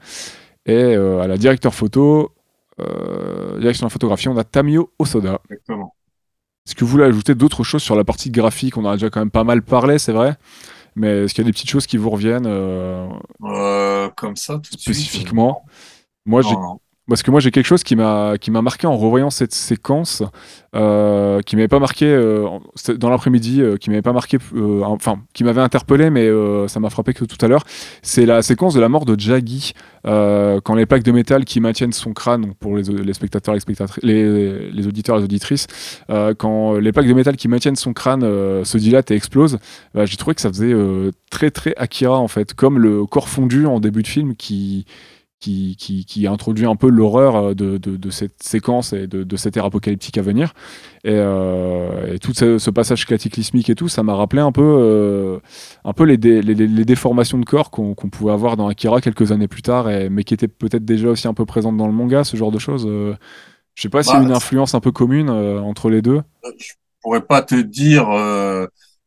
et 0.65 0.95
à 0.95 1.27
la 1.27 1.37
directeur 1.37 1.75
photo 1.75 2.31
euh, 2.79 3.59
direction 3.59 3.85
de 3.85 3.89
la 3.91 3.93
photographie 3.93 4.27
on 4.29 4.37
a 4.37 4.43
Tamio 4.43 4.91
Osoda 4.97 5.41
Exactement. 5.51 5.93
est-ce 6.65 6.73
que 6.73 6.83
vous 6.83 6.89
voulez 6.91 7.05
ajouter 7.05 7.35
d'autres 7.35 7.63
choses 7.63 7.83
sur 7.83 7.95
la 7.95 8.03
partie 8.03 8.31
graphique? 8.31 8.77
On 8.77 8.85
en 8.85 8.89
a 8.89 8.93
déjà 8.93 9.11
quand 9.11 9.19
même 9.21 9.31
pas 9.31 9.43
mal 9.43 9.61
parlé 9.61 9.99
c'est 9.99 10.11
vrai 10.11 10.37
mais 10.97 11.23
est-ce 11.23 11.35
qu'il 11.35 11.43
y 11.43 11.45
a 11.45 11.49
des 11.49 11.53
petites 11.53 11.69
choses 11.69 11.85
qui 11.85 11.97
vous 11.97 12.09
reviennent 12.09 12.47
euh, 12.47 13.07
Euh, 13.43 14.09
comme 14.17 14.35
ça, 14.35 14.55
tout 14.55 14.75
de 14.75 14.79
suite. 14.79 15.31
Moi 16.27 16.41
j'ai 16.41 16.55
parce 17.07 17.23
que 17.23 17.31
moi 17.31 17.39
j'ai 17.39 17.51
quelque 17.51 17.65
chose 17.65 17.83
qui 17.83 17.95
m'a 17.95 18.37
qui 18.39 18.51
m'a 18.51 18.61
marqué 18.61 18.85
en 18.85 18.97
revoyant 18.97 19.29
cette 19.29 19.53
séquence, 19.53 20.23
euh, 20.75 21.41
qui 21.41 21.55
m'avait 21.55 21.69
pas 21.69 21.79
marqué 21.79 22.05
euh, 22.05 22.47
dans 22.97 23.09
l'après-midi, 23.09 23.61
euh, 23.61 23.77
qui 23.77 23.89
m'avait 23.89 24.01
pas 24.01 24.11
marqué, 24.11 24.37
enfin 24.83 25.21
qui 25.33 25.43
m'avait 25.43 25.61
interpellé, 25.61 26.09
mais 26.09 26.29
ça 26.67 26.79
m'a 26.79 26.89
frappé 26.89 27.13
que 27.13 27.23
tout 27.23 27.43
à 27.43 27.47
l'heure. 27.47 27.63
C'est 28.01 28.25
la 28.25 28.41
séquence 28.41 28.73
de 28.73 28.81
la 28.81 28.89
mort 28.89 29.05
de 29.05 29.17
Jaggy 29.17 29.73
quand 30.03 30.75
les 30.75 30.85
plaques 30.85 31.03
de 31.03 31.11
métal 31.11 31.45
qui 31.45 31.59
maintiennent 31.59 31.93
son 31.93 32.13
crâne, 32.13 32.41
donc 32.41 32.55
pour 32.57 32.75
les, 32.75 32.83
les 32.83 33.13
spectateurs, 33.13 33.55
les 33.55 33.61
les, 34.03 34.71
les 34.71 34.87
auditeurs, 34.87 35.17
les 35.17 35.23
auditrices, 35.23 35.67
quand 36.37 36.75
les 36.75 36.91
plaques 36.91 37.07
de 37.07 37.13
métal 37.13 37.37
qui 37.37 37.47
maintiennent 37.47 37.75
son 37.75 37.93
crâne 37.93 38.21
se 38.63 38.77
dilatent 38.77 39.11
et 39.11 39.15
explosent, 39.15 39.59
bah, 39.93 40.05
j'ai 40.05 40.17
trouvé 40.17 40.35
que 40.35 40.41
ça 40.41 40.49
faisait 40.49 40.75
très 41.29 41.51
très 41.51 41.73
Akira 41.77 42.19
en 42.19 42.27
fait, 42.27 42.53
comme 42.53 42.79
le 42.79 43.05
corps 43.05 43.29
fondu 43.29 43.65
en 43.65 43.79
début 43.79 44.01
de 44.01 44.07
film 44.07 44.35
qui 44.35 44.85
qui, 45.39 45.75
qui, 45.77 46.05
qui 46.05 46.27
introduit 46.27 46.65
un 46.65 46.75
peu 46.75 46.89
l'horreur 46.89 47.35
euh, 47.35 47.53
de, 47.53 47.77
de, 47.77 47.95
de 47.97 48.09
cette 48.09 48.41
séquence 48.41 48.93
et 48.93 49.07
de, 49.07 49.23
de 49.23 49.37
cette 49.37 49.55
ère 49.57 49.65
apocalyptique 49.65 50.17
à 50.17 50.21
venir. 50.23 50.53
Et, 51.03 51.11
euh, 51.13 52.15
et 52.15 52.19
tout 52.19 52.33
ce, 52.33 52.57
ce 52.57 52.69
passage 52.71 53.05
cataclysmique 53.05 53.69
et 53.69 53.75
tout, 53.75 53.87
ça 53.89 54.03
m'a 54.03 54.15
rappelé 54.15 54.41
un 54.41 54.51
peu, 54.51 54.63
euh, 54.63 55.39
un 55.85 55.93
peu 55.93 56.03
les, 56.05 56.17
dé- 56.17 56.41
les, 56.41 56.55
les- 56.55 56.67
les 56.67 56.85
déformations 56.85 57.37
de 57.39 57.45
corps 57.45 57.71
qu'on 57.71 57.93
pouvait 57.95 58.31
avoir 58.33 58.57
dans 58.57 58.67
Akira 58.67 59.01
quelques 59.01 59.31
années 59.31 59.47
plus 59.47 59.61
tard, 59.61 59.89
et, 59.89 60.09
mais 60.09 60.23
qui 60.23 60.33
étaient 60.33 60.47
peut-être 60.47 60.85
déjà 60.85 61.09
aussi 61.09 61.27
un 61.27 61.33
peu 61.35 61.45
présentes 61.45 61.77
dans 61.77 61.87
le 61.87 61.93
manga, 61.93 62.23
ce 62.23 62.37
genre 62.37 62.51
de 62.51 62.59
choses. 62.59 62.85
euh. 62.87 63.15
je 63.75 63.83
sais 63.83 63.89
pas 63.89 64.03
s'il 64.03 64.19
y 64.19 64.21
a 64.21 64.23
Bah, 64.23 64.25
une 64.25 64.31
influence 64.31 64.75
un 64.75 64.79
peu 64.81 64.91
commune 64.91 65.29
entre 65.29 65.89
les 65.89 66.01
deux. 66.01 66.21
je 66.59 66.73
pourrais 67.01 67.25
pas 67.25 67.41
te 67.41 67.55
dire 67.55 68.07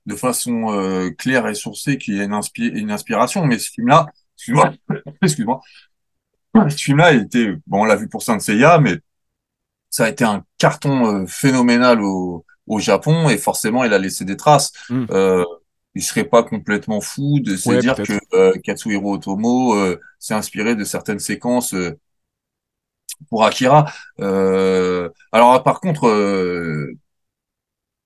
de 0.06 0.16
façon 0.16 1.12
claire 1.18 1.46
et 1.48 1.54
sourcée 1.54 1.98
qu'il 1.98 2.16
y 2.16 2.20
a 2.20 2.24
une, 2.24 2.32
inspi- 2.32 2.72
une 2.74 2.90
inspiration, 2.90 3.44
mais 3.46 3.58
ce 3.58 3.70
film-là, 3.70 4.06
excuse-moi, 4.36 4.72
excuse-moi, 5.22 5.60
ce 6.54 6.76
film-là, 6.76 7.12
il 7.12 7.22
était, 7.22 7.54
bon, 7.66 7.82
on 7.82 7.84
l'a 7.84 7.96
vu 7.96 8.08
pour 8.08 8.22
Saint 8.22 8.38
Seiya, 8.38 8.78
mais 8.78 8.96
ça 9.88 10.04
a 10.04 10.08
été 10.08 10.24
un 10.24 10.44
carton 10.58 11.22
euh, 11.22 11.26
phénoménal 11.26 12.00
au, 12.00 12.44
au 12.66 12.78
Japon 12.78 13.28
et 13.28 13.38
forcément, 13.38 13.84
il 13.84 13.92
a 13.92 13.98
laissé 13.98 14.24
des 14.24 14.36
traces. 14.36 14.72
Mm. 14.88 15.06
Euh, 15.10 15.44
il 15.96 16.02
serait 16.02 16.24
pas 16.24 16.44
complètement 16.44 17.00
fou 17.00 17.40
de 17.40 17.56
se 17.56 17.68
Ouais, 17.68 17.78
dire 17.78 17.96
que 17.96 18.12
euh, 18.34 18.52
Katsuhiro 18.62 19.14
Otomo 19.14 19.74
euh, 19.74 20.00
s'est 20.20 20.34
inspiré 20.34 20.76
de 20.76 20.84
certaines 20.84 21.18
séquences 21.18 21.74
pour 23.28 23.44
Akira. 23.44 23.92
Euh, 24.20 25.08
alors, 25.32 25.62
par 25.62 25.80
contre, 25.80 26.08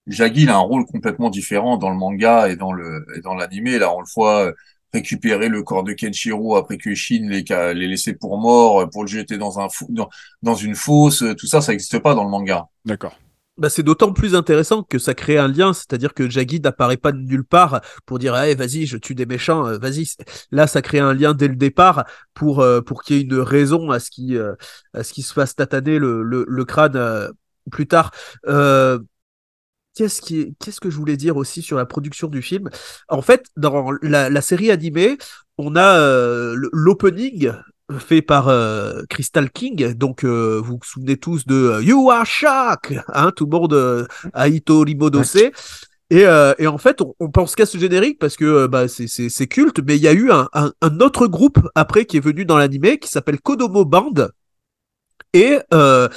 Jaggy, 0.06 0.42
il 0.42 0.50
a 0.50 0.56
un 0.56 0.58
rôle 0.58 0.86
complètement 0.86 1.30
différent 1.30 1.76
dans 1.76 1.90
le 1.90 1.96
manga 1.96 2.48
et 2.48 2.56
dans 2.56 2.72
le 2.72 3.06
et 3.16 3.20
dans 3.20 3.34
l'animé. 3.34 3.78
Là, 3.78 3.94
on 3.94 4.00
le 4.00 4.06
voit 4.14 4.52
récupérer 4.94 5.48
le 5.50 5.62
corps 5.62 5.84
de 5.84 5.92
Kenshiro 5.92 6.56
après 6.56 6.78
que 6.78 6.94
Shin 6.94 7.28
l'ait 7.28 7.44
ca- 7.46 7.74
l'ait 7.74 7.86
laissé 7.88 8.14
pour 8.14 8.38
mort, 8.38 8.80
euh, 8.80 8.86
pour 8.86 9.02
le 9.02 9.08
jeter 9.08 9.36
dans 9.36 9.58
un 9.58 9.68
fou- 9.68 9.88
dans, 9.90 10.08
dans 10.42 10.54
une 10.54 10.74
fosse. 10.74 11.22
euh, 11.22 11.34
Tout 11.34 11.46
ça, 11.46 11.60
ça 11.60 11.72
n'existe 11.72 11.98
pas 11.98 12.14
dans 12.14 12.24
le 12.24 12.30
manga. 12.30 12.64
D'accord. 12.86 13.18
Bah, 13.56 13.68
c'est 13.70 13.84
d'autant 13.84 14.12
plus 14.12 14.34
intéressant 14.34 14.82
que 14.82 14.98
ça 14.98 15.14
crée 15.14 15.38
un 15.38 15.46
lien, 15.46 15.72
c'est-à-dire 15.72 16.12
que 16.12 16.28
Jaggy 16.28 16.58
n'apparaît 16.60 16.96
pas 16.96 17.12
de 17.12 17.18
nulle 17.18 17.44
part 17.44 17.80
pour 18.04 18.18
dire 18.18 18.34
hey, 18.36 18.56
vas-y, 18.56 18.86
je 18.86 18.96
tue 18.96 19.14
des 19.14 19.26
méchants, 19.26 19.66
euh, 19.66 19.78
vas-y. 19.78 20.06
Là, 20.50 20.66
ça 20.66 20.82
crée 20.82 20.98
un 20.98 21.14
lien 21.14 21.34
dès 21.34 21.46
le 21.48 21.54
départ 21.54 22.04
pour, 22.34 22.66
pour 22.84 23.02
qu'il 23.04 23.16
y 23.16 23.20
ait 23.20 23.22
une 23.22 23.38
raison 23.38 23.90
à 23.90 24.00
ce 24.00 24.10
qu'il 24.10 24.42
à 24.92 25.02
ce 25.04 25.12
qu'il 25.12 25.22
se 25.24 25.32
fasse 25.32 25.54
tataner 25.54 25.98
le, 26.00 26.22
le, 26.24 26.44
le 26.48 26.64
crâne 26.64 27.30
plus 27.70 27.86
tard. 27.86 28.10
Euh, 28.48 28.98
Qu'est-ce 29.94 30.20
qui, 30.20 30.54
qu'est-ce 30.58 30.80
que 30.80 30.90
je 30.90 30.96
voulais 30.96 31.16
dire 31.16 31.36
aussi 31.36 31.62
sur 31.62 31.76
la 31.76 31.86
production 31.86 32.28
du 32.28 32.42
film? 32.42 32.68
En 33.08 33.22
fait, 33.22 33.46
dans 33.56 33.92
la, 34.02 34.28
la 34.28 34.40
série 34.40 34.70
animée, 34.70 35.16
on 35.56 35.76
a 35.76 35.98
euh, 35.98 36.56
l'opening 36.72 37.52
fait 37.98 38.22
par 38.22 38.48
euh, 38.48 39.02
Crystal 39.08 39.50
King. 39.50 39.92
Donc, 39.94 40.24
euh, 40.24 40.60
vous 40.62 40.74
vous 40.74 40.80
souvenez 40.84 41.16
tous 41.16 41.46
de 41.46 41.54
euh, 41.54 41.82
You 41.82 42.10
Are 42.10 42.26
Shock, 42.26 42.94
hein, 43.12 43.30
tout 43.36 43.44
le 43.44 43.50
monde 43.50 43.74
euh, 43.74 44.06
Aito 44.34 44.80
Rimodose. 44.80 45.36
Et, 46.10 46.26
euh, 46.26 46.54
et 46.58 46.66
en 46.66 46.78
fait, 46.78 47.00
on, 47.00 47.14
on 47.20 47.30
pense 47.30 47.54
qu'à 47.54 47.66
ce 47.66 47.78
générique 47.78 48.18
parce 48.18 48.36
que 48.36 48.66
bah, 48.66 48.88
c'est- 48.88 49.06
c'est 49.08 49.28
c'est 49.28 49.46
culte, 49.46 49.80
mais 49.86 49.96
il 49.96 50.02
y 50.02 50.08
a 50.08 50.12
eu 50.12 50.30
un, 50.30 50.48
un, 50.52 50.72
un 50.82 51.00
autre 51.00 51.26
groupe 51.28 51.58
après 51.74 52.04
qui 52.04 52.16
est 52.18 52.20
venu 52.20 52.44
dans 52.44 52.58
l'animé 52.58 52.98
qui 52.98 53.08
s'appelle 53.08 53.40
Kodomo 53.40 53.84
Band. 53.84 54.12
Et, 55.32 55.58
euh, 55.72 56.08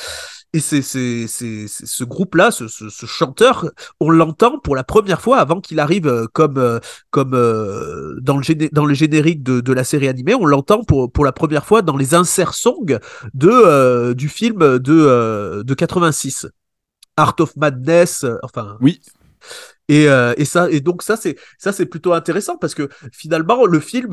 et 0.57 1.27
c'est 1.27 1.67
ce 1.67 2.03
groupe-là, 2.03 2.51
ce, 2.51 2.67
ce, 2.67 2.89
ce 2.89 3.05
chanteur, 3.05 3.71
on 3.99 4.09
l'entend 4.09 4.59
pour 4.59 4.75
la 4.75 4.83
première 4.83 5.21
fois 5.21 5.37
avant 5.37 5.61
qu'il 5.61 5.79
arrive 5.79 6.07
euh, 6.07 6.25
comme, 6.33 6.57
euh, 6.57 6.79
comme 7.09 7.33
euh, 7.33 8.15
dans, 8.21 8.37
le 8.37 8.69
dans 8.71 8.85
le 8.85 8.93
générique 8.93 9.43
de, 9.43 9.61
de 9.61 9.73
la 9.73 9.83
série 9.83 10.07
animée. 10.07 10.35
On 10.35 10.45
l'entend 10.45 10.83
pour, 10.83 11.11
pour 11.11 11.25
la 11.25 11.31
première 11.31 11.65
fois 11.65 11.81
dans 11.81 11.97
les 11.97 12.13
insert 12.13 12.53
songs 12.53 12.99
de, 13.33 13.49
euh, 13.49 14.13
du 14.13 14.29
film 14.29 14.79
de, 14.79 14.93
euh, 14.93 15.63
de 15.63 15.73
86. 15.73 16.47
Art 17.15 17.35
of 17.39 17.55
Madness, 17.55 18.25
enfin. 18.43 18.77
Oui. 18.81 19.01
Et, 19.89 20.09
euh, 20.09 20.33
et 20.37 20.43
ça 20.43 20.69
et 20.69 20.81
donc 20.81 21.01
ça 21.01 21.15
c'est 21.15 21.37
ça 21.57 21.71
c'est 21.71 21.85
plutôt 21.85 22.11
intéressant 22.11 22.57
parce 22.57 22.75
que 22.75 22.89
finalement 23.13 23.65
le 23.65 23.79
film 23.79 24.11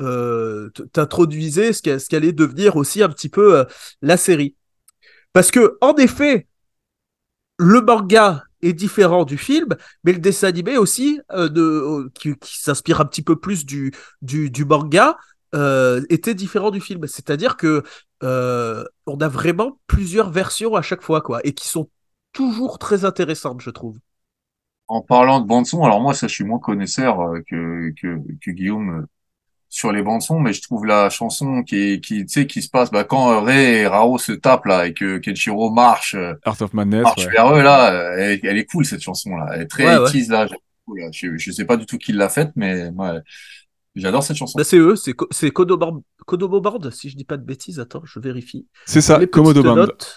euh, 0.00 0.68
t'introduisait 0.92 1.72
ce 1.72 2.08
qu'allait 2.08 2.32
devenir 2.32 2.76
aussi 2.76 3.02
un 3.02 3.08
petit 3.08 3.30
peu 3.30 3.56
euh, 3.56 3.64
la 4.02 4.18
série 4.18 4.56
parce 5.36 5.50
que 5.50 5.76
en 5.82 5.92
effet 5.96 6.46
le 7.58 7.82
manga 7.82 8.44
est 8.62 8.72
différent 8.72 9.26
du 9.26 9.36
film 9.36 9.68
mais 10.02 10.14
le 10.14 10.18
dessin 10.18 10.48
animé 10.48 10.78
aussi 10.78 11.20
euh, 11.30 11.50
euh, 11.54 12.10
qui, 12.14 12.34
s'inspire 12.42 13.02
un 13.02 13.04
petit 13.04 13.20
peu 13.20 13.36
plus 13.38 13.66
du 13.66 13.92
du, 14.22 14.64
manga 14.64 15.18
euh, 15.54 16.00
était 16.08 16.32
différent 16.32 16.70
du 16.70 16.80
film. 16.80 17.06
C'est-à-dire 17.06 17.58
que 17.58 17.82
on 18.22 19.20
a 19.20 19.28
vraiment 19.28 19.78
plusieurs 19.86 20.30
versions 20.30 20.74
à 20.74 20.80
chaque 20.80 21.02
fois 21.02 21.20
quoi 21.20 21.40
et 21.44 21.52
qui 21.52 21.68
sont 21.68 21.90
toujours 22.32 22.78
très 22.78 23.04
intéressantes 23.04 23.60
je 23.60 23.68
trouve. 23.68 23.98
En 24.88 25.02
parlant 25.02 25.40
de 25.40 25.46
bande 25.46 25.66
son, 25.66 25.84
alors 25.84 26.00
moi, 26.00 26.14
ça, 26.14 26.28
je 26.28 26.32
suis 26.32 26.44
moins 26.44 26.60
connaisseur 26.60 27.18
que 27.46 27.92
que, 28.00 28.50
Guillaume 28.52 29.06
sur 29.68 29.92
les 29.92 30.02
bandes 30.02 30.22
son, 30.22 30.38
mais 30.40 30.52
je 30.52 30.62
trouve 30.62 30.86
la 30.86 31.10
chanson 31.10 31.62
qui 31.62 31.76
est, 31.76 32.00
qui 32.00 32.24
tu 32.24 32.28
sais 32.28 32.46
qui 32.46 32.62
se 32.62 32.68
passe 32.70 32.90
bah, 32.90 33.04
quand 33.04 33.30
euh, 33.32 33.40
Rei 33.40 33.80
et 33.80 33.86
Rao 33.86 34.18
se 34.18 34.32
tapent 34.32 34.66
là 34.66 34.86
et 34.86 34.94
que 34.94 35.18
Kenshiro 35.18 35.70
marche 35.70 36.14
euh, 36.14 36.34
Art 36.44 36.60
of 36.62 36.72
Madness. 36.72 37.02
marche 37.02 37.26
ouais. 37.26 37.32
vers 37.32 37.52
eux 37.54 37.62
là, 37.62 37.92
euh, 37.92 38.16
elle, 38.16 38.40
elle 38.42 38.58
est 38.58 38.64
cool 38.64 38.84
cette 38.84 39.02
chanson 39.02 39.36
là, 39.36 39.52
elle 39.54 39.62
est 39.62 39.66
très 39.66 39.84
Ouais, 39.84 39.98
ouais. 39.98 40.08
80s, 40.08 40.30
là. 40.30 40.46
Je, 41.12 41.36
je 41.36 41.50
sais 41.50 41.64
pas 41.64 41.76
du 41.76 41.84
tout 41.84 41.98
qui 41.98 42.12
l'a 42.12 42.28
faite, 42.28 42.52
mais 42.54 42.90
j'adore 43.96 44.22
cette 44.22 44.36
chanson. 44.36 44.56
Bah, 44.56 44.62
c'est 44.64 44.78
eux, 44.78 44.94
c'est 44.94 45.14
c'est 45.32 45.50
Band, 45.50 46.90
si 46.90 47.10
je 47.10 47.16
dis 47.16 47.24
pas 47.24 47.36
de 47.36 47.44
bêtises. 47.44 47.80
Attends, 47.80 48.02
je 48.04 48.20
vérifie. 48.20 48.66
C'est 48.84 49.00
ça, 49.00 49.24
Komodo 49.26 49.62
notes. 49.62 50.16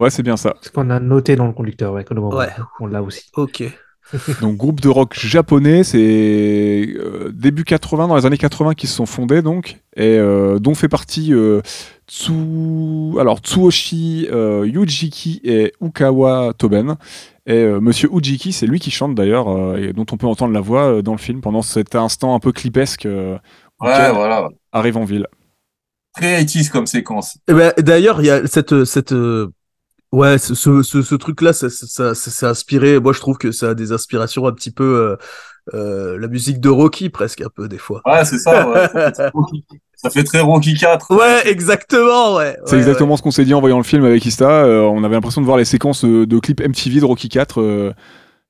Ouais, 0.00 0.08
c'est 0.08 0.22
bien 0.22 0.38
ça. 0.38 0.54
Ce 0.62 0.70
qu'on 0.70 0.88
a 0.88 0.98
noté 0.98 1.36
dans 1.36 1.46
le 1.46 1.52
conducteur, 1.52 1.92
ouais, 1.92 2.04
Kodomo, 2.04 2.34
Ouais. 2.34 2.48
on 2.80 2.86
l'a 2.86 3.02
aussi. 3.02 3.30
Ok. 3.34 3.62
Donc 4.40 4.56
groupe 4.56 4.80
de 4.80 4.88
rock 4.88 5.14
japonais, 5.18 5.84
c'est 5.84 5.98
euh, 6.98 7.30
début 7.32 7.64
80, 7.64 8.08
dans 8.08 8.16
les 8.16 8.26
années 8.26 8.38
80 8.38 8.74
qui 8.74 8.86
se 8.86 8.94
sont 8.94 9.06
fondés 9.06 9.40
donc, 9.42 9.78
et 9.96 10.18
euh, 10.18 10.58
dont 10.58 10.74
fait 10.74 10.88
partie 10.88 11.32
euh, 11.32 11.60
Tsu... 12.08 12.32
Alors, 13.20 13.38
Tsuoshi 13.38 14.26
euh, 14.32 14.66
Yujiki 14.66 15.40
et 15.44 15.72
Ukawa 15.80 16.52
Toben. 16.58 16.96
Et 17.46 17.52
euh, 17.54 17.80
Monsieur 17.80 18.08
Ujiki, 18.12 18.52
c'est 18.52 18.66
lui 18.66 18.80
qui 18.80 18.90
chante 18.90 19.14
d'ailleurs, 19.14 19.48
euh, 19.48 19.76
et 19.76 19.92
dont 19.92 20.06
on 20.10 20.16
peut 20.16 20.26
entendre 20.26 20.52
la 20.52 20.60
voix 20.60 20.86
euh, 20.98 21.02
dans 21.02 21.12
le 21.12 21.18
film 21.18 21.40
pendant 21.40 21.62
cet 21.62 21.94
instant 21.94 22.34
un 22.34 22.40
peu 22.40 22.52
clipesque 22.52 23.06
euh, 23.06 23.38
où 23.80 23.86
Ouais, 23.86 23.92
Ken 23.96 24.12
voilà, 24.14 24.48
arrive 24.72 24.96
en 24.96 25.04
ville. 25.04 25.26
très 26.14 26.42
80s 26.42 26.70
comme 26.70 26.86
séquence. 26.86 27.38
Eh 27.48 27.54
ben, 27.54 27.72
D'ailleurs, 27.78 28.20
il 28.20 28.26
y 28.26 28.30
a 28.30 28.46
cette 28.46 28.84
cette 28.84 29.12
euh, 29.12 29.52
ouais 30.12 30.38
ce 30.38 30.54
ce, 30.54 30.82
ce, 30.82 31.02
ce 31.02 31.14
truc-là, 31.14 31.52
ça, 31.52 31.70
ça, 31.70 31.86
ça, 31.86 32.14
ça 32.14 32.30
s'est 32.30 32.46
inspiré. 32.46 32.98
Moi, 33.00 33.12
je 33.12 33.20
trouve 33.20 33.38
que 33.38 33.52
ça 33.52 33.70
a 33.70 33.74
des 33.74 33.92
inspirations 33.92 34.46
un 34.46 34.52
petit 34.52 34.70
peu 34.70 34.84
euh, 34.84 35.16
euh, 35.74 36.18
la 36.18 36.28
musique 36.28 36.60
de 36.60 36.68
Rocky 36.68 37.10
presque 37.10 37.40
un 37.42 37.48
peu 37.54 37.68
des 37.68 37.78
fois. 37.78 38.02
Ouais, 38.06 38.24
c'est 38.24 38.38
ça. 38.38 38.68
Ouais. 38.68 38.88
ça 39.96 40.10
fait 40.10 40.24
très 40.24 40.40
Rocky 40.40 40.74
4. 40.74 41.14
Ouais, 41.16 41.48
exactement, 41.48 42.36
ouais. 42.36 42.56
C'est 42.64 42.72
Ouais, 42.72 42.78
exactement 42.78 43.16
ce 43.16 43.22
qu'on 43.22 43.30
s'est 43.30 43.44
dit 43.44 43.54
en 43.54 43.60
voyant 43.60 43.78
le 43.78 43.84
film 43.84 44.04
avec 44.04 44.24
Ista. 44.24 44.64
Euh, 44.64 44.80
on 44.82 45.04
avait 45.04 45.14
l'impression 45.14 45.40
de 45.40 45.46
voir 45.46 45.58
les 45.58 45.64
séquences 45.64 46.04
euh, 46.04 46.26
de 46.26 46.38
clips 46.38 46.60
MTV 46.60 47.00
de 47.00 47.04
Rocky 47.04 47.28
4 47.28 47.60
euh, 47.60 47.92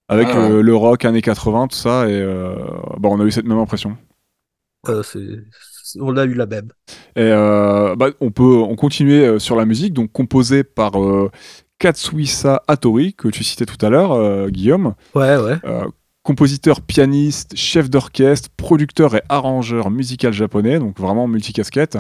avec 0.09 0.29
Ah 0.33 0.39
ouais. 0.41 0.51
euh, 0.53 0.63
le 0.63 0.75
rock 0.75 1.05
années 1.05 1.23
80, 1.23 1.69
tout 1.69 1.77
ça. 1.77 2.09
Et 2.09 2.13
euh, 2.21 2.55
bah, 2.99 3.09
on 3.13 3.21
a 3.21 3.25
eu 3.25 3.31
cette 3.31 3.47
même 3.47 3.59
impression. 3.59 3.97
c'est- 5.03 5.45
on 6.01 6.17
a 6.17 6.25
eu 6.25 6.35
la 6.35 6.47
même. 6.47 6.69
Et 7.17 7.21
euh, 7.23 7.97
bah, 7.97 8.11
on 8.21 8.31
peut 8.31 8.43
on 8.57 8.77
continuer 8.77 9.25
euh, 9.27 9.39
sur 9.39 9.57
la 9.57 9.65
musique, 9.65 9.93
donc 9.95 10.13
composée 10.13 10.65
par 10.65 11.03
euh, 11.03 11.31
Katsuhisa 11.79 12.63
Hattori, 12.69 13.15
que 13.15 13.29
tu 13.29 13.43
citais 13.45 13.67
tout 13.67 13.85
à 13.85 13.89
l'heure, 13.91 14.49
Guillaume. 14.51 14.95
Ouais, 15.15 15.37
ouais. 15.37 15.57
Compositeur, 16.23 16.83
pianiste, 16.83 17.57
chef 17.57 17.89
d'orchestre, 17.89 18.51
producteur 18.57 19.15
et 19.15 19.23
arrangeur 19.31 19.91
musical 19.91 20.33
japonais, 20.35 20.79
donc 20.79 20.99
vraiment 21.01 21.27
multicasquette. 21.27 21.97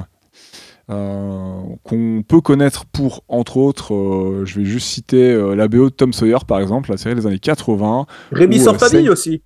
Euh, 0.90 1.62
qu'on 1.84 2.24
peut 2.26 2.40
connaître 2.40 2.84
pour, 2.84 3.22
entre 3.28 3.58
autres, 3.58 3.94
euh, 3.94 4.44
je 4.44 4.58
vais 4.58 4.64
juste 4.64 4.88
citer 4.88 5.30
euh, 5.32 5.54
la 5.54 5.68
BO 5.68 5.88
de 5.88 5.94
Tom 5.94 6.12
Sawyer 6.12 6.38
par 6.48 6.58
exemple, 6.58 6.90
la 6.90 6.96
série 6.96 7.14
des 7.14 7.28
années 7.28 7.38
80, 7.38 8.06
Rémi 8.32 8.58
Ou, 8.58 8.64
sans 8.64 8.74
famille 8.74 9.04
c'est- 9.04 9.08
aussi. 9.08 9.42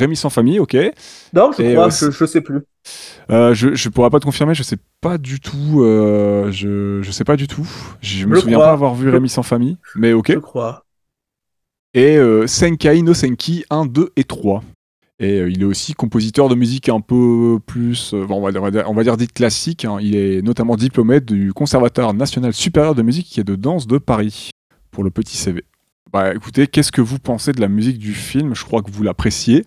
Rémi 0.00 0.16
sans 0.16 0.30
famille, 0.30 0.58
ok. 0.58 0.76
Non, 1.32 1.52
je 1.56 1.62
Et, 1.62 1.72
crois, 1.74 1.86
euh, 1.86 1.90
je, 1.90 2.10
je 2.10 2.24
sais 2.24 2.40
plus. 2.40 2.60
Euh, 3.30 3.54
je, 3.54 3.74
je 3.74 3.88
pourrais 3.88 4.10
pas 4.10 4.18
te 4.18 4.24
confirmer, 4.24 4.54
je 4.54 4.62
sais 4.62 4.78
pas 5.00 5.18
du 5.18 5.38
tout, 5.38 5.82
euh, 5.82 6.50
je, 6.50 7.00
je 7.02 7.10
sais 7.12 7.24
pas 7.24 7.36
du 7.36 7.46
tout. 7.46 7.66
Je 8.00 8.26
me 8.26 8.34
Je 8.34 8.40
souviens 8.40 8.56
crois. 8.56 8.66
pas 8.68 8.72
avoir 8.72 8.94
vu 8.94 9.08
Rémi 9.10 9.28
sans 9.28 9.42
famille, 9.42 9.76
mais 9.94 10.12
ok. 10.12 10.32
Je 10.32 10.38
crois. 10.38 10.84
et 11.94 12.18
Senkai 12.46 13.02
no 13.02 13.14
Senki 13.14 13.64
1, 13.70 13.86
2 13.86 14.10
et 14.16 14.24
3. 14.24 14.62
Et 15.22 15.38
euh, 15.38 15.50
il 15.50 15.60
est 15.60 15.66
aussi 15.66 15.92
compositeur 15.92 16.48
de 16.48 16.54
musique 16.54 16.88
un 16.88 17.00
peu 17.02 17.58
plus, 17.66 18.14
euh, 18.14 18.24
bon, 18.24 18.36
on, 18.36 18.50
va, 18.50 18.58
on 18.58 18.62
va 18.62 18.70
dire- 18.70 18.84
on 18.88 18.94
va 18.94 19.02
dire 19.02 19.18
dite 19.18 19.34
classique. 19.34 19.84
hein. 19.84 19.98
Il 20.00 20.16
est 20.16 20.40
notamment 20.40 20.76
diplômé 20.76 21.20
du 21.20 21.52
Conservatoire 21.52 22.14
national 22.14 22.54
supérieur 22.54 22.94
de 22.94 23.02
musique 23.02 23.38
et 23.38 23.44
de 23.44 23.54
danse 23.54 23.86
de 23.86 23.98
Paris, 23.98 24.48
pour 24.90 25.04
le 25.04 25.10
petit 25.10 25.36
CV. 25.36 25.62
Bah 26.10 26.34
écoutez, 26.34 26.66
qu'est-ce 26.66 26.90
que 26.90 27.02
vous 27.02 27.18
pensez 27.18 27.52
de 27.52 27.60
la 27.60 27.68
musique 27.68 27.98
du 27.98 28.14
film? 28.14 28.54
Je 28.54 28.64
crois 28.64 28.80
que 28.82 28.90
vous 28.90 29.02
l'appréciez. 29.02 29.66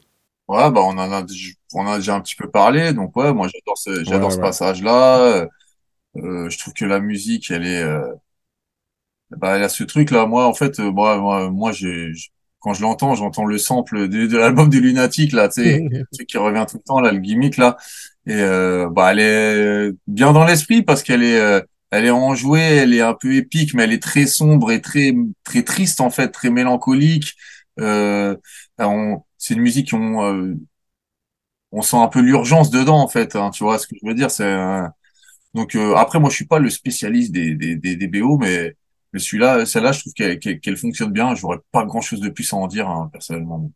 Ouais, 0.53 0.71
bah 0.71 0.81
on 0.83 0.97
en 0.97 1.11
a, 1.11 1.25
on 1.73 1.87
a 1.87 1.97
déjà 1.97 2.15
un 2.15 2.21
petit 2.21 2.35
peu 2.35 2.49
parlé, 2.49 2.93
donc 2.93 3.15
ouais, 3.17 3.33
moi 3.33 3.47
j'adore 3.47 3.77
ce, 3.77 4.03
j'adore 4.03 4.31
Ouais, 4.31 4.31
ce 4.31 4.37
ouais. 4.37 4.41
passage-là. 4.41 5.47
Euh, 6.17 6.49
je 6.49 6.57
trouve 6.59 6.73
que 6.73 6.85
la 6.85 6.99
musique, 6.99 7.51
elle 7.51 7.65
est, 7.67 7.81
euh, 7.81 8.13
bah 9.31 9.55
elle 9.57 9.63
a 9.63 9.69
ce 9.69 9.83
truc-là. 9.83 10.25
Moi, 10.25 10.45
en 10.47 10.53
fait, 10.53 10.79
euh, 10.79 10.91
moi, 10.91 11.17
moi, 11.17 11.49
moi, 11.49 11.71
j'ai, 11.71 12.11
quand 12.59 12.73
je 12.73 12.81
l'entends, 12.81 13.15
j'entends 13.15 13.45
le 13.45 13.57
sample 13.57 14.07
de, 14.07 14.27
de 14.27 14.37
l'album 14.37 14.69
des 14.69 14.79
Lunatiques 14.79 15.33
là, 15.33 15.47
tu 15.49 15.63
sais, 15.63 15.79
le 15.89 16.05
truc 16.13 16.27
qui 16.27 16.37
revient 16.37 16.65
tout 16.69 16.77
le 16.77 16.83
temps 16.83 16.99
là, 17.01 17.11
le 17.11 17.19
gimmick 17.19 17.57
là. 17.57 17.77
Et 18.25 18.35
euh, 18.35 18.89
bah 18.89 19.11
elle 19.11 19.19
est 19.19 19.91
bien 20.07 20.31
dans 20.33 20.45
l'esprit 20.45 20.81
parce 20.83 21.03
qu'elle 21.03 21.23
est, 21.23 21.39
euh, 21.39 21.61
elle 21.91 22.05
est 22.05 22.09
enjouée, 22.11 22.61
elle 22.61 22.93
est 22.93 23.01
un 23.01 23.13
peu 23.15 23.33
épique, 23.35 23.73
mais 23.73 23.83
elle 23.83 23.93
est 23.93 24.01
très 24.03 24.27
sombre 24.27 24.71
et 24.71 24.81
très, 24.81 25.13
très 25.43 25.63
triste 25.63 25.99
en 26.01 26.09
fait, 26.09 26.29
très 26.29 26.49
mélancolique. 26.49 27.33
Euh, 27.79 28.35
on, 28.79 29.21
c'est 29.43 29.55
une 29.55 29.61
musique 29.61 29.87
qui 29.89 29.95
on, 29.95 30.23
euh, 30.23 30.55
on 31.71 31.81
sent 31.81 31.97
un 31.97 32.07
peu 32.07 32.21
l'urgence 32.21 32.69
dedans 32.69 32.99
en 33.01 33.07
fait. 33.07 33.35
hein, 33.35 33.49
tu 33.51 33.63
vois 33.63 33.77
ce 33.79 33.87
que 33.87 33.95
je 34.01 34.07
veux 34.07 34.13
dire 34.15 34.31
C'est 34.31 34.45
donc 35.53 35.75
euh, 35.75 35.95
après 35.95 36.19
moi 36.19 36.29
je 36.29 36.35
suis 36.35 36.45
pas 36.47 36.59
le 36.59 36.69
spécialiste 36.69 37.31
des 37.31 37.55
des 37.55 37.75
des, 37.75 37.95
des 37.95 38.07
BO, 38.07 38.37
mais 38.37 38.75
mais 39.13 39.19
celui-là, 39.19 39.65
celle-là, 39.67 39.91
je 39.91 39.99
trouve 39.99 40.13
qu'elle 40.13 40.77
fonctionne 40.77 41.11
bien. 41.11 41.35
J'aurais 41.35 41.59
pas 41.71 41.85
grand-chose 41.85 42.19
de 42.19 42.29
plus 42.29 42.51
à 42.53 42.57
en 42.57 42.65
dire 42.67 42.89
hein, 42.89 43.09
personnellement. 43.13 43.71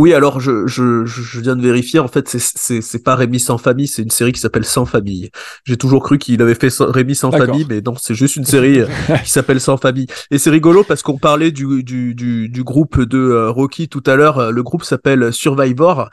Oui, 0.00 0.14
alors 0.14 0.38
je, 0.38 0.66
je, 0.68 1.04
je 1.04 1.40
viens 1.40 1.56
de 1.56 1.62
vérifier. 1.62 1.98
En 1.98 2.06
fait, 2.06 2.28
c'est- 2.28 2.38
c'est 2.56 2.80
c'est 2.80 3.02
pas 3.02 3.16
Rémi 3.16 3.40
sans 3.40 3.58
famille, 3.58 3.88
c'est 3.88 4.02
une 4.02 4.10
série 4.10 4.30
qui 4.32 4.38
s'appelle 4.40 4.64
Sans 4.64 4.84
famille. 4.86 5.30
J'ai 5.64 5.76
toujours 5.76 6.02
cru 6.04 6.18
qu'il 6.18 6.40
avait 6.40 6.54
fait 6.54 6.72
Rémi 6.78 7.16
sans 7.16 7.32
famille, 7.48 7.66
mais 7.68 7.80
non, 7.80 7.94
c'est 8.00 8.14
juste 8.14 8.36
une 8.36 8.44
série 8.44 8.80
euh, 8.80 8.86
qui 9.24 9.30
s'appelle 9.30 9.60
Sans 9.60 9.76
famille. 9.76 10.06
Et 10.30 10.38
c'est 10.38 10.50
rigolo 10.50 10.84
parce 10.84 11.02
qu'on 11.02 11.18
parlait 11.18 11.50
du, 11.50 11.82
du, 11.82 12.14
du, 12.14 12.48
du 12.48 12.62
groupe 12.62 13.00
de 13.02 13.18
euh, 13.18 13.50
Rocky 13.50 13.88
tout 13.88 14.02
à 14.06 14.14
l'heure. 14.14 14.52
Le 14.52 14.62
groupe 14.62 14.84
s'appelle 14.84 15.32
Survivor. 15.32 16.10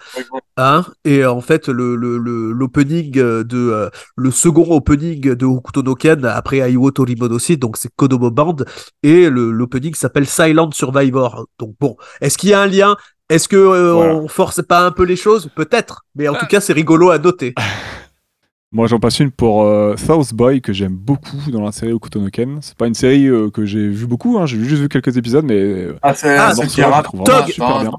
Hein 0.58 0.86
et 1.04 1.20
euh, 1.24 1.32
en 1.32 1.42
fait, 1.42 1.68
le 1.68 1.96
le 1.96 2.18
le- 2.18 2.52
l'opening 2.54 3.18
euh, 3.20 3.44
de 3.44 3.90
le 4.16 4.32
second 4.32 4.66
opening 4.74 5.36
de 5.36 5.46
Hokuto 5.46 5.84
no 5.84 5.96
Ken 5.96 6.26
après 6.26 6.58
Aiwo 6.60 6.92
Torimonoshi, 6.92 7.58
donc 7.58 7.76
c'est 7.78 7.90
Kodomo 7.96 8.32
Band, 8.32 8.56
et 9.04 9.30
le 9.30 9.52
l'opening 9.52 9.94
s'appelle 9.96 10.26
Silent 10.26 10.72
Survivor. 10.72 11.46
Donc 11.60 11.76
bon, 11.80 11.98
est-ce 12.22 12.38
qu'il 12.38 12.50
y 12.50 12.54
a 12.54 12.62
un 12.62 12.68
lien 12.68 12.96
Est-ce 13.30 13.48
que 13.48 13.56
euh, 13.56 13.94
Voilà. 13.94 14.16
on 14.16 14.28
force 14.28 14.62
pas 14.62 14.86
un 14.86 14.92
peu 14.92 15.04
les 15.04 15.16
choses? 15.16 15.50
Peut-être, 15.56 16.06
mais 16.16 16.28
en 16.28 16.36
tout 16.36 16.46
cas, 16.48 16.62
c'est 16.62 16.74
rigolo 16.74 17.10
à 17.10 17.18
noter. 17.18 17.54
Moi, 18.72 18.88
j'en 18.88 19.00
passe 19.00 19.20
une 19.22 19.32
pour 19.32 19.64
euh, 19.64 19.96
South 19.96 20.34
Boy 20.34 20.62
que 20.62 20.74
j'aime 20.74 20.96
beaucoup 20.96 21.38
dans 21.50 21.62
la 21.62 21.72
série 21.72 21.94
Okuto 21.94 22.20
no 22.20 22.30
Ken. 22.30 22.60
C'est 22.62 22.76
pas 22.78 22.88
une 22.88 22.94
série 22.94 23.28
euh, 23.28 23.50
que 23.50 23.64
j'ai 23.66 23.88
vu 23.88 24.06
beaucoup, 24.06 24.38
hein, 24.38 24.46
j'ai 24.46 24.62
juste 24.62 24.82
vu 24.82 24.90
quelques 24.90 25.16
épisodes, 25.16 25.46
mais 25.46 25.56
euh, 25.56 25.98
Ah, 26.02 26.14
c'est 26.14 26.38
Ah, 26.38 26.54
Tog. 26.54 26.68
super 26.68 27.80
bien. 27.80 27.92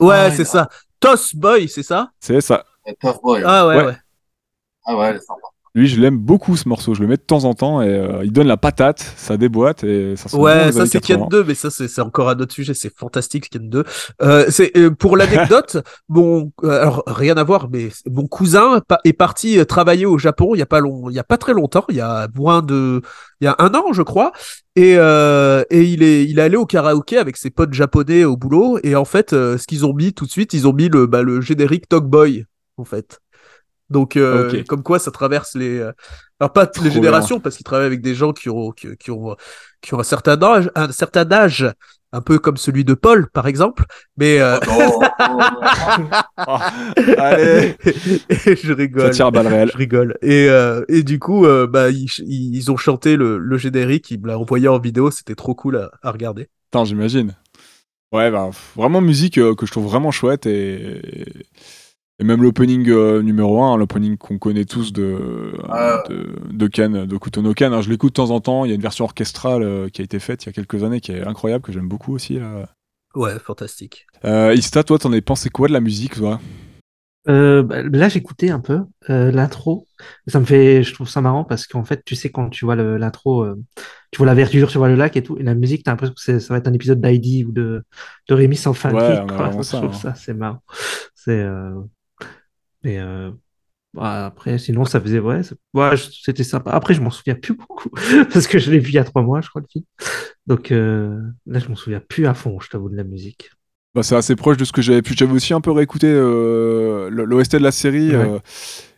Ouais, 0.00 0.30
c'est 0.34 0.44
ça. 0.44 0.68
Toss 0.98 1.34
Boy, 1.36 1.68
c'est 1.68 1.84
ça? 1.84 2.10
C'est 2.18 2.40
ça. 2.40 2.64
Tough 3.00 3.20
Boy. 3.22 3.42
Ah 3.46 3.68
ouais, 3.68 3.76
Ouais. 3.76 3.84
ouais. 3.86 3.96
Ah 4.86 4.96
ouais, 4.96 5.06
elle 5.10 5.16
est 5.16 5.20
sympa. 5.20 5.40
Lui, 5.78 5.86
je 5.86 6.00
l'aime 6.00 6.18
beaucoup 6.18 6.56
ce 6.56 6.68
morceau. 6.68 6.94
Je 6.94 7.02
le 7.02 7.06
mets 7.06 7.16
de 7.16 7.22
temps 7.22 7.44
en 7.44 7.54
temps 7.54 7.80
et 7.82 7.88
euh, 7.88 8.24
il 8.24 8.32
donne 8.32 8.48
la 8.48 8.56
patate, 8.56 9.00
ça 9.16 9.36
déboîte 9.36 9.84
et 9.84 10.16
ça 10.16 10.36
Ouais, 10.36 10.72
ça 10.72 10.86
c'est 10.86 11.00
80. 11.00 11.18
Ken 11.18 11.28
2, 11.30 11.44
mais 11.44 11.54
ça 11.54 11.70
c'est 11.70 12.00
encore 12.00 12.28
un 12.28 12.38
autre 12.40 12.52
sujet, 12.52 12.74
c'est 12.74 12.92
fantastique 12.94 13.48
Ken 13.50 13.68
2. 13.68 13.84
Euh, 14.22 14.46
c'est 14.48 14.76
euh, 14.76 14.90
pour 14.90 15.16
l'anecdote, 15.16 15.78
euh, 16.16 16.44
alors 16.64 17.04
rien 17.06 17.36
à 17.36 17.44
voir, 17.44 17.68
mais 17.70 17.90
mon 18.10 18.26
cousin 18.26 18.82
est 19.04 19.12
parti 19.12 19.64
travailler 19.66 20.06
au 20.06 20.18
Japon 20.18 20.54
il 20.54 20.58
y 20.58 20.62
a 20.62 20.66
pas 20.66 20.80
long, 20.80 21.08
il 21.10 21.14
y 21.14 21.18
a 21.20 21.24
pas 21.24 21.36
très 21.38 21.52
longtemps, 21.52 21.84
il 21.88 21.96
y 21.96 22.00
a 22.00 22.28
moins 22.34 22.62
de, 22.62 23.00
il 23.40 23.44
y 23.44 23.48
a 23.48 23.54
un 23.58 23.72
an 23.74 23.92
je 23.92 24.02
crois, 24.02 24.32
et 24.76 24.94
euh, 24.96 25.62
et 25.70 25.84
il 25.84 26.02
est 26.02 26.24
il 26.24 26.38
est 26.38 26.42
allé 26.42 26.56
au 26.56 26.66
karaoké 26.66 27.18
avec 27.18 27.36
ses 27.36 27.50
potes 27.50 27.72
japonais 27.72 28.24
au 28.24 28.36
boulot, 28.36 28.78
et 28.82 28.96
en 28.96 29.04
fait 29.04 29.32
euh, 29.32 29.58
ce 29.58 29.66
qu'ils 29.66 29.86
ont 29.86 29.94
mis 29.94 30.12
tout 30.12 30.26
de 30.26 30.30
suite, 30.30 30.52
ils 30.54 30.66
ont 30.66 30.72
mis 30.72 30.88
le 30.88 31.06
bah, 31.06 31.22
le 31.22 31.40
générique 31.40 31.88
Talk 31.88 32.04
Boy 32.04 32.46
en 32.76 32.84
fait. 32.84 33.20
Donc 33.90 34.16
euh, 34.16 34.62
comme 34.68 34.82
quoi 34.82 34.98
ça 34.98 35.10
traverse 35.10 35.54
les 35.54 35.78
euh, 35.78 35.92
alors 36.40 36.52
pas 36.52 36.66
toutes 36.66 36.84
les 36.84 36.90
générations 36.90 37.40
parce 37.40 37.56
qu'il 37.56 37.64
travaille 37.64 37.86
avec 37.86 38.00
des 38.02 38.14
gens 38.14 38.32
qui 38.32 38.48
ont 38.50 38.70
qui, 38.70 38.88
qui 38.98 39.10
ont 39.10 39.34
qui 39.80 39.94
ont 39.94 40.00
un 40.00 40.04
certain 40.04 40.40
âge, 40.42 40.70
un 40.74 40.90
certain 40.92 41.30
âge, 41.32 41.70
un 42.12 42.20
peu 42.20 42.38
comme 42.38 42.56
celui 42.56 42.84
de 42.84 42.94
Paul, 42.94 43.28
par 43.30 43.46
exemple. 43.46 43.84
Mais 44.16 44.40
euh, 44.40 44.58
Oh, 44.68 45.02
oh, 46.46 46.58
Allez, 47.18 47.76
et 48.28 48.56
je 48.56 48.74
ça 48.74 48.74
rigole. 48.74 49.10
tire 49.10 49.26
à 49.26 49.30
balles 49.30 49.46
réelles. 49.46 49.70
Je 49.72 49.76
rigole. 49.76 50.16
Et, 50.22 50.48
euh, 50.48 50.84
et 50.88 51.02
du 51.02 51.18
coup, 51.18 51.46
euh, 51.46 51.66
bah, 51.66 51.90
ils, 51.90 52.08
ils 52.26 52.70
ont 52.70 52.76
chanté 52.76 53.16
le, 53.16 53.38
le 53.38 53.58
générique, 53.58 54.10
ils 54.10 54.20
me 54.20 54.28
l'ont 54.28 54.40
envoyé 54.40 54.68
en 54.68 54.78
vidéo, 54.78 55.10
c'était 55.10 55.34
trop 55.34 55.54
cool 55.54 55.76
à, 55.76 55.90
à 56.02 56.10
regarder. 56.10 56.48
Putain, 56.70 56.84
j'imagine. 56.84 57.34
Ouais, 58.12 58.30
bah, 58.30 58.50
vraiment 58.74 59.00
musique 59.00 59.38
euh, 59.38 59.54
que 59.54 59.66
je 59.66 59.70
trouve 59.72 59.84
vraiment 59.84 60.10
chouette 60.10 60.46
et, 60.46 61.20
et 61.20 61.34
même 62.24 62.42
l'opening 62.42 62.88
euh, 62.88 63.22
numéro 63.22 63.62
1, 63.62 63.76
l'opening 63.76 64.16
qu'on 64.16 64.38
connaît 64.38 64.64
tous 64.64 64.92
de, 64.92 65.52
Ah. 65.68 66.02
de, 66.08 66.34
de 66.50 66.66
Ken, 66.66 67.06
de 67.06 67.16
Kutono 67.16 67.54
Ken. 67.54 67.72
hein, 67.72 67.80
je 67.80 67.90
l'écoute 67.90 68.10
de 68.10 68.14
temps 68.14 68.30
en 68.30 68.40
temps. 68.40 68.64
Il 68.64 68.68
y 68.68 68.72
a 68.72 68.74
une 68.74 68.80
version 68.80 69.04
orchestrale 69.04 69.62
euh, 69.62 69.88
qui 69.88 70.00
a 70.00 70.04
été 70.04 70.18
faite 70.18 70.44
il 70.44 70.46
y 70.46 70.50
a 70.50 70.52
quelques 70.52 70.82
années 70.82 71.00
qui 71.00 71.12
est 71.12 71.24
incroyable, 71.26 71.62
que 71.62 71.72
j'aime 71.72 71.88
beaucoup 71.88 72.14
aussi. 72.14 72.38
là. 72.38 72.68
Ouais, 73.14 73.38
fantastique. 73.38 74.06
Euh, 74.24 74.54
Ista, 74.54 74.84
toi, 74.84 74.98
t'en 74.98 75.12
as 75.12 75.20
pensé 75.22 75.48
quoi 75.48 75.68
de 75.68 75.72
la 75.72 75.80
musique, 75.80 76.16
toi? 76.16 76.40
Euh, 77.28 77.62
bah, 77.62 77.82
là, 77.82 78.08
j'écoutais 78.08 78.50
un 78.50 78.60
peu 78.60 78.80
euh, 79.10 79.30
l'intro. 79.30 79.86
Ça 80.28 80.40
me 80.40 80.44
fait, 80.44 80.82
je 80.82 80.94
trouve 80.94 81.08
ça 81.08 81.20
marrant 81.20 81.44
parce 81.44 81.66
qu'en 81.66 81.84
fait, 81.84 82.02
tu 82.04 82.14
sais, 82.16 82.30
quand 82.30 82.48
tu 82.48 82.64
vois 82.64 82.76
l'intro, 82.76 83.42
euh, 83.44 83.54
tu 84.10 84.18
vois 84.18 84.26
la 84.26 84.34
verdure, 84.34 84.68
tu 84.70 84.78
vois 84.78 84.88
le 84.88 84.94
lac 84.94 85.16
et 85.16 85.22
tout, 85.22 85.36
et 85.36 85.42
la 85.42 85.54
musique, 85.54 85.84
t'as 85.84 85.90
l'impression 85.90 86.14
que 86.14 86.38
ça 86.38 86.54
va 86.54 86.58
être 86.58 86.68
un 86.68 86.72
épisode 86.72 87.00
d'Heidi 87.00 87.44
ou 87.44 87.52
de, 87.52 87.82
de 88.28 88.34
Rémi 88.34 88.56
sans 88.56 88.72
fin 88.72 88.92
Ouais, 88.94 89.18
on 89.20 89.28
a 89.28 89.62
ça, 89.62 89.78
trouve 89.78 89.90
hein. 89.90 89.92
ça, 89.92 90.14
c'est 90.14 90.32
marrant. 90.34 90.62
C'est, 91.14 91.44
mais 92.84 92.98
euh, 92.98 93.30
bah, 93.94 94.26
après, 94.26 94.58
sinon, 94.58 94.84
ça 94.86 95.00
faisait, 95.00 95.20
ouais, 95.20 95.42
c'est- 95.44 95.56
ouais, 95.74 95.96
c'était 95.98 96.44
sympa. 96.44 96.72
Après, 96.72 96.94
je 96.94 97.02
m'en 97.02 97.10
souviens 97.10 97.36
plus 97.36 97.54
beaucoup 97.54 97.90
parce 98.32 98.46
que 98.48 98.58
je 98.58 98.70
l'ai 98.70 98.78
vu 98.80 98.90
il 98.90 98.94
y 98.94 98.98
a 98.98 99.04
trois 99.04 99.22
mois, 99.22 99.40
je 99.42 99.48
crois, 99.50 99.62
le 99.62 99.68
film. 99.68 99.84
Donc 100.46 100.72
euh, 100.72 101.20
là, 101.46 101.58
je 101.60 101.68
m'en 101.68 101.76
souviens 101.76 102.00
plus 102.00 102.26
à 102.26 102.34
fond, 102.34 102.60
je 102.60 102.70
t'avoue, 102.70 102.90
de 102.90 102.96
la 102.96 103.04
musique. 103.04 103.50
bah, 103.94 104.02
C'est 104.02 104.16
assez 104.16 104.36
proche 104.36 104.56
de 104.56 104.64
ce 104.64 104.72
que 104.72 104.82
j'avais 104.82 105.02
pu. 105.02 105.14
J'avais 105.16 105.32
aussi 105.32 105.54
un 105.54 105.60
peu 105.60 105.70
réécouté 105.72 106.06
euh, 106.10 107.08
le- 107.10 107.24
l'OST 107.24 107.58
de 107.58 107.62
la 107.62 107.72
série. 107.72 108.14
Ouais. 108.14 108.14
euh, 108.14 108.38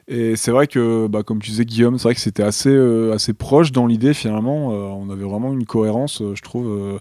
et 0.08 0.36
c'est 0.36 0.50
vrai 0.50 0.66
que, 0.66 1.06
bah, 1.08 1.22
comme 1.22 1.40
tu 1.40 1.50
disais, 1.50 1.64
Guillaume, 1.64 1.98
c'est 1.98 2.04
vrai 2.04 2.14
que 2.14 2.20
c'était 2.20 2.42
assez, 2.42 2.70
euh, 2.70 3.12
assez 3.14 3.32
proche 3.34 3.72
dans 3.72 3.86
l'idée, 3.86 4.14
finalement. 4.14 4.72
Euh, 4.72 4.76
on 4.88 5.10
avait 5.10 5.24
vraiment 5.24 5.52
une 5.52 5.66
cohérence, 5.66 6.22
euh, 6.22 6.34
je 6.36 6.42
trouve, 6.42 7.00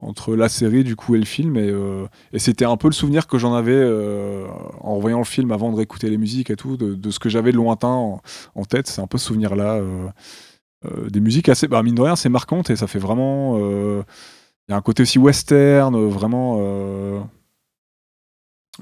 entre 0.00 0.36
la 0.36 0.48
série, 0.48 0.84
du 0.84 0.94
coup, 0.96 1.14
et 1.14 1.18
le 1.18 1.24
film. 1.24 1.56
Et, 1.56 1.68
euh, 1.70 2.06
et 2.32 2.38
c'était 2.38 2.64
un 2.66 2.76
peu 2.76 2.88
le 2.88 2.92
souvenir 2.92 3.26
que 3.26 3.38
j'en 3.38 3.54
avais 3.54 3.72
euh, 3.72 4.46
en 4.80 4.96
revoyant 4.96 5.18
le 5.18 5.24
film 5.24 5.50
avant 5.52 5.70
de 5.70 5.76
réécouter 5.76 6.10
les 6.10 6.18
musiques 6.18 6.50
et 6.50 6.56
tout, 6.56 6.76
de, 6.76 6.94
de 6.94 7.10
ce 7.10 7.18
que 7.18 7.28
j'avais 7.28 7.50
de 7.52 7.56
lointain 7.56 7.88
en, 7.88 8.20
en 8.54 8.64
tête. 8.64 8.86
C'est 8.88 9.00
un 9.00 9.06
peu 9.06 9.18
ce 9.18 9.26
souvenir-là. 9.26 9.74
euh, 9.76 10.08
euh, 10.84 11.08
des 11.08 11.20
musiques 11.20 11.48
assez, 11.48 11.66
bah, 11.68 11.82
mine 11.82 11.94
de 11.94 12.02
rien, 12.02 12.16
c'est 12.16 12.28
marquante 12.28 12.68
et 12.70 12.76
ça 12.76 12.86
fait 12.86 12.98
vraiment. 12.98 13.56
Il 13.58 14.72
y 14.72 14.74
a 14.74 14.76
un 14.76 14.82
côté 14.82 15.02
aussi 15.02 15.18
western, 15.18 15.96
vraiment. 16.08 16.58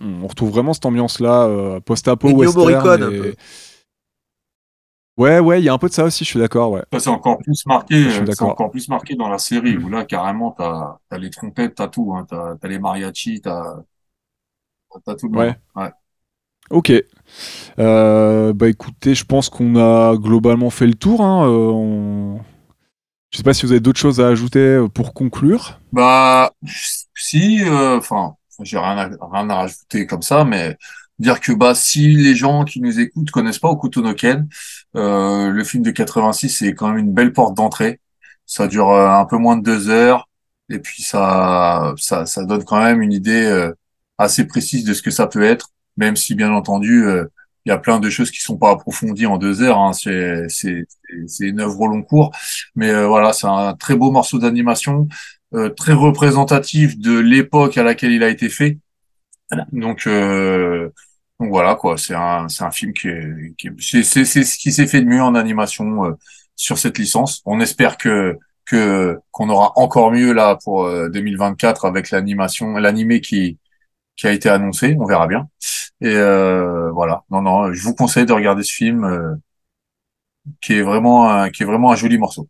on 0.00 0.26
retrouve 0.26 0.50
vraiment 0.50 0.72
cette 0.72 0.86
ambiance-là, 0.86 1.44
euh, 1.46 1.80
post-apo 1.80 2.28
western. 2.30 3.02
Et-. 3.12 3.34
Ouais, 5.16 5.38
ouais, 5.38 5.60
il 5.60 5.64
y 5.64 5.68
a 5.68 5.72
un 5.72 5.78
peu 5.78 5.88
de 5.88 5.92
ça 5.94 6.04
aussi, 6.04 6.24
je 6.24 6.30
suis 6.30 6.40
d'accord, 6.40 6.72
ouais. 6.72 6.82
Ça, 6.92 6.98
c'est 7.00 7.08
encore 7.10 7.38
plus 7.38 7.64
marqué, 7.66 7.94
euh, 7.94 8.26
c'est 8.32 8.42
encore 8.42 8.70
plus 8.70 8.88
marqué 8.88 9.14
dans 9.14 9.28
la 9.28 9.38
série, 9.38 9.76
où 9.76 9.88
là, 9.88 10.04
carrément, 10.04 10.50
t'as, 10.52 10.98
t'as 11.08 11.18
les 11.18 11.30
trompettes, 11.30 11.76
t'as 11.76 11.88
tout, 11.88 12.12
hein, 12.16 12.26
t'as, 12.28 12.56
t'as 12.56 12.68
les 12.68 12.78
mariachis, 12.80 13.40
t'as, 13.40 13.76
t'as 15.04 15.14
tout 15.16 15.28
le 15.28 15.34
Ouais. 15.38 15.46
monde. 15.48 15.56
Ouais. 15.76 15.90
Ok. 16.70 16.92
Euh, 17.78 18.52
bah 18.54 18.68
écoutez, 18.68 19.14
je 19.14 19.24
pense 19.24 19.48
qu'on 19.50 19.76
a 19.76 20.16
globalement 20.16 20.70
fait 20.70 20.86
le 20.86 20.94
tour. 20.94 21.22
Hein. 21.22 21.46
euh, 21.48 21.70
on- 21.70 22.40
Je 23.32 23.38
sais 23.38 23.44
pas 23.44 23.54
si 23.54 23.66
vous 23.66 23.72
avez 23.72 23.80
d'autres 23.80 24.00
choses 24.00 24.20
à 24.20 24.28
ajouter 24.28 24.60
euh, 24.60 24.88
pour 24.88 25.14
conclure. 25.14 25.80
Bah, 25.92 26.52
si, 27.14 27.62
euh, 27.64 27.98
enfin, 27.98 28.34
j'ai 28.60 28.78
rien 28.78 29.10
rien 29.20 29.50
à 29.50 29.54
rajouter 29.56 30.06
comme 30.06 30.22
ça, 30.22 30.44
mais 30.44 30.76
dire 31.18 31.40
que 31.40 31.52
bah 31.52 31.74
si 31.74 32.14
les 32.14 32.34
gens 32.34 32.64
qui 32.64 32.80
nous 32.80 33.00
écoutent 33.00 33.30
connaissent 33.30 33.58
pas 33.58 33.68
Okuto 33.68 34.02
no 34.02 34.14
Ken, 34.14 34.48
euh, 34.96 35.48
le 35.50 35.64
film 35.64 35.82
de 35.82 35.90
86 35.90 36.48
c'est 36.48 36.74
quand 36.74 36.88
même 36.88 36.98
une 36.98 37.12
belle 37.12 37.32
porte 37.32 37.54
d'entrée. 37.54 38.00
Ça 38.46 38.66
dure 38.68 38.90
euh, 38.90 39.08
un 39.08 39.24
peu 39.24 39.36
moins 39.38 39.56
de 39.56 39.62
deux 39.62 39.88
heures 39.88 40.28
et 40.70 40.78
puis 40.78 41.02
ça, 41.02 41.94
ça, 41.98 42.26
ça 42.26 42.44
donne 42.44 42.64
quand 42.64 42.82
même 42.82 43.02
une 43.02 43.12
idée 43.12 43.44
euh, 43.46 43.72
assez 44.18 44.46
précise 44.46 44.84
de 44.84 44.94
ce 44.94 45.02
que 45.02 45.10
ça 45.10 45.26
peut 45.26 45.42
être, 45.42 45.70
même 45.96 46.16
si 46.16 46.34
bien 46.34 46.52
entendu 46.52 47.04
euh, 47.06 47.26
il 47.66 47.70
y 47.70 47.72
a 47.72 47.78
plein 47.78 48.00
de 48.00 48.10
choses 48.10 48.30
qui 48.30 48.40
sont 48.40 48.58
pas 48.58 48.70
approfondies 48.72 49.26
en 49.26 49.38
deux 49.38 49.62
heures. 49.62 49.78
Hein. 49.78 49.92
C'est, 49.94 50.48
c'est, 50.48 50.86
c'est 51.26 51.46
une 51.46 51.60
œuvre 51.60 51.80
au 51.80 51.86
long 51.86 52.02
cours, 52.02 52.30
mais 52.74 53.06
voilà, 53.06 53.32
c'est 53.32 53.46
un 53.46 53.74
très 53.74 53.96
beau 53.96 54.10
morceau 54.10 54.38
d'animation 54.38 55.08
très 55.76 55.92
représentatif 55.94 56.98
de 56.98 57.16
l'époque 57.18 57.78
à 57.78 57.82
laquelle 57.84 58.12
il 58.12 58.22
a 58.22 58.28
été 58.28 58.48
fait. 58.50 58.78
Donc, 59.72 60.06
euh, 60.06 60.88
donc 61.40 61.50
voilà 61.50 61.74
quoi, 61.74 61.96
c'est 61.98 62.14
un 62.14 62.48
c'est 62.48 62.64
un 62.64 62.70
film 62.70 62.92
qui 62.92 63.08
est, 63.08 63.54
qui 63.58 63.68
est- 63.68 63.72
c'est 63.80 64.02
c'est 64.02 64.24
c'est 64.24 64.44
ce 64.44 64.56
qui 64.58 64.72
s'est 64.72 64.86
fait 64.86 65.00
de 65.02 65.06
mieux 65.06 65.22
en 65.22 65.34
animation 65.34 66.04
euh, 66.06 66.12
sur 66.56 66.78
cette 66.78 66.98
licence. 66.98 67.42
On 67.44 67.60
espère 67.60 67.96
que 67.98 68.36
que 68.66 69.18
qu'on 69.30 69.48
aura 69.50 69.72
encore 69.76 70.10
mieux 70.12 70.32
là 70.32 70.56
pour 70.64 70.84
euh, 70.86 71.08
2024 71.10 71.84
avec 71.84 72.10
l'animation 72.10 72.72
l'animé 72.76 73.20
qui 73.20 73.58
qui 74.16 74.26
a 74.28 74.32
été 74.32 74.48
annoncé. 74.50 74.96
On 75.00 75.06
verra 75.06 75.26
bien. 75.28 75.48
Et 76.02 76.08
euh, 76.16 76.90
voilà. 76.92 77.24
Non 77.30 77.42
non, 77.42 77.72
je 77.72 77.82
vous 77.84 77.94
conseille 77.94 78.26
de 78.26 78.32
regarder 78.34 78.62
ce 78.64 78.72
film 78.74 79.04
euh, 79.04 79.34
qui 80.60 80.74
est 80.74 80.82
vraiment 80.82 81.48
qui 81.50 81.62
est 81.62 81.66
vraiment 81.66 81.92
un 81.92 81.96
joli 81.96 82.18
morceau. 82.18 82.48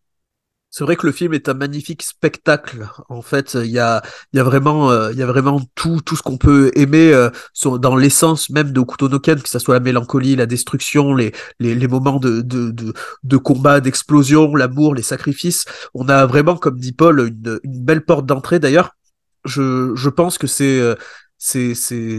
C'est 0.77 0.83
vrai 0.83 0.97
que 0.97 1.07
le 1.07 1.13
film 1.13 1.33
est 1.35 1.49
un 1.49 1.55
magnifique 1.55 2.03
spectacle. 2.03 2.89
En 3.09 3.23
fait, 3.23 3.55
il 3.55 3.71
y 3.71 3.79
a, 3.79 4.03
y 4.33 4.41
a 4.41 4.43
vraiment, 4.43 4.91
euh, 4.91 5.13
y 5.13 5.23
a 5.23 5.27
vraiment 5.27 5.61
tout, 5.77 6.01
tout 6.01 6.17
ce 6.17 6.23
qu'on 6.23 6.37
peut 6.37 6.73
aimer 6.75 7.13
euh, 7.13 7.31
dans 7.79 7.95
l'essence 7.95 8.51
même 8.51 8.73
de 8.73 8.81
Okuto 8.81 9.09
no 9.09 9.21
Ken, 9.21 9.41
que 9.41 9.49
ce 9.49 9.61
soit 9.61 9.75
la 9.75 9.81
mélancolie, 9.81 10.35
la 10.35 10.47
destruction, 10.47 11.15
les, 11.15 11.33
les, 11.61 11.77
les 11.77 11.87
moments 11.87 12.19
de, 12.19 12.41
de, 12.41 12.73
de, 12.73 12.93
de 13.23 13.37
combat, 13.37 13.81
d'explosion, 13.81 14.57
l'amour, 14.57 14.97
les 14.97 15.03
sacrifices. 15.03 15.65
On 15.95 16.09
a 16.09 16.27
vraiment, 16.27 16.57
comme 16.57 16.81
dit 16.81 16.91
Paul, 16.91 17.21
une, 17.21 17.61
une 17.63 17.85
belle 17.85 18.05
porte 18.05 18.27
d'entrée. 18.27 18.59
D'ailleurs, 18.59 18.97
je, 19.45 19.93
je 19.95 20.09
pense 20.09 20.39
que 20.39 20.49
c'est, 20.49 20.81
euh, 20.81 20.97
c'est, 21.47 21.75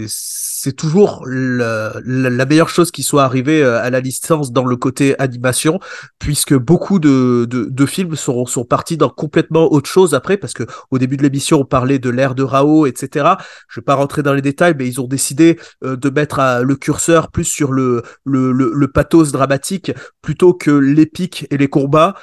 c'est, 0.07 0.71
toujours 0.73 1.23
la, 1.27 1.93
la, 2.05 2.45
meilleure 2.45 2.69
chose 2.69 2.91
qui 2.91 3.01
soit 3.01 3.23
arrivée 3.23 3.63
euh, 3.63 3.81
à 3.81 3.89
la 3.89 3.99
licence 3.99 4.51
dans 4.51 4.65
le 4.65 4.75
côté 4.75 5.17
animation 5.19 5.79
puisque 6.19 6.53
beaucoup 6.53 6.99
de, 6.99 7.45
de, 7.49 7.65
de 7.65 7.85
films 7.87 8.15
sont, 8.15 8.45
sont 8.45 8.65
partis 8.65 8.97
dans 8.97 9.09
complètement 9.09 9.71
autre 9.71 9.89
chose 9.89 10.13
après, 10.13 10.37
parce 10.37 10.53
que 10.53 10.63
au 10.91 10.99
début 10.99 11.17
de 11.17 11.23
l'émission, 11.23 11.61
on 11.61 11.65
parlait 11.65 11.97
de 11.97 12.09
l'ère 12.11 12.35
de 12.35 12.43
Rao, 12.43 12.85
etc. 12.85 13.29
Je 13.67 13.79
vais 13.79 13.83
pas 13.83 13.95
rentrer 13.95 14.21
dans 14.21 14.33
les 14.33 14.43
détails, 14.43 14.75
mais 14.77 14.87
ils 14.87 15.01
ont 15.01 15.07
décidé 15.07 15.59
euh, 15.83 15.95
de 15.95 16.09
mettre 16.11 16.39
euh, 16.39 16.61
le 16.61 16.75
curseur 16.75 17.31
plus 17.31 17.45
sur 17.45 17.71
le, 17.71 18.03
le, 18.25 18.51
le, 18.51 18.73
le 18.75 18.87
pathos 18.87 19.31
dramatique 19.31 19.91
plutôt 20.21 20.53
que 20.53 20.71
l'épique 20.71 21.47
et 21.49 21.57
les 21.57 21.67
combats. 21.67 22.13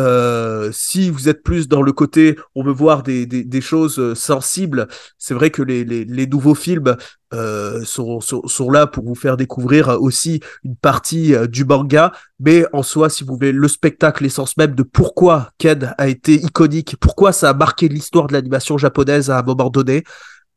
Euh, 0.00 0.70
si 0.72 1.10
vous 1.10 1.28
êtes 1.28 1.42
plus 1.42 1.68
dans 1.68 1.82
le 1.82 1.92
côté, 1.92 2.38
on 2.54 2.62
veut 2.62 2.72
voir 2.72 3.02
des, 3.02 3.60
choses 3.60 3.98
euh, 3.98 4.14
sensibles, 4.14 4.88
c'est 5.18 5.34
vrai 5.34 5.50
que 5.50 5.62
les, 5.62 6.26
nouveaux 6.26 6.54
films 6.54 6.96
euh, 7.34 7.84
sont, 7.84 8.70
là 8.70 8.86
pour 8.86 9.04
vous 9.04 9.14
faire 9.14 9.36
découvrir 9.36 10.00
aussi 10.00 10.40
une 10.64 10.76
partie 10.76 11.34
du 11.48 11.66
manga, 11.66 12.12
mais 12.38 12.64
en 12.72 12.82
soi, 12.82 13.10
si 13.10 13.24
vous 13.24 13.34
voulez, 13.34 13.52
le 13.52 13.68
spectacle, 13.68 14.22
l'essence 14.22 14.56
même 14.56 14.74
de 14.74 14.82
pourquoi 14.82 15.50
Ken 15.58 15.94
a 15.98 16.08
été 16.08 16.34
iconique, 16.34 16.96
pourquoi 16.98 17.32
ça 17.32 17.50
a 17.50 17.54
marqué 17.54 17.88
l'histoire 17.88 18.26
de 18.26 18.32
l'animation 18.32 18.78
japonaise 18.78 19.28
à 19.28 19.38
un 19.38 19.42
moment 19.42 19.68
donné, 19.68 20.04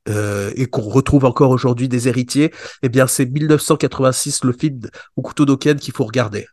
et 0.07 0.65
qu'on 0.65 0.81
retrouve 0.81 1.25
encore 1.25 1.49
aujourd'hui 1.51 1.89
des 1.89 2.07
héritiers, 2.07 2.51
eh 2.81 2.89
bien 2.89 3.07
c'est 3.07 3.25
1986, 3.25 4.43
le 4.43 4.53
film 4.53 4.81
Okuto 5.17 5.45
no 5.45 5.57
Ken 5.57 5.77
qu'il 5.77 5.93
faut 5.93 6.05
regarder. 6.05 6.47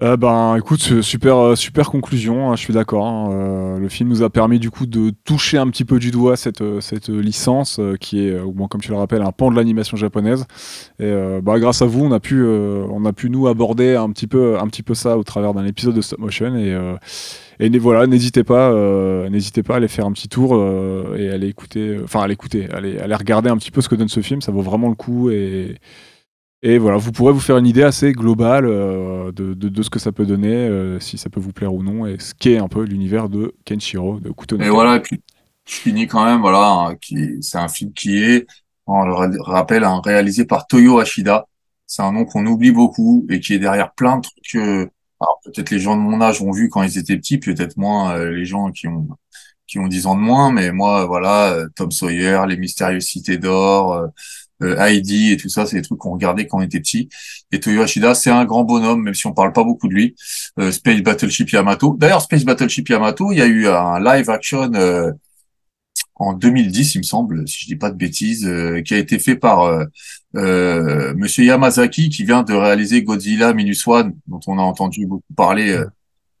Euh, 0.00 0.16
ben, 0.16 0.54
écoute, 0.54 0.80
c'est 0.80 1.02
super, 1.02 1.36
euh, 1.38 1.56
super 1.56 1.90
conclusion. 1.90 2.50
hein, 2.52 2.54
je 2.54 2.60
suis 2.60 2.72
d'accord. 2.72 3.04
hein, 3.04 3.32
euh, 3.32 3.78
le 3.80 3.88
film 3.88 4.08
nous 4.08 4.22
a 4.22 4.30
permis 4.30 4.60
du 4.60 4.70
coup 4.70 4.86
de 4.86 5.10
toucher 5.24 5.58
un 5.58 5.66
petit 5.70 5.84
peu 5.84 5.98
du 5.98 6.12
doigt 6.12 6.36
cette, 6.36 6.60
euh, 6.60 6.80
cette 6.80 7.08
licence 7.08 7.80
euh, 7.80 7.96
qui 7.96 8.24
est, 8.24 8.30
euh, 8.30 8.44
bon, 8.46 8.68
comme 8.68 8.80
tu 8.80 8.92
le 8.92 8.96
rappelles, 8.96 9.22
un 9.22 9.32
pan 9.32 9.50
de 9.50 9.56
l'animation 9.56 9.96
japonaise. 9.96 10.46
Et 11.00 11.04
euh, 11.04 11.40
bah, 11.42 11.58
grâce 11.58 11.82
à 11.82 11.86
vous, 11.86 12.04
on 12.04 12.12
a 12.12 12.20
pu, 12.20 12.36
euh, 12.40 12.86
on 12.92 13.04
a 13.06 13.12
pu 13.12 13.28
nous 13.28 13.48
aborder 13.48 13.96
un 13.96 14.08
petit 14.10 14.28
peu, 14.28 14.56
un 14.60 14.68
petit 14.68 14.84
peu 14.84 14.94
ça 14.94 15.18
au 15.18 15.24
travers 15.24 15.52
d'un 15.52 15.66
épisode 15.66 15.94
de 15.96 16.00
stop 16.00 16.20
motion. 16.20 16.54
Et, 16.54 16.72
euh, 16.72 16.94
et 17.58 17.68
voilà, 17.78 18.06
n'hésitez 18.06 18.44
pas, 18.44 18.70
euh, 18.70 19.28
n'hésitez 19.30 19.64
pas 19.64 19.74
à 19.74 19.76
aller 19.78 19.88
faire 19.88 20.06
un 20.06 20.12
petit 20.12 20.28
tour 20.28 20.54
euh, 20.54 21.16
et 21.18 21.28
à 21.28 21.34
aller 21.34 21.48
écouter, 21.48 21.96
euh, 21.96 22.02
enfin 22.04 22.20
à 22.20 22.28
l'écouter, 22.28 22.68
aller, 22.72 23.00
aller 23.00 23.16
regarder 23.16 23.50
un 23.50 23.56
petit 23.56 23.72
peu 23.72 23.80
ce 23.80 23.88
que 23.88 23.96
donne 23.96 24.06
ce 24.08 24.20
film. 24.20 24.42
Ça 24.42 24.52
vaut 24.52 24.62
vraiment 24.62 24.88
le 24.88 24.94
coup 24.94 25.30
et 25.30 25.74
et 26.62 26.78
voilà, 26.78 26.96
vous 26.98 27.12
pourrez 27.12 27.32
vous 27.32 27.40
faire 27.40 27.56
une 27.58 27.66
idée 27.66 27.82
assez 27.84 28.12
globale 28.12 28.66
euh, 28.66 29.30
de, 29.32 29.54
de, 29.54 29.68
de 29.68 29.82
ce 29.82 29.90
que 29.90 29.98
ça 30.00 30.12
peut 30.12 30.26
donner, 30.26 30.54
euh, 30.54 30.98
si 31.00 31.16
ça 31.18 31.30
peut 31.30 31.40
vous 31.40 31.52
plaire 31.52 31.72
ou 31.74 31.82
non, 31.82 32.06
et 32.06 32.18
ce 32.18 32.34
qu'est 32.34 32.58
un 32.58 32.68
peu 32.68 32.82
l'univers 32.84 33.28
de 33.28 33.54
Kenshiro, 33.64 34.18
de 34.20 34.30
Kuto 34.30 34.56
no 34.58 34.64
Et 34.64 34.68
voilà, 34.70 34.96
et 34.96 35.00
puis 35.00 35.22
je 35.66 35.74
finis 35.74 36.06
quand 36.06 36.24
même, 36.24 36.40
voilà, 36.40 36.66
hein, 36.90 36.96
qui, 36.96 37.38
c'est 37.42 37.58
un 37.58 37.68
film 37.68 37.92
qui 37.92 38.18
est, 38.22 38.46
on 38.86 39.04
le 39.04 39.12
ra- 39.12 39.28
rappelle, 39.40 39.84
hein, 39.84 40.00
réalisé 40.04 40.44
par 40.46 40.66
Toyo 40.66 40.98
Ashida. 40.98 41.46
C'est 41.86 42.02
un 42.02 42.12
nom 42.12 42.24
qu'on 42.24 42.46
oublie 42.46 42.70
beaucoup 42.72 43.26
et 43.30 43.40
qui 43.40 43.54
est 43.54 43.58
derrière 43.58 43.92
plein 43.94 44.16
de 44.18 44.22
trucs. 44.22 44.54
euh, 44.56 44.86
alors 45.20 45.40
peut-être 45.44 45.70
les 45.70 45.78
gens 45.80 45.96
de 45.96 46.00
mon 46.02 46.20
âge 46.20 46.42
ont 46.42 46.52
vu 46.52 46.68
quand 46.68 46.82
ils 46.82 46.98
étaient 46.98 47.16
petits, 47.16 47.38
peut-être 47.38 47.76
moins 47.76 48.16
euh, 48.16 48.30
les 48.30 48.44
gens 48.44 48.70
qui 48.70 48.86
ont 48.88 49.08
qui 49.68 49.78
ont 49.78 49.86
10 49.88 50.06
ans 50.06 50.16
de 50.16 50.20
moins, 50.20 50.52
mais 50.52 50.72
moi, 50.72 51.06
voilà, 51.06 51.52
euh, 51.54 51.68
Tom 51.76 51.90
Sawyer, 51.92 52.42
Les 52.48 52.56
Mystérieuses 52.58 53.04
Cités 53.06 53.38
d'Or, 53.38 53.92
euh, 53.94 54.08
Heidi 54.60 55.32
et 55.32 55.36
tout 55.36 55.48
ça, 55.48 55.66
c'est 55.66 55.76
des 55.76 55.82
trucs 55.82 55.98
qu'on 55.98 56.12
regardait 56.12 56.46
quand 56.46 56.58
on 56.58 56.62
était 56.62 56.80
petit. 56.80 57.08
Et 57.52 57.60
Toyo 57.60 57.82
Ashida, 57.82 58.14
c'est 58.14 58.30
un 58.30 58.44
grand 58.44 58.64
bonhomme, 58.64 59.02
même 59.02 59.14
si 59.14 59.26
on 59.26 59.32
parle 59.32 59.52
pas 59.52 59.64
beaucoup 59.64 59.88
de 59.88 59.94
lui. 59.94 60.14
Euh, 60.58 60.72
Space 60.72 61.00
Battleship 61.02 61.50
Yamato. 61.50 61.96
D'ailleurs, 61.98 62.22
Space 62.22 62.44
Battleship 62.44 62.88
Yamato, 62.88 63.32
il 63.32 63.38
y 63.38 63.42
a 63.42 63.46
eu 63.46 63.68
un 63.68 64.00
live 64.00 64.28
action 64.30 64.70
euh, 64.74 65.12
en 66.16 66.32
2010, 66.32 66.96
il 66.96 66.98
me 66.98 67.02
semble, 67.04 67.46
si 67.46 67.60
je 67.62 67.66
dis 67.66 67.76
pas 67.76 67.90
de 67.90 67.96
bêtises, 67.96 68.44
euh, 68.46 68.82
qui 68.82 68.94
a 68.94 68.98
été 68.98 69.18
fait 69.18 69.36
par 69.36 69.62
euh, 69.62 69.84
euh, 70.36 71.14
Monsieur 71.16 71.44
Yamazaki, 71.44 72.10
qui 72.10 72.24
vient 72.24 72.42
de 72.42 72.54
réaliser 72.54 73.02
Godzilla 73.02 73.54
Minus 73.54 73.86
One, 73.86 74.16
dont 74.26 74.40
on 74.48 74.58
a 74.58 74.62
entendu 74.62 75.06
beaucoup 75.06 75.22
parler 75.36 75.70
euh, 75.70 75.86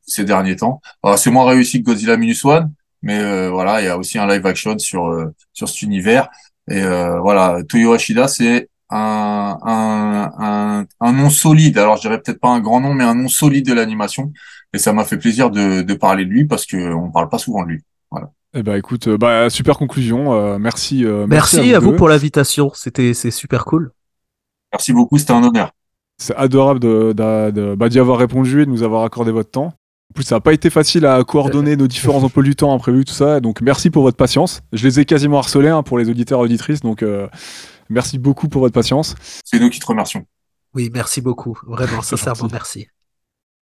ces 0.02 0.24
derniers 0.24 0.56
temps. 0.56 0.80
C'est 1.16 1.30
moins 1.30 1.46
réussi 1.46 1.80
que 1.80 1.90
Godzilla 1.90 2.16
Minus 2.16 2.44
One, 2.44 2.72
mais 3.02 3.18
euh, 3.18 3.50
voilà, 3.50 3.80
il 3.80 3.84
y 3.84 3.88
a 3.88 3.96
aussi 3.96 4.18
un 4.18 4.26
live 4.26 4.44
action 4.46 4.78
sur 4.78 5.06
euh, 5.06 5.32
sur 5.52 5.68
cet 5.68 5.82
univers. 5.82 6.28
Et 6.70 6.82
euh, 6.82 7.18
voilà, 7.20 7.58
Toyo 7.68 7.92
Ashida, 7.92 8.28
c'est 8.28 8.68
un, 8.90 9.58
un, 9.62 10.30
un, 10.38 10.86
un 11.00 11.12
nom 11.12 11.30
solide. 11.30 11.78
Alors, 11.78 11.96
je 11.96 12.02
dirais 12.02 12.20
peut-être 12.20 12.40
pas 12.40 12.48
un 12.50 12.60
grand 12.60 12.80
nom, 12.80 12.94
mais 12.94 13.04
un 13.04 13.14
nom 13.14 13.28
solide 13.28 13.66
de 13.66 13.72
l'animation. 13.74 14.32
Et 14.74 14.78
ça 14.78 14.92
m'a 14.92 15.04
fait 15.04 15.16
plaisir 15.18 15.50
de, 15.50 15.82
de 15.82 15.94
parler 15.94 16.24
de 16.24 16.30
lui 16.30 16.44
parce 16.46 16.66
que 16.66 16.92
on 16.94 17.10
parle 17.10 17.28
pas 17.28 17.38
souvent 17.38 17.62
de 17.64 17.68
lui. 17.68 17.82
Voilà. 18.10 18.30
Eh 18.54 18.62
ben 18.62 18.76
écoute, 18.76 19.08
euh, 19.08 19.18
bah, 19.18 19.50
super 19.50 19.76
conclusion. 19.78 20.32
euh, 20.34 20.58
merci, 20.58 21.04
euh, 21.04 21.26
Merci, 21.26 21.74
à 21.74 21.78
vous 21.78 21.92
pour 21.92 22.08
l'invitation, 22.08 22.70
c'était 22.74 23.14
c'est 23.14 23.30
super 23.30 23.64
cool. 23.64 23.92
Merci 24.72 24.92
beaucoup, 24.92 25.18
c'était 25.18 25.32
un 25.32 25.42
honneur. 25.42 25.70
C'est 26.18 26.34
adorable 26.34 26.80
de, 26.80 27.12
de- 27.12 27.50
de- 27.50 27.74
bah, 27.74 27.88
d'y 27.88 27.98
avoir 27.98 28.18
répondu 28.18 28.62
et 28.62 28.66
de 28.66 28.70
nous 28.70 28.82
avoir 28.82 29.04
accordé 29.04 29.30
votre 29.30 29.50
temps. 29.50 29.72
En 30.10 30.14
plus, 30.14 30.24
ça 30.24 30.36
n'a 30.36 30.40
pas 30.40 30.54
été 30.54 30.70
facile 30.70 31.04
à 31.04 31.22
coordonner 31.22 31.76
nos 31.76 31.86
différents 31.86 32.22
emplois 32.22 32.42
du 32.42 32.56
temps 32.56 32.72
imprévus, 32.74 33.04
tout 33.04 33.12
ça. 33.12 33.40
Donc, 33.40 33.60
merci 33.60 33.90
pour 33.90 34.02
votre 34.02 34.16
patience. 34.16 34.62
Je 34.72 34.86
les 34.86 35.00
ai 35.00 35.04
quasiment 35.04 35.38
harcelés 35.38 35.68
hein, 35.68 35.82
pour 35.82 35.98
les 35.98 36.08
auditeurs 36.08 36.40
et 36.40 36.44
auditrices. 36.44 36.80
Donc, 36.80 37.02
euh, 37.02 37.28
merci 37.90 38.18
beaucoup 38.18 38.48
pour 38.48 38.62
votre 38.62 38.74
patience. 38.74 39.14
C'est 39.44 39.60
nous 39.60 39.68
qui 39.68 39.80
te 39.80 39.86
remercions. 39.86 40.26
Oui, 40.74 40.90
merci 40.92 41.20
beaucoup, 41.20 41.58
vraiment, 41.66 42.00
sincèrement, 42.02 42.40
gentil. 42.40 42.52
merci. 42.52 42.86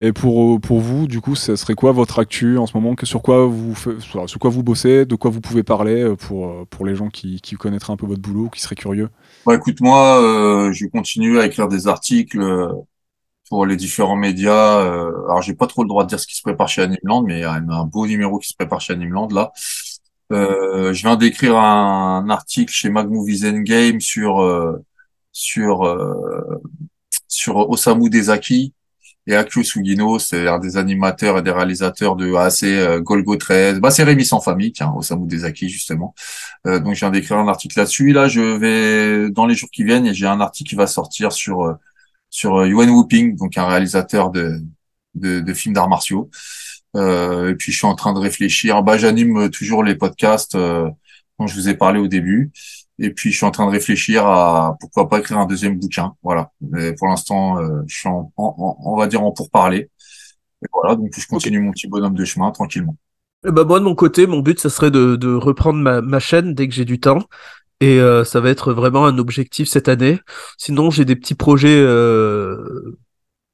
Et 0.01 0.11
pour, 0.11 0.59
pour 0.59 0.81
vous, 0.81 1.07
du 1.07 1.21
coup, 1.21 1.35
ce 1.35 1.55
serait 1.55 1.73
quoi 1.73 1.93
votre 1.93 2.19
actu 2.19 2.57
en 2.57 2.67
ce 2.67 2.75
moment? 2.75 2.95
Que, 2.95 3.05
sur, 3.05 3.21
quoi 3.21 3.45
vous, 3.45 3.73
sur 4.01 4.39
quoi 4.39 4.49
vous 4.49 4.61
bossez? 4.61 5.05
De 5.05 5.15
quoi 5.15 5.31
vous 5.31 5.39
pouvez 5.39 5.63
parler 5.63 6.03
euh, 6.03 6.15
pour, 6.17 6.47
euh, 6.47 6.65
pour 6.69 6.85
les 6.85 6.95
gens 6.95 7.07
qui, 7.09 7.39
qui 7.39 7.55
connaîtraient 7.55 7.93
un 7.93 7.97
peu 7.97 8.05
votre 8.05 8.21
boulot, 8.21 8.49
qui 8.49 8.59
seraient 8.59 8.75
curieux? 8.75 9.09
Bah, 9.45 9.55
écoute, 9.55 9.79
moi, 9.79 10.21
euh, 10.21 10.71
je 10.73 10.85
continue 10.87 11.39
à 11.39 11.45
écrire 11.45 11.67
des 11.69 11.87
articles 11.87 12.41
euh, 12.41 12.67
pour 13.49 13.65
les 13.65 13.75
différents 13.75 14.15
médias. 14.15 14.79
euh, 14.81 15.11
alors, 15.25 15.41
j'ai 15.41 15.53
pas 15.53 15.67
trop 15.67 15.83
le 15.83 15.87
droit 15.89 16.03
de 16.03 16.09
dire 16.09 16.19
ce 16.19 16.27
qui 16.27 16.35
se 16.35 16.41
prépare 16.41 16.67
chez 16.69 16.81
Animeland, 16.81 17.23
mais 17.23 17.39
il 17.39 17.41
y 17.41 17.43
a 17.43 17.51
un 17.53 17.85
beau 17.85 18.07
numéro 18.07 18.39
qui 18.39 18.49
se 18.49 18.55
prépare 18.55 18.81
chez 18.81 18.93
Animeland 18.93 19.29
là. 19.29 19.51
Euh, 20.31 20.91
je 20.93 21.01
viens 21.03 21.15
d'écrire 21.17 21.57
un, 21.57 22.27
article 22.29 22.73
chez 22.73 22.89
Mag 22.89 23.09
Movies 23.09 23.45
and 23.45 23.59
Games 23.59 24.01
sur 24.01 24.41
euh, 24.41 24.83
sur 25.31 25.85
euh, 25.85 26.59
sur 27.27 27.69
Osamu 27.69 28.09
Dezaki, 28.09 28.73
et 29.27 29.35
Akio 29.35 29.63
Sugino, 29.63 30.19
c'est 30.19 30.47
un 30.47 30.59
des 30.59 30.77
animateurs 30.77 31.39
et 31.39 31.41
des 31.41 31.51
réalisateurs 31.51 32.15
de 32.15 32.35
AC 32.35 32.63
euh, 32.63 33.01
Golgo 33.01 33.35
13. 33.35 33.79
Bah, 33.79 33.89
c'est 33.89 34.03
Rémi 34.03 34.23
sans 34.23 34.39
famille, 34.39 34.71
tiens, 34.71 34.93
Osamu 34.95 35.27
Dezaki, 35.27 35.67
justement. 35.67 36.13
Euh, 36.67 36.79
donc, 36.79 36.93
je 36.93 36.99
viens 36.99 37.09
d'écrire 37.09 37.37
un 37.37 37.47
article 37.47 37.79
là-dessus. 37.79 38.11
Là, 38.11 38.27
je 38.27 38.41
vais, 38.41 39.31
dans 39.31 39.47
les 39.47 39.55
jours 39.55 39.69
qui 39.71 39.83
viennent, 39.83 40.05
et 40.05 40.13
j'ai 40.13 40.27
un 40.27 40.41
article 40.41 40.69
qui 40.69 40.75
va 40.75 40.85
sortir 40.85 41.31
sur, 41.31 41.63
euh, 41.63 41.73
sur 42.35 42.57
euh, 42.57 42.67
Yuan 42.67 42.89
Whooping, 42.89 43.37
donc 43.37 43.57
un 43.57 43.65
réalisateur 43.65 44.29
de, 44.29 44.59
de, 45.13 45.53
films 45.53 45.73
d'arts 45.73 45.87
martiaux. 45.87 46.29
Euh, 46.97 47.51
et 47.51 47.55
puis, 47.55 47.71
je 47.71 47.77
suis 47.77 47.87
en 47.87 47.95
train 47.95 48.13
de 48.13 48.19
réfléchir. 48.19 48.83
Bah, 48.83 48.97
j'anime 48.97 49.49
toujours 49.49 49.83
les 49.83 49.95
podcasts 49.95 50.55
euh, 50.55 50.89
dont 51.39 51.47
je 51.47 51.55
vous 51.55 51.69
ai 51.69 51.75
parlé 51.75 51.99
au 51.99 52.07
début. 52.07 52.51
Et 52.99 53.11
puis, 53.11 53.31
je 53.31 53.37
suis 53.37 53.45
en 53.45 53.51
train 53.51 53.65
de 53.65 53.71
réfléchir 53.71 54.25
à 54.25 54.75
pourquoi 54.81 55.07
pas 55.07 55.19
écrire 55.19 55.37
un 55.37 55.45
deuxième 55.45 55.79
bouquin. 55.79 56.13
Voilà. 56.23 56.51
Mais 56.59 56.93
pour 56.93 57.07
l'instant, 57.07 57.57
euh, 57.57 57.81
je 57.87 57.95
suis 57.95 58.09
en, 58.09 58.31
on 58.37 58.97
va 58.97 59.07
dire 59.07 59.23
en 59.23 59.31
pourparler. 59.31 59.89
Et 60.61 60.67
voilà. 60.73 60.95
Donc, 60.97 61.13
je 61.17 61.27
continue 61.27 61.59
mon 61.59 61.71
petit 61.71 61.87
bonhomme 61.87 62.15
de 62.15 62.25
chemin 62.25 62.51
tranquillement. 62.51 62.97
Eh 63.47 63.51
ben, 63.51 63.63
moi, 63.63 63.79
de 63.79 63.85
mon 63.85 63.95
côté, 63.95 64.27
mon 64.27 64.39
but, 64.39 64.59
ça 64.59 64.69
serait 64.69 64.91
de, 64.91 65.15
de 65.15 65.33
reprendre 65.33 65.79
ma, 65.79 66.01
ma 66.01 66.19
chaîne 66.19 66.53
dès 66.53 66.67
que 66.67 66.73
j'ai 66.73 66.85
du 66.85 66.99
temps. 66.99 67.23
Et 67.81 67.99
euh, 67.99 68.23
ça 68.23 68.39
va 68.39 68.49
être 68.49 68.73
vraiment 68.73 69.05
un 69.05 69.17
objectif 69.17 69.67
cette 69.67 69.89
année. 69.89 70.19
Sinon, 70.57 70.89
j'ai 70.91 71.05
des 71.05 71.15
petits 71.15 71.35
projets 71.35 71.81
euh, 71.81 72.97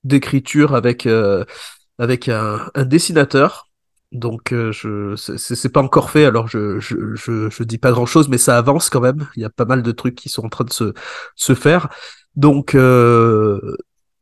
d'écriture 0.04 0.76
avec, 0.76 1.06
euh, 1.08 1.44
avec 1.98 2.30
un, 2.30 2.70
un 2.76 2.86
dessinateur. 2.86 3.68
Donc, 4.12 4.52
euh, 4.52 4.72
je 4.74 5.16
c'est- 5.16 5.70
pas 5.70 5.82
encore 5.82 6.10
fait, 6.10 6.26
alors 6.26 6.48
je, 6.48 6.80
je, 6.80 7.16
je, 7.16 7.50
je 7.50 7.64
dis 7.64 7.78
pas 7.78 7.92
grand-chose, 7.92 8.28
mais 8.28 8.38
ça 8.38 8.58
avance 8.58 8.90
quand 8.90 9.00
même. 9.00 9.28
Il 9.38 9.42
y 9.42 9.46
a 9.46 9.50
pas 9.50 9.66
mal 9.66 9.84
de 9.84 9.92
trucs 9.92 10.16
qui 10.16 10.30
sont 10.30 10.46
en 10.46 10.50
train 10.50 10.66
de 10.66 10.74
se, 10.74 10.94
se 11.36 11.56
faire. 11.56 11.88
Donc, 12.36 12.76
euh, 12.76 13.60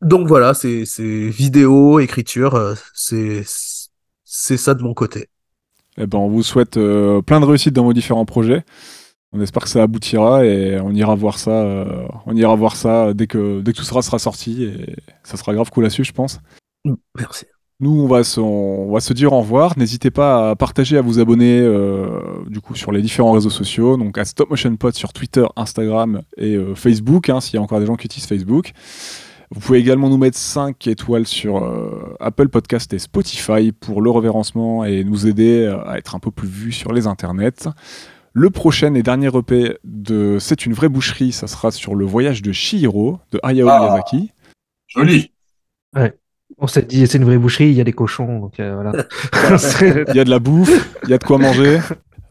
donc 0.01 0.27
voilà, 0.27 0.53
c'est 0.53 0.83
vidéo, 1.29 1.99
écriture, 1.99 2.55
euh, 2.55 2.75
c'est 2.93 3.43
ça 4.57 4.73
de 4.75 4.83
mon 4.83 4.93
côté. 4.93 5.27
Eh 5.97 6.05
ben, 6.05 6.19
on 6.19 6.29
vous 6.29 6.43
souhaite 6.43 6.73
plein 6.73 7.39
de 7.39 7.45
réussite 7.45 7.73
dans 7.73 7.83
vos 7.83 7.93
différents 7.93 8.25
projets. 8.25 8.63
On 9.31 9.41
espère 9.41 9.63
que 9.63 9.69
ça 9.69 9.83
aboutira 9.83 10.43
et 10.45 10.79
on 10.79 10.91
ira 10.91 11.13
voir 11.15 11.37
ça. 11.37 11.51
euh, 11.51 12.07
on 12.25 12.35
ira 12.35 12.55
voir 12.55 12.75
ça 12.75 13.13
dès 13.13 13.27
que 13.27 13.61
dès 13.61 13.73
que 13.73 13.77
tout 13.77 13.83
sera 13.83 14.01
sera 14.01 14.17
sorti 14.19 14.63
et 14.63 14.95
ça 15.23 15.37
sera 15.37 15.53
grave 15.53 15.69
cool 15.69 15.85
à 15.85 15.89
suivre, 15.89 16.07
je 16.07 16.13
pense. 16.13 16.39
Merci. 17.17 17.45
Nous, 17.81 17.91
on 18.01 18.07
va 18.07 18.25
se, 18.25 18.41
on 18.41 18.91
va 18.91 18.99
se 18.99 19.13
dire 19.13 19.31
au 19.31 19.39
revoir. 19.39 19.77
N'hésitez 19.77 20.11
pas 20.11 20.49
à 20.49 20.55
partager, 20.57 20.97
à 20.97 21.01
vous 21.01 21.19
abonner 21.19 21.59
euh, 21.61 22.19
du 22.47 22.59
coup 22.59 22.75
sur 22.75 22.91
les 22.91 23.01
différents 23.01 23.31
réseaux 23.31 23.49
sociaux, 23.49 23.95
donc 23.95 24.17
à 24.17 24.25
Stop 24.25 24.49
Motion 24.49 24.75
Pod 24.75 24.93
sur 24.95 25.13
Twitter, 25.13 25.45
Instagram 25.55 26.21
et 26.35 26.55
euh, 26.55 26.75
Facebook, 26.75 27.29
hein, 27.29 27.39
s'il 27.39 27.55
y 27.55 27.57
a 27.57 27.61
encore 27.61 27.79
des 27.79 27.85
gens 27.85 27.95
qui 27.95 28.07
utilisent 28.07 28.27
Facebook. 28.27 28.71
Vous 29.51 29.61
pouvez 29.61 29.79
également 29.79 30.09
nous 30.09 30.17
mettre 30.17 30.37
5 30.37 30.87
étoiles 30.87 31.25
sur 31.25 31.63
euh, 31.63 32.17
Apple 32.19 32.49
Podcast 32.49 32.93
et 32.93 32.99
Spotify 32.99 33.71
pour 33.71 34.01
le 34.01 34.11
référencement 34.11 34.83
et 34.83 35.05
nous 35.05 35.25
aider 35.25 35.65
à 35.85 35.97
être 35.97 36.15
un 36.15 36.19
peu 36.19 36.31
plus 36.31 36.49
vus 36.49 36.71
sur 36.73 36.91
les 36.91 37.07
internets. 37.07 37.69
Le 38.33 38.49
prochain 38.49 38.93
et 38.93 39.03
dernier 39.03 39.27
EP 39.35 39.77
de 39.83 40.37
C'est 40.39 40.65
une 40.65 40.73
vraie 40.73 40.89
boucherie, 40.89 41.31
ça 41.31 41.47
sera 41.47 41.71
sur 41.71 41.95
le 41.95 42.05
voyage 42.05 42.41
de 42.41 42.51
Shihiro 42.51 43.19
de 43.31 43.39
Hayao 43.43 43.67
Ah. 43.69 43.79
Miyazaki. 43.79 44.31
Joli. 44.87 45.31
On 46.57 46.67
s'est 46.67 46.81
dit, 46.81 47.05
c'est 47.07 47.17
une 47.17 47.25
vraie 47.25 47.37
boucherie, 47.37 47.69
il 47.69 47.73
y 47.75 47.81
a 47.81 47.83
des 47.83 47.93
cochons, 47.93 48.39
donc 48.39 48.59
euh, 48.59 48.73
voilà. 48.75 48.91
Il 50.09 50.15
y 50.15 50.19
a 50.19 50.23
de 50.25 50.29
la 50.29 50.39
bouffe, 50.39 50.95
il 51.03 51.09
y 51.09 51.13
a 51.13 51.17
de 51.17 51.23
quoi 51.23 51.37
manger. 51.37 51.79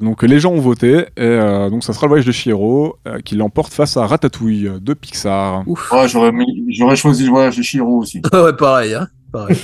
Donc 0.00 0.22
les 0.22 0.38
gens 0.38 0.52
ont 0.52 0.60
voté, 0.60 0.98
et 0.98 1.06
euh, 1.18 1.70
donc 1.70 1.82
ça 1.82 1.92
sera 1.92 2.06
le 2.06 2.10
voyage 2.10 2.26
de 2.26 2.32
Shihiro 2.32 2.98
euh, 3.06 3.20
qui 3.20 3.34
l'emporte 3.36 3.72
face 3.72 3.96
à 3.96 4.06
Ratatouille 4.06 4.70
de 4.80 4.94
Pixar. 4.94 5.66
Ouf. 5.66 5.90
Ouais, 5.92 6.06
j'aurais 6.08 6.30
mis, 6.32 6.44
j'aurais 6.68 6.96
choisi 6.96 7.24
le 7.24 7.30
voyage 7.30 7.56
de 7.56 7.62
Shiro 7.62 7.98
aussi. 7.98 8.20
ouais, 8.32 8.52
pareil, 8.52 8.94
hein. 8.94 9.08
Pareil. 9.32 9.56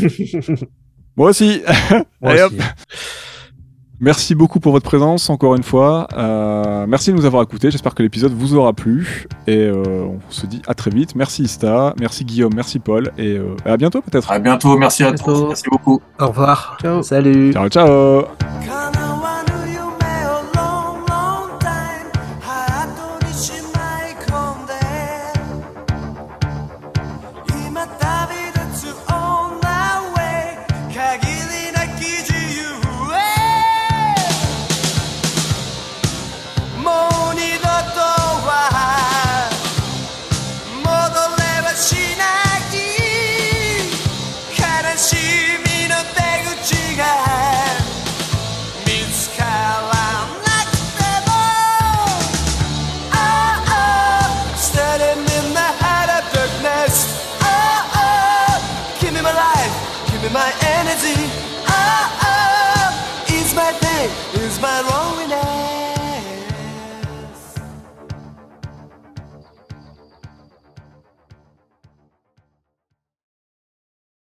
Moi 1.16 1.30
aussi 1.30 1.62
Moi 2.20 2.32
Allez, 2.32 2.42
aussi. 2.42 2.56
Merci 4.04 4.34
beaucoup 4.34 4.60
pour 4.60 4.72
votre 4.72 4.84
présence 4.84 5.30
encore 5.30 5.54
une 5.54 5.62
fois. 5.62 6.06
Euh, 6.14 6.84
merci 6.86 7.10
de 7.10 7.16
nous 7.16 7.24
avoir 7.24 7.42
écoutés, 7.42 7.70
j'espère 7.70 7.94
que 7.94 8.02
l'épisode 8.02 8.34
vous 8.34 8.54
aura 8.54 8.74
plu. 8.74 9.26
Et 9.46 9.56
euh, 9.56 10.04
on 10.04 10.18
se 10.28 10.44
dit 10.44 10.60
à 10.66 10.74
très 10.74 10.90
vite. 10.90 11.14
Merci 11.14 11.44
Ista, 11.44 11.94
merci 11.98 12.26
Guillaume, 12.26 12.52
merci 12.54 12.80
Paul, 12.80 13.12
et 13.16 13.38
euh, 13.38 13.56
à 13.64 13.78
bientôt 13.78 14.02
peut-être. 14.02 14.30
À 14.30 14.38
bientôt. 14.38 14.76
Merci 14.76 15.04
à 15.04 15.12
Bientôt. 15.12 15.32
tous. 15.32 15.48
Merci 15.48 15.64
beaucoup. 15.70 16.02
Au 16.20 16.26
revoir. 16.28 16.76
Ciao. 16.82 17.02
Salut. 17.02 17.54
Ciao 17.54 17.68
ciao 17.70 18.24